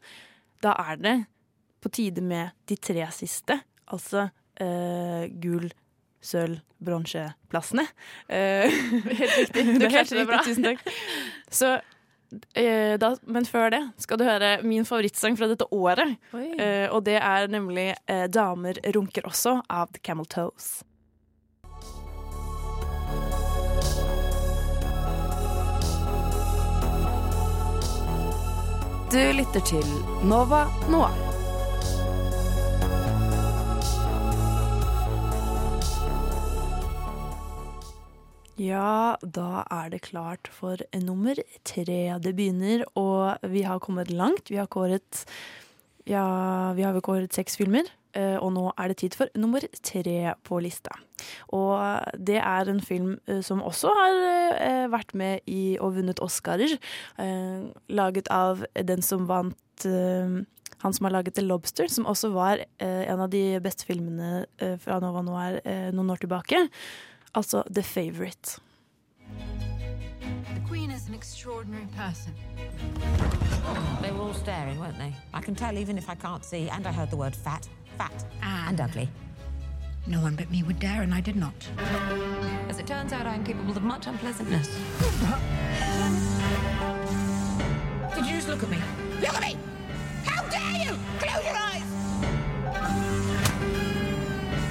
Da 0.67 0.75
er 0.91 0.99
det 0.99 1.17
på 1.83 1.93
tide 1.93 2.23
med 2.25 2.55
de 2.69 2.77
tre 2.77 3.07
siste. 3.15 3.59
Altså 3.93 4.29
eh, 4.61 5.27
gull, 5.43 5.69
sølv, 6.23 6.61
bronseplassene. 6.83 7.87
Eh, 8.29 8.73
Helt 9.21 9.37
riktig. 9.39 9.67
Du 9.81 9.87
klarte 9.89 10.19
det 10.19 10.27
bra. 10.29 10.43
Tusen 10.47 10.67
takk. 10.67 10.83
Så 11.61 11.77
eh, 12.59 12.97
da, 13.01 13.13
men 13.23 13.47
før 13.49 13.71
det 13.77 13.83
skal 14.03 14.21
du 14.21 14.27
høre 14.27 14.57
min 14.67 14.89
favorittsang 14.89 15.39
fra 15.39 15.49
dette 15.53 15.69
året. 15.75 16.17
Eh, 16.35 16.89
og 16.91 17.05
det 17.07 17.21
er 17.21 17.49
nemlig 17.53 17.93
eh, 18.07 18.27
'Damer 18.27 18.81
runker 18.97 19.29
også' 19.31 19.61
av 19.71 19.93
The 19.95 20.03
Camel 20.03 20.27
Toes. 20.27 20.83
Du 29.07 29.23
lytter 29.33 29.63
til 29.63 29.87
Nova 30.27 30.67
Noir. 30.91 31.36
Ja, 38.57 39.17
da 39.21 39.67
er 39.69 39.91
det 39.93 40.07
klart 40.07 40.49
for 40.49 40.81
nummer 41.05 41.37
tre. 41.69 42.01
Det 42.25 42.33
begynner, 42.39 42.87
og 42.97 43.37
vi 43.53 43.67
har 43.69 43.83
kommet 43.85 44.09
langt. 44.11 44.49
Vi 44.51 44.57
har 44.57 44.67
kåret 44.73 45.25
Ja, 46.07 46.73
vi 46.73 46.85
har 46.87 46.93
vel 46.95 47.03
kåret 47.03 47.35
seks 47.35 47.57
filmer. 47.59 47.83
eh, 48.15 48.37
Og 48.39 48.53
nå 48.53 48.73
er 48.79 48.89
det 48.89 48.97
tid 48.99 49.15
for 49.15 49.27
nummer 49.35 49.61
tre 49.83 50.35
på 50.45 50.63
lista. 50.63 50.91
Og 51.53 52.01
det 52.17 52.39
er 52.39 52.69
en 52.71 52.81
film 52.81 53.19
eh, 53.27 53.43
som 53.43 53.61
også 53.61 53.89
har 53.93 54.57
eh, 54.57 54.87
vært 54.89 55.13
med 55.15 55.41
i 55.47 55.77
og 55.79 55.97
vunnet 55.97 56.21
Oscarer. 56.21 56.79
Laget 57.89 58.29
av 58.31 58.65
den 58.73 59.03
som 59.03 59.27
vant 59.27 59.57
han 59.85 60.93
som 60.93 61.05
har 61.05 61.13
laget 61.13 61.35
The 61.35 61.43
Lobster, 61.43 61.89
som 61.89 62.07
også 62.07 62.33
var 62.33 62.59
en 62.79 63.21
av 63.21 63.29
de 63.31 63.59
beste 63.61 63.85
filmene 63.85 64.47
fra 64.79 64.99
Nova 65.01 65.23
Noir 65.23 65.61
noen 65.93 66.11
år 66.11 66.21
tilbake. 66.23 66.69
Altså 67.37 67.63
The 67.69 67.83
Favourite. 67.83 68.59
The 70.55 70.61
Queen 70.67 70.91
is 70.91 71.07
an 71.07 71.15
extraordinary 71.15 71.87
person. 71.95 72.33
They 74.01 74.11
were 74.11 74.23
all 74.23 74.33
staring, 74.33 74.81
weren't 74.81 74.99
they? 74.99 75.13
I 75.35 75.43
can 75.43 75.55
tell 75.55 75.77
even 75.77 75.99
if 75.99 76.09
I 76.09 76.15
can't 76.15 76.43
see, 76.43 76.71
and 76.71 76.87
I 76.87 76.93
heard 76.93 77.11
the 77.11 77.17
word 77.19 77.37
fat, 77.37 77.69
fat, 77.99 78.25
and 78.41 78.81
ugly. 78.81 79.11
No 80.07 80.23
one 80.23 80.35
but 80.35 80.51
me 80.51 80.63
would 80.63 80.79
dare, 80.79 81.03
and 81.03 81.13
I 81.13 81.21
did 81.21 81.37
not. 81.37 81.53
As 82.71 82.79
it 82.79 82.87
turns 82.87 83.13
out, 83.13 83.27
I'm 83.27 83.45
capable 83.45 83.77
of 83.77 83.83
much 83.83 84.07
unpleasantness. 84.07 84.69
Did 88.15 88.25
you 88.25 88.33
just 88.37 88.49
look 88.49 88.63
at 88.63 88.71
me? 88.71 88.79
Look 89.21 89.35
at 89.35 89.43
me! 89.43 89.59
How 90.25 90.43
dare 90.49 90.87
you! 90.87 90.97
Close 91.21 91.45
your 91.45 91.55
eyes! 91.55 91.89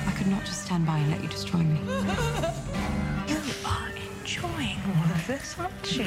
I 0.08 0.12
could 0.18 0.28
not 0.28 0.44
just 0.46 0.66
stand 0.66 0.88
by 0.88 0.98
and 0.98 1.12
let 1.12 1.22
you 1.22 1.30
destroy 1.30 1.60
me. 1.60 1.75
You 2.06 3.40
are 3.66 3.90
enjoying 4.20 4.80
all 4.94 5.10
of 5.16 5.28
this, 5.28 5.56
aren't 5.60 5.98
you? 5.98 6.06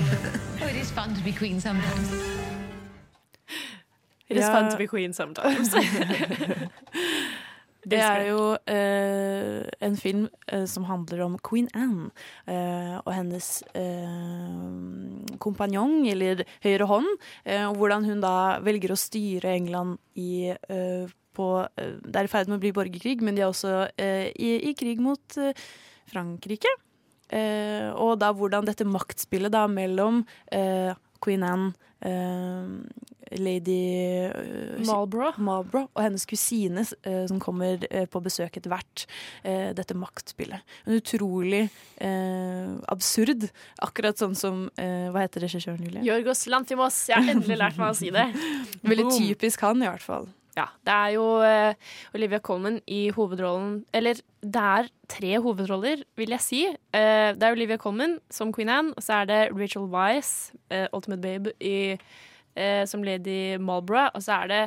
oh, 0.63 0.67
it 0.69 0.77
is 0.77 0.91
fun 0.91 1.15
to 1.15 1.23
be 1.25 1.33
queen 1.33 1.61
sometimes. 1.61 2.09
It 4.29 4.37
is 4.37 4.45
Ja. 4.45 4.53
fun 4.53 4.71
to 4.71 4.77
be 4.77 4.87
queen 4.87 5.13
sometimes. 5.15 5.75
Det 7.89 7.97
er 8.05 8.27
jo 8.29 8.41
eh, 8.69 9.63
en 9.81 9.95
film 9.97 10.27
eh, 10.53 10.65
som 10.69 10.85
handler 10.85 11.23
om 11.25 11.39
Queen 11.41 11.69
Anne 11.73 12.11
eh, 12.45 12.99
og 13.01 13.15
hennes 13.15 13.47
eh, 13.73 15.39
kompanjong, 15.41 16.03
eller 16.13 16.43
høyre 16.67 16.89
hånd, 16.91 17.09
eh, 17.47 17.65
og 17.71 17.79
hvordan 17.81 18.05
hun 18.11 18.21
da 18.21 18.35
velger 18.67 18.93
å 18.93 18.99
styre 18.99 19.55
England 19.57 19.97
i 20.21 20.51
eh, 20.53 21.09
på, 21.39 21.49
eh, 21.79 21.95
Det 22.03 22.21
er 22.21 22.29
i 22.29 22.33
ferd 22.35 22.51
med 22.51 22.59
å 22.59 22.65
bli 22.67 22.75
borgerkrig, 22.77 23.23
men 23.25 23.39
de 23.39 23.47
er 23.47 23.53
også 23.53 23.73
eh, 23.97 24.29
i, 24.35 24.53
i 24.71 24.75
krig 24.79 25.01
mot 25.05 25.39
eh, 25.41 25.55
Frankrike. 26.11 26.75
Eh, 27.29 27.91
og 27.95 28.17
da 28.23 28.33
hvordan 28.33 28.67
dette 28.69 28.87
maktspillet 28.89 29.53
da 29.53 29.67
mellom 29.69 30.23
Queen 31.21 31.43
Anne, 31.45 31.75
eh, 32.01 33.05
lady 33.37 34.31
Marlborough. 34.87 35.37
Marlborough 35.37 35.91
og 35.93 36.01
hennes 36.01 36.25
kusine 36.25 36.85
som 36.89 37.37
kommer 37.43 37.83
på 38.09 38.23
besøk 38.25 38.57
etter 38.57 38.73
hvert. 38.73 39.05
Eh, 39.45 39.75
dette 39.77 39.93
maktspillet. 39.99 40.65
En 40.87 40.97
utrolig 40.97 41.67
eh, 42.01 42.71
absurd. 42.89 43.51
Akkurat 43.85 44.17
sånn 44.17 44.33
som 44.39 44.65
eh, 44.81 45.11
Hva 45.13 45.27
heter 45.27 45.45
regissøren, 45.45 45.85
Julie? 45.85 46.07
Jorgos 46.09 46.47
Lantimos. 46.49 47.03
Jeg 47.11 47.21
har 47.21 47.35
endelig 47.35 47.61
lært 47.61 47.77
meg 47.77 47.93
å 47.93 47.99
si 48.01 48.09
det. 48.15 48.31
Veldig 48.89 49.11
typisk 49.19 49.67
han, 49.69 49.85
i 49.85 49.91
hvert 49.91 50.09
fall. 50.09 50.31
Ja, 50.59 50.65
det 50.83 50.95
er 50.95 51.11
jo 51.15 51.25
uh, 51.39 51.75
Olivia 52.17 52.41
Colman 52.43 52.81
i 52.91 53.09
hovedrollen 53.15 53.85
Eller 53.95 54.19
det 54.43 54.63
er 54.63 54.89
tre 55.09 55.39
hovedroller, 55.43 56.03
vil 56.19 56.35
jeg 56.35 56.43
si. 56.43 56.63
Uh, 56.95 57.31
det 57.39 57.47
er 57.47 57.55
Olivia 57.55 57.79
Colman 57.79 58.19
som 58.31 58.53
Queen 58.55 58.71
Anne, 58.73 58.95
og 58.97 59.03
så 59.03 59.21
er 59.21 59.31
det 59.31 59.39
Rachel 59.55 59.87
Weisz, 59.93 60.51
uh, 60.75 60.87
Ultimate 60.93 61.23
Babe, 61.23 61.53
i, 61.61 61.99
eh, 62.57 62.87
som 62.87 63.03
Lady 63.03 63.57
Marlborough, 63.59 64.11
og 64.15 64.23
så 64.23 64.43
er 64.43 64.47
det 64.47 64.63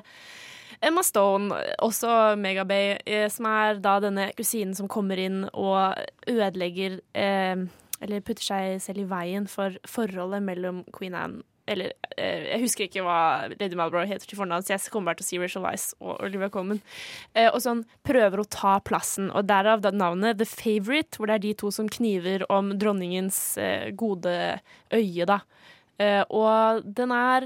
Emma 0.83 1.03
Stone, 1.03 1.55
også 1.79 2.35
Megabay, 2.39 2.97
som 3.29 3.45
er 3.45 3.79
da 3.83 3.99
denne 4.01 4.31
kusinen 4.37 4.73
som 4.75 4.87
kommer 4.89 5.19
inn 5.19 5.43
og 5.53 5.99
ødelegger 6.27 6.97
Eller 7.13 8.23
putter 8.25 8.43
seg 8.47 8.81
selv 8.81 9.03
i 9.03 9.09
veien 9.11 9.45
for 9.47 9.77
forholdet 9.85 10.41
mellom 10.41 10.81
Queen 10.97 11.13
Anne 11.13 11.43
eller 11.69 11.93
eh, 12.15 12.47
jeg 12.47 12.61
husker 12.63 12.87
ikke 12.87 13.03
hva 13.05 13.19
Lady 13.53 13.77
Malbrow 13.77 14.05
heter 14.07 14.27
til 14.27 14.39
fornavn, 14.39 14.65
så 14.65 14.75
jeg 14.75 14.91
kommer 14.93 15.11
bare 15.11 15.21
til 15.21 15.27
å 15.27 15.29
si 15.29 15.41
Rachel 15.41 15.65
Weisz 15.65 15.87
og 15.99 16.15
Olivia 16.25 16.51
Colman. 16.53 16.81
Eh, 17.35 17.49
og 17.49 17.59
sånn 17.63 17.83
prøver 18.07 18.41
å 18.41 18.47
ta 18.49 18.77
plassen, 18.85 19.31
og 19.31 19.49
derav 19.49 19.85
navnet 19.93 20.39
The 20.41 20.47
Favourite, 20.49 21.17
hvor 21.17 21.31
det 21.31 21.39
er 21.39 21.45
de 21.47 21.55
to 21.63 21.71
som 21.73 21.89
kniver 21.91 22.45
om 22.51 22.73
dronningens 22.81 23.41
eh, 23.61 23.89
gode 23.97 24.37
øye, 24.93 25.27
da. 25.29 25.43
Og 26.33 26.81
den 26.81 27.11
er 27.13 27.45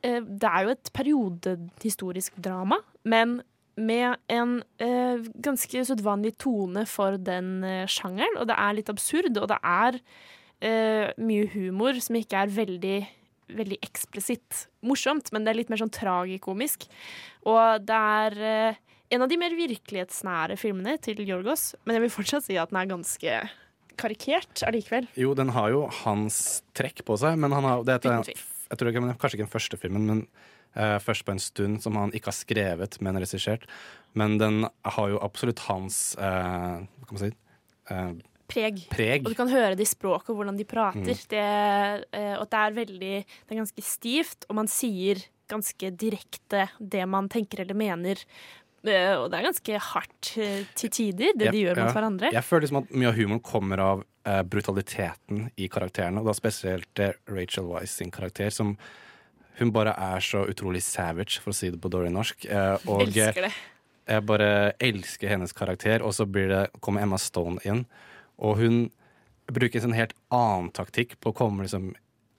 Det 0.00 0.48
er 0.48 0.62
jo 0.64 0.70
et 0.72 0.88
periodehistorisk 0.96 2.38
drama, 2.40 2.78
men 3.04 3.42
med 3.76 4.16
en 4.30 4.62
eh, 4.78 5.24
ganske 5.42 5.84
sedvanlig 5.88 6.34
tone 6.38 6.84
for 6.86 7.18
den 7.18 7.64
eh, 7.66 7.88
sjangeren, 7.90 8.38
og 8.38 8.48
det 8.50 8.56
er 8.58 8.76
litt 8.78 8.90
absurd, 8.92 9.34
og 9.40 9.48
det 9.50 9.58
er 9.60 9.98
eh, 10.64 11.10
mye 11.18 11.48
humor 11.54 11.98
som 12.02 12.18
ikke 12.18 12.44
er 12.44 12.54
veldig 12.54 12.98
veldig 13.48 13.78
eksplisitt 13.84 14.66
morsomt, 14.86 15.30
men 15.34 15.44
det 15.44 15.52
er 15.52 15.58
litt 15.60 15.72
mer 15.72 15.82
sånn 15.82 15.92
tragikomisk. 15.94 16.86
Og 17.48 17.84
det 17.84 17.98
er 17.98 18.38
eh, 18.50 18.80
en 19.14 19.24
av 19.24 19.30
de 19.30 19.38
mer 19.40 19.54
virkelighetsnære 19.58 20.56
filmene 20.60 20.96
til 21.04 21.20
Jorgos, 21.26 21.72
men 21.84 21.98
jeg 21.98 22.06
vil 22.06 22.14
fortsatt 22.14 22.46
si 22.48 22.58
at 22.60 22.72
den 22.72 22.80
er 22.80 22.90
ganske 22.90 23.36
karikert 24.00 24.64
allikevel. 24.66 25.06
Jo, 25.18 25.34
den 25.38 25.52
har 25.54 25.70
jo 25.74 25.84
hans 26.02 26.64
trekk 26.76 27.04
på 27.06 27.18
seg, 27.20 27.38
men 27.40 27.54
han 27.54 27.68
har 27.68 27.84
det 27.86 28.00
er. 28.02 28.34
Jeg 28.64 28.80
tror 28.80 28.90
ikke, 28.90 29.04
men 29.04 29.14
Kanskje 29.20 29.38
ikke 29.38 29.46
den 29.46 29.54
første 29.54 29.78
filmen, 29.78 30.06
men 30.08 30.22
uh, 30.74 30.98
først 31.04 31.26
på 31.26 31.34
en 31.34 31.42
stund 31.42 31.82
som 31.84 31.98
han 32.00 32.14
ikke 32.16 32.32
har 32.32 32.38
skrevet, 32.38 32.98
men 33.04 33.20
regissert. 33.22 33.68
Men 34.18 34.38
den 34.40 34.64
har 34.66 35.10
jo 35.12 35.20
absolutt 35.22 35.62
hans 35.68 36.16
uh, 36.18 36.82
Hva 36.82 37.06
kan 37.06 37.18
man 37.18 37.22
si? 37.26 37.34
Eh, 37.92 38.12
Preg. 38.50 38.82
Preg. 38.92 39.24
Og 39.24 39.32
du 39.32 39.38
kan 39.38 39.48
høre 39.48 39.74
det 39.78 39.86
i 39.86 39.88
språket 39.88 40.30
og 40.34 40.36
hvordan 40.40 40.58
de 40.58 40.66
prater. 40.68 41.14
Mm. 41.16 41.28
Det, 41.32 41.44
eh, 42.12 42.34
og 42.38 42.44
det 42.52 42.58
er 42.60 42.76
veldig 42.76 43.14
Det 43.24 43.54
er 43.54 43.60
ganske 43.62 43.82
stivt, 43.82 44.44
og 44.48 44.58
man 44.60 44.68
sier 44.68 45.22
ganske 45.48 45.90
direkte 46.00 46.68
det 46.80 47.06
man 47.08 47.28
tenker 47.28 47.60
eller 47.64 47.74
mener. 47.76 48.20
Eh, 48.84 49.14
og 49.16 49.30
det 49.32 49.38
er 49.38 49.46
ganske 49.48 49.78
hardt 49.80 50.32
eh, 50.36 50.64
til 50.76 50.90
tider, 50.92 51.32
det 51.36 51.50
de 51.50 51.56
Jeg- 51.56 51.64
gjør 51.68 51.76
mot 51.80 51.88
ja. 51.88 51.94
hverandre. 51.96 52.32
Jeg 52.32 52.44
føler 52.44 52.66
liksom 52.66 52.82
at 52.82 52.90
mye 52.92 53.08
av 53.08 53.16
humoren 53.16 53.40
kommer 53.40 53.78
av 53.80 54.04
uh, 54.28 54.42
brutaliteten 54.42 55.50
i 55.56 55.68
karakterene, 55.68 56.20
og 56.20 56.26
da 56.28 56.32
spesielt 56.36 57.00
Rachel 57.28 57.64
Wise 57.64 57.92
sin 57.96 58.10
karakter, 58.10 58.50
som 58.52 58.76
hun 59.58 59.70
bare 59.70 59.94
er 59.96 60.20
så 60.20 60.44
utrolig 60.50 60.82
savage, 60.82 61.38
for 61.40 61.52
å 61.52 61.54
si 61.56 61.70
det 61.70 61.80
på 61.80 61.88
dårlig 61.92 62.12
norsk. 62.12 62.44
Uh, 62.50 62.76
og 62.90 63.04
Elsker 63.06 63.46
det. 63.48 63.52
jeg 64.08 64.26
bare 64.26 64.72
elsker 64.80 65.28
hennes 65.32 65.52
karakter, 65.52 66.02
og 66.02 66.12
så 66.12 66.26
blir 66.26 66.48
det, 66.48 66.62
kommer 66.80 67.04
Emma 67.04 67.16
Stone 67.16 67.60
inn, 67.64 67.84
og 68.38 68.58
hun 68.60 68.78
bruker 69.50 69.78
en 69.78 69.88
sånn 69.88 69.98
helt 69.98 70.16
annen 70.34 70.70
taktikk 70.74 71.18
på 71.20 71.32
å 71.32 71.36
komme 71.36 71.66
liksom 71.66 71.92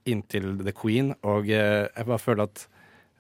inntil 0.09 0.55
The 0.61 0.73
Queen, 0.75 1.13
og 1.25 1.49
eh, 1.49 1.87
jeg 1.87 2.07
bare 2.07 2.21
føler 2.21 2.47
at 2.49 2.67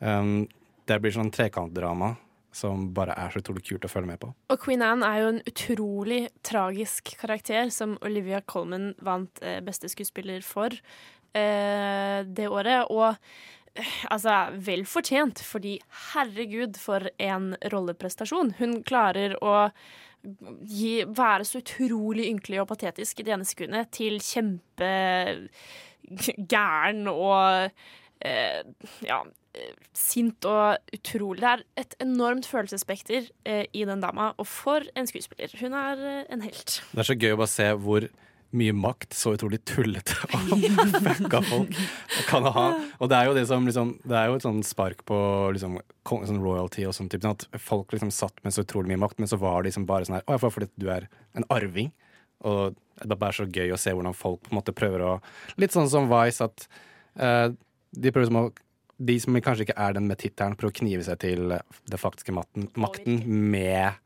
um, 0.01 0.45
det 0.85 0.99
blir 1.01 1.13
sånn 1.15 1.33
trekantdrama 1.33 2.13
som 2.55 2.87
bare 2.95 3.15
er 3.19 3.33
så 3.33 3.41
utrolig 3.41 3.65
kult 3.67 3.85
å 3.85 3.91
følge 3.91 4.13
med 4.13 4.21
på. 4.21 4.29
Og 4.53 4.61
Queen 4.63 4.83
Anne 4.85 5.07
er 5.07 5.21
jo 5.21 5.31
en 5.33 5.41
utrolig 5.49 6.21
tragisk 6.45 7.11
karakter 7.19 7.67
som 7.73 7.97
Olivia 8.05 8.39
Colman 8.47 8.93
vant 9.03 9.43
eh, 9.43 9.59
beste 9.65 9.91
skuespiller 9.91 10.45
for 10.45 10.71
eh, 10.71 12.19
det 12.23 12.47
året. 12.47 12.87
Og 12.93 13.09
eh, 13.75 13.97
altså, 14.13 14.37
vel 14.55 14.85
fortjent, 14.87 15.43
fordi 15.43 15.77
herregud, 16.13 16.79
for 16.79 17.09
en 17.19 17.51
rolleprestasjon. 17.73 18.55
Hun 18.61 18.79
klarer 18.87 19.35
å 19.43 19.57
gi, 20.67 21.03
være 21.07 21.43
så 21.47 21.57
utrolig 21.63 22.25
ynkelig 22.31 22.59
og 22.63 22.69
patetisk 22.73 23.13
i 23.19 23.25
det 23.27 23.33
ene 23.35 23.47
sekundet 23.47 23.85
til 23.95 24.13
kjempegæren 24.23 27.01
og 27.11 27.43
eh, 28.25 28.61
ja, 29.05 29.19
sint 29.95 30.45
og 30.49 30.95
utrolig. 30.95 31.41
Det 31.41 31.51
er 31.51 31.63
et 31.85 31.95
enormt 32.03 32.47
følelsesspekter 32.49 33.29
eh, 33.45 33.65
i 33.73 33.85
den 33.87 34.03
dama, 34.03 34.31
og 34.37 34.47
for 34.47 34.85
en 34.95 35.07
skuespiller. 35.07 35.53
Hun 35.61 35.73
er 35.73 36.03
eh, 36.03 36.33
en 36.33 36.45
helt. 36.45 36.79
Det 36.91 37.03
er 37.03 37.11
så 37.11 37.19
gøy 37.19 37.35
å 37.35 37.41
bare 37.41 37.53
se 37.53 37.71
hvor 37.85 38.07
mye 38.57 38.75
makt 38.75 39.15
så 39.17 39.33
utrolig 39.35 39.61
tullete 39.67 40.15
og 40.35 40.63
fucka 41.05 41.41
folk 41.45 41.77
kan 42.29 42.47
ha. 42.55 42.65
Og 42.99 43.11
det 43.11 43.19
er 43.19 43.29
jo 43.29 43.35
det 43.37 43.45
som 43.49 43.67
liksom, 43.67 43.95
Det 44.05 44.17
er 44.19 44.29
jo 44.29 44.39
et 44.39 44.45
sånn 44.45 44.63
spark 44.65 45.05
på 45.09 45.19
liksom, 45.55 45.77
sånn 46.07 46.41
royalty 46.43 46.87
og 46.87 46.95
sånn 46.97 47.11
type. 47.11 47.27
At 47.29 47.47
folk 47.61 47.93
liksom 47.95 48.13
satt 48.15 48.41
med 48.45 48.55
så 48.55 48.65
utrolig 48.65 48.93
mye 48.93 49.03
makt, 49.05 49.21
men 49.21 49.31
så 49.31 49.39
var 49.41 49.61
det 49.61 49.71
liksom 49.71 49.87
bare 49.89 50.07
sånn 50.07 50.19
her 50.19 50.27
Å, 50.27 50.37
ja, 50.37 50.51
fordi 50.57 50.71
du 50.81 50.89
er 50.93 51.09
en 51.37 51.47
arving. 51.53 51.91
Og 52.45 52.75
det 53.01 53.11
er 53.11 53.19
bare 53.19 53.35
så 53.35 53.47
gøy 53.47 53.73
å 53.73 53.79
se 53.79 53.93
hvordan 53.95 54.15
folk 54.15 54.43
på 54.45 54.53
en 54.53 54.59
måte 54.59 54.75
prøver 54.75 55.03
å 55.03 55.13
Litt 55.61 55.75
sånn 55.75 55.89
som 55.91 56.07
Vice, 56.11 56.45
at 56.45 56.67
uh, 57.19 57.49
de 57.95 58.11
prøver 58.11 58.31
som 58.31 58.45
å 58.45 58.47
de 58.95 59.17
som 59.19 59.35
kanskje 59.43 59.65
ikke 59.67 59.81
er 59.81 59.95
den 59.97 60.05
med 60.07 60.21
tittelen, 60.21 60.55
prøver 60.55 60.71
å 60.71 60.79
knive 60.79 61.03
seg 61.03 61.19
til 61.19 61.51
det 61.51 61.99
faktiske 61.99 62.31
makten, 62.35 62.69
makten 62.79 63.17
med 63.27 63.97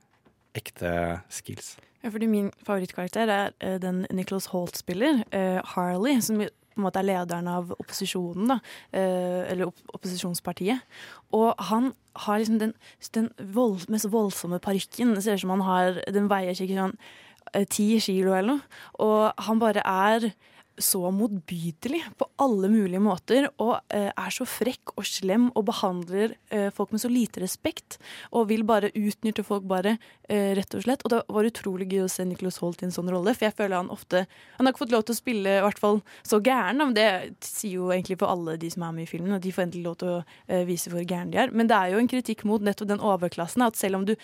ekte 0.57 0.93
skills. 1.29 1.75
Ja, 2.03 2.09
fordi 2.09 2.29
min 2.31 2.51
favorittkarakter 2.63 3.27
er 3.27 3.51
eh, 3.59 3.75
den 3.81 4.05
Nicholas 4.11 4.45
Holt 4.53 4.77
spiller, 4.77 5.23
eh, 5.31 5.59
Harley, 5.65 6.21
som 6.21 6.39
på 6.39 6.77
en 6.77 6.85
måte 6.85 7.01
er 7.01 7.09
lederen 7.09 7.47
av 7.51 7.73
opposisjonen, 7.75 8.53
da, 8.53 8.59
eh, 8.95 9.51
eller 9.51 9.67
opp 9.67 9.81
opposisjonspartiet. 9.93 10.79
Og 11.35 11.55
han 11.59 11.91
har 12.15 12.39
liksom 12.39 12.59
den, 12.59 12.73
den 13.13 13.29
vold, 13.53 13.89
mest 13.89 14.07
voldsomme 14.11 14.61
parykken. 14.63 15.21
Ser 15.21 15.33
ut 15.33 15.41
som 15.43 15.49
han 15.49 15.65
har 15.67 15.99
Den 16.07 16.29
veier 16.29 16.55
sikkert 16.55 16.79
sånn 16.79 17.65
ti 17.67 17.99
kilo 17.99 18.31
eller 18.31 18.53
noe. 18.53 18.61
Og 18.99 19.43
han 19.43 19.59
bare 19.59 19.83
er 19.83 20.31
så 20.79 21.11
motbydelig 21.11 22.01
på 22.17 22.27
alle 22.41 22.69
mulige 22.71 23.01
måter, 23.03 23.47
og 23.61 23.75
eh, 23.93 24.09
er 24.09 24.33
så 24.33 24.45
frekk 24.47 24.93
og 24.95 25.05
slem 25.07 25.49
og 25.53 25.65
behandler 25.69 26.35
eh, 26.53 26.69
folk 26.75 26.93
med 26.95 27.03
så 27.03 27.11
lite 27.11 27.43
respekt, 27.43 27.99
og 28.31 28.47
vil 28.49 28.63
bare 28.67 28.91
utnytte 28.95 29.45
folk 29.45 29.67
bare, 29.69 29.97
eh, 30.29 30.53
rett 30.57 30.75
og 30.77 30.85
slett. 30.85 31.03
Og 31.05 31.13
det 31.13 31.21
var 31.27 31.49
utrolig 31.49 31.89
gøy 31.91 32.05
å 32.05 32.11
se 32.11 32.25
Nicholas 32.27 32.59
Holt 32.63 32.83
i 32.83 32.87
en 32.87 32.95
sånn 32.95 33.11
rolle, 33.11 33.35
for 33.35 33.49
jeg 33.49 33.57
føler 33.59 33.79
han 33.79 33.93
ofte 33.93 34.25
Han 34.57 34.65
har 34.65 34.73
ikke 34.73 34.83
fått 34.85 34.93
lov 34.93 35.03
til 35.07 35.15
å 35.15 35.19
spille 35.19 35.51
i 35.59 35.63
hvert 35.63 35.79
fall 35.79 36.01
så 36.27 36.39
gæren, 36.43 36.81
men 36.81 36.95
det 36.95 37.07
sier 37.45 37.77
jo 37.77 37.91
egentlig 37.93 38.19
for 38.19 38.31
alle 38.31 38.57
de 38.59 38.71
som 38.71 38.83
er 38.87 38.95
med 38.95 39.05
i 39.05 39.09
filmen, 39.09 39.35
og 39.35 39.43
de 39.43 39.53
får 39.55 39.67
endelig 39.67 39.85
lov 39.85 39.99
til 40.01 40.11
å 40.17 40.63
vise 40.67 40.91
hvor 40.91 41.05
gærne 41.07 41.31
de 41.31 41.39
er. 41.43 41.53
Men 41.55 41.69
det 41.69 41.77
er 41.77 41.93
jo 41.93 42.01
en 42.01 42.11
kritikk 42.11 42.43
mot 42.47 42.63
nettopp 42.63 42.89
den 42.91 43.03
overklassen, 43.03 43.63
at 43.63 43.79
selv 43.79 44.01
om 44.01 44.07
du 44.09 44.15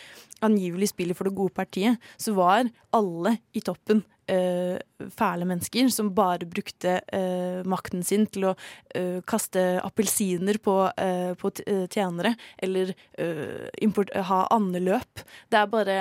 angivelig 0.46 0.92
spiller 0.92 1.18
for 1.18 1.30
det 1.30 1.38
gode 1.38 1.56
partiet, 1.56 2.02
så 2.20 2.36
var 2.36 2.68
alle 2.96 3.38
i 3.56 3.64
toppen 3.64 4.04
eh, 4.32 4.78
fæle 5.18 5.48
mennesker 5.48 5.90
som 5.94 6.12
bare 6.16 6.48
brukte 6.50 7.00
eh, 7.14 7.62
makten 7.68 8.04
sin 8.06 8.26
til 8.32 8.50
å 8.52 8.56
eh, 8.96 9.22
kaste 9.28 9.64
appelsiner 9.84 10.60
på, 10.64 10.78
eh, 10.98 11.34
på 11.40 11.52
eh, 11.66 11.86
tjenere, 11.92 12.36
eller 12.58 12.94
eh, 13.18 13.70
import, 13.86 14.14
ha 14.16 14.46
andeløp. 14.56 15.26
Det 15.50 15.62
er 15.62 15.72
bare 15.72 16.00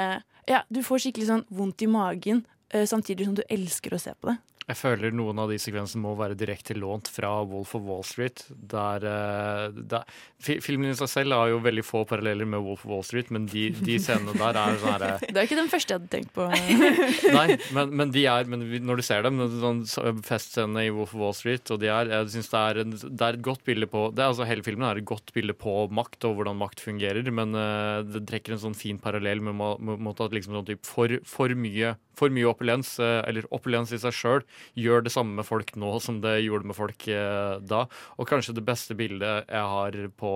ja, 0.49 0.65
Du 0.69 0.83
får 0.85 1.07
skikkelig 1.07 1.31
sånn 1.31 1.47
vondt 1.49 1.85
i 1.87 1.89
magen 1.89 2.45
samtidig 2.75 3.29
som 3.29 3.37
du 3.39 3.43
elsker 3.55 3.95
å 3.95 4.01
se 4.03 4.11
på 4.19 4.33
det. 4.33 4.35
Jeg 4.65 4.78
føler 4.81 5.12
noen 5.12 5.41
av 5.43 5.51
de 5.53 5.59
sekvensene 5.61 6.01
må 6.01 6.15
være 6.16 6.36
direkte 6.41 6.73
lånt 6.77 7.11
fra 7.12 7.31
Wolf 7.45 7.74
of 7.77 7.82
Wall 7.85 8.05
Street. 8.07 8.47
Der, 8.49 9.05
eh, 9.05 9.81
der, 9.93 10.07
filmen 10.41 10.89
i 10.89 10.97
seg 10.97 11.11
selv 11.12 11.36
har 11.36 11.51
jo 11.53 11.59
veldig 11.65 11.85
få 11.85 12.05
paralleller 12.09 12.49
med 12.49 12.65
Wolf 12.65 12.86
of 12.86 12.93
Wall 12.95 13.05
Street, 13.05 13.28
men 13.35 13.45
de, 13.51 13.66
de 13.77 13.99
scenene 14.01 14.32
der 14.41 14.57
er 14.57 14.78
sånn 14.81 14.95
herre 14.95 15.11
Det 15.35 15.36
er 15.36 15.45
ikke 15.45 15.59
den 15.59 15.69
første 15.73 15.93
jeg 15.93 16.01
hadde 16.01 16.12
tenkt 16.15 16.32
på. 16.36 16.49
Nei, 17.39 17.59
men, 17.77 17.93
men 18.01 18.15
de 18.15 18.24
er 18.31 18.49
Men 18.49 18.65
når 18.89 19.03
du 19.03 19.05
ser 19.05 19.27
dem, 19.27 19.43
sånn 19.61 19.82
festscenene 20.24 20.86
i 20.86 20.95
Wolf 20.95 21.12
of 21.12 21.20
Wall 21.20 21.36
Street, 21.36 21.69
og 21.74 21.82
de 21.85 21.93
er 21.93 22.12
Jeg 22.15 22.32
synes 22.39 22.53
det 22.55 22.65
det 23.05 23.27
er 23.27 23.36
et 23.36 23.45
godt 23.45 23.65
bilde 23.66 23.89
på 23.91 24.07
det 24.15 24.23
er, 24.23 24.31
altså 24.31 24.49
Hele 24.49 24.65
filmen 24.65 24.86
er 24.89 25.01
et 25.01 25.09
godt 25.09 25.35
bilde 25.36 25.53
på 25.59 25.77
makt 25.93 26.24
og 26.28 26.39
hvordan 26.39 26.57
makt 26.61 26.81
fungerer, 26.85 27.28
men 27.35 27.53
eh, 27.59 28.01
det 28.09 28.24
trekker 28.31 28.57
en 28.57 28.65
sånn 28.65 28.78
fin 28.78 28.97
parallell 29.03 29.45
med 29.45 29.61
måte 29.61 30.24
at 30.24 30.35
liksom 30.35 30.57
sånn 30.57 30.69
typ 30.73 30.89
for, 30.89 31.19
for 31.28 31.53
mye 31.59 31.95
for 32.19 32.32
mye 32.35 32.49
opulens, 32.49 32.95
eh, 33.03 33.20
eller 33.28 33.47
opulens 33.55 33.93
i 33.95 34.01
seg 34.01 34.15
sjøl, 34.15 34.45
gjør 34.78 35.05
det 35.05 35.12
samme 35.15 35.39
med 35.39 35.47
folk 35.49 35.74
nå 35.81 35.93
som 36.03 36.20
det 36.24 36.36
gjorde 36.45 36.70
med 36.70 36.78
folk 36.78 37.07
eh, 37.11 37.57
da. 37.65 37.85
Og 38.19 38.28
kanskje 38.31 38.57
det 38.57 38.65
beste 38.66 38.97
bildet 38.99 39.49
jeg 39.49 39.70
har 39.74 39.99
på 40.19 40.32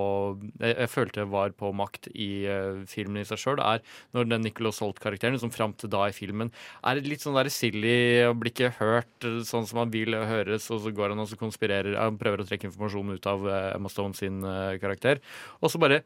Jeg, 0.58 0.74
jeg 0.74 0.90
følte 0.90 1.26
var 1.30 1.52
på 1.58 1.70
makt 1.76 2.10
i 2.14 2.46
eh, 2.50 2.82
filmen 2.90 3.22
i 3.22 3.28
seg 3.28 3.40
sjøl, 3.40 3.62
er 3.62 3.82
når 4.16 4.30
den 4.32 4.46
Nicholas 4.46 4.80
Holt-karakteren, 4.82 5.38
som 5.40 5.52
fram 5.54 5.74
til 5.78 5.90
da 5.92 6.06
i 6.08 6.16
filmen 6.16 6.52
er 6.86 7.02
litt 7.04 7.24
sånn 7.24 7.36
der 7.38 7.50
silly 7.52 8.24
og 8.28 8.38
blir 8.42 8.54
ikke 8.54 8.72
hørt 8.78 9.28
sånn 9.48 9.66
som 9.68 9.82
han 9.82 9.92
vil 9.92 10.16
høres, 10.16 10.68
og 10.74 10.82
så 10.84 10.92
går 10.94 11.14
han 11.14 11.22
og 11.22 11.28
så 11.30 11.38
konspirerer 11.40 11.98
Han 11.98 12.18
prøver 12.20 12.42
å 12.42 12.48
trekke 12.48 12.68
informasjon 12.70 13.14
ut 13.16 13.28
av 13.30 13.46
Emma 13.74 13.90
Stone 13.92 14.16
sin 14.16 14.40
karakter, 14.80 15.22
og 15.60 15.72
så 15.72 15.80
bare 15.82 16.02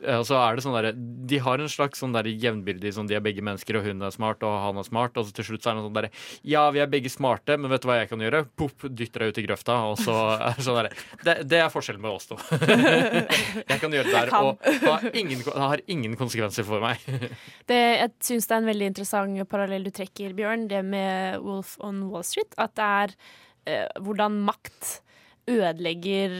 ja, 0.00 0.20
så 0.24 0.36
er 0.40 0.56
det 0.56 0.64
sånn 0.64 0.76
der, 0.76 0.94
De 0.96 1.38
har 1.44 1.60
en 1.60 1.70
slags 1.70 2.00
sånn 2.00 2.14
jevnbyrdig 2.14 2.92
sånn 2.96 3.08
de 3.10 3.16
er 3.18 3.24
begge 3.24 3.44
mennesker, 3.44 3.78
og 3.78 3.86
hun 3.88 4.02
er 4.06 4.14
smart, 4.14 4.44
og 4.46 4.54
han 4.64 4.80
er 4.80 4.86
smart. 4.86 5.18
Og 5.20 5.28
så 5.28 5.34
til 5.36 5.46
slutt 5.50 5.64
så 5.64 5.72
er 5.72 5.78
det 5.78 5.84
sånn 5.86 5.98
derre 5.98 6.12
Ja, 6.46 6.62
vi 6.74 6.82
er 6.82 6.90
begge 6.90 7.12
smarte, 7.12 7.58
men 7.60 7.72
vet 7.72 7.84
du 7.84 7.90
hva 7.90 7.98
jeg 8.00 8.10
kan 8.12 8.24
gjøre? 8.24 8.44
Pop, 8.60 8.86
dytter 8.86 9.24
deg 9.24 9.34
ut 9.34 9.42
i 9.42 9.46
grøfta. 9.48 9.76
Og 9.90 9.98
så 10.00 10.16
er 10.36 10.56
det 10.56 10.66
sånn 10.66 10.80
derre 10.80 10.94
det, 11.26 11.36
det 11.50 11.60
er 11.60 11.72
forskjellen 11.72 12.02
med 12.04 12.14
oss 12.14 12.30
to. 12.30 12.38
jeg 13.70 13.82
kan 13.82 13.98
gjøre 13.98 14.08
det 14.08 14.16
der, 14.16 14.32
og 14.40 14.64
det 14.64 14.80
har 14.86 15.06
ingen, 15.12 15.44
det 15.44 15.68
har 15.74 15.84
ingen 15.90 16.16
konsekvenser 16.20 16.66
for 16.68 16.82
meg. 16.84 17.04
Det, 17.70 17.76
jeg 17.76 18.10
syns 18.24 18.48
det 18.48 18.54
er 18.54 18.62
en 18.62 18.68
veldig 18.70 18.86
interessant 18.90 19.42
parallell 19.50 19.84
du 19.86 19.90
trekker, 19.94 20.32
Bjørn, 20.34 20.64
det 20.70 20.80
med 20.86 21.38
Wolf 21.44 21.76
on 21.86 22.02
Wall 22.10 22.24
Street. 22.26 22.56
At 22.58 22.74
det 22.78 22.86
er 22.86 23.14
eh, 23.68 24.00
hvordan 24.02 24.40
makt 24.48 24.96
ødelegger 25.48 26.34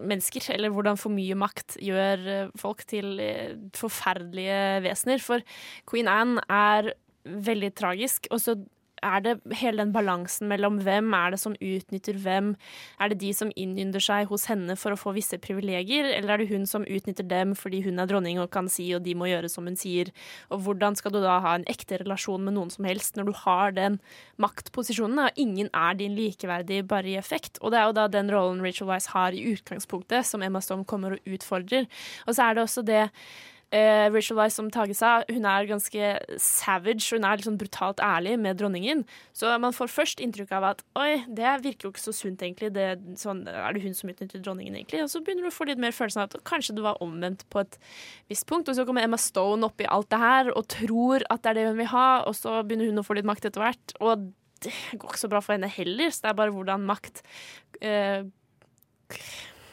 mennesker, 0.00 0.46
eller 0.54 0.72
hvordan 0.72 0.98
for 1.00 1.12
mye 1.14 1.36
makt 1.38 1.76
gjør 1.82 2.22
eh, 2.32 2.54
folk 2.58 2.84
til 2.88 3.20
eh, 3.22 3.56
forferdelige 3.76 4.82
vesener. 4.86 5.22
For 5.22 5.44
Queen 5.90 6.08
Anne 6.08 6.42
er 6.48 6.92
veldig 7.26 7.72
tragisk, 7.74 8.28
og 8.30 8.40
så 8.40 8.56
er 9.04 9.22
det 9.24 9.34
hele 9.60 9.82
den 9.82 9.92
balansen 9.94 10.48
mellom 10.50 10.78
hvem 10.84 11.12
er 11.16 11.34
det 11.34 11.40
som 11.42 11.56
utnytter 11.60 12.18
hvem? 12.22 12.54
Er 13.00 13.12
det 13.12 13.18
de 13.20 13.32
som 13.36 13.52
innynder 13.56 14.02
seg 14.02 14.30
hos 14.30 14.46
henne 14.50 14.76
for 14.80 14.94
å 14.94 15.00
få 15.00 15.14
visse 15.16 15.38
privilegier, 15.42 16.08
eller 16.16 16.34
er 16.34 16.42
det 16.42 16.50
hun 16.52 16.66
som 16.68 16.86
utnytter 16.86 17.26
dem 17.28 17.54
fordi 17.58 17.82
hun 17.86 18.00
er 18.02 18.10
dronning 18.10 18.40
og 18.42 18.52
kan 18.54 18.70
si 18.72 18.88
og 18.96 19.04
de 19.06 19.16
må 19.18 19.28
gjøre 19.30 19.50
som 19.52 19.68
hun 19.68 19.78
sier? 19.78 20.12
Og 20.50 20.64
hvordan 20.66 20.96
skal 20.98 21.14
du 21.14 21.20
da 21.24 21.38
ha 21.44 21.56
en 21.58 21.66
ekte 21.70 22.00
relasjon 22.02 22.44
med 22.46 22.56
noen 22.56 22.72
som 22.72 22.88
helst 22.88 23.18
når 23.18 23.30
du 23.30 23.34
har 23.44 23.76
den 23.76 23.98
maktposisjonen? 24.42 25.26
Og 25.26 25.42
ingen 25.42 25.72
er 25.72 25.98
din 25.98 26.16
likeverdig 26.18 26.82
bare 26.88 27.12
i 27.12 27.18
effekt. 27.20 27.60
Og 27.62 27.72
det 27.72 27.80
er 27.80 27.90
jo 27.90 27.98
da 28.00 28.06
den 28.12 28.32
rollen 28.32 28.64
Rachel 28.64 28.90
Weisz 28.90 29.10
har 29.12 29.36
i 29.36 29.44
utgangspunktet, 29.52 30.26
som 30.26 30.44
Emma 30.44 30.62
Stone 30.64 30.86
kommer 30.88 31.16
og 31.16 31.36
utfordrer. 31.36 31.86
Og 32.26 32.36
så 32.36 32.48
er 32.48 32.56
det 32.56 32.66
også 32.66 32.86
det 32.86 33.04
Eh, 33.76 34.08
Rachel 34.12 34.38
Weisz, 34.38 34.56
som 34.56 34.68
Tage 34.72 34.94
sa, 34.96 35.18
hun 35.28 35.44
er 35.48 35.66
ganske 35.68 36.10
savage. 36.40 37.10
Hun 37.12 37.26
er 37.26 37.40
liksom 37.40 37.58
brutalt 37.60 38.00
ærlig 38.00 38.36
med 38.40 38.56
dronningen. 38.60 39.02
Så 39.36 39.50
man 39.60 39.74
får 39.76 39.90
først 39.92 40.22
inntrykk 40.24 40.54
av 40.56 40.68
at 40.70 40.84
oi, 40.96 41.24
det 41.28 41.56
virker 41.64 41.88
jo 41.88 41.92
ikke 41.92 42.04
så 42.04 42.14
sunt, 42.16 42.44
egentlig. 42.46 42.70
Det, 42.76 42.86
sånn, 43.20 43.44
er 43.50 43.76
det 43.76 43.82
hun 43.84 43.96
som 43.96 44.12
utnytter 44.12 44.40
dronningen, 44.40 44.78
egentlig? 44.78 45.02
Og 45.04 45.12
så 45.12 45.20
begynner 45.20 45.44
du 45.44 45.50
å 45.50 45.56
få 45.56 45.68
litt 45.68 45.82
mer 45.82 45.96
følelsen 45.96 46.22
av 46.22 46.30
at 46.30 46.46
kanskje 46.48 46.78
det 46.78 46.86
var 46.86 47.02
omvendt 47.04 47.44
på 47.52 47.64
et 47.64 47.76
visst 48.32 48.48
punkt. 48.48 48.70
Og 48.70 48.78
så 48.78 48.86
kommer 48.88 49.04
Emma 49.04 49.20
Stone 49.20 49.68
oppi 49.68 49.88
alt 49.90 50.08
det 50.14 50.22
her 50.22 50.52
og 50.54 50.64
tror 50.72 51.26
at 51.28 51.44
det 51.44 51.52
er 51.52 51.60
det 51.60 51.68
hun 51.68 51.82
vil 51.82 51.92
ha, 51.92 52.08
og 52.24 52.38
så 52.38 52.62
begynner 52.62 52.92
hun 52.92 53.02
å 53.02 53.06
få 53.06 53.18
litt 53.18 53.28
makt 53.28 53.50
etter 53.50 53.64
hvert. 53.66 53.96
Og 54.00 54.30
det 54.64 54.72
går 54.96 55.12
ikke 55.12 55.24
så 55.26 55.32
bra 55.32 55.42
for 55.44 55.56
henne 55.56 55.68
heller, 55.68 56.14
så 56.14 56.24
det 56.24 56.32
er 56.32 56.40
bare 56.40 56.54
hvordan 56.54 56.88
makt 56.88 57.20
eh, 57.84 58.24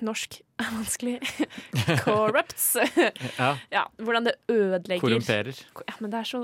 Norsk 0.06 0.38
er 0.62 0.70
vanskelig. 0.76 1.16
Corrupts. 2.06 2.66
Ja. 3.40 3.50
ja, 3.74 3.84
hvordan 3.98 4.28
det 4.28 4.34
ødelegger 4.52 5.02
Korrumperer. 5.02 5.58
Ja, 5.88 5.96
men 6.00 6.12
det 6.14 6.20
er 6.20 6.30
så 6.30 6.42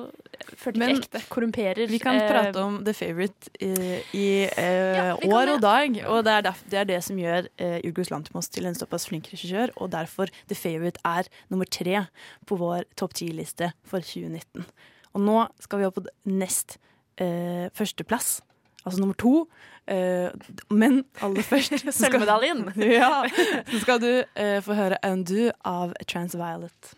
følte 0.58 0.88
ikke 0.90 1.04
ekte. 1.04 1.22
Korrumperer. 1.32 1.82
Vi 1.92 2.00
kan 2.02 2.18
eh, 2.20 2.26
prate 2.32 2.64
om 2.64 2.80
The 2.88 2.94
Favourite 2.98 3.52
i, 3.62 3.72
i 4.18 4.26
eh, 4.50 4.98
Ja, 4.98 5.06
år 5.14 5.22
kan 5.22 5.36
år 5.38 5.54
og 5.56 5.62
dag. 5.66 6.00
Og 6.10 6.24
det 6.28 6.34
er, 6.36 6.46
derf- 6.50 6.66
det 6.72 6.82
er 6.82 6.90
det 6.90 7.00
som 7.06 7.20
gjør 7.22 7.48
uh, 7.62 7.78
Jorgos 7.86 8.12
Lantimos 8.14 8.50
til 8.50 8.70
en 8.70 8.78
såpass 8.78 9.08
flink 9.12 9.30
regissør, 9.34 9.74
og 9.78 9.92
derfor 9.96 10.32
The 10.52 10.58
Favourite 10.58 11.02
er 11.06 11.30
nummer 11.52 11.70
tre 11.70 12.06
på 12.50 12.60
vår 12.60 12.88
topp 13.00 13.16
ti-liste 13.20 13.72
for 13.88 14.04
2019. 14.04 14.66
Og 15.14 15.26
nå 15.26 15.40
skal 15.64 15.82
vi 15.82 15.88
opp 15.90 16.00
på 16.02 16.06
nest 16.30 16.78
uh, 17.22 17.68
førsteplass, 17.78 18.40
altså 18.86 19.00
nummer 19.02 19.18
to. 19.20 19.48
Eh, 19.90 20.30
men 20.70 21.04
aller 21.22 21.42
først 21.42 21.90
Sølvmedaljen. 21.92 22.68
ja, 23.02 23.26
så 23.72 23.80
skal 23.82 24.02
du 24.02 24.12
eh, 24.36 24.60
få 24.62 24.78
høre 24.78 25.02
Undo 25.06 25.50
av 25.66 25.96
Transviolet. 26.08 26.94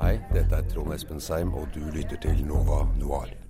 Hei, 0.00 0.16
dette 0.32 0.56
er 0.56 0.68
Trond 0.72 0.96
Espen 0.96 1.20
Seim, 1.22 1.52
og 1.54 1.68
du 1.76 1.84
lytter 1.94 2.18
til 2.24 2.40
Nova 2.48 2.82
Noir. 2.98 3.43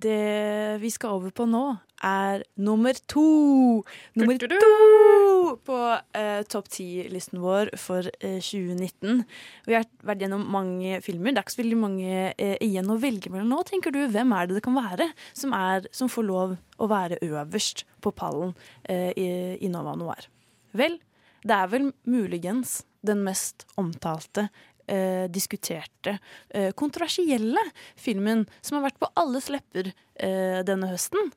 Det 0.00 0.78
vi 0.80 0.90
skal 0.92 1.18
over 1.18 1.32
på 1.34 1.44
nå, 1.50 1.64
er 2.06 2.44
nummer 2.56 2.96
to. 3.10 3.82
Nummer 4.16 4.38
to 4.40 4.60
på 5.66 5.78
eh, 6.16 6.42
topp 6.48 6.68
ti-listen 6.72 7.40
vår 7.42 7.72
for 7.80 8.06
eh, 8.20 8.38
2019. 8.40 9.24
Vi 9.66 9.76
har 9.76 9.88
vært 10.06 10.24
gjennom 10.24 10.46
mange 10.52 11.00
filmer. 11.04 11.34
Det 11.34 11.42
er 11.42 11.46
ikke 11.46 11.56
så 11.56 11.62
veldig 11.62 11.80
mange 11.80 12.10
eh, 12.30 12.56
igjen 12.64 12.92
å 12.92 12.98
velge 13.02 13.32
mellom 13.32 13.50
nå. 13.52 13.62
tenker 13.68 13.94
du, 13.94 14.02
Hvem 14.10 14.34
er 14.36 14.48
det 14.48 14.58
det 14.60 14.64
kan 14.66 14.78
være 14.78 15.10
som, 15.32 15.54
er, 15.56 15.88
som 15.96 16.10
får 16.12 16.28
lov 16.28 16.56
å 16.80 16.90
være 16.90 17.20
øverst 17.26 17.84
på 18.04 18.14
pallen 18.16 18.54
eh, 18.84 19.10
i, 19.18 19.30
i 19.60 19.72
Nova 19.72 19.96
Noir? 19.98 20.30
Vel, 20.76 21.00
det 21.42 21.56
er 21.56 21.72
vel 21.72 21.90
muligens 22.08 22.80
den 23.06 23.24
mest 23.24 23.66
omtalte 23.80 24.48
eh, 24.90 25.26
diskuterte, 25.30 26.18
eh, 26.50 26.70
kontroversielle 26.76 27.62
filmen 27.96 28.46
som 28.60 28.78
har 28.78 28.88
vært 28.88 29.00
på 29.00 29.10
alles 29.20 29.48
lepper 29.52 29.92
eh, 29.92 30.60
denne 30.66 30.90
høsten. 30.90 31.30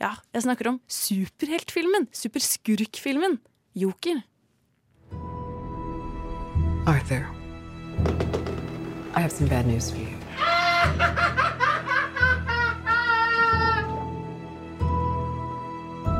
Ja, 0.00 0.14
jeg 0.32 0.46
snakker 0.46 0.70
om 0.70 0.80
superheltfilmen, 0.88 2.08
superskurkfilmen, 2.12 3.38
Joker. 3.76 4.22
Arthur, 6.86 7.26
I 9.14 9.20
have 9.20 9.30
some 9.30 9.48
bad 9.48 9.66
news 9.66 9.90
for 9.90 9.98
you. 9.98 10.16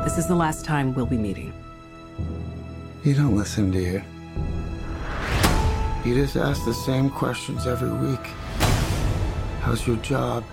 This 0.05 0.17
is 0.17 0.27
the 0.27 0.35
last 0.35 0.65
time 0.65 0.93
we'll 0.93 1.05
be 1.05 1.17
meeting. 1.17 1.53
You 3.03 3.15
don't 3.15 3.35
listen, 3.35 3.71
do 3.71 3.79
you? 3.79 4.01
You 6.03 6.15
just 6.15 6.35
ask 6.35 6.65
the 6.65 6.73
same 6.73 7.11
questions 7.11 7.67
every 7.67 7.91
week. 7.91 8.25
How's 9.61 9.85
your 9.85 9.97
job? 9.97 10.43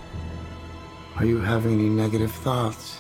Are 1.17 1.25
you 1.25 1.41
having 1.41 1.73
any 1.81 1.89
negative 1.89 2.31
thoughts? 2.31 2.99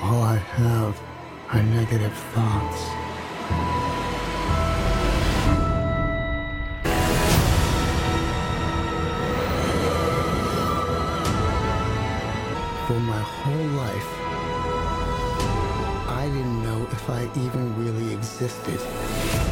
All 0.00 0.22
I 0.22 0.34
have 0.34 1.00
are 1.50 1.62
negative 1.62 2.12
thoughts. 2.34 2.82
For 12.88 12.98
my 12.98 13.20
whole 13.20 13.68
life, 13.84 14.10
I 16.08 16.26
didn't 16.26 16.62
know 16.64 16.88
if 16.90 17.08
I 17.08 17.30
even 17.36 17.84
really 17.84 18.12
existed. 18.12 19.51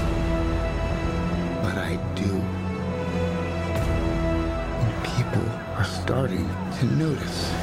But 1.71 1.79
I 1.79 1.95
do. 2.19 2.31
And 4.83 4.95
people 5.07 5.47
are 5.79 5.85
starting 5.85 6.49
to 6.79 6.87
notice. 6.99 7.55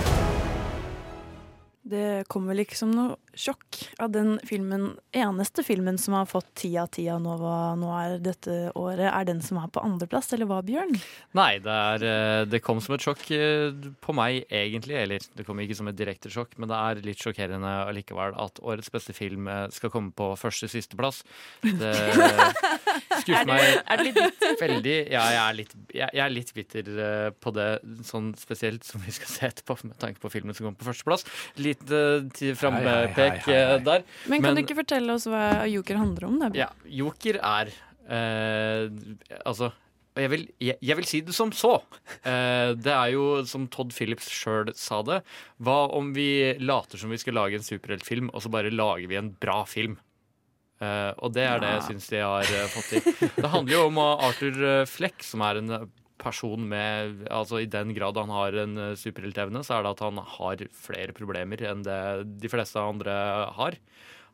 Det 1.84 2.28
kommer 2.28 2.54
vel 2.54 2.64
ikke 2.64 2.78
som 2.80 2.94
noe 2.96 3.18
sjokk 3.38 3.78
av 4.04 4.12
den 4.14 4.36
filmen, 4.48 4.90
eneste 5.16 5.64
filmen 5.64 5.98
som 6.02 6.16
har 6.18 6.26
fått 6.30 6.48
ti 6.58 6.72
av 6.82 6.90
ti 6.94 7.06
av 7.14 7.22
Nova 7.24 7.76
Noir 7.80 8.18
dette 8.24 8.72
året, 8.78 9.08
er 9.12 9.28
den 9.30 9.42
som 9.46 9.60
er 9.62 9.70
på 9.74 9.84
andreplass, 9.86 10.32
eller 10.36 10.50
hva, 10.50 10.60
Bjørn? 10.66 10.96
Nei, 11.38 11.60
det, 11.64 11.76
er, 11.94 12.06
eh, 12.10 12.46
det 12.50 12.62
kom 12.66 12.82
som 12.84 12.96
et 12.98 13.06
sjokk 13.06 13.24
eh, 13.38 13.72
på 14.04 14.16
meg, 14.18 14.44
egentlig. 14.50 14.98
Eller 14.98 15.24
det 15.38 15.46
kom 15.48 15.60
ikke 15.64 15.78
som 15.78 15.88
et 15.92 15.98
direkte 16.00 16.32
sjokk, 16.34 16.58
men 16.58 16.70
det 16.72 16.78
er 16.82 17.02
litt 17.06 17.22
sjokkerende 17.24 17.74
allikevel 17.88 18.36
at 18.42 18.62
årets 18.66 18.90
beste 18.94 19.14
film 19.18 19.48
eh, 19.52 19.68
skal 19.76 19.94
komme 19.94 20.12
på 20.18 20.32
første-sisteplass. 20.42 21.24
Det 21.64 21.94
skuffer 23.22 23.42
Er 23.42 23.46
meg 23.50 23.62
det- 23.62 23.84
er 23.88 23.98
det 23.98 24.06
litt 24.08 24.18
bitter? 24.22 24.56
veldig. 24.62 24.96
Ja, 25.12 25.24
jeg 25.34 25.42
er 25.44 25.58
litt, 25.58 25.74
jeg, 25.94 26.10
jeg 26.14 26.24
er 26.26 26.34
litt 26.34 26.54
bitter 26.58 26.92
på 27.44 27.54
det, 27.56 27.68
sånn 28.08 28.32
spesielt 28.40 28.84
som 28.88 29.02
vi 29.04 29.12
skal 29.16 29.30
se 29.32 29.46
etterpå, 29.52 29.78
med 29.88 29.98
tanke 30.02 30.20
på 30.24 30.32
filmen 30.34 30.56
som 30.58 30.66
kommer 30.68 30.80
på 30.82 30.88
førsteplass. 30.90 31.26
Litt 31.62 31.84
uh, 31.92 32.24
frampek 32.58 33.18
Hei, 33.34 33.42
hei, 33.48 33.58
hei. 33.72 33.82
der. 33.88 34.06
Men 34.32 34.46
kan 34.46 34.56
du 34.58 34.64
ikke 34.64 34.80
fortelle 34.80 35.18
oss 35.18 35.28
hva 35.30 35.66
Joker 35.70 36.00
handler 36.00 36.30
om? 36.30 36.40
Da? 36.44 36.54
Ja, 36.58 36.70
Joker 37.02 37.42
er 37.42 37.74
eh, 38.08 38.88
Altså 39.44 39.74
jeg 40.18 40.32
vil, 40.32 40.48
jeg, 40.64 40.78
jeg 40.82 40.98
vil 40.98 41.06
si 41.06 41.20
det 41.26 41.36
som 41.38 41.52
så. 41.54 41.76
Eh, 42.26 42.72
det 42.74 42.94
er 42.94 43.12
jo 43.14 43.44
som 43.46 43.68
Todd 43.70 43.94
Phillips 43.94 44.30
sjøl 44.34 44.72
sa 44.78 45.04
det. 45.06 45.20
Hva 45.62 45.78
om 45.94 46.10
vi 46.16 46.56
later 46.58 46.98
som 46.98 47.14
vi 47.14 47.20
skal 47.22 47.38
lage 47.38 47.60
en 47.60 47.66
superheltfilm, 47.66 48.32
og 48.34 48.42
så 48.44 48.50
bare 48.54 48.74
lager 48.74 49.08
vi 49.12 49.20
en 49.20 49.30
bra 49.38 49.60
film? 49.70 49.98
Eh, 50.82 51.12
og 51.18 51.34
det 51.34 51.46
er 51.50 51.62
det 51.62 51.72
jeg 51.76 51.86
syns 51.92 52.10
de 52.14 52.22
har 52.22 52.50
eh, 52.50 52.68
fått 52.74 52.92
til. 52.94 53.30
Det 53.38 53.54
handler 53.54 53.74
jo 53.74 53.86
om 53.92 54.02
Arthur 54.04 54.60
eh, 54.72 54.84
Fleck, 54.90 55.24
som 55.26 55.42
er 55.46 55.62
en 55.62 55.74
eh, 55.80 55.88
person 56.28 56.68
med 56.70 57.26
Altså 57.34 57.62
i 57.64 57.70
den 57.72 57.94
grad 57.98 58.20
han 58.20 58.34
har 58.34 58.60
en 58.64 58.78
uh, 58.78 58.98
superheltevne, 59.00 59.64
så 59.66 59.78
er 59.78 59.86
det 59.86 59.96
at 59.96 60.06
han 60.06 60.22
har 60.38 60.68
flere 60.76 61.16
problemer 61.18 61.64
enn 61.72 61.84
det 61.88 62.00
de 62.44 62.52
fleste 62.52 62.82
andre 62.82 63.16
har. 63.58 63.80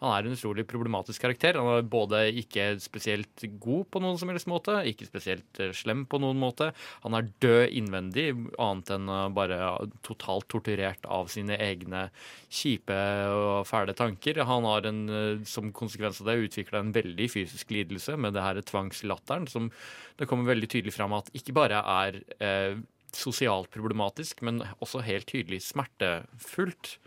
Han 0.04 0.12
er 0.12 0.28
en 0.28 0.36
utrolig 0.36 0.66
problematisk 0.68 1.24
karakter. 1.24 1.56
Han 1.56 1.80
er 1.80 1.86
både 1.88 2.26
ikke 2.42 2.74
spesielt 2.84 3.46
god 3.64 3.88
på 3.94 4.02
noen 4.04 4.20
som 4.20 4.32
helst 4.34 4.50
måte, 4.52 4.76
ikke 4.90 5.08
spesielt 5.08 5.62
eh, 5.64 5.72
slem 5.76 6.04
på 6.10 6.20
noen 6.20 6.40
måte. 6.42 6.72
Han 7.06 7.16
er 7.16 7.30
død 7.44 7.72
innvendig, 7.80 8.28
annet 8.60 8.92
enn 8.98 9.12
bare 9.38 9.60
totalt 10.04 10.50
torturert 10.52 11.08
av 11.08 11.32
sine 11.32 11.56
egne 11.64 12.10
kjipe 12.52 13.00
og 13.32 13.64
fæle 13.70 13.96
tanker. 13.96 14.44
Han 14.50 14.68
har 14.68 14.90
en, 14.92 15.04
eh, 15.08 15.44
som 15.48 15.72
konsekvens 15.72 16.20
av 16.20 16.32
det 16.34 16.42
utvikla 16.50 16.84
en 16.84 16.96
veldig 16.96 17.30
fysisk 17.32 17.72
lidelse 17.72 18.18
med 18.20 18.36
det 18.36 18.44
her 18.44 18.60
tvangslatteren, 18.60 19.48
som 19.48 19.72
det 20.20 20.28
kommer 20.28 20.52
veldig 20.52 20.70
tydelig 20.70 20.98
fram 20.98 21.16
at 21.16 21.32
ikke 21.38 21.56
bare 21.56 21.80
er 21.80 22.20
eh, 22.44 22.82
sosialt 23.14 23.72
problematisk, 23.74 24.42
men 24.46 24.62
også 24.84 25.04
helt 25.06 25.30
tydelig 25.30 25.62
smertefullt. 25.68 26.98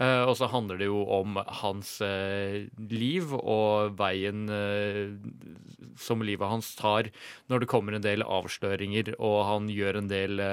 Eh, 0.00 0.22
og 0.24 0.34
så 0.38 0.48
handler 0.48 0.80
det 0.80 0.88
jo 0.88 1.02
om 1.12 1.36
hans 1.60 1.98
eh, 2.04 2.70
liv 2.88 3.34
og 3.36 3.98
veien 4.00 4.46
eh, 4.48 5.12
som 6.00 6.24
livet 6.24 6.48
hans 6.48 6.72
tar 6.78 7.10
når 7.52 7.62
det 7.62 7.70
kommer 7.70 7.96
en 7.96 8.04
del 8.06 8.24
avsløringer, 8.24 9.14
og 9.20 9.38
han 9.50 9.68
gjør 9.72 10.00
en 10.00 10.10
del 10.10 10.44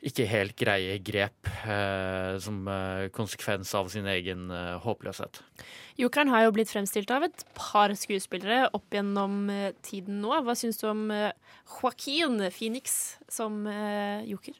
ikke 0.00 0.24
helt 0.30 0.56
greie 0.56 0.96
grep 1.04 1.48
eh, 1.68 2.38
som 2.40 2.64
konsekvens 3.12 3.72
av 3.76 3.90
sin 3.92 4.08
egen 4.08 4.48
eh, 4.54 4.78
håpløshet. 4.80 5.42
Jokeren 6.00 6.32
har 6.32 6.46
jo 6.46 6.54
blitt 6.56 6.72
fremstilt 6.72 7.12
av 7.12 7.26
et 7.26 7.44
par 7.56 7.92
skuespillere 7.98 8.70
opp 8.76 8.96
gjennom 8.96 9.50
tiden 9.84 10.22
nå. 10.24 10.32
Hva 10.46 10.56
syns 10.56 10.80
du 10.80 10.88
om 10.88 11.04
eh, 11.12 11.32
Joaquin 11.68 12.40
Phoenix 12.48 13.18
som 13.28 13.62
joker? 14.26 14.56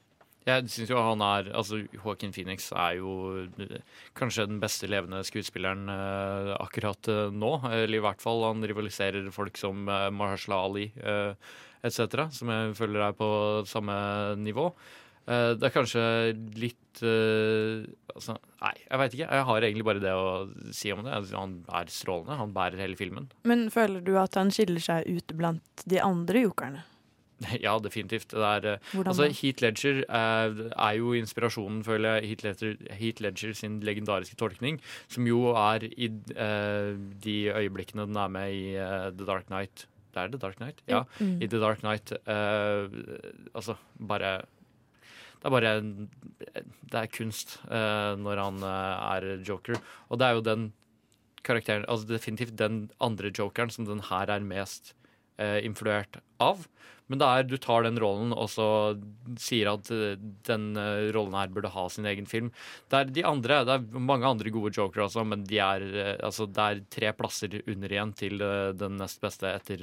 Jeg 0.48 0.70
synes 0.72 0.90
jo 0.90 1.00
han 1.04 1.20
er 1.24 1.50
Altså, 1.56 1.82
Joaquin 1.92 2.32
Phoenix 2.32 2.70
er 2.72 2.96
jo 3.00 3.12
eh, 3.60 3.80
kanskje 4.16 4.48
den 4.48 4.60
beste 4.62 4.88
levende 4.90 5.20
skuespilleren 5.26 5.84
eh, 5.92 6.54
akkurat 6.56 7.10
eh, 7.12 7.28
nå. 7.34 7.52
Eller 7.68 7.98
i 7.98 8.04
hvert 8.04 8.22
fall 8.24 8.46
han 8.46 8.64
rivaliserer 8.64 9.28
folk 9.34 9.60
som 9.60 9.84
Mahershala 9.84 10.62
Ali 10.64 10.88
etc., 11.84 12.26
som 12.36 12.50
jeg 12.52 12.74
føler 12.76 13.06
er 13.06 13.14
på 13.16 13.28
samme 13.68 13.94
nivå. 14.40 14.70
Det 15.30 15.62
er 15.62 15.72
kanskje 15.72 16.02
litt 16.58 17.00
altså, 17.00 18.34
Nei, 18.60 18.72
jeg 18.82 19.00
veit 19.00 19.14
ikke. 19.14 19.28
Jeg 19.28 19.46
har 19.48 19.66
egentlig 19.66 19.86
bare 19.86 20.02
det 20.02 20.12
å 20.16 20.30
si 20.74 20.90
om 20.92 21.04
det. 21.06 21.12
Altså, 21.14 21.36
Han 21.38 21.54
er 21.78 21.92
strålende. 21.92 22.38
Han 22.40 22.54
bærer 22.56 22.82
hele 22.82 22.98
filmen. 22.98 23.30
Men 23.48 23.68
føler 23.72 24.02
du 24.04 24.16
at 24.20 24.36
han 24.40 24.50
skiller 24.52 24.82
seg 24.82 25.06
ut 25.08 25.36
blant 25.38 25.84
de 25.88 26.00
andre 26.02 26.44
jokerne? 26.48 26.82
Ja, 27.64 27.78
definitivt. 27.80 28.30
Det 28.34 28.44
er, 28.44 28.66
eh, 28.74 28.98
altså, 29.04 29.28
Heat 29.28 29.40
Heath 29.40 29.62
Ledger 29.64 30.02
er, 30.08 30.58
er 30.76 30.98
jo 30.98 31.14
inspirasjonen, 31.16 31.82
føler 31.84 32.18
jeg, 32.18 32.28
Heath 32.30 32.44
Ledger, 32.44 32.76
Heat 32.98 33.20
Ledger 33.24 33.54
sin 33.56 33.80
legendariske 33.86 34.36
tolkning, 34.36 34.80
som 35.08 35.26
jo 35.28 35.54
er 35.56 35.88
i 35.90 36.10
uh, 36.36 36.92
de 37.24 37.38
øyeblikkene 37.48 38.06
den 38.06 38.20
er 38.20 38.28
med 38.28 38.52
i 38.52 38.76
uh, 38.76 39.08
The 39.16 39.26
Dark 39.26 39.48
Knight. 39.48 39.86
Det 40.10 40.22
er 40.24 40.32
The 40.32 40.40
Dark 40.42 40.56
Knight? 40.60 40.82
Ja. 40.90 41.04
Mm. 41.20 41.38
I 41.40 41.46
The 41.46 41.60
Dark 41.62 41.80
Knight. 41.80 42.12
Uh, 42.26 42.90
altså, 43.54 43.78
bare 43.96 44.40
det 45.40 45.48
er 45.48 45.54
bare 45.54 45.74
Det 45.80 46.98
er 47.00 47.12
kunst 47.14 47.56
eh, 47.64 48.14
når 48.20 48.42
han 48.42 48.62
eh, 48.66 49.04
er 49.16 49.44
joker. 49.46 49.80
Og 50.08 50.20
det 50.20 50.26
er 50.26 50.36
jo 50.36 50.44
den 50.44 50.72
karakteren 51.46 51.86
Altså 51.88 52.06
definitivt 52.10 52.58
den 52.58 52.90
andre 53.00 53.32
jokeren 53.32 53.72
som 53.72 53.86
den 53.88 54.02
her 54.10 54.28
er 54.28 54.44
mest 54.44 54.94
eh, 55.38 55.64
influert 55.64 56.20
av. 56.42 56.66
Men 57.10 57.18
det 57.18 57.26
er, 57.26 57.46
du 57.50 57.56
tar 57.58 57.82
den 57.82 57.98
rollen 57.98 58.30
og 58.30 58.46
så 58.52 58.66
sier 59.42 59.72
at 59.72 59.88
eh, 59.90 60.14
den 60.46 60.70
eh, 60.78 61.08
rollen 61.14 61.34
her 61.34 61.50
burde 61.50 61.72
ha 61.74 61.88
sin 61.90 62.06
egen 62.06 62.28
film. 62.30 62.52
Det 62.86 63.00
er 63.00 63.10
de 63.16 63.24
andre, 63.26 63.64
det 63.66 63.76
er 63.76 64.04
mange 64.10 64.28
andre 64.28 64.52
gode 64.54 64.70
jokere 64.76 65.08
også, 65.08 65.24
men 65.26 65.42
de 65.48 65.58
er, 65.58 65.86
eh, 65.90 66.12
altså, 66.22 66.46
det 66.46 66.66
er 66.66 66.84
tre 66.94 67.10
plasser 67.18 67.58
under 67.64 67.96
igjen 67.96 68.14
til 68.14 68.46
den 68.78 69.00
nest 69.00 69.18
beste 69.24 69.50
etter 69.50 69.82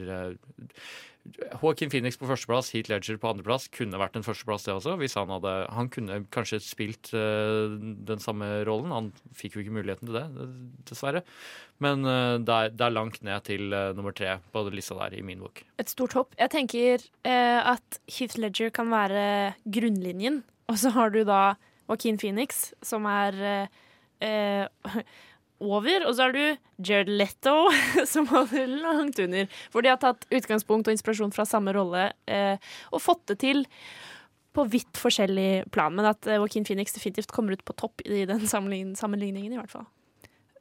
Joaquin 1.36 1.92
Phoenix 1.92 2.18
på 2.20 2.28
førsteplass, 2.30 2.72
Heath 2.74 2.92
Ledger 2.92 3.18
på 3.22 3.30
andreplass. 3.30 3.68
Kunne 3.74 4.00
vært 4.00 4.18
en 4.18 4.26
førsteplass, 4.26 4.66
det 4.68 4.76
også. 4.76 4.96
Hvis 5.02 5.18
han 5.20 5.32
hadde 5.34 5.54
Han 5.76 5.90
kunne 5.94 6.20
kanskje 6.34 6.60
spilt 6.64 7.12
uh, 7.16 7.76
den 7.78 8.24
samme 8.24 8.48
rollen. 8.68 8.94
Han 8.94 9.12
fikk 9.38 9.58
jo 9.58 9.64
ikke 9.64 9.76
muligheten 9.78 10.10
til 10.10 10.18
det, 10.18 10.48
dessverre. 10.90 11.24
Men 11.84 12.06
uh, 12.08 12.38
det, 12.42 12.54
er, 12.54 12.74
det 12.74 12.88
er 12.88 12.96
langt 12.96 13.22
ned 13.26 13.46
til 13.48 13.74
uh, 13.74 13.92
nummer 13.98 14.16
tre 14.16 14.38
på 14.54 14.66
lista 14.74 14.98
der, 15.02 15.18
i 15.20 15.24
min 15.26 15.44
bok. 15.44 15.64
Et 15.82 15.92
stort 15.92 16.18
hopp. 16.18 16.36
Jeg 16.40 16.54
tenker 16.54 17.04
at 17.28 18.02
Heath 18.12 18.40
Ledger 18.40 18.72
kan 18.74 18.92
være 18.92 19.54
grunnlinjen, 19.66 20.42
og 20.72 20.80
så 20.80 20.92
har 20.96 21.12
du 21.14 21.24
da 21.28 21.58
Joaquin 21.88 22.20
Phoenix, 22.20 22.72
som 22.86 23.08
er 23.10 23.68
over, 25.64 26.06
og 26.08 26.16
så 26.16 26.28
har 26.28 26.36
du 26.36 26.42
Jared 26.86 27.10
Leto, 27.10 27.56
som 28.14 28.28
holder 28.32 28.68
langt 28.82 29.20
under. 29.24 29.48
For 29.74 29.86
de 29.86 29.92
har 29.94 30.02
tatt 30.02 30.28
utgangspunkt 30.30 30.88
og 30.90 30.96
inspirasjon 30.98 31.34
fra 31.36 31.48
samme 31.50 31.74
rolle 31.76 32.12
eh, 32.30 32.62
og 32.92 33.04
fått 33.04 33.26
det 33.34 33.40
til 33.46 33.66
på 34.58 34.66
vidt 34.74 34.98
forskjellig 34.98 35.68
plan. 35.74 35.94
Men 35.98 36.10
at 36.14 36.28
eh, 36.30 36.40
Joaquin 36.40 36.66
Phoenix 36.68 36.94
definitivt 36.96 37.34
kommer 37.34 37.58
ut 37.58 37.66
på 37.68 37.76
topp 37.78 38.06
i 38.06 38.26
den 38.30 38.46
sammenlign- 38.50 38.96
sammenligningen, 38.98 39.54
i 39.54 39.60
hvert 39.60 39.74
fall. 39.74 39.86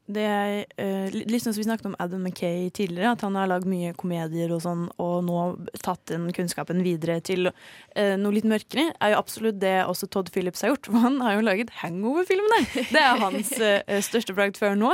Det 0.06 0.22
er 0.22 0.52
uh, 0.78 1.08
litt 1.14 1.32
litt 1.32 1.44
sånn 1.44 1.54
som 1.54 1.60
vi 1.60 1.66
snakket 1.66 1.88
om 1.90 1.96
Adam 2.02 2.22
McKay 2.22 2.70
tidligere, 2.74 3.14
at 3.16 3.24
han 3.26 3.36
har 3.38 3.50
lagd 3.50 3.66
mye 3.70 3.92
komedier 3.98 4.52
og 4.54 4.62
sånn, 4.64 4.86
og 5.02 5.16
nå 5.26 5.40
tatt 5.82 6.02
den 6.12 6.28
kunnskapen 6.36 6.82
videre 6.86 7.18
til 7.26 7.50
uh, 7.50 8.14
noe 8.20 8.36
litt 8.36 8.46
mørkere, 8.48 8.92
er 9.02 9.14
jo 9.14 9.20
absolutt 9.20 9.58
det 9.62 9.74
også 9.84 10.08
Todd 10.12 10.30
Phillips 10.34 10.62
har 10.64 10.74
gjort. 10.74 10.90
For 10.90 11.02
han 11.06 11.18
har 11.24 11.38
jo 11.38 11.46
laget 11.46 11.74
Hangover-filmene! 11.82 12.62
Det 12.92 13.02
er 13.02 13.22
hans 13.22 13.52
uh, 13.58 13.98
største 14.08 14.36
bragd 14.36 14.60
før 14.60 14.78
nå. 14.78 14.92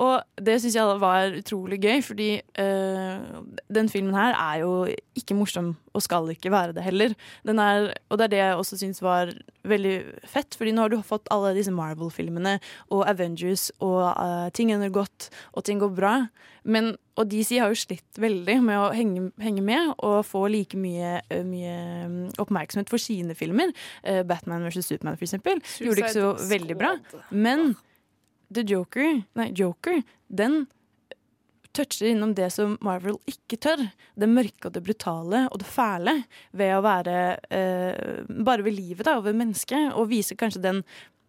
Og 0.00 0.20
det 0.40 0.58
syns 0.62 0.76
jeg 0.76 1.00
var 1.00 1.34
utrolig 1.36 1.80
gøy, 1.82 2.00
fordi 2.04 2.30
eh, 2.40 3.40
den 3.72 3.88
filmen 3.92 4.16
her 4.16 4.34
er 4.36 4.62
jo 4.62 4.72
ikke 5.18 5.36
morsom, 5.36 5.74
og 5.96 6.04
skal 6.04 6.28
ikke 6.32 6.52
være 6.52 6.74
det 6.76 6.84
heller. 6.84 7.14
Den 7.46 7.58
er, 7.62 7.90
og 8.08 8.18
det 8.18 8.26
er 8.26 8.32
det 8.32 8.40
jeg 8.40 8.58
også 8.60 8.78
syns 8.80 9.02
var 9.02 9.32
veldig 9.66 9.94
fett, 10.28 10.54
fordi 10.58 10.74
nå 10.74 10.84
har 10.84 10.92
du 10.92 11.00
fått 11.06 11.28
alle 11.34 11.52
disse 11.56 11.72
Marvel-filmene 11.74 12.58
og 12.94 13.04
Avengers, 13.10 13.70
og 13.82 14.02
uh, 14.14 14.48
ting 14.54 14.72
ender 14.74 14.92
godt, 14.94 15.30
og 15.54 15.66
ting 15.66 15.82
går 15.82 15.92
bra. 15.96 16.14
Men, 16.62 16.92
og 17.18 17.30
DC 17.32 17.56
har 17.58 17.72
jo 17.72 17.82
slitt 17.82 18.20
veldig 18.20 18.58
med 18.62 18.78
å 18.78 18.88
henge, 18.94 19.30
henge 19.40 19.64
med 19.64 19.94
og 19.96 20.20
få 20.28 20.44
like 20.52 20.78
mye, 20.78 21.18
eh, 21.32 21.44
mye 21.46 21.76
mm, 22.06 22.18
oppmerksomhet 22.42 22.92
for 22.92 23.02
sine 23.02 23.36
filmer. 23.38 23.72
Uh, 24.04 24.22
Batman 24.28 24.66
vs. 24.68 24.92
Superman, 24.92 25.18
for 25.18 25.28
eksempel, 25.28 25.62
gjorde 25.80 26.02
det 26.02 26.10
ikke 26.10 26.18
så 26.18 26.50
veldig 26.52 26.78
bra. 26.80 26.96
Men 27.30 27.72
The 28.50 28.66
Joker, 28.66 29.22
nei, 29.38 29.50
Joker, 29.56 30.02
den 30.28 30.64
toucher 31.76 32.10
innom 32.10 32.34
det 32.34 32.50
som 32.54 32.76
Marvel 32.84 33.18
ikke 33.30 33.58
tør. 33.62 33.84
Det 34.18 34.28
mørke 34.30 34.68
og 34.68 34.74
det 34.74 34.82
brutale 34.86 35.44
og 35.50 35.60
det 35.62 35.68
fæle 35.70 36.16
ved 36.56 36.74
å 36.76 36.82
være 36.84 37.16
eh, 37.50 38.20
bare 38.44 38.66
ved 38.66 38.76
livet 38.78 39.06
da, 39.06 39.18
og 39.20 39.28
ved 39.28 39.38
mennesket, 39.40 39.92
og 39.94 40.10
vise 40.10 40.36
kanskje 40.38 40.62
den 40.64 40.82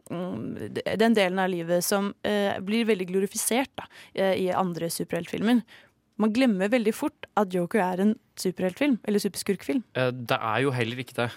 mm, 0.10 0.74
den 1.02 1.18
delen 1.18 1.40
av 1.42 1.52
livet 1.54 1.86
som 1.86 2.12
eh, 2.28 2.58
blir 2.64 2.90
veldig 2.90 3.08
glorifisert 3.14 3.72
da, 3.80 3.88
eh, 4.16 4.36
i 4.48 4.50
andre 4.56 4.90
superheltfilmer. 4.92 5.64
Man 6.22 6.34
glemmer 6.36 6.70
veldig 6.70 6.94
fort 6.94 7.30
at 7.40 7.54
Joker 7.56 7.82
er 7.82 8.04
en 8.04 8.12
superheltfilm, 8.40 9.00
eller 9.08 9.24
superskurkfilm. 9.24 9.84
Eh, 9.98 10.12
Det 10.12 10.38
er 10.38 10.60
jo 10.66 10.74
heller 10.76 11.02
ikke 11.02 11.18
det. 11.24 11.32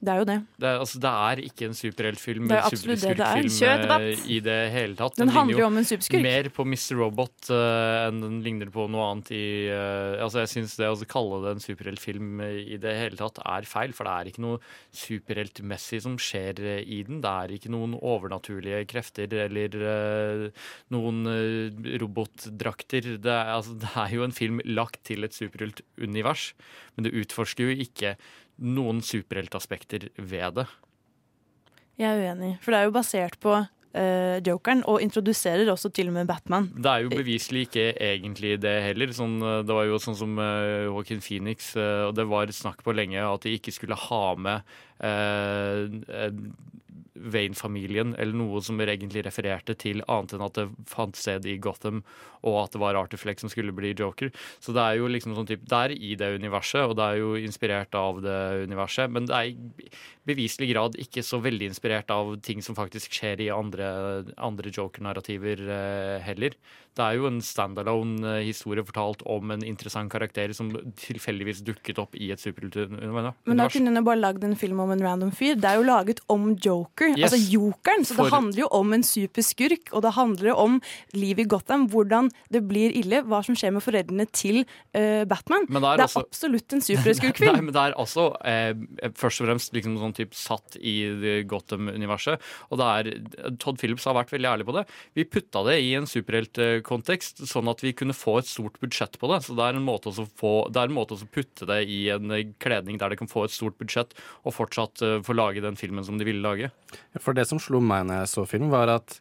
Det 0.00 0.08
er 0.08 0.20
jo 0.22 0.24
det. 0.24 0.36
Det 0.56 0.64
er, 0.64 0.78
altså, 0.80 0.98
det 1.04 1.10
er 1.12 1.40
ikke 1.44 1.66
en 1.68 1.74
superheltfilm. 1.76 2.46
Det 2.48 2.56
er 2.56 2.66
absolutt 2.70 3.02
det 3.02 3.10
det 3.18 3.26
er. 3.26 3.42
superskurkfilm, 3.44 4.06
eh, 4.06 4.22
I 4.32 4.38
det 4.46 4.56
hele 4.72 4.96
tatt. 4.96 5.18
Den 5.18 5.28
den 5.28 5.34
handler 5.36 5.60
jo 5.60 5.66
om 5.68 5.76
en 5.76 5.88
superskurk. 5.90 6.24
Mer 6.24 6.48
på 6.56 6.64
Mr. 6.64 6.94
Robot 6.96 7.50
uh, 7.52 8.06
enn 8.06 8.22
den 8.24 8.38
ligner 8.46 8.72
på 8.72 8.86
noe 8.88 9.10
annet 9.10 9.32
i 9.36 9.44
uh, 9.68 10.16
Altså, 10.24 10.40
jeg 10.46 10.52
syns 10.54 10.78
det 10.80 10.88
å 10.88 10.96
kalle 11.10 11.42
det 11.44 11.52
en 11.52 11.62
superheltfilm 11.66 12.40
i 12.40 12.80
det 12.80 12.96
hele 12.96 13.20
tatt 13.20 13.42
er 13.44 13.68
feil, 13.68 13.92
for 13.96 14.08
det 14.08 14.16
er 14.16 14.32
ikke 14.32 14.46
noe 14.46 14.62
superheltmessig 15.02 16.02
som 16.06 16.16
skjer 16.16 16.64
i 16.80 17.02
den. 17.04 17.20
Det 17.20 17.36
er 17.44 17.56
ikke 17.58 17.76
noen 17.76 17.98
overnaturlige 18.00 18.86
krefter 18.88 19.36
eller 19.44 19.80
uh, 19.84 20.66
noen 20.96 21.24
robotdrakter. 22.00 23.18
Det 23.20 23.36
er, 23.36 23.52
altså, 23.58 23.76
det 23.84 23.92
er 23.92 24.16
jo 24.16 24.24
en 24.24 24.36
film 24.36 24.64
lagt 24.64 25.02
til 25.04 25.28
et 25.28 25.36
superheltunivers, 25.36 26.54
men 26.96 27.04
det 27.04 27.18
utforsker 27.20 27.68
jo 27.68 27.82
ikke 27.84 28.16
noen 28.60 29.00
superheltaspekter 29.04 30.10
ved 30.16 30.60
det. 30.60 30.68
Jeg 32.00 32.08
er 32.14 32.30
uenig, 32.30 32.54
for 32.62 32.72
det 32.72 32.80
er 32.80 32.88
jo 32.88 32.94
basert 32.94 33.36
på 33.42 33.58
uh, 33.60 34.36
jokeren, 34.46 34.82
og 34.88 35.02
introduserer 35.04 35.68
også 35.72 35.90
til 35.92 36.08
og 36.08 36.16
med 36.16 36.30
Batman. 36.30 36.70
Det 36.72 36.92
er 36.92 37.04
jo 37.04 37.12
beviselig 37.12 37.66
ikke 37.68 37.86
egentlig 37.96 38.54
det 38.62 38.76
heller. 38.86 39.12
Sånn, 39.16 39.36
eh, 39.42 39.60
det 39.66 39.76
var 39.76 39.88
jo 39.88 40.00
sånn 40.02 40.18
som 40.18 40.38
uh, 40.40 40.86
Joaquin 40.86 41.20
Phoenix, 41.24 41.72
uh, 41.76 42.08
og 42.08 42.16
det 42.16 42.28
var 42.30 42.52
snakk 42.54 42.84
på 42.86 42.96
lenge 42.96 43.20
at 43.20 43.46
de 43.46 43.56
ikke 43.58 43.74
skulle 43.76 43.98
ha 44.08 44.24
med 44.40 44.74
uh, 45.04 46.30
Wayne-familien, 47.14 48.14
eller 48.18 48.36
noe 48.36 48.62
som 48.64 48.80
egentlig 48.80 49.24
refererte 49.26 49.76
til 49.78 50.04
annet 50.06 50.36
enn 50.36 50.44
at 50.46 50.58
det 50.58 50.68
fant 50.90 51.16
sted 51.18 51.46
i 51.48 51.58
Gotham, 51.62 52.02
og 52.46 52.62
at 52.62 52.74
det 52.74 52.80
var 52.82 52.98
Arthur 52.98 53.20
Fleck 53.20 53.42
som 53.42 53.52
skulle 53.52 53.74
bli 53.76 53.92
Joker. 53.96 54.30
Så 54.62 54.74
det 54.76 54.84
er 54.84 55.00
jo 55.00 55.10
liksom 55.10 55.34
sånn 55.36 55.48
type, 55.48 55.66
det 55.68 55.80
er 55.80 55.96
i 55.96 56.14
det 56.18 56.32
universet, 56.40 56.86
og 56.86 56.96
det 57.00 57.06
er 57.08 57.20
jo 57.20 57.34
inspirert 57.40 57.94
av 57.98 58.22
det 58.24 58.38
universet, 58.70 59.10
men 59.12 59.28
det 59.28 59.36
er 59.36 59.50
i 59.50 59.90
beviselig 60.30 60.70
grad 60.72 60.98
ikke 61.00 61.24
så 61.26 61.40
veldig 61.42 61.70
inspirert 61.70 62.10
av 62.12 62.34
ting 62.44 62.60
som 62.64 62.76
faktisk 62.78 63.14
skjer 63.16 63.46
i 63.46 63.50
andre, 63.54 63.88
andre 64.36 64.72
Joker-narrativer 64.74 65.64
eh, 65.64 66.16
heller. 66.24 66.56
Det 66.98 67.04
er 67.06 67.16
jo 67.16 67.28
en 67.28 67.38
standalone 67.44 68.34
eh, 68.36 68.44
historie 68.48 68.84
fortalt 68.84 69.22
om 69.30 69.54
en 69.54 69.64
interessant 69.64 70.10
karakter 70.12 70.52
som 70.56 70.68
tilfeldigvis 71.00 71.62
dukket 71.64 72.00
opp 72.02 72.16
i 72.18 72.28
et 72.34 72.42
superheltunivers. 72.42 73.32
Men 73.48 73.62
da 73.62 73.68
kunne 73.72 73.94
hun 73.94 74.04
bare 74.04 74.20
lagd 74.20 74.44
en 74.44 74.58
film 74.60 74.82
om 74.84 74.92
en 74.92 75.04
random 75.06 75.32
fyr. 75.32 75.56
Det 75.56 75.70
er 75.70 75.80
jo 75.80 75.86
laget 75.88 76.20
om 76.28 76.50
Joker, 76.52 76.99
Yes. 77.16 77.32
altså 77.32 77.40
jokeren. 77.52 78.04
Så 78.04 78.16
det 78.18 78.30
handler 78.32 78.60
jo 78.62 78.68
om 78.80 78.92
en 78.92 79.02
superskurk, 79.02 79.92
og 79.92 80.02
det 80.02 80.12
handler 80.16 80.52
om 80.54 80.80
livet 81.16 81.46
i 81.46 81.48
Gotham. 81.48 81.88
Hvordan 81.88 82.30
det 82.52 82.62
blir 82.68 82.92
ille, 82.96 83.22
hva 83.24 83.42
som 83.44 83.56
skjer 83.56 83.72
med 83.72 83.82
foreldrene 83.82 84.26
til 84.32 84.62
uh, 84.64 85.24
Batman. 85.24 85.66
Men 85.68 85.80
det 85.82 85.90
det 85.90 85.92
er, 85.92 86.04
er 86.04 86.06
også- 86.08 86.24
absolutt 86.26 86.72
en 86.72 86.78
Nei, 86.84 86.88
superskurkfilm. 86.90 87.64
men 87.64 87.74
det 87.74 87.82
er 87.82 87.96
altså 87.98 88.28
eh, 88.44 88.74
først 89.16 89.40
og 89.42 89.48
fremst 89.48 89.72
liksom 89.76 89.96
sånn 90.00 90.14
typ 90.16 90.34
satt 90.34 90.76
i 90.80 90.94
Gotham-universet. 91.48 92.40
Og 92.70 92.80
det 92.80 92.86
er 92.90 93.54
Todd 93.62 93.78
Phillips 93.80 94.04
har 94.08 94.14
vært 94.16 94.32
veldig 94.34 94.48
ærlig 94.52 94.66
på 94.68 94.74
det. 94.76 94.84
Vi 95.16 95.24
putta 95.24 95.62
det 95.66 95.78
i 95.82 95.94
en 95.98 96.06
superheltkontekst, 96.10 97.44
sånn 97.48 97.70
at 97.70 97.82
vi 97.84 97.92
kunne 97.96 98.16
få 98.16 98.38
et 98.40 98.48
stort 98.50 98.78
budsjett 98.82 99.18
på 99.20 99.30
det. 99.32 99.40
Så 99.46 99.56
det 99.58 99.66
er 99.66 99.78
en 99.78 99.86
måte 99.86 100.12
å 100.12 100.26
få, 100.26 100.54
det 100.72 100.82
er 100.82 100.90
en 100.90 100.96
måte 100.96 101.16
å 101.16 101.30
putte 101.32 101.66
det 101.68 101.80
i 101.90 102.02
en 102.14 102.30
eh, 102.34 102.46
kledning 102.62 102.98
der 103.00 103.12
det 103.12 103.20
kan 103.20 103.30
få 103.30 103.46
et 103.46 103.54
stort 103.54 103.78
budsjett, 103.80 104.14
og 104.44 104.54
fortsatt 104.56 105.02
uh, 105.04 105.18
få 105.24 105.34
lage 105.36 105.62
den 105.64 105.76
filmen 105.78 106.04
som 106.06 106.18
de 106.20 106.26
ville 106.26 106.42
lage. 106.44 106.70
For 107.20 107.36
det 107.36 107.46
som 107.50 107.60
slo 107.62 107.80
meg 107.84 108.06
når 108.08 108.22
jeg 108.22 108.32
så 108.32 108.46
film, 108.48 108.70
var 108.72 108.90
at 108.92 109.18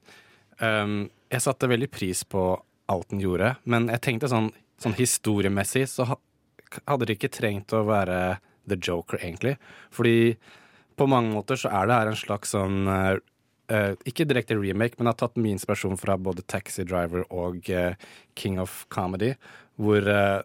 um, 0.61 1.03
jeg 1.29 1.45
satte 1.45 1.69
veldig 1.69 1.89
pris 1.93 2.23
på 2.25 2.51
alt 2.89 3.11
den 3.13 3.21
gjorde, 3.21 3.53
men 3.69 3.89
jeg 3.93 4.01
tenkte 4.05 4.31
sånn, 4.31 4.49
sånn 4.81 4.97
historiemessig 4.97 5.85
så 5.91 6.07
ha, 6.09 6.17
hadde 6.89 7.09
det 7.09 7.19
ikke 7.19 7.33
trengt 7.37 7.75
å 7.77 7.83
være 7.85 8.39
The 8.69 8.77
Joker, 8.81 9.21
egentlig. 9.21 9.57
Fordi 9.93 10.35
på 10.99 11.07
mange 11.09 11.33
måter 11.33 11.59
så 11.59 11.71
er 11.73 11.87
det 11.87 11.99
her 11.99 12.11
en 12.11 12.19
slags 12.19 12.55
sånn 12.55 12.89
uh, 12.89 13.17
Ikke 14.09 14.25
direkte 14.25 14.57
remake, 14.57 14.97
men 14.97 15.11
har 15.11 15.17
tatt 15.19 15.37
mye 15.37 15.53
inspirasjon 15.55 15.99
fra 16.01 16.17
både 16.17 16.45
Taxi 16.49 16.83
Driver 16.89 17.27
og 17.29 17.69
uh, 17.69 17.93
King 18.35 18.57
of 18.61 18.83
Comedy, 18.89 19.35
hvor 19.79 20.03
eh, 20.09 20.41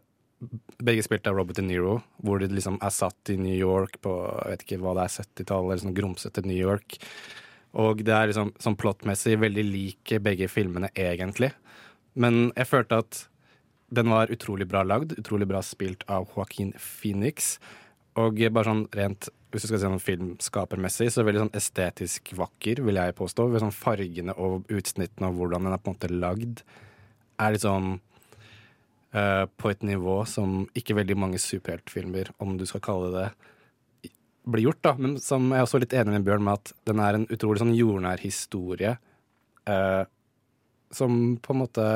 begge 0.84 1.04
spilt 1.06 1.26
av 1.30 1.36
Robert 1.38 1.58
De 1.58 1.64
Niro, 1.66 1.98
hvor 2.24 2.40
de 2.42 2.48
liksom 2.50 2.78
er 2.82 2.92
satt 2.94 3.32
i 3.32 3.38
New 3.40 3.56
York 3.56 3.98
på 4.04 4.12
jeg 4.14 4.52
vet 4.52 4.64
ikke 4.66 4.80
hva 4.82 4.94
det 4.98 5.06
er, 5.06 5.16
70-tallet, 5.24 5.70
eller 5.70 5.84
sånn 5.84 5.96
grumsete 5.96 6.44
New 6.46 6.58
York. 6.58 6.98
Og 7.74 8.02
det 8.06 8.14
er 8.14 8.30
liksom 8.30 8.52
sånn 8.62 8.78
plottmessig 8.78 9.36
veldig 9.42 9.64
like 9.66 10.20
begge 10.22 10.48
filmene, 10.50 10.92
egentlig. 10.94 11.50
Men 12.14 12.52
jeg 12.54 12.70
følte 12.70 13.00
at 13.02 13.24
den 13.94 14.10
var 14.10 14.32
utrolig 14.32 14.66
bra 14.70 14.82
lagd, 14.86 15.16
utrolig 15.18 15.48
bra 15.50 15.62
spilt 15.62 16.04
av 16.10 16.28
Joaquin 16.34 16.72
Phoenix. 16.78 17.56
Og 18.18 18.38
bare 18.38 18.68
sånn 18.68 18.86
rent, 18.94 19.28
hvis 19.50 19.66
du 19.66 19.68
skal 19.70 19.82
si 19.82 19.90
noe 19.90 20.02
filmskapermessig, 20.02 21.10
så 21.10 21.26
veldig 21.26 21.44
sånn 21.44 21.56
estetisk 21.58 22.32
vakker, 22.38 22.82
vil 22.86 22.98
jeg 23.00 23.16
påstå. 23.18 23.48
Ved 23.50 23.64
sånn 23.64 23.74
fargene 23.74 24.34
og 24.38 24.70
utsnittene 24.70 25.30
og 25.30 25.40
hvordan 25.40 25.66
den 25.66 25.74
er 25.74 25.82
på 25.82 25.90
en 25.90 25.98
måte 25.98 26.12
lagd, 26.14 26.62
er 27.42 27.54
litt 27.54 27.66
sånn 27.66 27.96
eh, 29.14 29.44
på 29.46 29.70
et 29.70 29.82
nivå 29.86 30.20
som 30.28 30.64
ikke 30.76 30.98
veldig 31.00 31.16
mange 31.18 31.40
superheltfilmer, 31.42 32.34
om 32.42 32.58
du 32.58 32.66
skal 32.68 32.84
kalle 32.84 33.10
det 33.14 33.26
det, 34.04 34.12
blir 34.44 34.66
gjort, 34.66 34.82
da. 34.84 34.94
Men 35.00 35.16
som 35.22 35.46
jeg 35.50 35.60
er 35.60 35.66
også 35.66 35.80
litt 35.80 35.96
enig 35.96 36.18
med 36.18 36.26
Bjørn 36.26 36.44
med 36.44 36.60
at 36.60 36.74
den 36.88 37.00
er 37.00 37.16
en 37.16 37.26
utrolig 37.32 37.62
sånn 37.62 37.74
jordnær 37.76 38.20
historie 38.20 38.96
eh, 39.70 40.04
som 40.94 41.36
på 41.40 41.54
en 41.54 41.62
måte 41.62 41.88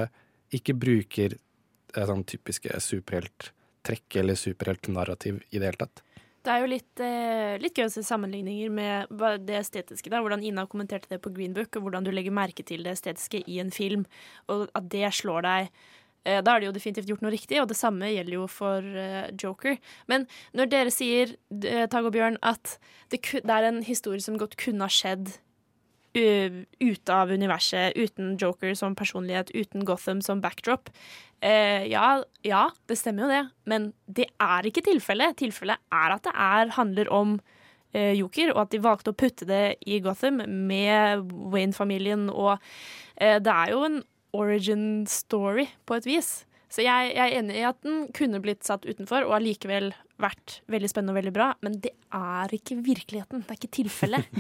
ikke 0.57 0.77
bruker 0.79 1.37
eh, 1.37 2.05
sånn 2.09 2.25
typiske 2.29 2.81
superhelttrekk 2.81 4.21
eller 4.23 4.39
superheltnarrativ 4.39 5.43
i 5.51 5.61
det 5.61 5.69
hele 5.69 5.83
tatt. 5.85 6.05
Det 6.49 6.55
er 6.55 6.63
jo 6.63 6.69
litt, 6.71 7.01
eh, 7.03 7.59
litt 7.61 7.77
gøy 7.77 7.89
å 7.89 7.93
se 7.93 8.03
sammenligninger 8.07 8.71
med 8.73 9.11
det 9.45 9.59
estetiske. 9.59 10.09
da, 10.09 10.23
Hvordan 10.23 10.43
Ina 10.43 10.67
kommenterte 10.67 11.11
det 11.11 11.21
på 11.21 11.35
Green 11.35 11.53
Book, 11.53 11.77
og 11.77 11.83
hvordan 11.83 12.05
du 12.05 12.11
legger 12.11 12.33
merke 12.33 12.65
til 12.65 12.85
det 12.85 12.95
estetiske 12.97 13.43
i 13.47 13.59
en 13.61 13.71
film, 13.71 14.07
og 14.49 14.71
at 14.75 14.89
det 14.89 15.13
slår 15.13 15.43
deg. 15.43 15.69
Eh, 16.25 16.43
Da 16.43 16.53
har 16.53 16.61
de 16.61 16.69
jo 16.69 16.77
definitivt 16.77 17.09
gjort 17.11 17.25
noe 17.25 17.35
riktig, 17.35 17.61
og 17.63 17.69
det 17.71 17.79
samme 17.79 18.11
gjelder 18.13 18.37
jo 18.39 18.47
for 18.51 18.85
eh, 18.85 19.31
Joker. 19.41 19.79
Men 20.11 20.27
når 20.57 20.73
dere 20.73 20.95
sier, 20.95 21.37
eh, 21.63 21.87
Tag 21.91 22.09
og 22.09 22.15
Bjørn, 22.17 22.39
at 22.43 22.79
det, 23.13 23.23
er 23.45 23.69
en 23.69 23.83
historie 23.87 24.23
som 24.25 24.39
godt 24.41 24.59
kunne 24.61 24.87
ha 24.87 24.93
skjedd 24.93 25.39
ute 26.19 27.15
av 27.15 27.31
universet, 27.31 27.95
uten 27.95 28.33
Joker 28.41 28.73
som 28.75 28.97
personlighet, 28.99 29.53
uten 29.55 29.85
Gotham 29.87 30.19
som 30.25 30.41
backdrop. 30.43 30.89
Ja, 31.39 32.25
ja, 32.43 32.63
det 32.91 32.97
stemmer 32.99 33.23
jo 33.23 33.29
det, 33.31 33.43
men 33.71 33.87
det 34.11 34.27
er 34.43 34.67
ikke 34.67 34.83
tilfellet. 34.89 35.37
Tilfellet 35.39 35.79
er 35.95 36.17
at 36.17 36.25
det 36.27 36.33
er, 36.35 36.73
handler 36.75 37.13
om 37.15 37.37
Joker, 37.93 38.51
og 38.57 38.65
at 38.65 38.73
de 38.75 38.83
valgte 38.83 39.13
å 39.13 39.19
putte 39.21 39.47
det 39.47 39.77
i 39.87 40.01
Gotham 40.03 40.43
med 40.49 41.31
Wayne-familien, 41.53 42.27
og 42.33 42.57
det 43.15 43.55
er 43.55 43.77
jo 43.77 43.85
en 43.87 44.03
origin 44.37 45.07
story 45.09 45.69
på 45.89 45.99
et 45.99 46.09
vis. 46.09 46.31
Så 46.69 46.85
jeg, 46.85 47.15
jeg 47.17 47.25
er 47.25 47.39
enig 47.41 47.57
i 47.57 47.67
at 47.69 47.79
den 47.87 48.09
kunne 48.17 48.43
blitt 48.45 48.67
satt 48.67 48.85
utenfor, 48.89 49.25
og 49.25 49.39
allikevel 49.39 49.93
vært 50.23 50.61
veldig 50.71 50.89
spennende 50.91 51.13
og 51.15 51.19
veldig 51.21 51.33
bra, 51.35 51.49
men 51.65 51.73
det 51.83 51.93
er 52.15 52.49
ikke 52.55 52.77
virkeligheten. 52.85 53.43
Det 53.45 53.51
er 53.53 53.59
ikke 53.61 53.77
tilfellet. 53.79 54.25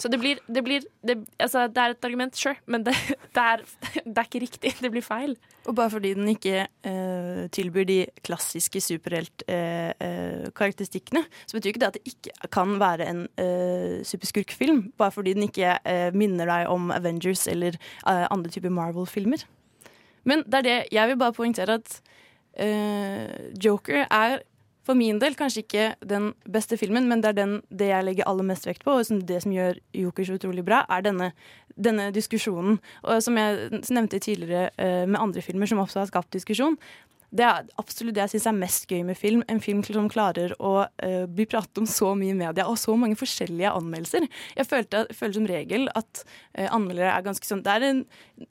Så 0.00 0.06
det 0.12 0.18
blir, 0.20 0.36
det 0.48 0.62
blir 0.64 0.80
det, 1.06 1.16
altså, 1.40 1.58
det 1.68 1.78
er 1.80 1.88
et 1.94 2.04
argument, 2.04 2.36
sure, 2.36 2.56
men 2.66 2.84
det, 2.86 2.94
det, 3.36 3.42
er, 3.42 3.56
det 4.04 4.16
er 4.16 4.24
ikke 4.28 4.44
riktig. 4.44 4.74
Det 4.80 4.90
blir 4.92 5.02
feil. 5.04 5.36
Og 5.68 5.74
bare 5.76 5.90
fordi 5.92 6.14
den 6.16 6.28
ikke 6.32 6.66
uh, 6.86 7.44
tilbyr 7.52 7.84
de 7.88 8.06
klassiske 8.24 8.80
superheltkarakteristikkene, 8.80 11.22
så 11.44 11.56
betyr 11.56 11.70
ikke 11.74 11.84
det 11.84 11.92
at 11.92 11.98
det 11.98 12.08
ikke 12.14 12.30
kan 12.52 12.70
være 12.80 13.04
en 13.10 13.20
eh, 13.40 14.04
superskurkfilm. 14.06 14.80
Bare 14.98 15.12
fordi 15.14 15.34
den 15.36 15.44
ikke 15.48 15.68
eh, 15.84 16.10
minner 16.16 16.46
deg 16.48 16.62
om 16.72 16.82
Avengers 16.94 17.42
eller 17.50 17.72
eh, 17.76 18.26
andre 18.30 18.50
typer 18.52 18.70
Marvel-filmer. 18.72 19.40
Men 20.28 20.38
det 20.46 20.56
er 20.60 20.66
det 20.66 20.78
jeg 20.92 21.08
vil 21.08 21.20
bare 21.20 21.36
poengtere 21.36 21.74
at 21.80 21.88
eh, 22.60 23.50
Joker 23.62 24.06
er 24.06 24.40
for 24.86 24.96
min 24.98 25.18
del 25.20 25.36
kanskje 25.38 25.64
ikke 25.64 25.86
den 26.08 26.30
beste 26.48 26.78
filmen, 26.80 27.08
men 27.10 27.22
det 27.22 27.32
er 27.32 27.38
den, 27.40 27.56
det 27.68 27.90
jeg 27.90 28.06
legger 28.06 28.28
aller 28.30 28.46
mest 28.48 28.66
vekt 28.68 28.84
på, 28.86 28.96
og 28.96 29.26
det 29.28 29.42
som 29.44 29.52
gjør 29.54 29.78
Joker 29.96 30.26
så 30.26 30.38
utrolig 30.38 30.64
bra, 30.66 30.82
er 30.88 31.04
denne, 31.04 31.30
denne 31.76 32.08
diskusjonen. 32.14 32.80
Og 33.04 33.22
som 33.24 33.36
jeg 33.38 33.82
nevnte 33.92 34.22
tidligere 34.22 34.70
eh, 34.80 35.04
med 35.06 35.20
andre 35.20 35.44
filmer 35.44 35.70
som 35.70 35.82
også 35.82 36.02
har 36.02 36.10
skapt 36.10 36.32
diskusjon. 36.36 36.78
Det 37.30 37.44
er 37.46 37.68
absolutt 37.78 38.16
det 38.16 38.24
jeg 38.24 38.32
syns 38.34 38.46
er 38.50 38.56
mest 38.58 38.90
gøy 38.90 39.04
med 39.06 39.18
film. 39.18 39.44
En 39.50 39.62
film 39.62 39.84
som 39.86 40.08
klarer 40.10 40.54
å 40.58 40.72
uh, 40.82 41.26
bli 41.30 41.46
pratet 41.50 41.78
om 41.78 41.86
så 41.86 42.10
mye 42.18 42.34
i 42.34 42.38
media, 42.38 42.66
og 42.66 42.78
så 42.80 42.96
mange 42.98 43.18
forskjellige 43.18 43.70
anmeldelser. 43.78 44.26
Jeg 44.58 44.68
følte, 44.70 45.04
føler 45.14 45.36
som 45.38 45.46
regel 45.50 45.86
at 45.98 46.24
uh, 46.24 46.66
anmeldere 46.66 47.12
er 47.14 47.26
ganske 47.26 47.46
sånn 47.46 47.62
Det 47.66 47.76
er 47.76 47.86
en, 47.86 48.02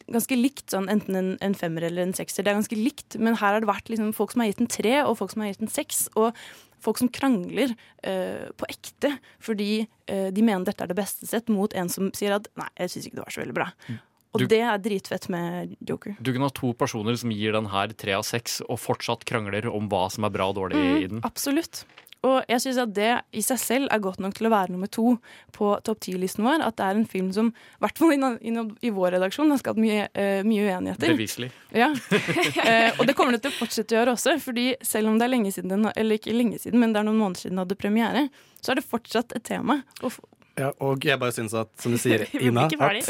ganske 0.07 0.39
likt, 0.39 0.65
sånn, 0.71 0.89
enten 0.91 1.19
en, 1.19 1.29
en 1.43 1.59
femmer 1.59 1.89
eller 1.89 2.07
en 2.07 2.15
sekser. 2.15 2.47
Det 2.47 2.53
er 2.53 2.59
ganske 2.61 2.79
likt, 2.79 3.19
men 3.19 3.35
her 3.35 3.57
har 3.57 3.63
det 3.63 3.71
vært 3.71 3.91
liksom, 3.91 4.15
folk 4.15 4.35
som 4.35 4.45
har 4.45 4.53
gitt 4.53 4.63
en 4.63 4.73
tre, 4.79 4.97
og 5.03 5.19
folk 5.19 5.35
som 5.35 5.43
har 5.43 5.51
gitt 5.51 5.63
en 5.67 5.75
seks. 5.75 6.07
og 6.15 6.31
Folk 6.79 7.01
som 7.01 7.09
krangler 7.11 7.73
uh, 7.75 8.47
på 8.55 8.67
ekte 8.71 9.17
fordi 9.43 9.83
de 10.09 10.41
mener 10.41 10.63
dette 10.65 10.81
er 10.81 10.89
det 10.89 10.95
beste 10.97 11.27
sett, 11.29 11.51
mot 11.53 11.69
en 11.77 11.91
som 11.91 12.07
sier 12.17 12.33
at 12.33 12.47
'nei, 12.57 12.65
jeg 12.79 12.89
syns 12.89 13.03
ikke 13.05 13.19
det 13.19 13.25
var 13.27 13.35
så 13.35 13.41
veldig 13.43 13.57
bra'. 13.59 13.99
Og 14.33 14.41
Du- 14.41 14.47
det 14.47 14.59
er 14.61 14.77
dritfett 14.77 15.29
med 15.29 15.75
Joker. 15.81 16.15
Du 16.21 16.31
kan 16.31 16.41
ha 16.41 16.49
to 16.49 16.73
personer 16.73 17.17
som 17.17 17.31
gir 17.31 17.51
den 17.51 17.65
her 17.65 17.87
tre 17.87 18.13
av 18.13 18.23
seks, 18.23 18.61
og 18.69 18.77
fortsatt 18.77 19.25
krangler 19.25 19.65
om 19.73 19.89
hva 19.89 20.11
som 20.11 20.23
er 20.23 20.29
bra 20.29 20.49
og 20.49 20.55
dårlig 20.55 21.03
i 21.03 21.07
den. 21.07 21.21
Absolutt. 21.23 21.85
Og 22.27 22.43
jeg 22.49 22.59
syns 22.59 22.77
at 22.81 22.91
det 22.93 23.11
i 23.31 23.41
seg 23.41 23.59
selv 23.61 23.87
er 23.95 24.01
godt 24.03 24.19
nok 24.19 24.33
til 24.35 24.49
å 24.49 24.51
være 24.51 24.73
nummer 24.73 24.89
to 24.91 25.13
på 25.55 25.69
topp 25.87 26.01
ti-listen 26.03 26.43
vår. 26.43 26.65
At 26.65 26.75
det 26.75 26.85
er 26.85 26.97
en 26.99 27.05
film 27.07 27.29
som, 27.31 27.47
i 27.47 27.79
hvert 27.79 27.97
fall 27.97 28.11
i, 28.11 28.89
vår 28.91 29.15
redaksjon, 29.15 29.49
har 29.53 29.61
skapt 29.61 29.79
mye, 29.79 30.09
uh, 30.11 30.41
mye 30.43 30.65
uenigheter. 30.67 31.13
Beviselig. 31.15 31.51
Ja. 31.71 31.87
uh, 31.95 32.89
og 32.99 33.07
det 33.07 33.15
kommer 33.15 33.31
det 33.31 33.43
til 33.45 33.53
å 33.53 33.59
fortsette 33.61 33.95
å 33.95 34.01
gjøre 34.01 34.17
også, 34.17 34.35
fordi 34.43 34.73
selv 34.83 35.13
om 35.13 35.19
det 35.19 35.29
er 35.29 35.31
lenge 35.31 35.53
siden 35.55 35.71
den, 35.71 35.87
eller 35.95 36.19
ikke 36.19 36.35
lenge 36.35 36.59
siden, 36.59 36.81
men 36.83 36.91
det 36.91 36.99
er 36.99 37.07
noen 37.07 37.21
måneder 37.23 37.45
siden 37.45 37.55
den 37.55 37.63
hadde 37.63 37.79
premiere, 37.79 38.25
så 38.59 38.73
er 38.73 38.81
det 38.81 38.89
fortsatt 38.89 39.37
et 39.39 39.47
tema. 39.47 39.79
Og 40.03 40.11
Ja, 40.59 40.69
og 40.83 41.05
jeg 41.07 41.19
bare 41.21 41.31
syns 41.31 41.53
at, 41.55 41.71
som 41.79 41.93
du 41.95 41.99
sier, 42.01 42.25
Ina, 42.45 42.65
at 42.67 43.09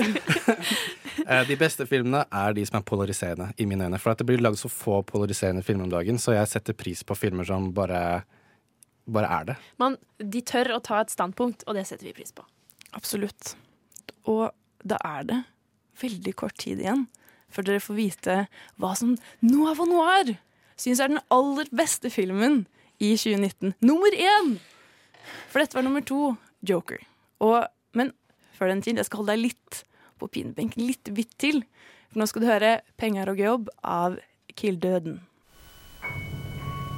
eh, 1.25 1.43
de 1.49 1.57
beste 1.59 1.87
filmene 1.89 2.21
er 2.29 2.53
de 2.57 2.65
som 2.67 2.77
er 2.79 2.85
polariserende, 2.85 3.49
i 3.57 3.65
mine 3.69 3.87
øyne. 3.87 3.99
For 4.01 4.13
at 4.13 4.21
det 4.21 4.27
blir 4.29 4.43
lagd 4.43 4.59
så 4.61 4.69
få 4.71 5.01
polariserende 5.07 5.65
filmer 5.65 5.87
om 5.87 5.93
dagen, 5.93 6.21
så 6.21 6.37
jeg 6.37 6.51
setter 6.51 6.77
pris 6.77 7.01
på 7.03 7.17
filmer 7.17 7.47
som 7.49 7.71
bare, 7.75 8.21
bare 9.09 9.31
er 9.39 9.49
det. 9.49 9.57
Men 9.81 9.97
de 10.21 10.43
tør 10.45 10.75
å 10.77 10.81
ta 10.85 11.01
et 11.01 11.13
standpunkt, 11.13 11.65
og 11.65 11.79
det 11.79 11.87
setter 11.89 12.11
vi 12.11 12.17
pris 12.21 12.35
på. 12.35 12.45
Absolutt. 12.97 13.55
Og 14.29 14.49
da 14.85 14.99
er 15.05 15.25
det 15.29 15.39
veldig 15.99 16.35
kort 16.39 16.57
tid 16.61 16.83
igjen 16.83 17.07
før 17.49 17.65
dere 17.65 17.81
får 17.81 17.97
vite 17.97 18.35
hva 18.79 18.93
som 18.97 19.15
Nova 19.41 19.87
Noir 19.89 20.35
syns 20.79 21.01
er 21.01 21.11
den 21.11 21.23
aller 21.33 21.69
beste 21.75 22.11
filmen 22.13 22.61
i 23.01 23.15
2019. 23.17 23.73
Nummer 23.81 24.13
én! 24.13 24.57
For 25.49 25.61
dette 25.61 25.77
var 25.77 25.85
nummer 25.87 26.05
to, 26.05 26.35
Joker. 26.65 27.01
Og, 27.39 27.63
men 27.95 28.11
før 28.57 28.73
den 28.73 28.83
tid, 28.83 28.99
jeg 28.99 29.07
skal 29.07 29.23
holde 29.23 29.35
deg 29.35 29.45
litt 29.49 29.83
på 30.19 30.27
pinebenken, 30.27 30.83
litt 30.83 31.11
bitt 31.15 31.35
til. 31.39 31.63
For 32.11 32.19
nå 32.19 32.27
skal 32.27 32.43
du 32.43 32.49
høre 32.49 32.71
'Penger 32.97 33.31
og 33.31 33.37
jobb' 33.37 33.73
av 33.83 34.19
Kill 34.55 34.79
Døden. 34.81 35.21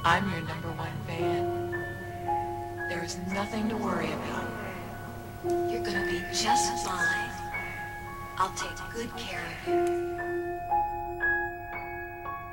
I'm 0.04 0.24
your 0.32 0.42
number 0.42 0.72
one 0.74 0.96
fan. 1.06 1.46
There 2.90 3.04
is 3.04 3.16
nothing 3.32 3.68
to 3.68 3.76
worry 3.76 4.10
about. 4.10 4.50
You're 5.70 5.84
gonna 5.84 6.06
be 6.06 6.20
just 6.32 6.72
fine. 6.84 7.30
I'll 8.38 8.54
take 8.56 8.78
good 8.94 9.10
care 9.16 9.44
of 9.46 9.68
you. 9.68 10.02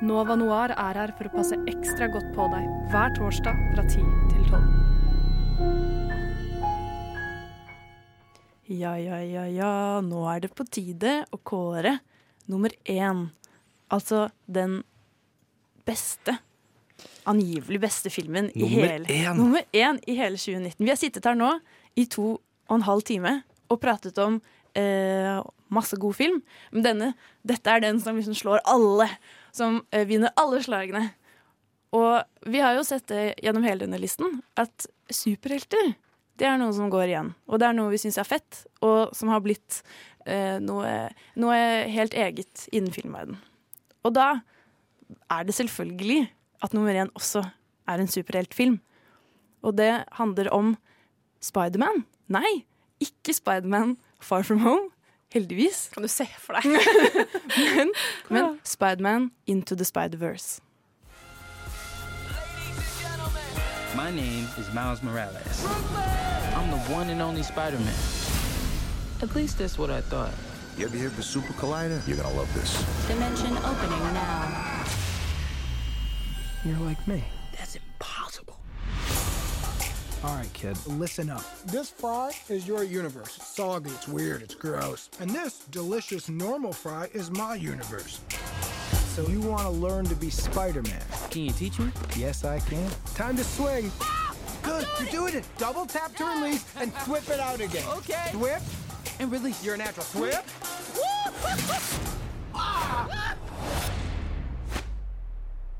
Nova 0.00 0.36
Noir 0.36 0.70
er 0.70 0.94
her 0.96 1.12
for 1.18 1.28
å 1.28 1.34
passe 1.34 1.58
ekstra 1.68 2.08
godt 2.08 2.30
på 2.36 2.46
deg 2.54 2.70
hver 2.92 3.12
torsdag 3.18 3.66
fra 3.74 3.84
10 3.84 4.06
til 4.30 4.48
12. 4.48 4.89
Ja, 8.70 8.92
ja, 8.98 9.16
ja, 9.26 9.48
ja, 9.50 9.72
nå 10.04 10.20
er 10.30 10.44
det 10.44 10.52
på 10.54 10.62
tide 10.70 11.24
å 11.34 11.38
kåre 11.42 11.96
nummer 12.50 12.70
én. 12.86 13.24
Altså 13.90 14.28
den 14.46 14.76
beste, 15.88 16.36
angivelig 17.26 17.80
beste 17.82 18.12
filmen 18.14 18.46
i 18.54 18.68
hele 18.70 19.10
én. 19.10 19.34
Nummer 19.34 19.64
én 19.74 19.98
i 20.06 20.14
hele 20.20 20.38
2019. 20.38 20.84
Vi 20.84 20.92
har 20.92 21.00
sittet 21.00 21.26
her 21.26 21.34
nå 21.38 21.48
i 21.98 22.04
to 22.06 22.36
og 22.38 22.76
en 22.76 22.86
halv 22.86 23.02
time 23.08 23.32
og 23.66 23.80
pratet 23.82 24.20
om 24.22 24.36
eh, 24.78 25.40
masse 25.74 25.98
god 25.98 26.14
film. 26.20 26.38
Men 26.70 26.86
denne, 26.86 27.08
dette 27.42 27.74
er 27.74 27.82
den 27.82 27.98
som 28.02 28.18
liksom 28.20 28.36
slår 28.38 28.62
alle. 28.70 29.08
Som 29.50 29.80
eh, 29.90 30.06
vinner 30.06 30.30
alle 30.38 30.62
slagene. 30.62 31.08
Og 31.98 32.22
vi 32.46 32.62
har 32.62 32.78
jo 32.78 32.86
sett 32.86 33.08
det 33.10 33.32
gjennom 33.42 33.66
hele 33.66 33.82
denne 33.82 33.98
listen, 33.98 34.38
at 34.54 34.86
superhelter 35.10 35.96
det 36.40 36.48
er 36.48 36.56
noe 36.60 36.72
som 36.72 36.90
går 36.92 37.10
igjen. 37.10 37.34
Og 37.50 37.60
det 37.60 37.68
er 37.68 37.76
noe 37.76 37.92
vi 37.92 38.00
syns 38.00 38.18
er 38.20 38.28
fett, 38.28 38.62
og 38.84 39.12
som 39.16 39.30
har 39.32 39.42
blitt 39.44 39.82
eh, 40.24 40.56
noe, 40.62 41.10
noe 41.40 41.58
helt 41.92 42.16
eget 42.16 42.66
innen 42.72 42.94
filmverden. 42.94 43.36
Og 44.08 44.14
da 44.16 44.30
er 45.30 45.44
det 45.44 45.56
selvfølgelig 45.58 46.22
at 46.64 46.76
nummer 46.76 46.96
én 46.96 47.12
også 47.18 47.44
er 47.90 48.00
en 48.00 48.08
superheltfilm. 48.08 48.78
Og 49.62 49.76
det 49.76 50.04
handler 50.16 50.48
om 50.56 50.76
Spiderman. 51.44 52.06
Nei, 52.32 52.64
ikke 53.00 53.34
Spiderman 53.36 53.98
Far 54.20 54.42
From 54.42 54.64
Home. 54.64 54.88
Heldigvis. 55.32 55.90
Kan 55.94 56.02
du 56.02 56.08
se 56.08 56.26
for 56.38 56.56
deg? 56.58 56.66
men 57.76 57.92
men 58.30 58.58
Spiderman 58.64 59.30
Into 59.46 59.76
the 59.76 59.84
Spider-Verse. 59.84 60.60
My 63.96 64.10
name 64.10 64.46
is 64.58 64.72
Miles 64.72 65.02
Morales. 65.02 66.29
I'm 66.60 66.70
the 66.70 66.76
one 66.92 67.08
and 67.08 67.22
only 67.22 67.42
Spider-Man. 67.42 67.94
At 69.22 69.34
least 69.34 69.56
that's 69.56 69.78
what 69.78 69.88
I 69.88 70.02
thought. 70.02 70.34
You 70.76 70.84
ever 70.84 70.94
hear 70.94 71.06
of 71.06 71.16
the 71.16 71.22
Super 71.22 71.54
Collider? 71.54 72.06
You're 72.06 72.18
gonna 72.18 72.36
love 72.36 72.52
this. 72.52 72.84
Dimension 73.08 73.56
opening 73.56 74.12
now. 74.12 74.84
You're 76.62 76.76
like 76.80 77.08
me. 77.08 77.24
That's 77.56 77.76
impossible. 77.76 78.58
All 80.22 80.36
right, 80.36 80.52
kid, 80.52 80.76
listen 80.86 81.30
up. 81.30 81.44
This 81.64 81.88
fry 81.88 82.30
is 82.50 82.68
your 82.68 82.84
universe. 82.84 83.38
It's 83.38 83.46
soggy, 83.46 83.88
it's 83.88 84.06
weird, 84.06 84.42
it's 84.42 84.54
gross. 84.54 85.08
And 85.18 85.30
this 85.30 85.60
delicious 85.70 86.28
normal 86.28 86.74
fry 86.74 87.08
is 87.14 87.30
my 87.30 87.54
universe. 87.54 88.20
So 89.14 89.26
you 89.28 89.40
want 89.40 89.62
to 89.62 89.70
learn 89.70 90.04
to 90.04 90.14
be 90.14 90.28
Spider-Man. 90.28 91.00
Can 91.30 91.40
you 91.40 91.52
teach 91.52 91.78
me? 91.78 91.90
Yes, 92.16 92.44
I 92.44 92.58
can. 92.60 92.90
Time 93.14 93.38
to 93.38 93.44
swing. 93.44 93.90
Good, 94.62 94.86
you're 95.00 95.08
doing 95.10 95.34
it. 95.34 95.44
Double 95.58 95.86
tap 95.86 96.14
to 96.16 96.24
release 96.24 96.64
and 96.76 96.92
whip 97.08 97.28
it 97.28 97.40
out 97.40 97.60
again. 97.60 97.84
Okay. 97.98 98.30
Whip 98.36 98.62
and 99.18 99.30
release. 99.32 99.64
You're 99.64 99.74
a 99.74 99.78
natural. 99.78 100.06
Whip. 100.20 100.44
Ah! 102.52 103.36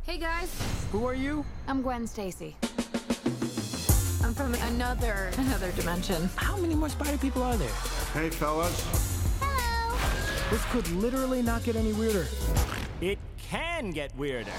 Hey 0.05 0.16
guys, 0.19 0.51
Who 0.93 1.05
are 1.07 1.15
you? 1.15 1.44
I'm 1.69 1.82
Gwen 1.82 2.07
Stacy. 2.07 2.57
I'm 4.23 4.35
from 4.35 4.55
another 4.55 5.31
another 5.39 5.70
dimension. 5.73 6.28
How 6.36 6.57
many 6.57 6.74
more 6.74 6.89
spider 6.89 7.19
people 7.19 7.43
are 7.43 7.57
there? 7.57 7.69
Hey, 8.15 8.31
fellas. 8.31 8.86
Hello. 9.40 10.51
This 10.51 10.65
could 10.73 10.89
literally 10.93 11.43
not 11.43 11.65
get 11.65 11.77
any 11.77 11.93
weirder. 11.93 12.27
It 13.01 13.19
can 13.39 13.90
get 13.90 14.15
weirder. 14.16 14.52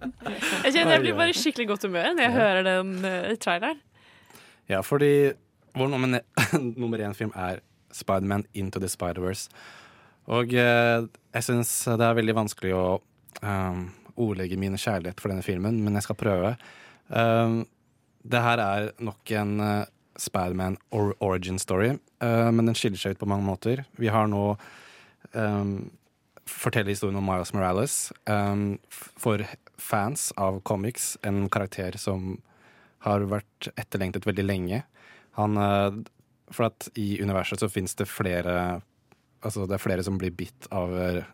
Jeg 0.00 0.72
kjenner 0.74 0.96
jeg 0.96 1.04
blir 1.04 1.18
bare 1.18 1.36
skikkelig 1.36 1.68
godt 1.72 1.86
humør 1.88 2.12
når 2.14 2.24
jeg 2.26 2.36
hører 2.36 2.66
den 2.66 2.92
uh, 3.04 3.34
traileren. 3.42 3.80
Ja, 4.70 4.80
fordi 4.86 5.32
vår 5.76 5.90
nummer, 5.92 6.22
nummer 6.80 7.04
én 7.04 7.16
film 7.16 7.32
er 7.36 7.60
Spiderman 7.92 8.46
Into 8.54 8.80
the 8.80 8.88
Spider-Verse. 8.88 9.50
Og 10.30 10.54
uh, 10.54 11.06
jeg 11.34 11.46
syns 11.46 11.72
det 11.90 12.06
er 12.06 12.18
veldig 12.18 12.36
vanskelig 12.38 12.74
å 12.76 12.84
um, 13.42 13.86
ordlegge 14.20 14.58
min 14.60 14.78
kjærlighet 14.78 15.20
for 15.20 15.32
denne 15.32 15.44
filmen, 15.46 15.80
men 15.84 15.96
jeg 15.98 16.06
skal 16.06 16.18
prøve. 16.20 16.54
Um, 17.08 17.64
det 18.22 18.42
her 18.44 18.62
er 18.62 18.90
nok 19.02 19.32
en 19.36 19.56
uh, 19.62 19.88
Spiderman 20.20 20.76
or 20.90 21.14
origin 21.24 21.58
story, 21.58 21.94
uh, 22.22 22.50
men 22.52 22.68
den 22.68 22.78
skiller 22.78 23.00
seg 23.00 23.16
ut 23.16 23.22
på 23.22 23.30
mange 23.30 23.46
måter. 23.46 23.84
Vi 23.98 24.12
har 24.12 24.28
nå 24.30 24.44
um, 25.32 25.74
forteller 26.50 26.92
historien 26.92 27.18
om 27.18 27.26
Miles 27.26 27.52
Morales. 27.54 28.12
Um, 28.26 28.78
for 28.90 29.44
fans 29.80 30.30
av 30.36 30.60
comics, 30.66 31.16
en 31.26 31.48
karakter 31.52 31.96
som 31.98 32.36
har 33.06 33.24
vært 33.30 33.70
etterlengtet 33.80 34.26
veldig 34.28 34.44
lenge. 34.44 34.82
Han, 35.38 35.56
eh, 35.56 35.90
for 36.52 36.68
at 36.70 36.88
i 36.98 37.20
universet 37.22 37.62
så 37.62 37.70
finnes 37.70 37.94
det 37.96 38.10
flere 38.10 38.82
Altså 39.40 39.62
det 39.64 39.72
er 39.72 39.80
flere 39.80 40.02
som 40.04 40.18
blir 40.20 40.34
bitt 40.36 40.66
av 40.68 40.90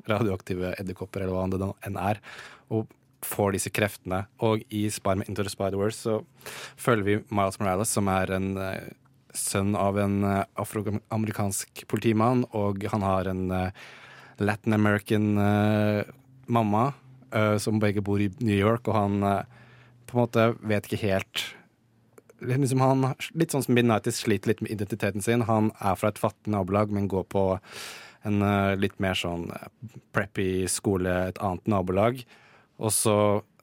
radioaktive 0.07 0.77
edderkopper, 0.79 1.25
eller 1.25 1.35
hva 1.35 1.47
det 1.51 1.67
enn 1.89 1.97
er, 1.99 2.21
og 2.71 2.87
får 3.27 3.57
disse 3.57 3.73
kreftene. 3.75 4.21
Og 4.47 4.63
i 4.71 4.85
Spiderman 4.95 5.27
Into 5.27 5.43
the 5.43 5.51
Spider-Wars 5.51 5.99
så 6.05 6.21
følger 6.79 7.03
vi 7.03 7.17
Miles 7.35 7.59
Morales, 7.59 7.91
som 7.91 8.07
er 8.07 8.31
en 8.37 8.47
eh, 8.63 8.93
sønn 9.35 9.75
av 9.75 9.99
en 9.99 10.23
eh, 10.23 10.45
afroamerikansk 10.55 11.83
politimann, 11.91 12.47
og 12.55 12.87
han 12.95 13.03
har 13.03 13.33
en 13.33 13.43
Latin 14.39 14.79
American 14.79 15.35
mamma, 16.47 16.93
som 17.61 17.81
begge 17.83 18.03
bor 18.05 18.21
i 18.23 18.31
New 18.39 18.57
York, 18.57 18.89
og 18.89 18.95
han 18.95 19.23
eh, 19.27 19.63
på 20.07 20.17
en 20.17 20.23
måte 20.23 20.45
vet 20.63 20.87
ikke 20.87 21.03
helt 21.03 21.45
liksom 22.41 22.83
han, 22.85 23.07
Litt 23.35 23.55
sånn 23.55 23.65
som 23.65 23.77
Midnightis 23.77 24.21
sliter 24.23 24.53
litt 24.53 24.63
med 24.65 24.75
identiteten 24.75 25.25
sin. 25.25 25.47
Han 25.49 25.73
er 25.81 25.97
fra 25.99 26.13
et 26.13 26.21
fattig 26.21 26.53
nabolag, 26.53 26.93
men 26.93 27.09
går 27.09 27.25
på 27.33 27.47
en 28.27 28.43
eh, 28.43 28.75
litt 28.79 28.99
mer 29.03 29.17
sånn 29.19 29.49
eh, 29.55 29.69
preppy 30.17 30.67
skole, 30.71 31.15
et 31.31 31.41
annet 31.43 31.67
nabolag. 31.71 32.23
Og 32.77 32.93
så, 32.93 33.17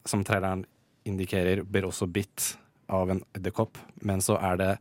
som 0.09 0.25
traileren 0.25 0.65
indikerer, 1.07 1.63
blir 1.67 1.87
også 1.87 2.07
bitt 2.09 2.53
av 2.93 3.11
en 3.11 3.23
edderkopp. 3.37 3.77
Men 4.01 4.23
så 4.23 4.39
er 4.41 4.59
det 4.59 4.71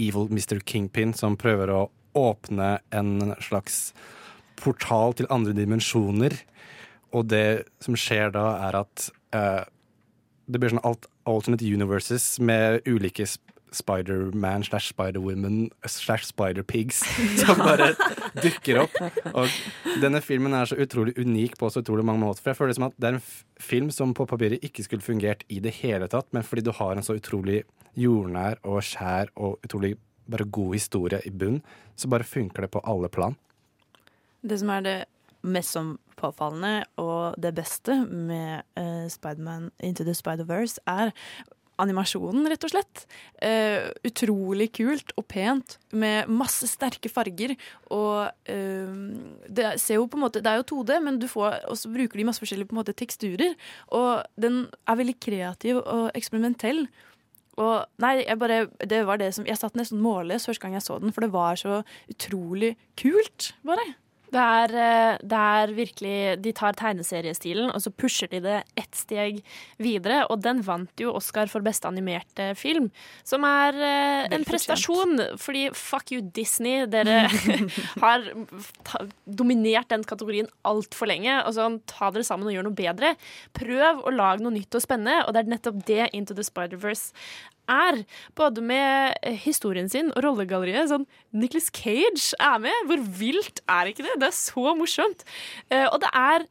Evil 0.00 0.30
Mr. 0.30 0.60
Kingpin 0.64 1.14
som 1.16 1.38
prøver 1.40 1.72
å 1.72 1.86
åpne 2.16 2.78
en 2.96 3.34
slags 3.44 3.90
portal 4.56 5.16
til 5.16 5.28
andre 5.32 5.52
dimensjoner. 5.56 6.36
Og 7.14 7.28
det 7.30 7.64
som 7.84 7.94
skjer 7.98 8.32
da, 8.34 8.46
er 8.68 8.80
at 8.82 9.08
uh, 9.36 9.64
det 10.46 10.60
blir 10.62 10.72
sånn 10.74 10.82
alt, 10.86 11.06
alternate 11.26 11.66
universes 11.66 12.36
med 12.40 12.82
ulike 12.86 13.26
sp 13.28 13.42
Spider-Man 13.76 14.62
slash 14.64 14.92
Spider-Woman 14.94 15.66
slash 15.90 16.24
Spider-Pigs 16.30 17.00
som 17.42 17.58
bare 17.60 17.90
dukker 18.40 18.78
opp. 18.84 18.94
Og 19.36 19.50
denne 20.00 20.22
filmen 20.24 20.54
er 20.56 20.70
så 20.70 20.78
utrolig 20.80 21.12
unik 21.18 21.58
på 21.60 21.68
så 21.74 21.82
utrolig 21.82 22.04
mange 22.06 22.22
måter. 22.22 22.40
For 22.44 22.52
jeg 22.54 22.58
føler 22.60 22.72
det 22.72 22.78
som 22.78 22.86
at 22.86 22.94
det 22.96 23.08
er 23.10 23.18
en 23.18 23.20
f- 23.20 23.42
film 23.60 23.90
som 23.92 24.14
på 24.16 24.24
papiret 24.30 24.64
ikke 24.64 24.86
skulle 24.86 25.04
fungert 25.04 25.42
i 25.52 25.58
det 25.60 25.74
hele 25.82 26.08
tatt, 26.08 26.30
men 26.32 26.46
fordi 26.46 26.64
du 26.64 26.72
har 26.78 26.94
en 26.96 27.04
så 27.04 27.18
utrolig 27.18 27.64
jordnær 27.98 28.62
og 28.64 28.80
skjær 28.86 29.34
og 29.36 29.58
utrolig 29.66 29.96
bare 30.30 30.46
god 30.56 30.72
historie 30.78 31.20
i 31.28 31.34
bunn, 31.34 31.58
så 31.98 32.08
bare 32.08 32.24
funker 32.24 32.64
det 32.64 32.72
på 32.78 32.84
alle 32.86 33.10
plan. 33.12 33.36
Det 34.46 34.60
som 34.62 34.72
er 34.78 34.86
det 34.86 34.96
mest 35.46 35.76
som 35.76 35.96
påfallende 36.16 36.86
og 37.00 37.36
det 37.40 37.52
beste 37.56 37.98
med 38.06 38.64
uh, 38.78 39.06
Spiderman 39.12 39.70
Into 39.84 40.04
the 40.06 40.14
Spider-Verse, 40.16 40.80
er 40.88 41.12
animasjonen, 41.82 42.46
rett 42.48 42.64
og 42.64 42.72
slett. 42.72 43.02
Uh, 43.36 43.90
utrolig 44.06 44.70
kult 44.78 45.12
og 45.18 45.26
pent, 45.28 45.76
med 45.92 46.30
masse 46.32 46.68
sterke 46.70 47.10
farger. 47.12 47.56
Og 47.94 48.30
uh, 48.48 49.02
det 49.48 49.74
ser 49.82 50.00
jo 50.00 50.06
på 50.10 50.18
en 50.18 50.26
måte 50.26 50.42
Det 50.44 50.52
er 50.52 50.62
jo 50.62 50.68
2D, 50.72 51.00
men 51.04 51.20
du 51.20 51.28
får, 51.30 51.60
også 51.72 51.92
bruker 51.92 52.20
de 52.20 52.28
masse 52.28 52.42
forskjellige 52.42 52.70
på 52.70 52.76
en 52.76 52.82
måte, 52.82 52.96
teksturer. 52.96 53.52
Og 53.96 54.24
den 54.40 54.64
er 54.88 55.02
veldig 55.02 55.18
kreativ 55.20 55.82
og 55.82 56.08
eksperimentell. 56.16 56.86
Og 57.56 57.86
nei, 58.04 58.18
jeg 58.20 58.36
bare 58.36 58.66
Det 58.84 58.98
var 59.08 59.16
det 59.16 59.30
som 59.32 59.46
Jeg 59.48 59.56
satt 59.56 59.78
nesten 59.80 60.02
målløs 60.04 60.44
første 60.44 60.60
gang 60.60 60.74
jeg 60.76 60.84
så 60.84 60.98
den, 61.00 61.12
for 61.12 61.24
det 61.24 61.32
var 61.32 61.56
så 61.60 61.80
utrolig 62.12 62.74
kult, 63.00 63.54
bare. 63.64 63.94
Det 64.32 64.42
er, 64.42 64.74
eh, 64.74 65.18
det 65.22 65.38
er 65.38 65.72
virkelig 65.76 66.16
De 66.42 66.52
tar 66.56 66.76
tegneseriestilen, 66.78 67.70
og 67.70 67.82
så 67.82 67.92
pusher 67.94 68.30
de 68.32 68.40
det 68.42 68.56
ett 68.76 68.98
steg 68.98 69.42
videre. 69.82 70.24
Og 70.30 70.42
den 70.42 70.62
vant 70.66 70.92
jo 71.00 71.14
Oscar 71.16 71.50
for 71.50 71.64
beste 71.64 71.88
animerte 71.88 72.52
film, 72.58 72.90
som 73.24 73.46
er 73.46 73.78
eh, 73.78 74.34
en 74.34 74.46
prestasjon. 74.46 75.18
Fordi 75.40 75.68
fuck 75.74 76.12
you, 76.12 76.22
Disney. 76.22 76.86
Dere 76.90 77.26
har 78.04 78.26
dominert 79.26 79.90
den 79.92 80.06
kategorien 80.06 80.50
altfor 80.66 81.10
lenge. 81.10 81.38
Og 81.46 81.56
sånn, 81.56 81.80
ta 81.90 82.10
dere 82.14 82.26
sammen 82.26 82.50
og 82.50 82.56
gjør 82.56 82.68
noe 82.68 82.78
bedre. 82.78 83.14
Prøv 83.56 84.02
å 84.06 84.14
lage 84.14 84.44
noe 84.44 84.54
nytt 84.56 84.74
og 84.76 84.84
spennende, 84.84 85.22
og 85.26 85.34
det 85.34 85.44
er 85.44 85.54
nettopp 85.54 85.84
det 85.86 86.10
Into 86.16 86.36
the 86.36 86.44
Spider-Verse 86.46 87.12
er. 87.70 88.02
Både 88.38 88.64
med 88.64 89.16
historien 89.44 89.90
sin 89.92 90.12
og 90.14 90.24
rollegalleriet. 90.26 90.90
Sånn, 90.92 91.06
Nicholas 91.36 91.70
Cage 91.74 92.36
er 92.40 92.60
med. 92.62 92.84
Hvor 92.90 93.06
vilt 93.20 93.62
er 93.68 93.92
ikke 93.92 94.06
det? 94.06 94.18
Det 94.22 94.30
er 94.30 94.38
så 94.38 94.76
morsomt. 94.78 95.26
Eh, 95.70 95.86
og 95.86 96.00
det 96.04 96.12
er 96.12 96.46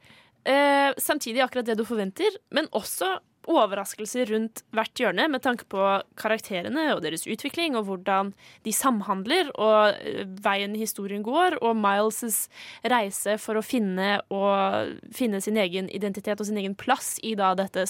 eh, 0.46 0.90
samtidig 1.00 1.44
akkurat 1.44 1.68
det 1.68 1.78
du 1.78 1.86
forventer, 1.88 2.38
men 2.54 2.70
også 2.76 3.16
overraskelser 3.46 4.26
rundt 4.32 4.62
hvert 4.74 4.98
hjørne 4.98 5.28
med 5.30 5.42
tanke 5.44 5.66
på 5.70 5.82
karakterene 6.18 6.88
og 6.94 7.02
deres 7.04 7.26
utvikling, 7.30 7.76
og 7.78 7.86
hvordan 7.88 8.32
de 8.66 8.74
samhandler, 8.74 9.52
og 9.54 10.00
eh, 10.02 10.24
veien 10.42 10.74
historien 10.78 11.22
går, 11.26 11.60
og 11.62 11.78
Miles' 11.78 12.46
reise 12.90 13.36
for 13.42 13.58
å 13.58 13.64
finne, 13.64 14.18
finne 15.14 15.42
sin 15.44 15.60
egen 15.62 15.90
identitet 15.94 16.42
og 16.42 16.48
sin 16.48 16.58
egen 16.60 16.76
plass 16.78 17.16
i 17.22 17.36
da 17.38 17.54
dette 17.58 17.86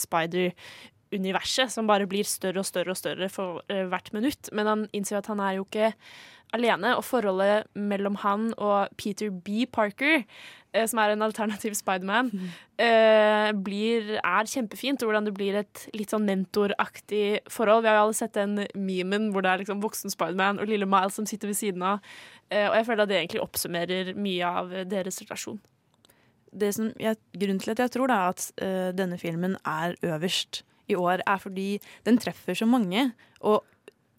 Spider-universet, 1.06 1.70
som 1.70 1.86
bare 1.86 2.06
blir 2.06 2.24
større 2.26 2.60
og 2.60 2.66
større 2.66 2.90
og 2.90 2.96
større 2.98 3.28
for 3.30 3.62
eh, 3.70 3.86
hvert 3.86 4.12
minutt. 4.12 4.50
Men 4.52 4.66
han 4.66 4.88
innser 4.92 5.18
at 5.18 5.26
han 5.30 5.40
er 5.40 5.56
jo 5.58 5.64
ikke 5.66 5.92
alene, 6.54 6.96
og 6.96 7.04
forholdet 7.04 7.66
mellom 7.74 8.16
han 8.22 8.52
og 8.56 8.88
Peter 8.96 9.30
B. 9.30 9.66
Parker, 9.66 10.24
eh, 10.72 10.86
som 10.86 10.98
er 11.02 11.10
en 11.14 11.22
alternativ 11.22 11.74
Spiderman, 11.74 12.30
eh, 12.78 13.52
blir- 13.52 14.18
er 14.22 14.44
kjempefint. 14.44 15.02
Og 15.02 15.08
hvordan 15.10 15.24
det 15.24 15.34
blir 15.34 15.54
et 15.56 15.88
litt 15.94 16.10
sånn 16.10 16.26
mentoraktig 16.26 17.40
forhold. 17.48 17.82
Vi 17.82 17.88
har 17.88 17.96
jo 17.96 18.04
alle 18.04 18.14
sett 18.14 18.32
den 18.32 18.66
memen 18.74 19.32
hvor 19.32 19.42
det 19.42 19.50
er 19.50 19.64
liksom 19.64 19.82
voksen 19.82 20.10
Spiderman 20.10 20.60
og 20.60 20.68
lille 20.68 20.86
Miles 20.86 21.14
som 21.14 21.26
sitter 21.26 21.48
ved 21.48 21.56
siden 21.56 21.82
av. 21.82 22.00
Eh, 22.50 22.68
og 22.68 22.74
jeg 22.74 22.86
føler 22.86 23.02
at 23.02 23.08
det 23.08 23.28
egentlig 23.28 23.42
oppsummerer 23.42 24.14
mye 24.16 24.44
av 24.44 24.72
eh, 24.72 24.84
deres 24.84 25.20
relasjon. 25.22 25.60
det 26.56 26.72
som 26.74 26.92
jeg, 26.98 27.16
grunnen 27.36 27.58
til 27.60 27.70
at 27.72 27.78
jeg 27.78 27.90
tror 27.90 28.06
da 28.08 28.28
at 28.30 28.50
uh, 28.62 28.90
denne 28.92 29.18
filmen 29.18 29.58
er 29.66 29.92
øverst 30.02 30.62
i 30.88 30.98
år, 30.98 31.22
er 31.26 31.40
fordi 31.42 31.70
den 32.06 32.18
treffer 32.22 32.56
så 32.58 32.68
mange. 32.68 33.10
Og, 33.40 33.64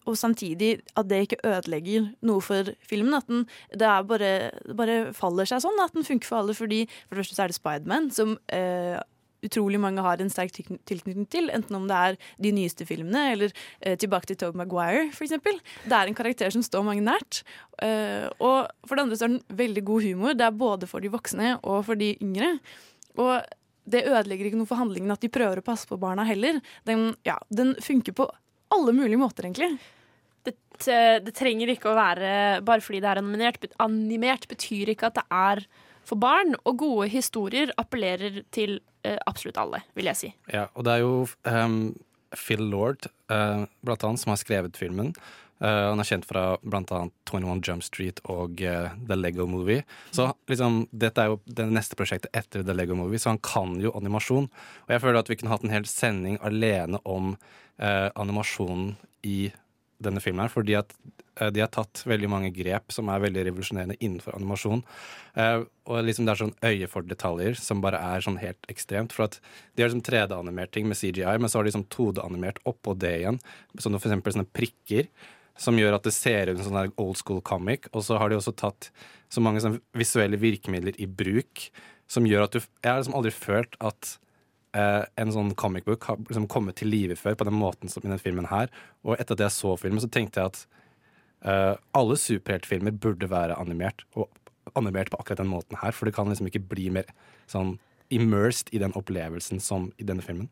og 0.08 0.16
samtidig 0.16 0.78
at 0.96 1.10
det 1.10 1.20
ikke 1.26 1.42
ødelegger 1.44 2.08
noe 2.26 2.44
for 2.44 2.72
filmen. 2.88 3.14
At 3.18 3.28
den 3.28 3.46
det 3.72 3.92
bare, 4.08 4.32
bare 4.76 4.98
faller 5.16 5.48
seg 5.48 5.62
sånn. 5.64 5.84
At 5.84 5.94
den 5.96 6.06
funker 6.06 6.30
for 6.30 6.42
alle. 6.42 6.56
Fordi 6.56 6.84
for 7.06 7.16
det 7.16 7.22
første 7.24 7.38
så 7.38 7.44
er 7.46 7.52
det 7.52 7.58
Spiderman, 7.58 8.10
som 8.14 8.36
eh, 8.54 8.98
utrolig 9.46 9.78
mange 9.80 10.02
har 10.02 10.20
en 10.20 10.30
sterk 10.32 10.54
tilknytning 10.56 11.28
til. 11.30 11.50
Enten 11.54 11.78
om 11.78 11.86
det 11.90 11.98
er 11.98 12.18
de 12.42 12.52
nyeste 12.54 12.86
filmene, 12.88 13.24
eller 13.34 13.54
eh, 13.80 13.96
tilbake 14.00 14.30
til 14.30 14.38
Tobe 14.40 14.58
Maguire, 14.58 15.08
eksempel. 15.14 15.60
Det 15.84 15.94
er 15.94 16.10
en 16.10 16.18
karakter 16.18 16.54
som 16.54 16.64
står 16.64 16.86
mange 16.86 17.04
nært. 17.06 17.42
Eh, 17.82 18.26
og 18.38 18.70
for 18.86 18.96
det 18.96 19.06
andre 19.06 19.18
så 19.18 19.28
er 19.28 19.36
den 19.36 19.60
veldig 19.60 19.84
god 19.92 20.08
humor. 20.08 20.38
Det 20.38 20.48
er 20.48 20.62
både 20.64 20.90
for 20.90 21.04
de 21.04 21.12
voksne 21.12 21.56
og 21.62 21.84
for 21.86 22.00
de 22.00 22.14
yngre. 22.24 22.56
Og 23.18 23.38
det 23.90 24.04
ødelegger 24.06 24.48
ikke 24.48 24.60
noe 24.60 24.68
for 24.70 24.80
handlingen 24.80 25.14
at 25.14 25.24
de 25.24 25.32
prøver 25.32 25.60
å 25.60 25.66
passe 25.66 25.88
på 25.88 25.98
barna 26.00 26.26
heller. 26.28 26.60
Den, 26.88 27.10
ja, 27.26 27.38
den 27.48 27.74
funker 27.82 28.16
på 28.16 28.28
alle 28.74 28.94
mulige 28.96 29.20
måter, 29.20 29.48
egentlig. 29.48 29.78
Det, 30.44 30.54
det 31.24 31.34
trenger 31.36 31.72
ikke 31.72 31.90
å 31.90 31.96
være 31.98 32.28
Bare 32.64 32.80
fordi 32.80 33.00
det 33.02 33.08
er 33.10 33.18
animert, 33.20 33.64
animert 33.82 34.46
betyr 34.48 34.94
ikke 34.94 35.10
at 35.10 35.18
det 35.18 35.24
er 35.34 35.64
for 36.08 36.20
barn. 36.20 36.54
Og 36.64 36.78
gode 36.80 37.08
historier 37.12 37.72
appellerer 37.80 38.42
til 38.54 38.78
eh, 39.06 39.18
absolutt 39.28 39.60
alle, 39.60 39.82
vil 39.98 40.10
jeg 40.12 40.20
si. 40.20 40.30
Ja, 40.52 40.68
og 40.74 40.86
det 40.88 40.96
er 40.96 41.04
jo 41.04 41.14
ehm, 41.48 41.80
Phil 42.36 42.64
Lord, 42.70 43.08
uh, 43.32 43.64
blant 43.84 44.04
annet, 44.04 44.22
som 44.22 44.32
har 44.34 44.40
skrevet 44.40 44.78
filmen. 44.78 45.12
Uh, 45.58 45.90
han 45.90 45.98
er 45.98 46.06
kjent 46.06 46.26
fra 46.28 46.42
annet 46.62 47.22
21 47.26 47.62
Jump 47.66 47.82
Street 47.82 48.20
og 48.30 48.60
uh, 48.62 48.92
The 49.08 49.16
Lego 49.18 49.46
Movie. 49.50 49.82
Så 50.14 50.28
liksom, 50.50 50.84
dette 50.94 51.24
er 51.24 51.32
jo 51.32 51.40
det 51.46 51.66
neste 51.72 51.98
prosjektet 51.98 52.30
etter 52.36 52.62
The 52.62 52.76
Lego 52.76 52.94
Movie, 52.98 53.18
så 53.18 53.32
han 53.32 53.42
kan 53.42 53.78
jo 53.82 53.94
animasjon. 53.98 54.46
Og 54.86 54.94
jeg 54.94 55.02
føler 55.02 55.22
at 55.22 55.30
vi 55.32 55.38
kunne 55.40 55.54
hatt 55.54 55.66
en 55.66 55.74
hel 55.74 55.88
sending 55.90 56.38
alene 56.46 57.02
om 57.08 57.34
uh, 57.34 58.08
animasjonen 58.14 58.94
i 59.26 59.48
denne 60.02 60.22
filmen 60.22 60.44
her, 60.44 60.52
fordi 60.52 60.76
at 60.78 60.92
eh, 61.40 61.50
de 61.54 61.62
har 61.62 61.70
tatt 61.74 62.02
veldig 62.08 62.30
mange 62.30 62.50
grep 62.54 62.92
som 62.94 63.10
er 63.12 63.22
veldig 63.24 63.46
revolusjonerende 63.48 63.98
innenfor 63.98 64.36
animasjon. 64.38 64.84
Eh, 65.38 65.64
og 65.88 66.04
liksom 66.06 66.28
det 66.28 66.34
er 66.34 66.42
sånn 66.42 66.54
øye 66.70 66.90
for 66.90 67.08
detaljer 67.08 67.58
som 67.60 67.82
bare 67.84 68.00
er 68.14 68.24
sånn 68.24 68.38
helt 68.42 68.70
ekstremt. 68.70 69.14
For 69.16 69.28
at 69.28 69.40
de 69.74 69.84
har 69.84 69.90
liksom 69.90 70.04
3D-animert 70.06 70.74
ting 70.74 70.88
med 70.90 71.00
CGI, 71.00 71.34
men 71.38 71.50
så 71.50 71.58
har 71.58 71.66
de 71.66 71.72
liksom 71.72 71.88
2D-animert 71.94 72.62
oppå 72.68 72.94
det 72.98 73.16
igjen. 73.22 73.42
Som 73.78 73.98
for 73.98 74.10
eksempel 74.10 74.36
sånne 74.36 74.52
prikker. 74.54 75.10
Som 75.58 75.80
gjør 75.80 75.98
at 75.98 76.06
det 76.06 76.14
ser 76.14 76.52
ut 76.52 76.62
som 76.62 76.70
sånn 76.70 76.96
old 77.02 77.18
school 77.18 77.42
comic. 77.42 77.90
Og 77.92 78.06
så 78.06 78.20
har 78.20 78.30
de 78.30 78.38
også 78.38 78.54
tatt 78.58 78.92
så 79.28 79.42
mange 79.44 79.60
sånne 79.64 79.82
visuelle 79.98 80.38
virkemidler 80.40 80.96
i 81.02 81.08
bruk 81.10 81.68
som 82.08 82.24
gjør 82.24 82.46
at 82.46 82.54
du 82.56 82.62
Jeg 82.62 82.88
har 82.88 83.02
liksom 83.02 83.18
aldri 83.18 83.34
følt 83.34 83.74
at 83.84 84.14
eh, 84.78 85.04
en 85.20 85.34
sånn 85.34 85.54
comic 85.58 85.86
book 85.88 86.06
har 86.08 86.20
liksom 86.22 86.48
kommet 86.50 86.78
til 86.80 86.90
live 86.92 87.18
før 87.18 87.36
på 87.38 87.48
den 87.48 87.58
måten 87.58 87.90
som 87.90 88.02
i 88.02 88.08
denne 88.08 88.22
filmen 88.22 88.48
her. 88.50 88.70
Og 89.06 89.16
etter 89.18 89.36
at 89.36 89.46
jeg 89.46 89.56
så 89.56 89.74
filmen, 89.80 90.02
så 90.02 90.10
tenkte 90.12 90.42
jeg 90.42 90.52
at 90.52 90.62
eh, 91.44 91.74
alle 91.98 92.18
superheltfilmer 92.20 92.96
burde 93.02 93.30
være 93.30 93.58
animert. 93.58 94.06
Og 94.14 94.30
animert 94.78 95.10
på 95.10 95.20
akkurat 95.20 95.42
den 95.42 95.52
måten 95.52 95.78
her, 95.80 95.94
for 95.96 96.08
det 96.08 96.14
kan 96.16 96.30
liksom 96.30 96.50
ikke 96.50 96.66
bli 96.70 96.88
mer 96.94 97.08
sånn 97.50 97.76
immersed 98.14 98.70
i 98.72 98.80
den 98.80 98.94
opplevelsen 98.96 99.60
som 99.60 99.90
i 100.00 100.06
denne 100.08 100.24
filmen. 100.24 100.48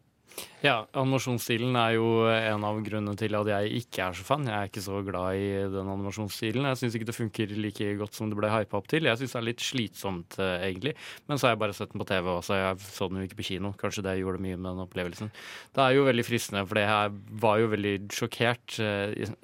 Ja, 0.65 0.81
animasjonsstilen 0.99 1.77
er 1.79 1.93
jo 1.95 2.07
en 2.33 2.65
av 2.67 2.79
grunnene 2.85 3.15
til 3.19 3.37
at 3.39 3.49
jeg 3.51 3.83
ikke 3.83 4.07
er 4.09 4.17
så 4.17 4.25
fan. 4.27 4.47
Jeg 4.49 4.57
er 4.57 4.71
ikke 4.71 4.83
så 4.83 4.99
glad 5.07 5.39
i 5.39 5.51
den 5.71 5.91
animasjonsstilen. 5.93 6.67
Jeg 6.71 6.81
syns 6.81 6.97
ikke 6.99 7.09
det 7.11 7.15
funker 7.17 7.53
like 7.61 7.89
godt 8.01 8.17
som 8.19 8.33
det 8.33 8.39
ble 8.39 8.51
hypa 8.51 8.81
opp 8.81 8.89
til. 8.91 9.07
Jeg 9.07 9.21
syns 9.21 9.37
det 9.37 9.41
er 9.41 9.47
litt 9.47 9.63
slitsomt, 9.63 10.39
eh, 10.43 10.67
egentlig. 10.67 10.95
Men 11.29 11.39
så 11.39 11.47
har 11.49 11.55
jeg 11.55 11.63
bare 11.63 11.77
sett 11.77 11.93
den 11.93 12.03
på 12.03 12.09
TV 12.09 12.31
også. 12.33 12.59
Jeg 12.59 12.81
så 12.83 13.09
den 13.13 13.21
jo 13.21 13.29
ikke 13.29 13.39
på 13.41 13.49
kino. 13.51 13.73
Kanskje 13.79 14.07
det 14.09 14.17
gjorde 14.19 14.43
mye 14.43 14.59
med 14.59 14.71
den 14.73 14.85
opplevelsen. 14.87 15.33
Det 15.77 15.85
er 15.85 15.97
jo 15.99 16.07
veldig 16.09 16.27
fristende, 16.27 16.67
for 16.67 16.83
jeg 16.83 17.17
var 17.47 17.63
jo 17.63 17.73
veldig 17.77 17.97
sjokkert. 18.19 18.79
eh, 18.81 19.35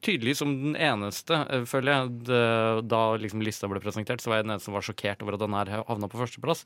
Tydelig 0.00 0.36
som 0.40 0.54
den 0.64 0.76
eneste, 0.80 1.44
eh, 1.50 1.66
føler 1.68 1.92
jeg. 1.98 2.86
Da 2.88 3.02
liksom 3.20 3.42
lista 3.44 3.68
ble 3.68 3.82
presentert, 3.82 4.22
så 4.22 4.30
var 4.30 4.40
jeg 4.40 4.48
den 4.48 4.54
eneste 4.56 4.70
som 4.70 4.78
var 4.78 4.86
sjokkert 4.86 5.22
over 5.22 5.34
at 5.34 5.44
den 5.44 5.58
her 5.58 5.84
havna 5.84 6.08
på 6.08 6.18
førsteplass. 6.22 6.64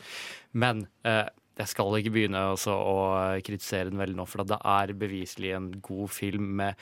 Men 0.52 0.86
eh, 1.05 1.27
jeg 1.55 1.71
skal 1.71 1.99
ikke 1.99 2.13
begynne 2.17 2.41
å 2.51 2.99
kritisere 3.47 3.91
den 3.91 4.01
veldig 4.01 4.19
nå, 4.19 4.27
for 4.27 4.43
det 4.49 4.59
er 4.59 4.95
beviselig 4.99 5.53
en 5.55 5.69
god 5.85 6.11
film 6.11 6.49
med 6.61 6.81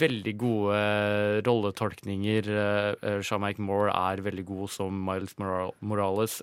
veldig 0.00 0.32
gode 0.40 0.78
rolletolkninger. 1.46 2.48
Shamaik 2.48 3.26
Shamike 3.28 3.66
Moore 3.66 3.92
er 3.92 4.24
veldig 4.24 4.46
god 4.48 4.72
som 4.72 5.02
Miles 5.04 5.36
Morales. 5.38 6.40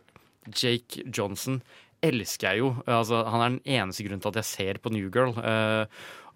Jake 0.53 1.07
Johnson 1.07 1.61
elsker 2.03 2.51
jeg 2.51 2.63
jo. 2.63 2.71
Altså, 2.85 3.23
han 3.29 3.41
er 3.41 3.53
den 3.55 3.77
eneste 3.79 4.05
grunnen 4.05 4.23
til 4.23 4.33
at 4.33 4.41
jeg 4.41 4.49
ser 4.49 4.79
på 4.83 4.91
New 4.93 5.09
Girl. 5.13 5.33
Eh, 5.39 5.85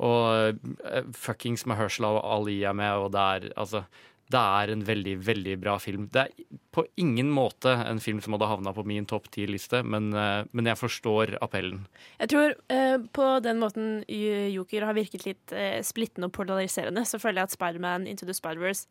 og 0.03 0.61
eh, 0.87 1.09
fuckings 1.17 1.65
Mahershala 1.67 2.21
Ali 2.23 2.61
er 2.63 2.77
med, 2.77 3.03
og 3.03 3.11
det 3.15 3.25
er 3.35 3.49
altså 3.57 3.83
det 4.27 4.39
er 4.39 4.71
en 4.73 4.81
veldig, 4.83 5.13
veldig 5.23 5.53
bra 5.61 5.77
film. 5.79 6.07
Det 6.11 6.25
er 6.25 6.57
på 6.75 6.83
ingen 6.99 7.29
måte 7.31 7.71
en 7.87 8.01
film 8.03 8.19
som 8.23 8.35
hadde 8.35 8.49
havna 8.51 8.73
på 8.75 8.83
min 8.87 9.07
topp 9.07 9.29
ti-liste, 9.31 9.79
men, 9.87 10.09
eh, 10.13 10.43
men 10.51 10.67
jeg 10.67 10.79
forstår 10.79 11.37
appellen. 11.41 11.85
Jeg 12.19 12.33
tror 12.33 12.55
eh, 12.73 12.97
på 13.15 13.27
den 13.45 13.61
måten 13.63 14.03
Joker 14.07 14.89
har 14.89 14.97
virket 14.97 15.25
litt 15.25 15.55
eh, 15.55 15.79
splittende 15.85 16.27
og 16.27 16.35
polariserende, 16.35 17.05
så 17.07 17.21
føler 17.23 17.41
jeg 17.41 17.51
at 17.51 17.55
Spiderman 17.55 18.07
Into 18.07 18.27
the 18.27 18.35
Spider-Verse 18.35 18.87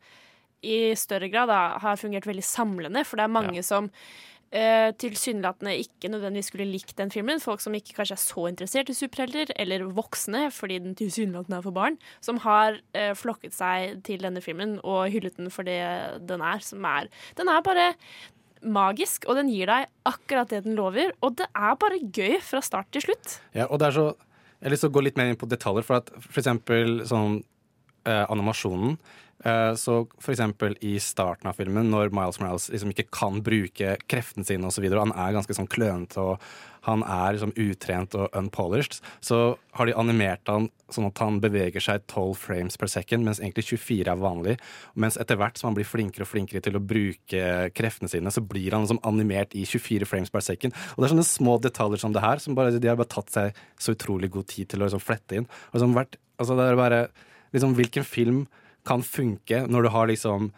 i 0.65 0.95
større 0.97 1.29
grad 1.29 1.51
da, 1.51 1.77
har 1.83 1.99
fungert 2.01 2.25
veldig 2.25 2.45
samlende, 2.45 3.05
for 3.05 3.19
det 3.19 3.27
er 3.27 3.35
mange 3.37 3.61
som 3.65 3.91
eh, 4.51 4.91
tilsynelatende 4.99 5.75
ikke 5.81 6.11
nødvendigvis 6.11 6.51
skulle 6.51 6.69
likt 6.69 6.95
den 6.99 7.11
filmen. 7.13 7.41
Folk 7.43 7.63
som 7.63 7.75
ikke 7.77 7.95
kanskje 7.97 8.17
er 8.17 8.23
så 8.23 8.45
interessert 8.51 8.91
i 8.91 8.97
superhelter, 8.97 9.51
eller 9.59 9.87
voksne 9.97 10.47
fordi 10.53 10.79
den 10.83 10.95
tilsynelatende 10.99 11.59
er 11.59 11.65
for 11.65 11.75
barn, 11.75 11.99
som 12.23 12.41
har 12.45 12.79
eh, 12.97 13.13
flokket 13.17 13.55
seg 13.57 14.01
til 14.07 14.23
denne 14.23 14.43
filmen 14.43 14.77
og 14.83 15.11
hyllet 15.13 15.37
den 15.39 15.51
for 15.53 15.67
det 15.67 15.81
den 16.27 16.43
er. 16.45 16.63
Som 16.63 16.85
er 16.87 17.11
den 17.37 17.51
er 17.51 17.65
bare 17.65 17.91
magisk, 18.65 19.27
og 19.29 19.37
den 19.37 19.51
gir 19.53 19.69
deg 19.69 19.89
akkurat 20.07 20.49
det 20.49 20.63
den 20.65 20.77
lover. 20.77 21.13
Og 21.21 21.37
det 21.39 21.49
er 21.53 21.77
bare 21.79 22.01
gøy 22.01 22.39
fra 22.43 22.63
start 22.65 22.89
til 22.95 23.05
slutt. 23.05 23.37
Ja, 23.57 23.67
og 23.69 23.81
det 23.81 23.91
er 23.91 23.99
så 23.99 24.07
Jeg 24.57 24.65
har 24.65 24.73
lyst 24.73 24.81
til 24.81 24.89
å 24.89 24.93
gå 24.95 25.01
litt 25.05 25.17
mer 25.19 25.27
inn 25.29 25.37
på 25.37 25.45
detaljer, 25.45 25.85
for 25.85 26.01
at 26.01 26.07
for 26.17 26.39
eksempel 26.41 27.03
sånn 27.05 27.43
eh, 28.09 28.23
animasjonen 28.25 28.95
Så 29.37 29.95
for 30.17 30.33
eksempel 30.33 30.73
i 30.81 30.95
starten 31.03 31.45
av 31.45 31.59
filmen, 31.59 31.91
når 31.93 32.09
Miles 32.09 32.39
Morales 32.41 32.71
liksom 32.73 32.89
ikke 32.89 33.05
kan 33.13 33.37
bruke 33.45 33.91
kreftene 34.09 34.47
sine 34.47 34.65
osv., 34.65 34.87
og 34.89 35.03
han 35.03 35.13
er 35.13 35.35
ganske 35.35 35.53
sånn 35.53 35.69
klønete 35.69 36.23
og 36.23 36.41
han 36.87 37.03
er 37.03 37.35
liksom 37.35 37.51
utrent 37.59 38.15
og 38.15 38.35
unpolished, 38.37 39.01
så 39.19 39.57
har 39.75 39.89
de 39.89 39.95
animert 39.99 40.47
han 40.47 40.69
sånn 40.93 41.09
at 41.09 41.19
han 41.19 41.39
beveger 41.43 41.83
seg 41.83 42.05
12 42.07 42.37
frames 42.39 42.79
per 42.79 42.91
second, 42.91 43.27
mens 43.27 43.41
egentlig 43.43 43.65
24 43.73 44.13
er 44.13 44.21
vanlig. 44.21 44.55
Mens 44.95 45.19
etter 45.19 45.39
hvert 45.39 45.59
som 45.59 45.69
han 45.69 45.77
blir 45.77 45.87
flinkere 45.87 46.23
og 46.23 46.31
flinkere 46.31 46.63
til 46.63 46.79
å 46.79 46.83
bruke 46.83 47.41
kreftene 47.75 48.11
sine, 48.11 48.31
så 48.31 48.43
blir 48.43 48.71
han 48.71 48.85
liksom 48.85 49.01
animert 49.07 49.55
i 49.57 49.65
24 49.67 50.07
frames 50.07 50.31
per 50.31 50.45
second. 50.45 50.75
Og 50.95 51.01
det 51.03 51.09
er 51.09 51.15
sånne 51.17 51.27
små 51.27 51.57
detaljer 51.63 52.03
som 52.05 52.15
det 52.15 52.23
her, 52.23 52.39
som 52.43 52.55
bare, 52.55 52.77
de 52.77 52.91
har 52.91 52.99
bare 52.99 53.11
tatt 53.11 53.35
seg 53.35 53.59
så 53.75 53.97
utrolig 53.97 54.31
god 54.37 54.47
tid 54.53 54.71
til 54.71 54.79
å 54.79 54.87
liksom 54.87 55.03
flette 55.03 55.41
inn. 55.41 55.49
Og 55.71 55.79
liksom 55.79 55.97
vært, 55.97 56.15
altså 56.39 56.55
det 56.55 56.69
er 56.69 56.79
bare 56.79 57.01
liksom, 57.51 57.75
Hvilken 57.75 58.07
film 58.07 58.45
kan 58.87 59.03
funke 59.05 59.65
når 59.67 59.87
du 59.87 59.93
har 59.93 60.09
liksom 60.11 60.51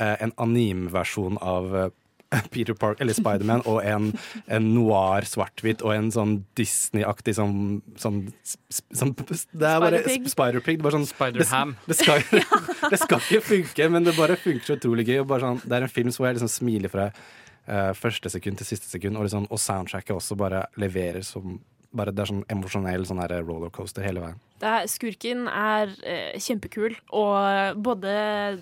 eh, 0.00 0.16
en 0.24 0.34
animversjon 0.42 1.38
av 1.42 1.76
eh, 1.76 1.94
Peter 2.50 2.74
Park, 2.74 3.00
eller 3.00 3.14
Spiderman, 3.14 3.62
og 3.70 3.84
en, 3.86 4.10
en 4.50 4.68
noir 4.74 5.26
svart-hvitt 5.28 5.84
og 5.86 5.94
en 5.94 6.10
sånn 6.14 6.34
Disney-aktig 6.58 7.36
sånn, 7.38 7.80
sånn, 8.00 8.24
sånn 8.66 9.14
Det 9.16 9.70
er 9.70 9.82
bare 9.82 10.02
Spider-Pig. 10.02 10.76
Det 10.76 10.80
er 10.80 10.84
bare 10.88 10.96
Sånn, 10.98 11.08
Spider-Ham. 11.10 11.76
Det, 11.84 11.94
det, 11.94 11.98
skal, 12.00 12.26
det 12.92 13.00
skal 13.02 13.22
ikke 13.22 13.42
funke, 13.52 13.88
men 13.94 14.08
det 14.08 14.16
bare 14.18 14.38
funker 14.40 14.72
så 14.72 14.78
utrolig 14.78 15.06
gøy. 15.08 15.20
Og 15.22 15.30
bare 15.30 15.46
sånn, 15.46 15.62
det 15.64 15.78
er 15.78 15.86
en 15.86 15.94
film 15.94 16.12
hvor 16.14 16.28
jeg 16.28 16.40
liksom 16.40 16.52
smiler 16.52 16.92
fra 16.92 17.08
uh, 17.12 17.92
første 17.98 18.32
sekund 18.32 18.60
til 18.60 18.70
siste 18.74 18.90
sekund, 18.90 19.18
og, 19.18 19.28
liksom, 19.28 19.48
og 19.50 19.62
soundtracket 19.62 20.16
også 20.18 20.38
bare 20.40 20.66
leverer 20.82 21.22
som 21.26 21.60
bare, 21.94 22.12
Det 22.14 22.24
er 22.24 22.30
sånn 22.30 22.44
emosjonell 22.52 23.06
sånn 23.08 23.22
rollercoaster 23.22 24.04
hele 24.04 24.22
veien. 24.24 24.40
Det 24.56 24.68
er, 24.68 24.86
skurken 24.88 25.44
er 25.52 25.90
eh, 26.08 26.38
kjempekul, 26.40 26.94
og 27.12 27.76
både 27.84 28.12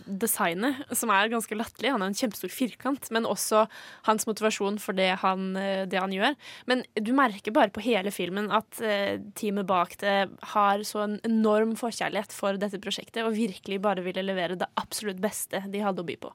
designet, 0.05 0.81
som 0.97 1.13
er 1.15 1.31
ganske 1.31 1.55
latterlig, 1.55 1.93
han 1.95 2.03
er 2.03 2.11
en 2.11 2.19
kjempestor 2.19 2.51
firkant, 2.51 3.07
men 3.15 3.29
også 3.31 3.65
hans 4.09 4.27
motivasjon 4.27 4.81
for 4.83 4.99
det 4.99 5.13
han, 5.23 5.53
eh, 5.61 5.85
det 5.87 6.01
han 6.03 6.15
gjør. 6.15 6.35
Men 6.71 6.83
du 6.99 7.13
merker 7.15 7.55
bare 7.55 7.71
på 7.75 7.85
hele 7.87 8.11
filmen 8.15 8.51
at 8.55 8.83
eh, 8.83 9.23
teamet 9.39 9.71
bak 9.71 9.95
det 10.03 10.17
har 10.55 10.83
så 10.87 11.05
en 11.07 11.19
enorm 11.27 11.77
forkjærlighet 11.79 12.35
for 12.35 12.59
dette 12.59 12.83
prosjektet, 12.83 13.23
og 13.23 13.39
virkelig 13.39 13.79
bare 13.85 14.03
ville 14.03 14.27
levere 14.27 14.59
det 14.59 14.71
absolutt 14.81 15.23
beste 15.23 15.63
de 15.71 15.85
hadde 15.85 16.03
å 16.03 16.09
by 16.11 16.19
på. 16.27 16.35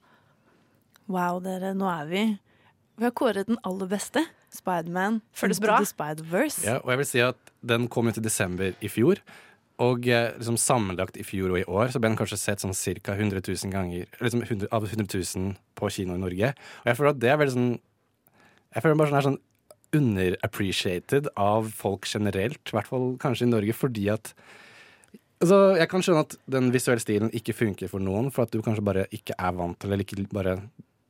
Wow, 1.10 1.44
dere, 1.44 1.74
nå 1.76 1.90
er 1.90 2.07
vi 2.07 2.28
Vi 2.99 3.07
har 3.07 3.16
kåret 3.16 3.48
den 3.48 3.60
aller 3.68 3.88
beste. 3.91 4.24
Spiderman. 4.54 5.22
Føles 5.38 5.60
bra. 5.62 5.78
Ja, 6.66 6.80
og 6.84 6.90
jeg 6.94 7.02
vil 7.02 7.10
si 7.10 7.22
at 7.26 7.54
den 7.66 7.88
kom 7.92 8.10
ut 8.10 8.18
i 8.18 8.24
desember 8.24 8.74
i 8.82 8.90
fjor. 8.92 9.22
Og 9.80 10.08
eh, 10.12 10.32
liksom 10.36 10.58
sammenlagt 10.60 11.20
i 11.20 11.24
fjor 11.24 11.54
og 11.54 11.62
i 11.62 11.68
år 11.68 11.94
så 11.94 12.02
ble 12.02 12.12
den 12.12 12.20
kanskje 12.20 12.40
sett 12.42 12.64
sånn 12.64 12.76
ca. 12.76 13.16
100 13.16 13.40
000 13.46 13.72
ganger 13.72 14.10
liksom 14.20 14.42
100, 14.44 14.68
av 14.76 14.88
100 14.90 15.08
000 15.08 15.54
på 15.80 15.92
kino 15.96 16.18
i 16.18 16.24
Norge. 16.24 16.52
Og 16.84 16.90
jeg 16.90 17.00
føler 17.00 17.14
at 17.16 17.22
det 17.24 17.32
er 17.32 17.40
veldig 17.40 17.56
sånn 17.56 17.70
Jeg 18.76 18.84
føler 18.84 19.00
bare 19.00 19.10
sånn 19.10 19.20
er 19.20 19.28
sånn 19.30 19.40
underappreciated 19.90 21.30
av 21.40 21.72
folk 21.74 22.06
generelt, 22.06 22.62
i 22.70 22.76
hvert 22.76 22.90
fall 22.92 23.08
kanskje 23.22 23.48
i 23.48 23.54
Norge, 23.54 23.74
fordi 23.74 24.10
at 24.14 24.34
Altså, 25.40 25.78
jeg 25.80 25.88
kan 25.88 26.04
skjønne 26.04 26.22
at 26.26 26.34
den 26.52 26.66
visuelle 26.74 27.00
stilen 27.00 27.30
ikke 27.32 27.54
funker 27.56 27.88
for 27.88 28.04
noen, 28.04 28.28
for 28.36 28.44
at 28.44 28.52
du 28.52 28.60
kanskje 28.60 28.84
bare 28.84 29.06
ikke 29.16 29.38
er 29.40 29.54
vant 29.56 29.78
til 29.80 29.94
eller 29.94 30.04
ikke 30.04 30.26
bare 30.36 30.58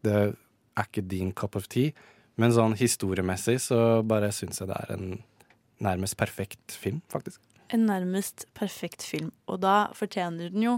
Det 0.06 0.14
er 0.14 0.86
ikke 0.86 1.02
din 1.10 1.32
cup 1.34 1.58
of 1.58 1.66
tea. 1.68 1.90
Men 2.40 2.56
sånn 2.56 2.78
historiemessig 2.80 3.58
så 3.68 4.00
bare 4.08 4.32
syns 4.36 4.62
jeg 4.62 4.70
det 4.70 4.78
er 4.80 4.94
en 4.96 5.10
nærmest 5.84 6.16
perfekt 6.20 6.76
film, 6.76 7.02
faktisk. 7.12 7.42
En 7.70 7.86
nærmest 7.90 8.48
perfekt 8.58 9.04
film, 9.06 9.34
og 9.52 9.62
da 9.64 9.90
fortjener 9.96 10.54
den 10.54 10.64
jo 10.66 10.78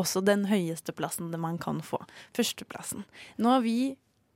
også 0.00 0.22
den 0.24 0.46
høyeste 0.48 0.94
plassen 0.96 1.30
det 1.32 1.40
man 1.40 1.58
kan 1.60 1.82
få. 1.84 2.00
Førsteplassen. 2.36 3.04
Nå 3.36 3.52
har 3.52 3.60
vi 3.64 3.76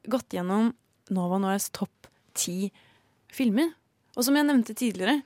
gått 0.07 0.37
gjennom 0.37 0.75
Nova 1.17 1.41
Noirs 1.41 1.71
topp 1.75 2.11
ti 2.37 2.71
filmer. 3.33 3.73
Og 4.17 4.27
som 4.27 4.37
jeg 4.37 4.49
nevnte 4.49 4.77
tidligere, 4.77 5.21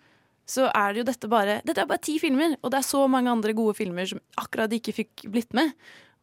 så 0.51 0.69
er 0.71 0.93
det 0.93 1.03
jo 1.03 1.09
dette 1.11 1.31
bare 1.31 1.61
Dette 1.67 1.83
er 1.83 1.91
bare 1.91 2.03
ti 2.03 2.17
filmer, 2.23 2.57
og 2.63 2.73
det 2.73 2.81
er 2.81 2.87
så 2.87 3.05
mange 3.11 3.31
andre 3.31 3.55
gode 3.59 3.77
filmer 3.79 4.09
som 4.11 4.23
akkurat 4.41 4.73
ikke 4.75 4.95
fikk 4.97 5.27
blitt 5.31 5.55
med. 5.57 5.75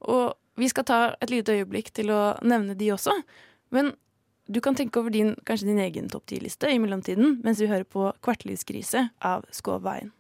Og 0.07 0.35
vi 0.57 0.67
skal 0.71 0.87
ta 0.87 0.99
et 1.21 1.31
lite 1.31 1.59
øyeblikk 1.59 1.93
til 1.95 2.11
å 2.15 2.21
nevne 2.47 2.75
de 2.79 2.91
også. 2.95 3.13
Men 3.75 3.93
du 4.47 4.61
kan 4.63 4.75
tenke 4.75 4.99
over 4.99 5.11
din, 5.11 5.35
kanskje 5.45 5.67
din 5.67 5.81
egen 5.83 6.07
topp 6.09 6.27
ti-liste 6.31 6.69
i 6.71 6.79
mellomtiden, 6.79 7.41
mens 7.43 7.59
vi 7.61 7.67
hører 7.67 7.87
på 7.87 8.11
Kvartlivskrise 8.23 9.09
av 9.19 9.45
Skåveien. 9.51 10.13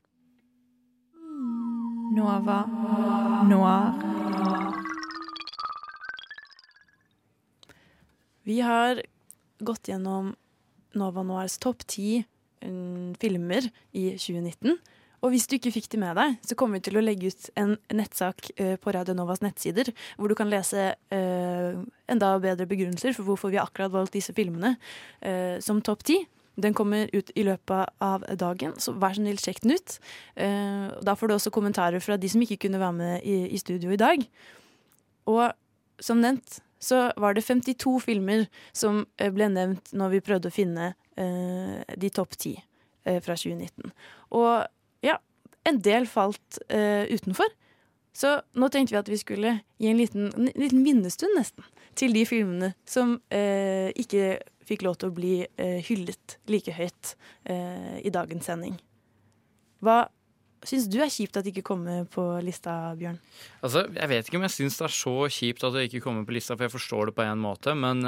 Nova 2.17 2.63
Noir. 3.47 3.93
Vi 8.47 8.59
har 8.63 9.01
gått 9.59 9.89
gjennom 9.91 10.33
Nova 10.97 11.23
Noirs 11.27 11.57
topp 11.61 11.83
ti 11.87 12.23
mm, 12.63 13.15
filmer 13.19 13.67
i 13.91 14.09
2019. 14.15 14.77
Og 15.25 15.33
hvis 15.33 15.47
du 15.49 15.55
ikke 15.57 15.73
fikk 15.73 15.89
det 15.93 15.99
med 16.01 16.17
deg, 16.17 16.37
så 16.45 16.55
kommer 16.57 16.77
vi 16.77 16.87
til 16.87 16.99
å 16.99 17.03
legge 17.03 17.31
ut 17.31 17.49
en 17.57 17.73
nettsak 17.95 18.51
eh, 18.61 18.75
på 18.81 18.93
Radio 18.93 19.15
Novas 19.17 19.41
nettsider, 19.41 19.89
hvor 20.17 20.29
du 20.29 20.37
kan 20.37 20.49
lese 20.51 20.91
eh, 20.93 21.77
enda 22.11 22.31
bedre 22.43 22.67
begrunnelser 22.69 23.15
for 23.17 23.25
hvorfor 23.31 23.53
vi 23.53 23.61
akkurat 23.61 23.93
valgt 23.93 24.17
disse 24.17 24.35
filmene 24.37 24.75
eh, 25.25 25.57
som 25.63 25.81
topp 25.81 26.05
ti. 26.07 26.19
Den 26.57 26.75
kommer 26.77 27.09
ut 27.13 27.31
i 27.37 27.45
løpet 27.45 27.97
av 28.01 28.25
dagen, 28.37 28.77
så 28.81 28.93
vær 28.97 29.13
så 29.13 29.21
snill, 29.21 29.37
sjekk 29.41 29.59
den 29.61 29.75
ut. 29.77 29.97
Da 31.05 31.13
får 31.13 31.29
du 31.29 31.33
også 31.35 31.51
kommentarer 31.53 32.01
fra 32.01 32.15
de 32.17 32.31
som 32.33 32.41
ikke 32.41 32.57
kunne 32.63 32.79
være 32.81 32.95
med 32.97 33.27
i, 33.29 33.59
studio 33.61 33.91
i 33.93 33.99
dag. 34.01 34.23
Og 35.29 35.43
som 36.01 36.17
nevnt 36.17 36.57
så 36.81 37.11
var 37.13 37.37
det 37.37 37.45
52 37.45 37.93
filmer 38.07 38.47
som 38.73 39.03
ble 39.21 39.51
nevnt 39.53 39.93
når 39.93 40.15
vi 40.15 40.23
prøvde 40.25 40.49
å 40.49 40.55
finne 40.55 40.89
de 41.13 42.09
topp 42.17 42.33
ti 42.41 42.55
fra 43.05 43.37
2019. 43.37 43.93
Og 44.41 44.65
en 45.67 45.79
del 45.83 46.07
falt 46.09 46.59
uh, 46.71 47.05
utenfor. 47.11 47.53
Så 48.17 48.39
nå 48.57 48.69
tenkte 48.73 48.95
vi 48.95 49.01
at 49.01 49.11
vi 49.11 49.19
skulle 49.21 49.53
gi 49.77 49.91
en 49.91 49.99
liten, 49.99 50.29
en 50.33 50.51
liten 50.57 50.81
minnestund, 50.81 51.35
nesten, 51.37 51.65
til 51.97 52.15
de 52.15 52.25
filmene 52.29 52.73
som 52.89 53.17
uh, 53.19 53.89
ikke 53.93 54.37
fikk 54.67 54.83
lov 54.83 54.97
til 54.99 55.11
å 55.11 55.15
bli 55.15 55.33
uh, 55.45 55.79
hyllet 55.85 56.37
like 56.51 56.75
høyt 56.75 57.15
i 57.47 58.11
dagens 58.11 58.49
sending. 58.49 58.73
Hva 59.79 60.09
syns 60.67 60.89
du 60.91 60.97
er 60.99 61.11
kjipt 61.13 61.37
at 61.39 61.45
det 61.45 61.53
ikke 61.53 61.69
kommer 61.69 62.01
på 62.11 62.25
lista, 62.43 62.73
Bjørn? 62.99 63.15
Altså, 63.63 63.85
Jeg 63.95 64.11
vet 64.11 64.27
ikke 64.27 64.41
om 64.41 64.43
jeg 64.43 64.55
syns 64.57 64.79
det 64.81 64.85
er 64.89 64.95
så 64.97 65.13
kjipt 65.31 65.63
at 65.63 65.77
det 65.77 65.85
ikke 65.87 66.01
kommer 66.03 66.27
på 66.27 66.35
lista, 66.35 66.57
for 66.57 66.67
jeg 66.67 66.73
forstår 66.73 67.07
det 67.07 67.15
på 67.15 67.23
en 67.23 67.39
måte, 67.39 67.77
men 67.79 68.03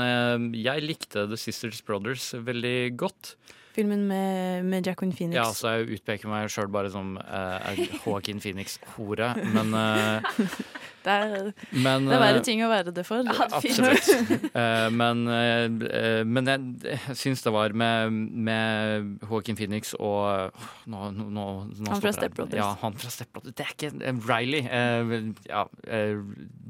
jeg 0.58 0.84
likte 0.84 1.24
The 1.30 1.40
Sisters 1.40 1.80
Brothers 1.88 2.34
veldig 2.36 2.98
godt. 3.00 3.38
Filmen 3.76 4.08
med, 4.08 4.66
med 4.66 4.88
Jacqueline 4.88 5.16
Phoenix. 5.16 5.38
Ja, 5.38 5.50
så 5.54 5.76
jeg 5.78 6.00
utpeker 6.00 6.30
meg 6.32 6.50
sjøl 6.50 6.70
bare 6.74 6.90
som 6.94 7.18
uh, 7.22 7.70
Joaquin 8.02 8.42
Phoenix-hore, 8.42 9.34
men 9.54 9.76
uh, 9.78 10.40
Det 11.00 11.14
er, 11.16 11.52
Men, 11.72 12.08
det 12.10 12.16
er 12.18 12.20
verre 12.20 12.40
eh, 12.42 12.44
ting 12.44 12.62
å 12.66 12.70
være 12.70 12.92
det 12.92 13.06
for. 13.08 13.28
Absolutt. 13.46 14.10
uh, 14.60 14.90
men 14.92 15.22
uh, 15.32 16.24
men 16.28 16.50
jeg, 16.52 16.98
syns 17.16 17.44
det 17.46 17.54
var 17.56 17.72
med, 17.78 18.12
med 18.50 19.24
Joaquin 19.24 19.56
Phoenix 19.56 19.94
og 19.96 20.52
nå, 20.92 21.10
nå, 21.16 21.30
nå, 21.32 21.46
Han 21.88 22.02
fra 22.04 22.12
stopper. 22.12 22.18
Step 22.18 22.36
Brothers. 22.36 22.60
Ja, 22.60 22.74
han 22.82 22.98
fra 23.00 23.14
Step 23.14 23.32
Brothers. 23.32 23.56
Det 23.56 23.66
er 23.66 23.72
ikke 23.78 24.14
Riley. 24.28 24.66
ja, 25.48 25.64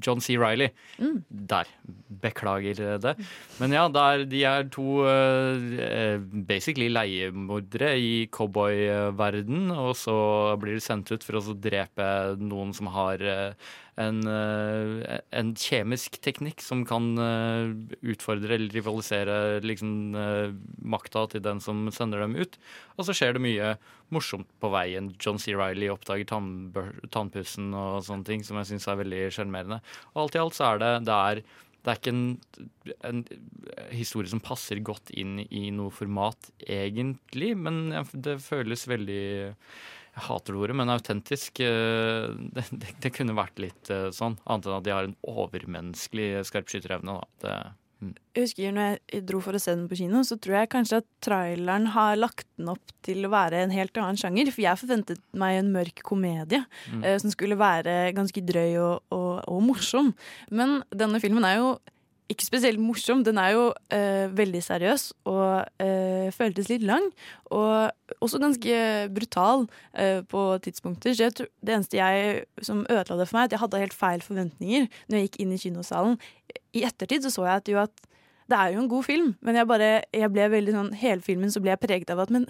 John 0.06 0.22
C. 0.22 0.38
Riley. 0.38 0.70
Mm. 1.00 1.24
Der. 1.50 1.74
Beklager 2.22 3.00
det. 3.02 3.16
Men 3.58 3.74
ja, 3.74 3.88
der, 3.94 4.28
de 4.30 4.44
er 4.46 4.70
to 4.70 5.02
basically 6.48 6.89
leiemordere 6.90 7.92
i 8.00 8.14
cowboyverden, 8.34 9.70
og 9.74 9.94
så 9.98 10.16
blir 10.62 10.78
de 10.78 10.84
sendt 10.84 11.12
ut 11.14 11.26
for 11.26 11.40
å 11.40 11.56
drepe 11.56 12.08
noen 12.42 12.74
som 12.76 12.90
har 12.94 13.22
eh, 13.22 13.70
en, 14.00 14.20
eh, 14.28 15.20
en 15.36 15.54
kjemisk 15.60 16.20
teknikk 16.26 16.64
som 16.64 16.84
kan 16.88 17.12
eh, 17.24 17.72
utfordre 18.14 18.58
eller 18.58 18.76
rivalisere 18.76 19.60
liksom, 19.66 19.94
makta 20.82 21.28
til 21.34 21.46
den 21.46 21.64
som 21.64 21.88
sender 21.96 22.26
dem 22.26 22.38
ut. 22.40 22.60
Og 22.98 23.08
så 23.08 23.16
skjer 23.16 23.38
det 23.38 23.46
mye 23.46 23.74
morsomt 24.14 24.50
på 24.62 24.74
veien. 24.74 25.14
John 25.22 25.40
C. 25.42 25.54
Reilly 25.58 25.90
oppdager 25.94 26.28
tannpussen 27.14 27.74
og 27.78 28.04
sånne 28.08 28.28
ting 28.28 28.46
som 28.46 28.60
jeg 28.60 28.74
syns 28.74 28.90
er 28.90 29.02
veldig 29.04 29.26
sjarmerende. 29.36 29.82
Og 30.16 30.26
alt 30.26 30.38
i 30.38 30.44
alt 30.44 30.58
så 30.58 30.74
er 30.74 30.84
det 30.84 30.94
det 31.10 31.18
er, 31.32 31.44
det 31.90 31.96
er 31.96 32.02
ikke 32.04 32.14
en, 32.14 32.26
en 33.10 33.24
historie 33.92 34.30
som 34.30 34.44
passer 34.44 34.82
godt 34.86 35.10
inn 35.18 35.40
i 35.50 35.70
noe 35.74 35.90
format, 35.94 36.52
egentlig, 36.62 37.56
men 37.58 37.90
det 38.14 38.38
føles 38.46 38.86
veldig 38.90 39.24
jeg 40.20 40.26
hater 40.26 40.56
det 40.56 40.60
ordet, 40.60 40.76
men 40.76 40.92
autentisk. 40.92 41.60
eh, 41.64 42.30
Det, 42.56 42.66
det, 42.72 42.96
det 43.04 43.12
kunne 43.16 43.38
vært 43.38 43.62
litt 43.62 43.92
eh, 43.94 44.10
sånn, 44.16 44.40
annet 44.46 44.68
enn 44.68 44.78
at 44.80 44.88
de 44.88 44.94
har 44.96 45.08
en 45.08 45.18
overmenneskelig 45.22 46.46
skarpskytterevne. 46.50 47.20
da. 47.20 47.28
Det. 47.46 47.54
Jeg 48.00 48.46
husker 48.46 48.72
når 48.72 48.94
jeg 49.12 49.26
dro 49.28 49.42
for 49.44 49.58
å 49.58 49.60
se 49.60 49.74
den 49.76 49.88
på 49.92 49.98
kino, 50.00 50.22
så 50.24 50.38
tror 50.40 50.62
jeg 50.62 50.70
kanskje 50.72 51.02
at 51.02 51.08
traileren 51.26 51.90
har 51.92 52.16
lagt 52.16 52.48
den 52.56 52.70
opp 52.72 52.94
til 53.04 53.28
å 53.28 53.32
være 53.34 53.60
en 53.66 53.74
helt 53.76 53.98
annen 54.00 54.20
sjanger. 54.20 54.52
For 54.56 54.64
jeg 54.64 54.80
forventet 54.80 55.20
meg 55.36 55.60
en 55.60 55.74
mørk 55.76 56.00
komedie 56.08 56.62
Mm. 56.90 57.04
uh, 57.04 57.18
som 57.20 57.32
skulle 57.34 57.58
være 57.60 58.14
ganske 58.16 58.42
drøy 58.46 58.78
og, 58.80 59.04
og, 59.12 59.44
og 59.52 59.62
morsom. 59.68 60.14
Men 60.50 60.80
denne 60.96 61.20
filmen 61.20 61.44
er 61.46 61.60
jo 61.60 61.74
ikke 62.30 62.46
spesielt 62.46 62.82
morsom. 62.82 63.24
Den 63.26 63.40
er 63.42 63.54
jo 63.56 63.64
eh, 63.94 64.30
veldig 64.38 64.62
seriøs 64.64 65.06
og 65.30 65.66
eh, 65.82 66.30
føltes 66.36 66.70
litt 66.70 66.86
lang. 66.86 67.08
Og 67.50 68.22
også 68.22 68.42
ganske 68.42 68.82
brutal 69.16 69.66
eh, 69.94 70.22
på 70.30 70.44
tidspunkter. 70.66 71.16
Så 71.18 71.32
tror, 71.34 71.50
det 71.66 71.76
eneste 71.76 71.98
jeg 71.98 72.46
som 72.66 72.86
ødela 72.86 73.18
det 73.20 73.30
for 73.30 73.40
meg, 73.40 73.50
at 73.50 73.58
jeg 73.58 73.64
hadde 73.64 73.82
helt 73.86 73.98
feil 73.98 74.26
forventninger 74.26 74.88
når 75.08 75.18
jeg 75.18 75.30
gikk 75.30 75.42
inn 75.44 75.56
i 75.56 75.62
kinosalen. 75.66 76.20
I 76.78 76.86
ettertid 76.86 77.26
så 77.26 77.34
så 77.34 77.48
jeg 77.50 77.64
at, 77.64 77.74
jo 77.74 77.82
at 77.82 78.08
det 78.50 78.58
er 78.58 78.74
jo 78.74 78.82
en 78.82 78.90
god 78.90 79.06
film, 79.06 79.30
men 79.46 79.58
jeg 79.60 79.68
bare, 79.70 79.90
jeg 80.16 80.30
ble 80.34 80.48
veldig 80.54 80.74
sånn, 80.74 80.90
hele 80.98 81.22
filmen 81.26 81.52
så 81.54 81.62
ble 81.64 81.74
jeg 81.74 81.82
preget 81.84 82.14
av 82.14 82.24
at 82.24 82.32
men 82.34 82.48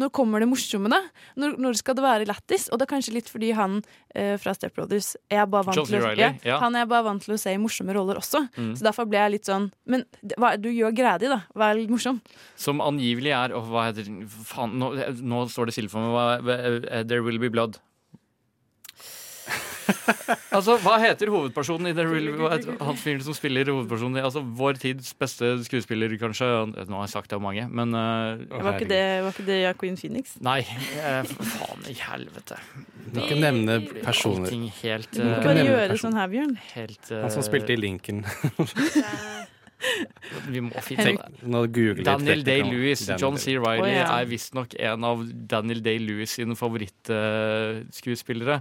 når 0.00 0.12
kommer 0.16 0.42
det 0.42 0.48
morsomme, 0.48 0.88
da? 0.92 1.00
Når, 1.40 1.58
når 1.60 1.78
skal 1.80 1.98
det 1.98 2.04
være 2.04 2.28
lættis? 2.30 2.68
Og 2.72 2.80
det 2.80 2.86
er 2.86 2.92
kanskje 2.94 3.14
litt 3.16 3.28
fordi 3.32 3.52
han 3.56 3.80
eh, 4.16 4.34
fra 4.40 4.54
Step 4.56 4.76
Brothers 4.78 5.12
er 5.32 5.44
bare 5.50 5.68
vant 5.68 5.82
til 5.82 5.98
å, 6.00 6.02
Riley, 6.06 6.40
ja. 6.48 6.58
Han 6.62 6.78
er 6.78 6.88
bare 6.90 7.06
vant 7.10 7.24
til 7.24 7.36
å 7.36 7.40
se 7.40 7.52
i 7.52 7.60
morsomme 7.60 7.94
roller 7.96 8.20
også. 8.22 8.46
Mm. 8.56 8.72
Så 8.78 8.88
derfor 8.88 9.08
ble 9.10 9.20
jeg 9.20 9.36
litt 9.36 9.48
sånn 9.48 9.68
Men 9.88 10.04
hva, 10.40 10.54
du 10.60 10.70
gjør 10.72 10.94
greia 10.96 11.18
di, 11.20 11.28
da. 11.32 11.42
Vær 11.58 11.76
litt 11.78 11.92
morsom. 11.92 12.22
Som 12.58 12.80
angivelig 12.84 13.34
er 13.36 13.56
åh, 13.56 13.68
Hva 13.68 13.88
heter 13.90 14.08
Faen, 14.48 14.76
nå, 14.80 14.92
nå 15.20 15.46
står 15.52 15.68
det 15.68 15.76
stille 15.76 15.92
for 15.92 16.12
meg. 16.12 16.52
Eh, 16.88 17.02
There 17.04 17.24
Will 17.26 17.40
Be 17.42 17.52
Blood. 17.52 17.80
altså, 20.56 20.76
Hva 20.82 20.96
heter 21.02 21.30
hovedpersonen 21.32 21.90
i 21.90 21.94
The 21.96 22.04
Real 22.06 22.30
World? 22.38 22.68
Han 22.82 22.98
fyren 23.00 23.22
som 23.24 23.34
spiller 23.36 23.70
hovedpersonen 23.70 24.20
i 24.20 24.24
altså, 24.24 24.40
Vår 24.42 24.78
tids 24.82 25.12
beste 25.18 25.54
skuespiller, 25.66 26.12
kanskje. 26.20 26.48
Nå 26.72 26.98
har 26.98 27.06
jeg 27.06 27.14
sagt 27.14 27.32
det 27.32 27.38
om 27.38 27.46
mange, 27.46 27.64
men 27.70 27.88
uh, 27.96 28.42
Var 28.52 28.78
ikke 28.78 28.90
det, 28.90 29.04
var 29.24 29.30
ikke 29.34 29.48
det 29.48 29.58
Joaquin 29.62 29.96
Phoenix? 30.00 30.24
Nei, 30.44 30.60
eh, 30.98 31.22
faen 31.26 31.80
i 31.90 31.96
helvete. 31.98 32.56
Du 33.06 33.10
kan 33.16 33.22
ikke 33.26 33.40
nevne 33.42 33.74
personer. 34.02 34.48
Helt, 34.82 35.12
uh, 35.16 35.18
Du 35.18 35.24
må 35.28 35.36
eh, 35.36 35.46
bare 35.46 35.66
gjøre 35.68 35.94
sånn 36.00 36.18
her, 36.18 36.26
Bjørn. 36.32 36.54
Helt, 36.74 37.04
Han 37.12 37.34
som 37.34 37.42
spilte 37.46 37.70
i 37.74 37.78
Lincoln. 37.80 38.20
Vi 40.48 40.60
må 40.62 40.70
finne 40.84 41.04
det. 41.16 41.22
nå 41.42 41.66
Daniel. 42.06 42.44
Day-Lewis. 42.46 43.00
John 43.18 43.36
C. 43.40 43.44
Riley 43.58 43.82
oh, 43.82 43.88
ja. 43.90 44.20
er 44.20 44.26
visstnok 44.30 44.70
en 44.78 45.04
av 45.06 45.16
Daniel 45.50 45.80
Day-Lewis 45.84 46.30
sine 46.38 46.54
favorittskuespillere. 46.58 48.56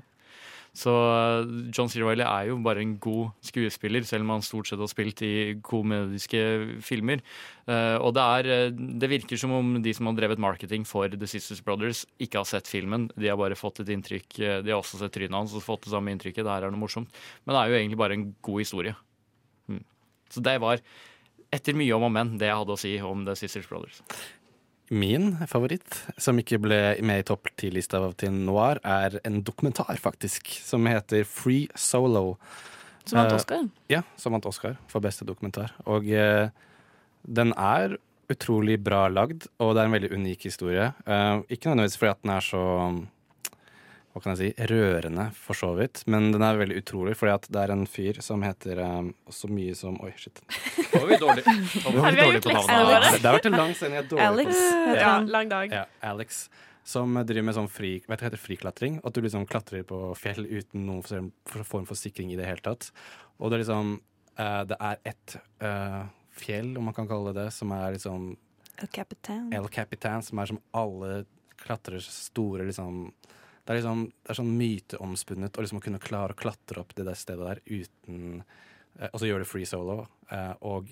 Så 0.71 0.91
eh, 0.91 1.49
John 1.75 1.89
C. 1.91 1.99
Riley 1.99 2.23
er 2.23 2.47
jo 2.47 2.55
bare 2.63 2.79
en 2.83 2.93
god 3.03 3.33
skuespiller, 3.43 4.05
selv 4.07 4.23
om 4.23 4.37
han 4.37 4.45
stort 4.45 4.69
sett 4.69 4.79
har 4.79 4.89
spilt 4.91 5.19
i 5.27 5.33
komediske 5.67 6.41
filmer. 6.85 7.19
Eh, 7.67 7.97
og 7.99 8.15
det, 8.15 8.23
er, 8.37 8.49
eh, 8.55 8.79
det 9.01 9.11
virker 9.11 9.39
som 9.39 9.51
om 9.57 9.73
de 9.83 9.93
som 9.97 10.07
har 10.07 10.15
drevet 10.19 10.41
marketing 10.41 10.87
for 10.87 11.11
The 11.11 11.27
Sisters 11.27 11.63
Brothers, 11.65 12.05
ikke 12.23 12.39
har 12.39 12.47
sett 12.47 12.71
filmen. 12.71 13.09
De 13.17 13.27
har 13.27 13.39
bare 13.39 13.59
fått 13.59 13.83
et 13.83 13.91
inntrykk 13.91 14.39
De 14.39 14.71
har 14.71 14.79
også 14.79 15.01
sett 15.01 15.15
trynet 15.15 15.35
hans 15.35 15.55
og 15.57 15.65
fått 15.65 15.89
det 15.89 15.95
samme 15.95 16.15
inntrykket. 16.15 16.45
Det 16.47 16.55
her 16.55 16.69
er 16.69 16.73
noe 16.73 16.85
morsomt. 16.85 17.11
Men 17.43 17.55
det 17.55 17.61
er 17.61 17.71
jo 17.71 17.79
egentlig 17.81 18.03
bare 18.05 18.19
en 18.19 18.27
god 18.39 18.63
historie. 18.63 18.95
Mm. 19.67 19.83
Så 20.31 20.43
det 20.47 20.59
var, 20.63 20.83
etter 21.51 21.75
mye 21.75 21.97
om 21.97 22.07
og 22.07 22.15
men, 22.15 22.37
det 22.39 22.47
jeg 22.47 22.61
hadde 22.63 22.79
å 22.79 22.79
si 22.79 22.95
om 23.03 23.27
The 23.27 23.35
Sisters 23.35 23.67
Brothers. 23.67 23.99
Min 24.91 25.37
favoritt, 25.47 25.95
som 26.19 26.39
ikke 26.41 26.59
ble 26.59 26.77
med 27.07 27.21
i 27.21 27.25
topp 27.29 27.47
ti-lista 27.59 28.01
til 28.19 28.33
Noir, 28.35 28.81
er 28.83 29.21
en 29.23 29.39
dokumentar, 29.47 29.95
faktisk, 29.95 30.51
som 30.65 30.83
heter 30.89 31.23
Free 31.23 31.69
Solo. 31.79 32.35
Som 33.05 33.21
vant 33.21 33.37
Oscar? 33.37 33.63
Oscar? 33.63 33.85
Ja, 33.91 34.01
som 34.19 34.35
vant 34.35 34.49
Oscar 34.49 34.75
for 34.91 35.03
beste 35.03 35.23
dokumentar. 35.27 35.71
Og 35.87 36.09
uh, 36.11 36.51
den 37.23 37.55
er 37.55 37.95
utrolig 38.31 38.77
bra 38.83 39.05
lagd, 39.07 39.47
og 39.63 39.73
det 39.75 39.81
er 39.81 39.89
en 39.89 39.95
veldig 39.95 40.11
unik 40.11 40.45
historie. 40.49 40.91
Uh, 41.07 41.39
ikke 41.47 41.71
nødvendigvis 41.71 41.97
fordi 42.01 42.11
at 42.11 42.23
den 42.25 42.35
er 42.35 42.45
så 42.51 42.65
hva 44.11 44.19
kan 44.19 44.33
jeg 44.35 44.39
si, 44.41 44.65
rørende, 44.67 45.29
for 45.39 45.55
så 45.55 45.69
vidt. 45.77 46.01
Men 46.11 46.31
den 46.33 46.43
er 46.43 46.57
veldig 46.59 46.81
utrolig, 46.81 47.13
fordi 47.15 47.31
at 47.33 47.45
det 47.53 47.61
er 47.61 47.71
en 47.71 47.85
fyr 47.87 48.17
som 48.23 48.43
heter 48.43 48.81
um, 48.83 49.13
så 49.31 49.47
mye 49.47 49.75
som 49.77 49.95
Oi, 50.03 50.11
shit. 50.19 50.41
Nå 50.91 50.99
var 50.99 51.07
vi 51.07 51.19
dårlige 51.21 51.53
dårlig 51.85 52.41
var 52.41 52.41
på 52.43 52.55
navnet. 52.57 53.15
Det 53.21 53.29
har 53.29 53.37
vært 53.37 53.47
en 53.51 53.57
lang 53.61 53.71
sending. 53.79 54.01
jeg 54.01 54.19
er 54.19 54.27
Alex 54.27 54.51
på 54.59 54.97
Ja. 54.99 55.13
Lang 55.37 55.53
dag. 55.53 55.71
Ja, 55.79 55.85
Alex. 56.11 56.43
Som 56.83 57.13
driver 57.13 57.45
med 57.47 57.55
sånn 57.55 57.69
fri, 57.71 57.93
vet 58.09 58.19
du, 58.19 58.25
heter 58.25 58.41
friklatring. 58.41 58.99
At 59.05 59.15
du 59.15 59.21
liksom 59.23 59.47
klatrer 59.47 59.83
på 59.87 60.01
fjell 60.19 60.43
uten 60.49 60.87
noen 60.89 61.03
form 61.05 61.85
for- 61.85 61.95
sikring 61.95 62.33
i 62.33 62.39
det 62.39 62.49
hele 62.49 62.63
tatt. 62.65 62.91
Og 63.39 63.51
det 63.51 63.59
er 63.59 63.63
liksom 63.63 63.93
uh, 64.39 64.63
Det 64.67 64.77
er 64.81 64.97
ett 65.05 65.37
uh, 65.63 66.03
fjell, 66.35 66.75
om 66.77 66.89
man 66.89 66.97
kan 66.97 67.07
kalle 67.07 67.31
det 67.31 67.45
det, 67.45 67.51
som 67.53 67.71
er 67.71 67.93
liksom 67.95 68.33
El 68.81 68.87
Capitan. 68.91 69.53
El 69.53 69.67
Capitan, 69.69 70.23
som 70.25 70.39
er 70.41 70.49
som 70.51 70.59
alle 70.73 71.25
klatrers 71.61 72.07
store 72.09 72.65
liksom 72.65 73.11
Det 73.63 73.73
er 73.73 73.79
liksom 73.81 74.05
Det 74.09 74.33
er 74.33 74.39
sånn 74.39 74.57
myteomspunnet 74.57 75.57
å 75.57 75.63
liksom 75.63 75.81
kunne 75.83 76.01
klare 76.01 76.33
å 76.35 76.39
klatre 76.39 76.81
opp 76.81 76.95
det 76.97 77.05
der 77.07 77.19
stedet 77.19 77.47
der 77.47 77.61
uten 77.65 78.43
eh, 78.99 79.09
Og 79.11 79.19
så 79.21 79.29
gjøre 79.29 79.45
det 79.45 79.51
free 79.51 79.69
solo. 79.69 80.05
Eh, 80.31 80.53
og 80.67 80.89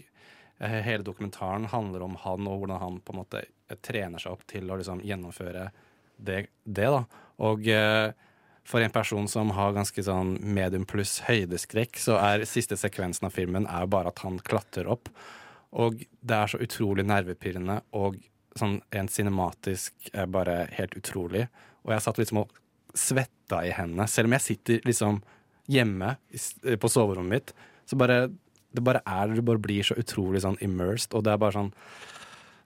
eh, 0.60 0.80
hele 0.86 1.06
dokumentaren 1.06 1.70
handler 1.74 2.06
om 2.06 2.18
han 2.24 2.48
og 2.48 2.64
hvordan 2.64 2.84
han 2.84 3.02
på 3.02 3.16
en 3.16 3.22
måte 3.24 3.46
trener 3.86 4.22
seg 4.22 4.34
opp 4.34 4.46
til 4.50 4.70
å 4.70 4.80
liksom 4.80 5.04
gjennomføre 5.06 5.70
det, 6.18 6.40
det 6.66 6.88
da. 6.90 7.04
Og 7.46 7.68
for 8.68 8.84
en 8.84 8.92
person 8.92 9.28
som 9.30 9.54
har 9.56 9.76
ganske 9.76 10.04
sånn 10.04 10.34
medium 10.42 10.88
pluss 10.90 11.20
høydeskrekk, 11.28 12.00
så 12.02 12.18
er 12.18 12.48
siste 12.50 12.76
sekvensen 12.78 13.30
av 13.30 13.36
filmen 13.38 13.68
er 13.70 13.86
bare 13.88 14.10
at 14.12 14.20
han 14.26 14.42
klatrer 14.42 14.90
opp. 14.90 15.08
Og 15.78 16.02
det 16.02 16.36
er 16.36 16.52
så 16.52 16.60
utrolig 16.66 17.06
nervepirrende 17.08 17.78
og 17.96 18.18
sånn 18.58 18.80
rent 18.92 19.14
cinematisk 19.14 20.10
bare 20.34 20.64
helt 20.76 20.98
utrolig. 20.98 21.46
Og 21.86 21.94
jeg 21.96 22.06
satt 22.06 22.22
liksom 22.22 22.44
og 22.44 22.54
svetta 22.98 23.62
i 23.66 23.74
hendene, 23.76 24.08
selv 24.10 24.30
om 24.30 24.36
jeg 24.38 24.46
sitter 24.46 24.86
liksom 24.88 25.20
hjemme 25.70 26.16
på 26.82 26.90
soverommet 26.92 27.36
mitt. 27.36 27.54
Så 27.90 27.98
bare 28.00 28.28
det 28.70 28.84
bare 28.86 29.02
er 29.06 29.34
Du 29.34 29.42
bare 29.42 29.62
blir 29.62 29.84
så 29.84 29.96
utrolig 29.98 30.44
sånn 30.44 30.60
immersed, 30.62 31.16
og 31.18 31.24
det 31.26 31.34
er 31.34 31.42
bare 31.42 31.58
sånn 31.58 31.74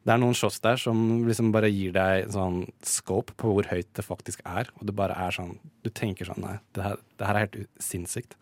det 0.03 0.11
er 0.11 0.19
noen 0.19 0.35
shots 0.35 0.60
der 0.60 0.76
som 0.76 0.98
liksom 1.23 1.53
bare 1.56 1.69
gir 1.72 1.94
deg 1.95 2.26
sånn 2.34 2.65
scope 2.84 3.31
på 3.40 3.53
hvor 3.53 3.69
høyt 3.69 3.88
det 3.95 4.03
faktisk 4.03 4.41
er. 4.44 4.68
Og 4.76 4.90
det 4.90 4.95
bare 4.99 5.15
er 5.15 5.31
sånn 5.31 5.53
Du 5.80 5.88
tenker 5.95 6.27
sånn 6.27 6.44
Nei, 6.44 6.57
det 6.76 6.84
her, 6.84 6.98
det 7.15 7.30
her 7.30 7.40
er 7.40 7.45
helt 7.45 7.56
sinnssykt. 7.80 8.35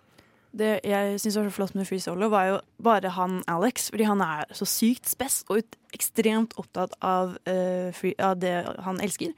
Det 0.52 0.72
jeg 0.84 1.20
syns 1.24 1.38
var 1.40 1.46
så 1.48 1.54
flott 1.56 1.76
med 1.80 1.88
Free 1.88 2.04
Solo, 2.04 2.28
var 2.32 2.48
jo 2.50 2.58
bare 2.84 3.14
han 3.16 3.40
Alex. 3.52 3.88
Fordi 3.94 4.08
han 4.10 4.24
er 4.26 4.52
så 4.56 4.68
sykt 4.68 5.08
spess 5.12 5.42
og 5.48 5.62
ut, 5.62 5.78
ekstremt 5.96 6.56
opptatt 6.60 6.94
av, 7.04 7.38
uh, 7.48 7.88
free, 7.96 8.16
av 8.20 8.38
det 8.40 8.54
han 8.84 9.00
elsker. 9.04 9.32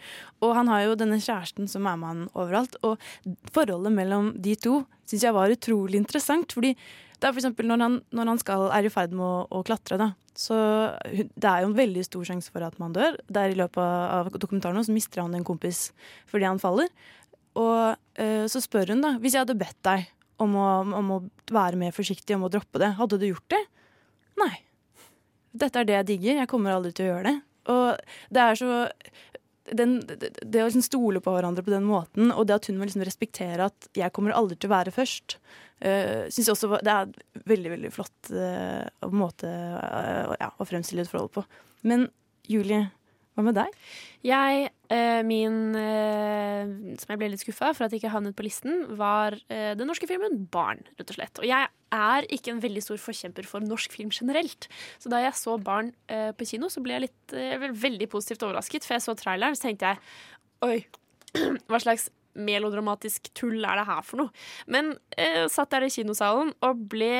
Og 0.45 0.56
han 0.57 0.69
har 0.69 0.88
jo 0.88 0.98
denne 0.98 1.22
kjæresten 1.22 1.69
som 1.69 1.85
er 1.90 1.99
med 2.02 2.10
han 2.10 2.26
overalt. 2.34 2.77
Og 2.85 2.98
forholdet 3.53 3.94
mellom 3.94 4.34
de 4.41 4.57
to 4.57 4.81
syns 5.06 5.26
jeg 5.27 5.38
var 5.38 5.53
utrolig 5.53 6.02
interessant. 6.02 6.53
Fordi 6.53 6.73
det 6.73 7.30
er 7.30 7.31
for 7.31 7.44
eksempel 7.44 7.69
når 7.69 7.85
han, 7.85 8.02
når 8.11 8.34
han 8.34 8.41
skal, 8.41 8.68
er 8.76 8.90
i 8.90 8.94
ferd 8.94 9.14
med 9.15 9.26
å, 9.26 9.45
å 9.53 9.64
klatre, 9.65 10.02
da. 10.02 10.11
Så 10.34 10.56
det 11.14 11.45
er 11.45 11.61
jo 11.61 11.69
en 11.69 11.77
veldig 11.77 12.03
stor 12.07 12.26
sjanse 12.26 12.49
for 12.49 12.65
at 12.65 12.80
man 12.81 12.95
dør. 12.95 13.19
Der 13.30 13.53
i 13.53 13.57
løpet 13.57 13.84
av 13.84 14.34
dokumentaren 14.34 14.81
så 14.85 14.95
mister 14.95 15.22
han 15.22 15.38
en 15.38 15.45
kompis 15.45 15.91
fordi 16.31 16.49
han 16.49 16.61
faller. 16.61 16.90
Og 17.53 17.94
uh, 17.94 18.45
så 18.49 18.61
spør 18.65 18.95
hun, 18.95 19.06
da, 19.06 19.14
hvis 19.22 19.38
jeg 19.38 19.45
hadde 19.45 19.60
bedt 19.61 19.77
deg 19.85 20.10
om 20.42 20.56
å, 20.58 20.68
om 21.00 21.12
å 21.16 21.22
være 21.54 21.80
mer 21.80 21.96
forsiktig, 21.96 22.36
om 22.38 22.48
å 22.48 22.52
droppe 22.54 22.82
det, 22.82 22.94
hadde 23.00 23.20
du 23.22 23.28
gjort 23.30 23.50
det? 23.54 23.62
Nei. 24.42 24.54
Dette 25.54 25.82
er 25.82 25.88
det 25.88 25.98
jeg 26.00 26.10
digger, 26.16 26.40
jeg 26.42 26.50
kommer 26.50 26.74
aldri 26.74 26.94
til 26.96 27.06
å 27.06 27.12
gjøre 27.12 27.30
det. 27.30 27.36
Og 27.74 28.34
det 28.34 28.44
er 28.44 28.60
så 28.60 28.72
den, 29.72 30.00
det, 30.04 30.60
å 30.60 30.68
liksom 30.68 30.84
stole 30.84 31.22
på 31.24 31.34
hverandre 31.34 31.64
på 31.64 31.72
den 31.72 31.86
måten, 31.88 32.34
og 32.34 32.48
det 32.48 32.58
at 32.58 32.68
hun 32.68 32.80
må 32.80 32.88
liksom 32.88 33.06
respektere 33.08 33.70
at 33.70 33.88
jeg 33.96 34.12
kommer 34.16 34.36
aldri 34.36 34.58
til 34.60 34.70
å 34.70 34.74
være 34.74 34.94
først, 34.96 35.38
uh, 35.86 36.26
syns 36.28 36.50
jeg 36.50 36.56
også 36.56 36.82
det 36.84 36.96
er 36.96 37.14
veldig, 37.48 37.72
veldig 37.78 37.94
flott 37.94 38.34
uh, 38.36 39.08
måte 39.14 39.48
uh, 39.48 40.34
ja, 40.36 40.52
å 40.58 40.68
fremstille 40.68 41.06
et 41.06 41.12
forhold 41.12 41.32
på. 41.38 41.46
Men 41.88 42.10
Julie, 42.50 42.90
Hva 43.34 43.44
med 43.48 43.56
deg? 43.58 43.78
Jeg, 44.28 44.68
eh, 44.94 45.22
min 45.26 45.74
eh, 45.76 46.74
Som 47.02 47.14
jeg 47.14 47.20
ble 47.20 47.32
litt 47.34 47.42
skuffa 47.42 47.72
for 47.74 47.86
at 47.86 47.94
jeg 47.94 48.04
ikke 48.04 48.14
havnet 48.14 48.36
på 48.38 48.46
listen, 48.46 48.84
var 49.00 49.36
eh, 49.50 49.74
den 49.78 49.90
norske 49.90 50.08
filmen 50.10 50.46
Barn, 50.54 50.84
rett 51.00 51.10
og 51.10 51.18
slett. 51.18 51.42
Og 51.42 51.48
jeg 51.50 51.70
er 51.94 52.28
ikke 52.34 52.54
en 52.54 52.62
veldig 52.62 52.84
stor 52.86 53.02
forkjemper 53.02 53.48
for 53.50 53.66
norsk 53.66 53.94
film 53.94 54.14
generelt. 54.14 54.70
Så 55.02 55.10
da 55.14 55.22
jeg 55.24 55.38
så 55.38 55.58
Barn 55.62 55.92
på 56.10 56.48
kino, 56.50 56.70
så 56.74 56.82
ble 56.82 56.96
jeg 56.96 57.04
litt, 57.06 57.36
veldig 57.84 58.08
positivt 58.10 58.46
overrasket. 58.48 58.86
For 58.88 58.98
jeg 58.98 59.06
så 59.06 59.14
traileren, 59.18 59.58
så 59.58 59.68
tenkte 59.68 59.92
jeg 59.92 60.02
oi, 60.66 60.80
hva 61.70 61.82
slags 61.84 62.10
melodramatisk 62.34 63.30
tull 63.38 63.64
er 63.66 63.80
det 63.80 63.88
her 63.88 64.06
for 64.06 64.24
noe? 64.24 64.44
Men 64.72 64.94
eh, 65.18 65.46
satt 65.52 65.74
der 65.74 65.88
i 65.88 65.92
kinosalen 65.94 66.54
og 66.66 66.86
ble 66.92 67.12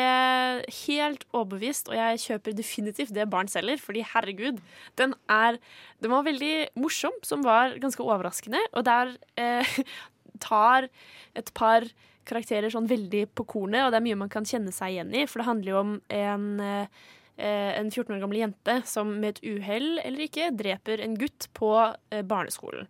helt 0.84 1.26
overbevist, 1.32 1.92
og 1.92 1.98
jeg 2.00 2.24
kjøper 2.28 2.58
definitivt 2.58 3.16
det 3.16 3.30
barn 3.32 3.52
selger, 3.52 3.82
fordi 3.82 4.06
herregud, 4.14 4.62
den 5.00 5.18
er 5.32 5.60
Den 6.04 6.12
var 6.12 6.26
veldig 6.26 6.74
morsom, 6.76 7.14
som 7.24 7.46
var 7.46 7.78
ganske 7.80 8.04
overraskende, 8.04 8.60
og 8.74 8.84
der 8.84 9.14
eh, 9.40 9.78
tar 10.44 10.90
et 11.34 11.54
par 11.56 11.88
karakterer 12.28 12.72
sånn 12.72 12.90
veldig 12.90 13.28
på 13.36 13.46
kornet, 13.48 13.86
og 13.86 13.92
det 13.92 14.00
er 14.00 14.06
mye 14.08 14.20
man 14.26 14.32
kan 14.32 14.48
kjenne 14.48 14.74
seg 14.76 14.96
igjen 14.96 15.14
i, 15.16 15.26
for 15.28 15.40
det 15.40 15.48
handler 15.48 15.72
jo 15.72 15.80
om 15.80 15.94
en 16.12 16.48
eh, 16.64 17.04
eh, 17.38 17.80
en 17.80 17.92
14 17.92 18.16
år 18.16 18.22
gammel 18.24 18.42
jente 18.42 18.80
som 18.90 19.16
med 19.20 19.36
et 19.38 19.44
uhell 19.56 20.00
eller 20.04 20.28
ikke 20.28 20.52
dreper 20.58 21.04
en 21.04 21.18
gutt 21.20 21.50
på 21.58 21.74
eh, 22.12 22.24
barneskolen. 22.26 22.90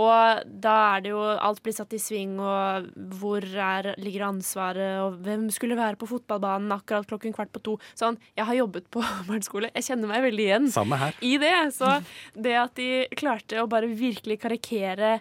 Og 0.00 0.48
da 0.64 0.74
er 0.94 1.04
det 1.04 1.12
jo 1.12 1.20
alt 1.20 1.60
blir 1.64 1.74
satt 1.76 1.92
i 1.96 2.00
sving, 2.00 2.38
og 2.40 2.88
hvor 3.20 3.44
er, 3.44 3.92
ligger 4.00 4.28
ansvaret, 4.30 5.00
og 5.04 5.20
hvem 5.24 5.48
skulle 5.54 5.78
være 5.78 5.98
på 6.00 6.08
fotballbanen 6.10 6.72
akkurat 6.76 7.08
klokken 7.10 7.34
kvart 7.36 7.52
på 7.54 7.62
to. 7.66 7.76
Sånn, 7.98 8.18
jeg 8.38 8.48
har 8.48 8.60
jobbet 8.62 8.88
på 8.92 9.04
barneskole, 9.28 9.72
jeg 9.76 9.90
kjenner 9.90 10.12
meg 10.12 10.24
veldig 10.30 10.46
igjen 10.46 10.70
i 11.26 11.36
det. 11.42 11.54
Så 11.76 11.96
det 12.34 12.56
at 12.60 12.76
de 12.80 12.90
klarte 13.18 13.60
å 13.60 13.68
bare 13.70 13.90
virkelig 13.90 14.40
karikere 14.42 15.18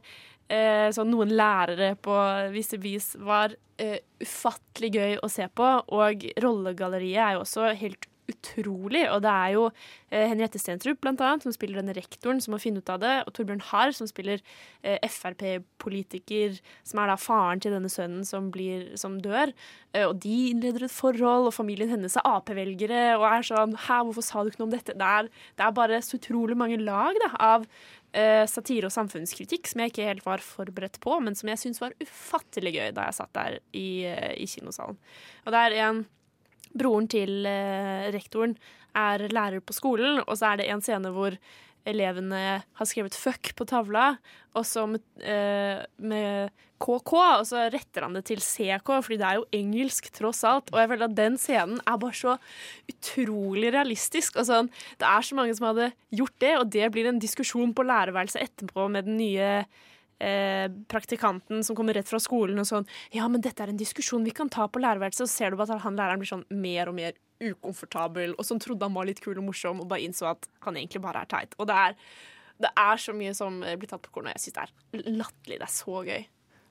eh, 0.50 0.88
sånn 0.96 1.12
noen 1.14 1.34
lærere 1.36 1.94
på 2.02 2.16
visse 2.54 2.80
vis, 2.82 3.14
var 3.20 3.56
eh, 3.82 4.00
ufattelig 4.22 4.94
gøy 4.96 5.18
å 5.24 5.32
se 5.32 5.50
på. 5.52 5.74
Og 5.96 6.30
rollegalleriet 6.44 7.26
er 7.26 7.38
jo 7.38 7.44
også 7.46 7.74
helt 7.80 8.10
utrolig. 8.30 9.04
Og 9.12 9.24
det 9.26 9.34
er 9.34 9.54
jo 9.56 9.66
eh, 9.70 10.26
Henriette 10.30 10.62
Stensrup 10.62 11.02
blant 11.04 11.22
annet, 11.26 11.46
som 11.46 11.56
spiller 11.56 11.82
denne 11.82 11.96
rektoren 11.98 12.42
som 12.44 12.56
må 12.56 12.62
finne 12.62 12.84
ut 12.84 12.92
av 12.94 13.02
det, 13.04 13.16
og 13.26 13.34
Torbjørn 13.36 13.66
Harr 13.72 13.94
som 13.96 14.10
spiller 14.10 14.44
eh, 14.84 15.00
Frp-politiker, 15.10 16.60
som 16.88 17.04
er 17.04 17.12
da 17.12 17.20
faren 17.20 17.64
til 17.64 17.76
denne 17.76 17.92
sønnen 17.92 18.26
som, 18.28 18.50
blir, 18.54 18.90
som 19.00 19.20
dør. 19.24 19.54
Eh, 19.94 20.06
og 20.08 20.20
de 20.24 20.38
innleder 20.52 20.88
et 20.88 20.96
forhold, 20.96 21.50
og 21.50 21.56
familien 21.56 21.92
hennes 21.92 22.18
er 22.20 22.28
Ap-velgere 22.30 23.06
og 23.18 23.28
er 23.30 23.48
sånn 23.50 23.78
Hæ, 23.88 24.04
hvorfor 24.08 24.26
sa 24.26 24.44
du 24.44 24.52
ikke 24.52 24.64
noe 24.64 24.72
om 24.72 24.76
dette? 24.76 24.98
Det 24.98 25.14
er, 25.20 25.32
det 25.58 25.66
er 25.66 25.78
bare 25.78 26.04
så 26.06 26.20
utrolig 26.20 26.58
mange 26.60 26.78
lag 26.82 27.18
da, 27.24 27.32
av 27.54 27.66
eh, 28.14 28.46
satire 28.50 28.90
og 28.90 28.96
samfunnskritikk 28.96 29.70
som 29.70 29.84
jeg 29.84 29.94
ikke 29.94 30.08
helt 30.08 30.26
var 30.28 30.44
forberedt 30.44 31.00
på, 31.04 31.18
men 31.24 31.38
som 31.38 31.52
jeg 31.52 31.62
syntes 31.62 31.82
var 31.84 31.98
ufattelig 32.02 32.76
gøy 32.78 32.94
da 32.96 33.10
jeg 33.10 33.20
satt 33.20 33.34
der 33.38 33.60
i, 33.74 33.90
eh, 34.10 34.34
i 34.38 34.48
kinosalen. 34.50 34.98
Og 35.46 35.54
det 35.54 35.66
er 35.66 35.78
en 35.88 36.06
Broren 36.78 37.10
til 37.12 37.48
eh, 37.50 38.10
rektoren 38.14 38.58
er 38.98 39.28
lærer 39.32 39.64
på 39.64 39.76
skolen, 39.76 40.24
og 40.26 40.38
så 40.38 40.52
er 40.52 40.62
det 40.62 40.70
en 40.70 40.84
scene 40.84 41.12
hvor 41.14 41.38
elevene 41.90 42.62
har 42.62 42.88
skrevet 42.88 43.16
'fuck' 43.16 43.54
på 43.56 43.66
tavla, 43.66 44.18
og 44.54 44.66
så 44.66 44.86
med, 44.86 45.02
eh, 45.24 45.86
med 45.98 46.52
KK, 46.80 47.14
og 47.14 47.46
så 47.48 47.68
retter 47.72 48.06
han 48.06 48.14
det 48.14 48.26
til 48.26 48.40
CK, 48.40 49.02
fordi 49.04 49.18
det 49.20 49.28
er 49.28 49.40
jo 49.40 49.48
engelsk 49.52 50.12
tross 50.16 50.44
alt. 50.44 50.72
Og 50.72 50.80
jeg 50.80 50.90
føler 50.90 51.10
at 51.10 51.16
den 51.16 51.38
scenen 51.38 51.82
er 51.86 51.98
bare 51.98 52.16
så 52.16 52.38
utrolig 52.90 53.74
realistisk. 53.74 54.40
Og 54.40 54.48
sånn, 54.48 54.70
det 54.98 55.08
er 55.08 55.22
så 55.22 55.36
mange 55.36 55.56
som 55.56 55.68
hadde 55.68 55.92
gjort 56.16 56.38
det, 56.40 56.54
og 56.58 56.70
det 56.72 56.92
blir 56.92 57.08
en 57.08 57.20
diskusjon 57.20 57.74
på 57.76 57.84
lærerværelset 57.84 58.42
etterpå 58.48 58.90
med 58.90 59.06
den 59.06 59.18
nye 59.18 59.66
eh, 60.20 60.68
praktikanten 60.92 61.64
som 61.64 61.78
kommer 61.78 61.98
rett 61.98 62.10
fra 62.10 62.20
skolen 62.22 62.60
og 62.62 62.68
sånn 62.70 62.88
Ja, 63.16 63.28
men 63.32 63.44
dette 63.44 63.64
er 63.64 63.74
en 63.74 63.80
diskusjon 63.80 64.26
vi 64.28 64.36
kan 64.36 64.52
ta 64.52 64.68
på 64.68 64.82
lærerværelset. 64.84 65.26
Og 65.26 65.32
ser 65.32 65.52
du 65.52 65.60
bare 65.60 65.78
at 65.78 65.86
han 65.86 66.00
læreren 66.00 66.22
blir 66.22 66.32
sånn 66.32 66.48
mer 66.50 66.92
og 66.92 66.98
mer 67.00 67.18
ukomfortabel, 67.40 68.36
og 68.36 68.46
som 68.46 68.60
trodde 68.60 68.84
han 68.84 68.96
var 68.96 69.08
litt 69.08 69.22
kul 69.24 69.38
og 69.40 69.46
morsom, 69.48 69.80
og 69.80 69.88
bare 69.92 70.04
innså 70.04 70.28
at 70.34 70.50
han 70.66 70.76
egentlig 70.76 71.02
bare 71.04 71.24
er 71.24 71.32
teit. 71.32 71.56
Og 71.58 71.70
det 71.70 71.78
er, 71.86 71.96
det 72.60 72.74
er 72.84 73.00
så 73.00 73.16
mye 73.16 73.36
som 73.38 73.62
eh, 73.64 73.78
blir 73.80 73.92
tatt 73.92 74.04
på 74.04 74.12
kornet, 74.18 74.36
og 74.36 74.40
jeg 74.40 74.50
syns 74.50 74.58
det 74.58 74.66
er 74.68 75.16
latterlig. 75.22 75.62
Det 75.62 75.68
er 75.70 75.76
så 75.78 76.04
gøy. 76.10 76.28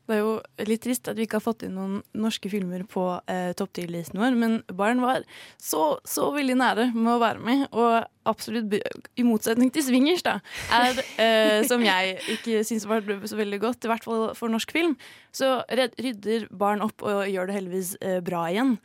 Det 0.08 0.16
er 0.16 0.22
jo 0.22 0.36
litt 0.64 0.80
trist 0.86 1.08
at 1.10 1.18
vi 1.18 1.26
ikke 1.26 1.36
har 1.36 1.44
fått 1.44 1.66
inn 1.66 1.74
noen 1.76 1.98
norske 2.16 2.48
filmer 2.48 2.80
på 2.88 3.02
eh, 3.28 3.50
topp 3.58 3.74
10-listen 3.76 4.20
vår, 4.20 4.36
men 4.40 4.54
Barn 4.72 5.02
var 5.04 5.26
så, 5.60 5.98
så 6.08 6.30
veldig 6.32 6.56
nære 6.56 6.86
med 6.94 7.10
å 7.12 7.18
være 7.20 7.44
med, 7.44 7.66
og 7.76 8.06
absolutt, 8.28 8.72
i 9.20 9.26
motsetning 9.26 9.68
til 9.72 9.84
Swingers, 9.84 10.24
da, 10.24 10.38
er, 10.72 11.02
eh, 11.20 11.58
som 11.68 11.84
jeg 11.84 12.16
ikke 12.38 12.62
syns 12.64 12.88
var 12.88 13.04
så 13.04 13.36
veldig 13.36 13.60
godt, 13.66 13.84
i 13.84 13.92
hvert 13.92 14.08
fall 14.08 14.30
for 14.38 14.52
norsk 14.52 14.72
film, 14.72 14.96
så 15.28 15.58
rydder 15.68 16.48
Barn 16.56 16.84
opp 16.84 17.04
og 17.04 17.26
gjør 17.28 17.50
det 17.50 17.58
heldigvis 17.58 17.92
eh, 18.00 18.22
bra 18.24 18.46
igjen. 18.48 18.78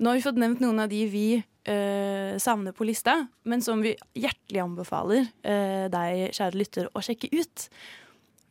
Nå 0.00 0.12
har 0.12 0.20
vi 0.20 0.24
fått 0.28 0.38
nevnt 0.40 0.60
noen 0.64 0.84
av 0.84 0.92
de 0.92 1.00
vi 1.12 1.24
eh, 1.40 2.36
savner 2.40 2.76
på 2.76 2.84
lista, 2.88 3.16
men 3.48 3.64
som 3.64 3.80
vi 3.84 3.96
hjertelig 4.12 4.62
anbefaler 4.62 5.24
eh, 5.40 5.88
deg, 5.92 6.30
kjære 6.36 6.60
lytter, 6.60 6.92
å 6.92 7.04
sjekke 7.04 7.32
ut. 7.32 7.66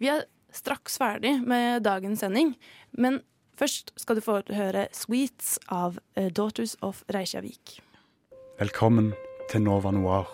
Vi 0.01 0.09
er 0.09 0.25
straks 0.55 0.97
ferdig 0.97 1.39
med 1.47 1.83
dagens 1.85 2.23
sending, 2.23 2.55
men 2.91 3.21
først 3.59 3.93
skal 3.99 4.17
du 4.19 4.23
få 4.23 4.39
høre 4.55 4.87
Sweets 4.95 5.57
av 5.69 5.99
eh, 6.15 6.31
Daughters 6.31 6.75
of 6.81 7.03
Reykjavik. 7.13 7.79
Velkommen 8.59 9.13
til 9.51 9.63
Nova 9.63 9.91
Noir, 9.95 10.27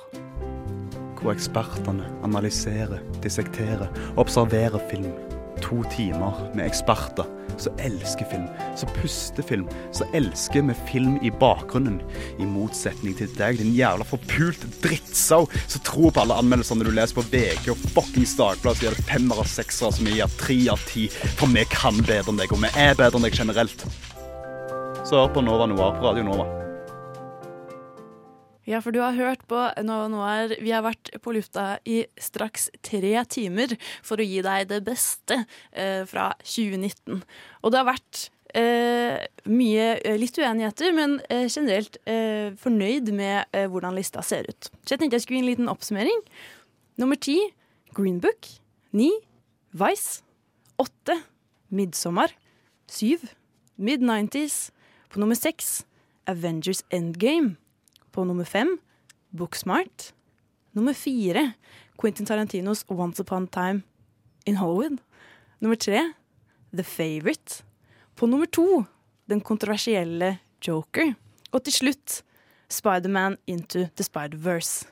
hvor 1.20 1.32
ekspertene 1.34 2.08
analyserer, 2.26 3.00
dissekterer 3.24 3.90
observerer 4.18 4.82
film. 4.92 5.14
To 5.64 5.84
timer 5.94 6.42
med 6.56 6.66
eksperter 6.68 7.30
som 7.64 7.80
elsker 7.84 8.28
film, 8.32 8.48
som 8.80 8.92
puster 8.98 9.46
film, 9.46 9.68
som 9.96 10.08
elsker 10.18 10.66
med 10.66 10.80
film 10.90 11.18
i 11.26 11.32
bakgrunnen. 11.42 12.02
I 12.40 12.48
motsetning 12.50 13.16
til 13.18 13.32
deg, 13.38 13.60
din 13.62 13.76
jævla 13.76 14.08
forpult 14.08 14.66
drittsau 14.84 15.46
som 15.68 15.86
tror 15.88 16.12
på 16.12 16.26
alle 16.26 16.40
anmeldelsene 16.42 16.86
du 16.86 16.92
leser 16.96 17.20
på 17.20 17.28
VG 17.32 17.72
og 17.74 17.88
fuckings 17.96 18.36
Dagbladet, 18.40 18.82
som 18.82 18.90
gir 18.90 18.98
det 18.98 19.08
femmer 19.12 19.42
av 19.44 19.50
seksere 19.50 19.96
som 19.96 20.12
gir 20.12 20.36
tre 20.42 20.60
av 20.74 20.84
ti. 20.90 21.08
For 21.40 21.52
vi 21.52 21.66
kan 21.72 22.02
bedre 22.04 22.34
enn 22.34 22.44
deg, 22.44 22.52
og 22.52 22.64
vi 22.66 22.74
er 22.74 22.98
bedre 22.98 23.20
enn 23.20 23.30
deg 23.30 23.40
generelt. 23.40 23.88
Så 25.06 25.20
hør 25.22 25.34
på 25.36 25.46
Nova 25.46 25.70
Noir 25.70 25.98
på 26.00 26.08
Radio 26.10 26.26
Nova. 26.26 26.65
Ja, 28.66 28.80
for 28.82 28.96
du 28.96 28.98
har 29.04 29.14
hørt 29.14 29.44
på 29.46 29.60
Nova 29.86 30.08
Noir. 30.10 30.56
Vi 30.58 30.72
har 30.74 30.82
vært 30.82 31.12
på 31.22 31.34
lufta 31.36 31.76
i 31.86 32.00
straks 32.18 32.72
tre 32.86 33.14
timer 33.30 33.76
for 34.06 34.18
å 34.18 34.26
gi 34.26 34.42
deg 34.46 34.72
det 34.72 34.80
beste 34.88 35.44
eh, 35.70 36.02
fra 36.10 36.32
2019. 36.42 37.20
Og 37.62 37.74
det 37.74 37.78
har 37.78 37.88
vært 37.92 38.22
eh, 38.58 39.22
mye 39.46 39.86
eh, 40.00 40.18
litt 40.18 40.40
uenigheter, 40.42 40.96
men 40.98 41.20
eh, 41.30 41.46
generelt 41.46 42.00
eh, 42.10 42.56
fornøyd 42.58 43.12
med 43.14 43.54
eh, 43.54 43.68
hvordan 43.70 43.94
lista 43.98 44.26
ser 44.26 44.50
ut. 44.50 44.72
Så 44.82 44.96
jeg 44.96 45.04
tenkte 45.04 45.20
jeg 45.20 45.28
skulle 45.28 45.44
gi 45.44 45.46
en 45.46 45.52
liten 45.52 45.70
oppsummering. 45.70 46.26
Nummer 46.98 47.20
ti 47.22 47.38
Green 47.94 48.18
Book. 48.24 48.50
Ni 48.98 49.12
Vice. 49.78 50.24
Åtte 50.82 51.20
Midtsommer. 51.70 52.34
Syv 52.90 53.30
Mid-90s. 53.78 54.72
På 55.14 55.22
nummer 55.22 55.38
seks 55.38 55.84
Avengers 56.26 56.82
Endgame. 56.90 57.60
På 58.16 58.24
nummer 58.24 58.44
fem 58.44 58.78
Booksmart. 59.30 60.14
Nummer 60.72 60.94
fire 60.94 61.52
Quentin 62.00 62.26
Tarantinos 62.26 62.86
Once 62.88 63.20
Upon 63.20 63.44
a 63.44 63.48
Time 63.52 63.82
in 64.46 64.56
Hollywood. 64.56 65.02
Nummer 65.60 65.76
tre 65.76 66.14
The 66.72 66.84
Favourite. 66.84 67.64
På 68.16 68.26
nummer 68.26 68.46
to 68.46 68.84
den 69.26 69.42
kontroversielle 69.42 70.38
Joker. 70.68 71.14
Og 71.52 71.64
til 71.64 71.74
slutt 71.74 72.24
Spiderman 72.70 73.38
Into 73.48 73.80
the 73.98 74.04
Spider-Verse. 74.04 74.88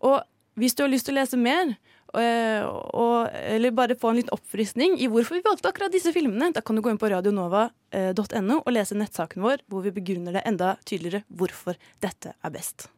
Og 0.00 0.22
hvis 0.54 0.74
du 0.74 0.82
har 0.82 0.88
lyst 0.88 1.06
til 1.06 1.18
å 1.18 1.20
lese 1.20 1.36
mer, 1.36 1.76
og, 2.16 3.28
eller 3.32 3.74
bare 3.76 3.98
få 4.00 4.10
en 4.12 4.20
liten 4.20 4.34
oppfriskning 4.34 4.96
i 5.02 5.10
hvorfor 5.12 5.38
vi 5.38 5.44
valgte 5.44 5.70
akkurat 5.70 5.92
disse 5.92 6.14
filmene, 6.16 6.52
da 6.56 6.64
kan 6.64 6.78
du 6.78 6.82
gå 6.84 6.92
inn 6.92 7.00
på 7.00 7.10
radionova.no 7.12 8.60
og 8.62 8.72
lese 8.72 8.98
nettsaken 8.98 9.44
vår, 9.44 9.66
hvor 9.68 9.84
vi 9.84 9.94
begrunner 9.96 10.38
det 10.38 10.46
enda 10.48 10.74
tydeligere 10.88 11.26
hvorfor 11.28 11.76
dette 12.04 12.32
er 12.36 12.54
best. 12.54 12.88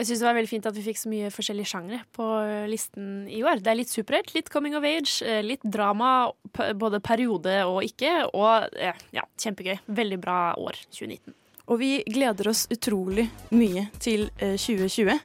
Jeg 0.00 0.06
syns 0.08 0.22
det 0.22 0.28
var 0.30 0.36
veldig 0.38 0.48
fint 0.48 0.66
at 0.70 0.76
vi 0.78 0.82
fikk 0.86 0.96
så 0.96 1.10
mye 1.12 1.30
forskjellige 1.34 1.68
sjangre 1.68 1.98
på 2.16 2.26
listen 2.72 3.26
i 3.28 3.42
år. 3.44 3.60
Det 3.60 3.68
er 3.68 3.76
litt 3.82 3.92
superhelt, 3.92 4.32
litt 4.32 4.48
coming 4.48 4.72
of 4.78 4.86
age, 4.88 5.18
eh, 5.20 5.42
litt 5.44 5.60
drama, 5.60 6.30
både 6.80 7.02
periode 7.04 7.58
og 7.68 7.82
ikke. 7.84 8.14
Og 8.32 8.78
eh, 8.80 8.96
ja, 9.12 9.26
kjempegøy. 9.44 9.76
Veldig 10.00 10.20
bra 10.22 10.38
år, 10.56 10.80
2019. 10.88 11.36
Og 11.68 11.82
vi 11.82 11.90
gleder 12.08 12.48
oss 12.48 12.64
utrolig 12.72 13.28
mye 13.52 13.90
til 14.00 14.30
eh, 14.40 14.56
2020. 14.56 15.20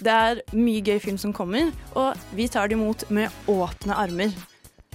Det 0.00 0.14
er 0.14 0.42
mye 0.56 0.82
gøy 0.84 0.98
film 1.02 1.18
som 1.20 1.32
kommer, 1.36 1.70
og 1.94 2.18
vi 2.34 2.48
tar 2.48 2.68
det 2.68 2.78
imot 2.78 3.06
med 3.14 3.30
åpne 3.50 3.96
armer. 3.96 4.34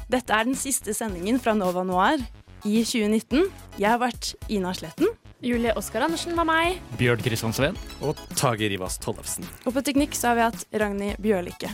Dette 0.10 0.34
er 0.34 0.48
den 0.48 0.58
siste 0.58 0.94
sendingen 0.98 1.38
fra 1.42 1.54
Nova 1.54 1.84
Noir 1.86 2.22
i 2.66 2.82
2019. 2.84 3.46
Jeg 3.80 3.90
har 3.90 4.00
vært 4.02 4.34
Ina 4.50 4.74
Sletten. 4.76 5.12
Julie 5.40 5.72
Oskar 5.80 6.04
Andersen 6.04 6.36
var 6.36 6.48
meg. 6.50 6.80
Bjørn 7.00 7.22
Kristian 7.24 7.54
Sveen. 7.56 7.78
Og 8.04 8.18
Tage 8.36 8.68
Rivas 8.72 8.98
Tollefsen. 9.00 9.46
Og 9.64 9.76
på 9.78 9.84
teknikk 9.86 10.18
så 10.18 10.32
har 10.34 10.40
vi 10.40 10.48
hatt 10.50 10.66
Ragnhild 10.82 11.22
Bjørlikke. 11.24 11.70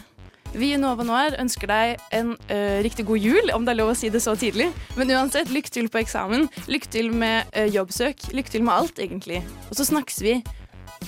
Vi 0.55 0.69
i 0.71 0.77
Nova 0.79 1.03
Noir 1.03 1.33
ønsker 1.41 1.67
deg 1.67 2.03
en 2.15 2.35
ø, 2.35 2.59
riktig 2.85 3.03
god 3.09 3.19
jul, 3.19 3.49
om 3.51 3.65
det 3.65 3.73
er 3.73 3.79
lov 3.81 3.91
å 3.91 3.97
si 3.97 4.11
det 4.13 4.21
så 4.23 4.37
tidlig. 4.39 4.69
Men 4.95 5.11
uansett, 5.11 5.51
lykke 5.51 5.73
til 5.73 5.89
på 5.91 5.99
eksamen. 6.03 6.45
Lykke 6.71 6.91
til 6.93 7.11
med 7.11 7.49
ø, 7.51 7.65
jobbsøk. 7.75 8.29
Lykke 8.37 8.53
til 8.53 8.63
med 8.63 8.75
alt, 8.77 9.01
egentlig. 9.03 9.41
Og 9.67 9.75
så 9.79 9.87
snakkes 9.89 10.21
vi 10.23 10.37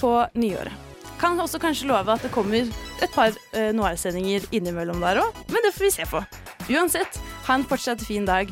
på 0.02 0.18
nyåret. 0.36 0.86
Kan 1.20 1.40
også 1.42 1.60
kanskje 1.60 1.88
love 1.90 2.14
at 2.14 2.22
det 2.22 2.32
kommer 2.32 2.68
et 3.02 3.14
par 3.14 3.34
uh, 3.34 3.70
Noir-sendinger 3.74 4.46
innimellom 4.52 5.02
der 5.02 5.22
òg, 5.24 5.40
men 5.50 5.64
det 5.66 5.74
får 5.74 5.88
vi 5.88 5.92
se 5.96 6.06
på. 6.10 6.22
Uansett, 6.70 7.20
ha 7.48 7.58
en 7.58 7.66
fortsatt 7.66 8.02
fin 8.06 8.26
dag. 8.28 8.52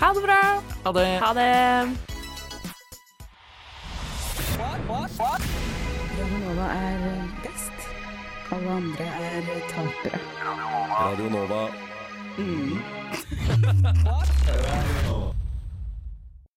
Ha 0.00 0.12
det 0.14 0.22
bra. 0.22 0.40
Ha 0.84 0.92
det. 0.92 1.06
Ha 1.24 1.32
det. 1.34 1.52
Radio 6.16 6.38
Nova 6.44 6.66
er 6.72 6.98
best. 7.44 7.88
Alle 8.52 8.70
andre 8.70 9.04
er 9.04 9.42
tapere. 9.72 10.20
Radio 11.00 11.30
Nova. 11.30 11.62
Mm. 12.38 12.78